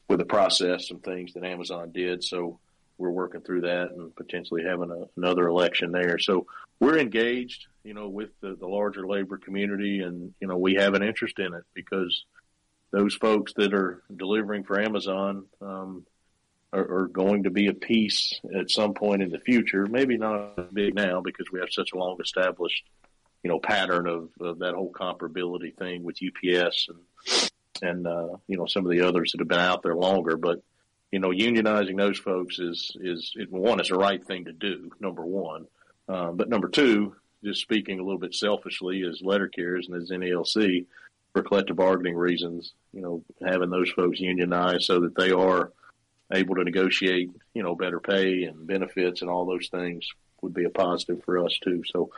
with 0.08 0.18
the 0.18 0.26
process 0.26 0.90
and 0.90 1.02
things 1.02 1.32
that 1.32 1.42
Amazon 1.42 1.90
did. 1.90 2.22
So 2.22 2.60
we're 2.98 3.10
working 3.10 3.40
through 3.40 3.62
that 3.62 3.92
and 3.92 4.14
potentially 4.14 4.62
having 4.62 4.90
a, 4.90 5.06
another 5.16 5.48
election 5.48 5.90
there. 5.90 6.18
So 6.18 6.46
we're 6.80 6.98
engaged, 6.98 7.66
you 7.82 7.94
know, 7.94 8.08
with 8.08 8.30
the, 8.40 8.56
the 8.56 8.68
larger 8.68 9.06
labor 9.06 9.38
community, 9.38 10.00
and 10.00 10.34
you 10.38 10.48
know 10.48 10.58
we 10.58 10.74
have 10.74 10.92
an 10.92 11.02
interest 11.02 11.38
in 11.38 11.54
it 11.54 11.64
because 11.72 12.24
those 12.90 13.14
folks 13.14 13.54
that 13.54 13.72
are 13.72 14.02
delivering 14.14 14.64
for 14.64 14.78
Amazon 14.78 15.46
um, 15.62 16.06
are, 16.76 17.02
are, 17.02 17.08
going 17.08 17.44
to 17.44 17.50
be 17.50 17.68
a 17.68 17.74
piece 17.74 18.38
at 18.54 18.70
some 18.70 18.94
point 18.94 19.22
in 19.22 19.30
the 19.30 19.38
future. 19.38 19.86
Maybe 19.86 20.16
not 20.16 20.74
big 20.74 20.94
now 20.94 21.20
because 21.20 21.46
we 21.50 21.60
have 21.60 21.70
such 21.72 21.92
a 21.92 21.98
long 21.98 22.18
established, 22.20 22.84
you 23.42 23.50
know, 23.50 23.58
pattern 23.58 24.06
of, 24.06 24.28
of 24.40 24.58
that 24.60 24.74
whole 24.74 24.92
comparability 24.92 25.76
thing 25.76 26.02
with 26.02 26.18
UPS 26.22 26.88
and 26.88 27.50
and 27.82 28.06
uh, 28.06 28.36
you 28.46 28.56
know 28.56 28.66
some 28.66 28.84
of 28.84 28.90
the 28.90 29.02
others 29.02 29.32
that 29.32 29.40
have 29.40 29.48
been 29.48 29.58
out 29.58 29.82
there 29.82 29.94
longer. 29.94 30.36
But 30.36 30.62
you 31.12 31.18
know, 31.18 31.28
unionizing 31.28 31.96
those 31.96 32.18
folks 32.18 32.58
is 32.58 32.96
is 33.00 33.32
it, 33.36 33.50
one 33.50 33.80
is 33.80 33.88
the 33.88 33.96
right 33.96 34.24
thing 34.24 34.46
to 34.46 34.52
do. 34.52 34.90
Number 35.00 35.24
one, 35.24 35.66
um, 36.08 36.36
but 36.36 36.48
number 36.48 36.68
two, 36.68 37.16
just 37.44 37.60
speaking 37.60 37.98
a 37.98 38.02
little 38.02 38.18
bit 38.18 38.34
selfishly 38.34 39.02
as 39.02 39.22
letter 39.22 39.48
carriers 39.48 39.88
and 39.88 40.00
as 40.00 40.10
NALC 40.10 40.86
for 41.32 41.42
collective 41.42 41.76
bargaining 41.76 42.16
reasons, 42.16 42.72
you 42.92 43.00
know, 43.02 43.22
having 43.46 43.70
those 43.70 43.90
folks 43.90 44.20
unionized 44.20 44.84
so 44.84 45.00
that 45.00 45.14
they 45.16 45.30
are 45.30 45.72
able 46.32 46.56
to 46.56 46.64
negotiate, 46.64 47.30
you 47.54 47.62
know, 47.62 47.74
better 47.74 48.00
pay 48.00 48.44
and 48.44 48.66
benefits 48.66 49.22
and 49.22 49.30
all 49.30 49.46
those 49.46 49.68
things 49.68 50.06
would 50.42 50.54
be 50.54 50.64
a 50.64 50.70
positive 50.70 51.22
for 51.24 51.44
us 51.44 51.58
too. 51.62 51.82
So 51.86 52.10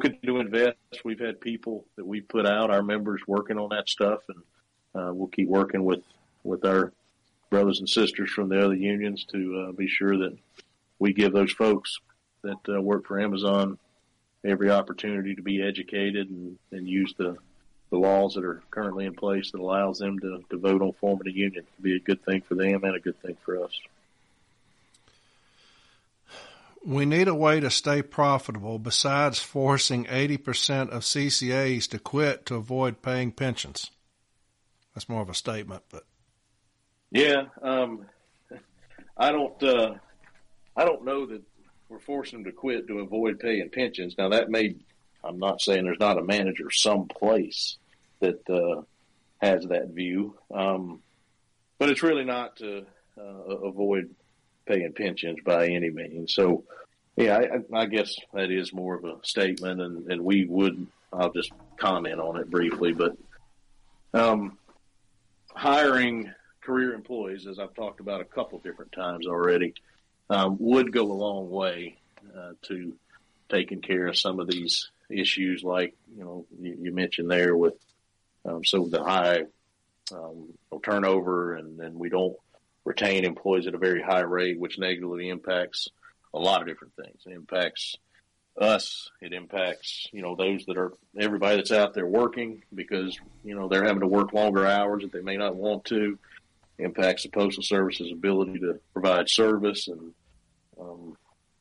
continue 0.00 0.34
to 0.34 0.40
invest. 0.40 0.76
We've 1.04 1.20
had 1.20 1.40
people 1.40 1.84
that 1.96 2.06
we 2.06 2.20
put 2.20 2.46
out, 2.46 2.70
our 2.70 2.82
members 2.82 3.22
working 3.26 3.58
on 3.58 3.70
that 3.70 3.88
stuff 3.88 4.20
and 4.28 4.38
uh, 4.94 5.12
we'll 5.14 5.28
keep 5.28 5.48
working 5.48 5.84
with, 5.84 6.02
with 6.44 6.64
our 6.64 6.92
brothers 7.48 7.80
and 7.80 7.88
sisters 7.88 8.30
from 8.30 8.48
the 8.48 8.64
other 8.64 8.74
unions 8.74 9.24
to 9.32 9.66
uh, 9.68 9.72
be 9.72 9.88
sure 9.88 10.16
that 10.18 10.36
we 10.98 11.12
give 11.12 11.32
those 11.32 11.52
folks 11.52 11.98
that 12.42 12.58
uh, 12.68 12.80
work 12.80 13.06
for 13.06 13.20
Amazon 13.20 13.78
every 14.44 14.70
opportunity 14.70 15.34
to 15.34 15.42
be 15.42 15.62
educated 15.62 16.30
and, 16.30 16.58
and 16.72 16.88
use 16.88 17.14
the, 17.18 17.36
the 17.90 17.98
laws 17.98 18.34
that 18.34 18.44
are 18.44 18.62
currently 18.70 19.04
in 19.04 19.14
place 19.14 19.50
that 19.50 19.60
allows 19.60 19.98
them 19.98 20.18
to, 20.20 20.44
to 20.50 20.56
vote 20.56 20.80
on 20.80 20.92
forming 21.00 21.28
a 21.28 21.36
union. 21.36 21.64
It 21.64 21.74
can 21.74 21.82
be 21.82 21.96
a 21.96 22.00
good 22.00 22.24
thing 22.24 22.40
for 22.42 22.54
them 22.54 22.84
and 22.84 22.96
a 22.96 23.00
good 23.00 23.20
thing 23.20 23.36
for 23.44 23.62
us. 23.62 23.72
We 26.84 27.04
need 27.04 27.28
a 27.28 27.34
way 27.34 27.60
to 27.60 27.70
stay 27.70 28.00
profitable 28.00 28.78
besides 28.78 29.38
forcing 29.38 30.06
80% 30.06 30.88
of 30.90 31.02
CCAs 31.02 31.88
to 31.90 31.98
quit 31.98 32.46
to 32.46 32.54
avoid 32.54 33.02
paying 33.02 33.32
pensions. 33.32 33.90
That's 34.94 35.08
more 35.08 35.20
of 35.20 35.28
a 35.28 35.34
statement, 35.34 35.82
but 35.90 36.04
yeah, 37.10 37.44
um, 37.62 38.06
I 39.16 39.32
don't. 39.32 39.62
Uh, 39.62 39.94
I 40.76 40.84
don't 40.84 41.04
know 41.04 41.26
that 41.26 41.42
we're 41.88 41.98
forcing 41.98 42.42
them 42.42 42.52
to 42.52 42.56
quit 42.56 42.86
to 42.88 43.00
avoid 43.00 43.40
paying 43.40 43.68
pensions. 43.70 44.14
Now 44.16 44.28
that 44.30 44.48
may. 44.48 44.76
I'm 45.24 45.38
not 45.38 45.60
saying 45.60 45.84
there's 45.84 46.00
not 46.00 46.18
a 46.18 46.24
manager 46.24 46.70
someplace 46.70 47.76
that 48.20 48.48
uh, 48.48 48.82
has 49.38 49.64
that 49.66 49.88
view, 49.88 50.36
um, 50.52 51.00
but 51.78 51.90
it's 51.90 52.02
really 52.02 52.24
not 52.24 52.56
to 52.56 52.84
uh, 53.18 53.22
avoid 53.22 54.14
paying 54.66 54.92
pensions 54.92 55.38
by 55.44 55.68
any 55.68 55.90
means. 55.90 56.34
So, 56.34 56.64
yeah, 57.16 57.38
I, 57.38 57.78
I 57.80 57.86
guess 57.86 58.14
that 58.32 58.50
is 58.50 58.72
more 58.72 58.94
of 58.94 59.04
a 59.04 59.16
statement, 59.22 59.80
and, 59.80 60.10
and 60.10 60.24
we 60.24 60.44
would. 60.44 60.86
I'll 61.12 61.32
just 61.32 61.50
comment 61.76 62.20
on 62.20 62.38
it 62.38 62.48
briefly, 62.48 62.92
but 62.92 63.16
um, 64.14 64.58
hiring 65.54 66.32
career 66.60 66.94
employees, 66.94 67.46
as 67.46 67.58
I've 67.58 67.74
talked 67.74 68.00
about 68.00 68.20
a 68.20 68.24
couple 68.24 68.58
different 68.60 68.92
times 68.92 69.26
already, 69.26 69.74
um, 70.28 70.56
would 70.60 70.92
go 70.92 71.10
a 71.10 71.12
long 71.12 71.50
way 71.50 71.96
uh, 72.36 72.52
to 72.62 72.94
taking 73.48 73.80
care 73.80 74.06
of 74.06 74.16
some 74.16 74.38
of 74.38 74.48
these 74.48 74.88
issues, 75.10 75.62
like 75.62 75.94
you 76.16 76.24
know 76.24 76.46
you, 76.60 76.76
you 76.80 76.92
mentioned 76.92 77.30
there 77.30 77.56
with 77.56 77.74
um, 78.44 78.64
so 78.64 78.86
the 78.86 79.02
high 79.02 79.44
um, 80.12 80.48
turnover, 80.82 81.54
and 81.54 81.78
then 81.78 81.98
we 81.98 82.08
don't 82.08 82.36
retain 82.84 83.24
employees 83.24 83.66
at 83.66 83.74
a 83.74 83.78
very 83.78 84.02
high 84.02 84.20
rate, 84.20 84.58
which 84.58 84.78
negatively 84.78 85.28
impacts 85.28 85.88
a 86.32 86.38
lot 86.38 86.60
of 86.60 86.68
different 86.68 86.94
things. 86.96 87.22
It 87.26 87.32
impacts 87.32 87.96
us. 88.58 89.10
It 89.20 89.32
impacts, 89.32 90.08
you 90.12 90.22
know, 90.22 90.36
those 90.36 90.64
that 90.66 90.76
are 90.76 90.92
everybody 91.18 91.56
that's 91.56 91.72
out 91.72 91.94
there 91.94 92.06
working 92.06 92.62
because, 92.74 93.18
you 93.44 93.54
know, 93.54 93.68
they're 93.68 93.84
having 93.84 94.00
to 94.00 94.06
work 94.06 94.32
longer 94.32 94.66
hours 94.66 95.02
that 95.02 95.12
they 95.12 95.22
may 95.22 95.36
not 95.36 95.56
want 95.56 95.84
to 95.86 96.18
impacts 96.78 97.24
the 97.24 97.28
Postal 97.28 97.62
Service's 97.62 98.10
ability 98.10 98.58
to 98.60 98.80
provide 98.92 99.28
service. 99.28 99.88
And 99.88 100.12
um, 100.80 101.16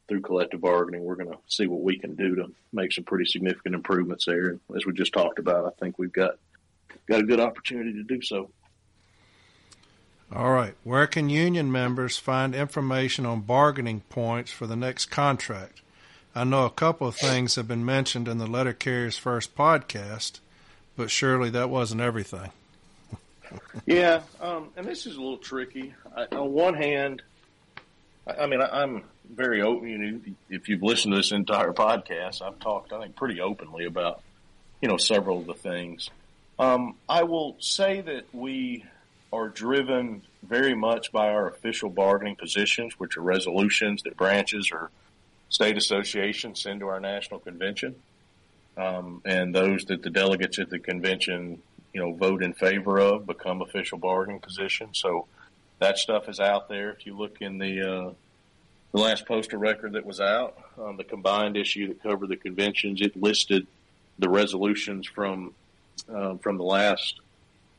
through 0.10 0.22
collective 0.22 0.62
bargaining, 0.62 1.04
we're 1.04 1.16
going 1.16 1.32
to 1.32 1.38
see 1.48 1.68
what 1.68 1.82
we 1.82 1.98
can 1.98 2.16
do 2.16 2.36
to 2.36 2.52
make 2.74 2.92
some 2.92 3.06
pretty 3.06 3.26
significant 3.26 3.76
improvements 3.76 4.26
there. 4.26 4.50
And 4.50 4.60
as 4.76 4.86
we 4.86 4.94
just 4.94 5.14
talked 5.14 5.40
about, 5.40 5.66
I 5.66 5.70
think 5.80 5.98
we've 5.98 6.12
got 6.12 6.36
got 7.08 7.22
a 7.22 7.24
good 7.24 7.40
opportunity 7.40 7.94
to 7.94 8.04
do 8.04 8.22
so. 8.22 8.50
All 10.36 10.52
right. 10.52 10.76
Where 10.84 11.08
can 11.08 11.30
union 11.30 11.72
members 11.72 12.18
find 12.18 12.54
information 12.54 13.26
on 13.26 13.42
bargaining 13.42 14.02
points 14.10 14.52
for 14.52 14.68
the 14.68 14.76
next 14.76 15.08
contract? 15.08 15.82
I 16.36 16.44
know 16.44 16.66
a 16.66 16.70
couple 16.70 17.08
of 17.08 17.16
things 17.16 17.56
have 17.56 17.68
been 17.68 17.86
mentioned 17.86 18.28
in 18.28 18.38
the 18.38 18.46
Letter 18.46 18.74
Carrier's 18.74 19.18
first 19.18 19.56
podcast, 19.56 20.40
but 20.96 21.10
surely 21.10 21.50
that 21.50 21.70
wasn't 21.70 22.02
everything 22.02 22.52
yeah, 23.86 24.22
um, 24.42 24.70
and 24.76 24.86
this 24.86 25.06
is 25.06 25.16
a 25.16 25.20
little 25.20 25.38
tricky. 25.38 25.94
I, 26.16 26.26
on 26.36 26.52
one 26.52 26.74
hand, 26.74 27.22
I, 28.28 28.44
I 28.44 28.48
mean, 28.48 28.62
I, 28.62 28.84
am 28.84 29.04
very 29.34 29.62
open. 29.62 29.90
You 29.90 29.98
know, 29.98 30.20
if 30.50 30.70
you've 30.70 30.84
listened 30.84 31.14
to 31.14 31.18
this 31.18 31.32
entire 31.32 31.74
podcast, 31.74 32.42
I've 32.42 32.60
talked, 32.60 32.94
I 32.94 33.02
think, 33.02 33.16
pretty 33.16 33.42
openly 33.42 33.86
about, 33.86 34.22
you 34.82 34.88
know, 34.88 34.98
several 34.98 35.40
of 35.40 35.48
the 35.48 35.54
things. 35.54 36.10
Um, 36.58 36.96
I 37.08 37.24
will 37.24 37.56
say 37.60 38.02
that 38.02 38.26
we 38.34 38.86
are 39.32 39.48
driven 39.48 40.24
very 40.44 40.76
much 40.76 41.12
by 41.12 41.30
our 41.30 41.48
official 41.48 41.90
bargaining 41.90 42.36
positions, 42.36 42.94
which 42.98 43.18
are 43.18 43.22
resolutions 43.22 44.04
that 44.04 44.18
branches 44.18 44.72
or 44.72 44.90
state 45.50 45.78
associations 45.78 46.62
send 46.62 46.80
to 46.82 46.88
our 46.88 47.00
national 47.00 47.40
convention. 47.40 47.96
Um, 48.78 49.22
and 49.26 49.54
those 49.54 49.86
that 49.86 50.04
the 50.04 50.10
delegates 50.10 50.58
at 50.60 50.70
the 50.70 50.80
convention 50.80 51.62
you 51.94 52.02
know, 52.02 52.14
vote 52.14 52.44
in 52.44 52.54
favor 52.54 53.00
of, 53.00 53.26
become 53.26 53.62
official 53.62 53.98
bargaining 53.98 54.40
positions. 54.40 55.00
So 55.00 55.28
that 55.80 55.98
stuff 55.98 56.30
is 56.30 56.40
out 56.40 56.70
there. 56.70 56.92
If 56.92 57.06
you 57.06 57.18
look 57.18 57.42
in 57.42 57.58
the, 57.58 57.92
uh, 57.92 58.14
the 58.92 59.00
last 59.00 59.26
postal 59.28 59.60
record 59.60 59.94
that 59.94 60.06
was 60.06 60.20
out, 60.20 60.58
um, 60.82 60.98
the 60.98 61.04
combined 61.04 61.58
issue 61.58 61.88
that 61.88 62.02
covered 62.02 62.30
the 62.30 62.38
conventions, 62.38 63.02
it 63.02 63.16
listed 63.22 63.68
the 64.18 64.30
resolutions 64.30 65.08
from, 65.08 65.54
um, 66.14 66.40
from 66.40 66.58
the 66.58 66.64
last, 66.64 67.20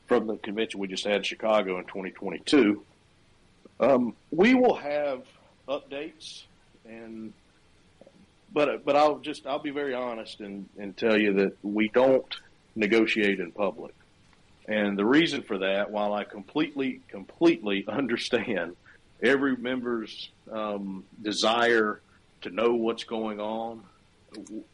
from 0.07 0.27
the 0.27 0.37
convention 0.37 0.79
we 0.79 0.87
just 0.87 1.03
had 1.03 1.17
in 1.17 1.23
Chicago 1.23 1.77
in 1.77 1.85
2022. 1.85 2.83
Um, 3.79 4.15
we 4.31 4.53
will 4.53 4.75
have 4.75 5.23
updates 5.67 6.43
and 6.85 7.33
but 8.53 8.83
but 8.85 8.95
I'll 8.95 9.19
just 9.19 9.47
I'll 9.47 9.59
be 9.59 9.69
very 9.69 9.93
honest 9.93 10.41
and, 10.41 10.67
and 10.77 10.95
tell 10.95 11.17
you 11.19 11.33
that 11.33 11.57
we 11.63 11.87
don't 11.89 12.35
negotiate 12.75 13.39
in 13.39 13.51
public. 13.51 13.93
And 14.67 14.97
the 14.97 15.05
reason 15.05 15.41
for 15.41 15.57
that, 15.59 15.91
while 15.91 16.13
I 16.13 16.23
completely, 16.23 17.01
completely 17.07 17.85
understand 17.87 18.75
every 19.21 19.55
member's 19.55 20.29
um, 20.51 21.03
desire 21.21 22.01
to 22.41 22.49
know 22.49 22.73
what's 22.73 23.03
going 23.03 23.39
on, 23.39 23.83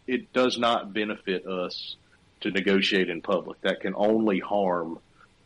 it 0.06 0.32
does 0.34 0.58
not 0.58 0.94
benefit 0.94 1.46
us 1.46 1.96
to 2.42 2.52
negotiate 2.52 3.10
in 3.10 3.22
public. 3.22 3.60
That 3.62 3.82
can 3.82 3.94
only 3.96 4.40
harm 4.40 5.00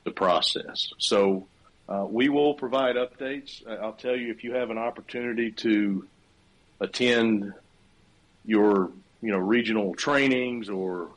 the 0.04 0.12
process. 0.12 0.92
So 0.98 1.48
uh, 1.88 2.06
we 2.10 2.30
will 2.30 2.54
provide 2.54 2.96
updates. 2.96 3.66
I'll 3.68 3.94
tell 3.94 4.16
you 4.16 4.32
if 4.32 4.44
you 4.44 4.54
have 4.54 4.70
an 4.70 4.78
opportunity 4.78 5.52
to 5.52 6.08
attend 6.80 7.54
your 8.46 8.92
you 9.22 9.32
know, 9.32 9.38
regional 9.38 9.94
trainings 9.94 10.68
or 10.70 11.10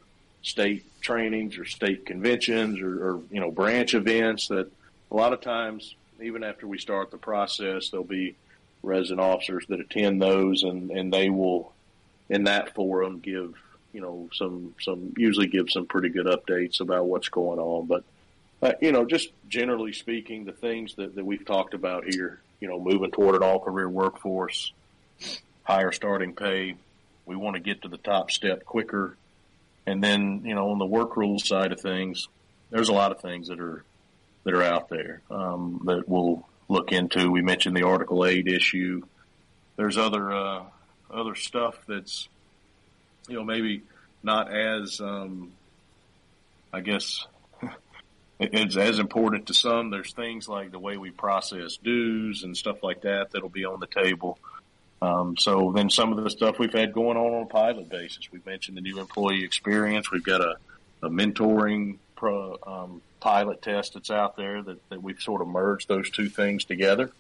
state 0.43 0.85
trainings 1.01 1.59
or 1.59 1.65
state 1.65 2.05
conventions 2.05 2.81
or, 2.81 3.09
or, 3.09 3.21
you 3.31 3.41
know, 3.41 3.51
branch 3.51 3.95
events 3.95 4.49
that 4.49 4.71
a 5.11 5.15
lot 5.15 5.33
of 5.33 5.41
times, 5.41 5.95
even 6.21 6.45
after 6.45 6.67
we 6.67 6.79
start 6.79 7.11
the 7.11 7.19
process, 7.19 7.91
there'll 7.91 8.05
be 8.05 8.37
resident 8.83 9.21
officers 9.21 9.65
that 9.69 9.81
attend 9.81 10.21
those 10.21 10.63
and, 10.63 10.91
and 10.91 11.13
they 11.13 11.31
will, 11.31 11.73
in 12.29 12.45
that 12.45 12.75
forum, 12.75 13.21
give, 13.21 13.55
you 13.93 14.01
know, 14.01 14.29
some, 14.33 14.75
some, 14.81 15.15
usually 15.17 15.47
give 15.47 15.71
some 15.71 15.87
pretty 15.87 16.09
good 16.09 16.27
updates 16.27 16.81
about 16.81 17.07
what's 17.07 17.29
going 17.29 17.59
on. 17.59 17.87
But, 17.87 18.05
uh, 18.63 18.73
you 18.81 18.93
know, 18.93 19.05
just 19.05 19.31
generally 19.49 19.93
speaking, 19.93 20.45
the 20.45 20.53
things 20.53 20.95
that, 20.97 21.15
that 21.15 21.25
we've 21.25 21.45
talked 21.45 21.75
about 21.75 22.05
here, 22.05 22.41
you 22.61 22.69
know, 22.69 22.81
moving 22.81 23.11
toward 23.11 23.35
an 23.37 23.43
all 23.43 23.61
career 23.61 23.89
workforce, 23.89 24.73
higher 25.65 25.93
starting 25.93 26.35
pay, 26.35 26.75
we 27.27 27.37
want 27.37 27.55
to 27.55 27.61
get 27.61 27.83
to 27.83 27.89
the 27.89 27.99
top 27.99 28.31
step 28.31 28.65
quicker. 28.65 29.17
And 29.87 30.03
then, 30.03 30.43
you 30.45 30.55
know, 30.55 30.71
on 30.71 30.79
the 30.79 30.87
work 30.87 31.17
rules 31.17 31.47
side 31.47 31.73
of 31.73 31.81
things, 31.81 32.29
there's 32.71 32.89
a 32.89 32.95
lot 32.95 33.13
of 33.13 33.21
things 33.21 33.49
that 33.49 33.61
are 33.61 33.85
that 34.45 34.55
are 34.55 34.63
out 34.63 34.89
there 34.89 35.23
um, 35.31 35.83
that 35.87 36.09
we'll 36.09 36.47
look 36.69 36.93
into. 36.93 37.31
We 37.31 37.43
mentioned 37.43 37.77
the 37.77 37.87
Article 37.87 38.25
Eight 38.25 38.47
issue. 38.47 39.03
There's 39.77 39.99
other 39.99 40.33
uh, 40.33 40.63
other 41.11 41.35
stuff 41.35 41.77
that's 41.87 42.29
you 43.29 43.37
know 43.37 43.45
maybe 43.45 43.83
not 44.23 44.53
as 44.53 45.01
um, 45.01 45.53
I 46.73 46.81
guess 46.81 47.27
it's 48.41 48.77
as 48.77 48.99
important 48.99 49.47
to 49.47 49.55
some. 49.55 49.91
There's 49.91 50.13
things 50.13 50.49
like 50.49 50.73
the 50.73 50.79
way 50.79 50.97
we 50.97 51.11
process 51.11 51.77
dues 51.77 52.43
and 52.43 52.57
stuff 52.57 52.83
like 52.83 53.03
that 53.03 53.31
that'll 53.33 53.49
be 53.49 53.65
on 53.65 53.81
the 53.81 53.87
table. 53.87 54.39
Um, 55.03 55.37
so 55.37 55.73
then 55.75 55.91
some 55.91 56.17
of 56.17 56.25
the 56.25 56.31
stuff 56.31 56.59
we've 56.59 56.73
had 56.73 56.93
going 56.93 57.19
on 57.19 57.35
on 57.35 57.43
a 57.43 57.47
pilot 57.47 57.91
basis. 57.91 58.31
We've 58.33 58.45
mentioned 58.47 58.77
the 58.77 58.81
new 58.81 59.01
employee 59.01 59.45
experience. 59.45 60.11
We've 60.11 60.25
got 60.25 60.41
a, 60.41 60.57
a 61.03 61.11
mentoring 61.11 61.99
pro, 62.17 62.57
um, 62.67 63.03
pilot 63.25 63.63
test 63.63 63.95
that's 63.95 64.11
out 64.11 64.37
there 64.37 64.63
that, 64.63 64.89
that 64.91 65.03
we've 65.03 65.19
sort 65.19 65.41
of 65.41 65.49
merged 65.49 65.89
those 65.89 66.11
two 66.11 66.29
things 66.29 66.63
together 66.65 67.11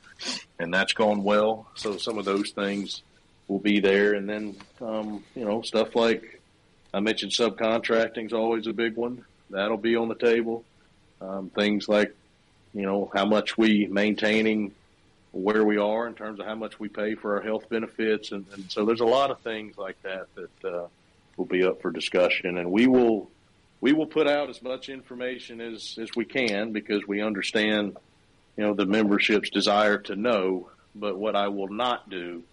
and 0.59 0.73
that's 0.73 0.93
gone 0.93 1.25
well. 1.25 1.67
So 1.77 1.97
some 1.97 2.19
of 2.19 2.27
those 2.27 2.51
things 2.51 3.03
will 3.49 3.59
be 3.59 3.81
there. 3.81 4.13
And 4.13 4.29
then, 4.29 4.57
um, 4.83 5.25
you 5.35 5.47
know, 5.47 5.63
stuff 5.63 5.97
like 5.97 6.43
I 6.93 7.01
mentioned 7.01 7.33
subcontracting 7.33 8.27
is 8.27 8.33
always 8.35 8.67
a 8.67 8.75
big 8.75 8.97
one. 8.97 9.25
That'll 9.49 9.79
be 9.79 9.97
on 9.97 10.09
the 10.09 10.15
table. 10.15 10.63
Um, 11.23 11.49
things 11.49 11.89
like, 11.89 12.15
you 12.75 12.83
know, 12.83 13.11
how 13.15 13.25
much 13.25 13.57
we 13.57 13.87
maintaining 13.87 14.73
where 15.33 15.65
we 15.65 15.79
are 15.79 16.07
in 16.07 16.13
terms 16.13 16.39
of 16.39 16.45
how 16.45 16.55
much 16.55 16.79
we 16.79 16.89
pay 16.89 17.15
for 17.15 17.37
our 17.37 17.43
health 17.43 17.71
benefits. 17.71 18.31
And, 18.31 18.45
and 18.53 18.71
so 18.71 18.85
there's 18.85 19.01
a 19.01 19.07
lot 19.07 19.31
of 19.31 19.41
things 19.41 19.79
like 19.79 20.01
that 20.03 20.27
that, 20.35 20.69
uh, 20.69 20.87
will 21.39 21.47
be 21.47 21.65
up 21.65 21.81
for 21.81 21.91
discussion 21.91 22.59
and 22.59 22.71
we 22.71 22.87
will, 22.87 23.31
we 23.81 23.93
will 23.93 24.07
put 24.07 24.27
out 24.27 24.49
as 24.51 24.63
much 24.63 24.89
information 24.89 25.61
as, 25.61 25.99
as 26.01 26.09
we 26.17 26.25
can 26.25 26.73
because 26.73 27.07
we 27.07 27.23
understand, 27.23 27.97
you 28.57 28.65
know, 28.65 28.75
the 28.75 28.87
membership's 28.87 29.51
desire 29.51 29.99
to 29.99 30.17
know. 30.17 30.69
But 30.95 31.19
what 31.19 31.37
I 31.37 31.49
will 31.49 31.69
not 31.69 32.09
do 32.09 32.45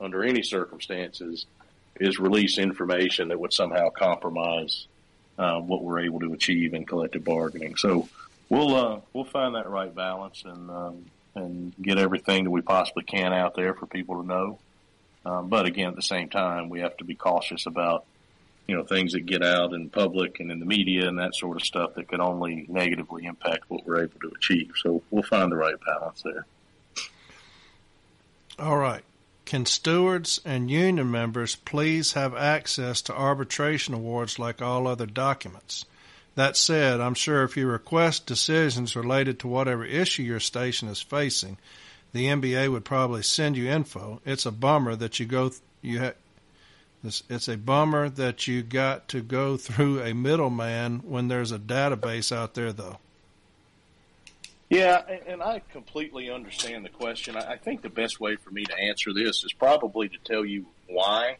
under 0.00 0.22
any 0.22 0.42
circumstances 0.42 1.46
is 2.00 2.18
release 2.18 2.58
information 2.58 3.28
that 3.28 3.40
would 3.40 3.52
somehow 3.52 3.90
compromise 3.90 4.86
uh, 5.38 5.60
what 5.60 5.82
we're 5.82 6.00
able 6.00 6.20
to 6.20 6.32
achieve 6.32 6.74
in 6.74 6.84
collective 6.84 7.24
bargaining. 7.24 7.76
So 7.76 8.08
we'll 8.48 8.74
uh, 8.74 9.00
we'll 9.12 9.24
find 9.24 9.54
that 9.54 9.68
right 9.68 9.94
balance 9.94 10.44
and 10.44 10.70
um, 10.70 11.06
and 11.34 11.74
get 11.80 11.98
everything 11.98 12.44
that 12.44 12.50
we 12.50 12.60
possibly 12.60 13.04
can 13.04 13.32
out 13.32 13.54
there 13.54 13.74
for 13.74 13.86
people 13.86 14.22
to 14.22 14.26
know. 14.26 14.58
Um, 15.24 15.48
but 15.48 15.66
again, 15.66 15.88
at 15.88 15.96
the 15.96 16.02
same 16.02 16.28
time, 16.28 16.68
we 16.68 16.80
have 16.80 16.96
to 16.98 17.04
be 17.04 17.14
cautious 17.14 17.66
about 17.66 18.04
you 18.68 18.76
know 18.76 18.84
things 18.84 19.14
that 19.14 19.26
get 19.26 19.42
out 19.42 19.72
in 19.72 19.88
public 19.88 20.40
and 20.40 20.52
in 20.52 20.60
the 20.60 20.66
media 20.66 21.08
and 21.08 21.18
that 21.18 21.34
sort 21.34 21.56
of 21.56 21.62
stuff 21.62 21.94
that 21.94 22.06
could 22.06 22.20
only 22.20 22.66
negatively 22.68 23.24
impact 23.24 23.64
what 23.68 23.86
we're 23.86 24.04
able 24.04 24.20
to 24.20 24.30
achieve. 24.36 24.72
So 24.76 25.02
we'll 25.10 25.22
find 25.22 25.50
the 25.50 25.56
right 25.56 25.74
balance 25.84 26.22
there. 26.22 26.46
All 28.58 28.76
right. 28.76 29.02
Can 29.46 29.64
stewards 29.64 30.42
and 30.44 30.70
union 30.70 31.10
members 31.10 31.56
please 31.56 32.12
have 32.12 32.34
access 32.34 33.00
to 33.02 33.14
arbitration 33.14 33.94
awards 33.94 34.38
like 34.38 34.60
all 34.60 34.86
other 34.86 35.06
documents? 35.06 35.86
That 36.34 36.54
said, 36.56 37.00
I'm 37.00 37.14
sure 37.14 37.44
if 37.44 37.56
you 37.56 37.66
request 37.66 38.26
decisions 38.26 38.94
related 38.94 39.40
to 39.40 39.48
whatever 39.48 39.84
issue 39.84 40.22
your 40.22 40.40
station 40.40 40.88
is 40.88 41.00
facing, 41.00 41.56
the 42.12 42.26
NBA 42.26 42.70
would 42.70 42.84
probably 42.84 43.22
send 43.22 43.56
you 43.56 43.70
info. 43.70 44.20
It's 44.26 44.44
a 44.44 44.52
bummer 44.52 44.94
that 44.96 45.18
you 45.18 45.24
go 45.24 45.52
you 45.80 46.00
ha- 46.00 46.12
it's, 47.04 47.22
it's 47.28 47.48
a 47.48 47.56
bummer 47.56 48.08
that 48.08 48.46
you 48.46 48.62
got 48.62 49.08
to 49.08 49.20
go 49.20 49.56
through 49.56 50.02
a 50.02 50.14
middleman 50.14 51.00
when 51.00 51.28
there's 51.28 51.52
a 51.52 51.58
database 51.58 52.34
out 52.34 52.54
there, 52.54 52.72
though. 52.72 52.98
Yeah, 54.70 55.02
and 55.26 55.42
I 55.42 55.62
completely 55.72 56.30
understand 56.30 56.84
the 56.84 56.90
question. 56.90 57.36
I 57.36 57.56
think 57.56 57.80
the 57.80 57.88
best 57.88 58.20
way 58.20 58.36
for 58.36 58.50
me 58.50 58.64
to 58.64 58.78
answer 58.78 59.14
this 59.14 59.42
is 59.42 59.52
probably 59.52 60.10
to 60.10 60.18
tell 60.24 60.44
you 60.44 60.66
why 60.86 61.38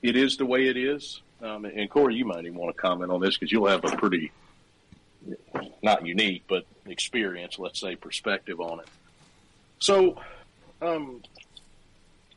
it 0.00 0.16
is 0.16 0.36
the 0.36 0.46
way 0.46 0.68
it 0.68 0.76
is. 0.76 1.22
Um, 1.42 1.64
and 1.64 1.90
Corey, 1.90 2.14
you 2.14 2.24
might 2.24 2.44
even 2.44 2.54
want 2.54 2.74
to 2.74 2.80
comment 2.80 3.10
on 3.10 3.20
this 3.20 3.36
because 3.36 3.50
you'll 3.50 3.66
have 3.66 3.84
a 3.84 3.96
pretty, 3.96 4.30
not 5.82 6.06
unique, 6.06 6.44
but 6.46 6.66
experience, 6.86 7.58
let's 7.58 7.80
say, 7.80 7.96
perspective 7.96 8.60
on 8.60 8.80
it. 8.80 8.86
So, 9.80 10.20
um, 10.80 11.22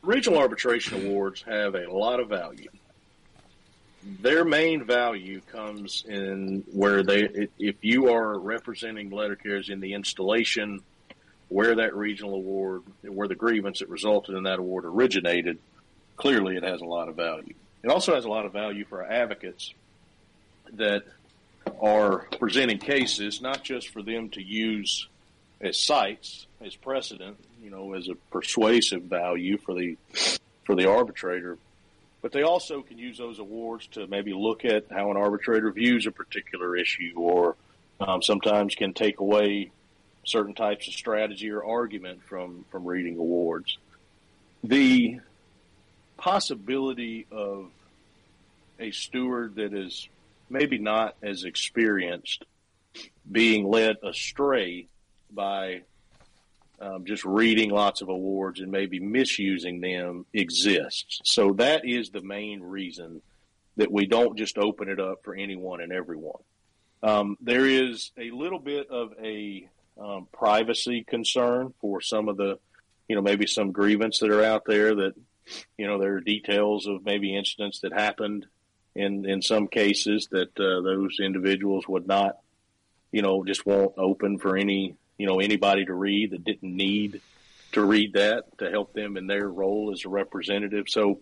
regional 0.02 0.38
arbitration 0.38 1.06
awards 1.06 1.42
have 1.42 1.74
a 1.74 1.90
lot 1.90 2.20
of 2.20 2.28
value 2.28 2.70
their 4.02 4.44
main 4.44 4.84
value 4.84 5.40
comes 5.52 6.04
in 6.08 6.64
where 6.72 7.02
they, 7.02 7.48
if 7.58 7.76
you 7.82 8.12
are 8.12 8.38
representing 8.38 9.10
letter 9.10 9.36
carriers 9.36 9.68
in 9.68 9.80
the 9.80 9.92
installation, 9.92 10.80
where 11.48 11.74
that 11.76 11.94
regional 11.94 12.34
award, 12.34 12.82
where 13.02 13.28
the 13.28 13.34
grievance 13.34 13.80
that 13.80 13.88
resulted 13.88 14.36
in 14.36 14.44
that 14.44 14.58
award 14.58 14.84
originated, 14.84 15.58
clearly 16.16 16.56
it 16.56 16.62
has 16.62 16.80
a 16.80 16.84
lot 16.84 17.08
of 17.08 17.16
value. 17.16 17.54
It 17.82 17.90
also 17.90 18.14
has 18.14 18.24
a 18.24 18.28
lot 18.28 18.46
of 18.46 18.52
value 18.52 18.84
for 18.84 19.04
our 19.04 19.10
advocates 19.10 19.74
that 20.74 21.04
are 21.80 22.26
presenting 22.38 22.78
cases, 22.78 23.42
not 23.42 23.62
just 23.64 23.88
for 23.88 24.02
them 24.02 24.30
to 24.30 24.42
use 24.42 25.08
as 25.60 25.82
cites, 25.82 26.46
as 26.64 26.74
precedent, 26.76 27.36
you 27.62 27.70
know, 27.70 27.92
as 27.94 28.08
a 28.08 28.14
persuasive 28.30 29.02
value 29.02 29.58
for 29.58 29.74
the 29.74 29.96
for 30.64 30.74
the 30.74 30.88
arbitrator, 30.88 31.58
but 32.22 32.32
they 32.32 32.42
also 32.42 32.82
can 32.82 32.98
use 32.98 33.18
those 33.18 33.38
awards 33.38 33.86
to 33.88 34.06
maybe 34.06 34.32
look 34.32 34.64
at 34.64 34.84
how 34.90 35.10
an 35.10 35.16
arbitrator 35.16 35.70
views 35.72 36.06
a 36.06 36.10
particular 36.10 36.76
issue 36.76 37.12
or 37.16 37.56
um, 38.00 38.22
sometimes 38.22 38.74
can 38.74 38.92
take 38.92 39.20
away 39.20 39.70
certain 40.24 40.54
types 40.54 40.86
of 40.86 40.94
strategy 40.94 41.50
or 41.50 41.64
argument 41.64 42.20
from, 42.28 42.64
from 42.70 42.84
reading 42.84 43.16
awards. 43.16 43.78
The 44.62 45.20
possibility 46.18 47.26
of 47.30 47.70
a 48.78 48.90
steward 48.90 49.56
that 49.56 49.72
is 49.72 50.08
maybe 50.50 50.78
not 50.78 51.16
as 51.22 51.44
experienced 51.44 52.44
being 53.30 53.66
led 53.66 53.96
astray 54.02 54.88
by 55.34 55.82
um, 56.80 57.04
just 57.04 57.24
reading 57.24 57.70
lots 57.70 58.00
of 58.00 58.08
awards 58.08 58.60
and 58.60 58.70
maybe 58.70 59.00
misusing 59.00 59.80
them 59.80 60.24
exists. 60.32 61.20
So 61.24 61.52
that 61.54 61.84
is 61.84 62.10
the 62.10 62.22
main 62.22 62.62
reason 62.62 63.20
that 63.76 63.92
we 63.92 64.06
don't 64.06 64.36
just 64.36 64.58
open 64.58 64.88
it 64.88 64.98
up 64.98 65.22
for 65.24 65.34
anyone 65.34 65.80
and 65.80 65.92
everyone. 65.92 66.42
Um, 67.02 67.36
there 67.40 67.66
is 67.66 68.12
a 68.18 68.30
little 68.30 68.58
bit 68.58 68.90
of 68.90 69.12
a 69.22 69.68
um, 69.98 70.28
privacy 70.32 71.04
concern 71.04 71.74
for 71.80 72.00
some 72.00 72.28
of 72.28 72.36
the, 72.36 72.58
you 73.08 73.16
know, 73.16 73.22
maybe 73.22 73.46
some 73.46 73.72
grievance 73.72 74.18
that 74.20 74.30
are 74.30 74.44
out 74.44 74.64
there 74.66 74.94
that, 74.94 75.14
you 75.76 75.86
know, 75.86 75.98
there 75.98 76.14
are 76.14 76.20
details 76.20 76.86
of 76.86 77.04
maybe 77.04 77.36
incidents 77.36 77.80
that 77.80 77.92
happened 77.92 78.46
in 78.94 79.28
in 79.28 79.40
some 79.40 79.68
cases 79.68 80.28
that 80.30 80.58
uh, 80.58 80.80
those 80.82 81.18
individuals 81.20 81.86
would 81.88 82.06
not, 82.06 82.38
you 83.12 83.22
know, 83.22 83.44
just 83.44 83.66
won't 83.66 83.94
open 83.96 84.38
for 84.38 84.56
any 84.56 84.96
you 85.20 85.26
know 85.26 85.38
anybody 85.38 85.84
to 85.84 85.92
read 85.92 86.30
that 86.30 86.44
didn't 86.44 86.74
need 86.74 87.20
to 87.72 87.84
read 87.84 88.14
that 88.14 88.44
to 88.58 88.70
help 88.70 88.94
them 88.94 89.18
in 89.18 89.26
their 89.26 89.46
role 89.48 89.92
as 89.92 90.04
a 90.04 90.08
representative. 90.08 90.86
So 90.88 91.20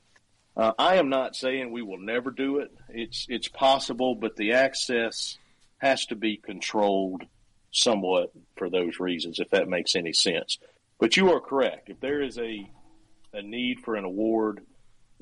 uh, 0.56 0.72
I 0.78 0.96
am 0.96 1.08
not 1.08 1.34
saying 1.34 1.72
we 1.72 1.82
will 1.82 1.98
never 1.98 2.30
do 2.30 2.58
it. 2.58 2.70
It's 2.88 3.26
it's 3.28 3.48
possible, 3.48 4.14
but 4.14 4.36
the 4.36 4.52
access 4.52 5.36
has 5.78 6.06
to 6.06 6.14
be 6.14 6.36
controlled 6.36 7.24
somewhat 7.72 8.32
for 8.56 8.70
those 8.70 9.00
reasons, 9.00 9.40
if 9.40 9.50
that 9.50 9.68
makes 9.68 9.96
any 9.96 10.12
sense. 10.12 10.58
But 11.00 11.16
you 11.16 11.32
are 11.32 11.40
correct. 11.40 11.90
If 11.90 11.98
there 11.98 12.22
is 12.22 12.38
a 12.38 12.70
a 13.32 13.42
need 13.42 13.80
for 13.80 13.96
an 13.96 14.04
award 14.04 14.64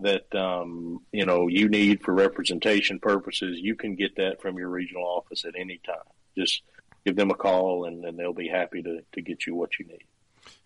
that 0.00 0.34
um, 0.34 1.00
you 1.12 1.24
know 1.24 1.48
you 1.48 1.70
need 1.70 2.02
for 2.02 2.12
representation 2.12 2.98
purposes, 2.98 3.58
you 3.58 3.74
can 3.74 3.96
get 3.96 4.16
that 4.16 4.42
from 4.42 4.58
your 4.58 4.68
regional 4.68 5.04
office 5.04 5.46
at 5.46 5.54
any 5.58 5.80
time. 5.86 6.12
Just 6.36 6.60
give 7.06 7.16
them 7.16 7.30
a 7.30 7.34
call 7.34 7.84
and, 7.84 8.04
and 8.04 8.18
they'll 8.18 8.32
be 8.32 8.48
happy 8.48 8.82
to, 8.82 9.00
to 9.12 9.22
get 9.22 9.46
you 9.46 9.54
what 9.54 9.78
you 9.78 9.86
need. 9.86 10.02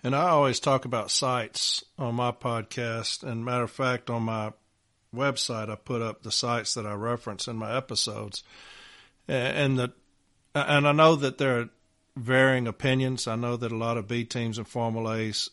And 0.03 0.17
I 0.17 0.31
always 0.31 0.59
talk 0.59 0.87
about 0.87 1.11
cites 1.11 1.85
on 1.99 2.15
my 2.15 2.33
podcast. 2.33 3.23
And 3.23 3.45
matter 3.45 3.65
of 3.65 3.71
fact, 3.71 4.09
on 4.09 4.23
my 4.23 4.53
website, 5.15 5.71
I 5.71 5.75
put 5.75 6.01
up 6.01 6.23
the 6.23 6.33
cites 6.33 6.75
that 6.75 6.87
I 6.87 6.95
reference 6.95 7.47
in 7.47 7.57
my 7.57 7.77
episodes, 7.77 8.43
and 9.29 9.79
the 9.79 9.93
and 10.55 10.89
I 10.89 10.93
know 10.93 11.15
that 11.17 11.39
there 11.39 11.61
are 11.61 11.69
varying 12.17 12.67
opinions. 12.67 13.29
I 13.29 13.37
know 13.37 13.57
that 13.57 13.71
a 13.71 13.77
lot 13.77 13.97
of 13.97 14.09
B 14.09 14.25
teams 14.25 14.59
and 14.59 14.67
Formal 14.67 15.13
A's 15.13 15.51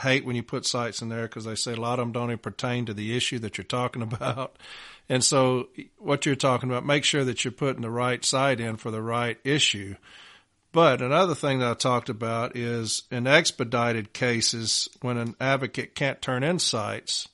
hate 0.00 0.24
when 0.24 0.36
you 0.36 0.42
put 0.42 0.66
cites 0.66 1.02
in 1.02 1.08
there 1.08 1.22
because 1.22 1.44
they 1.44 1.54
say 1.54 1.72
a 1.72 1.76
lot 1.76 1.98
of 1.98 2.04
them 2.04 2.12
don't 2.12 2.30
even 2.30 2.38
pertain 2.38 2.86
to 2.86 2.94
the 2.94 3.16
issue 3.16 3.38
that 3.40 3.58
you're 3.58 3.64
talking 3.64 4.02
about. 4.12 4.56
And 5.08 5.24
so, 5.24 5.68
what 5.96 6.26
you're 6.26 6.36
talking 6.36 6.68
about, 6.68 6.84
make 6.84 7.04
sure 7.04 7.24
that 7.24 7.44
you're 7.44 7.52
putting 7.52 7.82
the 7.82 7.90
right 7.90 8.24
cite 8.24 8.60
in 8.60 8.76
for 8.76 8.90
the 8.90 9.02
right 9.02 9.38
issue. 9.44 9.94
But 10.70 11.00
another 11.00 11.34
thing 11.34 11.60
that 11.60 11.70
I 11.70 11.74
talked 11.74 12.10
about 12.10 12.56
is 12.56 13.04
in 13.10 13.26
expedited 13.26 14.12
cases 14.12 14.88
when 15.00 15.16
an 15.16 15.34
advocate 15.40 15.94
can't 15.94 16.20
turn 16.20 16.42
in 16.42 16.58
cites, 16.58 17.28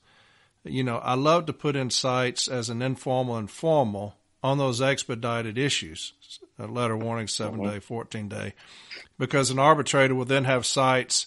you 0.62 0.84
know, 0.84 0.98
I 0.98 1.14
love 1.14 1.46
to 1.46 1.52
put 1.52 1.76
in 1.76 1.90
cites 1.90 2.48
as 2.48 2.70
an 2.70 2.80
informal 2.80 3.36
and 3.36 3.50
formal 3.50 4.16
on 4.42 4.58
those 4.58 4.80
expedited 4.80 5.58
issues, 5.58 6.12
a 6.58 6.66
letter 6.66 6.96
warning, 6.96 7.28
7 7.28 7.60
uh-huh. 7.60 7.72
day, 7.72 7.80
14 7.80 8.28
day, 8.28 8.54
because 9.18 9.50
an 9.50 9.58
arbitrator 9.58 10.14
will 10.14 10.24
then 10.24 10.44
have 10.44 10.64
cites, 10.64 11.26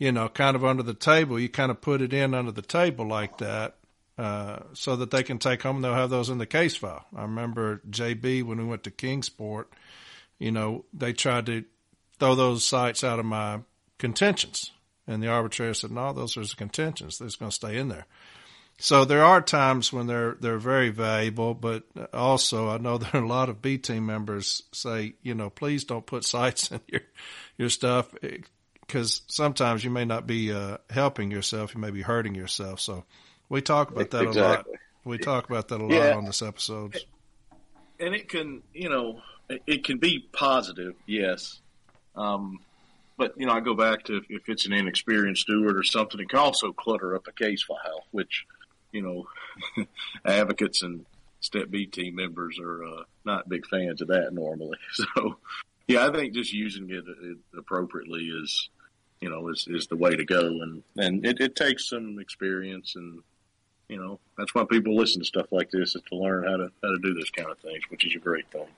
you 0.00 0.10
know, 0.10 0.28
kind 0.28 0.56
of 0.56 0.64
under 0.64 0.82
the 0.82 0.94
table. 0.94 1.38
You 1.38 1.48
kind 1.48 1.70
of 1.70 1.80
put 1.80 2.00
it 2.00 2.12
in 2.12 2.34
under 2.34 2.50
the 2.50 2.62
table 2.62 3.06
like 3.06 3.38
that. 3.38 3.76
Uh, 4.18 4.64
so 4.74 4.96
that 4.96 5.10
they 5.10 5.22
can 5.22 5.38
take 5.38 5.62
home 5.62 5.76
and 5.76 5.84
they'll 5.84 5.94
have 5.94 6.10
those 6.10 6.28
in 6.28 6.36
the 6.36 6.44
case 6.44 6.76
file. 6.76 7.06
I 7.16 7.22
remember 7.22 7.80
JB 7.88 8.42
when 8.42 8.58
we 8.58 8.64
went 8.64 8.82
to 8.82 8.90
Kingsport, 8.90 9.72
you 10.38 10.50
know, 10.50 10.84
they 10.92 11.14
tried 11.14 11.46
to 11.46 11.64
throw 12.18 12.34
those 12.34 12.66
cites 12.66 13.02
out 13.02 13.18
of 13.18 13.24
my 13.24 13.60
contentions. 13.96 14.72
And 15.06 15.22
the 15.22 15.28
arbitrator 15.28 15.72
said, 15.72 15.90
no, 15.90 16.12
those 16.12 16.36
are 16.36 16.42
the 16.42 16.54
contentions. 16.54 17.18
They're 17.18 17.30
going 17.38 17.50
to 17.50 17.54
stay 17.54 17.78
in 17.78 17.88
there. 17.88 18.04
So 18.78 19.06
there 19.06 19.24
are 19.24 19.40
times 19.40 19.90
when 19.90 20.06
they're 20.06 20.36
they're 20.40 20.58
very 20.58 20.90
valuable, 20.90 21.54
but 21.54 21.84
also 22.12 22.68
I 22.68 22.76
know 22.76 22.98
there 22.98 23.10
are 23.14 23.24
a 23.24 23.28
lot 23.28 23.48
of 23.48 23.62
B 23.62 23.78
team 23.78 24.04
members 24.04 24.64
say, 24.72 25.14
you 25.22 25.34
know, 25.34 25.48
please 25.48 25.84
don't 25.84 26.04
put 26.04 26.24
cites 26.24 26.70
in 26.70 26.80
your 26.88 27.02
your 27.56 27.68
stuff 27.70 28.14
because 28.90 29.22
sometimes 29.28 29.84
you 29.84 29.90
may 29.90 30.04
not 30.04 30.26
be 30.26 30.52
uh, 30.52 30.78
helping 30.90 31.30
yourself, 31.30 31.74
you 31.74 31.80
may 31.80 31.90
be 31.90 32.02
hurting 32.02 32.34
yourself. 32.34 32.80
So 32.80 33.04
we 33.48 33.62
talk 33.62 33.90
about 33.90 34.10
that 34.10 34.22
exactly. 34.22 34.42
a 34.42 34.48
lot. 34.48 34.66
We 35.04 35.18
talk 35.18 35.48
about 35.48 35.68
that 35.68 35.80
a 35.80 35.84
lot 35.84 35.92
yeah. 35.92 36.16
on 36.16 36.24
this 36.24 36.42
episodes. 36.42 37.04
And 38.00 38.14
it 38.14 38.28
can, 38.28 38.62
you 38.74 38.88
know, 38.88 39.20
it 39.48 39.84
can 39.84 39.98
be 39.98 40.26
positive, 40.32 40.94
yes. 41.06 41.60
Um, 42.16 42.58
but 43.16 43.34
you 43.36 43.46
know, 43.46 43.52
I 43.52 43.60
go 43.60 43.74
back 43.74 44.04
to 44.04 44.22
if 44.28 44.48
it's 44.48 44.66
an 44.66 44.72
inexperienced 44.72 45.42
steward 45.42 45.76
or 45.76 45.84
something, 45.84 46.18
it 46.18 46.28
can 46.28 46.38
also 46.38 46.72
clutter 46.72 47.14
up 47.14 47.28
a 47.28 47.32
case 47.32 47.62
file, 47.62 48.04
which 48.10 48.46
you 48.92 49.02
know, 49.02 49.86
advocates 50.24 50.82
and 50.82 51.06
Step 51.40 51.70
B 51.70 51.86
team 51.86 52.16
members 52.16 52.58
are 52.58 52.84
uh, 52.84 53.02
not 53.24 53.48
big 53.48 53.66
fans 53.66 54.02
of 54.02 54.08
that 54.08 54.32
normally. 54.32 54.78
So, 54.92 55.38
yeah, 55.88 56.06
I 56.06 56.12
think 56.12 56.34
just 56.34 56.52
using 56.52 56.88
it, 56.90 57.04
it 57.08 57.38
appropriately 57.58 58.22
is, 58.22 58.68
you 59.20 59.28
know, 59.28 59.48
is, 59.48 59.66
is 59.68 59.86
the 59.86 59.96
way 59.96 60.16
to 60.16 60.24
go. 60.24 60.40
And, 60.40 60.82
and 60.96 61.24
it, 61.26 61.40
it 61.40 61.56
takes 61.56 61.88
some 61.88 62.18
experience 62.18 62.94
and, 62.96 63.22
you 63.88 63.96
know, 63.96 64.20
that's 64.38 64.54
why 64.54 64.64
people 64.64 64.96
listen 64.96 65.20
to 65.20 65.26
stuff 65.26 65.46
like 65.50 65.70
this 65.70 65.94
is 65.94 66.02
to 66.08 66.16
learn 66.16 66.44
how 66.44 66.56
to, 66.56 66.70
how 66.82 66.90
to 66.90 66.98
do 67.02 67.14
this 67.14 67.30
kind 67.30 67.50
of 67.50 67.58
things, 67.58 67.82
which 67.88 68.06
is 68.06 68.14
a 68.14 68.18
great 68.18 68.50
thing. 68.50 68.68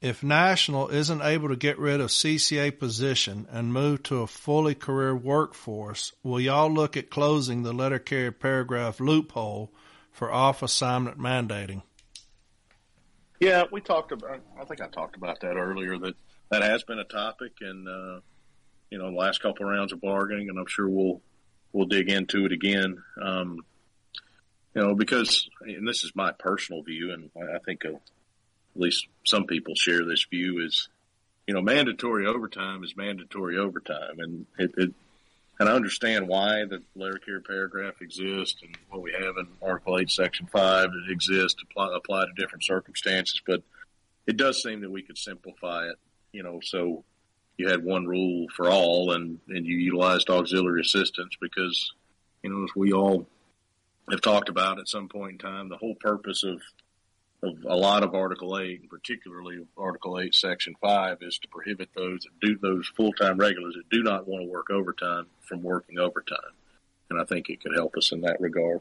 If 0.00 0.24
National 0.24 0.88
isn't 0.88 1.22
able 1.22 1.48
to 1.48 1.56
get 1.56 1.78
rid 1.78 2.00
of 2.00 2.10
CCA 2.10 2.76
position 2.76 3.46
and 3.52 3.72
move 3.72 4.02
to 4.04 4.22
a 4.22 4.26
fully 4.26 4.74
career 4.74 5.14
workforce, 5.14 6.12
will 6.24 6.40
y'all 6.40 6.72
look 6.72 6.96
at 6.96 7.08
closing 7.08 7.62
the 7.62 7.72
letter 7.72 8.00
carrier 8.00 8.32
paragraph 8.32 8.98
loophole 8.98 9.70
for 10.10 10.32
off 10.32 10.60
assignment 10.60 11.18
mandating? 11.18 11.82
Yeah, 13.38 13.64
we 13.70 13.80
talked 13.80 14.12
about. 14.12 14.40
I 14.60 14.64
think 14.64 14.80
I 14.80 14.88
talked 14.88 15.16
about 15.16 15.40
that 15.40 15.56
earlier. 15.56 15.98
That 15.98 16.14
that 16.50 16.62
has 16.62 16.84
been 16.84 16.98
a 17.00 17.04
topic, 17.04 17.52
and 17.60 17.88
uh, 17.88 18.20
you 18.92 18.98
know, 18.98 19.10
the 19.10 19.16
last 19.16 19.40
couple 19.40 19.64
of 19.64 19.72
rounds 19.72 19.94
of 19.94 20.02
bargaining, 20.02 20.50
and 20.50 20.58
I'm 20.58 20.66
sure 20.66 20.86
we'll 20.86 21.22
we'll 21.72 21.86
dig 21.86 22.10
into 22.10 22.44
it 22.44 22.52
again. 22.52 23.02
Um, 23.20 23.64
you 24.74 24.82
know, 24.82 24.94
because 24.94 25.48
and 25.62 25.88
this 25.88 26.04
is 26.04 26.14
my 26.14 26.32
personal 26.32 26.82
view, 26.82 27.10
and 27.10 27.30
I 27.34 27.58
think 27.64 27.86
at 27.86 27.94
least 28.74 29.06
some 29.24 29.46
people 29.46 29.74
share 29.76 30.04
this 30.04 30.26
view 30.30 30.62
is, 30.62 30.90
you 31.46 31.54
know, 31.54 31.62
mandatory 31.62 32.26
overtime 32.26 32.84
is 32.84 32.94
mandatory 32.94 33.56
overtime, 33.56 34.18
and 34.18 34.44
it, 34.58 34.74
it 34.76 34.94
and 35.58 35.70
I 35.70 35.72
understand 35.72 36.28
why 36.28 36.66
the 36.66 36.82
letter 36.94 37.18
carrier 37.18 37.40
paragraph 37.40 38.02
exists 38.02 38.60
and 38.62 38.76
what 38.90 39.00
we 39.00 39.12
have 39.12 39.38
in 39.38 39.46
Article 39.62 40.00
8, 40.00 40.10
Section 40.10 40.48
5 40.52 40.90
that 40.90 41.10
exists 41.10 41.60
to 41.60 41.66
apply, 41.70 41.96
apply 41.96 42.26
to 42.26 42.32
different 42.36 42.64
circumstances, 42.64 43.40
but 43.46 43.62
it 44.26 44.36
does 44.36 44.62
seem 44.62 44.82
that 44.82 44.90
we 44.90 45.02
could 45.02 45.16
simplify 45.16 45.86
it, 45.86 45.96
you 46.32 46.42
know, 46.42 46.60
so 46.62 47.04
you 47.58 47.68
had 47.68 47.84
one 47.84 48.06
rule 48.06 48.46
for 48.54 48.70
all 48.70 49.12
and, 49.12 49.38
and 49.48 49.66
you 49.66 49.76
utilized 49.76 50.30
auxiliary 50.30 50.80
assistance 50.80 51.36
because, 51.40 51.92
you 52.42 52.50
know, 52.50 52.64
as 52.64 52.70
we 52.74 52.92
all 52.92 53.26
have 54.10 54.20
talked 54.20 54.48
about 54.48 54.78
at 54.78 54.88
some 54.88 55.08
point 55.08 55.32
in 55.32 55.38
time, 55.38 55.68
the 55.68 55.76
whole 55.76 55.94
purpose 55.94 56.42
of 56.44 56.60
of 57.42 57.64
a 57.66 57.74
lot 57.74 58.04
of 58.04 58.14
Article 58.14 58.58
8, 58.58 58.80
and 58.80 58.90
particularly 58.90 59.66
Article 59.76 60.20
8, 60.20 60.34
Section 60.34 60.74
5, 60.80 61.18
is 61.22 61.38
to 61.38 61.48
prohibit 61.48 61.88
those 61.94 62.20
that 62.22 62.40
do 62.40 62.56
those 62.58 62.90
full 62.96 63.12
time 63.12 63.36
regulars 63.36 63.74
that 63.74 63.88
do 63.90 64.02
not 64.02 64.28
want 64.28 64.44
to 64.44 64.48
work 64.48 64.70
overtime 64.70 65.26
from 65.40 65.62
working 65.62 65.98
overtime. 65.98 66.38
And 67.10 67.20
I 67.20 67.24
think 67.24 67.48
it 67.48 67.60
could 67.60 67.74
help 67.74 67.96
us 67.96 68.12
in 68.12 68.20
that 68.22 68.40
regard. 68.40 68.80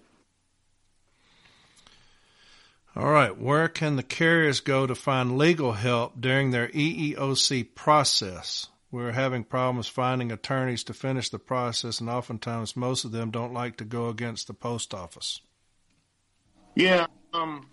All 2.95 3.09
right. 3.09 3.37
Where 3.37 3.69
can 3.69 3.95
the 3.95 4.03
carriers 4.03 4.59
go 4.59 4.85
to 4.85 4.95
find 4.95 5.37
legal 5.37 5.71
help 5.71 6.19
during 6.19 6.51
their 6.51 6.67
EEOC 6.67 7.73
process? 7.73 8.67
We're 8.91 9.13
having 9.13 9.45
problems 9.45 9.87
finding 9.87 10.33
attorneys 10.33 10.83
to 10.85 10.93
finish 10.93 11.29
the 11.29 11.39
process, 11.39 12.01
and 12.01 12.09
oftentimes 12.09 12.75
most 12.75 13.05
of 13.05 13.13
them 13.13 13.31
don't 13.31 13.53
like 13.53 13.77
to 13.77 13.85
go 13.85 14.09
against 14.09 14.47
the 14.47 14.53
post 14.53 14.93
office. 14.93 15.39
Yeah. 16.75 17.05
Um, 17.33 17.67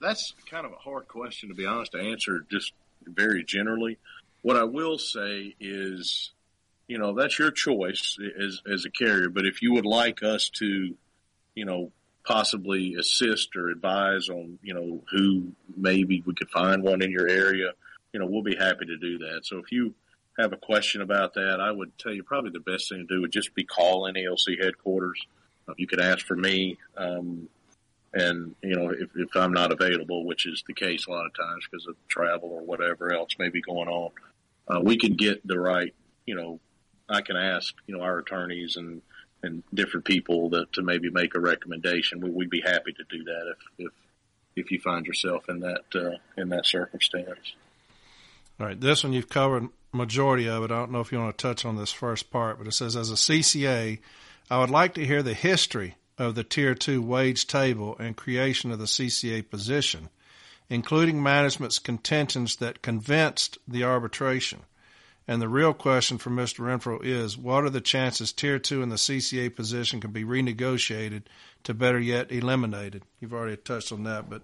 that's 0.00 0.32
kind 0.50 0.64
of 0.64 0.72
a 0.72 0.76
hard 0.76 1.08
question 1.08 1.50
to 1.50 1.54
be 1.54 1.66
honest 1.66 1.92
to 1.92 2.00
answer 2.00 2.46
just 2.50 2.72
very 3.02 3.44
generally. 3.44 3.98
What 4.40 4.56
I 4.56 4.64
will 4.64 4.96
say 4.96 5.54
is, 5.60 6.32
you 6.88 6.96
know, 6.96 7.14
that's 7.14 7.38
your 7.38 7.50
choice 7.50 8.16
as 8.40 8.62
as 8.70 8.86
a 8.86 8.90
carrier. 8.90 9.28
But 9.28 9.44
if 9.44 9.60
you 9.60 9.74
would 9.74 9.86
like 9.86 10.22
us 10.22 10.48
to, 10.56 10.96
you 11.54 11.64
know, 11.66 11.92
possibly 12.26 12.94
assist 12.94 13.56
or 13.56 13.68
advise 13.68 14.28
on, 14.28 14.58
you 14.62 14.74
know, 14.74 15.02
who 15.10 15.52
maybe 15.76 16.22
we 16.26 16.34
could 16.34 16.50
find 16.50 16.82
one 16.82 17.02
in 17.02 17.10
your 17.10 17.28
area, 17.28 17.72
you 18.12 18.20
know, 18.20 18.26
we'll 18.26 18.42
be 18.42 18.56
happy 18.56 18.86
to 18.86 18.96
do 18.96 19.18
that. 19.18 19.40
So 19.44 19.58
if 19.58 19.70
you 19.70 19.94
have 20.38 20.52
a 20.52 20.56
question 20.56 21.02
about 21.02 21.34
that, 21.34 21.60
I 21.60 21.70
would 21.70 21.96
tell 21.98 22.12
you 22.12 22.22
probably 22.22 22.50
the 22.50 22.60
best 22.60 22.88
thing 22.88 23.06
to 23.06 23.14
do 23.14 23.20
would 23.22 23.32
just 23.32 23.54
be 23.54 23.64
call 23.64 24.10
NALC 24.12 24.62
headquarters. 24.62 25.24
You 25.76 25.86
could 25.86 26.00
ask 26.00 26.24
for 26.26 26.36
me. 26.36 26.78
Um, 26.96 27.48
and 28.16 28.54
you 28.62 28.74
know 28.74 28.90
if, 28.90 29.10
if 29.14 29.36
I'm 29.36 29.52
not 29.52 29.72
available, 29.72 30.24
which 30.24 30.46
is 30.46 30.64
the 30.66 30.74
case 30.74 31.06
a 31.06 31.10
lot 31.10 31.26
of 31.26 31.34
times 31.34 31.66
because 31.70 31.86
of 31.86 31.96
travel 32.08 32.48
or 32.50 32.62
whatever 32.62 33.12
else 33.12 33.30
may 33.38 33.50
be 33.50 33.60
going 33.60 33.88
on, 33.88 34.10
uh, 34.68 34.80
we 34.80 34.96
can 34.96 35.14
get 35.14 35.46
the 35.46 35.58
right. 35.58 35.94
You 36.24 36.34
know, 36.34 36.60
I 37.08 37.20
can 37.20 37.36
ask 37.36 37.74
you 37.86 37.96
know 37.96 38.02
our 38.02 38.18
attorneys 38.18 38.76
and 38.76 39.02
and 39.46 39.62
different 39.72 40.04
people 40.04 40.50
that 40.50 40.72
to 40.74 40.82
maybe 40.82 41.08
make 41.10 41.34
a 41.34 41.40
recommendation. 41.40 42.20
We, 42.20 42.30
would 42.30 42.50
be 42.50 42.60
happy 42.60 42.92
to 42.92 43.04
do 43.08 43.24
that 43.24 43.54
if 43.54 43.86
if 43.86 43.92
if 44.56 44.70
you 44.70 44.80
find 44.80 45.06
yourself 45.06 45.48
in 45.48 45.60
that 45.60 45.84
uh, 45.94 46.18
in 46.36 46.50
that 46.50 46.66
circumstance. 46.66 47.54
All 48.58 48.66
right, 48.66 48.80
this 48.80 49.04
one 49.04 49.12
you've 49.12 49.28
covered 49.28 49.68
majority 49.92 50.48
of 50.48 50.64
it. 50.64 50.70
I 50.70 50.78
don't 50.78 50.92
know 50.92 51.00
if 51.00 51.12
you 51.12 51.18
want 51.18 51.36
to 51.36 51.42
touch 51.42 51.64
on 51.64 51.76
this 51.76 51.92
first 51.92 52.30
part, 52.30 52.58
but 52.58 52.66
it 52.66 52.72
says 52.72 52.96
as 52.96 53.10
a 53.10 53.14
CCA, 53.14 53.98
I 54.50 54.58
would 54.58 54.70
like 54.70 54.94
to 54.94 55.06
hear 55.06 55.22
the 55.22 55.34
history 55.34 55.96
of 56.18 56.34
the 56.34 56.44
Tier 56.44 56.74
2 56.74 57.02
wage 57.02 57.46
table 57.46 57.96
and 57.98 58.16
creation 58.16 58.70
of 58.70 58.78
the 58.78 58.86
CCA 58.86 59.48
position, 59.48 60.08
including 60.70 61.22
management's 61.22 61.78
contentions 61.78 62.56
that 62.56 62.82
convinced 62.82 63.58
the 63.68 63.84
arbitration. 63.84 64.60
And 65.28 65.42
the 65.42 65.48
real 65.48 65.74
question 65.74 66.18
for 66.18 66.30
Mr. 66.30 66.60
Renfro 66.60 67.00
is 67.02 67.36
what 67.36 67.64
are 67.64 67.70
the 67.70 67.80
chances 67.80 68.32
Tier 68.32 68.58
2 68.58 68.82
in 68.82 68.90
the 68.90 68.96
CCA 68.96 69.54
position 69.54 70.00
can 70.00 70.12
be 70.12 70.24
renegotiated 70.24 71.22
to 71.64 71.74
better 71.74 71.98
yet 71.98 72.30
eliminated? 72.30 73.02
You've 73.20 73.34
already 73.34 73.56
touched 73.56 73.90
on 73.90 74.04
that, 74.04 74.30
but 74.30 74.42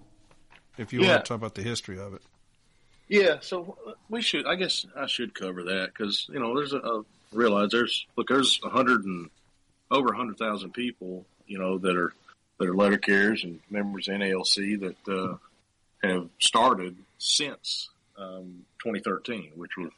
if 0.76 0.92
you 0.92 1.02
yeah. 1.02 1.10
want 1.10 1.24
to 1.24 1.28
talk 1.28 1.36
about 1.36 1.54
the 1.54 1.62
history 1.62 2.00
of 2.00 2.14
it. 2.14 2.22
Yeah, 3.08 3.36
so 3.40 3.76
we 4.08 4.22
should, 4.22 4.46
I 4.46 4.56
guess 4.56 4.86
I 4.96 5.06
should 5.06 5.34
cover 5.34 5.62
that 5.64 5.90
because, 5.92 6.26
you 6.32 6.40
know, 6.40 6.56
there's 6.56 6.72
a, 6.72 6.78
a 6.78 7.04
realize 7.32 7.68
there's, 7.70 8.06
look, 8.16 8.28
there's 8.28 8.58
a 8.64 8.70
hundred 8.70 9.04
and 9.04 9.30
over 9.90 10.08
a 10.08 10.16
hundred 10.16 10.38
thousand 10.38 10.72
people 10.72 11.26
you 11.52 11.58
know, 11.58 11.78
that 11.78 11.96
are 11.96 12.14
that 12.58 12.68
are 12.68 12.74
letter 12.74 12.96
carriers 12.96 13.44
and 13.44 13.60
members 13.70 14.08
of 14.08 14.14
NALC 14.14 14.80
that 14.80 15.12
uh, 15.12 15.36
have 16.02 16.28
started 16.38 16.96
since 17.18 17.90
um, 18.16 18.64
2013, 18.82 19.52
which 19.56 19.76
was 19.76 19.90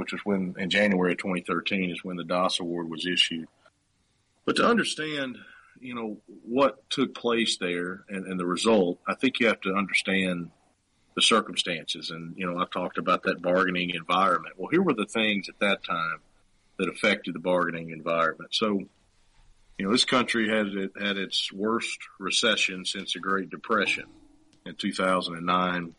which 0.00 0.12
was 0.12 0.22
when 0.24 0.54
in 0.58 0.70
January 0.70 1.12
of 1.12 1.18
2013 1.18 1.90
is 1.90 2.02
when 2.02 2.16
the 2.16 2.24
Das 2.24 2.58
award 2.58 2.88
was 2.88 3.06
issued. 3.06 3.46
But 4.46 4.56
to 4.56 4.66
understand, 4.66 5.36
you 5.78 5.94
know, 5.94 6.16
what 6.42 6.88
took 6.88 7.14
place 7.14 7.58
there 7.58 8.04
and, 8.08 8.26
and 8.26 8.40
the 8.40 8.46
result, 8.46 8.98
I 9.06 9.14
think 9.14 9.38
you 9.38 9.48
have 9.48 9.60
to 9.60 9.74
understand 9.74 10.52
the 11.16 11.20
circumstances. 11.20 12.10
And, 12.10 12.34
you 12.34 12.50
know, 12.50 12.58
I 12.58 12.64
talked 12.72 12.96
about 12.96 13.24
that 13.24 13.42
bargaining 13.42 13.90
environment. 13.90 14.54
Well, 14.56 14.70
here 14.70 14.80
were 14.80 14.94
the 14.94 15.04
things 15.04 15.50
at 15.50 15.58
that 15.58 15.84
time 15.84 16.20
that 16.78 16.88
affected 16.88 17.34
the 17.34 17.40
bargaining 17.40 17.90
environment. 17.90 18.54
So, 18.54 18.80
you 19.76 19.84
know, 19.84 19.92
this 19.92 20.06
country 20.06 20.48
had 20.48 20.68
had 20.98 21.18
its 21.18 21.52
worst 21.52 21.98
recession 22.18 22.86
since 22.86 23.12
the 23.12 23.20
Great 23.20 23.50
Depression 23.50 24.06
in 24.64 24.76
2009 24.76 25.94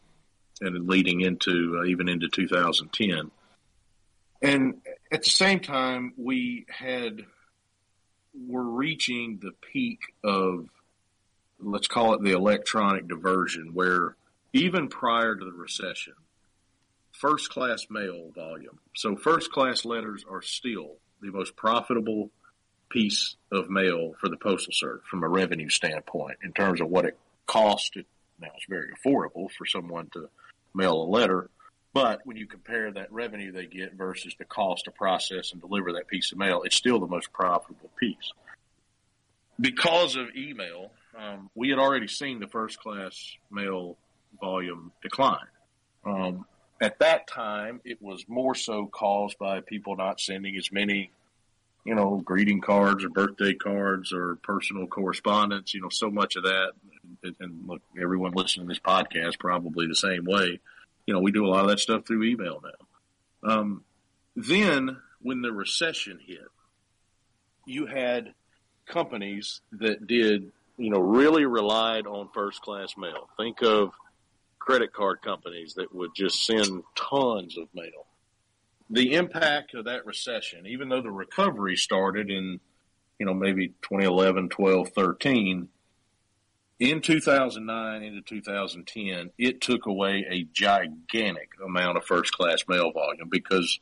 and 0.61 0.87
leading 0.87 1.21
into 1.21 1.77
uh, 1.79 1.85
even 1.85 2.09
into 2.09 2.29
2010. 2.29 3.29
And 4.41 4.81
at 5.11 5.23
the 5.23 5.29
same 5.29 5.59
time, 5.59 6.13
we 6.17 6.65
had 6.69 7.21
were 8.47 8.63
reaching 8.63 9.39
the 9.41 9.51
peak 9.61 9.99
of 10.23 10.69
let's 11.59 11.87
call 11.87 12.13
it 12.13 12.23
the 12.23 12.31
electronic 12.31 13.07
diversion, 13.07 13.71
where 13.73 14.15
even 14.53 14.87
prior 14.87 15.35
to 15.35 15.45
the 15.45 15.51
recession, 15.51 16.13
first 17.11 17.49
class 17.49 17.85
mail 17.89 18.31
volume. 18.33 18.79
So 18.95 19.15
first 19.15 19.51
class 19.51 19.85
letters 19.85 20.25
are 20.29 20.41
still 20.41 20.95
the 21.21 21.31
most 21.31 21.55
profitable 21.55 22.31
piece 22.89 23.35
of 23.51 23.69
mail 23.69 24.13
for 24.19 24.27
the 24.27 24.37
postal 24.37 24.73
service 24.73 25.05
from 25.09 25.23
a 25.23 25.29
revenue 25.29 25.69
standpoint 25.69 26.39
in 26.43 26.51
terms 26.51 26.81
of 26.81 26.89
what 26.89 27.05
it 27.05 27.17
cost. 27.45 27.95
It, 27.95 28.07
now 28.39 28.49
it's 28.55 28.65
very 28.67 28.89
affordable 28.93 29.49
for 29.51 29.65
someone 29.65 30.09
to 30.13 30.29
mail 30.73 31.03
a 31.03 31.05
letter, 31.05 31.49
but 31.93 32.21
when 32.25 32.37
you 32.37 32.45
compare 32.45 32.91
that 32.91 33.11
revenue 33.11 33.51
they 33.51 33.65
get 33.65 33.93
versus 33.93 34.33
the 34.37 34.45
cost 34.45 34.85
to 34.85 34.91
process 34.91 35.51
and 35.51 35.61
deliver 35.61 35.93
that 35.93 36.07
piece 36.07 36.31
of 36.31 36.37
mail, 36.37 36.63
it's 36.63 36.75
still 36.75 36.99
the 36.99 37.07
most 37.07 37.33
profitable 37.33 37.89
piece. 37.99 38.31
Because 39.59 40.15
of 40.15 40.27
email, 40.35 40.91
um, 41.17 41.49
we 41.53 41.69
had 41.69 41.79
already 41.79 42.07
seen 42.07 42.39
the 42.39 42.47
first 42.47 42.79
class 42.79 43.35
mail 43.51 43.97
volume 44.39 44.91
decline. 45.01 45.47
Um, 46.05 46.45
at 46.81 46.99
that 46.99 47.27
time, 47.27 47.81
it 47.83 48.01
was 48.01 48.25
more 48.27 48.55
so 48.55 48.87
caused 48.87 49.37
by 49.37 49.59
people 49.59 49.95
not 49.95 50.19
sending 50.19 50.55
as 50.57 50.71
many, 50.71 51.11
you 51.85 51.93
know, 51.93 52.21
greeting 52.23 52.61
cards 52.61 53.03
or 53.03 53.09
birthday 53.09 53.53
cards 53.53 54.11
or 54.13 54.37
personal 54.37 54.87
correspondence. 54.87 55.73
You 55.73 55.81
know, 55.81 55.89
so 55.89 56.09
much 56.09 56.37
of 56.37 56.43
that, 56.43 56.71
and, 57.23 57.35
and 57.39 57.67
look, 57.67 57.81
everyone 58.01 58.31
listening 58.31 58.67
to 58.67 58.73
this 58.73 58.79
podcast 58.79 59.37
probably 59.37 59.87
the 59.87 59.95
same 59.95 60.25
way. 60.25 60.59
You 61.05 61.13
know, 61.13 61.19
we 61.19 61.31
do 61.31 61.45
a 61.45 61.49
lot 61.49 61.63
of 61.63 61.69
that 61.69 61.79
stuff 61.79 62.05
through 62.05 62.23
email 62.23 62.61
now. 62.63 63.49
Um, 63.51 63.83
then, 64.35 64.97
when 65.21 65.41
the 65.41 65.51
recession 65.51 66.19
hit, 66.25 66.39
you 67.65 67.85
had 67.85 68.33
companies 68.87 69.61
that 69.73 70.07
did, 70.07 70.51
you 70.77 70.89
know, 70.89 70.99
really 70.99 71.45
relied 71.45 72.07
on 72.07 72.29
first 72.33 72.61
class 72.61 72.95
mail. 72.97 73.29
Think 73.37 73.61
of 73.61 73.91
credit 74.59 74.93
card 74.93 75.21
companies 75.21 75.73
that 75.75 75.93
would 75.93 76.11
just 76.15 76.45
send 76.45 76.83
tons 76.95 77.57
of 77.57 77.67
mail. 77.73 78.05
The 78.89 79.13
impact 79.13 79.73
of 79.73 79.85
that 79.85 80.05
recession, 80.05 80.67
even 80.67 80.89
though 80.89 81.01
the 81.01 81.11
recovery 81.11 81.77
started 81.77 82.29
in, 82.29 82.59
you 83.19 83.25
know, 83.25 83.33
maybe 83.33 83.69
2011, 83.81 84.49
12, 84.49 84.89
13, 84.89 85.69
in 86.81 86.99
2009 86.99 88.01
into 88.01 88.21
2010, 88.21 89.29
it 89.37 89.61
took 89.61 89.85
away 89.85 90.25
a 90.27 90.43
gigantic 90.51 91.51
amount 91.63 91.95
of 91.95 92.03
first 92.03 92.33
class 92.33 92.63
mail 92.67 92.91
volume 92.91 93.29
because 93.29 93.79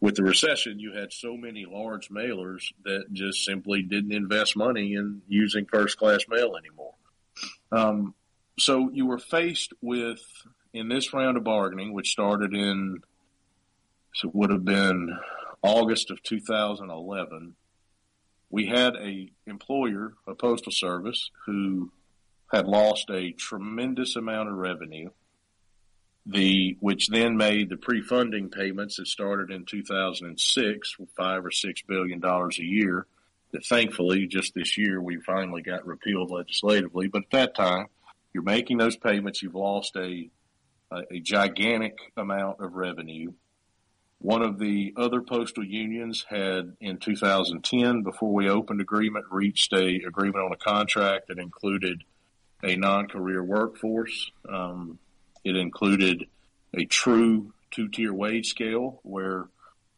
with 0.00 0.16
the 0.16 0.24
recession, 0.24 0.80
you 0.80 0.92
had 0.92 1.12
so 1.12 1.36
many 1.36 1.64
large 1.64 2.08
mailers 2.08 2.64
that 2.84 3.04
just 3.12 3.44
simply 3.44 3.82
didn't 3.82 4.12
invest 4.12 4.56
money 4.56 4.94
in 4.94 5.22
using 5.28 5.64
first 5.64 5.96
class 5.96 6.24
mail 6.28 6.56
anymore. 6.56 6.94
Um, 7.70 8.14
so 8.58 8.90
you 8.92 9.06
were 9.06 9.18
faced 9.18 9.72
with 9.80 10.20
in 10.72 10.88
this 10.88 11.12
round 11.12 11.36
of 11.36 11.44
bargaining, 11.44 11.92
which 11.92 12.10
started 12.10 12.52
in 12.52 12.98
so 14.12 14.26
it 14.26 14.34
would 14.34 14.50
have 14.50 14.64
been 14.64 15.16
August 15.62 16.10
of 16.10 16.20
2011. 16.24 17.54
We 18.50 18.66
had 18.66 18.96
a 18.96 19.30
employer, 19.46 20.14
a 20.26 20.34
postal 20.34 20.72
service, 20.72 21.30
who 21.46 21.92
had 22.50 22.66
lost 22.66 23.10
a 23.10 23.32
tremendous 23.32 24.16
amount 24.16 24.48
of 24.48 24.56
revenue. 24.56 25.10
The 26.26 26.76
which 26.80 27.08
then 27.08 27.36
made 27.36 27.70
the 27.70 27.76
pre-funding 27.76 28.50
payments 28.50 28.96
that 28.96 29.08
started 29.08 29.50
in 29.50 29.64
2006, 29.64 30.96
five 31.16 31.44
or 31.44 31.50
six 31.50 31.82
billion 31.82 32.20
dollars 32.20 32.58
a 32.58 32.64
year. 32.64 33.06
That 33.52 33.64
thankfully, 33.66 34.26
just 34.26 34.54
this 34.54 34.78
year, 34.78 35.00
we 35.00 35.18
finally 35.20 35.62
got 35.62 35.86
repealed 35.86 36.30
legislatively. 36.30 37.08
But 37.08 37.22
at 37.22 37.30
that 37.32 37.54
time, 37.56 37.86
you're 38.32 38.44
making 38.44 38.78
those 38.78 38.96
payments. 38.96 39.42
You've 39.42 39.56
lost 39.56 39.96
a, 39.96 40.30
a, 40.92 41.02
a 41.10 41.20
gigantic 41.20 41.98
amount 42.16 42.60
of 42.60 42.74
revenue. 42.74 43.32
One 44.18 44.42
of 44.42 44.58
the 44.58 44.92
other 44.96 45.22
postal 45.22 45.64
unions 45.64 46.26
had 46.28 46.76
in 46.80 46.98
2010, 46.98 48.02
before 48.02 48.32
we 48.32 48.50
opened 48.50 48.82
agreement, 48.82 49.24
reached 49.30 49.72
a 49.72 50.02
agreement 50.06 50.44
on 50.44 50.52
a 50.52 50.56
contract 50.56 51.28
that 51.28 51.38
included 51.38 52.04
a 52.62 52.76
non-career 52.76 53.42
workforce. 53.42 54.30
Um, 54.48 54.98
it 55.44 55.56
included 55.56 56.26
a 56.74 56.84
true 56.84 57.52
two-tier 57.70 58.12
wage 58.12 58.48
scale 58.48 59.00
where 59.02 59.46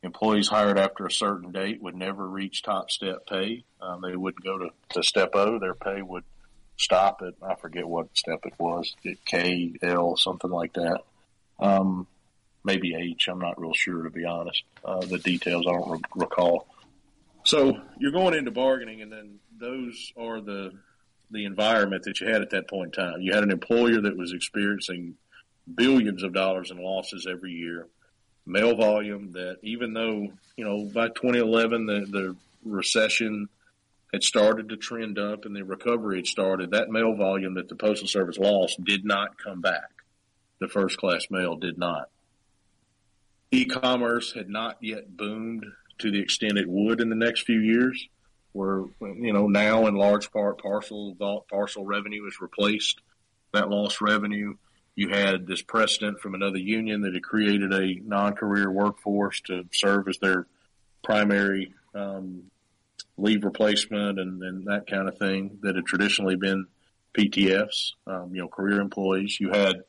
employees 0.03 0.49
hired 0.49 0.79
after 0.79 1.07
a 1.07 1.11
certain 1.11 1.53
date 1.53 1.83
would 1.83 1.95
never 1.95 2.27
reach 2.27 2.63
top 2.63 2.91
step 2.91 3.27
pay. 3.27 3.65
Um, 3.81 4.03
they 4.03 4.17
wouldn't 4.17 4.45
go 4.45 4.59
to, 4.59 4.71
to 4.91 5.03
step 5.03 5.31
O. 5.35 5.59
Their 5.59 5.75
pay 5.75 6.03
would 6.03 6.25
stop 6.77 7.23
at 7.23 7.35
I 7.43 7.55
forget 7.55 7.87
what 7.87 8.17
step 8.17 8.41
it 8.45 8.55
was, 8.59 8.95
K 9.25 9.75
L 9.83 10.17
something 10.17 10.51
like 10.51 10.73
that. 10.75 11.03
Um, 11.61 12.07
maybe 12.65 12.95
H. 12.95 13.29
I'm 13.29 13.39
not 13.39 13.61
real 13.61 13.75
sure 13.75 14.03
to 14.03 14.11
be 14.11 14.25
honest. 14.25 14.65
Uh, 14.85 15.01
the 15.01 15.19
details 15.19 15.67
I 15.67 15.73
don't 15.73 15.91
re- 15.91 16.01
recall. 16.17 16.67
So 17.45 17.81
you're 17.99 18.13
going 18.13 18.35
into 18.35 18.51
bargaining, 18.51 19.03
and 19.03 19.13
then 19.13 19.39
those 19.59 20.13
are 20.17 20.41
the 20.41 20.73
the 21.33 21.45
environment 21.47 22.05
that 22.05 22.21
you 22.21 22.29
had 22.29 22.43
at 22.43 22.51
that 22.51 22.69
point 22.69 22.97
in 22.97 23.05
time. 23.05 23.21
You 23.21 23.33
had 23.33 23.43
an 23.43 23.51
employer 23.51 24.01
that 24.03 24.17
was 24.17 24.33
experiencing 24.33 25.15
billions 25.75 26.23
of 26.23 26.33
dollars 26.33 26.71
in 26.71 26.83
losses 26.83 27.27
every 27.29 27.53
year. 27.53 27.89
Mail 28.45 28.77
volume 28.77 29.33
that 29.33 29.59
even 29.63 29.95
though, 29.95 30.29
you 30.57 30.65
know, 30.65 30.85
by 30.93 31.09
2011, 31.09 31.87
the, 31.87 32.07
the 32.11 32.37
recession 32.65 33.49
had 34.13 34.23
started 34.23 34.69
to 34.69 34.77
trend 34.77 35.19
up 35.19 35.45
and 35.47 35.57
the 35.57 35.65
recovery 35.65 36.19
had 36.19 36.27
started, 36.27 36.73
that 36.73 36.91
mail 36.91 37.15
volume 37.15 37.55
that 37.55 37.69
the 37.69 37.77
Postal 37.77 38.07
Service 38.07 38.39
lost 38.39 38.83
did 38.85 39.05
not 39.05 39.39
come 39.39 39.61
back. 39.61 39.91
The 40.61 40.69
first 40.69 40.99
class 40.99 41.27
mail 41.31 41.57
did 41.57 41.79
not. 41.79 42.11
E-commerce 43.51 44.33
had 44.33 44.49
not 44.49 44.77
yet 44.81 45.17
boomed 45.17 45.67
to 45.99 46.11
the 46.11 46.21
extent 46.21 46.59
it 46.59 46.69
would 46.69 47.01
in 47.01 47.09
the 47.09 47.17
next 47.17 47.43
few 47.43 47.61
years, 47.61 48.09
where, 48.53 48.85
you 49.01 49.33
know, 49.33 49.47
now 49.47 49.87
in 49.87 49.95
large 49.95 50.31
part 50.31 50.61
parcel, 50.61 51.17
parcel 51.51 51.85
revenue 51.85 52.25
has 52.25 52.41
replaced 52.41 53.01
that 53.53 53.71
lost 53.71 54.01
revenue. 54.01 54.55
You 54.95 55.09
had 55.09 55.47
this 55.47 55.63
precedent 55.63 56.21
from 56.21 56.35
another 56.35 56.59
union 56.59 57.03
that 57.03 57.15
had 57.15 57.23
created 57.23 57.73
a 57.73 58.01
non-career 58.05 58.71
workforce 58.71 59.41
to 59.43 59.65
serve 59.73 60.09
as 60.09 60.19
their 60.19 60.47
primary 61.03 61.75
um, 61.95 62.45
leave 63.17 63.45
replacement 63.45 64.19
and, 64.19 64.43
and 64.43 64.67
that 64.67 64.87
kind 64.87 65.09
of 65.09 65.17
thing 65.19 65.59
that 65.63 65.77
had 65.77 65.87
traditionally 65.87 66.37
been 66.37 66.67
PTFs, 67.17 67.93
um, 68.07 68.35
you 68.35 68.43
know, 68.43 68.49
career 68.49 68.81
employees. 68.81 69.39
You 69.41 69.51
had 69.51 69.83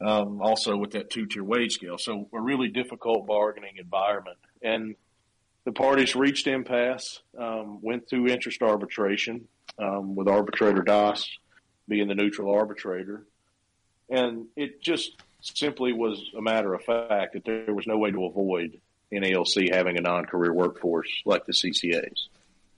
um, 0.00 0.40
also 0.40 0.76
with 0.76 0.92
that 0.92 1.10
two 1.10 1.26
tier 1.26 1.44
wage 1.44 1.72
scale. 1.74 1.98
So 1.98 2.28
a 2.32 2.40
really 2.40 2.68
difficult 2.68 3.26
bargaining 3.26 3.76
environment. 3.76 4.38
And 4.62 4.96
the 5.64 5.72
parties 5.72 6.16
reached 6.16 6.46
impasse, 6.46 7.20
um, 7.38 7.80
went 7.82 8.08
through 8.08 8.28
interest 8.28 8.62
arbitration 8.62 9.46
um, 9.78 10.14
with 10.14 10.28
arbitrator 10.28 10.82
Das 10.82 11.28
being 11.88 12.08
the 12.08 12.14
neutral 12.14 12.54
arbitrator. 12.54 13.24
And 14.08 14.46
it 14.56 14.82
just 14.82 15.16
simply 15.40 15.92
was 15.92 16.22
a 16.36 16.42
matter 16.42 16.74
of 16.74 16.82
fact 16.82 17.34
that 17.34 17.44
there 17.44 17.74
was 17.74 17.86
no 17.86 17.98
way 17.98 18.10
to 18.10 18.24
avoid 18.26 18.80
NALC 19.12 19.72
having 19.72 19.98
a 19.98 20.00
non-career 20.00 20.52
workforce 20.52 21.08
like 21.24 21.46
the 21.46 21.52
CCAs. 21.52 22.28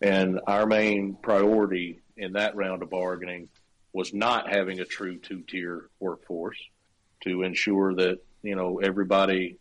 And 0.01 0.41
our 0.47 0.67
main 0.67 1.15
priority 1.15 2.01
in 2.17 2.33
that 2.35 2.57
round 2.57 2.83
of 2.83 2.91
bargaining 2.91 3.49
was 3.93 4.13
not 4.13 4.53
having 4.53 4.81
a 4.81 4.85
true 4.85 5.19
two 5.19 5.43
tier 5.43 5.89
workforce 6.01 6.59
to 7.23 7.43
ensure 7.43 7.95
that, 7.95 8.19
you 8.43 8.57
know, 8.57 8.81
everybody 8.81 9.57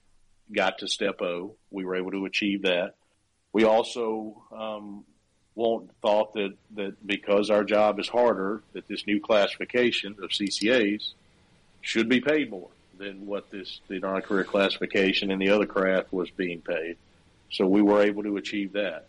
got 0.52 0.80
to 0.80 0.88
step 0.88 1.22
O. 1.22 1.56
We 1.72 1.86
were 1.86 1.96
able 1.96 2.12
to 2.12 2.26
achieve 2.26 2.64
that. 2.64 2.96
We 3.54 3.64
also, 3.64 4.44
um, 4.52 5.06
won't 5.56 5.90
thought 6.02 6.34
that, 6.34 6.54
that 6.76 7.06
because 7.06 7.50
our 7.50 7.64
job 7.64 8.00
is 8.00 8.08
harder, 8.10 8.62
that 8.74 8.88
this 8.88 9.06
new 9.06 9.20
classification 9.20 10.16
of 10.22 10.32
CCAs 10.32 11.14
should 11.82 12.10
be 12.10 12.20
paid 12.20 12.50
more 12.50 12.70
than 12.98 13.26
what 13.26 13.50
this, 13.52 13.80
the 13.88 14.00
non-career 14.00 14.44
classification 14.44 15.32
and 15.32 15.42
the 15.42 15.50
other 15.50 15.66
craft 15.66 16.12
was 16.12 16.30
being 16.32 16.62
paid. 16.62 16.98
So 17.52 17.68
we 17.68 17.82
were 17.82 18.02
able 18.02 18.24
to 18.24 18.38
achieve 18.38 18.74
that. 18.74 19.06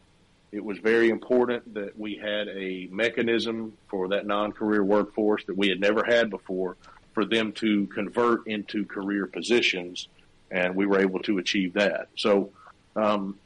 it 0.53 0.65
was 0.65 0.79
very 0.79 1.09
important 1.09 1.75
that 1.75 1.99
we 1.99 2.15
had 2.15 2.47
a 2.49 2.89
mechanism 2.93 3.73
for 3.89 4.09
that 4.09 4.25
non-career 4.27 4.85
workforce 4.85 5.45
that 5.47 5.57
we 5.57 5.69
had 5.69 5.81
never 5.81 6.05
had 6.05 6.31
before 6.31 6.77
for 7.13 7.25
them 7.25 7.53
to 7.53 7.87
convert 7.89 8.47
into 8.47 8.85
career 8.85 9.27
positions, 9.27 10.09
and 10.51 10.77
we 10.77 10.87
were 10.87 11.01
able 11.01 11.21
to 11.21 11.39
achieve 11.39 11.73
that. 11.73 12.09
So, 12.17 12.51
um, 12.97 13.39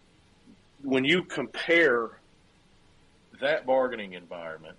when 0.82 1.04
you 1.04 1.24
compare 1.24 2.10
that 3.40 3.66
bargaining 3.66 4.14
environment 4.14 4.76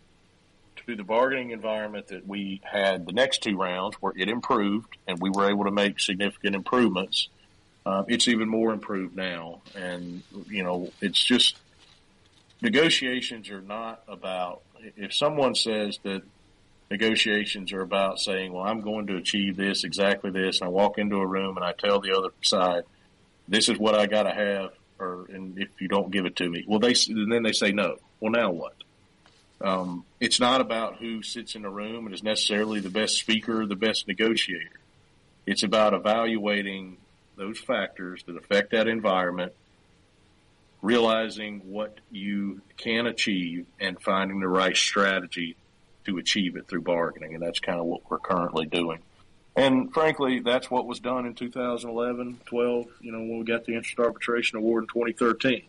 to 0.85 0.95
the 0.95 1.03
bargaining 1.03 1.51
environment 1.51 2.07
that 2.07 2.27
we 2.27 2.61
had 2.63 3.05
the 3.05 3.11
next 3.11 3.43
two 3.43 3.57
rounds, 3.57 3.95
where 4.01 4.13
it 4.15 4.29
improved 4.29 4.97
and 5.07 5.19
we 5.19 5.29
were 5.29 5.49
able 5.49 5.65
to 5.65 5.71
make 5.71 5.99
significant 5.99 6.55
improvements, 6.55 7.29
uh, 7.85 8.03
it's 8.07 8.27
even 8.27 8.47
more 8.47 8.71
improved 8.71 9.15
now. 9.15 9.61
And 9.75 10.23
you 10.47 10.63
know, 10.63 10.91
it's 11.01 11.23
just 11.23 11.57
negotiations 12.61 13.49
are 13.49 13.61
not 13.61 14.03
about 14.07 14.61
if 14.95 15.13
someone 15.13 15.55
says 15.55 15.99
that 16.03 16.23
negotiations 16.89 17.71
are 17.71 17.81
about 17.81 18.19
saying, 18.19 18.51
well, 18.51 18.63
I'm 18.63 18.81
going 18.81 19.07
to 19.07 19.17
achieve 19.17 19.57
this, 19.57 19.83
exactly 19.83 20.31
this, 20.31 20.59
and 20.59 20.67
I 20.67 20.69
walk 20.69 20.97
into 20.97 21.17
a 21.17 21.25
room 21.25 21.57
and 21.57 21.65
I 21.65 21.73
tell 21.73 21.99
the 21.99 22.17
other 22.17 22.29
side, 22.41 22.83
this 23.47 23.69
is 23.69 23.77
what 23.77 23.95
I 23.95 24.05
got 24.05 24.23
to 24.23 24.31
have, 24.33 24.71
or 24.99 25.25
and 25.29 25.57
if 25.57 25.69
you 25.79 25.87
don't 25.87 26.11
give 26.11 26.25
it 26.25 26.35
to 26.37 26.49
me, 26.49 26.65
well, 26.67 26.79
they 26.79 26.93
and 27.07 27.31
then 27.31 27.43
they 27.43 27.53
say 27.53 27.71
no. 27.71 27.97
Well, 28.19 28.31
now 28.31 28.51
what? 28.51 28.75
Um, 29.61 30.05
it's 30.19 30.39
not 30.39 30.61
about 30.61 30.97
who 30.97 31.21
sits 31.21 31.55
in 31.55 31.65
a 31.65 31.69
room 31.69 32.05
and 32.05 32.15
is 32.15 32.23
necessarily 32.23 32.79
the 32.79 32.89
best 32.89 33.17
speaker 33.17 33.65
the 33.65 33.75
best 33.75 34.07
negotiator. 34.07 34.79
It's 35.45 35.63
about 35.63 35.93
evaluating 35.93 36.97
those 37.35 37.59
factors 37.59 38.23
that 38.23 38.37
affect 38.37 38.71
that 38.71 38.87
environment 38.87 39.53
realizing 40.81 41.59
what 41.71 41.99
you 42.11 42.61
can 42.77 43.05
achieve 43.05 43.65
and 43.79 43.99
finding 44.01 44.39
the 44.39 44.47
right 44.47 44.75
strategy 44.75 45.55
to 46.05 46.17
achieve 46.17 46.55
it 46.55 46.67
through 46.67 46.81
bargaining. 46.81 47.33
And 47.33 47.43
that's 47.43 47.59
kind 47.59 47.79
of 47.79 47.85
what 47.85 48.01
we're 48.09 48.19
currently 48.19 48.65
doing. 48.65 48.99
And 49.55 49.93
frankly, 49.93 50.39
that's 50.39 50.69
what 50.69 50.85
was 50.85 50.99
done 50.99 51.25
in 51.25 51.33
2011, 51.33 52.39
12, 52.45 52.85
you 53.01 53.11
know, 53.11 53.19
when 53.19 53.39
we 53.39 53.45
got 53.45 53.65
the 53.65 53.75
Interest 53.75 53.99
Arbitration 53.99 54.57
Award 54.57 54.83
in 54.83 54.87
2013. 54.87 55.63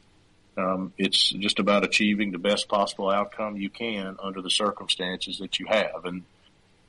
Um, 0.57 0.93
it's 0.99 1.31
just 1.31 1.59
about 1.59 1.85
achieving 1.85 2.33
the 2.33 2.39
best 2.39 2.69
possible 2.69 3.11
outcome 3.11 3.57
you 3.57 3.71
can 3.71 4.17
under 4.23 4.43
the 4.43 4.51
circumstances 4.51 5.39
that 5.39 5.59
you 5.59 5.67
have. 5.67 6.05
And, 6.05 6.23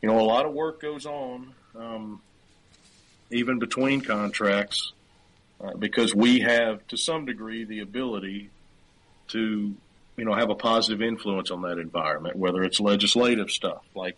you 0.01 0.09
know, 0.09 0.19
a 0.19 0.23
lot 0.23 0.45
of 0.45 0.53
work 0.53 0.81
goes 0.81 1.05
on, 1.05 1.53
um, 1.75 2.21
even 3.29 3.59
between 3.59 4.01
contracts 4.01 4.91
uh, 5.63 5.73
because 5.75 6.13
we 6.13 6.41
have, 6.41 6.85
to 6.87 6.97
some 6.97 7.25
degree, 7.25 7.63
the 7.63 7.79
ability 7.79 8.49
to, 9.29 9.73
you 10.17 10.25
know, 10.25 10.33
have 10.33 10.49
a 10.49 10.55
positive 10.55 11.01
influence 11.01 11.51
on 11.51 11.61
that 11.61 11.77
environment, 11.77 12.35
whether 12.35 12.63
it's 12.63 12.79
legislative 12.79 13.49
stuff 13.49 13.83
like, 13.95 14.17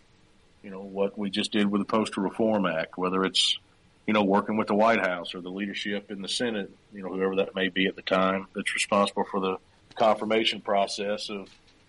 you 0.64 0.70
know, 0.70 0.80
what 0.80 1.16
we 1.18 1.28
just 1.28 1.52
did 1.52 1.70
with 1.70 1.82
the 1.82 1.84
Postal 1.84 2.22
Reform 2.22 2.64
Act, 2.64 2.96
whether 2.96 3.22
it's, 3.22 3.58
you 4.06 4.14
know, 4.14 4.24
working 4.24 4.56
with 4.56 4.66
the 4.66 4.74
White 4.74 5.00
House 5.00 5.34
or 5.34 5.40
the 5.42 5.50
leadership 5.50 6.10
in 6.10 6.22
the 6.22 6.28
Senate, 6.28 6.70
you 6.92 7.02
know, 7.02 7.10
whoever 7.10 7.36
that 7.36 7.54
may 7.54 7.68
be 7.68 7.86
at 7.86 7.96
the 7.96 8.02
time 8.02 8.46
that's 8.54 8.74
responsible 8.74 9.24
for 9.30 9.40
the 9.40 9.56
confirmation 9.94 10.62
process 10.62 11.28
of 11.28 11.48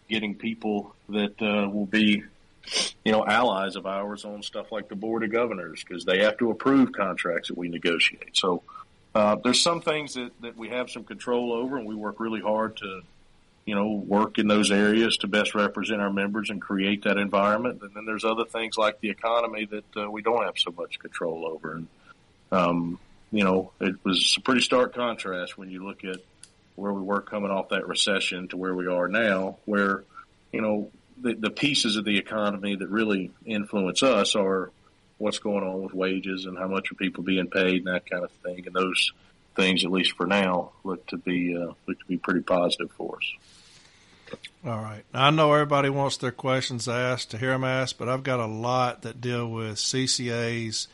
getting 0.09 0.35
people 0.35 0.93
that 1.09 1.41
uh, 1.41 1.69
will 1.69 1.85
be 1.85 2.23
you 3.03 3.11
know, 3.11 3.25
allies 3.25 3.75
of 3.75 3.85
ours 3.85 4.25
on 4.25 4.41
stuff 4.41 4.71
like 4.71 4.89
the 4.89 4.95
board 4.95 5.23
of 5.23 5.31
governors 5.31 5.83
because 5.83 6.03
they 6.05 6.19
have 6.19 6.37
to 6.37 6.51
approve 6.51 6.91
contracts 6.91 7.49
that 7.49 7.57
we 7.57 7.69
negotiate. 7.69 8.35
So 8.35 8.63
uh, 9.13 9.37
there's 9.43 9.61
some 9.61 9.81
things 9.81 10.15
that, 10.15 10.31
that 10.41 10.57
we 10.57 10.69
have 10.69 10.89
some 10.89 11.03
control 11.03 11.53
over, 11.53 11.77
and 11.77 11.87
we 11.87 11.95
work 11.95 12.19
really 12.19 12.41
hard 12.41 12.77
to, 12.77 13.01
you 13.65 13.73
know, 13.73 13.91
work 13.91 14.37
in 14.37 14.47
those 14.47 14.71
areas 14.71 15.17
to 15.17 15.27
best 15.27 15.55
represent 15.55 15.99
our 15.99 16.13
members 16.13 16.49
and 16.49 16.61
create 16.61 17.03
that 17.03 17.17
environment. 17.17 17.81
And 17.81 17.91
then 17.95 18.05
there's 18.05 18.23
other 18.23 18.45
things 18.45 18.77
like 18.77 18.99
the 18.99 19.09
economy 19.09 19.65
that 19.65 19.97
uh, 19.97 20.09
we 20.09 20.21
don't 20.21 20.43
have 20.43 20.57
so 20.57 20.71
much 20.71 20.99
control 20.99 21.47
over. 21.47 21.73
And, 21.73 21.87
um, 22.51 22.99
you 23.31 23.43
know, 23.43 23.71
it 23.81 23.95
was 24.03 24.35
a 24.37 24.41
pretty 24.41 24.61
stark 24.61 24.93
contrast 24.93 25.57
when 25.57 25.71
you 25.71 25.83
look 25.83 26.03
at 26.03 26.17
where 26.75 26.93
we 26.93 27.01
were 27.01 27.21
coming 27.21 27.49
off 27.49 27.69
that 27.69 27.87
recession 27.87 28.47
to 28.49 28.57
where 28.57 28.75
we 28.75 28.87
are 28.87 29.07
now, 29.07 29.57
where, 29.65 30.03
you 30.51 30.61
know, 30.61 30.91
the, 31.19 31.33
the 31.33 31.49
pieces 31.49 31.95
of 31.95 32.05
the 32.05 32.17
economy 32.17 32.75
that 32.75 32.89
really 32.89 33.31
influence 33.45 34.03
us 34.03 34.35
are 34.35 34.71
what's 35.17 35.39
going 35.39 35.63
on 35.63 35.81
with 35.81 35.93
wages 35.93 36.45
and 36.45 36.57
how 36.57 36.67
much 36.67 36.91
are 36.91 36.95
people 36.95 37.23
being 37.23 37.47
paid 37.47 37.77
and 37.77 37.87
that 37.87 38.07
kind 38.07 38.23
of 38.23 38.31
thing. 38.43 38.65
And 38.67 38.75
those 38.75 39.11
things, 39.56 39.84
at 39.85 39.92
least 39.92 40.14
for 40.14 40.25
now, 40.25 40.72
look 40.84 41.06
to 41.08 41.17
be 41.17 41.56
uh, 41.56 41.74
look 41.88 42.00
to 42.00 42.06
be 42.08 42.17
pretty 42.17 42.42
positive 42.42 42.92
for 42.92 43.17
us. 43.17 44.38
All 44.66 44.82
right. 44.82 45.03
I 45.14 45.30
know 45.30 45.53
everybody 45.53 45.90
wants 45.90 46.17
their 46.17 46.32
questions 46.32 46.88
asked 46.88 47.32
to 47.32 47.38
hear 47.38 47.51
them 47.51 47.64
asked, 47.64 47.98
but 48.00 48.09
I've 48.09 48.24
got 48.24 48.40
a 48.40 48.48
lot 48.48 49.03
that 49.03 49.22
deal 49.22 49.48
with 49.48 49.75
CCAs, 49.75 50.88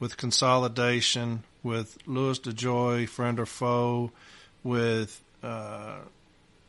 with 0.00 0.16
consolidation, 0.16 1.44
with 1.62 1.98
Louis 2.06 2.38
DeJoy, 2.38 3.08
friend 3.08 3.38
or 3.38 3.46
foe, 3.46 4.12
with 4.64 5.22
uh, 5.42 5.96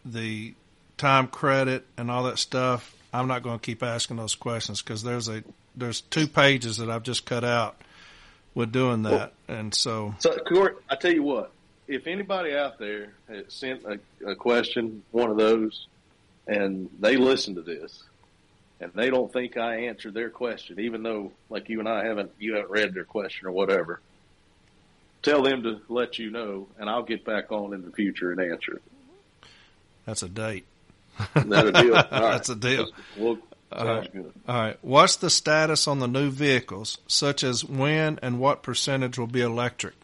the 0.04 0.54
time 0.98 1.28
credit 1.28 1.86
and 1.98 2.12
all 2.12 2.24
that 2.24 2.40
stuff. 2.40 2.94
I'm 3.14 3.28
not 3.28 3.42
going 3.42 3.58
to 3.58 3.66
keep 3.66 3.82
asking 3.82 4.18
those 4.18 4.36
questions 4.36 4.82
because 4.82 5.02
there's 5.04 5.30
a 5.30 5.44
there's 5.76 6.02
two 6.02 6.28
pages 6.28 6.78
that 6.78 6.90
I've 6.90 7.04
just 7.04 7.26
cut 7.26 7.44
out 7.44 7.80
with 8.56 8.72
doing 8.72 9.04
that, 9.04 9.34
well, 9.48 9.58
and 9.58 9.74
so. 9.74 10.16
So, 10.20 10.36
Court, 10.38 10.84
I 10.90 10.96
tell 10.96 11.14
you 11.14 11.24
what, 11.24 11.52
if 11.88 12.08
anybody 12.08 12.56
out 12.56 12.78
there 12.78 13.14
has 13.28 13.46
sent 13.50 13.84
a, 13.84 14.00
a 14.26 14.36
question, 14.36 15.04
one 15.12 15.30
of 15.30 15.38
those, 15.38 15.88
and 16.48 16.90
they 17.00 17.18
listen 17.18 17.56
to 17.56 17.62
this, 17.62 18.04
and 18.80 18.92
they 18.94 19.10
don't 19.10 19.32
think 19.32 19.58
I 19.58 19.88
answered 19.88 20.14
their 20.14 20.30
question, 20.30 20.80
even 20.80 21.04
though, 21.04 21.32
like 21.50 21.70
you 21.70 21.80
and 21.80 21.90
I 21.90 22.06
haven't, 22.06 22.32
you 22.40 22.56
haven't 22.56 22.72
read 22.72 22.94
their 22.94 23.06
question 23.06 23.48
or 23.48 23.52
whatever. 23.52 24.02
Tell 25.22 25.42
them 25.42 25.64
to 25.64 25.82
let 25.90 26.18
you 26.18 26.30
know, 26.32 26.68
and 26.78 26.90
I'll 26.90 27.04
get 27.04 27.26
back 27.26 27.52
on 27.52 27.74
in 27.74 27.84
the 27.84 27.92
future 27.92 28.32
and 28.32 28.40
answer. 28.40 28.82
That's 30.06 30.24
a 30.24 30.30
date. 30.30 30.66
That 31.34 31.68
a 31.68 31.72
deal? 31.72 31.94
That's 32.12 32.50
a 32.50 32.56
deal. 32.56 32.88
We'll, 33.18 33.40
all 33.72 33.86
right. 33.86 34.12
Good. 34.12 34.34
All 34.48 34.56
right. 34.56 34.78
What's 34.82 35.18
the 35.18 35.30
status 35.30 35.88
on 35.88 36.00
the 36.00 36.08
new 36.08 36.30
vehicles, 36.30 36.98
such 37.08 37.44
as 37.44 37.64
when 37.64 38.20
and 38.22 38.40
what 38.40 38.64
percentage 38.64 39.18
will 39.18 39.28
be 39.28 39.42
electric? 39.42 39.96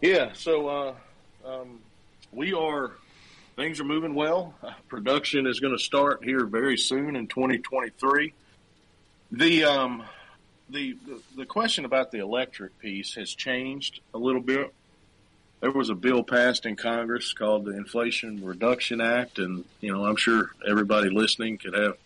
Yeah. 0.00 0.30
So 0.34 0.68
uh, 0.68 0.94
um, 1.46 1.80
we 2.32 2.52
are. 2.52 2.92
Things 3.56 3.78
are 3.78 3.84
moving 3.84 4.14
well. 4.14 4.54
Production 4.88 5.46
is 5.46 5.60
going 5.60 5.76
to 5.76 5.82
start 5.82 6.24
here 6.24 6.44
very 6.44 6.76
soon 6.76 7.14
in 7.14 7.28
2023. 7.28 8.32
The 9.30 9.64
um, 9.64 10.02
the 10.70 10.96
the 11.36 11.46
question 11.46 11.84
about 11.84 12.10
the 12.10 12.18
electric 12.18 12.78
piece 12.78 13.14
has 13.14 13.34
changed 13.34 14.00
a 14.12 14.18
little 14.18 14.40
bit 14.40 14.72
there 15.64 15.72
was 15.72 15.88
a 15.88 15.94
bill 15.94 16.22
passed 16.22 16.66
in 16.66 16.76
Congress 16.76 17.32
called 17.32 17.64
the 17.64 17.74
Inflation 17.74 18.44
Reduction 18.44 19.00
Act, 19.00 19.38
and 19.38 19.64
you 19.80 19.90
know 19.90 20.04
I'm 20.04 20.16
sure 20.16 20.50
everybody 20.68 21.08
listening 21.08 21.56
could 21.56 21.72
have 21.72 21.96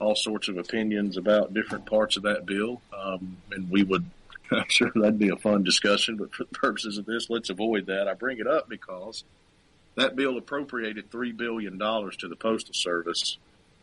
all 0.00 0.16
sorts 0.16 0.48
of 0.48 0.58
opinions 0.58 1.16
about 1.16 1.54
different 1.54 1.86
parts 1.86 2.16
of 2.16 2.24
that 2.24 2.44
bill, 2.46 2.82
um, 2.92 3.36
and 3.52 3.70
we 3.70 3.84
would. 3.84 4.10
I'm 4.50 4.68
sure 4.68 4.90
that'd 4.92 5.20
be 5.20 5.28
a 5.28 5.36
fun 5.36 5.62
discussion, 5.62 6.16
but 6.16 6.34
for 6.34 6.42
the 6.44 6.58
purposes 6.58 6.98
of 6.98 7.06
this, 7.06 7.30
let's 7.30 7.48
avoid 7.48 7.86
that. 7.86 8.08
I 8.08 8.14
bring 8.14 8.38
it 8.38 8.48
up 8.48 8.68
because 8.68 9.22
that 9.94 10.16
bill 10.16 10.36
appropriated 10.36 11.08
three 11.08 11.30
billion 11.30 11.78
dollars 11.78 12.16
to 12.16 12.28
the 12.28 12.34
postal 12.34 12.74
service 12.74 13.38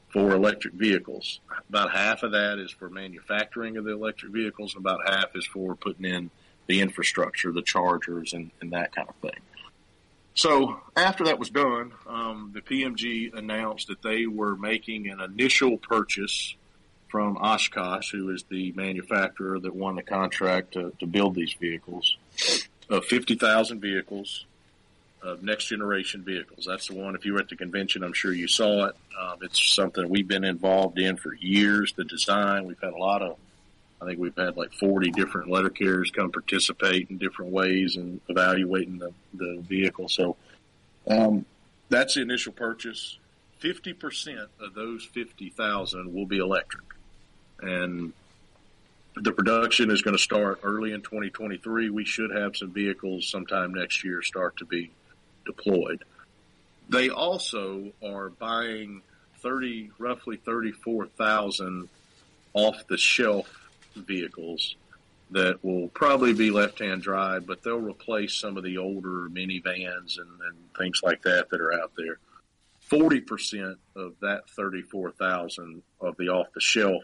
for 0.10 0.34
electric 0.34 0.74
vehicles. 0.74 1.40
About 1.70 1.94
half 1.94 2.24
of 2.24 2.34
that 2.34 2.60
is 2.60 2.72
for 2.72 2.90
manufacturing 2.90 3.78
of 3.78 3.86
the 3.86 3.94
electric 3.94 4.34
vehicles, 4.34 4.76
and 4.76 4.86
about 4.86 5.10
half 5.10 5.34
is 5.34 5.46
for 5.46 5.76
putting 5.76 6.04
in 6.04 6.30
the 6.68 6.82
infrastructure, 6.82 7.52
the 7.52 7.62
chargers, 7.62 8.34
and, 8.34 8.52
and 8.62 8.72
that 8.72 8.96
kind 8.96 9.10
of 9.10 9.16
thing. 9.16 9.40
So 10.36 10.80
after 10.96 11.26
that 11.26 11.38
was 11.38 11.50
done, 11.50 11.94
um, 12.08 12.52
the 12.54 12.62
PMG 12.62 13.34
announced 13.38 13.88
that 13.88 14.02
they 14.02 14.26
were 14.26 14.56
making 14.56 15.10
an 15.10 15.22
initial 15.22 15.78
purchase 15.78 16.56
from 17.10 17.38
Oshkosh, 17.38 18.12
who 18.12 18.32
is 18.32 18.44
the 18.50 18.72
manufacturer 18.72 19.60
that 19.60 19.76
won 19.76 19.96
the 19.96 20.02
contract 20.04 20.74
to, 20.74 20.92
to 21.00 21.06
build 21.06 21.36
these 21.36 21.54
vehicles, 21.54 22.18
of 22.90 23.06
50,000 23.06 23.80
vehicles, 23.80 24.46
of 25.22 25.44
next 25.44 25.66
generation 25.66 26.24
vehicles. 26.24 26.66
That's 26.68 26.88
the 26.88 26.96
one. 26.96 27.16
If 27.16 27.26
you 27.26 27.34
were 27.34 27.40
at 27.40 27.50
the 27.50 27.56
convention, 27.56 28.04
I'm 28.04 28.14
sure 28.14 28.34
you 28.34 28.48
saw 28.48 28.88
it. 28.88 28.96
Um, 29.20 29.38
it's 29.42 29.74
something 29.74 30.10
we've 30.10 30.28
been 30.28 30.44
involved 30.44 31.00
in 31.00 31.18
for 31.18 31.34
years. 31.36 31.94
The 31.94 32.04
design, 32.04 32.66
we've 32.66 32.82
had 32.82 32.94
a 32.94 32.98
lot 32.98 33.22
of 33.22 33.38
I 34.04 34.08
think 34.08 34.20
we've 34.20 34.36
had 34.36 34.58
like 34.58 34.74
40 34.74 35.12
different 35.12 35.50
letter 35.50 35.70
carriers 35.70 36.12
come 36.12 36.32
participate 36.32 37.10
in 37.10 37.18
different 37.18 37.52
ways 37.52 37.96
and 37.96 38.20
evaluating 38.28 38.98
the, 38.98 39.14
the 39.34 39.64
vehicle. 39.68 40.10
So 40.10 40.36
um, 41.08 41.46
that's 41.90 42.16
the 42.16 42.22
initial 42.22 42.52
purchase. 42.52 43.18
50% 43.62 44.48
of 44.60 44.74
those 44.74 45.06
50,000 45.06 46.14
will 46.14 46.26
be 46.26 46.38
electric. 46.38 46.84
And 47.62 48.12
the 49.16 49.32
production 49.32 49.90
is 49.90 50.02
going 50.02 50.18
to 50.18 50.22
start 50.22 50.60
early 50.64 50.92
in 50.92 51.02
2023. 51.02 51.90
We 51.90 52.04
should 52.04 52.32
have 52.32 52.58
some 52.58 52.72
vehicles 52.72 53.30
sometime 53.30 53.74
next 53.74 54.04
year 54.04 54.22
start 54.22 54.58
to 54.58 54.66
be 54.66 54.92
deployed. 55.46 56.04
They 56.90 57.10
also 57.10 57.94
are 58.04 58.30
buying 58.30 59.02
thirty, 59.40 59.92
roughly 59.98 60.38
thirty-four 60.38 61.08
thousand 61.08 61.88
off 62.54 62.86
the 62.88 62.98
shelf 62.98 63.63
vehicles 63.96 64.76
that 65.32 65.64
will 65.64 65.88
probably 65.88 66.34
be 66.34 66.52
left-hand 66.52 67.02
drive, 67.02 67.48
but 67.48 67.64
they'll 67.64 67.78
replace 67.78 68.36
some 68.36 68.58
of 68.58 68.64
the 68.64 68.78
older 68.78 69.30
minivans 69.30 70.20
and, 70.20 70.30
and 70.48 70.58
things 70.78 71.00
like 71.02 71.24
that 71.24 71.50
that 71.50 71.62
are 71.62 71.74
out 71.74 71.92
there. 71.98 72.20
Forty 72.82 73.22
percent 73.22 73.78
of 73.96 74.14
that 74.22 74.50
thirty-four 74.50 75.12
thousand 75.12 75.82
of 76.00 76.16
the 76.18 76.30
off-the-shelf 76.30 77.04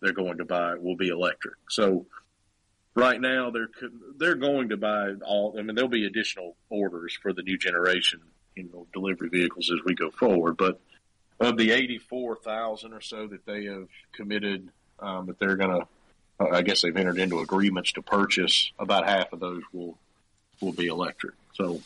they're 0.00 0.12
going 0.12 0.38
to 0.38 0.44
buy 0.44 0.74
will 0.74 0.96
be 0.96 1.08
electric. 1.08 1.56
So 1.68 2.06
right 2.94 3.20
now 3.20 3.50
they're 3.50 3.70
they're 4.16 4.34
going 4.36 4.68
to 4.68 4.76
buy 4.76 5.14
all. 5.24 5.56
I 5.58 5.62
mean, 5.62 5.74
there'll 5.74 5.90
be 5.90 6.06
additional 6.06 6.54
orders 6.68 7.18
for 7.20 7.32
the 7.32 7.42
new 7.42 7.58
generation, 7.58 8.20
you 8.54 8.68
know, 8.72 8.86
delivery 8.92 9.28
vehicles 9.28 9.70
as 9.72 9.80
we 9.84 9.94
go 9.94 10.10
forward. 10.10 10.56
But 10.56 10.80
of 11.40 11.56
the 11.56 11.72
eighty-four 11.72 12.36
thousand 12.36 12.92
or 12.92 13.00
so 13.00 13.26
that 13.26 13.44
they 13.46 13.64
have 13.64 13.88
committed, 14.12 14.68
um, 15.00 15.26
that 15.26 15.38
they're 15.38 15.56
going 15.56 15.80
to, 15.80 15.86
I 16.40 16.62
guess 16.62 16.82
they've 16.82 16.96
entered 16.96 17.18
into 17.18 17.40
agreements 17.40 17.92
to 17.92 18.02
purchase. 18.02 18.72
About 18.78 19.06
half 19.06 19.32
of 19.32 19.40
those 19.40 19.62
will 19.72 19.98
will 20.60 20.72
be 20.72 20.86
electric. 20.86 21.34
So 21.54 21.80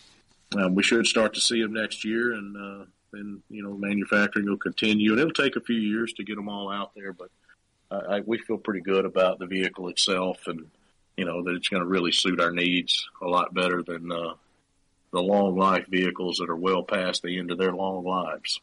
um, 0.56 0.74
we 0.74 0.82
should 0.82 1.06
start 1.06 1.34
to 1.34 1.40
see 1.40 1.62
them 1.62 1.72
next 1.72 2.04
year, 2.04 2.32
and 2.32 2.56
uh, 2.56 2.84
then 3.12 3.42
you 3.50 3.62
know 3.62 3.74
manufacturing 3.74 4.46
will 4.46 4.56
continue, 4.56 5.12
and 5.12 5.20
it'll 5.20 5.32
take 5.32 5.56
a 5.56 5.60
few 5.60 5.78
years 5.78 6.12
to 6.14 6.24
get 6.24 6.36
them 6.36 6.48
all 6.48 6.70
out 6.70 6.92
there, 6.94 7.12
but. 7.12 7.30
I, 7.90 8.20
we 8.26 8.38
feel 8.38 8.58
pretty 8.58 8.80
good 8.80 9.04
about 9.04 9.38
the 9.38 9.46
vehicle 9.46 9.88
itself, 9.88 10.38
and 10.48 10.68
you 11.16 11.24
know 11.24 11.44
that 11.44 11.54
it's 11.54 11.68
going 11.68 11.82
to 11.82 11.88
really 11.88 12.10
suit 12.10 12.40
our 12.40 12.50
needs 12.50 13.08
a 13.22 13.26
lot 13.28 13.54
better 13.54 13.84
than 13.84 14.10
uh, 14.10 14.34
the 15.12 15.22
long 15.22 15.56
life 15.56 15.86
vehicles 15.86 16.38
that 16.38 16.50
are 16.50 16.56
well 16.56 16.82
past 16.82 17.22
the 17.22 17.38
end 17.38 17.50
of 17.52 17.58
their 17.58 17.72
long 17.72 18.04
lives. 18.04 18.60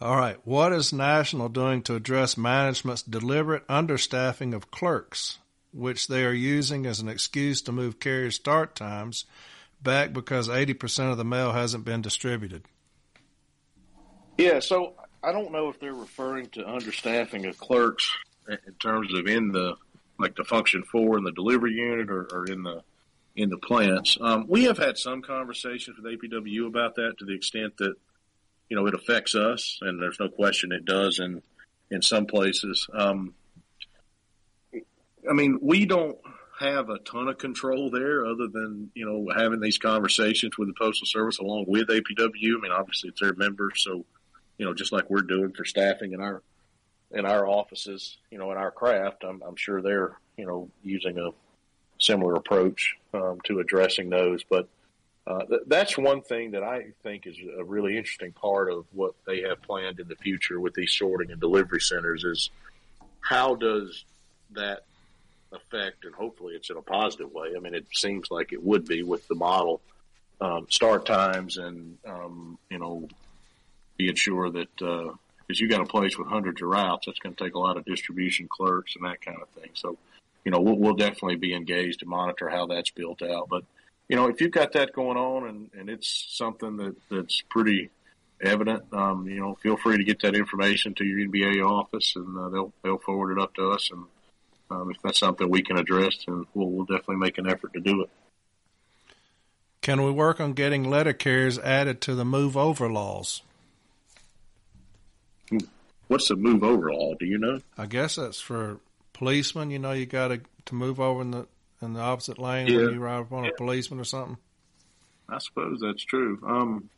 All 0.00 0.16
right. 0.16 0.38
What 0.44 0.72
is 0.72 0.92
National 0.92 1.48
doing 1.48 1.82
to 1.82 1.94
address 1.94 2.36
management's 2.36 3.02
deliberate 3.02 3.66
understaffing 3.68 4.54
of 4.54 4.70
clerks, 4.70 5.38
which 5.72 6.08
they 6.08 6.24
are 6.24 6.32
using 6.32 6.84
as 6.86 7.00
an 7.00 7.08
excuse 7.08 7.62
to 7.62 7.72
move 7.72 8.00
carrier 8.00 8.30
start 8.30 8.74
times 8.74 9.24
back 9.82 10.12
because 10.12 10.48
80% 10.48 11.12
of 11.12 11.18
the 11.18 11.24
mail 11.24 11.52
hasn't 11.52 11.84
been 11.84 12.02
distributed? 12.02 12.64
Yeah, 14.36 14.58
so 14.58 14.94
I 15.22 15.30
don't 15.30 15.52
know 15.52 15.68
if 15.68 15.78
they're 15.78 15.94
referring 15.94 16.48
to 16.50 16.64
understaffing 16.64 17.48
of 17.48 17.56
clerks 17.58 18.10
in 18.48 18.74
terms 18.80 19.14
of 19.14 19.26
in 19.26 19.52
the 19.52 19.76
like 20.18 20.36
the 20.36 20.44
function 20.44 20.84
four 20.84 21.18
in 21.18 21.24
the 21.24 21.32
delivery 21.32 21.72
unit 21.72 22.08
or, 22.10 22.28
or 22.32 22.46
in 22.46 22.62
the 22.62 22.82
in 23.36 23.48
the 23.50 23.58
plants. 23.58 24.16
Um, 24.20 24.46
we 24.48 24.64
have 24.64 24.78
had 24.78 24.96
some 24.96 25.22
conversations 25.22 25.96
with 25.98 26.12
APW 26.12 26.66
about 26.66 26.94
that 26.96 27.14
to 27.18 27.24
the 27.24 27.34
extent 27.34 27.76
that 27.78 27.94
you 28.74 28.80
know 28.80 28.88
it 28.88 28.94
affects 28.94 29.36
us, 29.36 29.78
and 29.82 30.02
there's 30.02 30.18
no 30.18 30.28
question 30.28 30.72
it 30.72 30.84
does 30.84 31.20
in 31.20 31.42
in 31.92 32.02
some 32.02 32.26
places. 32.26 32.88
Um, 32.92 33.32
I 34.74 35.32
mean, 35.32 35.60
we 35.62 35.86
don't 35.86 36.18
have 36.58 36.90
a 36.90 36.98
ton 36.98 37.28
of 37.28 37.38
control 37.38 37.88
there, 37.88 38.26
other 38.26 38.48
than 38.48 38.90
you 38.96 39.06
know 39.06 39.32
having 39.32 39.60
these 39.60 39.78
conversations 39.78 40.58
with 40.58 40.66
the 40.66 40.74
postal 40.76 41.06
service 41.06 41.38
along 41.38 41.66
with 41.68 41.86
APW. 41.86 42.56
I 42.56 42.60
mean, 42.60 42.72
obviously 42.72 43.10
it's 43.10 43.20
their 43.20 43.34
members, 43.34 43.80
so 43.80 44.04
you 44.58 44.66
know 44.66 44.74
just 44.74 44.90
like 44.90 45.08
we're 45.08 45.22
doing 45.22 45.52
for 45.52 45.64
staffing 45.64 46.12
in 46.12 46.20
our 46.20 46.42
in 47.12 47.26
our 47.26 47.46
offices, 47.46 48.18
you 48.32 48.38
know, 48.38 48.50
in 48.50 48.58
our 48.58 48.72
craft, 48.72 49.22
I'm, 49.22 49.40
I'm 49.46 49.54
sure 49.54 49.82
they're, 49.82 50.18
you 50.36 50.46
know, 50.46 50.68
using 50.82 51.16
a 51.16 51.30
similar 52.00 52.34
approach 52.34 52.96
um, 53.12 53.38
to 53.44 53.60
addressing 53.60 54.10
those. 54.10 54.42
But 54.42 54.68
uh, 55.26 55.44
th- 55.46 55.62
that's 55.66 55.96
one 55.96 56.20
thing 56.20 56.52
that 56.52 56.62
I 56.62 56.92
think 57.02 57.26
is 57.26 57.36
a 57.58 57.64
really 57.64 57.96
interesting 57.96 58.32
part 58.32 58.70
of 58.70 58.84
what 58.92 59.14
they 59.26 59.42
have 59.42 59.62
planned 59.62 60.00
in 60.00 60.08
the 60.08 60.16
future 60.16 60.60
with 60.60 60.74
these 60.74 60.92
sorting 60.92 61.30
and 61.30 61.40
delivery 61.40 61.80
centers 61.80 62.24
is 62.24 62.50
how 63.20 63.54
does 63.54 64.04
that 64.52 64.84
affect, 65.50 66.04
and 66.04 66.14
hopefully 66.14 66.54
it's 66.54 66.68
in 66.68 66.76
a 66.76 66.82
positive 66.82 67.32
way. 67.32 67.52
I 67.56 67.60
mean, 67.60 67.74
it 67.74 67.86
seems 67.92 68.30
like 68.30 68.52
it 68.52 68.62
would 68.62 68.86
be 68.86 69.02
with 69.02 69.26
the 69.28 69.34
model 69.34 69.80
um, 70.40 70.66
start 70.68 71.06
times 71.06 71.56
and, 71.56 71.96
um, 72.06 72.58
you 72.68 72.78
know, 72.78 73.08
being 73.96 74.16
sure 74.16 74.50
that, 74.50 74.82
uh, 74.82 75.14
because 75.46 75.60
you 75.60 75.68
got 75.68 75.80
a 75.80 75.86
place 75.86 76.18
with 76.18 76.26
hundreds 76.26 76.60
of 76.60 76.68
routes, 76.68 77.06
that's 77.06 77.18
going 77.18 77.34
to 77.34 77.44
take 77.44 77.54
a 77.54 77.58
lot 77.58 77.76
of 77.76 77.84
distribution 77.84 78.48
clerks 78.48 78.96
and 78.96 79.04
that 79.04 79.24
kind 79.24 79.40
of 79.40 79.48
thing. 79.50 79.70
So, 79.74 79.96
you 80.44 80.50
know, 80.50 80.60
we'll, 80.60 80.76
we'll 80.76 80.94
definitely 80.96 81.36
be 81.36 81.54
engaged 81.54 82.00
to 82.00 82.06
monitor 82.06 82.48
how 82.48 82.66
that's 82.66 82.90
built 82.90 83.22
out. 83.22 83.48
But, 83.48 83.64
you 84.08 84.16
know, 84.16 84.28
if 84.28 84.40
you've 84.40 84.50
got 84.50 84.72
that 84.72 84.92
going 84.92 85.16
on 85.16 85.48
and, 85.48 85.70
and 85.78 85.88
it's 85.88 86.26
something 86.30 86.76
that, 86.76 86.96
that's 87.10 87.42
pretty 87.48 87.90
evident, 88.40 88.84
um, 88.92 89.26
you 89.26 89.40
know, 89.40 89.54
feel 89.62 89.76
free 89.76 89.96
to 89.96 90.04
get 90.04 90.20
that 90.20 90.34
information 90.34 90.94
to 90.94 91.04
your 91.04 91.26
NBA 91.28 91.64
office 91.66 92.14
and 92.16 92.36
uh, 92.36 92.48
they'll, 92.50 92.72
they'll 92.82 92.98
forward 92.98 93.32
it 93.32 93.42
up 93.42 93.54
to 93.54 93.70
us. 93.70 93.90
And 93.90 94.04
um, 94.70 94.90
if 94.90 95.00
that's 95.02 95.18
something 95.18 95.48
we 95.48 95.62
can 95.62 95.78
address, 95.78 96.18
then 96.26 96.46
we'll, 96.54 96.68
we'll 96.68 96.86
definitely 96.86 97.16
make 97.16 97.38
an 97.38 97.48
effort 97.48 97.72
to 97.74 97.80
do 97.80 98.02
it. 98.02 98.10
Can 99.80 100.02
we 100.02 100.10
work 100.10 100.40
on 100.40 100.54
getting 100.54 100.84
letter 100.84 101.12
carriers 101.12 101.58
added 101.58 102.00
to 102.02 102.14
the 102.14 102.24
move 102.24 102.56
over 102.56 102.90
laws? 102.90 103.42
What's 106.08 106.28
the 106.28 106.36
move 106.36 106.62
over 106.62 106.92
law? 106.92 107.14
Do 107.14 107.26
you 107.26 107.38
know? 107.38 107.60
I 107.76 107.86
guess 107.86 108.16
that's 108.16 108.40
for 108.40 108.78
policemen. 109.12 109.70
You 109.70 109.78
know, 109.78 109.92
you 109.92 110.06
got 110.06 110.28
to 110.28 110.40
to 110.66 110.74
move 110.74 111.00
over 111.00 111.20
in 111.20 111.30
the 111.30 111.46
in 111.84 111.92
the 111.92 112.00
opposite 112.00 112.38
lane 112.38 112.66
Yeah. 112.66 112.78
when 112.86 112.94
you 112.94 113.00
ride 113.00 113.20
upon 113.20 113.46
a 113.46 113.52
policeman 113.52 114.00
or 114.00 114.04
something. 114.04 114.36
I 115.28 115.38
suppose 115.38 115.80
that's 115.80 116.04
true. 116.04 116.38
Um, 116.46 116.90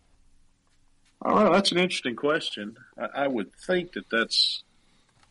I 1.23 1.31
don't 1.31 1.45
know. 1.45 1.53
That's 1.53 1.73
an 1.73 1.79
interesting 1.79 2.17
question. 2.17 2.77
I, 2.99 3.25
I 3.25 3.27
would 3.29 3.53
think 3.55 3.93
that 3.93 4.09
that's 4.11 4.63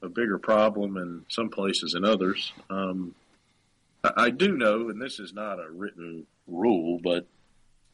a 0.02 0.10
bigger 0.10 0.38
problem 0.38 0.98
in 0.98 1.26
some 1.30 1.50
places 1.50 1.94
than 1.94 2.06
others. 2.06 2.54
Um, 2.70 3.16
I, 4.04 4.12
I 4.18 4.30
do 4.30 4.56
know, 4.58 4.90
and 4.90 5.02
this 5.02 5.20
is 5.20 5.34
not 5.34 5.60
a 5.60 5.70
written 5.70 6.26
rule, 6.48 7.00
but 7.04 7.26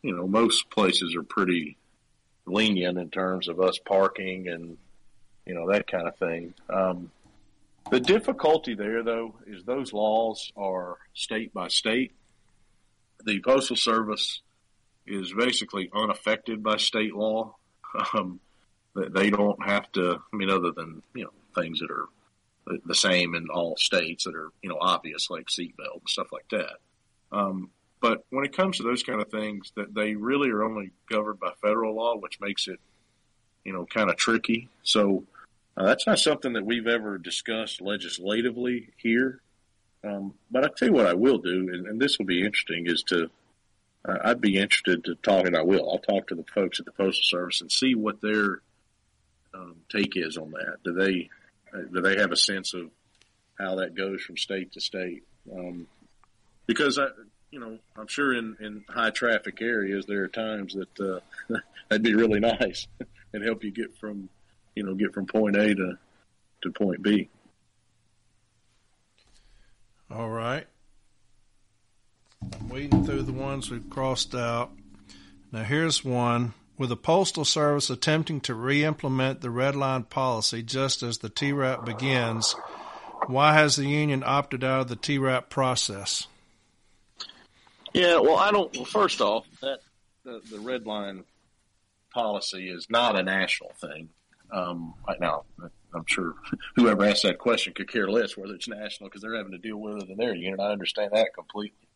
you 0.01 0.15
know, 0.15 0.27
most 0.27 0.69
places 0.69 1.15
are 1.15 1.23
pretty 1.23 1.77
lenient 2.45 2.97
in 2.97 3.09
terms 3.09 3.47
of 3.47 3.59
us 3.59 3.77
parking 3.77 4.47
and 4.47 4.77
you 5.45 5.53
know 5.53 5.71
that 5.71 5.87
kind 5.87 6.07
of 6.07 6.15
thing. 6.17 6.53
Um, 6.69 7.11
the 7.89 7.99
difficulty 7.99 8.75
there, 8.75 9.03
though, 9.03 9.35
is 9.47 9.63
those 9.63 9.93
laws 9.93 10.51
are 10.55 10.97
state 11.13 11.53
by 11.53 11.67
state. 11.67 12.13
The 13.25 13.41
Postal 13.41 13.75
Service 13.75 14.41
is 15.07 15.33
basically 15.33 15.89
unaffected 15.93 16.63
by 16.63 16.77
state 16.77 17.15
law. 17.15 17.55
Um, 18.13 18.39
they 18.95 19.29
don't 19.29 19.63
have 19.65 19.91
to. 19.93 20.21
I 20.31 20.35
mean, 20.35 20.49
other 20.49 20.71
than 20.71 21.01
you 21.13 21.25
know 21.25 21.31
things 21.55 21.79
that 21.79 21.91
are 21.91 22.07
the 22.85 22.95
same 22.95 23.35
in 23.35 23.49
all 23.49 23.75
states 23.77 24.25
that 24.25 24.35
are 24.35 24.49
you 24.61 24.69
know 24.69 24.77
obvious, 24.79 25.29
like 25.29 25.47
seatbelt 25.47 25.99
and 25.99 26.09
stuff 26.09 26.31
like 26.31 26.47
that. 26.51 26.77
Um, 27.31 27.69
but 28.01 28.25
when 28.29 28.45
it 28.45 28.55
comes 28.55 28.77
to 28.77 28.83
those 28.83 29.03
kind 29.03 29.21
of 29.21 29.29
things, 29.29 29.71
that 29.75 29.93
they 29.93 30.15
really 30.15 30.49
are 30.49 30.63
only 30.63 30.91
governed 31.09 31.39
by 31.39 31.51
federal 31.61 31.95
law, 31.95 32.17
which 32.17 32.39
makes 32.39 32.67
it 32.67 32.79
you 33.63 33.73
know 33.73 33.85
kind 33.85 34.09
of 34.09 34.17
tricky. 34.17 34.69
So 34.83 35.23
uh, 35.77 35.85
that's 35.85 36.05
not 36.05 36.19
something 36.19 36.53
that 36.53 36.65
we've 36.65 36.87
ever 36.87 37.17
discussed 37.17 37.81
legislatively 37.81 38.89
here. 38.97 39.41
Um, 40.03 40.33
but 40.49 40.63
I'll 40.63 40.73
tell 40.73 40.87
you 40.89 40.93
what 40.93 41.05
I 41.05 41.13
will 41.13 41.37
do, 41.37 41.69
and, 41.71 41.85
and 41.85 42.01
this 42.01 42.17
will 42.17 42.25
be 42.25 42.43
interesting, 42.43 42.87
is 42.87 43.03
to 43.03 43.29
uh, 44.03 44.17
I'd 44.23 44.41
be 44.41 44.57
interested 44.57 45.03
to 45.05 45.15
talk, 45.15 45.45
and 45.45 45.55
I 45.55 45.61
will. 45.61 45.89
I'll 45.89 45.99
talk 45.99 46.27
to 46.27 46.35
the 46.35 46.43
folks 46.55 46.79
at 46.79 46.85
the 46.85 46.91
Postal 46.91 47.23
Service 47.23 47.61
and 47.61 47.71
see 47.71 47.93
what 47.93 48.19
their 48.19 48.61
um, 49.53 49.75
take 49.91 50.13
is 50.15 50.37
on 50.37 50.51
that. 50.51 50.77
Do 50.83 50.93
they 50.93 51.29
uh, 51.73 51.83
do 51.93 52.01
they 52.01 52.17
have 52.17 52.31
a 52.31 52.37
sense 52.37 52.73
of 52.73 52.89
how 53.59 53.75
that 53.75 53.95
goes 53.95 54.21
from 54.21 54.37
state 54.37 54.73
to 54.73 54.81
state? 54.81 55.23
Um, 55.55 55.87
because 56.65 56.97
I, 56.97 57.07
you 57.51 57.59
know, 57.59 57.77
I'm 57.95 58.07
sure 58.07 58.33
in, 58.33 58.57
in 58.59 58.83
high 58.89 59.11
traffic 59.11 59.61
areas 59.61 60.05
there 60.07 60.23
are 60.23 60.27
times 60.27 60.73
that 60.73 60.99
uh, 60.99 61.55
that'd 61.89 62.03
be 62.03 62.15
really 62.15 62.39
nice 62.61 62.87
and 63.33 63.43
help 63.43 63.63
you 63.63 63.71
get 63.71 63.95
from 63.97 64.29
you 64.75 64.83
know 64.83 64.93
get 64.95 65.13
from 65.13 65.25
point 65.25 65.55
A 65.55 65.75
to 65.75 65.97
to 66.63 66.71
point 66.71 67.01
B. 67.01 67.29
All 70.09 70.29
right. 70.29 70.67
I'm 72.41 72.69
reading 72.69 73.05
through 73.05 73.23
the 73.23 73.31
ones 73.31 73.71
we've 73.71 73.89
crossed 73.89 74.35
out. 74.35 74.71
Now 75.51 75.63
here's 75.63 76.03
one. 76.03 76.53
With 76.77 76.89
the 76.89 76.97
Postal 76.97 77.45
Service 77.45 77.91
attempting 77.91 78.41
to 78.41 78.55
re-implement 78.55 79.41
the 79.41 79.51
red 79.51 79.75
line 79.75 80.03
policy 80.03 80.63
just 80.63 81.03
as 81.03 81.19
the 81.19 81.29
TRAP 81.29 81.85
begins, 81.85 82.55
why 83.27 83.53
has 83.53 83.75
the 83.75 83.85
union 83.85 84.23
opted 84.25 84.63
out 84.63 84.81
of 84.81 84.87
the 84.87 84.95
TRAP 84.95 85.49
process? 85.49 86.27
Yeah, 87.93 88.19
well, 88.19 88.37
I 88.37 88.51
don't. 88.51 88.75
Well, 88.75 88.85
first 88.85 89.21
off, 89.21 89.45
that 89.61 89.79
the, 90.23 90.41
the 90.49 90.59
red 90.59 90.87
line 90.87 91.23
policy 92.13 92.69
is 92.69 92.87
not 92.89 93.19
a 93.19 93.23
national 93.23 93.73
thing. 93.79 94.09
Um, 94.51 94.93
right 95.07 95.19
now, 95.19 95.45
I'm 95.93 96.05
sure 96.07 96.35
whoever 96.75 97.05
asked 97.05 97.23
that 97.23 97.37
question 97.37 97.73
could 97.73 97.91
care 97.91 98.09
less 98.09 98.35
whether 98.35 98.53
it's 98.53 98.67
national 98.67 99.09
because 99.09 99.21
they're 99.21 99.35
having 99.35 99.53
to 99.53 99.57
deal 99.57 99.77
with 99.77 100.03
it 100.03 100.09
in 100.09 100.17
their 100.17 100.35
unit. 100.35 100.59
I 100.59 100.71
understand 100.71 101.11
that 101.13 101.33
completely. 101.33 101.87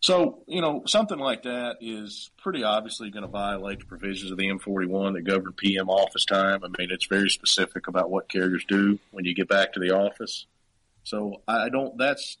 So, 0.00 0.44
you 0.46 0.60
know, 0.60 0.82
something 0.86 1.18
like 1.18 1.44
that 1.44 1.78
is 1.80 2.30
pretty 2.38 2.62
obviously 2.62 3.10
going 3.10 3.22
to 3.22 3.28
violate 3.28 3.80
the 3.80 3.86
provisions 3.86 4.30
of 4.30 4.36
the 4.36 4.46
M41 4.46 5.14
that 5.14 5.22
govern 5.22 5.52
PM 5.52 5.88
office 5.88 6.24
time. 6.24 6.62
I 6.62 6.68
mean, 6.78 6.90
it's 6.90 7.06
very 7.06 7.30
specific 7.30 7.88
about 7.88 8.10
what 8.10 8.28
carriers 8.28 8.64
do 8.68 8.98
when 9.10 9.24
you 9.24 9.34
get 9.34 9.48
back 9.48 9.72
to 9.72 9.80
the 9.80 9.90
office. 9.96 10.46
So 11.04 11.42
I 11.48 11.70
don't, 11.70 11.96
that's, 11.96 12.36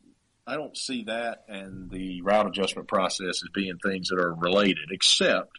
I 0.46 0.54
don't 0.54 0.76
see 0.76 1.04
that 1.04 1.44
and 1.48 1.90
the 1.90 2.20
route 2.22 2.46
adjustment 2.46 2.88
process 2.88 3.42
as 3.42 3.48
being 3.52 3.78
things 3.78 4.10
that 4.10 4.18
are 4.18 4.34
related, 4.34 4.90
except 4.90 5.58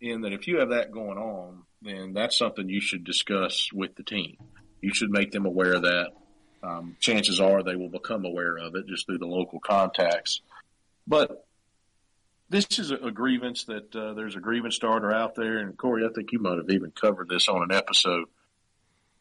in 0.00 0.20
that 0.20 0.32
if 0.32 0.46
you 0.46 0.58
have 0.58 0.68
that 0.68 0.92
going 0.92 1.18
on, 1.18 1.62
then 1.84 2.12
that's 2.12 2.38
something 2.38 2.68
you 2.68 2.80
should 2.80 3.04
discuss 3.04 3.70
with 3.72 3.94
the 3.96 4.02
team. 4.02 4.36
You 4.80 4.94
should 4.94 5.10
make 5.10 5.32
them 5.32 5.46
aware 5.46 5.74
of 5.74 5.82
that. 5.82 6.10
Um, 6.62 6.96
chances 7.00 7.40
are 7.40 7.62
they 7.62 7.76
will 7.76 7.88
become 7.88 8.24
aware 8.24 8.56
of 8.56 8.76
it 8.76 8.86
just 8.86 9.06
through 9.06 9.18
the 9.18 9.26
local 9.26 9.58
contacts 9.58 10.40
but 11.06 11.46
this 12.48 12.66
is 12.78 12.90
a, 12.90 13.10
grievance 13.10 13.64
that 13.64 13.94
uh, 13.96 14.12
there's 14.12 14.36
a 14.36 14.40
grievance 14.40 14.76
starter 14.76 15.12
out 15.12 15.34
there, 15.34 15.58
and 15.58 15.76
Corey, 15.76 16.04
I 16.04 16.12
think 16.12 16.32
you 16.32 16.38
might 16.38 16.58
have 16.58 16.70
even 16.70 16.90
covered 16.90 17.28
this 17.28 17.48
on 17.48 17.62
an 17.62 17.72
episode. 17.72 18.26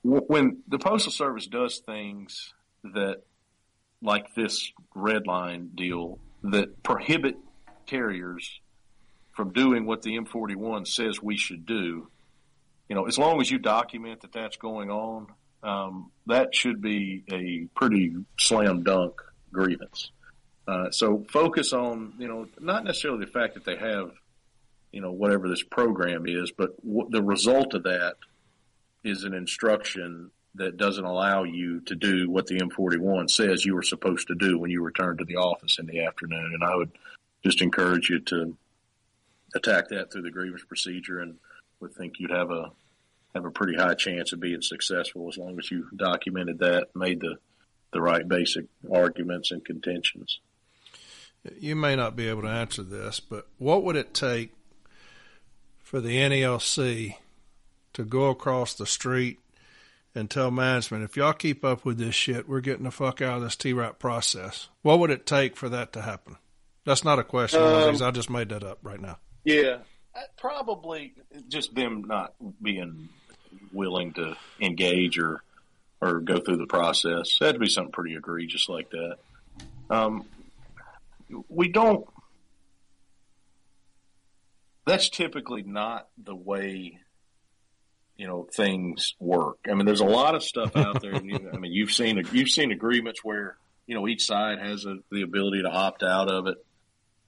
When 0.03 0.63
the 0.67 0.79
Postal 0.79 1.11
Service 1.11 1.47
does 1.47 1.79
things 1.79 2.53
that, 2.83 3.21
like 4.01 4.33
this 4.35 4.71
red 4.93 5.27
line 5.27 5.69
deal, 5.75 6.19
that 6.43 6.83
prohibit 6.83 7.37
carriers 7.85 8.59
from 9.31 9.53
doing 9.53 9.85
what 9.85 10.01
the 10.01 10.17
M41 10.17 10.87
says 10.87 11.21
we 11.21 11.37
should 11.37 11.65
do, 11.65 12.09
you 12.91 12.95
know, 12.95 13.07
as 13.07 13.17
long 13.17 13.39
as 13.39 13.49
you 13.49 13.57
document 13.57 14.19
that 14.19 14.33
that's 14.33 14.57
going 14.57 14.91
on, 14.91 15.27
um, 15.63 16.11
that 16.27 16.53
should 16.53 16.81
be 16.81 17.23
a 17.31 17.65
pretty 17.73 18.13
slam 18.37 18.83
dunk 18.83 19.21
grievance. 19.49 20.11
Uh, 20.67 20.91
so 20.91 21.23
focus 21.29 21.71
on, 21.71 22.11
you 22.19 22.27
know, 22.27 22.49
not 22.59 22.83
necessarily 22.83 23.23
the 23.23 23.31
fact 23.31 23.53
that 23.53 23.63
they 23.63 23.77
have, 23.77 24.11
you 24.91 24.99
know, 24.99 25.13
whatever 25.13 25.47
this 25.47 25.63
program 25.63 26.25
is, 26.27 26.51
but 26.51 26.75
w- 26.85 27.07
the 27.09 27.23
result 27.23 27.75
of 27.75 27.83
that 27.83 28.15
is 29.05 29.23
an 29.23 29.33
instruction 29.33 30.29
that 30.55 30.75
doesn't 30.75 31.05
allow 31.05 31.43
you 31.43 31.79
to 31.85 31.95
do 31.95 32.29
what 32.29 32.47
the 32.47 32.59
M41 32.59 33.29
says 33.29 33.63
you 33.63 33.73
were 33.73 33.83
supposed 33.83 34.27
to 34.27 34.35
do 34.35 34.59
when 34.59 34.69
you 34.69 34.83
return 34.83 35.15
to 35.15 35.23
the 35.23 35.37
office 35.37 35.79
in 35.79 35.85
the 35.85 36.03
afternoon. 36.03 36.51
And 36.55 36.61
I 36.65 36.75
would 36.75 36.91
just 37.41 37.61
encourage 37.61 38.09
you 38.09 38.19
to 38.19 38.57
attack 39.55 39.87
that 39.87 40.11
through 40.11 40.23
the 40.23 40.29
grievance 40.29 40.65
procedure 40.65 41.21
and 41.21 41.37
would 41.79 41.93
think 41.93 42.19
you'd 42.19 42.31
have 42.31 42.51
a 42.51 42.69
have 43.35 43.45
a 43.45 43.51
pretty 43.51 43.77
high 43.77 43.93
chance 43.93 44.33
of 44.33 44.39
being 44.39 44.61
successful 44.61 45.29
as 45.29 45.37
long 45.37 45.57
as 45.59 45.71
you 45.71 45.87
documented 45.95 46.59
that, 46.59 46.87
made 46.95 47.21
the 47.21 47.37
the 47.91 48.01
right 48.01 48.27
basic 48.27 48.65
arguments 48.91 49.51
and 49.51 49.63
contentions. 49.65 50.39
You 51.59 51.75
may 51.75 51.95
not 51.95 52.15
be 52.15 52.27
able 52.29 52.43
to 52.43 52.47
answer 52.47 52.83
this, 52.83 53.19
but 53.19 53.47
what 53.57 53.83
would 53.83 53.95
it 53.95 54.13
take 54.13 54.53
for 55.79 55.99
the 55.99 56.17
NALC 56.17 57.15
to 57.93 58.03
go 58.03 58.29
across 58.29 58.73
the 58.73 58.85
street 58.85 59.39
and 60.13 60.29
tell 60.29 60.51
management, 60.51 61.03
if 61.03 61.17
y'all 61.17 61.33
keep 61.33 61.65
up 61.65 61.83
with 61.83 61.97
this 61.97 62.15
shit, 62.15 62.47
we're 62.47 62.61
getting 62.61 62.83
the 62.83 62.91
fuck 62.91 63.21
out 63.21 63.37
of 63.37 63.43
this 63.43 63.55
TRAP 63.55 63.99
process? 63.99 64.69
What 64.81 64.99
would 64.99 65.09
it 65.09 65.25
take 65.25 65.57
for 65.57 65.69
that 65.69 65.93
to 65.93 66.01
happen? 66.01 66.37
That's 66.85 67.03
not 67.03 67.19
a 67.19 67.23
question, 67.23 67.61
um, 67.61 68.01
I 68.01 68.11
just 68.11 68.29
made 68.29 68.49
that 68.49 68.63
up 68.63 68.79
right 68.83 68.99
now. 68.99 69.17
Yeah, 69.43 69.79
probably 70.37 71.13
just 71.47 71.75
them 71.75 72.03
not 72.05 72.33
being 72.61 73.09
willing 73.71 74.13
to 74.13 74.35
engage 74.59 75.17
or 75.17 75.43
or 76.01 76.19
go 76.19 76.39
through 76.39 76.57
the 76.57 76.65
process. 76.65 77.37
It 77.39 77.45
had 77.45 77.55
to 77.55 77.59
be 77.59 77.69
something 77.69 77.91
pretty 77.91 78.15
egregious 78.15 78.67
like 78.67 78.89
that. 78.89 79.17
Um, 79.89 80.25
we 81.47 81.69
don't. 81.69 82.07
That's 84.85 85.09
typically 85.09 85.61
not 85.61 86.07
the 86.17 86.35
way 86.35 86.99
you 88.17 88.27
know 88.27 88.47
things 88.53 89.15
work. 89.19 89.59
I 89.69 89.73
mean, 89.73 89.85
there's 89.85 90.01
a 90.01 90.05
lot 90.05 90.35
of 90.35 90.43
stuff 90.43 90.75
out 90.75 91.01
there. 91.01 91.15
I 91.15 91.19
mean, 91.19 91.71
you've 91.71 91.91
seen 91.91 92.23
you've 92.31 92.49
seen 92.49 92.71
agreements 92.71 93.23
where 93.23 93.57
you 93.85 93.95
know 93.95 94.07
each 94.07 94.25
side 94.25 94.59
has 94.59 94.85
a, 94.85 94.97
the 95.11 95.21
ability 95.21 95.63
to 95.63 95.69
opt 95.69 96.03
out 96.03 96.29
of 96.29 96.47
it. 96.47 96.57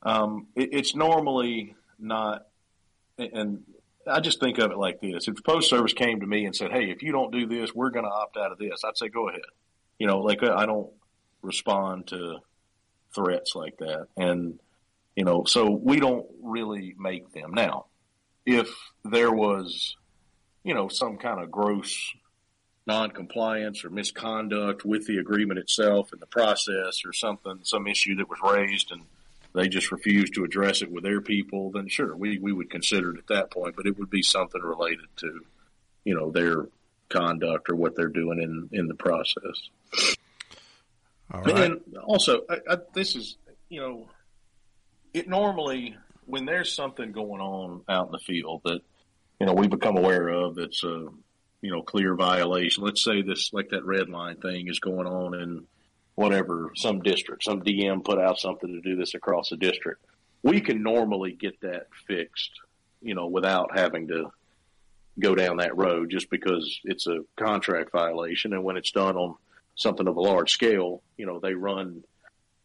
Um, 0.01 0.47
it. 0.55 0.69
It's 0.71 0.95
normally 0.95 1.75
not, 1.99 2.47
and 3.17 3.63
I 4.07 4.19
just 4.19 4.39
think 4.39 4.57
of 4.57 4.71
it 4.71 4.77
like 4.77 5.01
this: 5.01 5.27
if 5.27 5.35
the 5.35 5.41
post 5.41 5.69
service 5.69 5.93
came 5.93 6.19
to 6.19 6.27
me 6.27 6.45
and 6.45 6.55
said, 6.55 6.71
"Hey, 6.71 6.89
if 6.91 7.03
you 7.03 7.11
don't 7.11 7.31
do 7.31 7.45
this, 7.47 7.73
we're 7.73 7.89
going 7.89 8.05
to 8.05 8.11
opt 8.11 8.37
out 8.37 8.51
of 8.51 8.57
this," 8.57 8.83
I'd 8.83 8.97
say, 8.97 9.09
"Go 9.09 9.29
ahead." 9.29 9.41
You 9.99 10.07
know, 10.07 10.19
like 10.19 10.43
I 10.43 10.65
don't 10.65 10.91
respond 11.41 12.07
to 12.07 12.39
threats 13.13 13.55
like 13.55 13.77
that. 13.77 14.07
And, 14.17 14.59
you 15.15 15.23
know, 15.23 15.43
so 15.45 15.69
we 15.69 15.99
don't 15.99 16.25
really 16.41 16.95
make 16.97 17.31
them. 17.31 17.53
Now, 17.53 17.85
if 18.45 18.69
there 19.03 19.31
was, 19.31 19.95
you 20.63 20.73
know, 20.73 20.87
some 20.87 21.17
kind 21.17 21.41
of 21.41 21.51
gross 21.51 22.13
noncompliance 22.85 23.85
or 23.85 23.89
misconduct 23.89 24.83
with 24.83 25.07
the 25.07 25.17
agreement 25.17 25.59
itself 25.59 26.11
and 26.11 26.21
the 26.21 26.27
process 26.27 27.05
or 27.05 27.13
something, 27.13 27.59
some 27.63 27.87
issue 27.87 28.15
that 28.15 28.29
was 28.29 28.39
raised 28.43 28.91
and 28.91 29.03
they 29.53 29.67
just 29.67 29.91
refuse 29.91 30.29
to 30.31 30.43
address 30.43 30.81
it 30.81 30.91
with 30.91 31.03
their 31.03 31.21
people, 31.21 31.71
then 31.71 31.87
sure, 31.87 32.15
we, 32.15 32.39
we 32.39 32.51
would 32.51 32.69
consider 32.69 33.13
it 33.13 33.19
at 33.19 33.27
that 33.27 33.51
point, 33.51 33.75
but 33.75 33.85
it 33.85 33.97
would 33.99 34.09
be 34.09 34.23
something 34.23 34.61
related 34.61 35.05
to, 35.17 35.41
you 36.03 36.15
know, 36.15 36.31
their 36.31 36.67
conduct 37.09 37.69
or 37.69 37.75
what 37.75 37.95
they're 37.95 38.07
doing 38.07 38.41
in, 38.41 38.69
in 38.71 38.87
the 38.87 38.95
process. 38.95 39.69
All 41.31 41.41
right. 41.41 41.57
And 41.59 41.81
also, 42.03 42.41
I, 42.49 42.57
I, 42.69 42.77
this 42.93 43.15
is, 43.15 43.37
you 43.69 43.79
know, 43.79 44.09
it 45.13 45.27
normally, 45.27 45.95
when 46.25 46.45
there's 46.45 46.73
something 46.73 47.11
going 47.11 47.41
on 47.41 47.81
out 47.87 48.07
in 48.07 48.11
the 48.11 48.19
field 48.19 48.61
that, 48.65 48.81
you 49.39 49.45
know, 49.45 49.53
we 49.53 49.67
become 49.67 49.97
aware 49.97 50.29
of 50.29 50.55
that's 50.55 50.83
a, 50.83 51.07
you 51.61 51.71
know, 51.71 51.81
clear 51.81 52.15
violation. 52.15 52.83
Let's 52.83 53.03
say 53.03 53.21
this, 53.21 53.51
like 53.53 53.69
that 53.69 53.85
red 53.85 54.09
line 54.09 54.37
thing 54.37 54.67
is 54.67 54.79
going 54.79 55.07
on 55.07 55.39
in 55.39 55.67
whatever, 56.15 56.71
some 56.75 57.01
district, 57.01 57.43
some 57.43 57.61
DM 57.61 58.03
put 58.03 58.19
out 58.19 58.39
something 58.39 58.69
to 58.69 58.81
do 58.81 58.95
this 58.95 59.13
across 59.13 59.49
the 59.49 59.57
district. 59.57 60.05
We 60.43 60.61
can 60.61 60.83
normally 60.83 61.31
get 61.31 61.59
that 61.61 61.87
fixed, 62.07 62.51
you 63.01 63.15
know, 63.15 63.27
without 63.27 63.77
having 63.77 64.07
to 64.09 64.31
go 65.19 65.35
down 65.35 65.57
that 65.57 65.77
road 65.77 66.09
just 66.09 66.29
because 66.29 66.79
it's 66.83 67.07
a 67.07 67.19
contract 67.35 67.91
violation. 67.91 68.53
And 68.53 68.63
when 68.63 68.77
it's 68.77 68.91
done 68.91 69.15
on 69.15 69.35
something 69.75 70.07
of 70.07 70.17
a 70.17 70.21
large 70.21 70.51
scale, 70.51 71.01
you 71.17 71.25
know, 71.25 71.39
they 71.39 71.53
run 71.53 72.03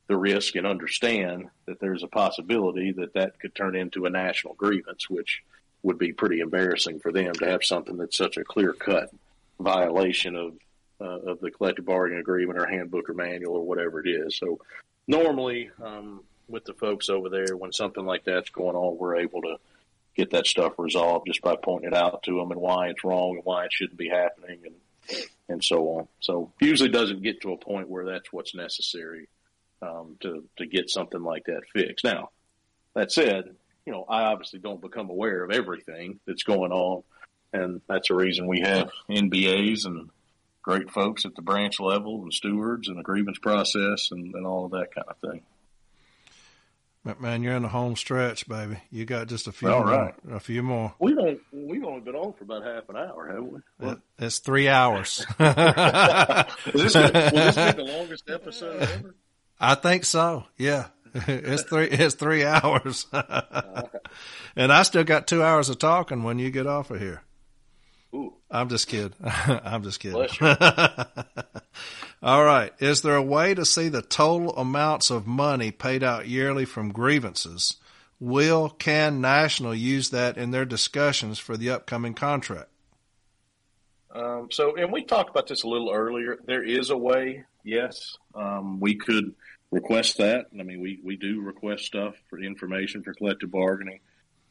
the 0.09 0.17
risk 0.17 0.57
and 0.57 0.67
understand 0.67 1.49
that 1.67 1.81
there's 1.81 2.02
a 2.02 2.09
possibility 2.09 2.93
that 2.93 3.15
that 3.15 3.39
could 3.39 3.55
turn 3.55 3.77
into 3.77 4.07
a 4.07 4.10
national 4.10 4.55
grievance, 4.55 5.09
which 5.09 5.43
would 5.83 5.99
be 5.99 6.12
pretty 6.12 6.41
embarrassing 6.41 6.99
for 6.99 7.12
them 7.12 7.33
to 7.35 7.47
have 7.47 7.62
something 7.62 7.97
that's 7.97 8.17
such 8.17 8.36
a 8.36 8.44
clear 8.44 8.73
cut 8.73 9.10
violation 9.60 10.35
of 10.35 10.55
uh, 11.01 11.18
of 11.31 11.41
the 11.41 11.51
collective 11.51 11.85
bargaining 11.85 12.20
agreement 12.20 12.59
or 12.59 12.67
handbook 12.67 13.09
or 13.09 13.15
manual 13.15 13.57
or 13.57 13.67
whatever 13.67 14.01
it 14.05 14.09
is. 14.09 14.36
So 14.36 14.60
normally, 15.07 15.70
um, 15.83 16.23
with 16.49 16.65
the 16.65 16.75
folks 16.75 17.09
over 17.09 17.28
there, 17.28 17.57
when 17.57 17.73
something 17.73 18.05
like 18.05 18.25
that's 18.25 18.51
going 18.51 18.77
on, 18.77 18.99
we're 18.99 19.17
able 19.17 19.43
to 19.43 19.57
get 20.17 20.31
that 20.31 20.47
stuff 20.47 20.75
resolved 20.78 21.27
just 21.27 21.43
by 21.43 21.57
pointing 21.57 21.93
it 21.93 21.97
out 21.97 22.23
to 22.25 22.36
them 22.36 22.51
and 22.51 22.60
why 22.60 22.89
it's 22.89 23.05
wrong 23.05 23.36
and 23.36 23.44
why 23.44 23.65
it 23.65 23.73
shouldn't 23.73 23.99
be 23.99 24.09
happening 24.09 24.60
and 24.65 24.75
and 25.49 25.65
so 25.65 25.89
on. 25.91 26.09
So 26.20 26.52
usually 26.60 26.91
doesn't 26.91 27.23
get 27.23 27.41
to 27.43 27.52
a 27.52 27.57
point 27.57 27.89
where 27.89 28.05
that's 28.05 28.31
what's 28.33 28.55
necessary 28.55 29.28
um, 29.81 30.17
to 30.20 30.44
to 30.57 30.67
get 30.67 30.91
something 30.91 31.23
like 31.23 31.44
that 31.47 31.62
fixed. 31.73 32.05
Now, 32.05 32.31
that 32.94 33.12
said, 33.12 33.55
you 33.86 33.93
know 33.93 34.05
I 34.09 34.25
obviously 34.25 34.59
don't 34.59 34.81
become 34.81 35.09
aware 35.09 35.43
of 35.44 35.51
everything 35.51 36.20
that's 36.27 36.43
going 36.43 36.73
on, 36.73 37.02
and 37.52 37.81
that's 37.89 38.10
a 38.10 38.15
reason 38.15 38.47
we 38.47 38.60
have 38.60 38.91
NBAs 39.09 39.86
and 39.86 40.10
great 40.68 40.90
folks 40.90 41.24
at 41.24 41.34
the 41.34 41.40
branch 41.40 41.80
level 41.80 42.20
and 42.22 42.30
stewards 42.30 42.88
and 42.88 42.98
the 42.98 43.02
grievance 43.02 43.38
process 43.38 44.10
and, 44.10 44.34
and 44.34 44.47
all 44.47 44.66
of 44.66 44.72
that 44.72 44.94
kind 44.94 45.06
of 45.08 45.16
thing. 45.16 45.40
Man, 47.18 47.42
you're 47.42 47.55
in 47.55 47.62
the 47.62 47.68
home 47.68 47.97
stretch, 47.97 48.47
baby. 48.47 48.76
You 48.90 49.06
got 49.06 49.28
just 49.28 49.47
a 49.47 49.52
few 49.52 49.70
All 49.70 49.82
more. 49.82 49.90
Right. 49.90 50.14
A 50.30 50.40
few 50.40 50.62
more. 50.62 50.92
We've 50.98 51.16
only, 51.16 51.40
we've 51.52 51.84
only 51.84 52.00
been 52.00 52.16
on 52.16 52.34
for 52.34 52.44
about 52.44 52.64
half 52.64 52.86
an 52.90 52.97
hour, 52.97 53.28
haven't 53.28 53.62
we? 53.80 53.88
It, 53.88 53.98
it's 54.18 54.40
three 54.40 54.68
hours. 54.68 55.24
Is 55.40 55.55
this, 56.74 56.94
will 56.94 57.12
this 57.12 57.56
be 57.56 57.82
the 57.82 57.90
longest 57.97 58.28
episode 58.28 58.82
ever? 58.82 59.14
I 59.58 59.74
think 59.74 60.05
so. 60.05 60.44
Yeah. 60.58 60.88
It's 61.26 61.62
three, 61.62 61.86
it's 61.86 62.14
three 62.14 62.44
hours. 62.44 63.06
Oh, 63.10 63.88
and 64.55 64.70
I 64.70 64.82
still 64.82 65.05
got 65.05 65.26
two 65.26 65.42
hours 65.42 65.70
of 65.70 65.78
talking 65.78 66.24
when 66.24 66.38
you 66.38 66.50
get 66.50 66.66
off 66.66 66.90
of 66.90 67.00
here. 67.00 67.22
I'm 68.51 68.68
just 68.68 68.89
kidding. 68.89 69.15
I'm 69.23 69.83
just 69.83 70.01
kidding. 70.01 70.27
All 72.23 72.44
right. 72.44 72.73
Is 72.78 73.02
there 73.02 73.17
a 73.17 73.23
way 73.23 73.55
to 73.55 73.65
see 73.65 73.89
the 73.89 74.02
total 74.02 74.57
amounts 74.57 75.10
of 75.10 75.27
money 75.27 75.70
paid 75.70 76.02
out 76.02 76.27
yearly 76.27 76.65
from 76.65 76.93
grievances? 76.93 77.77
Will 78.20 78.68
can 78.70 79.20
National 79.20 79.75
use 79.75 80.10
that 80.10 80.36
in 80.36 80.51
their 80.51 80.65
discussions 80.65 81.39
for 81.39 81.57
the 81.57 81.70
upcoming 81.70 82.15
contract? 82.15 82.70
Um, 84.10 84.49
so, 84.51 84.75
and 84.77 84.91
we 84.91 85.05
talked 85.05 85.31
about 85.31 85.47
this 85.47 85.62
a 85.62 85.68
little 85.68 85.93
earlier. 85.93 86.39
There 86.44 86.65
is 86.65 86.91
a 86.91 86.97
way. 86.97 87.44
Yes, 87.62 88.17
um, 88.35 88.81
we 88.81 88.97
could 88.97 89.35
request 89.70 90.18
that. 90.18 90.47
I 90.59 90.62
mean, 90.62 90.81
we, 90.81 90.99
we 91.05 91.17
do 91.17 91.41
request 91.43 91.85
stuff 91.85 92.15
for 92.28 92.41
information 92.41 93.02
for 93.02 93.12
collective 93.12 93.51
bargaining. 93.51 94.01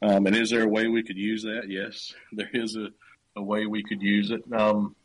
Um, 0.01 0.27
and 0.27 0.35
is 0.35 0.51
there 0.51 0.63
a 0.63 0.67
way 0.67 0.87
we 0.87 1.03
could 1.03 1.17
use 1.17 1.43
that? 1.43 1.63
Yes, 1.67 2.13
there 2.31 2.49
is 2.53 2.75
a, 2.75 2.89
a 3.37 3.43
way 3.43 3.65
we 3.65 3.83
could 3.83 4.01
use 4.01 4.31
it. 4.31 4.43
Um, 4.51 4.95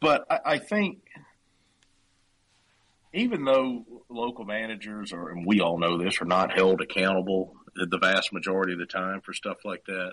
but 0.00 0.26
I, 0.30 0.40
I 0.44 0.58
think 0.58 0.98
even 3.12 3.44
though 3.44 3.84
local 4.08 4.44
managers 4.44 5.12
are, 5.12 5.30
and 5.30 5.46
we 5.46 5.60
all 5.60 5.78
know 5.78 5.98
this, 5.98 6.20
are 6.20 6.26
not 6.26 6.52
held 6.52 6.80
accountable 6.80 7.54
the 7.74 7.98
vast 7.98 8.32
majority 8.32 8.72
of 8.72 8.78
the 8.78 8.86
time 8.86 9.20
for 9.20 9.32
stuff 9.32 9.58
like 9.64 9.84
that, 9.86 10.12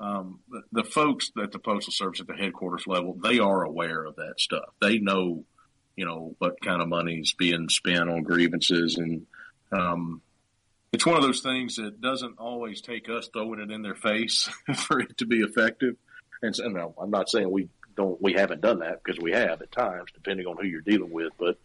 um, 0.00 0.40
the, 0.50 0.62
the, 0.72 0.84
folks 0.84 1.30
at 1.42 1.52
the 1.52 1.58
postal 1.58 1.92
service 1.92 2.20
at 2.20 2.26
the 2.26 2.34
headquarters 2.34 2.86
level, 2.86 3.16
they 3.22 3.38
are 3.38 3.62
aware 3.62 4.04
of 4.04 4.16
that 4.16 4.34
stuff. 4.38 4.74
They 4.80 4.98
know, 4.98 5.44
you 5.96 6.04
know, 6.04 6.34
what 6.38 6.60
kind 6.60 6.82
of 6.82 6.88
money 6.88 7.20
is 7.20 7.32
being 7.32 7.68
spent 7.68 8.10
on 8.10 8.22
grievances, 8.22 8.98
and 8.98 9.26
um, 9.72 10.20
it's 10.92 11.06
one 11.06 11.16
of 11.16 11.22
those 11.22 11.40
things 11.40 11.76
that 11.76 12.00
doesn't 12.00 12.38
always 12.38 12.82
take 12.82 13.08
us 13.08 13.28
throwing 13.32 13.60
it 13.60 13.70
in 13.70 13.82
their 13.82 13.94
face 13.94 14.50
for 14.74 15.00
it 15.00 15.16
to 15.18 15.26
be 15.26 15.40
effective. 15.40 15.96
And 16.46 16.56
so, 16.56 16.68
no, 16.68 16.94
I'm 17.00 17.10
not 17.10 17.28
saying 17.28 17.50
we 17.50 17.68
don't, 17.96 18.20
we 18.20 18.32
haven't 18.32 18.60
done 18.60 18.80
that 18.80 19.02
because 19.02 19.20
we 19.20 19.32
have 19.32 19.60
at 19.62 19.72
times, 19.72 20.10
depending 20.14 20.46
on 20.46 20.56
who 20.56 20.66
you're 20.66 20.80
dealing 20.80 21.10
with, 21.10 21.32
but 21.38 21.58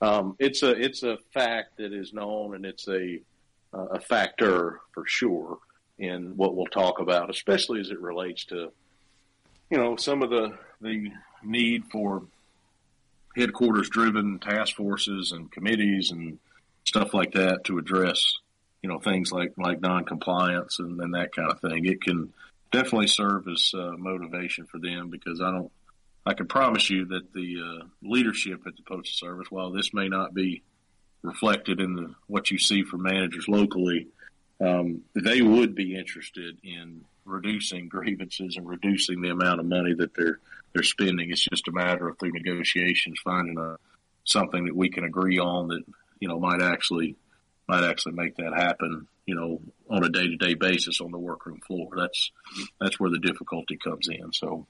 um, 0.00 0.36
it's 0.38 0.62
a 0.62 0.70
it's 0.70 1.02
a 1.02 1.18
fact 1.32 1.78
that 1.78 1.92
is 1.92 2.12
known, 2.12 2.54
and 2.54 2.64
it's 2.64 2.88
a 2.88 3.20
a 3.72 4.00
factor 4.00 4.80
for 4.92 5.04
sure 5.06 5.58
in 5.98 6.36
what 6.36 6.54
we'll 6.54 6.66
talk 6.66 7.00
about, 7.00 7.28
especially 7.28 7.80
as 7.80 7.90
it 7.90 8.00
relates 8.00 8.44
to, 8.46 8.72
you 9.70 9.76
know, 9.76 9.96
some 9.96 10.22
of 10.22 10.30
the 10.30 10.56
the 10.80 11.10
need 11.42 11.84
for 11.90 12.22
headquarters 13.36 13.88
driven 13.88 14.38
task 14.38 14.76
forces 14.76 15.32
and 15.32 15.50
committees 15.50 16.10
and 16.10 16.38
stuff 16.84 17.12
like 17.12 17.32
that 17.32 17.64
to 17.64 17.78
address, 17.78 18.38
you 18.82 18.88
know, 18.88 19.00
things 19.00 19.32
like 19.32 19.52
like 19.58 19.80
non-compliance 19.80 20.78
and, 20.78 21.00
and 21.00 21.14
that 21.14 21.34
kind 21.34 21.50
of 21.50 21.60
thing. 21.60 21.84
It 21.84 22.00
can 22.00 22.32
definitely 22.70 23.08
serve 23.08 23.46
as 23.48 23.72
uh, 23.74 23.92
motivation 23.96 24.66
for 24.66 24.78
them 24.78 25.10
because 25.10 25.40
I 25.40 25.50
don't. 25.50 25.70
I 26.26 26.34
can 26.34 26.46
promise 26.46 26.90
you 26.90 27.06
that 27.06 27.32
the 27.32 27.56
uh, 27.58 27.86
leadership 28.02 28.66
at 28.66 28.76
the 28.76 28.82
Postal 28.82 29.28
Service, 29.28 29.50
while 29.50 29.70
this 29.70 29.94
may 29.94 30.08
not 30.08 30.34
be 30.34 30.62
reflected 31.22 31.80
in 31.80 31.94
the, 31.94 32.14
what 32.26 32.50
you 32.50 32.58
see 32.58 32.82
from 32.82 33.02
managers 33.02 33.48
locally, 33.48 34.08
um, 34.60 35.02
they 35.14 35.40
would 35.40 35.74
be 35.74 35.94
interested 35.96 36.58
in 36.62 37.04
reducing 37.24 37.88
grievances 37.88 38.56
and 38.56 38.68
reducing 38.68 39.20
the 39.20 39.30
amount 39.30 39.60
of 39.60 39.66
money 39.66 39.94
that 39.94 40.14
they're 40.14 40.38
they're 40.72 40.82
spending. 40.82 41.30
It's 41.30 41.44
just 41.44 41.68
a 41.68 41.72
matter 41.72 42.08
of 42.08 42.18
through 42.18 42.32
negotiations 42.32 43.20
finding 43.22 43.58
a 43.58 43.76
something 44.24 44.66
that 44.66 44.76
we 44.76 44.90
can 44.90 45.04
agree 45.04 45.38
on 45.38 45.68
that 45.68 45.82
you 46.20 46.28
know 46.28 46.38
might 46.38 46.62
actually 46.62 47.16
might 47.68 47.84
actually 47.84 48.12
make 48.12 48.36
that 48.36 48.54
happen. 48.54 49.06
You 49.26 49.34
know, 49.34 49.60
on 49.90 50.04
a 50.04 50.08
day 50.08 50.28
to 50.28 50.36
day 50.36 50.54
basis 50.54 51.00
on 51.00 51.10
the 51.10 51.18
workroom 51.18 51.60
floor. 51.66 51.88
That's 51.96 52.30
that's 52.80 52.98
where 53.00 53.10
the 53.10 53.18
difficulty 53.18 53.76
comes 53.76 54.08
in. 54.08 54.32
So 54.32 54.66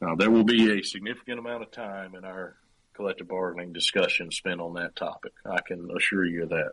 uh, 0.00 0.14
there 0.16 0.30
will 0.30 0.44
be 0.44 0.78
a 0.78 0.82
significant 0.82 1.38
amount 1.38 1.62
of 1.62 1.70
time 1.70 2.14
in 2.14 2.24
our 2.24 2.56
collective 2.94 3.28
bargaining 3.28 3.72
discussion 3.72 4.30
spent 4.30 4.60
on 4.60 4.74
that 4.74 4.96
topic. 4.96 5.32
I 5.44 5.60
can 5.60 5.88
assure 5.96 6.24
you 6.24 6.44
of 6.44 6.48
that. 6.50 6.72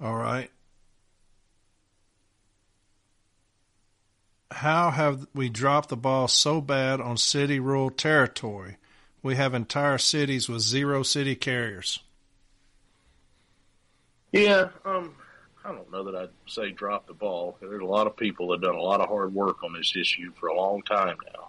All 0.00 0.16
right. 0.16 0.50
how 4.60 4.90
have 4.90 5.26
we 5.34 5.48
dropped 5.48 5.88
the 5.88 5.96
ball 5.96 6.28
so 6.28 6.60
bad 6.60 7.00
on 7.00 7.16
city 7.16 7.58
rural 7.58 7.90
territory? 7.90 8.76
We 9.22 9.36
have 9.36 9.54
entire 9.54 9.98
cities 9.98 10.48
with 10.48 10.60
zero 10.60 11.02
city 11.02 11.34
carriers. 11.34 12.00
Yeah, 14.32 14.68
um, 14.84 15.14
I 15.70 15.74
don't 15.74 15.92
know 15.92 16.04
that 16.04 16.16
I'd 16.16 16.30
say 16.48 16.70
drop 16.70 17.06
the 17.06 17.14
ball. 17.14 17.56
There's 17.60 17.80
a 17.80 17.84
lot 17.84 18.06
of 18.08 18.16
people 18.16 18.48
that 18.48 18.54
have 18.54 18.62
done 18.62 18.74
a 18.74 18.82
lot 18.82 19.00
of 19.00 19.08
hard 19.08 19.32
work 19.32 19.62
on 19.62 19.72
this 19.72 19.94
issue 19.96 20.32
for 20.40 20.48
a 20.48 20.56
long 20.56 20.82
time 20.82 21.16
now, 21.32 21.48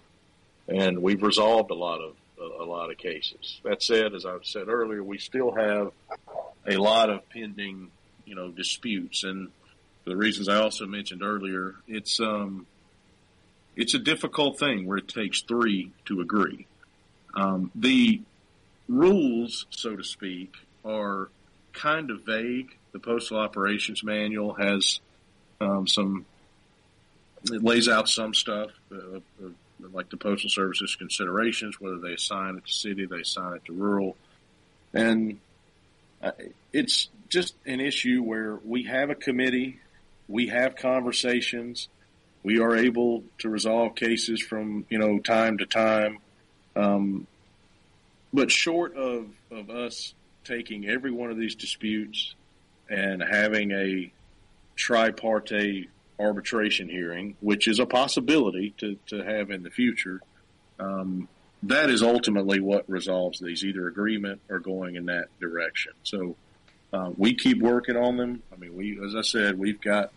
and 0.68 1.02
we've 1.02 1.22
resolved 1.22 1.70
a 1.70 1.74
lot 1.74 2.00
of 2.00 2.14
a, 2.38 2.62
a 2.62 2.66
lot 2.66 2.90
of 2.90 2.98
cases. 2.98 3.60
That 3.64 3.82
said, 3.82 4.14
as 4.14 4.24
I've 4.24 4.46
said 4.46 4.68
earlier, 4.68 5.02
we 5.02 5.18
still 5.18 5.52
have 5.52 5.90
a 6.66 6.76
lot 6.76 7.10
of 7.10 7.28
pending, 7.30 7.90
you 8.24 8.36
know, 8.36 8.50
disputes, 8.50 9.24
and 9.24 9.48
for 10.04 10.10
the 10.10 10.16
reasons 10.16 10.48
I 10.48 10.56
also 10.56 10.86
mentioned 10.86 11.22
earlier, 11.22 11.74
it's 11.88 12.20
um, 12.20 12.66
it's 13.74 13.94
a 13.94 13.98
difficult 13.98 14.58
thing 14.58 14.86
where 14.86 14.98
it 14.98 15.08
takes 15.08 15.42
three 15.42 15.90
to 16.04 16.20
agree. 16.20 16.66
Um, 17.34 17.72
the 17.74 18.22
rules, 18.88 19.66
so 19.70 19.96
to 19.96 20.04
speak, 20.04 20.54
are 20.84 21.28
kind 21.72 22.10
of 22.10 22.22
vague. 22.24 22.76
The 22.92 22.98
Postal 22.98 23.38
Operations 23.38 24.04
Manual 24.04 24.54
has 24.54 25.00
um, 25.60 25.86
some, 25.86 26.26
it 27.44 27.62
lays 27.62 27.88
out 27.88 28.08
some 28.08 28.34
stuff, 28.34 28.70
uh, 28.92 29.16
uh, 29.16 29.48
like 29.92 30.10
the 30.10 30.16
Postal 30.16 30.50
Service's 30.50 30.96
considerations, 30.96 31.80
whether 31.80 31.98
they 31.98 32.12
assign 32.12 32.56
it 32.56 32.66
to 32.66 32.72
city, 32.72 33.06
they 33.06 33.20
assign 33.20 33.54
it 33.54 33.64
to 33.66 33.72
rural. 33.72 34.16
And 34.92 35.38
uh, 36.22 36.32
it's 36.72 37.08
just 37.28 37.54
an 37.66 37.80
issue 37.80 38.22
where 38.22 38.56
we 38.64 38.84
have 38.84 39.10
a 39.10 39.14
committee, 39.14 39.80
we 40.28 40.48
have 40.48 40.76
conversations, 40.76 41.88
we 42.42 42.58
are 42.58 42.76
able 42.76 43.24
to 43.38 43.48
resolve 43.48 43.94
cases 43.94 44.42
from 44.42 44.84
you 44.90 44.98
know 44.98 45.18
time 45.18 45.58
to 45.58 45.66
time. 45.66 46.18
Um, 46.74 47.26
but 48.32 48.50
short 48.50 48.96
of, 48.96 49.26
of 49.50 49.70
us 49.70 50.14
taking 50.44 50.88
every 50.88 51.10
one 51.10 51.30
of 51.30 51.36
these 51.36 51.54
disputes 51.54 52.34
and 52.92 53.22
having 53.22 53.72
a 53.72 54.12
tripartite 54.76 55.88
arbitration 56.18 56.88
hearing, 56.88 57.36
which 57.40 57.66
is 57.66 57.78
a 57.78 57.86
possibility 57.86 58.74
to, 58.78 58.96
to 59.06 59.24
have 59.24 59.50
in 59.50 59.62
the 59.62 59.70
future, 59.70 60.20
um, 60.78 61.28
that 61.62 61.90
is 61.90 62.02
ultimately 62.02 62.60
what 62.60 62.88
resolves 62.88 63.38
these, 63.40 63.64
either 63.64 63.86
agreement 63.88 64.40
or 64.48 64.58
going 64.58 64.96
in 64.96 65.06
that 65.06 65.28
direction. 65.40 65.92
So 66.02 66.36
uh, 66.92 67.10
we 67.16 67.34
keep 67.34 67.60
working 67.60 67.96
on 67.96 68.16
them. 68.16 68.42
I 68.52 68.56
mean, 68.56 68.76
we, 68.76 69.00
as 69.04 69.14
I 69.14 69.22
said, 69.22 69.58
we've 69.58 69.80
got 69.80 70.12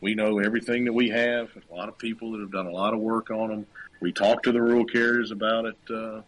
we 0.00 0.14
know 0.14 0.38
everything 0.38 0.86
that 0.86 0.92
we 0.92 1.10
have. 1.10 1.50
A 1.70 1.74
lot 1.74 1.88
of 1.88 1.98
people 1.98 2.32
that 2.32 2.40
have 2.40 2.52
done 2.52 2.66
a 2.66 2.72
lot 2.72 2.94
of 2.94 3.00
work 3.00 3.30
on 3.30 3.48
them. 3.50 3.66
We 4.00 4.12
talk 4.12 4.44
to 4.44 4.52
the 4.52 4.62
rural 4.62 4.86
carriers 4.86 5.30
about 5.30 5.66
it, 5.66 5.76
uh, 5.90 6.22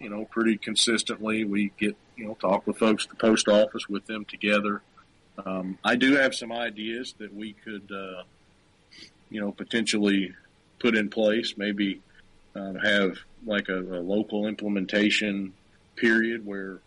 you 0.00 0.08
know, 0.08 0.24
pretty 0.24 0.56
consistently. 0.56 1.44
We 1.44 1.70
get, 1.78 1.96
you 2.16 2.26
know, 2.26 2.34
talk 2.34 2.66
with 2.66 2.78
folks 2.78 3.04
at 3.04 3.10
the 3.10 3.16
post 3.16 3.46
office 3.46 3.88
with 3.88 4.06
them 4.06 4.24
together. 4.24 4.82
Um, 5.44 5.78
I 5.84 5.96
do 5.96 6.16
have 6.16 6.34
some 6.34 6.52
ideas 6.52 7.14
that 7.18 7.34
we 7.34 7.54
could, 7.54 7.90
uh, 7.90 8.22
you 9.30 9.40
know, 9.40 9.52
potentially 9.52 10.34
put 10.78 10.96
in 10.96 11.08
place. 11.08 11.54
Maybe 11.56 12.00
um, 12.54 12.76
have 12.76 13.18
like 13.46 13.68
a, 13.68 13.78
a 13.78 14.00
local 14.00 14.46
implementation 14.46 15.54
period 15.96 16.44
where, 16.44 16.80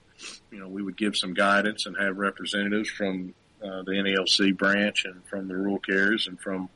you 0.51 0.59
know, 0.59 0.67
we 0.67 0.82
would 0.82 0.98
give 0.98 1.15
some 1.17 1.33
guidance 1.33 1.85
and 1.85 1.98
have 1.98 2.17
representatives 2.17 2.90
from 2.90 3.33
uh, 3.64 3.82
the 3.83 3.91
NALC 3.91 4.56
branch 4.57 5.06
and 5.06 5.24
from 5.25 5.48
the 5.48 5.56
rural 5.56 5.80
cares 5.80 6.27
and 6.27 6.40
from 6.40 6.69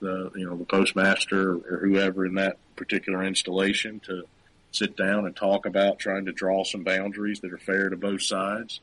the 0.00 0.30
you 0.34 0.48
know 0.48 0.56
the 0.56 0.64
postmaster 0.64 1.52
or 1.52 1.80
whoever 1.82 2.24
in 2.24 2.34
that 2.34 2.56
particular 2.76 3.22
installation 3.22 4.00
to 4.00 4.24
sit 4.72 4.96
down 4.96 5.26
and 5.26 5.36
talk 5.36 5.66
about 5.66 5.98
trying 5.98 6.24
to 6.24 6.32
draw 6.32 6.64
some 6.64 6.82
boundaries 6.82 7.40
that 7.40 7.52
are 7.52 7.58
fair 7.58 7.88
to 7.88 7.96
both 7.96 8.22
sides. 8.22 8.80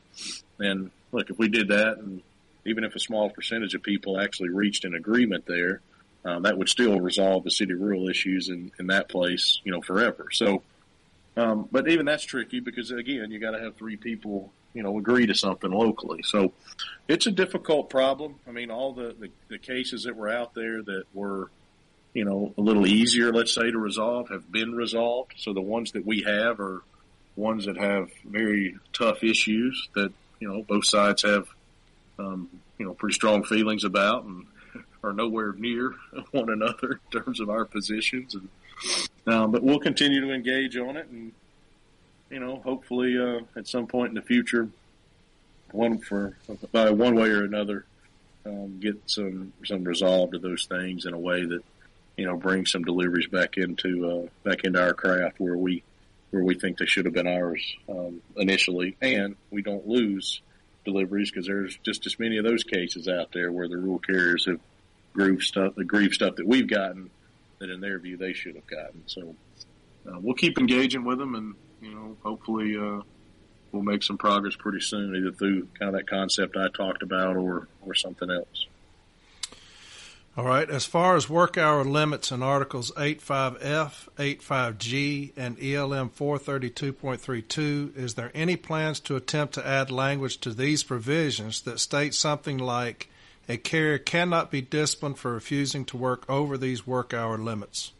And 0.59 0.91
look, 1.11 1.30
if 1.30 1.40
we 1.40 1.48
did 1.48 1.69
that, 1.69 1.98
and 1.98 2.22
even 2.68 2.84
if 2.84 2.96
a 2.96 3.00
small 3.00 3.30
percentage 3.30 3.74
of 3.74 3.82
people 3.82 4.20
actually 4.20 4.50
reached 4.50 4.86
an 4.86 4.94
agreement 4.94 5.46
there, 5.48 5.82
uh, 6.26 6.40
that 6.40 6.58
would 6.58 6.70
still 6.70 7.00
resolve 7.00 7.44
the 7.44 7.52
city 7.52 7.74
rural 7.74 8.10
issues 8.10 8.50
in, 8.50 8.72
in 8.80 8.88
that 8.88 9.10
place, 9.10 9.60
you 9.64 9.72
know, 9.72 9.82
forever. 9.82 10.28
So, 10.32 10.62
um, 11.38 11.70
but 11.72 11.88
even 11.88 12.06
that's 12.06 12.24
tricky 12.24 12.60
because 12.60 12.92
again, 12.92 13.32
you 13.32 13.40
got 13.40 13.52
to 13.52 13.60
have 13.60 13.76
three 13.76 13.96
people 13.96 14.52
you 14.74 14.84
know 14.84 14.98
agree 15.00 15.26
to 15.26 15.34
something 15.34 15.72
locally. 15.72 16.22
So 16.24 16.54
it's 17.08 17.26
a 17.26 17.32
difficult 17.32 17.90
problem. 17.90 18.36
I 18.48 18.52
mean, 18.52 18.70
all 18.70 18.94
the, 18.94 19.16
the, 19.20 19.32
the 19.48 19.58
cases 19.58 20.04
that 20.04 20.16
were 20.16 20.30
out 20.30 20.54
there 20.54 20.84
that 20.84 21.06
were 21.14 21.50
you 22.14 22.26
know 22.26 22.54
a 22.58 22.62
little 22.62 22.86
easier, 22.86 23.34
let's 23.34 23.54
say, 23.54 23.72
to 23.72 23.78
resolve 23.78 24.30
have 24.30 24.52
been 24.52 24.76
resolved. 24.76 25.34
So 25.38 25.54
the 25.54 25.62
ones 25.62 25.94
that 25.94 26.06
we 26.06 26.22
have 26.24 26.60
are 26.60 26.84
ones 27.36 27.66
that 27.66 27.78
have 27.78 28.12
very 28.24 28.78
tough 28.94 29.24
issues 29.24 29.90
that 29.96 30.12
you 30.40 30.48
know 30.48 30.62
both 30.62 30.86
sides 30.86 31.24
have 31.24 31.48
um, 32.20 32.50
you 32.78 32.86
know 32.86 32.94
pretty 32.94 33.14
strong 33.14 33.44
feelings 33.44 33.84
about 33.84 34.24
and 34.24 34.46
are 35.04 35.14
nowhere 35.14 35.54
near 35.54 35.94
one 36.32 36.50
another 36.50 37.00
in 37.12 37.22
terms 37.22 37.40
of 37.40 37.50
our 37.50 37.66
positions. 37.66 38.36
And 38.36 38.50
um, 39.34 39.52
but 39.52 39.64
we'll 39.64 39.80
continue 39.80 40.22
to 40.22 40.32
engage 40.32 40.78
on 40.78 40.98
it 40.98 41.08
and 41.08 41.32
you 42.30 42.40
know, 42.40 42.62
hopefully 42.64 43.18
uh, 43.18 43.42
at 43.56 43.68
some 43.68 43.88
point 43.88 44.10
in 44.10 44.16
the 44.16 44.22
future, 44.22 44.70
one 45.72 45.98
for 45.98 46.36
by 46.72 46.90
one 46.90 47.16
way 47.16 47.30
or 47.30 47.44
another, 47.44 47.86
um, 48.46 48.80
get 48.80 48.98
some 49.06 49.54
some 49.66 49.84
resolve 49.84 50.32
to 50.32 50.40
those 50.40 50.66
things 50.66 51.06
in 51.06 51.14
a 51.14 51.20
way 51.20 51.46
that 51.46 51.64
you 52.16 52.26
know 52.26 52.36
brings 52.36 52.72
some 52.72 52.84
deliveries 52.84 53.28
back 53.28 53.58
into 53.58 54.10
uh, 54.10 54.28
back 54.48 54.64
into 54.64 54.82
our 54.82 54.94
craft 54.94 55.40
where 55.40 55.58
we 55.58 55.84
where 56.32 56.44
we 56.44 56.56
think 56.56 56.78
they 56.78 56.86
should 56.86 57.06
have 57.06 57.14
been 57.14 57.28
ours 57.28 57.78
um, 57.90 58.22
initially, 58.36 58.96
and 59.02 59.36
we 59.52 59.62
don't 59.62 59.88
lose 59.88 60.42
deliveries 60.88 61.30
because 61.30 61.45
there's 61.45 61.77
just 61.83 62.06
as 62.06 62.17
many 62.17 62.38
of 62.38 62.45
those 62.45 62.64
cases 62.64 63.07
out 63.07 63.32
there 63.33 63.51
where 63.51 63.67
the 63.67 63.77
rural 63.77 63.99
carriers 63.99 64.45
have 64.45 64.59
grieved 65.14 65.43
stuff, 65.43 65.75
the 65.75 65.83
grief 65.83 66.14
stuff 66.14 66.35
that 66.38 66.48
we've 66.48 66.67
gotten 66.67 67.09
that 67.59 67.69
in 67.69 67.82
their 67.82 67.99
view 67.99 68.17
they 68.17 68.33
should 68.33 68.56
have 68.56 68.67
gotten. 68.67 69.03
So 69.06 69.35
uh, 70.07 70.19
we'll 70.19 70.35
keep 70.35 70.57
engaging 70.57 71.03
with 71.03 71.19
them, 71.19 71.35
and 71.35 71.56
you 71.82 71.93
know, 71.93 72.16
hopefully 72.24 72.77
uh, 72.77 73.01
we'll 73.72 73.83
make 73.83 74.03
some 74.03 74.17
progress 74.17 74.56
pretty 74.56 74.80
soon, 74.80 75.16
either 75.16 75.32
through 75.32 75.67
kind 75.77 75.90
of 75.90 75.95
that 75.95 76.09
concept 76.09 76.56
I 76.56 76.69
talked 76.69 77.03
about 77.03 77.35
or 77.35 77.67
or 77.82 77.93
something 77.93 78.32
else. 78.32 78.67
All 80.38 80.45
right. 80.45 80.69
As 80.69 80.85
far 80.85 81.16
as 81.16 81.27
work 81.27 81.57
hour 81.57 81.83
limits 81.83 82.32
in 82.32 82.43
Articles 82.43 82.91
85F, 82.91 84.07
85G, 84.17 85.32
and 85.35 85.57
ELM 85.57 86.11
432.32, 86.11 87.98
is 87.98 88.14
there 88.14 88.30
any 88.35 88.56
plans 88.56 88.99
to 88.99 89.16
attempt 89.16 89.56
to 89.56 89.66
add 89.66 89.90
language 89.90 90.38
to 90.41 90.53
these 90.53 90.83
provisions 90.83 91.61
that 91.61 91.80
state 91.80 92.14
something 92.14 92.59
like 92.59 93.09
a 93.49 93.57
carrier 93.57 93.98
cannot 93.98 94.51
be 94.51 94.61
disciplined 94.61 95.17
for 95.17 95.33
refusing 95.33 95.85
to 95.85 95.98
work 95.98 96.24
over 96.30 96.56
these 96.56 96.85
work 96.85 97.16
hour 97.16 97.40
limits? 97.40 97.91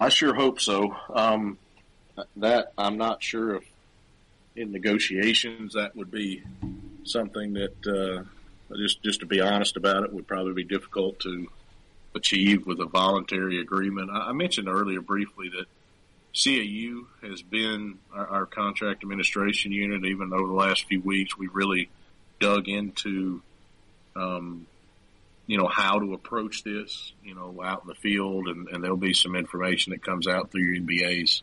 I 0.00 0.08
sure 0.08 0.32
hope 0.32 0.58
so. 0.58 0.96
Um, 1.12 1.58
that 2.36 2.72
I'm 2.78 2.96
not 2.96 3.22
sure 3.22 3.56
if 3.56 3.64
in 4.56 4.72
negotiations 4.72 5.74
that 5.74 5.94
would 5.94 6.10
be 6.10 6.42
something 7.04 7.52
that. 7.52 7.86
Uh, 7.86 8.24
just 8.78 9.02
just 9.02 9.20
to 9.20 9.26
be 9.26 9.40
honest 9.40 9.76
about 9.76 10.04
it, 10.04 10.12
would 10.12 10.26
probably 10.26 10.52
be 10.52 10.64
difficult 10.64 11.20
to 11.20 11.48
achieve 12.14 12.66
with 12.66 12.80
a 12.80 12.86
voluntary 12.86 13.60
agreement. 13.60 14.10
I, 14.10 14.32
mentioned 14.32 14.68
earlier 14.68 15.00
briefly 15.00 15.50
that 15.50 15.66
CAU 16.34 17.06
has 17.26 17.42
been 17.42 17.98
our, 18.12 18.26
our, 18.26 18.46
contract 18.46 19.02
administration 19.02 19.72
unit. 19.72 20.04
Even 20.04 20.32
over 20.32 20.46
the 20.46 20.52
last 20.52 20.84
few 20.84 21.00
weeks, 21.00 21.36
we 21.36 21.48
really 21.48 21.88
dug 22.40 22.68
into, 22.68 23.42
um, 24.16 24.66
you 25.46 25.58
know, 25.58 25.68
how 25.68 25.98
to 25.98 26.14
approach 26.14 26.64
this, 26.64 27.12
you 27.24 27.34
know, 27.34 27.62
out 27.62 27.82
in 27.82 27.88
the 27.88 27.94
field, 27.94 28.48
and, 28.48 28.68
and 28.68 28.82
there'll 28.82 28.96
be 28.96 29.14
some 29.14 29.36
information 29.36 29.92
that 29.92 30.04
comes 30.04 30.26
out 30.26 30.50
through 30.50 30.62
your 30.62 30.82
NBAs 30.82 31.42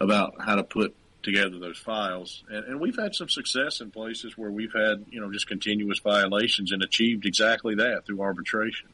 about 0.00 0.34
how 0.40 0.56
to 0.56 0.64
put 0.64 0.94
together 1.22 1.58
those 1.58 1.78
files. 1.78 2.42
And, 2.50 2.64
and, 2.64 2.80
we've 2.80 2.96
had 2.96 3.14
some 3.14 3.28
success 3.28 3.80
in 3.80 3.90
places 3.90 4.36
where 4.36 4.50
we've 4.50 4.72
had, 4.72 5.04
you 5.10 5.20
know, 5.20 5.32
just 5.32 5.46
continuous 5.46 5.98
violations 6.00 6.72
and 6.72 6.82
achieved 6.82 7.26
exactly 7.26 7.76
that 7.76 8.06
through 8.06 8.20
arbitration. 8.20 8.88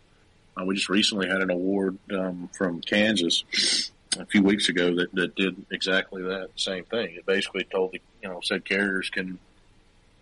Uh, 0.56 0.64
we 0.64 0.74
just 0.74 0.88
recently 0.88 1.28
had 1.28 1.40
an 1.40 1.50
award 1.50 1.98
um, 2.12 2.48
from 2.56 2.80
Kansas 2.80 3.90
a 4.18 4.26
few 4.26 4.42
weeks 4.42 4.68
ago 4.68 4.94
that, 4.96 5.14
that 5.14 5.34
did 5.36 5.64
exactly 5.70 6.22
that 6.22 6.50
same 6.56 6.84
thing. 6.84 7.14
It 7.14 7.26
basically 7.26 7.64
told 7.64 7.92
the, 7.92 8.00
you 8.22 8.28
know, 8.28 8.40
said 8.42 8.64
carriers 8.64 9.10
can, 9.10 9.38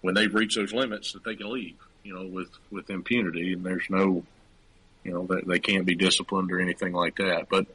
when 0.03 0.15
they've 0.15 0.35
reached 0.35 0.57
those 0.57 0.73
limits, 0.73 1.13
that 1.13 1.25
they 1.25 1.37
can 1.37 1.51
leave, 1.51 1.77
you 2.05 2.15
know, 2.15 2.27
with, 2.27 2.51
with 2.71 2.91
impunity 2.91 3.53
and 3.53 3.65
there's 3.65 3.89
no, 3.89 4.25
you 5.05 5.13
know, 5.13 5.27
that 5.27 5.47
they 5.47 5.59
can't 5.59 5.87
be 5.87 5.95
disciplined 5.95 6.53
or 6.53 6.61
anything 6.61 6.93
like 6.93 7.17
that. 7.17 7.49
But 7.49 7.67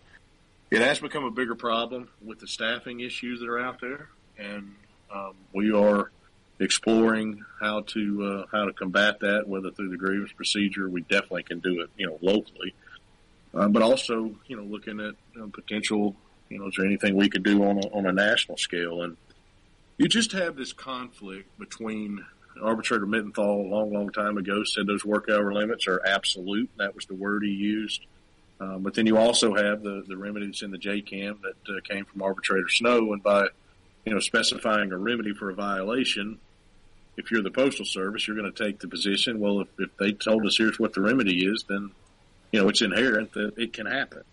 it 0.69 0.81
has 0.81 0.99
become 0.99 1.23
a 1.23 1.31
bigger 1.31 1.55
problem 1.55 2.09
with 2.23 2.39
the 2.39 2.47
staffing 2.47 2.99
issues 2.99 3.39
that 3.39 3.49
are 3.49 3.59
out 3.59 3.81
there 3.81 4.09
and 4.41 4.75
um, 5.13 5.35
we 5.53 5.71
are 5.71 6.11
exploring 6.59 7.43
how 7.59 7.81
to 7.81 8.23
uh, 8.23 8.45
how 8.51 8.65
to 8.65 8.73
combat 8.73 9.19
that, 9.19 9.47
whether 9.47 9.71
through 9.71 9.89
the 9.89 9.97
grievance 9.97 10.31
procedure. 10.31 10.89
We 10.89 11.01
definitely 11.01 11.43
can 11.43 11.59
do 11.59 11.81
it, 11.81 11.89
you 11.97 12.07
know, 12.07 12.17
locally, 12.21 12.73
uh, 13.53 13.67
but 13.67 13.81
also, 13.81 14.35
you 14.47 14.55
know, 14.55 14.63
looking 14.63 14.99
at 14.99 15.15
you 15.33 15.41
know, 15.41 15.47
potential. 15.49 16.15
You 16.49 16.59
know, 16.59 16.67
is 16.67 16.75
there 16.75 16.85
anything 16.85 17.15
we 17.15 17.29
could 17.29 17.43
do 17.43 17.63
on 17.63 17.77
a, 17.77 17.87
on 17.93 18.05
a 18.05 18.11
national 18.11 18.57
scale? 18.57 19.03
And 19.03 19.15
you 19.97 20.09
just 20.09 20.33
have 20.33 20.57
this 20.57 20.73
conflict 20.73 21.57
between 21.57 22.25
arbitrator 22.61 23.05
Mittenthal 23.05 23.65
a 23.65 23.69
long, 23.69 23.93
long 23.93 24.11
time 24.11 24.37
ago 24.37 24.63
said 24.65 24.85
those 24.85 25.05
work 25.05 25.29
hour 25.29 25.53
limits 25.53 25.87
are 25.87 26.01
absolute. 26.05 26.69
That 26.77 26.93
was 26.93 27.05
the 27.05 27.15
word 27.15 27.43
he 27.43 27.51
used. 27.51 28.05
Um, 28.59 28.83
but 28.83 28.93
then 28.93 29.07
you 29.07 29.17
also 29.17 29.55
have 29.55 29.81
the, 29.81 30.03
the 30.07 30.17
remedies 30.17 30.61
in 30.61 30.71
the 30.71 30.77
JCAM 30.77 31.39
that 31.41 31.73
uh, 31.73 31.81
came 31.83 32.05
from 32.05 32.21
arbitrator 32.21 32.69
Snow, 32.69 33.13
and 33.13 33.23
by 33.23 33.47
you 34.05 34.13
know, 34.13 34.19
specifying 34.19 34.91
a 34.91 34.97
remedy 34.97 35.33
for 35.33 35.49
a 35.49 35.53
violation, 35.53 36.39
if 37.17 37.31
you're 37.31 37.43
the 37.43 37.51
postal 37.51 37.85
service, 37.85 38.27
you're 38.27 38.37
going 38.37 38.51
to 38.51 38.63
take 38.63 38.79
the 38.79 38.87
position. 38.87 39.39
Well, 39.39 39.61
if, 39.61 39.67
if 39.77 39.95
they 39.97 40.11
told 40.13 40.45
us 40.45 40.57
here's 40.57 40.79
what 40.79 40.93
the 40.93 41.01
remedy 41.01 41.45
is, 41.45 41.65
then 41.67 41.91
you 42.51 42.61
know 42.61 42.69
it's 42.69 42.81
inherent 42.81 43.33
that 43.33 43.53
it 43.57 43.73
can 43.73 43.85
happen. 43.85 44.23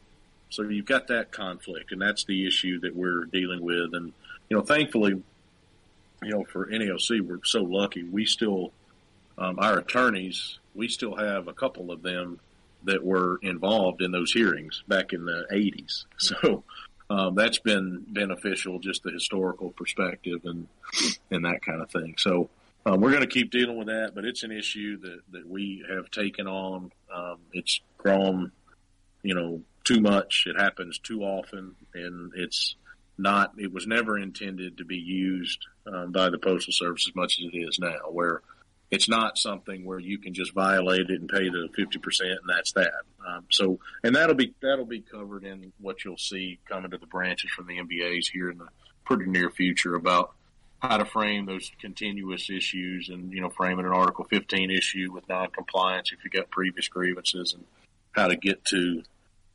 So 0.50 0.62
you've 0.62 0.86
got 0.86 1.08
that 1.08 1.30
conflict, 1.30 1.92
and 1.92 2.00
that's 2.00 2.24
the 2.24 2.46
issue 2.46 2.80
that 2.80 2.96
we're 2.96 3.26
dealing 3.26 3.60
with. 3.62 3.94
And 3.94 4.12
you 4.48 4.56
know, 4.56 4.62
thankfully, 4.62 5.22
you 6.22 6.30
know, 6.30 6.44
for 6.44 6.66
NALC, 6.66 7.20
we're 7.20 7.44
so 7.44 7.62
lucky. 7.62 8.02
We 8.02 8.24
still, 8.24 8.72
um, 9.36 9.58
our 9.58 9.78
attorneys, 9.78 10.58
we 10.74 10.88
still 10.88 11.16
have 11.16 11.48
a 11.48 11.52
couple 11.52 11.90
of 11.90 12.02
them 12.02 12.40
that 12.84 13.04
were 13.04 13.38
involved 13.42 14.00
in 14.02 14.12
those 14.12 14.32
hearings 14.32 14.82
back 14.88 15.12
in 15.12 15.24
the 15.24 15.46
80s. 15.52 16.04
So 16.18 16.64
um, 17.10 17.34
that's 17.34 17.58
been 17.58 18.04
beneficial, 18.08 18.78
just 18.78 19.02
the 19.02 19.10
historical 19.10 19.70
perspective 19.70 20.40
and 20.44 20.68
and 21.30 21.44
that 21.44 21.62
kind 21.62 21.80
of 21.80 21.90
thing. 21.90 22.14
So 22.18 22.50
um, 22.84 23.00
we're 23.00 23.10
going 23.10 23.22
to 23.22 23.28
keep 23.28 23.50
dealing 23.50 23.76
with 23.76 23.88
that, 23.88 24.12
but 24.14 24.24
it's 24.24 24.42
an 24.42 24.52
issue 24.52 24.98
that 24.98 25.20
that 25.32 25.48
we 25.48 25.84
have 25.88 26.10
taken 26.10 26.46
on. 26.46 26.92
Um, 27.14 27.38
it's 27.52 27.80
grown, 27.96 28.52
you 29.22 29.34
know, 29.34 29.62
too 29.84 30.00
much. 30.00 30.44
It 30.46 30.60
happens 30.60 30.98
too 30.98 31.22
often, 31.22 31.74
and 31.94 32.32
it's 32.34 32.76
not. 33.16 33.52
It 33.58 33.72
was 33.72 33.86
never 33.86 34.18
intended 34.18 34.78
to 34.78 34.84
be 34.84 34.96
used 34.96 35.66
um, 35.86 36.12
by 36.12 36.28
the 36.28 36.38
postal 36.38 36.72
service 36.72 37.06
as 37.08 37.14
much 37.14 37.38
as 37.38 37.46
it 37.52 37.56
is 37.56 37.78
now, 37.78 38.10
where 38.10 38.42
it's 38.90 39.08
not 39.08 39.36
something 39.36 39.84
where 39.84 39.98
you 39.98 40.18
can 40.18 40.32
just 40.32 40.54
violate 40.54 41.10
it 41.10 41.20
and 41.20 41.28
pay 41.28 41.48
the 41.48 41.68
50% 41.78 42.20
and 42.20 42.38
that's 42.48 42.72
that. 42.72 42.92
Um, 43.26 43.44
so, 43.50 43.78
and 44.02 44.16
that'll 44.16 44.34
be, 44.34 44.54
that'll 44.62 44.86
be 44.86 45.00
covered 45.00 45.44
in 45.44 45.72
what 45.78 46.04
you'll 46.04 46.16
see 46.16 46.58
coming 46.66 46.90
to 46.90 46.98
the 46.98 47.06
branches 47.06 47.50
from 47.50 47.66
the 47.66 47.78
NBAs 47.78 48.30
here 48.32 48.50
in 48.50 48.58
the 48.58 48.68
pretty 49.04 49.26
near 49.26 49.50
future 49.50 49.94
about 49.94 50.32
how 50.80 50.96
to 50.96 51.04
frame 51.04 51.44
those 51.44 51.70
continuous 51.80 52.48
issues 52.48 53.08
and, 53.08 53.32
you 53.32 53.40
know, 53.40 53.50
framing 53.50 53.84
an 53.84 53.92
Article 53.92 54.24
15 54.24 54.70
issue 54.70 55.10
with 55.12 55.28
non-compliance 55.28 56.12
if 56.12 56.24
you've 56.24 56.32
got 56.32 56.50
previous 56.50 56.88
grievances 56.88 57.52
and 57.52 57.64
how 58.12 58.28
to 58.28 58.36
get 58.36 58.64
to, 58.64 59.02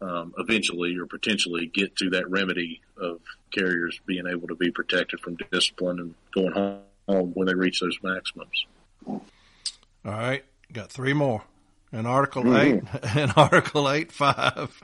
um, 0.01 0.33
eventually 0.37 0.97
or 0.97 1.05
potentially 1.05 1.65
get 1.65 1.95
to 1.95 2.09
that 2.11 2.29
remedy 2.29 2.81
of 2.97 3.19
carriers 3.51 3.99
being 4.05 4.27
able 4.27 4.47
to 4.47 4.55
be 4.55 4.69
protected 4.69 5.21
from 5.21 5.37
discipline 5.49 5.99
and 5.99 6.15
going 6.33 6.51
home 7.07 7.31
when 7.33 7.47
they 7.47 7.55
reach 7.55 7.79
those 7.79 7.97
maximums. 8.03 8.65
All 9.07 9.21
right, 10.05 10.43
got 10.71 10.91
three 10.91 11.13
more. 11.13 11.43
In 11.91 12.05
Article 12.05 12.43
mm-hmm. 12.43 13.07
8, 13.07 13.17
in 13.23 13.31
Article 13.31 13.89
8 13.89 14.11
5, 14.11 14.81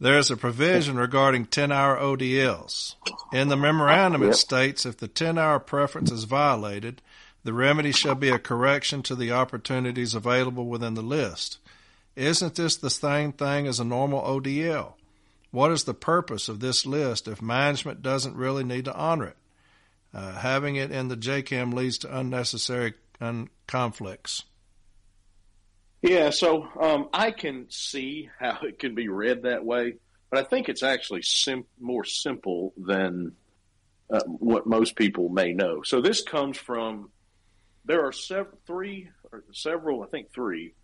there's 0.00 0.30
a 0.30 0.36
provision 0.36 0.96
regarding 0.96 1.46
10 1.46 1.70
hour 1.70 1.96
ODLs. 1.96 2.94
In 3.32 3.48
the 3.48 3.56
memorandum, 3.56 4.22
it 4.22 4.34
states 4.34 4.86
if 4.86 4.96
the 4.96 5.08
10 5.08 5.38
hour 5.38 5.58
preference 5.58 6.10
is 6.10 6.24
violated, 6.24 7.02
the 7.44 7.52
remedy 7.52 7.92
shall 7.92 8.14
be 8.14 8.30
a 8.30 8.38
correction 8.38 9.02
to 9.04 9.14
the 9.14 9.32
opportunities 9.32 10.14
available 10.14 10.66
within 10.66 10.94
the 10.94 11.02
list. 11.02 11.58
Isn't 12.16 12.56
this 12.56 12.76
the 12.76 12.90
same 12.90 13.32
thing 13.32 13.66
as 13.66 13.78
a 13.78 13.84
normal 13.84 14.22
ODL? 14.22 14.94
What 15.50 15.70
is 15.70 15.84
the 15.84 15.94
purpose 15.94 16.48
of 16.48 16.60
this 16.60 16.84
list 16.84 17.28
if 17.28 17.40
management 17.40 18.02
doesn't 18.02 18.36
really 18.36 18.64
need 18.64 18.84
to 18.86 18.94
honor 18.94 19.26
it? 19.26 19.36
Uh, 20.12 20.32
having 20.32 20.76
it 20.76 20.90
in 20.90 21.08
the 21.08 21.16
JCAM 21.16 21.72
leads 21.72 21.98
to 21.98 22.18
unnecessary 22.18 22.94
and 23.20 23.48
conflicts? 23.66 24.44
Yeah, 26.02 26.30
so 26.30 26.68
um, 26.80 27.08
I 27.12 27.32
can 27.32 27.66
see 27.70 28.30
how 28.38 28.58
it 28.62 28.78
can 28.78 28.94
be 28.94 29.08
read 29.08 29.42
that 29.42 29.64
way, 29.64 29.94
but 30.30 30.38
I 30.38 30.48
think 30.48 30.68
it's 30.68 30.82
actually 30.82 31.22
sim- 31.22 31.66
more 31.80 32.04
simple 32.04 32.72
than 32.76 33.32
uh, 34.12 34.20
what 34.26 34.66
most 34.66 34.94
people 34.94 35.28
may 35.28 35.52
know. 35.52 35.82
So 35.82 36.00
this 36.00 36.22
comes 36.22 36.56
from 36.56 37.10
there 37.84 38.06
are 38.06 38.12
sev- 38.12 38.54
three 38.66 39.08
or 39.32 39.42
several, 39.52 40.02
I 40.02 40.06
think 40.06 40.32
three 40.32 40.74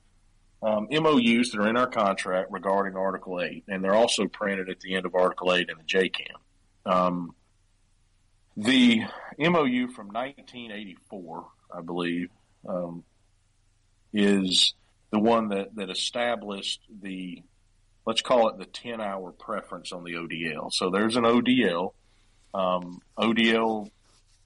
um, 0.63 0.89
MOUs 0.91 1.51
that 1.51 1.61
are 1.61 1.69
in 1.69 1.77
our 1.77 1.87
contract 1.87 2.51
regarding 2.51 2.97
Article 2.97 3.41
Eight, 3.41 3.65
and 3.69 3.85
they're 3.85 3.95
also 3.95 4.27
printed 4.27 4.71
at 4.71 4.81
the 4.81 4.95
end 4.95 5.07
of 5.07 5.15
Article 5.15 5.53
Eight 5.55 5.69
in 5.69 5.77
the 5.77 5.85
JCAM. 5.85 6.91
Um, 6.91 7.35
the 8.57 9.03
MOU 9.39 9.89
from 9.89 10.09
1984 10.09 11.47
I 11.77 11.81
believe, 11.81 12.31
um, 12.69 13.05
is 14.13 14.75
the 15.11 15.19
one 15.19 15.49
that, 15.49 15.75
that 15.77 15.91
established 15.91 16.81
the, 17.03 17.43
let's 18.07 18.23
call 18.23 18.49
it 18.49 18.59
the 18.59 18.65
10 18.65 19.01
hour 19.01 19.33
preference 19.33 19.93
on 19.93 20.05
the 20.05 20.15
ODL. 20.15 20.73
So 20.73 20.91
there's 20.91 21.17
an 21.17 21.25
ODL. 21.25 21.93
Um, 22.53 23.01
ODL 23.19 23.91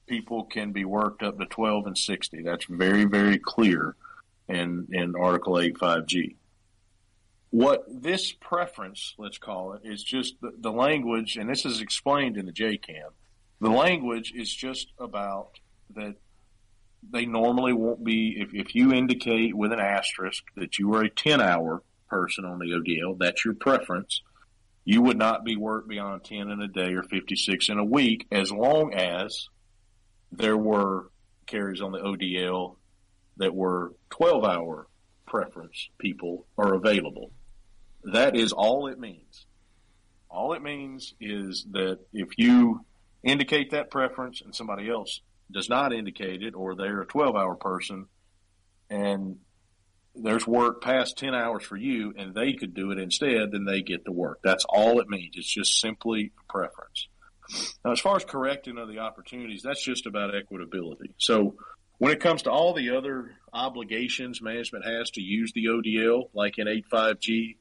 people 0.07 0.45
can 0.45 0.71
be 0.71 0.85
worked 0.85 1.23
up 1.23 1.37
to 1.39 1.45
12 1.45 1.87
and 1.87 1.97
60. 1.97 2.41
That's 2.41 2.65
very, 2.65 3.05
very 3.05 3.37
clear 3.37 3.95
in, 4.47 4.87
in 4.91 5.15
Article 5.15 5.53
85G. 5.53 6.35
What 7.51 7.85
this 7.87 8.31
preference, 8.31 9.15
let's 9.17 9.37
call 9.37 9.73
it, 9.73 9.81
is 9.83 10.03
just 10.03 10.39
the, 10.41 10.51
the 10.59 10.71
language, 10.71 11.37
and 11.37 11.49
this 11.49 11.65
is 11.65 11.81
explained 11.81 12.37
in 12.37 12.45
the 12.45 12.51
JCAM. 12.51 13.09
The 13.61 13.69
language 13.69 14.33
is 14.35 14.53
just 14.53 14.91
about 14.99 15.59
that 15.95 16.15
they 17.07 17.25
normally 17.25 17.73
won't 17.73 18.03
be, 18.03 18.35
if, 18.39 18.53
if 18.53 18.75
you 18.75 18.93
indicate 18.93 19.55
with 19.55 19.71
an 19.71 19.79
asterisk 19.79 20.43
that 20.55 20.77
you 20.77 20.93
are 20.95 21.03
a 21.03 21.09
10 21.09 21.41
hour 21.41 21.81
person 22.09 22.45
on 22.45 22.59
the 22.59 22.65
ODL, 22.65 23.17
that's 23.17 23.45
your 23.45 23.53
preference. 23.53 24.21
You 24.85 25.01
would 25.03 25.17
not 25.17 25.43
be 25.43 25.55
worked 25.55 25.87
beyond 25.87 26.23
10 26.23 26.49
in 26.49 26.61
a 26.61 26.67
day 26.67 26.93
or 26.93 27.03
56 27.03 27.69
in 27.69 27.77
a 27.77 27.85
week 27.85 28.27
as 28.31 28.51
long 28.51 28.93
as 28.93 29.49
there 30.31 30.57
were 30.57 31.11
carries 31.45 31.81
on 31.81 31.91
the 31.91 31.99
ODL 31.99 32.75
that 33.37 33.55
were 33.55 33.93
12 34.11 34.43
hour 34.43 34.87
preference 35.25 35.89
people 35.97 36.45
are 36.57 36.73
available. 36.73 37.31
That 38.03 38.35
is 38.35 38.51
all 38.51 38.87
it 38.87 38.99
means. 38.99 39.45
All 40.29 40.53
it 40.53 40.61
means 40.61 41.13
is 41.19 41.65
that 41.71 41.99
if 42.13 42.29
you 42.37 42.85
indicate 43.23 43.71
that 43.71 43.91
preference 43.91 44.41
and 44.41 44.55
somebody 44.55 44.89
else 44.89 45.21
does 45.51 45.69
not 45.69 45.93
indicate 45.93 46.43
it 46.43 46.55
or 46.55 46.75
they're 46.75 47.01
a 47.01 47.05
12 47.05 47.35
hour 47.35 47.55
person 47.55 48.07
and 48.89 49.37
there's 50.15 50.45
work 50.45 50.81
past 50.81 51.17
10 51.17 51.33
hours 51.33 51.63
for 51.63 51.77
you 51.77 52.13
and 52.17 52.33
they 52.33 52.53
could 52.53 52.73
do 52.73 52.91
it 52.91 52.99
instead, 52.99 53.51
then 53.51 53.65
they 53.65 53.81
get 53.81 54.03
the 54.03 54.11
work. 54.11 54.39
That's 54.43 54.65
all 54.67 54.99
it 54.99 55.07
means. 55.07 55.35
It's 55.37 55.51
just 55.51 55.79
simply 55.79 56.31
a 56.39 56.51
preference. 56.51 57.07
Now, 57.83 57.91
as 57.91 57.99
far 57.99 58.15
as 58.15 58.25
correcting 58.25 58.77
of 58.77 58.87
the 58.87 58.99
opportunities, 58.99 59.61
that's 59.63 59.83
just 59.83 60.05
about 60.05 60.33
equitability. 60.33 61.13
So 61.17 61.55
when 61.97 62.11
it 62.11 62.19
comes 62.19 62.43
to 62.43 62.51
all 62.51 62.73
the 62.73 62.95
other 62.95 63.31
obligations 63.53 64.41
management 64.41 64.85
has 64.85 65.09
to 65.11 65.21
use 65.21 65.51
the 65.53 65.65
ODL, 65.65 66.29
like 66.33 66.57
in 66.57 66.67
85G, 66.67 67.57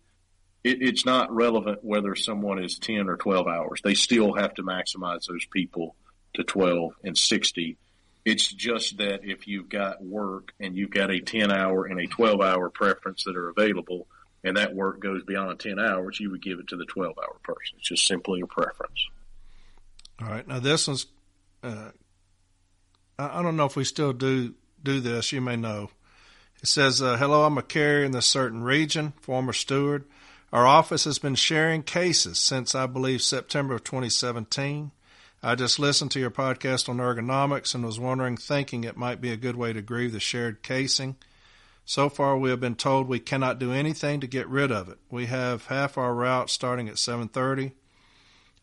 it, 0.65 0.83
it's 0.83 1.07
not 1.07 1.35
relevant 1.35 1.81
whether 1.83 2.15
someone 2.15 2.63
is 2.63 2.79
10 2.79 3.09
or 3.09 3.17
12 3.17 3.47
hours. 3.47 3.81
They 3.83 3.95
still 3.95 4.35
have 4.35 4.55
to 4.55 4.63
maximize 4.63 5.27
those 5.27 5.47
people 5.51 5.97
to 6.35 6.45
12 6.45 6.93
and 7.05 7.17
60. 7.17 7.77
It's 8.25 8.53
just 8.53 8.99
that 8.99 9.21
if 9.25 9.49
you've 9.49 9.69
got 9.69 10.03
work 10.03 10.53
and 10.61 10.77
you've 10.77 10.91
got 10.91 11.11
a 11.11 11.21
10 11.21 11.51
hour 11.51 11.87
and 11.87 12.01
a 12.01 12.07
12 12.07 12.41
hour 12.41 12.69
preference 12.69 13.25
that 13.25 13.37
are 13.37 13.49
available, 13.49 14.07
and 14.45 14.57
that 14.57 14.75
work 14.75 15.01
goes 15.01 15.25
beyond 15.25 15.59
10 15.59 15.79
hours, 15.79 16.21
you 16.21 16.31
would 16.31 16.43
give 16.43 16.59
it 16.59 16.69
to 16.69 16.77
the 16.77 16.85
12 16.85 17.19
hour 17.19 17.37
person. 17.43 17.77
It's 17.79 17.89
just 17.89 18.07
simply 18.07 18.41
a 18.41 18.47
preference. 18.47 19.09
All 20.21 20.29
right. 20.29 20.47
Now, 20.47 20.61
this 20.61 20.87
one's, 20.87 21.07
uh, 21.63 21.91
I 23.19 23.43
don't 23.43 23.57
know 23.57 23.67
if 23.67 23.77
we 23.77 23.85
still 23.85 24.13
do 24.13 24.55
do 24.83 25.01
this. 25.01 25.33
You 25.33 25.41
may 25.41 25.57
know. 25.57 25.91
It 26.63 26.69
says, 26.69 27.03
uh, 27.03 27.17
Hello, 27.17 27.45
I'm 27.45 27.59
a 27.59 27.63
carrier 27.63 28.05
in 28.05 28.13
this 28.13 28.27
certain 28.27 28.63
region, 28.63 29.13
former 29.21 29.53
steward. 29.53 30.05
Our 30.53 30.67
office 30.67 31.05
has 31.05 31.19
been 31.19 31.35
sharing 31.35 31.83
cases 31.83 32.39
since 32.39 32.75
I 32.75 32.87
believe 32.87 33.23
September 33.23 33.75
of 33.75 33.85
2017. 33.85 34.93
I 35.41 35.55
just 35.55 35.79
listened 35.79 36.11
to 36.13 36.21
your 36.21 36.33
podcast 36.33 36.89
on 36.89 36.97
ergonomics 36.97 37.73
and 37.73 37.85
was 37.85 38.01
wondering, 38.01 38.37
thinking 38.37 38.83
it 38.83 38.97
might 38.97 39.21
be 39.21 39.31
a 39.31 39.37
good 39.37 39.55
way 39.55 39.73
to 39.73 39.81
grieve 39.81 40.11
the 40.11 40.19
shared 40.19 40.65
casing. 40.65 41.17
So 41.85 42.09
far, 42.09 42.37
we 42.37 42.51
have 42.51 42.59
been 42.59 42.75
told 42.75 43.07
we 43.07 43.21
cannot 43.21 43.61
do 43.61 43.73
anything 43.73 44.19
to 44.21 44.27
get 44.27 44.49
rid 44.49 44.73
of 44.73 44.89
it. 44.89 44.99
We 45.11 45.27
have 45.27 45.67
half 45.67 45.97
our 45.97 46.13
route 46.13 46.51
starting 46.51 46.89
at 46.89 46.97
7:30 46.97 47.71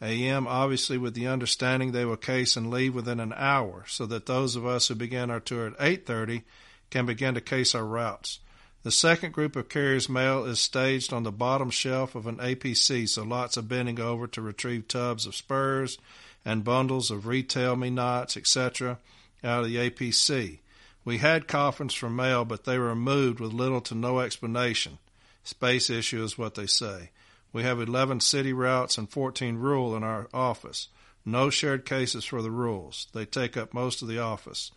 a.m. 0.02 0.48
Obviously, 0.48 0.98
with 0.98 1.14
the 1.14 1.28
understanding 1.28 1.94
they 1.94 2.04
will 2.04 2.18
case 2.18 2.58
and 2.58 2.70
leave 2.70 2.94
within 2.94 3.22
an 3.22 3.34
hour, 3.38 3.86
so 3.88 4.06
that 4.08 4.26
those 4.26 4.58
of 4.58 4.66
us 4.66 4.90
who 4.90 4.96
begin 4.96 5.32
our 5.32 5.40
tour 5.40 5.68
at 5.68 5.80
8:30 5.80 6.44
can 6.90 7.06
begin 7.06 7.36
to 7.36 7.42
case 7.42 7.74
our 7.74 7.86
routes. 7.86 8.40
The 8.84 8.92
second 8.92 9.32
group 9.32 9.56
of 9.56 9.70
carriers 9.70 10.10
mail 10.10 10.44
is 10.44 10.60
staged 10.60 11.14
on 11.14 11.24
the 11.24 11.32
bottom 11.32 11.70
shelf 11.70 12.16
of 12.16 12.28
an 12.28 12.38
APC, 12.38 13.08
so 13.08 13.24
lots 13.24 13.56
of 13.56 13.70
bending 13.70 14.00
over 14.00 14.28
to 14.28 14.42
retrieve 14.42 14.90
tubs 14.90 15.26
of 15.26 15.36
spurs 15.36 15.98
and 16.46 16.64
bundles 16.64 17.10
of 17.10 17.26
retail 17.26 17.76
me 17.76 17.90
nots, 17.90 18.38
etc., 18.38 19.00
out 19.44 19.64
of 19.64 19.70
the 19.70 19.90
APC. 19.90 20.60
We 21.04 21.18
had 21.18 21.48
coffins 21.48 21.94
from 21.94 22.16
mail, 22.16 22.46
but 22.46 22.64
they 22.64 22.78
were 22.78 22.90
removed 22.90 23.40
with 23.40 23.54
little 23.54 23.82
to 23.82 23.96
no 23.96 24.20
explanation. 24.20 25.00
Space 25.44 25.90
issue 25.90 26.24
is 26.24 26.38
what 26.38 26.56
they 26.56 26.68
say. 26.68 27.10
We 27.52 27.64
have 27.64 27.80
11 27.80 28.20
city 28.20 28.54
routes 28.54 28.98
and 28.98 29.10
14 29.10 29.58
rural 29.58 29.96
in 29.96 30.04
our 30.04 30.28
office. 30.34 30.88
No 31.24 31.50
shared 31.50 31.86
cases 31.86 32.26
for 32.26 32.42
the 32.42 32.52
rules. 32.52 33.08
They 33.14 33.26
take 33.26 33.56
up 33.56 33.74
most 33.74 34.02
of 34.02 34.08
the 34.08 34.20
office. 34.20 34.72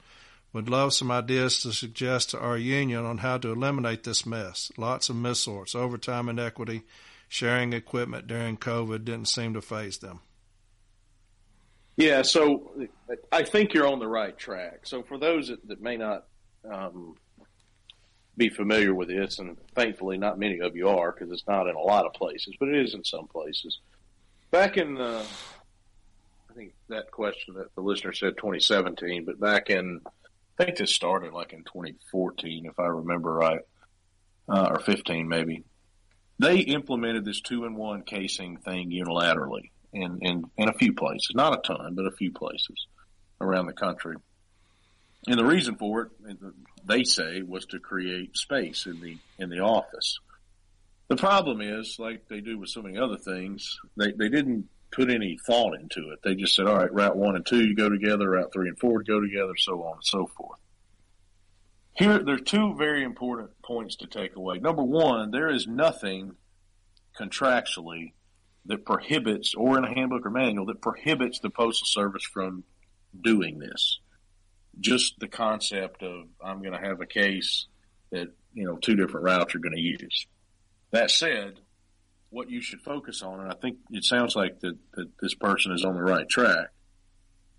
Would 0.52 0.68
love 0.68 0.94
some 0.94 1.10
ideas 1.10 1.60
to 1.62 1.72
suggest 1.72 2.30
to 2.30 2.38
our 2.38 2.56
union 2.56 3.04
on 3.04 3.18
how 3.18 3.36
to 3.38 3.52
eliminate 3.52 4.04
this 4.04 4.24
mess. 4.24 4.72
Lots 4.78 5.10
of 5.10 5.16
missorts, 5.16 5.74
overtime 5.74 6.28
inequity, 6.28 6.82
sharing 7.28 7.72
equipment 7.72 8.26
during 8.26 8.56
COVID 8.56 9.04
didn't 9.04 9.28
seem 9.28 9.54
to 9.54 9.60
phase 9.60 9.98
them. 9.98 10.20
Yeah, 11.98 12.22
so 12.22 12.70
I 13.32 13.42
think 13.42 13.74
you're 13.74 13.88
on 13.88 13.98
the 13.98 14.06
right 14.06 14.38
track. 14.38 14.82
So 14.84 15.02
for 15.02 15.18
those 15.18 15.48
that, 15.48 15.66
that 15.66 15.82
may 15.82 15.96
not 15.96 16.26
um, 16.70 17.16
be 18.36 18.50
familiar 18.50 18.94
with 18.94 19.08
this, 19.08 19.40
and 19.40 19.56
thankfully 19.74 20.16
not 20.16 20.38
many 20.38 20.60
of 20.60 20.76
you 20.76 20.88
are 20.88 21.10
because 21.10 21.32
it's 21.32 21.46
not 21.48 21.66
in 21.66 21.74
a 21.74 21.80
lot 21.80 22.06
of 22.06 22.12
places, 22.12 22.54
but 22.60 22.68
it 22.68 22.76
is 22.76 22.94
in 22.94 23.02
some 23.02 23.26
places. 23.26 23.80
Back 24.52 24.76
in, 24.76 24.96
uh, 24.96 25.24
I 26.48 26.52
think 26.54 26.72
that 26.88 27.10
question 27.10 27.54
that 27.54 27.74
the 27.74 27.80
listener 27.80 28.12
said 28.12 28.36
2017, 28.36 29.24
but 29.24 29.40
back 29.40 29.68
in 29.68 30.00
I 30.06 30.64
think 30.64 30.76
this 30.78 30.94
started 30.94 31.32
like 31.32 31.52
in 31.52 31.64
2014, 31.64 32.66
if 32.66 32.78
I 32.78 32.86
remember 32.86 33.34
right, 33.34 33.62
uh, 34.48 34.68
or 34.70 34.78
15 34.78 35.28
maybe. 35.28 35.64
They 36.38 36.58
implemented 36.58 37.24
this 37.24 37.40
two-in-one 37.40 38.02
casing 38.02 38.58
thing 38.58 38.92
unilaterally 38.92 39.70
in, 39.92 40.18
in 40.22 40.44
in 40.56 40.68
a 40.68 40.72
few 40.72 40.92
places, 40.92 41.32
not 41.34 41.58
a 41.58 41.62
ton, 41.62 41.94
but 41.94 42.06
a 42.06 42.12
few 42.12 42.32
places 42.32 42.86
around 43.40 43.66
the 43.66 43.72
country. 43.72 44.16
And 45.26 45.38
the 45.38 45.44
reason 45.44 45.76
for 45.76 46.02
it, 46.02 46.36
they 46.86 47.04
say, 47.04 47.42
was 47.42 47.66
to 47.66 47.78
create 47.78 48.36
space 48.36 48.86
in 48.86 49.00
the 49.00 49.18
in 49.38 49.50
the 49.50 49.60
office. 49.60 50.18
The 51.08 51.16
problem 51.16 51.60
is, 51.60 51.96
like 51.98 52.28
they 52.28 52.40
do 52.40 52.58
with 52.58 52.68
so 52.68 52.82
many 52.82 52.98
other 52.98 53.16
things, 53.16 53.78
they, 53.96 54.12
they 54.12 54.28
didn't 54.28 54.68
put 54.90 55.10
any 55.10 55.38
thought 55.46 55.74
into 55.78 56.10
it. 56.10 56.20
They 56.22 56.34
just 56.34 56.54
said, 56.54 56.66
all 56.66 56.76
right, 56.76 56.92
route 56.92 57.16
one 57.16 57.36
and 57.36 57.44
two, 57.44 57.66
you 57.66 57.74
go 57.74 57.88
together, 57.88 58.30
route 58.30 58.52
three 58.52 58.68
and 58.68 58.78
four 58.78 59.02
go 59.02 59.20
together, 59.20 59.54
so 59.56 59.82
on 59.82 59.94
and 59.94 60.04
so 60.04 60.26
forth. 60.36 60.58
Here, 61.94 62.18
there 62.20 62.36
are 62.36 62.38
two 62.38 62.74
very 62.76 63.02
important 63.02 63.50
points 63.62 63.96
to 63.96 64.06
take 64.06 64.36
away. 64.36 64.58
Number 64.58 64.82
one, 64.82 65.30
there 65.30 65.48
is 65.48 65.66
nothing 65.66 66.36
contractually 67.18 68.12
that 68.66 68.84
prohibits, 68.84 69.54
or 69.54 69.78
in 69.78 69.84
a 69.84 69.94
handbook 69.94 70.26
or 70.26 70.30
manual, 70.30 70.66
that 70.66 70.80
prohibits 70.80 71.40
the 71.40 71.50
Postal 71.50 71.86
Service 71.86 72.24
from 72.24 72.64
doing 73.20 73.58
this. 73.58 74.00
Just 74.80 75.18
the 75.18 75.28
concept 75.28 76.02
of, 76.02 76.26
I'm 76.44 76.60
going 76.60 76.78
to 76.78 76.86
have 76.86 77.00
a 77.00 77.06
case 77.06 77.66
that, 78.10 78.28
you 78.54 78.64
know, 78.64 78.76
two 78.76 78.94
different 78.94 79.24
routes 79.24 79.54
are 79.54 79.58
going 79.58 79.74
to 79.74 79.80
use. 79.80 80.26
That 80.90 81.10
said, 81.10 81.60
what 82.30 82.50
you 82.50 82.60
should 82.60 82.80
focus 82.82 83.22
on, 83.22 83.40
and 83.40 83.50
I 83.50 83.54
think 83.54 83.78
it 83.90 84.04
sounds 84.04 84.36
like 84.36 84.60
that, 84.60 84.76
that 84.94 85.08
this 85.20 85.34
person 85.34 85.72
is 85.72 85.84
on 85.84 85.94
the 85.94 86.02
right 86.02 86.28
track, 86.28 86.68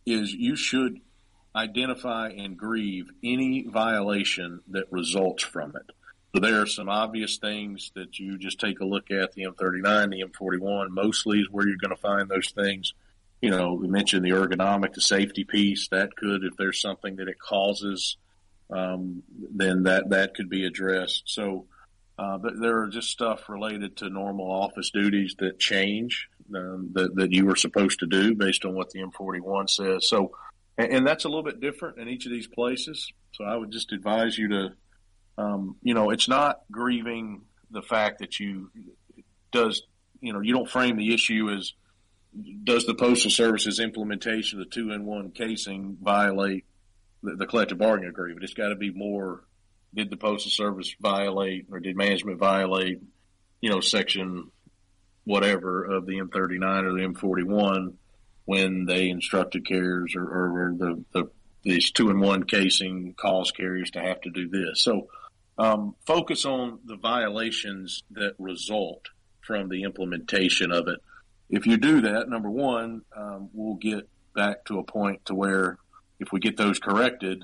is 0.06 0.32
you 0.32 0.56
should 0.56 1.00
identify 1.56 2.30
and 2.30 2.56
grieve 2.56 3.08
any 3.24 3.68
violation 3.68 4.62
that 4.70 4.92
results 4.92 5.44
from 5.44 5.76
it. 5.76 5.96
So 6.34 6.40
there 6.40 6.62
are 6.62 6.68
some 6.68 6.90
obvious 6.90 7.38
things 7.38 7.92
that 7.96 8.20
you 8.20 8.38
just 8.38 8.60
take 8.60 8.82
a 8.82 8.86
look 8.86 9.10
at 9.10 9.34
the 9.34 9.44
M39, 9.44 10.12
the 10.12 10.24
M41, 10.24 10.90
mostly 10.90 11.40
is 11.40 11.50
where 11.50 11.68
you're 11.68 11.78
going 11.78 11.96
to 11.96 12.02
find 12.02 12.30
those 12.30 12.52
things. 12.52 12.94
You 13.42 13.50
know, 13.50 13.74
we 13.74 13.88
mentioned 13.88 14.24
the 14.24 14.32
ergonomic, 14.32 14.94
the 14.94 15.02
safety 15.02 15.44
piece. 15.44 15.88
That 15.88 16.16
could, 16.16 16.44
if 16.44 16.56
there's 16.58 16.82
something 16.82 17.16
that 17.16 17.30
it 17.30 17.40
causes, 17.40 18.18
um, 18.70 19.24
then 19.52 19.84
that 19.84 20.10
that 20.10 20.36
could 20.36 20.50
be 20.50 20.66
addressed. 20.66 21.24
So, 21.26 21.66
uh, 22.20 22.38
but 22.38 22.60
there 22.60 22.82
are 22.82 22.88
just 22.88 23.10
stuff 23.10 23.50
related 23.50 23.98
to 23.98 24.10
normal 24.10 24.52
office 24.52 24.92
duties 24.92 25.36
that 25.40 25.58
change 25.58 26.28
um, 26.54 26.90
that, 26.94 27.16
that 27.16 27.32
you 27.32 27.46
were 27.46 27.56
supposed 27.56 28.00
to 28.00 28.08
do 28.08 28.36
based 28.36 28.66
on 28.66 28.74
what 28.74 28.92
the 28.92 29.00
M41 29.00 29.70
says. 29.70 30.08
So, 30.08 30.32
and, 30.78 30.92
and, 30.92 31.08
that's 31.08 31.26
a 31.26 31.28
little 31.28 31.44
bit 31.44 31.60
different 31.60 31.98
in 31.98 32.08
each 32.08 32.26
of 32.26 32.32
these 32.32 32.48
places. 32.48 33.12
So 33.32 33.46
I 33.46 33.56
would 33.56 33.72
just 33.72 33.92
advise 33.92 34.38
you 34.38 34.48
to, 34.50 34.74
um, 35.40 35.78
you 35.82 35.94
know, 35.94 36.10
it's 36.10 36.28
not 36.28 36.62
grieving 36.70 37.44
the 37.72 37.82
fact 37.82 38.20
that 38.20 38.40
you 38.40 38.70
does, 39.52 39.84
you 40.20 40.34
know, 40.34 40.42
you 40.42 40.54
don't 40.54 40.70
frame 40.70 40.98
the 40.98 41.14
issue 41.14 41.50
as 41.50 41.74
does 42.64 42.86
the 42.86 42.94
Postal 42.94 43.32
Service's 43.32 43.80
implementation 43.80 44.60
of 44.60 44.66
the 44.66 44.72
two 44.72 44.92
in 44.92 45.06
one 45.06 45.32
casing 45.32 45.98
violate 46.02 46.66
the, 47.24 47.36
the 47.36 47.48
collective 47.48 47.78
bargaining 47.78 48.10
agreement? 48.10 48.44
It's 48.44 48.54
got 48.54 48.70
to 48.70 48.76
be 48.76 48.92
more 48.92 49.46
did 49.96 50.10
the 50.10 50.18
Postal 50.18 50.52
Service 50.52 50.94
violate 51.00 51.68
or 51.72 51.80
did 51.80 51.96
management 51.96 52.38
violate, 52.38 53.00
you 53.62 53.70
know, 53.70 53.80
section 53.80 54.52
whatever 55.24 55.86
of 55.86 56.06
the 56.06 56.20
M39 56.20 56.84
or 56.84 56.94
the 56.94 57.08
M41 57.08 57.94
when 58.44 58.86
they 58.86 59.10
instructed 59.10 59.66
carriers 59.66 60.16
or, 60.16 60.24
or 60.24 60.76
the, 60.78 61.04
the 61.14 61.30
these 61.64 61.92
two 61.92 62.10
in 62.10 62.20
one 62.20 62.44
casing 62.44 63.14
cause 63.14 63.52
carriers 63.52 63.92
to 63.92 64.02
have 64.02 64.22
to 64.22 64.30
do 64.30 64.48
this. 64.50 64.82
So 64.82 65.08
um, 65.60 65.94
focus 66.08 66.46
on 66.46 66.80
the 66.86 66.96
violations 66.96 68.04
that 68.12 68.34
result 68.40 69.10
from 69.42 69.68
the 69.68 69.84
implementation 69.84 70.72
of 70.72 70.88
it. 70.88 71.00
If 71.50 71.68
you 71.68 71.78
do 71.78 72.02
that, 72.02 72.30
number 72.30 72.50
one, 72.50 73.02
um, 73.16 73.50
we'll 73.54 73.76
get 73.76 74.08
back 74.34 74.64
to 74.66 74.80
a 74.80 74.84
point 74.84 75.26
to 75.26 75.36
where 75.36 75.78
if 76.20 76.32
we 76.32 76.40
get 76.40 76.56
those 76.56 76.80
corrected, 76.80 77.44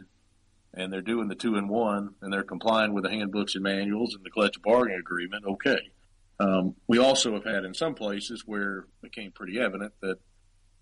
and 0.74 0.92
they're 0.92 1.02
doing 1.02 1.28
the 1.28 1.36
two 1.36 1.56
and 1.56 1.70
one, 1.70 2.16
and 2.22 2.32
they're 2.32 2.44
complying 2.44 2.94
with 2.94 3.04
the 3.04 3.10
handbooks 3.10 3.56
and 3.56 3.64
manuals 3.64 4.16
and 4.16 4.24
the 4.24 4.30
collective 4.30 4.64
bargaining 4.64 5.00
agreement, 5.00 5.44
okay. 5.46 5.80
Um, 6.40 6.76
we 6.88 7.00
also 7.00 7.34
have 7.34 7.46
had 7.46 7.66
in 7.66 7.74
some 7.74 7.96
places 7.96 8.44
where 8.46 8.80
it 8.80 8.86
became 9.02 9.32
pretty 9.32 9.60
evident 9.60 9.94
that 10.02 10.18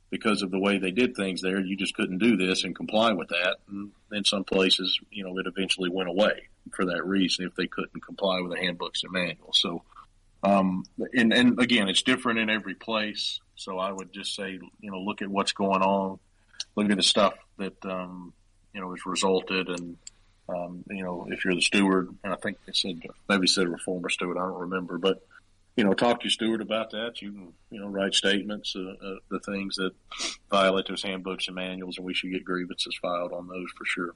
because 0.09 0.43
of 0.43 0.51
the 0.51 0.59
way 0.59 0.77
they 0.77 0.91
did 0.91 1.15
things 1.15 1.41
there, 1.41 1.59
you 1.59 1.77
just 1.77 1.95
couldn't 1.95 2.19
do 2.19 2.37
this 2.37 2.63
and 2.63 2.75
comply 2.75 3.13
with 3.13 3.29
that. 3.29 3.57
And 3.67 3.91
in 4.11 4.23
some 4.23 4.43
places, 4.43 4.99
you 5.09 5.23
know, 5.23 5.37
it 5.39 5.47
eventually 5.47 5.89
went 5.89 6.09
away 6.09 6.49
for 6.71 6.85
that 6.85 7.05
reason 7.05 7.45
if 7.45 7.55
they 7.55 7.67
couldn't 7.67 8.05
comply 8.05 8.39
with 8.41 8.51
the 8.51 8.57
handbooks 8.57 9.03
and 9.03 9.11
manuals. 9.11 9.59
So, 9.59 9.83
um, 10.43 10.85
and, 11.13 11.33
and 11.33 11.59
again, 11.59 11.89
it's 11.89 12.01
different 12.01 12.39
in 12.39 12.49
every 12.49 12.75
place. 12.75 13.39
So 13.55 13.77
I 13.77 13.91
would 13.91 14.13
just 14.13 14.35
say, 14.35 14.59
you 14.79 14.91
know, 14.91 14.99
look 14.99 15.21
at 15.21 15.29
what's 15.29 15.51
going 15.51 15.81
on, 15.81 16.19
look 16.75 16.89
at 16.89 16.97
the 16.97 17.03
stuff 17.03 17.33
that, 17.57 17.85
um, 17.85 18.33
you 18.73 18.81
know, 18.81 18.89
has 18.91 19.05
resulted 19.05 19.69
and, 19.69 19.97
um, 20.49 20.83
you 20.89 21.03
know, 21.03 21.27
if 21.29 21.45
you're 21.45 21.55
the 21.55 21.61
steward, 21.61 22.09
and 22.23 22.33
I 22.33 22.35
think 22.37 22.57
they 22.65 22.73
said, 22.73 23.01
maybe 23.29 23.47
said 23.47 23.69
reformer 23.69 24.09
steward, 24.09 24.37
I 24.37 24.41
don't 24.41 24.61
remember, 24.61 24.97
but, 24.97 25.25
you 25.77 25.83
know, 25.83 25.93
talk 25.93 26.19
to 26.19 26.25
your 26.25 26.31
steward 26.31 26.61
about 26.61 26.91
that. 26.91 27.21
You 27.21 27.31
can, 27.31 27.53
you 27.71 27.79
know, 27.79 27.87
write 27.87 28.13
statements, 28.13 28.75
uh, 28.75 28.95
uh, 29.03 29.15
the 29.29 29.39
things 29.39 29.75
that 29.77 29.91
violate 30.51 30.87
those 30.87 31.01
handbooks 31.01 31.47
and 31.47 31.55
manuals, 31.55 31.97
and 31.97 32.05
we 32.05 32.13
should 32.13 32.31
get 32.31 32.43
grievances 32.43 32.97
filed 33.01 33.31
on 33.31 33.47
those 33.47 33.69
for 33.77 33.85
sure. 33.85 34.15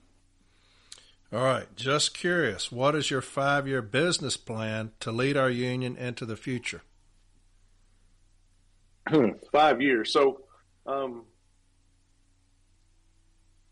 All 1.31 1.43
right. 1.43 1.67
Just 1.75 2.13
curious, 2.13 2.71
what 2.71 2.95
is 2.95 3.11
your 3.11 3.21
five 3.21 3.67
year 3.67 3.81
business 3.81 4.37
plan 4.37 4.91
to 5.01 5.11
lead 5.11 5.35
our 5.35 5.49
union 5.49 5.97
into 5.97 6.25
the 6.25 6.37
future? 6.37 6.81
five 9.51 9.81
years. 9.81 10.11
So, 10.11 10.41
um, 10.85 11.23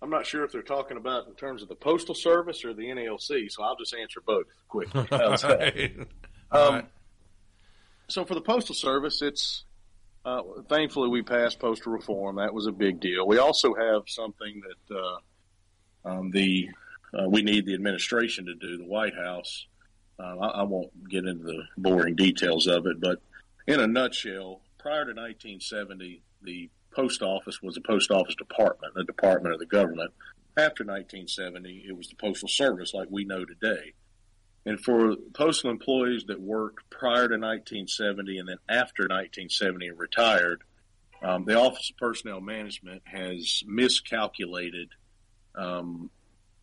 I'm 0.02 0.10
not 0.10 0.26
sure 0.26 0.44
if 0.44 0.52
they're 0.52 0.62
talking 0.62 0.98
about 0.98 1.28
in 1.28 1.34
terms 1.34 1.62
of 1.62 1.70
the 1.70 1.76
postal 1.76 2.16
service 2.16 2.64
or 2.64 2.74
the 2.74 2.84
NALC, 2.84 3.50
so 3.50 3.64
I'll 3.64 3.76
just 3.76 3.94
answer 3.94 4.22
both 4.26 4.46
quickly. 4.68 5.08
right. 5.12 5.96
um, 6.52 6.74
right. 6.74 6.86
So 8.08 8.24
for 8.24 8.36
the 8.36 8.42
postal 8.42 8.76
service, 8.76 9.22
it's 9.22 9.64
uh, 10.24 10.42
thankfully 10.70 11.10
we 11.10 11.22
passed 11.22 11.60
postal 11.60 11.92
reform. 11.92 12.36
That 12.36 12.54
was 12.54 12.68
a 12.68 12.72
big 12.72 13.00
deal. 13.00 13.26
We 13.26 13.40
also 13.40 13.74
have 13.74 14.04
something 14.08 14.62
that 14.62 14.96
uh, 14.96 16.10
um, 16.10 16.32
the 16.32 16.70
uh, 17.18 17.30
we 17.30 17.42
need 17.42 17.66
the 17.66 17.74
administration 17.74 18.46
to 18.46 18.56
do. 18.56 18.78
The 18.78 18.86
White 18.86 19.16
House. 19.16 19.68
Uh, 20.20 20.38
I, 20.40 20.48
I 20.48 20.64
won't 20.64 21.10
get 21.10 21.26
into 21.26 21.44
the 21.44 21.64
boring 21.78 22.16
details 22.16 22.68
of 22.68 22.86
it, 22.86 23.02
but 23.02 23.22
in 23.68 23.80
a 23.80 23.88
nutshell, 23.88 24.62
prior 24.78 25.04
to 25.04 25.14
1970, 25.14 26.22
the 26.42 26.70
post 26.96 27.22
office 27.22 27.62
was 27.62 27.76
a 27.76 27.82
post 27.82 28.12
office 28.12 28.36
department, 28.36 28.94
a 28.96 29.04
department 29.04 29.54
of 29.54 29.60
the 29.60 29.66
government. 29.66 30.14
After 30.58 30.86
1970, 30.86 31.86
it 31.88 31.98
was 31.98 32.08
the 32.08 32.16
postal 32.16 32.48
service 32.48 32.94
like 32.94 33.10
we 33.12 33.26
know 33.26 33.44
today. 33.44 33.94
And 34.66 34.80
for 34.80 35.16
postal 35.34 35.70
employees 35.70 36.24
that 36.28 36.40
worked 36.40 36.90
prior 36.90 37.28
to 37.28 37.38
1970 37.38 38.40
and 38.40 38.50
then 38.50 38.58
after 38.70 39.04
1970 39.04 39.88
and 39.90 40.00
retired, 40.00 40.64
um, 41.22 41.46
the 41.46 41.56
Office 41.56 41.92
of 41.92 41.98
Personnel 41.98 42.42
Management 42.42 43.04
has 43.06 43.64
miscalculated. 43.68 44.90
Um, 45.56 46.10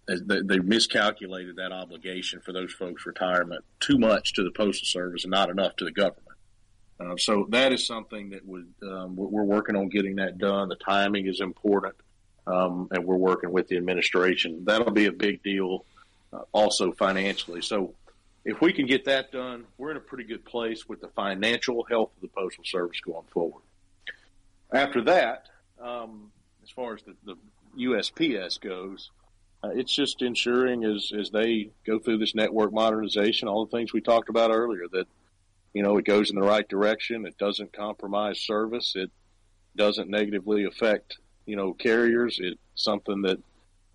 they, 0.06 0.58
miscalculated 0.58 1.56
that 1.56 1.72
obligation 1.72 2.40
for 2.40 2.52
those 2.52 2.72
folks' 2.72 3.06
retirement 3.06 3.64
too 3.80 3.98
much 3.98 4.32
to 4.34 4.42
the 4.42 4.50
postal 4.50 4.86
service 4.86 5.24
and 5.24 5.30
not 5.30 5.50
enough 5.50 5.76
to 5.76 5.84
the 5.84 5.92
government. 5.92 6.36
Uh, 6.98 7.16
so 7.16 7.46
that 7.50 7.72
is 7.72 7.86
something 7.86 8.30
that 8.30 8.46
would 8.46 8.72
um, 8.82 9.16
we're 9.16 9.42
working 9.44 9.76
on 9.76 9.88
getting 9.88 10.16
that 10.16 10.38
done. 10.38 10.68
The 10.68 10.76
timing 10.76 11.26
is 11.26 11.40
important, 11.40 11.94
um, 12.46 12.88
and 12.90 13.04
we're 13.04 13.16
working 13.16 13.50
with 13.50 13.68
the 13.68 13.76
administration. 13.76 14.64
That'll 14.64 14.92
be 14.92 15.06
a 15.06 15.12
big 15.12 15.42
deal, 15.42 15.84
uh, 16.32 16.42
also 16.52 16.92
financially. 16.92 17.62
So 17.62 17.94
if 18.44 18.60
we 18.60 18.72
can 18.72 18.86
get 18.86 19.04
that 19.06 19.32
done, 19.32 19.64
we're 19.78 19.92
in 19.92 19.96
a 19.96 20.00
pretty 20.00 20.24
good 20.24 20.44
place 20.44 20.88
with 20.88 21.00
the 21.00 21.08
financial 21.08 21.84
health 21.84 22.10
of 22.16 22.22
the 22.22 22.28
postal 22.28 22.64
service 22.64 23.00
going 23.00 23.26
forward. 23.32 23.62
After 24.72 25.02
that, 25.02 25.48
um, 25.80 26.32
as 26.62 26.70
far 26.70 26.94
as 26.94 27.02
the, 27.02 27.14
the 27.24 27.36
USPS 27.78 28.60
goes, 28.60 29.10
uh, 29.62 29.70
it's 29.74 29.94
just 29.94 30.22
ensuring 30.22 30.84
as 30.84 31.12
as 31.18 31.30
they 31.30 31.70
go 31.86 31.98
through 31.98 32.18
this 32.18 32.34
network 32.34 32.72
modernization, 32.72 33.48
all 33.48 33.64
the 33.64 33.70
things 33.70 33.92
we 33.92 34.00
talked 34.00 34.28
about 34.28 34.50
earlier 34.50 34.86
that 34.92 35.06
you 35.72 35.82
know, 35.82 35.96
it 35.96 36.04
goes 36.04 36.30
in 36.30 36.36
the 36.36 36.46
right 36.46 36.68
direction. 36.68 37.26
It 37.26 37.38
doesn't 37.38 37.72
compromise 37.72 38.40
service. 38.40 38.92
It 38.94 39.10
doesn't 39.74 40.10
negatively 40.10 40.64
affect, 40.64 41.18
you 41.46 41.56
know, 41.56 41.72
carriers. 41.72 42.38
It's 42.40 42.60
something 42.74 43.22
that, 43.22 43.38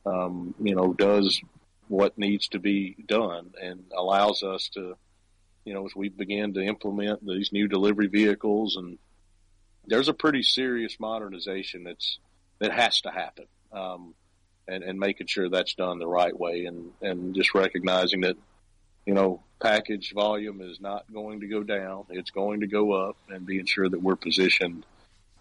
um, 0.05 0.55
you 0.59 0.75
know, 0.75 0.93
does 0.93 1.39
what 1.87 2.17
needs 2.17 2.47
to 2.49 2.59
be 2.59 2.95
done 3.07 3.51
and 3.61 3.83
allows 3.95 4.43
us 4.43 4.69
to, 4.73 4.97
you 5.65 5.73
know, 5.73 5.85
as 5.85 5.95
we 5.95 6.09
begin 6.09 6.53
to 6.55 6.61
implement 6.61 7.25
these 7.25 7.51
new 7.51 7.67
delivery 7.67 8.07
vehicles 8.07 8.75
and 8.75 8.97
there's 9.85 10.09
a 10.09 10.13
pretty 10.13 10.43
serious 10.43 10.99
modernization 10.99 11.83
that's, 11.83 12.19
that 12.59 12.73
has 12.73 12.99
to 13.01 13.11
happen. 13.11 13.45
Um, 13.71 14.15
and, 14.67 14.83
and 14.83 14.99
making 14.99 15.27
sure 15.27 15.49
that's 15.49 15.73
done 15.75 15.99
the 15.99 16.07
right 16.07 16.37
way 16.37 16.65
and, 16.65 16.91
and 17.01 17.35
just 17.35 17.53
recognizing 17.53 18.21
that, 18.21 18.37
you 19.05 19.13
know, 19.13 19.41
package 19.61 20.13
volume 20.13 20.61
is 20.61 20.79
not 20.79 21.05
going 21.11 21.39
to 21.39 21.47
go 21.47 21.63
down. 21.63 22.05
It's 22.09 22.31
going 22.31 22.59
to 22.59 22.67
go 22.67 22.91
up 22.91 23.17
and 23.29 23.45
being 23.45 23.65
sure 23.65 23.89
that 23.89 24.01
we're 24.01 24.15
positioned 24.15 24.85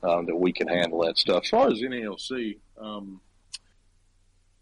um, 0.03 0.27
that 0.27 0.37
we 0.37 0.53
can 0.53 0.69
handle 0.69 1.05
that 1.05 1.19
stuff. 1.19 1.45
As 1.45 1.51
far 1.51 1.69
as 1.69 1.81
NALC, 1.81 2.59
um, 2.79 3.21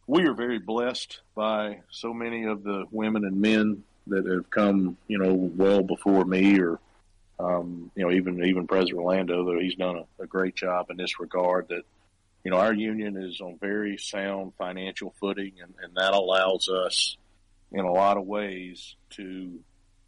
we 0.06 0.26
are 0.26 0.34
very 0.34 0.58
blessed 0.58 1.20
by 1.34 1.80
so 1.90 2.12
many 2.12 2.44
of 2.44 2.62
the 2.62 2.84
women 2.90 3.24
and 3.24 3.40
men 3.40 3.84
that 4.06 4.26
have 4.26 4.50
come, 4.50 4.96
you 5.08 5.18
know, 5.18 5.34
well 5.34 5.82
before 5.82 6.24
me 6.24 6.60
or, 6.60 6.78
um, 7.38 7.90
you 7.94 8.04
know, 8.04 8.12
even, 8.12 8.44
even 8.44 8.66
President 8.66 8.98
Rolando, 8.98 9.44
though 9.44 9.58
he's 9.58 9.74
done 9.76 9.96
a, 9.96 10.22
a 10.22 10.26
great 10.26 10.54
job 10.54 10.90
in 10.90 10.96
this 10.96 11.20
regard 11.20 11.68
that, 11.68 11.82
you 12.44 12.50
know, 12.50 12.58
our 12.58 12.74
union 12.74 13.16
is 13.16 13.40
on 13.40 13.58
very 13.58 13.96
sound 13.96 14.52
financial 14.58 15.14
footing 15.18 15.54
and, 15.62 15.74
and 15.82 15.96
that 15.96 16.12
allows 16.12 16.68
us 16.68 17.16
in 17.72 17.84
a 17.84 17.92
lot 17.92 18.18
of 18.18 18.26
ways 18.26 18.96
to 19.10 19.58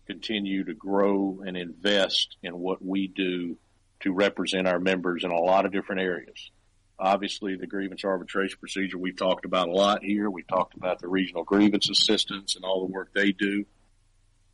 continue 0.06 0.64
to 0.64 0.74
grow 0.74 1.42
and 1.44 1.56
invest 1.56 2.36
in 2.42 2.56
what 2.58 2.84
we 2.84 3.08
do 3.08 3.56
to 4.00 4.12
represent 4.12 4.68
our 4.68 4.78
members 4.78 5.24
in 5.24 5.30
a 5.30 5.40
lot 5.40 5.64
of 5.64 5.72
different 5.72 6.02
areas. 6.02 6.50
Obviously, 6.98 7.56
the 7.56 7.66
grievance 7.66 8.04
arbitration 8.04 8.58
procedure 8.58 8.98
we've 8.98 9.16
talked 9.16 9.44
about 9.44 9.68
a 9.68 9.72
lot 9.72 10.04
here. 10.04 10.30
We've 10.30 10.46
talked 10.46 10.74
about 10.74 11.00
the 11.00 11.08
regional 11.08 11.44
grievance 11.44 11.90
assistance 11.90 12.54
and 12.56 12.64
all 12.64 12.86
the 12.86 12.92
work 12.92 13.10
they 13.14 13.32
do. 13.32 13.64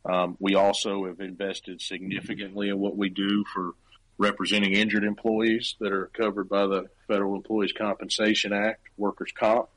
Um, 0.05 0.35
we 0.39 0.55
also 0.55 1.05
have 1.05 1.19
invested 1.21 1.81
significantly 1.81 2.69
in 2.69 2.79
what 2.79 2.97
we 2.97 3.09
do 3.09 3.45
for 3.53 3.73
representing 4.17 4.73
injured 4.73 5.03
employees 5.03 5.75
that 5.79 5.91
are 5.91 6.07
covered 6.13 6.49
by 6.49 6.67
the 6.67 6.87
Federal 7.07 7.35
Employees 7.35 7.73
Compensation 7.73 8.53
Act, 8.53 8.81
workers' 8.97 9.31
comp. 9.37 9.69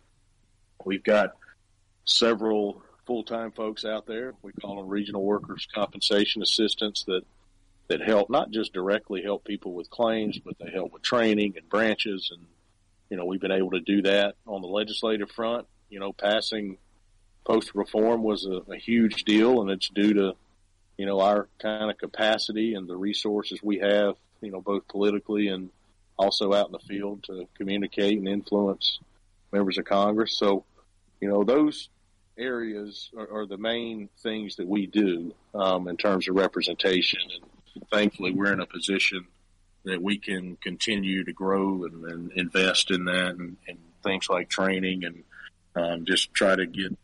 We've 0.85 1.03
got 1.03 1.33
several 2.05 2.83
full-time 3.07 3.53
folks 3.53 3.85
out 3.85 4.07
there. 4.07 4.35
We 4.43 4.53
call 4.53 4.77
them 4.77 4.89
regional 4.89 5.23
workers 5.23 5.67
compensation 5.75 6.43
assistants 6.43 7.05
that 7.05 7.23
that 7.89 8.01
help 8.01 8.29
not 8.31 8.51
just 8.51 8.73
directly 8.73 9.23
help 9.23 9.45
people 9.45 9.73
with 9.73 9.89
claims, 9.91 10.39
but 10.39 10.59
they 10.59 10.71
help 10.71 10.93
with 10.93 11.03
training 11.03 11.55
and 11.57 11.69
branches. 11.69 12.31
And 12.33 12.45
you 13.11 13.17
know, 13.17 13.25
we've 13.25 13.41
been 13.41 13.53
able 13.53 13.71
to 13.71 13.81
do 13.81 14.03
that 14.03 14.35
on 14.47 14.61
the 14.61 14.69
legislative 14.69 15.31
front. 15.31 15.67
You 15.89 16.01
know, 16.01 16.13
passing 16.13 16.79
post 17.45 17.75
reform 17.75 18.23
was 18.25 18.45
a, 18.45 18.73
a 18.73 18.77
huge 18.77 19.25
deal, 19.25 19.63
and 19.63 19.71
it's 19.71 19.89
due 19.89 20.15
to 20.15 20.33
you 20.99 21.07
know 21.07 21.21
our 21.21 21.49
kind 21.61 21.91
of 21.91 21.99
capacity 21.99 22.75
and 22.75 22.89
the 22.89 22.97
resources 22.97 23.61
we 23.63 23.79
have. 23.79 24.17
You 24.47 24.53
know, 24.53 24.61
both 24.61 24.89
politically 24.89 25.49
and 25.49 25.71
also 26.19 26.53
out 26.53 26.67
in 26.67 26.73
the 26.73 26.79
field 26.79 27.25
to 27.25 27.47
communicate 27.57 28.19
and 28.19 28.29
influence 28.29 29.01
members 29.53 29.79
of 29.79 29.85
Congress. 29.85 30.37
So, 30.39 30.65
you 31.21 31.29
know, 31.29 31.45
those 31.45 31.89
areas 32.39 33.11
are, 33.17 33.41
are 33.41 33.47
the 33.47 33.59
main 33.59 34.09
things 34.23 34.57
that 34.57 34.67
we 34.67 34.87
do 34.87 35.35
um, 35.55 35.89
in 35.89 35.97
terms 35.97 36.29
of 36.29 36.37
representation. 36.37 37.21
And 37.75 37.85
thankfully, 37.91 38.33
we're 38.33 38.53
in 38.53 38.61
a 38.61 38.67
position 38.67 39.27
that 39.85 40.03
we 40.03 40.19
can 40.19 40.57
continue 40.57 41.25
to 41.25 41.33
grow 41.33 41.85
and, 41.85 42.05
and 42.05 42.33
invest 42.33 42.91
in 42.91 43.05
that 43.07 43.37
and, 43.37 43.57
and, 43.69 43.79
things 44.03 44.29
like 44.31 44.49
training 44.49 45.03
and 45.03 45.25
um, 45.75 46.05
just 46.05 46.33
try 46.33 46.55
to 46.55 46.65
get 46.65 46.97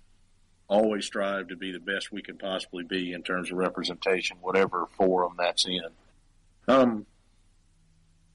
always 0.69 1.05
strive 1.05 1.49
to 1.49 1.57
be 1.57 1.73
the 1.73 1.81
best 1.81 2.13
we 2.13 2.23
can 2.23 2.39
possibly 2.39 2.85
be 2.85 3.13
in 3.13 3.25
terms 3.25 3.51
of 3.51 3.59
representation, 3.59 4.37
whatever 4.41 4.87
forum 4.97 5.35
that's 5.37 5.67
in. 5.67 5.89
Um, 6.69 7.07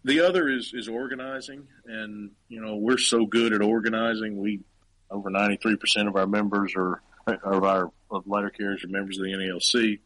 the 0.07 0.21
other 0.21 0.49
is, 0.49 0.73
is 0.73 0.87
organizing, 0.87 1.67
and 1.85 2.31
you 2.47 2.61
know 2.61 2.75
we're 2.77 2.97
so 2.97 3.25
good 3.25 3.53
at 3.53 3.61
organizing. 3.61 4.37
We 4.37 4.61
over 5.09 5.29
93% 5.29 6.07
of 6.07 6.15
our 6.15 6.27
members 6.27 6.73
are, 6.75 7.01
of 7.27 7.63
our 7.63 7.91
of 8.09 8.27
letter 8.27 8.49
carriers 8.49 8.83
are 8.83 8.89
members 8.89 9.17
of 9.17 9.25
the 9.25 9.31
NALC. 9.31 9.99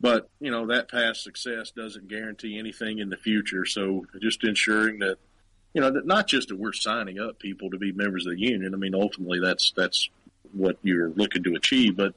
But, 0.00 0.28
you 0.40 0.50
know, 0.50 0.66
that 0.66 0.90
past 0.90 1.22
success 1.22 1.70
doesn't 1.70 2.08
guarantee 2.08 2.58
anything 2.58 2.98
in 2.98 3.08
the 3.08 3.16
future. 3.16 3.64
So 3.64 4.04
just 4.20 4.42
ensuring 4.42 4.98
that, 4.98 5.18
you 5.74 5.80
know, 5.80 5.92
that 5.92 6.06
not 6.06 6.26
just 6.26 6.48
that 6.48 6.58
we're 6.58 6.72
signing 6.72 7.20
up 7.20 7.38
people 7.38 7.70
to 7.70 7.78
be 7.78 7.92
members 7.92 8.26
of 8.26 8.32
the 8.32 8.40
union. 8.40 8.74
I 8.74 8.78
mean, 8.78 8.96
ultimately 8.96 9.38
that's, 9.40 9.72
that's 9.76 10.10
what 10.52 10.76
you're 10.82 11.10
looking 11.10 11.44
to 11.44 11.54
achieve. 11.54 11.96
But 11.96 12.14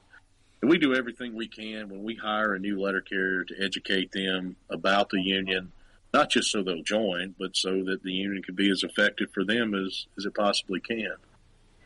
we 0.62 0.78
do 0.78 0.94
everything 0.94 1.34
we 1.34 1.46
can 1.46 1.88
when 1.88 2.02
we 2.02 2.16
hire 2.16 2.54
a 2.54 2.58
new 2.58 2.80
letter 2.80 3.00
carrier 3.00 3.44
to 3.44 3.54
educate 3.62 4.10
them 4.10 4.56
about 4.68 5.10
the 5.10 5.20
union, 5.20 5.70
not 6.12 6.30
just 6.30 6.50
so 6.50 6.62
they'll 6.62 6.82
join, 6.82 7.34
but 7.38 7.56
so 7.56 7.84
that 7.84 8.02
the 8.02 8.12
union 8.12 8.42
can 8.42 8.54
be 8.54 8.70
as 8.70 8.82
effective 8.82 9.30
for 9.32 9.44
them 9.44 9.74
as, 9.74 10.06
as 10.16 10.24
it 10.24 10.34
possibly 10.34 10.80
can. 10.80 11.14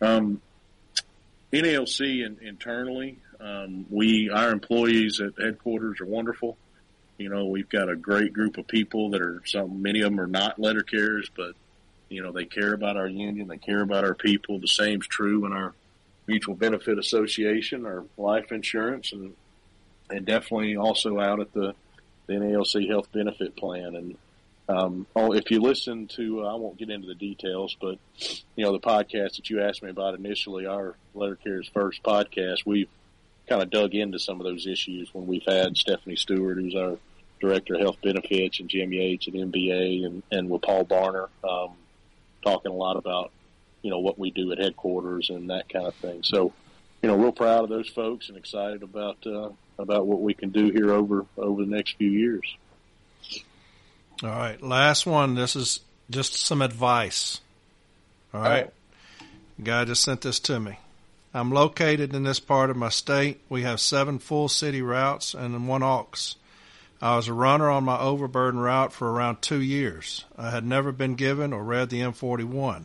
Um, 0.00 0.40
NALC 1.52 2.24
and 2.24 2.40
internally, 2.40 3.18
um, 3.40 3.86
we 3.90 4.31
our 4.31 4.50
employees 4.50 5.20
at 5.20 5.32
headquarters 5.42 6.00
are 6.00 6.07
wonderful. 6.07 6.57
You 7.18 7.28
know, 7.28 7.47
we've 7.47 7.68
got 7.68 7.89
a 7.89 7.97
great 7.97 8.32
group 8.32 8.57
of 8.57 8.66
people 8.66 9.10
that 9.10 9.20
are 9.20 9.42
some 9.44 9.82
many 9.82 10.00
of 10.00 10.10
them 10.10 10.20
are 10.20 10.26
not 10.26 10.58
letter 10.58 10.82
carriers, 10.82 11.31
but 11.36 11.55
you 12.08 12.23
know 12.23 12.32
they 12.32 12.44
care 12.44 12.73
about 12.73 12.97
our 12.97 13.08
union, 13.08 13.49
they 13.49 13.58
care 13.58 13.82
about 13.82 14.05
our 14.05 14.15
people. 14.15 14.58
The 14.58 14.68
same's 14.68 15.07
true 15.07 15.44
in 15.44 15.52
our 15.52 15.74
mutual 16.26 16.55
benefit 16.55 16.99
association, 16.99 17.84
our 17.84 18.05
life 18.16 18.52
insurance, 18.52 19.12
and 19.12 19.34
and 20.08 20.24
definitely 20.24 20.76
also 20.76 21.18
out 21.18 21.40
at 21.40 21.52
the, 21.52 21.74
the 22.31 22.36
NALC 22.36 22.89
health 22.89 23.10
benefit 23.12 23.57
plan. 23.57 23.97
And 23.97 24.17
um, 24.68 25.07
oh, 25.17 25.33
if 25.33 25.50
you 25.50 25.60
listen 25.60 26.07
to, 26.09 26.44
uh, 26.44 26.52
I 26.52 26.55
won't 26.55 26.78
get 26.78 26.91
into 26.91 27.09
the 27.09 27.15
details, 27.15 27.76
but 27.81 27.99
you 28.55 28.65
know 28.65 28.73
the 28.73 28.81
podcast 28.81 29.36
that 29.36 29.50
you 29.50 29.62
asked 29.62 29.83
me 29.83 29.91
about 29.91 30.15
initially, 30.15 30.67
our 30.67 30.94
letter 31.15 31.36
carrier's 31.36 31.68
first 31.75 32.02
podcast, 32.02 32.65
we've 32.65 32.89
kind 33.49 33.62
of 33.62 33.70
dug 33.70 33.94
into 33.94 34.20
some 34.20 34.41
of 34.41 34.47
those 34.47 34.67
issues 34.67 35.12
when 35.12 35.26
we've 35.26 35.44
had 35.47 35.76
Stephanie 35.76 36.15
Stewart, 36.15 36.57
who's 36.57 36.76
our 36.76 36.99
director 37.41 37.75
of 37.75 37.81
health 37.81 37.97
benefits, 38.00 38.60
and 38.60 38.68
Jim 38.68 38.92
Yates 38.92 39.26
at 39.26 39.34
MBA, 39.34 40.07
and, 40.07 40.23
and 40.31 40.49
with 40.49 40.62
Paul 40.62 40.84
Barner, 40.84 41.28
um, 41.42 41.73
talking 42.44 42.70
a 42.70 42.76
lot 42.76 42.97
about 42.97 43.33
you 43.83 43.91
know 43.91 43.99
what 43.99 44.18
we 44.18 44.31
do 44.31 44.52
at 44.52 44.59
headquarters 44.59 45.31
and 45.31 45.50
that 45.50 45.68
kind 45.68 45.86
of 45.86 45.94
thing. 45.97 46.23
So, 46.23 46.52
you 47.02 47.09
know, 47.09 47.17
real 47.17 47.33
proud 47.33 47.65
of 47.65 47.70
those 47.70 47.89
folks 47.89 48.28
and 48.28 48.39
excited 48.39 48.84
about 48.84 49.26
uh, 49.26 49.50
about 49.81 50.07
what 50.07 50.20
we 50.20 50.34
can 50.34 50.50
do 50.50 50.70
here 50.70 50.92
over 50.92 51.26
over 51.36 51.65
the 51.65 51.70
next 51.70 51.97
few 51.97 52.10
years. 52.10 52.57
All 54.23 54.28
right, 54.28 54.60
last 54.60 55.07
one. 55.07 55.34
This 55.34 55.57
is 55.57 55.81
just 56.10 56.34
some 56.34 56.62
advice. 56.62 57.41
All 58.34 58.42
right, 58.42 58.70
oh. 59.20 59.25
guy 59.62 59.84
just 59.84 60.05
sent 60.05 60.20
this 60.20 60.39
to 60.41 60.60
me. 60.60 60.78
I'm 61.33 61.50
located 61.50 62.15
in 62.15 62.25
this 62.25 62.41
part 62.41 62.70
of 62.70 62.76
my 62.76 62.89
state. 62.89 63.41
We 63.49 63.62
have 63.62 63.81
seven 63.81 64.18
full 64.18 64.49
city 64.49 64.83
routes 64.83 65.33
and 65.33 65.68
one 65.68 65.83
aux. 65.83 66.34
I 67.00 67.17
was 67.17 67.28
a 67.28 67.33
runner 67.33 67.70
on 67.70 67.84
my 67.84 67.99
overburden 67.99 68.60
route 68.60 68.92
for 68.92 69.10
around 69.10 69.41
two 69.41 69.60
years. 69.60 70.25
I 70.36 70.50
had 70.50 70.67
never 70.67 70.92
been 70.92 71.15
given 71.15 71.52
or 71.52 71.62
read 71.62 71.89
the 71.89 72.00
M41. 72.00 72.84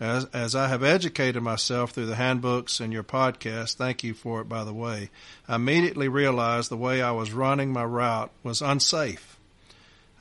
As, 0.00 0.24
as 0.32 0.56
I 0.56 0.68
have 0.68 0.82
educated 0.82 1.42
myself 1.42 1.90
through 1.90 2.06
the 2.06 2.16
handbooks 2.16 2.80
and 2.80 2.90
your 2.90 3.04
podcast, 3.04 3.74
thank 3.74 4.02
you 4.02 4.14
for 4.14 4.40
it, 4.40 4.48
by 4.48 4.64
the 4.64 4.72
way, 4.72 5.10
I 5.46 5.56
immediately 5.56 6.08
realized 6.08 6.70
the 6.70 6.76
way 6.78 7.02
I 7.02 7.10
was 7.10 7.32
running 7.32 7.70
my 7.70 7.84
route 7.84 8.30
was 8.42 8.62
unsafe. 8.62 9.36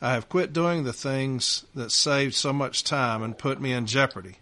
I 0.01 0.11
have 0.11 0.27
quit 0.27 0.51
doing 0.51 0.83
the 0.83 0.91
things 0.91 1.66
that 1.75 1.93
saved 1.93 2.33
so 2.33 2.51
much 2.51 2.83
time 2.83 3.24
and 3.24 3.38
put 3.38 3.61
me 3.61 3.72
in 3.72 3.85
jeopardy. 3.85 4.40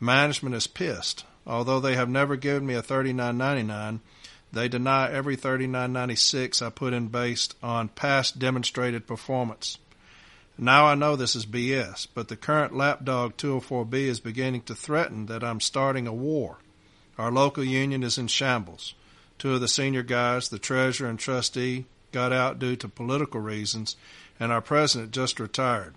Management 0.00 0.56
is 0.56 0.66
pissed. 0.66 1.24
Although 1.46 1.80
they 1.80 1.94
have 1.94 2.08
never 2.08 2.36
given 2.36 2.66
me 2.66 2.74
a 2.74 2.82
thirty-nine 2.82 3.36
ninety-nine, 3.38 4.00
they 4.52 4.68
deny 4.68 5.10
every 5.10 5.34
thirty-nine 5.34 5.92
ninety-six 5.92 6.60
I 6.60 6.70
put 6.70 6.92
in 6.92 7.08
based 7.08 7.56
on 7.62 7.88
past 7.88 8.38
demonstrated 8.38 9.06
performance. 9.06 9.78
Now 10.62 10.86
I 10.86 10.94
know 10.94 11.16
this 11.16 11.34
is 11.34 11.44
BS, 11.44 12.06
but 12.14 12.28
the 12.28 12.36
current 12.36 12.72
lapdog 12.72 13.36
204B 13.36 13.94
is 13.94 14.20
beginning 14.20 14.62
to 14.62 14.76
threaten 14.76 15.26
that 15.26 15.42
I'm 15.42 15.58
starting 15.58 16.06
a 16.06 16.12
war. 16.12 16.58
Our 17.18 17.32
local 17.32 17.64
union 17.64 18.04
is 18.04 18.16
in 18.16 18.28
shambles. 18.28 18.94
Two 19.38 19.54
of 19.54 19.60
the 19.60 19.66
senior 19.66 20.04
guys, 20.04 20.50
the 20.50 20.60
treasurer 20.60 21.08
and 21.08 21.18
trustee, 21.18 21.86
got 22.12 22.32
out 22.32 22.60
due 22.60 22.76
to 22.76 22.86
political 22.86 23.40
reasons, 23.40 23.96
and 24.38 24.52
our 24.52 24.60
president 24.60 25.10
just 25.10 25.40
retired. 25.40 25.94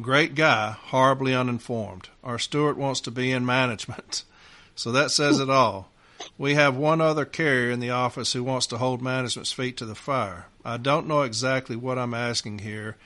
Great 0.00 0.34
guy, 0.34 0.76
horribly 0.84 1.34
uninformed. 1.34 2.08
Our 2.24 2.38
steward 2.38 2.78
wants 2.78 3.02
to 3.02 3.10
be 3.10 3.32
in 3.32 3.44
management. 3.44 4.24
So 4.76 4.90
that 4.90 5.12
says 5.12 5.38
it 5.38 5.48
all. 5.48 5.88
We 6.36 6.54
have 6.54 6.74
one 6.74 7.00
other 7.00 7.24
carrier 7.24 7.70
in 7.70 7.78
the 7.78 7.90
office 7.90 8.32
who 8.32 8.42
wants 8.42 8.66
to 8.68 8.78
hold 8.78 9.00
management's 9.00 9.52
feet 9.52 9.76
to 9.76 9.84
the 9.84 9.94
fire. 9.94 10.46
I 10.64 10.78
don't 10.78 11.06
know 11.06 11.22
exactly 11.22 11.76
what 11.76 11.98
I'm 11.98 12.14
asking 12.14 12.60
here. 12.60 12.96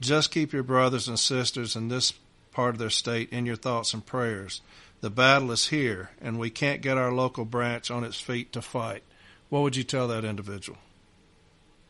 Just 0.00 0.30
keep 0.30 0.52
your 0.52 0.62
brothers 0.62 1.08
and 1.08 1.18
sisters 1.18 1.74
in 1.74 1.88
this 1.88 2.12
part 2.52 2.74
of 2.74 2.78
their 2.78 2.90
state 2.90 3.32
in 3.32 3.46
your 3.46 3.56
thoughts 3.56 3.92
and 3.92 4.04
prayers. 4.04 4.60
The 5.00 5.10
battle 5.10 5.50
is 5.50 5.68
here, 5.68 6.10
and 6.20 6.38
we 6.38 6.50
can't 6.50 6.80
get 6.80 6.98
our 6.98 7.12
local 7.12 7.44
branch 7.44 7.90
on 7.90 8.04
its 8.04 8.20
feet 8.20 8.52
to 8.52 8.62
fight. 8.62 9.02
What 9.48 9.62
would 9.62 9.76
you 9.76 9.84
tell 9.84 10.08
that 10.08 10.24
individual? 10.24 10.78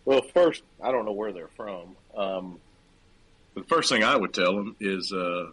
Well, 0.05 0.23
first, 0.23 0.63
I 0.83 0.91
don't 0.93 1.05
know 1.05 1.13
where 1.13 1.33
they're 1.33 1.49
from. 1.49 1.97
Um, 2.17 2.61
the 3.55 3.63
first 3.65 3.91
thing 3.91 4.05
I 4.05 4.17
would 4.17 4.33
tell 4.33 4.57
them 4.57 4.77
is, 4.81 5.13
uh, 5.13 5.49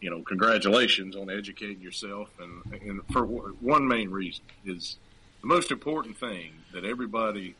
you 0.00 0.10
know, 0.10 0.22
congratulations 0.22 1.14
on 1.14 1.30
educating 1.30 1.80
yourself, 1.80 2.30
and, 2.40 2.82
and 2.82 3.00
for 3.12 3.24
one 3.24 3.86
main 3.86 4.10
reason 4.10 4.44
is 4.64 4.96
the 5.40 5.46
most 5.46 5.70
important 5.70 6.16
thing 6.16 6.52
that 6.72 6.84
everybody 6.84 7.54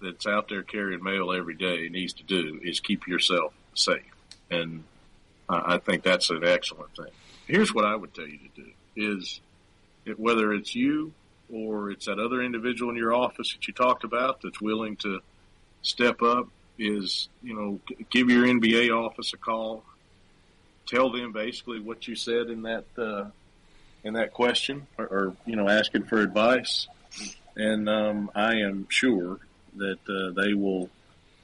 that's 0.00 0.26
out 0.26 0.48
there 0.48 0.62
carrying 0.62 1.02
mail 1.02 1.32
every 1.32 1.54
day 1.54 1.88
needs 1.88 2.12
to 2.14 2.22
do 2.22 2.60
is 2.62 2.80
keep 2.80 3.06
yourself 3.06 3.52
safe, 3.74 4.02
and 4.50 4.84
I 5.48 5.78
think 5.78 6.02
that's 6.02 6.30
an 6.30 6.44
excellent 6.44 6.94
thing. 6.96 7.12
Here's 7.46 7.74
what 7.74 7.84
I 7.84 7.94
would 7.96 8.14
tell 8.14 8.26
you 8.26 8.38
to 8.38 8.62
do: 8.62 8.70
is 8.96 9.40
it, 10.04 10.18
whether 10.18 10.52
it's 10.52 10.74
you 10.74 11.12
or 11.52 11.90
it's 11.90 12.06
that 12.06 12.18
other 12.18 12.42
individual 12.42 12.90
in 12.90 12.96
your 12.96 13.14
office 13.14 13.52
that 13.52 13.66
you 13.66 13.74
talked 13.74 14.04
about 14.04 14.40
that's 14.42 14.60
willing 14.60 14.96
to 14.96 15.20
step 15.82 16.22
up 16.22 16.48
is, 16.78 17.28
you 17.42 17.54
know, 17.54 17.80
give 18.10 18.30
your 18.30 18.46
NBA 18.46 18.90
office 18.90 19.32
a 19.32 19.36
call. 19.36 19.84
Tell 20.86 21.10
them 21.10 21.32
basically 21.32 21.80
what 21.80 22.08
you 22.08 22.14
said 22.14 22.48
in 22.48 22.62
that 22.62 22.84
uh, 22.96 23.26
in 24.02 24.14
that 24.14 24.32
question, 24.32 24.86
or, 24.96 25.06
or, 25.06 25.36
you 25.44 25.56
know, 25.56 25.68
asking 25.68 26.04
for 26.04 26.20
advice. 26.20 26.88
And 27.54 27.88
um, 27.88 28.30
I 28.34 28.60
am 28.60 28.86
sure 28.88 29.38
that 29.76 29.98
uh, 30.08 30.40
they 30.40 30.54
will, 30.54 30.88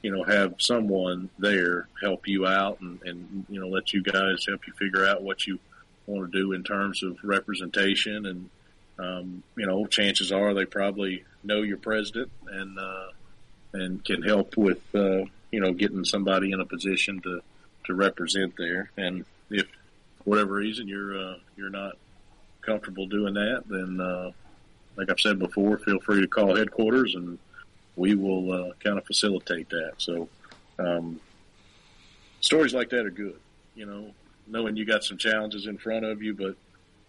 you 0.01 0.11
know, 0.11 0.23
have 0.23 0.55
someone 0.59 1.29
there 1.39 1.87
help 2.01 2.27
you 2.27 2.45
out 2.45 2.79
and, 2.81 3.01
and 3.03 3.45
you 3.49 3.59
know 3.59 3.67
let 3.67 3.93
you 3.93 4.01
guys 4.03 4.45
help 4.47 4.67
you 4.67 4.73
figure 4.73 5.05
out 5.05 5.23
what 5.23 5.45
you 5.47 5.59
want 6.05 6.31
to 6.31 6.39
do 6.39 6.53
in 6.53 6.63
terms 6.63 7.03
of 7.03 7.17
representation 7.23 8.25
and 8.25 8.49
um, 8.99 9.43
you 9.55 9.65
know 9.65 9.85
chances 9.85 10.31
are 10.31 10.53
they 10.53 10.65
probably 10.65 11.23
know 11.43 11.61
your 11.61 11.77
president 11.77 12.31
and 12.47 12.79
uh, 12.79 13.07
and 13.73 14.03
can 14.03 14.23
help 14.23 14.57
with 14.57 14.81
uh, 14.95 15.23
you 15.51 15.59
know 15.59 15.73
getting 15.73 16.03
somebody 16.03 16.51
in 16.51 16.59
a 16.59 16.65
position 16.65 17.21
to 17.21 17.41
to 17.85 17.93
represent 17.93 18.53
there. 18.57 18.91
And 18.97 19.25
if 19.49 19.65
for 20.17 20.23
whatever 20.31 20.53
reason 20.53 20.87
you're 20.87 21.17
uh, 21.17 21.35
you're 21.55 21.69
not 21.69 21.97
comfortable 22.61 23.07
doing 23.07 23.33
that, 23.35 23.63
then 23.67 23.99
uh, 23.99 24.31
like 24.95 25.09
I've 25.09 25.19
said 25.19 25.39
before, 25.39 25.77
feel 25.79 25.99
free 25.99 26.21
to 26.21 26.27
call 26.27 26.55
headquarters 26.55 27.15
and 27.15 27.39
we 27.97 28.15
will 28.15 28.51
uh, 28.53 28.73
kind 28.81 28.97
of 28.97 29.05
facilitate 29.05 29.69
that. 29.69 29.93
So 29.97 30.29
um, 30.79 31.19
stories 32.39 32.73
like 32.73 32.89
that 32.91 33.05
are 33.05 33.11
good. 33.11 33.39
You 33.75 33.85
know, 33.85 34.11
knowing 34.47 34.77
you 34.77 34.85
got 34.85 35.03
some 35.03 35.17
challenges 35.17 35.67
in 35.67 35.77
front 35.77 36.05
of 36.05 36.21
you, 36.21 36.33
but 36.33 36.55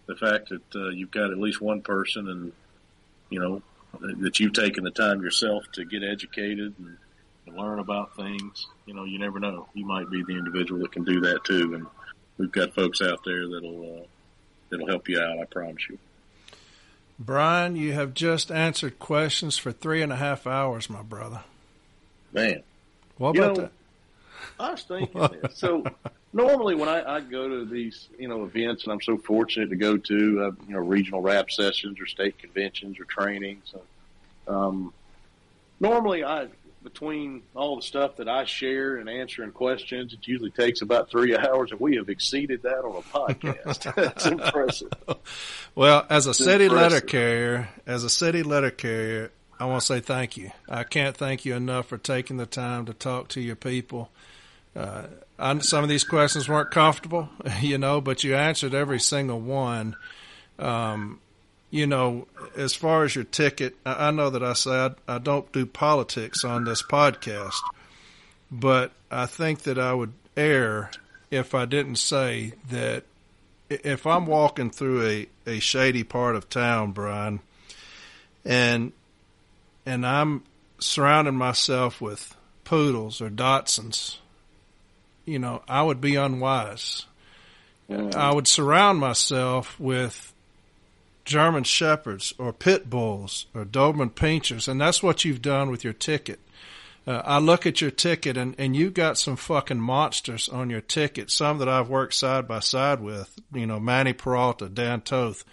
the 0.07 0.15
fact 0.15 0.49
that 0.49 0.75
uh, 0.75 0.89
you've 0.89 1.11
got 1.11 1.31
at 1.31 1.37
least 1.37 1.61
one 1.61 1.81
person 1.81 2.27
and 2.27 2.51
you 3.29 3.39
know 3.39 3.61
that 4.01 4.39
you've 4.39 4.53
taken 4.53 4.83
the 4.83 4.91
time 4.91 5.21
yourself 5.21 5.63
to 5.73 5.85
get 5.85 6.03
educated 6.03 6.73
and, 6.77 6.97
learn 7.57 7.79
about 7.79 8.15
things. 8.15 8.67
You 8.85 8.93
know, 8.93 9.05
you 9.05 9.17
never 9.17 9.39
know. 9.39 9.67
You 9.73 9.83
might 9.83 10.07
be 10.11 10.21
the 10.21 10.37
individual 10.37 10.81
that 10.81 10.91
can 10.91 11.03
do 11.03 11.19
that 11.21 11.43
too. 11.45 11.73
And 11.73 11.87
we've 12.37 12.51
got 12.51 12.75
folks 12.75 13.01
out 13.01 13.21
there 13.25 13.47
that'll 13.47 14.01
uh, 14.01 14.05
that'll 14.69 14.85
help 14.85 15.09
you 15.09 15.19
out. 15.19 15.39
I 15.39 15.45
promise 15.45 15.81
you. 15.89 15.97
Brian, 17.19 17.75
you 17.75 17.91
have 17.91 18.13
just 18.13 18.49
answered 18.49 18.97
questions 18.97 19.57
for 19.57 19.73
three 19.73 20.01
and 20.01 20.13
a 20.13 20.15
half 20.15 20.47
hours, 20.47 20.89
my 20.89 21.01
brother. 21.01 21.41
Man, 22.31 22.63
what 23.17 23.37
about 23.37 23.57
know, 23.57 23.63
that? 23.63 23.71
I 24.57 24.71
was 24.71 24.83
thinking 24.83 25.21
this. 25.41 25.57
So 25.57 25.83
normally 26.31 26.75
when 26.75 26.87
I, 26.87 27.15
I 27.15 27.19
go 27.19 27.49
to 27.49 27.65
these, 27.65 28.07
you 28.17 28.29
know, 28.29 28.45
events 28.45 28.83
and 28.83 28.93
I'm 28.93 29.01
so 29.01 29.17
fortunate 29.17 29.69
to 29.69 29.75
go 29.75 29.97
to, 29.97 30.15
uh, 30.15 30.51
you 30.67 30.73
know, 30.73 30.79
regional 30.79 31.21
rap 31.21 31.51
sessions 31.51 31.99
or 31.99 32.05
state 32.05 32.37
conventions 32.37 32.99
or 32.99 33.03
trainings. 33.05 33.73
Um, 34.47 34.93
normally 35.81 36.23
I, 36.23 36.47
between 36.83 37.43
all 37.55 37.75
the 37.75 37.81
stuff 37.81 38.17
that 38.17 38.29
I 38.29 38.45
share 38.45 38.97
and 38.97 39.09
answering 39.09 39.51
questions, 39.51 40.13
it 40.13 40.27
usually 40.27 40.51
takes 40.51 40.81
about 40.81 41.09
three 41.09 41.35
hours, 41.37 41.71
and 41.71 41.79
we 41.79 41.95
have 41.97 42.09
exceeded 42.09 42.63
that 42.63 42.79
on 42.79 42.95
a 42.95 43.01
podcast. 43.01 43.93
That's 43.95 44.25
impressive. 44.25 44.91
Well, 45.75 46.05
as 46.09 46.27
a 46.27 46.31
it's 46.31 46.39
city 46.39 46.65
impressive. 46.65 46.91
letter 46.93 47.05
carrier, 47.05 47.69
as 47.85 48.03
a 48.03 48.09
city 48.09 48.43
letter 48.43 48.71
carrier, 48.71 49.31
I 49.59 49.65
want 49.65 49.81
to 49.81 49.85
say 49.85 49.99
thank 49.99 50.37
you. 50.37 50.51
I 50.67 50.83
can't 50.83 51.15
thank 51.15 51.45
you 51.45 51.55
enough 51.55 51.87
for 51.87 51.97
taking 51.97 52.37
the 52.37 52.45
time 52.45 52.85
to 52.85 52.93
talk 52.93 53.27
to 53.29 53.41
your 53.41 53.57
people 53.57 54.09
uh, 54.75 55.03
I, 55.37 55.57
some 55.59 55.83
of 55.83 55.89
these 55.89 56.03
questions 56.03 56.47
weren't 56.47 56.71
comfortable, 56.71 57.29
you 57.61 57.77
know, 57.77 58.01
but 58.01 58.23
you 58.23 58.35
answered 58.35 58.73
every 58.73 58.99
single 58.99 59.39
one. 59.39 59.95
Um, 60.57 61.19
you 61.71 61.85
know, 61.85 62.27
as 62.55 62.73
far 62.73 63.03
as 63.03 63.15
your 63.15 63.23
ticket, 63.23 63.75
I, 63.85 64.11
know 64.11 64.29
that 64.29 64.43
I 64.43 64.53
say 64.53 64.71
I, 64.71 64.91
I 65.07 65.17
don't 65.19 65.51
do 65.51 65.65
politics 65.65 66.43
on 66.43 66.63
this 66.63 66.81
podcast, 66.81 67.59
but 68.51 68.91
I 69.11 69.27
think 69.27 69.63
that 69.63 69.77
I 69.77 69.93
would 69.93 70.13
err 70.35 70.91
if 71.29 71.53
I 71.53 71.65
didn't 71.65 71.97
say 71.97 72.53
that 72.69 73.03
if 73.69 74.07
I'm 74.07 74.25
walking 74.25 74.71
through 74.71 75.05
a, 75.05 75.27
a 75.45 75.59
shady 75.59 76.03
part 76.03 76.35
of 76.35 76.49
town, 76.49 76.91
Brian, 76.91 77.39
and 78.43 78.93
and 79.85 80.05
I'm 80.05 80.43
surrounding 80.79 81.35
myself 81.35 82.01
with 82.01 82.35
poodles 82.63 83.21
or 83.21 83.29
Dachshunds, 83.29 84.17
you 85.25 85.37
know, 85.37 85.61
I 85.67 85.83
would 85.83 86.01
be 86.01 86.15
unwise. 86.15 87.05
Yeah. 87.87 88.11
I 88.15 88.33
would 88.33 88.47
surround 88.47 88.99
myself 88.99 89.79
with 89.79 90.33
German 91.29 91.63
Shepherds 91.63 92.33
or 92.39 92.51
Pit 92.51 92.89
Bulls 92.89 93.45
or 93.53 93.63
Doberman 93.63 94.11
Pinschers, 94.11 94.67
and 94.67 94.81
that's 94.81 95.03
what 95.03 95.23
you've 95.23 95.43
done 95.43 95.69
with 95.69 95.83
your 95.83 95.93
ticket. 95.93 96.39
Uh, 97.05 97.21
I 97.23 97.37
look 97.37 97.67
at 97.67 97.81
your 97.81 97.91
ticket 97.91 98.35
and, 98.35 98.55
and 98.57 98.75
you 98.75 98.89
got 98.89 99.19
some 99.19 99.35
fucking 99.35 99.79
monsters 99.79 100.49
on 100.49 100.71
your 100.71 100.81
ticket, 100.81 101.29
some 101.29 101.59
that 101.59 101.69
I've 101.69 101.87
worked 101.87 102.15
side 102.15 102.47
by 102.47 102.61
side 102.61 102.99
with, 102.99 103.39
you 103.53 103.67
know, 103.67 103.79
Manny 103.79 104.11
Peralta, 104.11 104.69
Dan 104.69 105.01
Toth. 105.01 105.45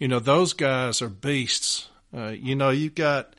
You 0.00 0.08
know, 0.08 0.18
those 0.18 0.52
guys 0.52 1.00
are 1.00 1.08
beasts. 1.08 1.88
Uh, 2.12 2.30
you 2.30 2.56
know, 2.56 2.70
you've 2.70 2.96
got 2.96 3.34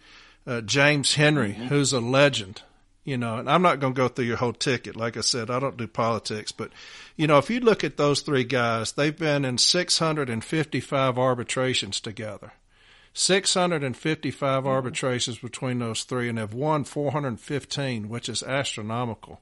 uh, 0.47 0.61
James 0.61 1.15
Henry, 1.15 1.51
mm-hmm. 1.51 1.67
who's 1.67 1.91
a 1.91 1.99
legend 1.99 2.61
you 3.05 3.17
know, 3.17 3.37
and 3.37 3.47
I'm 3.47 3.61
not 3.61 3.79
going 3.79 3.93
to 3.93 3.97
go 3.97 4.07
through 4.07 4.25
your 4.25 4.37
whole 4.37 4.51
ticket. 4.51 4.95
Like 4.95 5.15
I 5.15 5.21
said, 5.21 5.51
I 5.51 5.59
don't 5.59 5.77
do 5.77 5.85
politics, 5.87 6.51
but 6.51 6.71
you 7.15 7.27
know, 7.27 7.37
if 7.37 7.49
you 7.49 7.59
look 7.59 7.83
at 7.83 7.97
those 7.97 8.21
three 8.21 8.43
guys, 8.43 8.91
they've 8.93 9.17
been 9.17 9.45
in 9.45 9.57
655 9.57 11.17
arbitrations 11.17 11.99
together. 11.99 12.53
655 13.13 14.33
mm-hmm. 14.59 14.67
arbitrations 14.67 15.37
between 15.39 15.79
those 15.79 16.03
three 16.03 16.27
and 16.27 16.37
have 16.37 16.53
won 16.53 16.83
415, 16.83 18.09
which 18.09 18.27
is 18.27 18.43
astronomical. 18.43 19.41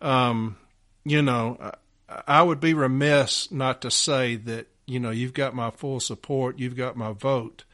Um, 0.00 0.56
you 1.04 1.20
know, 1.20 1.58
I, 2.08 2.22
I 2.26 2.42
would 2.42 2.60
be 2.60 2.72
remiss 2.72 3.52
not 3.52 3.82
to 3.82 3.90
say 3.90 4.36
that, 4.36 4.68
you 4.86 4.98
know, 4.98 5.10
you've 5.10 5.34
got 5.34 5.54
my 5.54 5.70
full 5.70 6.00
support. 6.00 6.58
You've 6.58 6.76
got 6.76 6.96
my 6.96 7.12
vote. 7.12 7.64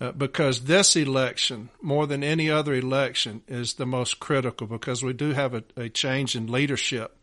Uh, 0.00 0.12
because 0.12 0.64
this 0.64 0.94
election, 0.94 1.70
more 1.82 2.06
than 2.06 2.22
any 2.22 2.48
other 2.48 2.72
election, 2.72 3.42
is 3.48 3.74
the 3.74 3.86
most 3.86 4.20
critical 4.20 4.68
because 4.68 5.02
we 5.02 5.12
do 5.12 5.32
have 5.32 5.54
a, 5.54 5.64
a 5.76 5.88
change 5.88 6.36
in 6.36 6.46
leadership. 6.46 7.16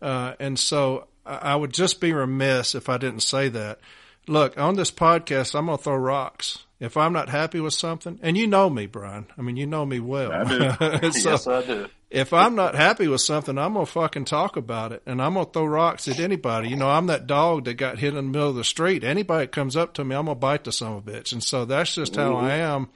Uh, 0.00 0.34
and 0.38 0.58
so 0.58 1.08
I 1.24 1.56
would 1.56 1.72
just 1.72 2.00
be 2.00 2.12
remiss 2.12 2.74
if 2.74 2.88
I 2.88 2.98
didn't 2.98 3.20
say 3.20 3.48
that. 3.48 3.80
Look, 4.28 4.58
on 4.58 4.76
this 4.76 4.90
podcast, 4.90 5.54
I'm 5.54 5.66
going 5.66 5.78
to 5.78 5.84
throw 5.84 5.96
rocks. 5.96 6.64
If 6.78 6.96
I'm 6.96 7.12
not 7.12 7.30
happy 7.30 7.58
with 7.60 7.72
something, 7.72 8.18
and 8.22 8.36
you 8.36 8.46
know 8.46 8.68
me, 8.68 8.86
Brian. 8.86 9.26
I 9.38 9.42
mean, 9.42 9.56
you 9.56 9.66
know 9.66 9.86
me 9.86 9.98
well. 9.98 10.32
I 10.32 10.44
do. 10.44 11.10
so, 11.12 11.30
yes, 11.30 11.46
I 11.46 11.62
do 11.62 11.88
if 12.10 12.32
I'm 12.32 12.54
not 12.54 12.74
happy 12.74 13.08
with 13.08 13.20
something, 13.20 13.58
I'm 13.58 13.74
gonna 13.74 13.86
fucking 13.86 14.26
talk 14.26 14.56
about 14.56 14.92
it, 14.92 15.02
and 15.06 15.20
I'm 15.20 15.34
gonna 15.34 15.46
throw 15.46 15.66
rocks 15.66 16.06
at 16.06 16.20
anybody. 16.20 16.68
You 16.68 16.76
know, 16.76 16.88
I'm 16.88 17.08
that 17.08 17.26
dog 17.26 17.64
that 17.64 17.74
got 17.74 17.98
hit 17.98 18.10
in 18.10 18.14
the 18.14 18.22
middle 18.22 18.50
of 18.50 18.54
the 18.54 18.64
street. 18.64 19.02
Anybody 19.02 19.46
that 19.46 19.52
comes 19.52 19.76
up 19.76 19.94
to 19.94 20.04
me, 20.04 20.14
I'm 20.14 20.26
gonna 20.26 20.36
bite 20.36 20.64
the 20.64 20.72
son 20.72 20.92
of 20.92 21.06
a 21.06 21.10
bitch, 21.10 21.32
and 21.32 21.42
so 21.42 21.64
that's 21.64 21.94
just 21.94 22.14
how 22.14 22.34
mm-hmm. 22.34 22.44
I 22.44 22.54
am. 22.54 22.88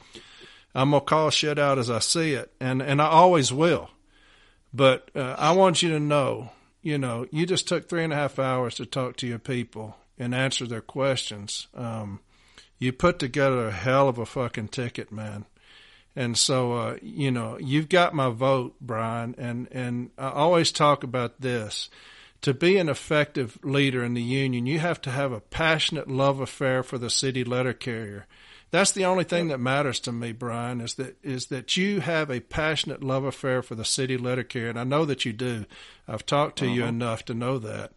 I'm 0.74 0.90
gonna 0.90 1.00
call 1.00 1.30
shit 1.30 1.58
out 1.58 1.78
as 1.78 1.90
I 1.90 1.98
see 1.98 2.34
it, 2.34 2.52
and 2.60 2.80
and 2.80 3.02
I 3.02 3.06
always 3.06 3.52
will. 3.52 3.90
But 4.72 5.10
uh, 5.16 5.34
I 5.36 5.52
want 5.52 5.82
you 5.82 5.90
to 5.90 6.00
know, 6.00 6.50
you 6.82 6.98
know, 6.98 7.26
you 7.30 7.46
just 7.46 7.68
took 7.68 7.88
three 7.88 8.04
and 8.04 8.12
a 8.12 8.16
half 8.16 8.38
hours 8.38 8.76
to 8.76 8.86
talk 8.86 9.16
to 9.16 9.26
your 9.26 9.38
people 9.38 9.96
and 10.18 10.34
answer 10.34 10.66
their 10.66 10.80
questions. 10.80 11.68
Um, 11.74 12.20
you 12.78 12.92
put 12.92 13.18
together 13.18 13.68
a 13.68 13.72
hell 13.72 14.08
of 14.08 14.18
a 14.18 14.26
fucking 14.26 14.68
ticket, 14.68 15.12
man. 15.12 15.44
And 16.16 16.36
so, 16.36 16.72
uh, 16.72 16.96
you 17.02 17.30
know, 17.30 17.58
you've 17.58 17.88
got 17.88 18.14
my 18.14 18.30
vote, 18.30 18.74
Brian. 18.80 19.34
And, 19.38 19.68
and 19.70 20.10
I 20.18 20.30
always 20.30 20.72
talk 20.72 21.04
about 21.04 21.40
this. 21.40 21.88
To 22.42 22.54
be 22.54 22.78
an 22.78 22.88
effective 22.88 23.58
leader 23.62 24.02
in 24.02 24.14
the 24.14 24.22
union, 24.22 24.64
you 24.64 24.78
have 24.78 25.00
to 25.02 25.10
have 25.10 25.30
a 25.30 25.40
passionate 25.40 26.08
love 26.08 26.40
affair 26.40 26.82
for 26.82 26.96
the 26.96 27.10
city 27.10 27.44
letter 27.44 27.74
carrier. 27.74 28.26
That's 28.70 28.92
the 28.92 29.04
only 29.04 29.24
thing 29.24 29.48
that 29.48 29.58
matters 29.58 29.98
to 30.00 30.12
me, 30.12 30.32
Brian, 30.32 30.80
is 30.80 30.94
that 30.94 31.16
is 31.24 31.46
that 31.46 31.76
you 31.76 32.00
have 32.00 32.30
a 32.30 32.40
passionate 32.40 33.02
love 33.02 33.24
affair 33.24 33.62
for 33.62 33.74
the 33.74 33.84
city 33.84 34.16
letter 34.16 34.44
carrier, 34.44 34.70
and 34.70 34.78
I 34.78 34.84
know 34.84 35.04
that 35.04 35.24
you 35.24 35.32
do. 35.32 35.64
I've 36.06 36.26
talked 36.26 36.58
to 36.58 36.66
uh-huh. 36.66 36.74
you 36.74 36.84
enough 36.84 37.24
to 37.26 37.34
know 37.34 37.58
that. 37.58 37.92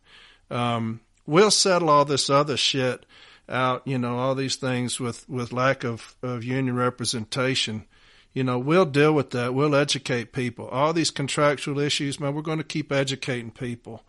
Um, 0.49 1.01
we'll 1.25 1.51
settle 1.51 1.89
all 1.89 2.05
this 2.05 2.29
other 2.29 2.57
shit 2.57 3.05
out, 3.47 3.83
you 3.85 3.97
know, 3.97 4.17
all 4.17 4.35
these 4.35 4.55
things 4.55 4.99
with, 4.99 5.27
with 5.29 5.53
lack 5.53 5.83
of, 5.83 6.15
of 6.21 6.43
union 6.43 6.75
representation 6.75 7.85
you 8.33 8.43
know, 8.43 8.57
we'll 8.57 8.85
deal 8.85 9.13
with 9.13 9.29
that. 9.31 9.53
We'll 9.53 9.75
educate 9.75 10.33
people. 10.33 10.67
All 10.67 10.91
these 10.91 11.11
contractual 11.11 11.79
issues, 11.79 12.19
man, 12.19 12.33
we're 12.33 12.41
going 12.41 12.57
to 12.57 12.63
keep 12.63 12.91
educating 12.91 13.51
people. 13.51 14.03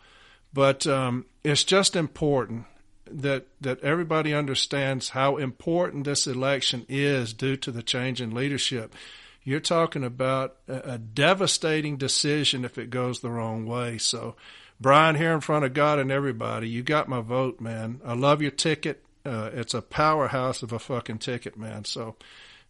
But 0.52 0.86
um, 0.86 1.26
it's 1.43 1.65
just 1.65 1.94
important 1.94 2.65
that 3.10 3.47
that 3.60 3.81
everybody 3.81 4.34
understands 4.34 5.10
how 5.10 5.36
important 5.36 6.05
this 6.05 6.26
election 6.26 6.86
is 6.89 7.33
due 7.33 7.57
to 7.57 7.70
the 7.70 7.83
change 7.83 8.20
in 8.20 8.34
leadership. 8.34 8.94
You're 9.42 9.60
talking 9.60 10.05
about 10.05 10.57
a, 10.68 10.92
a 10.94 10.99
devastating 10.99 11.97
decision 11.97 12.65
if 12.65 12.78
it 12.78 12.91
goes 12.91 13.20
the 13.20 13.31
wrong 13.31 13.66
way. 13.66 13.99
So, 13.99 14.36
Brian, 14.81 15.16
here 15.16 15.33
in 15.33 15.41
front 15.41 15.66
of 15.66 15.74
God 15.74 15.99
and 15.99 16.10
everybody, 16.10 16.68
you 16.68 16.83
got 16.83 17.08
my 17.08 17.20
vote, 17.20 17.60
man. 17.60 18.00
I 18.05 18.15
love 18.15 18.41
your 18.41 18.50
ticket. 18.50 19.05
Uh, 19.24 19.50
it's 19.52 19.74
a 19.74 19.83
powerhouse 19.83 20.62
of 20.62 20.73
a 20.73 20.78
fucking 20.78 21.18
ticket, 21.18 21.58
man. 21.58 21.84
So 21.84 22.16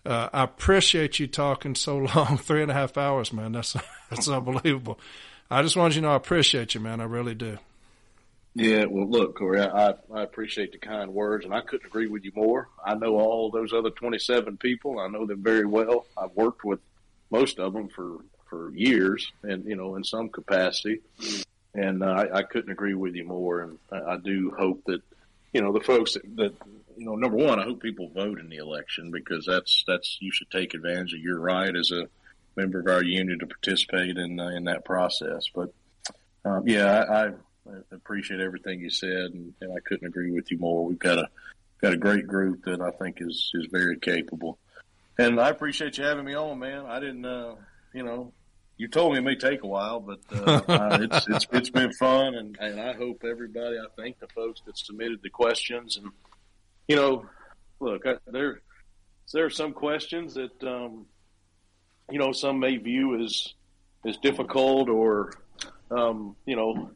uh, 0.06 0.28
I 0.32 0.44
appreciate 0.44 1.18
you 1.18 1.26
talking 1.26 1.74
so 1.74 1.96
long, 2.14 2.38
three 2.38 2.62
and 2.62 2.70
a 2.70 2.74
half 2.74 2.96
hours, 2.96 3.32
man. 3.32 3.52
That's 3.52 3.76
that's 4.10 4.28
unbelievable. 4.28 4.98
I 5.50 5.62
just 5.62 5.76
wanted 5.76 5.96
you 5.96 6.00
to 6.02 6.08
know 6.08 6.12
I 6.12 6.16
appreciate 6.16 6.74
you, 6.74 6.80
man. 6.80 7.00
I 7.00 7.04
really 7.04 7.34
do. 7.34 7.58
Yeah, 8.55 8.84
well, 8.84 9.08
look, 9.08 9.36
Corey, 9.36 9.60
I, 9.60 9.94
I 10.15 10.23
appreciate 10.23 10.73
the 10.73 10.78
kind 10.78 11.12
words, 11.12 11.44
and 11.44 11.52
I 11.52 11.60
couldn't 11.60 11.86
agree 11.86 12.07
with 12.07 12.24
you 12.24 12.31
more. 12.36 12.68
I 12.84 12.94
know 12.94 13.18
all 13.18 13.50
those 13.50 13.73
other 13.73 13.91
27 13.91 14.58
people. 14.58 15.00
I 15.00 15.08
know 15.08 15.26
them 15.26 15.42
very 15.42 15.66
well. 15.66 16.07
I've 16.16 16.34
worked 16.36 16.65
with 16.65 16.78
most 17.31 17.58
of 17.58 17.73
them 17.73 17.89
for, 17.89 18.18
for 18.49 18.73
years 18.74 19.33
and, 19.42 19.65
you 19.65 19.74
know, 19.74 19.97
in 19.97 20.05
some 20.05 20.28
capacity. 20.28 21.00
And 21.74 22.05
uh, 22.05 22.07
I, 22.07 22.39
I 22.39 22.42
couldn't 22.44 22.70
agree 22.70 22.94
with 22.94 23.16
you 23.16 23.24
more. 23.24 23.62
And 23.62 23.78
I, 23.91 24.12
I 24.12 24.16
do 24.18 24.55
hope 24.57 24.84
that, 24.86 25.02
you 25.52 25.60
know, 25.60 25.73
the 25.73 25.81
folks 25.81 26.15
that, 26.15 26.36
that 26.36 26.55
you 26.97 27.07
know, 27.07 27.16
number 27.16 27.36
one, 27.36 27.58
I 27.58 27.65
hope 27.65 27.83
people 27.83 28.08
vote 28.08 28.39
in 28.39 28.49
the 28.49 28.57
election 28.57 29.10
because 29.10 29.44
that's 29.47 29.84
that's 29.86 30.18
you 30.20 30.31
should 30.33 30.50
take 30.50 30.74
advantage 30.74 31.15
of 31.15 31.20
your 31.20 31.41
right 31.41 31.74
as 31.74 31.91
a 31.91 32.08
member 32.57 32.81
of 32.81 32.86
our 32.86 33.02
union 33.02 33.39
to 33.41 33.47
participate 33.47 34.16
in 34.16 34.39
uh, 34.39 34.49
in 34.49 34.65
that 34.65 34.84
process. 34.84 35.44
But 35.55 35.73
um, 36.44 36.66
yeah, 36.66 37.05
I, 37.08 37.26
I, 37.26 37.33
appreciate 37.92 38.40
everything 38.40 38.80
you 38.80 38.90
said, 38.90 39.32
and, 39.32 39.54
and, 39.60 39.72
I 39.72 39.80
couldn't 39.80 40.06
agree 40.06 40.30
with 40.30 40.50
you 40.50 40.58
more. 40.58 40.84
We've 40.84 40.98
got 40.98 41.18
a 41.18 41.28
got 41.80 41.92
a 41.92 41.96
great 41.96 42.26
group 42.26 42.64
that 42.64 42.80
I 42.80 42.90
think 42.90 43.18
is 43.20 43.50
is 43.54 43.66
very 43.70 43.98
capable, 43.98 44.58
and 45.18 45.40
I 45.40 45.50
appreciate 45.50 45.98
you 45.98 46.04
having 46.04 46.24
me 46.24 46.34
on, 46.34 46.58
man. 46.58 46.86
I 46.86 47.00
didn't, 47.00 47.24
uh, 47.24 47.56
you 47.92 48.02
know. 48.02 48.32
You 48.76 48.88
told 48.88 49.12
me 49.12 49.18
it 49.18 49.22
may 49.22 49.36
take 49.36 49.62
a 49.62 49.68
while, 49.68 50.00
but 50.00 50.18
uh, 50.32 50.98
it's, 51.00 51.28
it's 51.28 51.46
it's 51.52 51.70
been 51.70 51.92
fun, 51.92 52.34
and, 52.34 52.56
and 52.58 52.80
I 52.80 52.92
hope 52.92 53.22
everybody. 53.22 53.78
I 53.78 53.86
thank 53.96 54.18
the 54.18 54.26
folks 54.34 54.62
that 54.66 54.76
submitted 54.76 55.20
the 55.22 55.30
questions, 55.30 55.96
and 55.96 56.10
you 56.88 56.96
know, 56.96 57.24
look, 57.78 58.04
I, 58.04 58.16
there 58.26 58.62
there 59.32 59.44
are 59.44 59.50
some 59.50 59.72
questions 59.72 60.34
that 60.34 60.62
um, 60.64 61.06
you 62.10 62.18
know 62.18 62.32
some 62.32 62.58
may 62.58 62.76
view 62.76 63.22
as 63.22 63.54
as 64.04 64.16
difficult 64.18 64.88
or 64.88 65.32
um, 65.90 66.36
you 66.44 66.56
know 66.56 66.90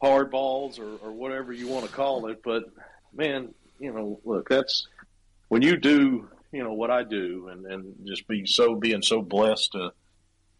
hard 0.00 0.30
balls 0.30 0.78
or, 0.78 0.96
or 1.02 1.12
whatever 1.12 1.52
you 1.52 1.68
want 1.68 1.86
to 1.86 1.92
call 1.92 2.26
it. 2.26 2.42
But 2.42 2.64
man, 3.12 3.54
you 3.78 3.92
know, 3.92 4.20
look, 4.24 4.48
that's 4.48 4.86
when 5.48 5.62
you 5.62 5.76
do 5.76 6.28
you 6.52 6.62
know 6.62 6.72
what 6.72 6.90
I 6.90 7.04
do 7.04 7.48
and 7.48 7.66
and 7.66 8.06
just 8.06 8.26
be 8.26 8.46
so 8.46 8.74
being 8.74 9.02
so 9.02 9.22
blessed 9.22 9.72
to 9.72 9.92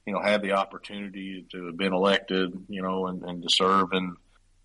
you 0.07 0.13
know 0.13 0.21
have 0.21 0.43
the 0.43 0.53
opportunity 0.53 1.45
to 1.53 1.67
have 1.67 1.77
been 1.77 1.93
elected, 1.93 2.53
you 2.69 2.83
know, 2.83 3.07
and, 3.07 3.23
and 3.23 3.43
to 3.43 3.51
serve 3.51 3.93
in 3.93 4.17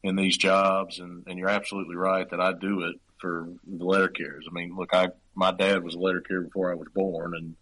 in 0.04 0.16
these 0.16 0.38
jobs. 0.38 1.00
And, 1.00 1.24
and 1.28 1.40
you're 1.40 1.50
absolutely 1.50 1.96
right 1.96 2.30
that 2.30 2.42
I 2.42 2.54
do 2.54 2.82
it 2.84 2.96
for 3.20 3.50
the 3.66 3.86
letter 3.86 4.10
carriers. 4.10 4.46
I 4.50 4.54
mean, 4.54 4.76
look, 4.76 4.94
I 4.94 5.10
my 5.36 5.52
dad 5.52 5.84
was 5.84 5.96
a 5.96 6.00
letter 6.00 6.22
carrier 6.22 6.44
before 6.44 6.72
I 6.72 6.76
was 6.76 6.88
born, 6.94 7.34
and 7.36 7.56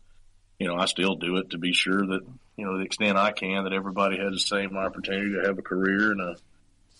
you 0.59 0.67
know 0.67 0.75
I 0.75 0.85
still 0.85 1.15
do 1.15 1.37
it 1.37 1.51
to 1.51 1.57
be 1.57 1.73
sure 1.73 2.05
that 2.05 2.21
you 2.57 2.65
know 2.65 2.77
the 2.77 2.85
extent 2.85 3.17
I 3.17 3.31
can 3.31 3.63
that 3.63 3.73
everybody 3.73 4.17
has 4.17 4.33
the 4.33 4.39
same 4.39 4.75
opportunity 4.77 5.33
to 5.33 5.47
have 5.47 5.57
a 5.57 5.63
career 5.63 6.11
and 6.11 6.21
a 6.21 6.35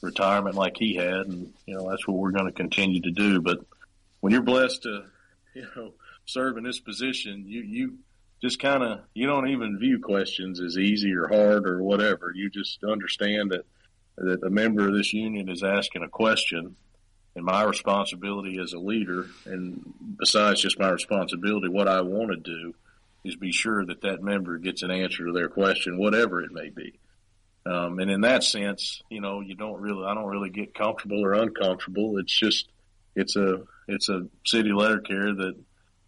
retirement 0.02 0.56
like 0.56 0.78
he 0.78 0.96
had, 0.96 1.28
and 1.28 1.54
you 1.66 1.76
know 1.76 1.90
that's 1.90 2.08
what 2.08 2.18
we're 2.18 2.32
going 2.32 2.46
to 2.46 2.52
continue 2.52 3.02
to 3.02 3.12
do. 3.12 3.42
But 3.42 3.60
when 4.20 4.34
you're 4.34 4.42
blessed 4.42 4.84
to 4.84 5.06
you 5.54 5.68
know 5.76 5.94
serve 6.26 6.58
in 6.58 6.64
this 6.64 6.80
position, 6.80 7.46
you 7.48 7.62
you 7.62 7.98
just 8.42 8.60
kind 8.60 8.84
of 8.84 9.02
you 9.14 9.28
don't 9.28 9.50
even 9.50 9.80
view 9.80 10.00
questions 10.00 10.60
as 10.60 10.78
easy 10.78 11.14
or 11.14 11.28
hard 11.28 11.68
or 11.68 11.82
whatever. 11.84 12.32
You 12.34 12.50
just 12.50 12.84
understand 12.84 13.52
that 13.52 13.66
that 14.18 14.44
a 14.44 14.50
member 14.50 14.88
of 14.88 14.94
this 14.94 15.14
union 15.14 15.50
is 15.50 15.64
asking 15.64 16.04
a 16.04 16.10
question 16.10 16.76
and 17.36 17.46
my 17.46 17.64
responsibility 17.64 18.60
as 18.62 18.74
a 18.74 18.80
leader, 18.80 19.28
and 19.46 19.94
besides 20.18 20.62
just 20.62 20.80
my 20.80 20.90
responsibility, 20.90 21.70
what 21.70 21.88
I 21.88 22.02
want 22.02 22.32
to 22.32 22.38
do 22.38 22.76
is 23.24 23.36
be 23.36 23.52
sure 23.52 23.86
that 23.86 24.02
that 24.02 24.22
member 24.22 24.58
gets 24.58 24.82
an 24.82 24.92
answer 24.92 25.26
to 25.26 25.32
their 25.32 25.48
question, 25.48 25.98
whatever 25.98 26.42
it 26.42 26.52
may 26.52 26.70
be. 26.70 27.00
Um, 27.66 28.00
and 28.00 28.10
in 28.10 28.22
that 28.22 28.44
sense, 28.44 29.02
you 29.10 29.22
know, 29.22 29.42
you 29.42 29.56
don't 29.56 29.80
really, 29.80 30.06
I 30.06 30.14
don't 30.14 30.26
really 30.26 30.50
get 30.50 30.74
comfortable 30.74 31.24
or 31.24 31.34
uncomfortable. 31.34 32.18
It's 32.18 32.38
just, 32.38 32.70
it's 33.16 33.36
a, 33.36 33.64
it's 33.88 34.10
a 34.10 34.28
city 34.46 34.72
letter 34.72 35.00
carrier 35.00 35.34
that 35.34 35.56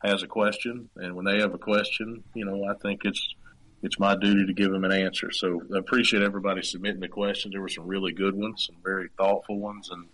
has 0.03 0.23
a 0.23 0.27
question. 0.27 0.89
And 0.95 1.15
when 1.15 1.25
they 1.25 1.39
have 1.39 1.53
a 1.53 1.59
question, 1.59 2.23
you 2.33 2.45
know, 2.45 2.65
I 2.65 2.73
think 2.81 3.01
it's, 3.05 3.35
it's 3.83 3.99
my 3.99 4.15
duty 4.15 4.45
to 4.47 4.53
give 4.53 4.71
them 4.71 4.85
an 4.85 4.91
answer. 4.91 5.31
So 5.31 5.61
I 5.75 5.77
appreciate 5.77 6.23
everybody 6.23 6.63
submitting 6.63 7.01
the 7.01 7.07
questions. 7.07 7.51
There 7.51 7.61
were 7.61 7.69
some 7.69 7.85
really 7.85 8.13
good 8.13 8.33
ones, 8.33 8.65
some 8.65 8.77
very 8.83 9.09
thoughtful 9.17 9.59
ones, 9.59 9.89
and 9.91 10.07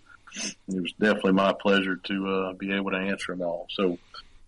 it 0.67 0.81
was 0.81 0.91
definitely 0.99 1.33
my 1.33 1.53
pleasure 1.53 1.95
to 1.95 2.27
uh, 2.27 2.53
be 2.53 2.73
able 2.73 2.91
to 2.91 2.97
answer 2.97 3.31
them 3.31 3.41
all. 3.41 3.67
So, 3.69 3.97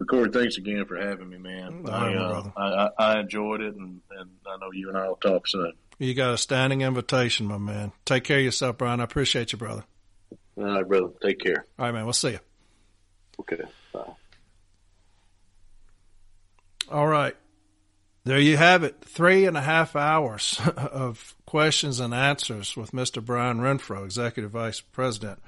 Corey, 0.09 0.31
thanks 0.31 0.57
again 0.57 0.85
for 0.85 0.97
having 0.97 1.29
me, 1.29 1.37
man. 1.37 1.87
I, 1.87 2.15
uh, 2.15 2.49
I, 2.57 2.89
I, 2.97 3.19
enjoyed 3.19 3.61
it, 3.61 3.75
and, 3.75 4.01
and 4.17 4.29
I 4.47 4.57
know 4.57 4.71
you 4.71 4.89
and 4.89 4.97
I 4.97 5.07
will 5.07 5.15
talk 5.17 5.47
soon. 5.47 5.73
You 6.01 6.15
got 6.15 6.33
a 6.33 6.37
standing 6.39 6.81
invitation, 6.81 7.45
my 7.45 7.59
man. 7.59 7.91
Take 8.05 8.23
care 8.23 8.39
of 8.39 8.43
yourself, 8.43 8.79
Brian. 8.79 8.99
I 8.99 9.03
appreciate 9.03 9.51
you, 9.51 9.59
brother. 9.59 9.83
All 10.57 10.63
right, 10.63 10.87
brother. 10.87 11.09
Take 11.21 11.39
care. 11.39 11.67
All 11.77 11.85
right, 11.85 11.91
man. 11.91 12.05
We'll 12.05 12.13
see 12.13 12.31
you. 12.31 12.39
Okay. 13.39 13.61
Bye. 13.93 14.13
All 16.89 17.05
right. 17.05 17.35
There 18.23 18.39
you 18.39 18.57
have 18.57 18.83
it. 18.83 19.03
Three 19.05 19.45
and 19.45 19.55
a 19.55 19.61
half 19.61 19.95
hours 19.95 20.59
of 20.75 21.35
questions 21.45 21.99
and 21.99 22.15
answers 22.15 22.75
with 22.75 22.93
Mr. 22.93 23.23
Brian 23.23 23.59
Renfroe, 23.59 24.03
Executive 24.03 24.49
Vice 24.49 24.81
President. 24.81 25.39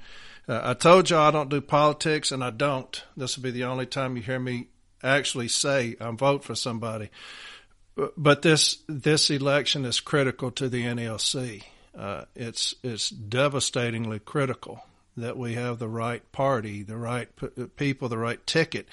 Uh, 0.46 0.60
I 0.62 0.74
told 0.74 1.10
you 1.10 1.16
I 1.16 1.32
don't 1.32 1.50
do 1.50 1.60
politics, 1.60 2.30
and 2.30 2.44
I 2.44 2.50
don't. 2.50 3.02
This 3.16 3.36
will 3.36 3.42
be 3.42 3.50
the 3.50 3.64
only 3.64 3.86
time 3.86 4.14
you 4.14 4.22
hear 4.22 4.38
me 4.38 4.68
actually 5.02 5.48
say 5.48 5.96
I'm 6.00 6.16
vote 6.16 6.44
for 6.44 6.54
somebody. 6.54 7.10
But 8.16 8.42
this 8.42 8.78
this 8.88 9.30
election 9.30 9.84
is 9.84 10.00
critical 10.00 10.50
to 10.52 10.68
the 10.68 10.84
NALC. 10.84 11.62
Uh, 11.96 12.24
it's 12.34 12.74
it's 12.82 13.08
devastatingly 13.08 14.18
critical 14.18 14.84
that 15.16 15.36
we 15.36 15.54
have 15.54 15.78
the 15.78 15.88
right 15.88 16.30
party, 16.32 16.82
the 16.82 16.96
right 16.96 17.28
people, 17.76 18.08
the 18.08 18.18
right 18.18 18.44
ticket 18.46 18.88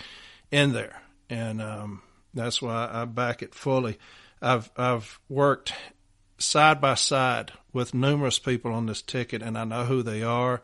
in 0.51 0.73
there, 0.73 1.01
and 1.29 1.61
um, 1.61 2.03
that's 2.33 2.61
why 2.61 2.89
I 2.91 3.05
back 3.05 3.41
it 3.41 3.55
fully. 3.55 3.97
I've 4.39 4.69
I've 4.77 5.19
worked 5.29 5.73
side 6.37 6.79
by 6.79 6.93
side 6.93 7.51
with 7.73 7.95
numerous 7.95 8.37
people 8.37 8.71
on 8.73 8.85
this 8.85 9.01
ticket, 9.01 9.41
and 9.41 9.57
I 9.57 9.63
know 9.63 9.85
who 9.85 10.03
they 10.03 10.21
are 10.21 10.61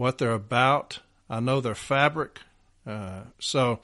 what 0.00 0.16
they're 0.16 0.32
about. 0.32 1.00
I 1.28 1.40
know 1.40 1.60
their 1.60 1.74
fabric. 1.74 2.40
Uh, 2.86 3.24
so 3.38 3.80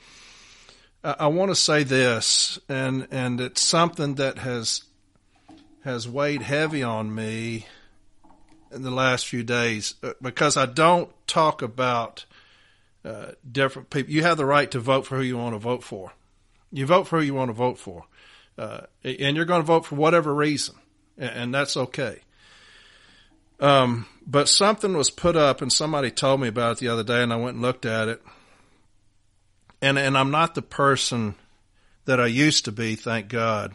I, 1.07 1.26
want 1.28 1.52
to 1.52 1.55
say 1.55 1.85
this, 1.85 2.59
and 2.68 3.07
and 3.12 3.41
it's 3.41 3.62
something 3.62 4.17
that 4.17 4.39
has 4.39 4.83
has 5.85 6.09
weighed 6.09 6.43
heavy 6.43 6.83
on 6.83 7.15
me 7.15 7.67
in 8.73 8.83
the 8.83 8.91
last 8.91 9.26
few 9.28 9.44
days 9.44 9.94
uh, 10.02 10.15
because 10.20 10.57
I 10.57 10.67
don't 10.67 11.09
talk 11.28 11.62
about 11.62 12.25
uh, 13.05 13.33
different 13.51 13.91
people. 13.91 14.12
You 14.12 14.25
have 14.25 14.36
the 14.36 14.44
right 14.44 14.68
to 14.73 14.81
vote 14.81 15.07
for 15.07 15.17
who 15.17 15.23
you 15.23 15.39
want 15.39 15.55
to 15.55 15.60
vote 15.60 15.85
for. 15.85 16.12
You 16.73 16.86
vote 16.86 17.07
for 17.07 17.20
who 17.20 17.25
you 17.25 17.35
want 17.35 17.51
to 17.51 17.55
vote 17.55 17.78
for, 17.78 18.05
uh, 18.59 18.81
and 19.05 19.36
you're 19.36 19.44
going 19.44 19.62
to 19.62 19.67
vote 19.67 19.86
for 19.86 19.94
whatever 19.94 20.35
reason, 20.35 20.75
and, 21.17 21.31
and 21.31 21.55
that's 21.55 21.76
okay. 21.76 22.23
Um, 23.60 24.07
but 24.26 24.49
something 24.49 24.97
was 24.97 25.10
put 25.10 25.36
up, 25.36 25.62
and 25.62 25.73
somebody 25.73 26.10
told 26.10 26.41
me 26.41 26.49
about 26.49 26.73
it 26.73 26.78
the 26.78 26.89
other 26.89 27.05
day, 27.05 27.23
and 27.23 27.33
I 27.33 27.36
went 27.36 27.55
and 27.55 27.62
looked 27.62 27.86
at 27.86 28.09
it. 28.09 28.20
And 29.82 29.98
and 29.98 30.16
I'm 30.16 30.30
not 30.30 30.55
the 30.55 30.62
person 30.62 31.34
that 32.06 32.20
I 32.20 32.26
used 32.26 32.64
to 32.64 32.72
be, 32.72 32.94
thank 32.94 33.28
God. 33.28 33.74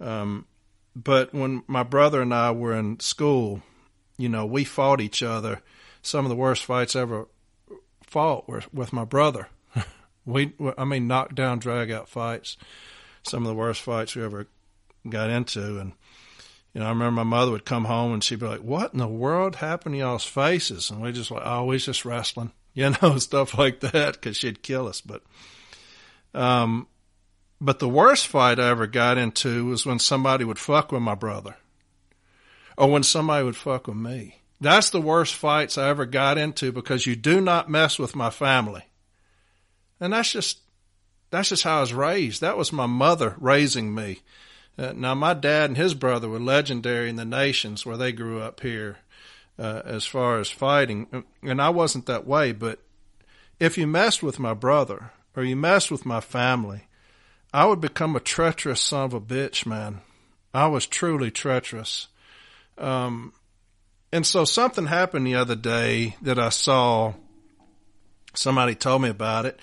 Um, 0.00 0.46
but 0.96 1.34
when 1.34 1.62
my 1.66 1.82
brother 1.82 2.22
and 2.22 2.32
I 2.32 2.50
were 2.52 2.74
in 2.74 2.98
school, 3.00 3.62
you 4.16 4.28
know, 4.28 4.46
we 4.46 4.64
fought 4.64 5.00
each 5.00 5.22
other. 5.22 5.60
Some 6.02 6.24
of 6.24 6.28
the 6.28 6.36
worst 6.36 6.64
fights 6.64 6.96
ever 6.96 7.28
fought 8.02 8.48
were 8.48 8.62
with 8.72 8.92
my 8.92 9.04
brother. 9.04 9.48
we, 10.24 10.54
I 10.76 10.84
mean, 10.84 11.06
knockdown, 11.06 11.58
drag 11.58 11.90
out 11.90 12.08
fights. 12.08 12.56
Some 13.22 13.44
of 13.44 13.48
the 13.48 13.54
worst 13.54 13.82
fights 13.82 14.16
we 14.16 14.24
ever 14.24 14.46
got 15.08 15.30
into, 15.30 15.78
and 15.78 15.92
you 16.72 16.80
know, 16.80 16.86
I 16.86 16.90
remember 16.90 17.12
my 17.12 17.22
mother 17.24 17.50
would 17.50 17.64
come 17.64 17.84
home 17.84 18.12
and 18.12 18.22
she'd 18.22 18.38
be 18.38 18.46
like, 18.46 18.62
"What 18.62 18.92
in 18.92 18.98
the 18.98 19.08
world 19.08 19.56
happened 19.56 19.94
to 19.94 19.98
y'all's 19.98 20.24
faces?" 20.24 20.90
And 20.90 21.00
we 21.00 21.12
just 21.12 21.30
like, 21.30 21.42
"Oh, 21.44 21.64
we 21.64 21.78
just 21.78 22.04
wrestling," 22.04 22.52
you 22.78 22.94
know, 23.02 23.18
stuff 23.18 23.58
like 23.58 23.80
that, 23.80 24.14
because 24.14 24.36
she'd 24.36 24.62
kill 24.62 24.86
us. 24.86 25.00
But, 25.00 25.22
um, 26.32 26.86
but 27.60 27.80
the 27.80 27.88
worst 27.88 28.28
fight 28.28 28.60
I 28.60 28.68
ever 28.68 28.86
got 28.86 29.18
into 29.18 29.66
was 29.66 29.84
when 29.84 29.98
somebody 29.98 30.44
would 30.44 30.60
fuck 30.60 30.92
with 30.92 31.02
my 31.02 31.16
brother, 31.16 31.56
or 32.76 32.88
when 32.88 33.02
somebody 33.02 33.44
would 33.44 33.56
fuck 33.56 33.88
with 33.88 33.96
me. 33.96 34.36
That's 34.60 34.90
the 34.90 35.00
worst 35.00 35.34
fights 35.34 35.76
I 35.76 35.88
ever 35.88 36.06
got 36.06 36.38
into 36.38 36.70
because 36.70 37.04
you 37.04 37.16
do 37.16 37.40
not 37.40 37.68
mess 37.68 37.98
with 37.98 38.14
my 38.14 38.30
family, 38.30 38.84
and 39.98 40.12
that's 40.12 40.30
just 40.30 40.60
that's 41.30 41.48
just 41.48 41.64
how 41.64 41.78
I 41.78 41.80
was 41.80 41.92
raised. 41.92 42.40
That 42.40 42.56
was 42.56 42.72
my 42.72 42.86
mother 42.86 43.34
raising 43.38 43.92
me. 43.92 44.20
Uh, 44.78 44.92
now, 44.94 45.16
my 45.16 45.34
dad 45.34 45.70
and 45.70 45.76
his 45.76 45.94
brother 45.94 46.28
were 46.28 46.38
legendary 46.38 47.10
in 47.10 47.16
the 47.16 47.24
nations 47.24 47.84
where 47.84 47.96
they 47.96 48.12
grew 48.12 48.40
up 48.40 48.60
here 48.60 48.98
uh, 49.58 49.82
as 49.84 50.04
far 50.04 50.38
as 50.38 50.50
fighting. 50.50 51.24
And 51.42 51.60
I 51.60 51.70
wasn't 51.70 52.06
that 52.06 52.26
way, 52.26 52.52
but 52.52 52.80
if 53.58 53.76
you 53.76 53.86
messed 53.86 54.22
with 54.22 54.38
my 54.38 54.54
brother 54.54 55.10
or 55.34 55.42
you 55.42 55.56
messed 55.56 55.90
with 55.90 56.06
my 56.06 56.20
family, 56.20 56.82
I 57.52 57.66
would 57.66 57.80
become 57.80 58.14
a 58.14 58.20
treacherous 58.20 58.80
son 58.80 59.04
of 59.04 59.14
a 59.14 59.20
bitch, 59.20 59.66
man. 59.66 60.00
I 60.52 60.66
was 60.66 60.86
truly 60.86 61.30
treacherous. 61.30 62.08
Um, 62.76 63.32
and 64.12 64.26
so 64.26 64.44
something 64.44 64.86
happened 64.86 65.26
the 65.26 65.34
other 65.34 65.56
day 65.56 66.16
that 66.22 66.38
I 66.38 66.48
saw. 66.48 67.14
Somebody 68.34 68.74
told 68.74 69.02
me 69.02 69.08
about 69.08 69.46
it, 69.46 69.58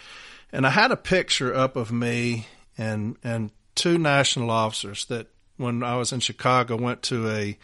and 0.51 0.65
I 0.65 0.69
had 0.69 0.91
a 0.91 0.97
picture 0.97 1.53
up 1.53 1.75
of 1.75 1.91
me 1.91 2.47
and 2.77 3.15
and 3.23 3.51
two 3.73 3.97
national 3.97 4.49
officers 4.49 5.05
that 5.05 5.27
when 5.57 5.83
I 5.83 5.95
was 5.97 6.11
in 6.11 6.19
Chicago 6.19 6.75
went 6.75 7.01
to 7.03 7.29
a 7.29 7.57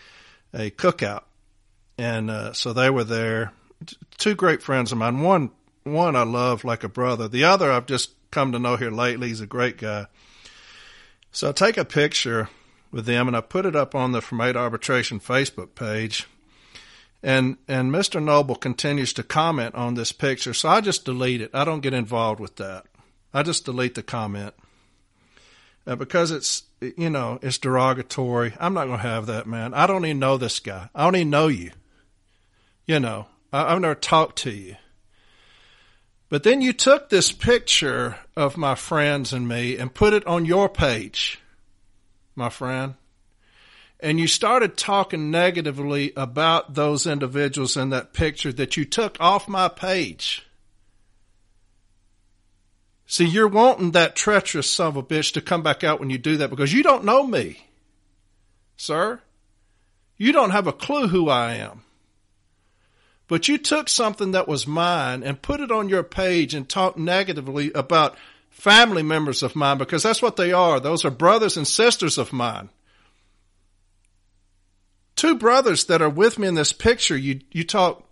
a 0.54 0.72
cookout, 0.72 1.24
and 1.98 2.30
uh, 2.30 2.54
so 2.54 2.74
they 2.74 2.90
were 2.90 3.04
there. 3.04 3.54
Two 4.18 4.36
great 4.36 4.62
friends 4.62 4.92
of 4.92 4.98
mine. 4.98 5.22
One 5.22 5.52
one 5.84 6.16
I 6.16 6.24
love 6.24 6.64
like 6.64 6.84
a 6.84 6.90
brother. 6.90 7.28
The 7.28 7.44
other 7.44 7.72
I've 7.72 7.88
just 7.88 8.12
come 8.32 8.52
to 8.52 8.60
know 8.60 8.76
here 8.76 8.92
lately. 8.92 9.30
He's 9.30 9.42
a 9.42 9.48
great 9.48 9.78
guy. 9.78 10.08
So 11.32 11.50
I 11.50 11.52
take 11.52 11.78
a 11.78 11.86
picture 11.86 12.50
with 12.92 13.06
them 13.06 13.28
and 13.28 13.36
I 13.36 13.42
put 13.42 13.66
it 13.66 13.76
up 13.76 13.96
on 13.96 14.12
the 14.12 14.24
Eight 14.42 14.56
Arbitration 14.56 15.20
Facebook 15.20 15.76
page. 15.76 16.28
And 17.24 17.58
and 17.68 17.92
Mr. 17.92 18.22
Noble 18.22 18.56
continues 18.56 19.14
to 19.14 19.24
comment 19.24 19.76
on 19.76 19.94
this 19.94 20.12
picture, 20.12 20.54
so 20.54 20.70
I 20.70 20.82
just 20.82 21.06
delete 21.06 21.42
it. 21.42 21.52
I 21.54 21.64
don't 21.64 21.82
get 21.82 21.94
involved 21.94 22.40
with 22.40 22.56
that. 22.56 22.86
I 23.34 23.44
just 23.44 23.66
delete 23.66 23.94
the 23.96 24.04
comment 24.04 24.56
uh, 25.86 25.96
because 25.96 26.32
it's 26.32 26.64
you 26.80 27.10
know 27.12 27.38
it's 27.44 27.60
derogatory. 27.60 28.54
I'm 28.60 28.74
not 28.74 28.86
going 28.86 29.00
to 29.00 29.08
have 29.08 29.28
that, 29.28 29.46
man. 29.46 29.74
I 29.76 29.86
don't 29.86 30.06
even 30.06 30.20
know 30.20 30.38
this 30.38 30.60
guy. 30.60 30.90
I 30.96 31.04
don't 31.04 31.16
even 31.16 31.30
know 31.30 31.48
you. 31.48 31.72
You 32.92 33.00
know, 33.00 33.28
I, 33.54 33.72
I've 33.72 33.80
never 33.80 33.96
talked 33.96 34.40
to 34.40 34.52
you. 34.52 34.76
But 36.28 36.44
then 36.44 36.62
you 36.62 36.74
took 36.74 37.08
this 37.08 37.32
picture 37.32 38.18
of 38.36 38.58
my 38.58 38.76
friends 38.76 39.32
and 39.32 39.48
me 39.48 39.78
and 39.78 39.94
put 39.94 40.12
it 40.12 40.28
on 40.28 40.44
your 40.44 40.68
page, 40.68 41.40
my 42.36 42.50
friend. 42.50 42.96
And 44.02 44.20
you 44.20 44.28
started 44.28 44.76
talking 44.76 45.32
negatively 45.32 46.12
about 46.18 46.74
those 46.74 47.08
individuals 47.08 47.78
in 47.78 47.92
that 47.92 48.12
picture 48.12 48.52
that 48.52 48.76
you 48.76 48.84
took 48.84 49.16
off 49.22 49.48
my 49.48 49.70
page. 49.70 50.46
See, 53.06 53.24
you're 53.24 53.48
wanting 53.48 53.92
that 53.92 54.18
treacherous 54.18 54.70
son 54.70 54.88
of 54.88 54.98
a 54.98 55.04
bitch 55.04 55.32
to 55.36 55.42
come 55.42 55.64
back 55.64 55.86
out 55.86 56.02
when 56.02 56.10
you 56.10 56.18
do 56.18 56.36
that 56.36 56.50
because 56.50 56.74
you 56.74 56.84
don't 56.84 57.06
know 57.06 57.26
me, 57.26 57.68
sir. 58.76 59.22
You 60.18 60.34
don't 60.34 60.52
have 60.52 60.68
a 60.68 60.74
clue 60.74 61.08
who 61.08 61.30
I 61.30 61.54
am. 61.54 61.84
But 63.32 63.48
you 63.48 63.58
took 63.58 63.88
something 63.88 64.32
that 64.32 64.50
was 64.50 64.68
mine 64.68 65.24
and 65.24 65.42
put 65.42 65.62
it 65.62 65.72
on 65.72 65.88
your 65.88 66.04
page 66.04 66.54
and 66.54 66.68
talked 66.68 66.98
negatively 66.98 67.72
about 67.72 68.18
family 68.50 69.04
members 69.04 69.42
of 69.42 69.56
mine 69.56 69.78
because 69.78 70.04
that's 70.04 70.22
what 70.22 70.36
they 70.36 70.52
are. 70.52 70.82
Those 70.82 71.06
are 71.06 71.12
brothers 71.12 71.56
and 71.56 71.66
sisters 71.66 72.18
of 72.18 72.34
mine. 72.34 72.68
Two 75.16 75.36
brothers 75.36 75.86
that 75.86 76.02
are 76.02 76.10
with 76.10 76.38
me 76.40 76.50
in 76.50 76.56
this 76.56 76.74
picture, 76.74 77.16
you, 77.16 77.40
you 77.54 77.64
talk 77.64 78.06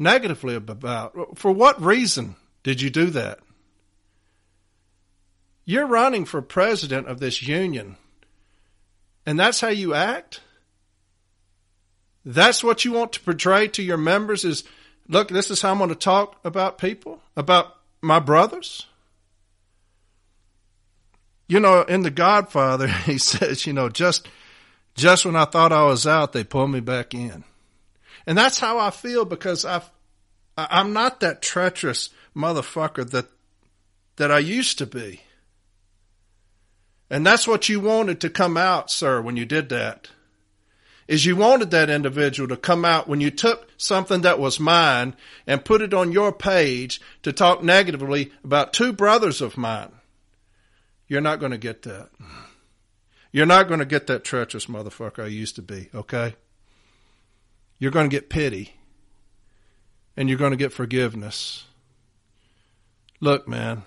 negatively 0.00 0.56
about. 0.56 1.38
For 1.38 1.52
what 1.52 1.80
reason 1.80 2.34
did 2.64 2.82
you 2.82 2.90
do 2.90 3.06
that? 3.10 3.38
You're 5.64 5.86
running 5.86 6.24
for 6.24 6.42
president 6.42 7.06
of 7.06 7.20
this 7.20 7.40
union, 7.40 7.98
and 9.24 9.38
that's 9.38 9.60
how 9.60 9.68
you 9.68 9.94
act? 9.94 10.40
That's 12.24 12.62
what 12.62 12.84
you 12.84 12.92
want 12.92 13.12
to 13.12 13.20
portray 13.20 13.68
to 13.68 13.82
your 13.82 13.96
members 13.96 14.44
is 14.44 14.64
look, 15.08 15.28
this 15.28 15.50
is 15.50 15.60
how 15.60 15.72
I'm 15.72 15.78
going 15.78 15.90
to 15.90 15.96
talk 15.96 16.38
about 16.44 16.78
people, 16.78 17.20
about 17.36 17.76
my 18.00 18.18
brothers. 18.18 18.86
You 21.48 21.60
know, 21.60 21.82
in 21.82 22.02
The 22.02 22.10
Godfather, 22.10 22.86
he 23.06 23.18
says, 23.18 23.66
you 23.66 23.72
know, 23.72 23.88
just, 23.88 24.28
just 24.94 25.26
when 25.26 25.36
I 25.36 25.44
thought 25.44 25.72
I 25.72 25.84
was 25.84 26.06
out, 26.06 26.32
they 26.32 26.44
pulled 26.44 26.70
me 26.70 26.80
back 26.80 27.12
in. 27.12 27.44
And 28.26 28.38
that's 28.38 28.60
how 28.60 28.78
I 28.78 28.90
feel 28.90 29.24
because 29.24 29.64
I've, 29.64 29.90
I'm 30.56 30.92
not 30.92 31.20
that 31.20 31.42
treacherous 31.42 32.10
motherfucker 32.36 33.10
that, 33.10 33.26
that 34.16 34.30
I 34.30 34.38
used 34.38 34.78
to 34.78 34.86
be. 34.86 35.22
And 37.08 37.26
that's 37.26 37.48
what 37.48 37.68
you 37.68 37.80
wanted 37.80 38.20
to 38.20 38.30
come 38.30 38.56
out, 38.56 38.90
sir, 38.90 39.20
when 39.20 39.36
you 39.36 39.44
did 39.44 39.68
that. 39.70 40.10
Is 41.10 41.26
you 41.26 41.34
wanted 41.34 41.72
that 41.72 41.90
individual 41.90 42.48
to 42.50 42.56
come 42.56 42.84
out 42.84 43.08
when 43.08 43.20
you 43.20 43.32
took 43.32 43.68
something 43.76 44.20
that 44.20 44.38
was 44.38 44.60
mine 44.60 45.16
and 45.44 45.64
put 45.64 45.82
it 45.82 45.92
on 45.92 46.12
your 46.12 46.32
page 46.32 47.00
to 47.24 47.32
talk 47.32 47.64
negatively 47.64 48.30
about 48.44 48.72
two 48.72 48.92
brothers 48.92 49.40
of 49.40 49.58
mine. 49.58 49.90
You're 51.08 51.20
not 51.20 51.40
going 51.40 51.50
to 51.50 51.58
get 51.58 51.82
that. 51.82 52.10
You're 53.32 53.44
not 53.44 53.66
going 53.66 53.80
to 53.80 53.86
get 53.86 54.06
that 54.06 54.22
treacherous 54.22 54.66
motherfucker 54.66 55.24
I 55.24 55.26
used 55.26 55.56
to 55.56 55.62
be, 55.62 55.88
okay? 55.92 56.36
You're 57.80 57.90
going 57.90 58.08
to 58.08 58.16
get 58.16 58.30
pity 58.30 58.76
and 60.16 60.28
you're 60.28 60.38
going 60.38 60.52
to 60.52 60.56
get 60.56 60.72
forgiveness. 60.72 61.64
Look, 63.18 63.48
man, 63.48 63.82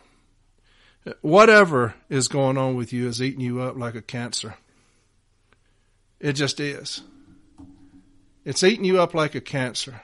whatever 1.22 1.94
is 2.10 2.28
going 2.28 2.58
on 2.58 2.76
with 2.76 2.92
you 2.92 3.08
is 3.08 3.22
eating 3.22 3.40
you 3.40 3.62
up 3.62 3.78
like 3.78 3.96
a 3.96 4.02
cancer. 4.02 4.56
It 6.20 6.34
just 6.34 6.60
is. 6.60 7.02
It's 8.46 8.64
eating 8.64 8.86
you 8.86 9.02
up 9.02 9.14
like 9.14 9.36
a 9.36 9.42
cancer. 9.42 10.02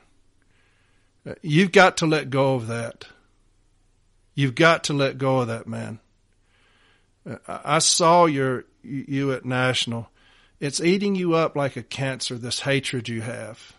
Uh, 1.27 1.35
you've 1.41 1.71
got 1.71 1.97
to 1.97 2.05
let 2.05 2.29
go 2.29 2.55
of 2.55 2.67
that. 2.67 3.05
You've 4.33 4.55
got 4.55 4.85
to 4.85 4.93
let 4.93 5.17
go 5.17 5.39
of 5.39 5.47
that, 5.47 5.67
man. 5.67 5.99
Uh, 7.29 7.37
I 7.47 7.79
saw 7.79 8.25
your 8.25 8.65
you 8.81 9.33
at 9.33 9.45
National. 9.45 10.09
It's 10.59 10.81
eating 10.81 11.15
you 11.15 11.33
up 11.33 11.55
like 11.55 11.75
a 11.75 11.83
cancer, 11.83 12.37
this 12.37 12.61
hatred 12.61 13.09
you 13.09 13.21
have. 13.21 13.73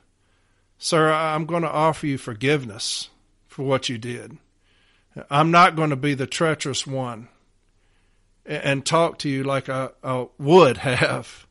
Sir, 0.78 1.12
I'm 1.12 1.44
going 1.46 1.62
to 1.62 1.70
offer 1.70 2.06
you 2.06 2.16
forgiveness 2.16 3.10
for 3.46 3.64
what 3.64 3.88
you 3.88 3.98
did. 3.98 4.38
I'm 5.28 5.50
not 5.50 5.76
going 5.76 5.90
to 5.90 5.96
be 5.96 6.14
the 6.14 6.26
treacherous 6.26 6.86
one 6.86 7.28
and 8.46 8.84
talk 8.84 9.18
to 9.18 9.28
you 9.28 9.44
like 9.44 9.68
I, 9.68 9.90
I 10.02 10.28
would 10.38 10.76
have. 10.78 11.46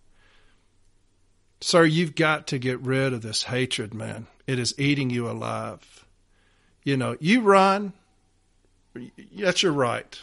Sir, 1.61 1.83
you've 1.85 2.15
got 2.15 2.47
to 2.47 2.59
get 2.59 2.79
rid 2.79 3.13
of 3.13 3.21
this 3.21 3.43
hatred, 3.43 3.93
man. 3.93 4.27
It 4.47 4.59
is 4.59 4.73
eating 4.79 5.09
you 5.09 5.29
alive. 5.29 6.05
You 6.83 6.97
know, 6.97 7.17
you 7.19 7.41
run. 7.41 7.93
That's 9.35 9.61
your 9.61 9.73
right. 9.73 10.21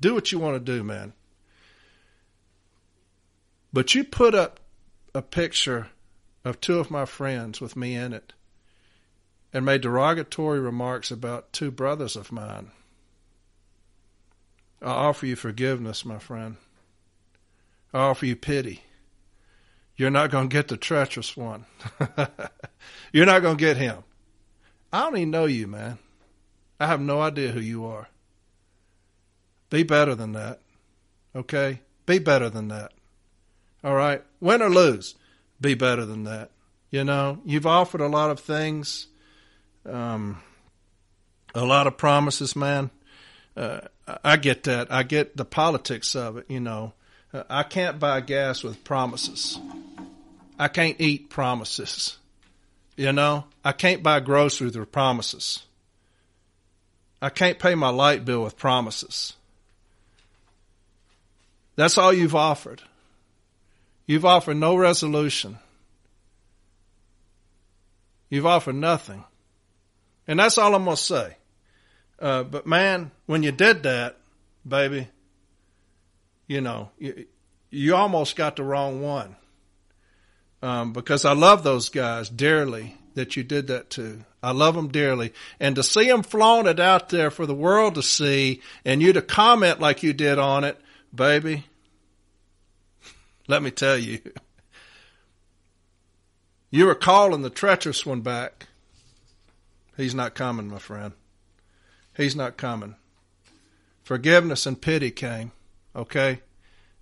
Do 0.00 0.14
what 0.14 0.32
you 0.32 0.38
want 0.38 0.54
to 0.54 0.72
do, 0.72 0.82
man. 0.82 1.12
But 3.72 3.94
you 3.94 4.04
put 4.04 4.34
up 4.34 4.60
a 5.14 5.22
picture 5.22 5.88
of 6.44 6.60
two 6.60 6.78
of 6.78 6.90
my 6.90 7.04
friends 7.04 7.60
with 7.60 7.76
me 7.76 7.94
in 7.94 8.12
it 8.12 8.32
and 9.52 9.64
made 9.64 9.82
derogatory 9.82 10.60
remarks 10.60 11.10
about 11.10 11.52
two 11.52 11.70
brothers 11.70 12.16
of 12.16 12.32
mine. 12.32 12.70
I 14.80 14.90
offer 14.90 15.26
you 15.26 15.36
forgiveness, 15.36 16.04
my 16.04 16.18
friend. 16.18 16.56
I 17.92 17.98
offer 17.98 18.26
you 18.26 18.36
pity. 18.36 18.82
You're 20.00 20.08
not 20.08 20.30
going 20.30 20.48
to 20.48 20.52
get 20.52 20.68
the 20.68 20.78
treacherous 20.78 21.36
one. 21.36 21.66
You're 23.12 23.26
not 23.26 23.42
going 23.42 23.58
to 23.58 23.60
get 23.60 23.76
him. 23.76 23.98
I 24.90 25.02
don't 25.02 25.18
even 25.18 25.30
know 25.30 25.44
you, 25.44 25.66
man. 25.66 25.98
I 26.80 26.86
have 26.86 27.02
no 27.02 27.20
idea 27.20 27.52
who 27.52 27.60
you 27.60 27.84
are. 27.84 28.08
Be 29.68 29.82
better 29.82 30.14
than 30.14 30.32
that. 30.32 30.60
Okay? 31.36 31.82
Be 32.06 32.18
better 32.18 32.48
than 32.48 32.68
that. 32.68 32.92
All 33.84 33.94
right? 33.94 34.24
Win 34.40 34.62
or 34.62 34.70
lose, 34.70 35.16
be 35.60 35.74
better 35.74 36.06
than 36.06 36.24
that. 36.24 36.50
You 36.90 37.04
know, 37.04 37.42
you've 37.44 37.66
offered 37.66 38.00
a 38.00 38.08
lot 38.08 38.30
of 38.30 38.40
things 38.40 39.06
um, 39.84 40.40
a 41.54 41.66
lot 41.66 41.86
of 41.86 41.98
promises, 41.98 42.56
man. 42.56 42.88
Uh, 43.54 43.80
I 44.24 44.38
get 44.38 44.62
that. 44.62 44.90
I 44.90 45.02
get 45.02 45.36
the 45.36 45.44
politics 45.44 46.16
of 46.16 46.38
it. 46.38 46.46
You 46.48 46.60
know, 46.60 46.94
I 47.32 47.62
can't 47.62 47.98
buy 47.98 48.20
gas 48.20 48.62
with 48.62 48.82
promises. 48.82 49.58
I 50.58 50.68
can't 50.68 51.00
eat 51.00 51.30
promises. 51.30 52.18
You 52.96 53.12
know, 53.12 53.44
I 53.64 53.72
can't 53.72 54.02
buy 54.02 54.20
groceries 54.20 54.76
with 54.76 54.92
promises. 54.92 55.62
I 57.22 57.30
can't 57.30 57.58
pay 57.58 57.74
my 57.74 57.90
light 57.90 58.24
bill 58.24 58.42
with 58.42 58.56
promises. 58.56 59.34
That's 61.76 61.98
all 61.98 62.12
you've 62.12 62.34
offered. 62.34 62.82
You've 64.06 64.24
offered 64.24 64.56
no 64.56 64.76
resolution. 64.76 65.58
You've 68.28 68.46
offered 68.46 68.74
nothing. 68.74 69.24
And 70.26 70.38
that's 70.38 70.58
all 70.58 70.74
I'm 70.74 70.84
going 70.84 70.96
to 70.96 71.02
say. 71.02 71.36
Uh, 72.18 72.42
but 72.42 72.66
man, 72.66 73.12
when 73.26 73.42
you 73.42 73.52
did 73.52 73.84
that, 73.84 74.16
baby, 74.66 75.08
you 76.50 76.60
know, 76.60 76.90
you, 76.98 77.26
you 77.70 77.94
almost 77.94 78.34
got 78.34 78.56
the 78.56 78.64
wrong 78.64 79.00
one. 79.00 79.36
Um, 80.60 80.92
because 80.92 81.24
I 81.24 81.32
love 81.32 81.62
those 81.62 81.88
guys 81.90 82.28
dearly 82.28 82.96
that 83.14 83.36
you 83.36 83.44
did 83.44 83.68
that 83.68 83.88
to. 83.90 84.24
I 84.42 84.50
love 84.50 84.74
them 84.74 84.88
dearly. 84.88 85.32
And 85.60 85.76
to 85.76 85.84
see 85.84 86.08
them 86.08 86.24
flaunted 86.24 86.80
out 86.80 87.10
there 87.10 87.30
for 87.30 87.46
the 87.46 87.54
world 87.54 87.94
to 87.94 88.02
see 88.02 88.62
and 88.84 89.00
you 89.00 89.12
to 89.12 89.22
comment 89.22 89.78
like 89.78 90.02
you 90.02 90.12
did 90.12 90.40
on 90.40 90.64
it, 90.64 90.76
baby, 91.14 91.66
let 93.46 93.62
me 93.62 93.70
tell 93.70 93.96
you, 93.96 94.18
you 96.72 96.84
were 96.84 96.96
calling 96.96 97.42
the 97.42 97.50
treacherous 97.50 98.04
one 98.04 98.22
back. 98.22 98.66
He's 99.96 100.16
not 100.16 100.34
coming, 100.34 100.66
my 100.66 100.80
friend. 100.80 101.12
He's 102.16 102.34
not 102.34 102.56
coming. 102.56 102.96
Forgiveness 104.02 104.66
and 104.66 104.80
pity 104.80 105.12
came. 105.12 105.52
Okay? 105.94 106.40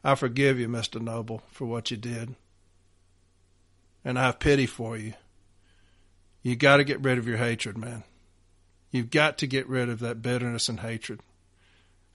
I 0.03 0.15
forgive 0.15 0.59
you, 0.59 0.69
Mr. 0.69 1.01
Noble, 1.01 1.43
for 1.51 1.67
what 1.67 1.91
you 1.91 1.97
did. 1.97 2.35
And 4.05 4.19
I 4.19 4.27
have 4.27 4.39
pity 4.39 4.67
for 4.67 4.97
you. 4.97 5.15
You 6.43 6.57
got 6.57 6.79
to 6.79 6.85
get 6.85 7.01
rid 7.01 7.19
of 7.19 7.27
your 7.27 7.37
hatred, 7.37 7.77
man. 7.77 8.05
You've 8.91 9.11
got 9.11 9.39
to 9.39 9.47
get 9.47 9.69
rid 9.69 9.89
of 9.89 9.99
that 10.01 10.23
bitterness 10.23 10.69
and 10.69 10.81
hatred. 10.81 11.21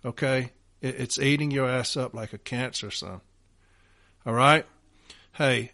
Okay? 0.03 0.51
It's 0.81 1.19
eating 1.19 1.51
your 1.51 1.69
ass 1.69 1.95
up 1.95 2.13
like 2.13 2.33
a 2.33 2.37
cancer, 2.37 2.89
son. 2.89 3.21
All 4.25 4.33
right? 4.33 4.65
Hey, 5.33 5.71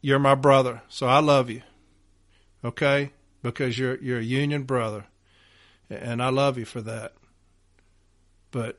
you're 0.00 0.18
my 0.18 0.34
brother, 0.34 0.82
so 0.88 1.06
I 1.06 1.18
love 1.18 1.50
you. 1.50 1.62
Okay? 2.64 3.12
because 3.42 3.78
you're 3.78 3.96
you're 3.96 4.20
a 4.20 4.24
union 4.24 4.62
brother, 4.62 5.04
and 5.90 6.22
I 6.22 6.30
love 6.30 6.56
you 6.56 6.64
for 6.64 6.80
that. 6.82 7.12
But 8.50 8.78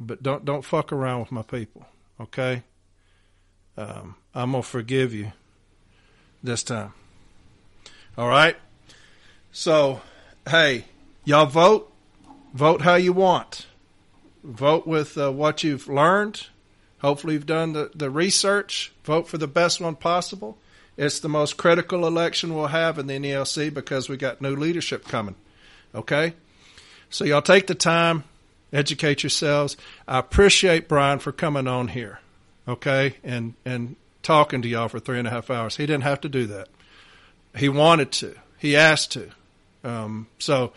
but 0.00 0.22
don't 0.22 0.44
don't 0.44 0.64
fuck 0.64 0.92
around 0.92 1.20
with 1.20 1.30
my 1.30 1.42
people, 1.42 1.86
okay? 2.18 2.62
Um, 3.76 4.16
I'm 4.34 4.52
gonna 4.52 4.62
forgive 4.62 5.14
you 5.14 5.32
this 6.42 6.62
time. 6.62 6.94
All 8.18 8.28
right. 8.28 8.56
So, 9.52 10.00
hey, 10.48 10.84
y'all 11.24 11.46
vote. 11.46 11.92
Vote 12.54 12.82
how 12.82 12.96
you 12.96 13.12
want. 13.12 13.66
Vote 14.42 14.86
with 14.86 15.16
uh, 15.16 15.30
what 15.30 15.62
you've 15.62 15.88
learned. 15.88 16.46
Hopefully, 16.98 17.34
you've 17.34 17.46
done 17.46 17.72
the, 17.72 17.90
the 17.94 18.10
research. 18.10 18.92
Vote 19.04 19.28
for 19.28 19.38
the 19.38 19.46
best 19.46 19.80
one 19.80 19.96
possible. 19.96 20.58
It's 20.96 21.20
the 21.20 21.28
most 21.28 21.56
critical 21.56 22.06
election 22.06 22.54
we'll 22.54 22.66
have 22.66 22.98
in 22.98 23.06
the 23.06 23.14
NALC 23.14 23.72
because 23.72 24.08
we 24.08 24.16
got 24.16 24.42
new 24.42 24.54
leadership 24.54 25.06
coming. 25.06 25.36
Okay? 25.94 26.34
So 27.08 27.24
y'all 27.24 27.42
take 27.42 27.66
the 27.66 27.74
time, 27.74 28.24
educate 28.72 29.22
yourselves. 29.22 29.76
I 30.06 30.18
appreciate 30.18 30.88
Brian 30.88 31.18
for 31.18 31.32
coming 31.32 31.66
on 31.66 31.88
here. 31.88 32.20
Okay? 32.68 33.16
And 33.24 33.54
and 33.64 33.96
talking 34.22 34.62
to 34.62 34.68
y'all 34.68 34.88
for 34.88 35.00
three 35.00 35.18
and 35.18 35.26
a 35.26 35.30
half 35.30 35.50
hours. 35.50 35.76
He 35.76 35.86
didn't 35.86 36.02
have 36.02 36.20
to 36.22 36.28
do 36.28 36.46
that. 36.46 36.68
He 37.56 37.68
wanted 37.68 38.12
to. 38.12 38.34
He 38.58 38.76
asked 38.76 39.12
to. 39.12 39.30
Um, 39.82 40.28
so 40.38 40.72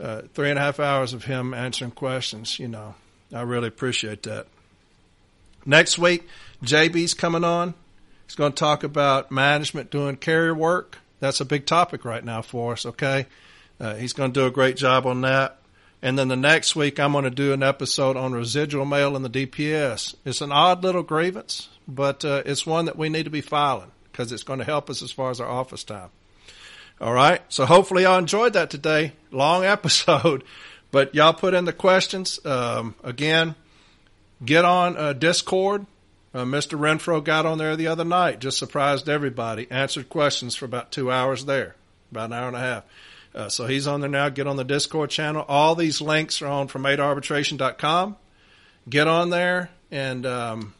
uh, 0.00 0.22
three 0.34 0.50
and 0.50 0.58
a 0.58 0.62
half 0.62 0.80
hours 0.80 1.12
of 1.12 1.24
him 1.24 1.52
answering 1.52 1.90
questions, 1.90 2.58
you 2.58 2.68
know, 2.68 2.94
I 3.32 3.42
really 3.42 3.68
appreciate 3.68 4.22
that. 4.24 4.46
Next 5.66 5.98
week, 5.98 6.26
JB's 6.64 7.14
coming 7.14 7.44
on. 7.44 7.74
He's 8.26 8.34
going 8.34 8.52
to 8.52 8.56
talk 8.58 8.84
about 8.84 9.30
management 9.30 9.90
doing 9.90 10.16
carrier 10.16 10.54
work. 10.54 10.98
That's 11.20 11.40
a 11.40 11.44
big 11.44 11.66
topic 11.66 12.04
right 12.04 12.24
now 12.24 12.42
for 12.42 12.72
us, 12.72 12.86
okay? 12.86 13.26
Uh, 13.80 13.94
he's 13.94 14.12
going 14.12 14.32
to 14.32 14.40
do 14.40 14.46
a 14.46 14.50
great 14.50 14.76
job 14.76 15.06
on 15.06 15.20
that. 15.22 15.57
And 16.00 16.18
then 16.18 16.28
the 16.28 16.36
next 16.36 16.76
week, 16.76 17.00
I'm 17.00 17.12
going 17.12 17.24
to 17.24 17.30
do 17.30 17.52
an 17.52 17.62
episode 17.62 18.16
on 18.16 18.32
residual 18.32 18.84
mail 18.84 19.16
in 19.16 19.22
the 19.22 19.30
DPS. 19.30 20.14
It's 20.24 20.40
an 20.40 20.52
odd 20.52 20.84
little 20.84 21.02
grievance, 21.02 21.68
but 21.88 22.24
uh, 22.24 22.42
it's 22.46 22.64
one 22.64 22.84
that 22.84 22.96
we 22.96 23.08
need 23.08 23.24
to 23.24 23.30
be 23.30 23.40
filing 23.40 23.90
because 24.12 24.30
it's 24.30 24.44
going 24.44 24.60
to 24.60 24.64
help 24.64 24.88
us 24.90 25.02
as 25.02 25.10
far 25.10 25.30
as 25.30 25.40
our 25.40 25.48
office 25.48 25.82
time. 25.82 26.10
All 27.00 27.12
right. 27.12 27.40
So 27.48 27.64
hopefully 27.66 28.04
y'all 28.04 28.18
enjoyed 28.18 28.52
that 28.52 28.70
today. 28.70 29.12
Long 29.30 29.64
episode, 29.64 30.44
but 30.90 31.14
y'all 31.14 31.32
put 31.32 31.54
in 31.54 31.64
the 31.64 31.72
questions. 31.72 32.44
Um, 32.46 32.94
again, 33.02 33.56
get 34.44 34.64
on 34.64 34.96
uh, 34.96 35.12
Discord. 35.14 35.86
Uh, 36.34 36.44
Mr. 36.44 36.78
Renfroe 36.78 37.24
got 37.24 37.46
on 37.46 37.58
there 37.58 37.74
the 37.74 37.86
other 37.86 38.04
night, 38.04 38.38
just 38.38 38.58
surprised 38.58 39.08
everybody, 39.08 39.66
answered 39.70 40.10
questions 40.10 40.54
for 40.54 40.66
about 40.66 40.92
two 40.92 41.10
hours 41.10 41.46
there, 41.46 41.74
about 42.10 42.26
an 42.26 42.32
hour 42.34 42.48
and 42.48 42.56
a 42.56 42.60
half. 42.60 42.84
Uh, 43.38 43.48
so 43.48 43.68
he's 43.68 43.86
on 43.86 44.00
there 44.00 44.10
now. 44.10 44.28
Get 44.28 44.48
on 44.48 44.56
the 44.56 44.64
Discord 44.64 45.10
channel. 45.10 45.44
All 45.46 45.76
these 45.76 46.00
links 46.00 46.42
are 46.42 46.48
on 46.48 46.66
from 46.66 46.84
arbitration.com. 46.84 48.16
Get 48.90 49.06
on 49.06 49.30
there 49.30 49.70
and 49.92 50.26
um, 50.26 50.74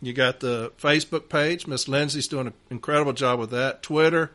you 0.00 0.14
got 0.14 0.40
the 0.40 0.72
Facebook 0.80 1.28
page. 1.28 1.66
Miss 1.66 1.86
Lindsay's 1.86 2.26
doing 2.26 2.46
an 2.46 2.54
incredible 2.70 3.12
job 3.12 3.38
with 3.38 3.50
that. 3.50 3.82
Twitter, 3.82 4.30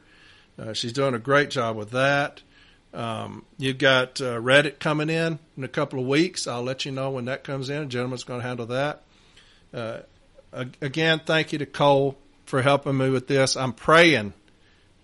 uh, 0.60 0.74
she's 0.74 0.94
doing 0.94 1.16
a 1.16 1.20
great 1.20 1.50
job 1.50 1.76
with 1.76 1.90
that. 1.90 2.44
Um, 2.94 3.46
you've 3.58 3.80
got 3.80 4.22
uh, 4.22 4.40
Reddit 4.40 4.78
coming 4.78 5.10
in 5.10 5.40
in 5.58 5.64
a 5.64 5.68
couple 5.68 6.00
of 6.00 6.06
weeks. 6.06 6.46
I'll 6.46 6.62
let 6.62 6.86
you 6.86 6.92
know 6.92 7.10
when 7.10 7.26
that 7.26 7.44
comes 7.44 7.72
in. 7.72 7.82
A 7.82 7.86
gentleman's 7.88 8.26
going 8.26 8.42
to 8.42 8.48
handle 8.48 8.68
that. 8.68 9.02
Uh, 9.74 10.00
again, 10.54 11.22
thank 11.26 11.52
you 11.52 11.58
to 11.58 11.66
Cole 11.66 12.16
for 12.46 12.62
helping 12.62 12.96
me 12.96 13.10
with 13.10 13.28
this. 13.28 13.58
I'm 13.58 13.74
praying 13.74 14.34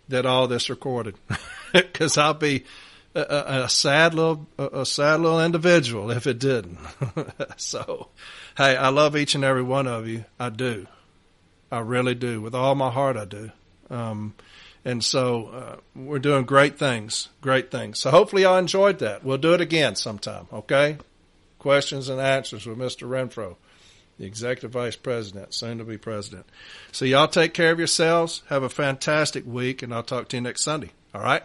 that 0.09 0.25
all 0.25 0.47
this 0.47 0.69
recorded 0.69 1.15
because 1.73 2.17
I'll 2.17 2.33
be 2.33 2.65
a, 3.13 3.21
a, 3.21 3.63
a, 3.63 3.69
sad 3.69 4.13
little 4.13 4.47
a, 4.57 4.85
sad 4.85 5.21
little 5.21 5.43
individual 5.43 6.11
if 6.11 6.27
it 6.27 6.39
didn't. 6.39 6.77
so, 7.57 8.09
hey, 8.57 8.75
I 8.75 8.89
love 8.89 9.15
each 9.15 9.35
and 9.35 9.43
every 9.43 9.63
one 9.63 9.87
of 9.87 10.07
you. 10.07 10.25
I 10.39 10.49
do. 10.49 10.87
I 11.71 11.79
really 11.79 12.15
do. 12.15 12.41
With 12.41 12.53
all 12.53 12.75
my 12.75 12.91
heart, 12.91 13.17
I 13.17 13.25
do. 13.25 13.51
Um, 13.89 14.35
and 14.83 15.03
so 15.03 15.47
uh, 15.47 15.75
we're 15.95 16.19
doing 16.19 16.45
great 16.45 16.77
things, 16.77 17.29
great 17.41 17.71
things. 17.71 17.99
So 17.99 18.11
hopefully 18.11 18.43
y'all 18.43 18.57
enjoyed 18.57 18.99
that. 18.99 19.23
We'll 19.23 19.39
do 19.39 19.53
it 19.53 19.61
again 19.61 19.95
sometime, 19.95 20.47
okay? 20.53 20.97
Questions 21.57 22.07
and 22.07 22.21
answers 22.21 22.67
with 22.67 22.77
Mr. 22.77 23.07
Renfroe, 23.07 23.55
the 24.17 24.25
executive 24.25 24.71
vice 24.71 24.95
president, 24.95 25.53
soon 25.53 25.77
to 25.77 25.83
be 25.83 25.97
president. 25.97 26.45
So 26.91 27.05
y'all 27.05 27.27
take 27.27 27.53
care 27.53 27.71
of 27.71 27.79
yourselves. 27.79 28.43
Have 28.47 28.63
a 28.63 28.69
fantastic 28.69 29.45
week, 29.45 29.81
and 29.81 29.93
I'll 29.93 30.03
talk 30.03 30.29
to 30.29 30.37
you 30.37 30.41
next 30.41 30.61
Sunday. 30.61 30.91
All 31.13 31.21
right? 31.21 31.43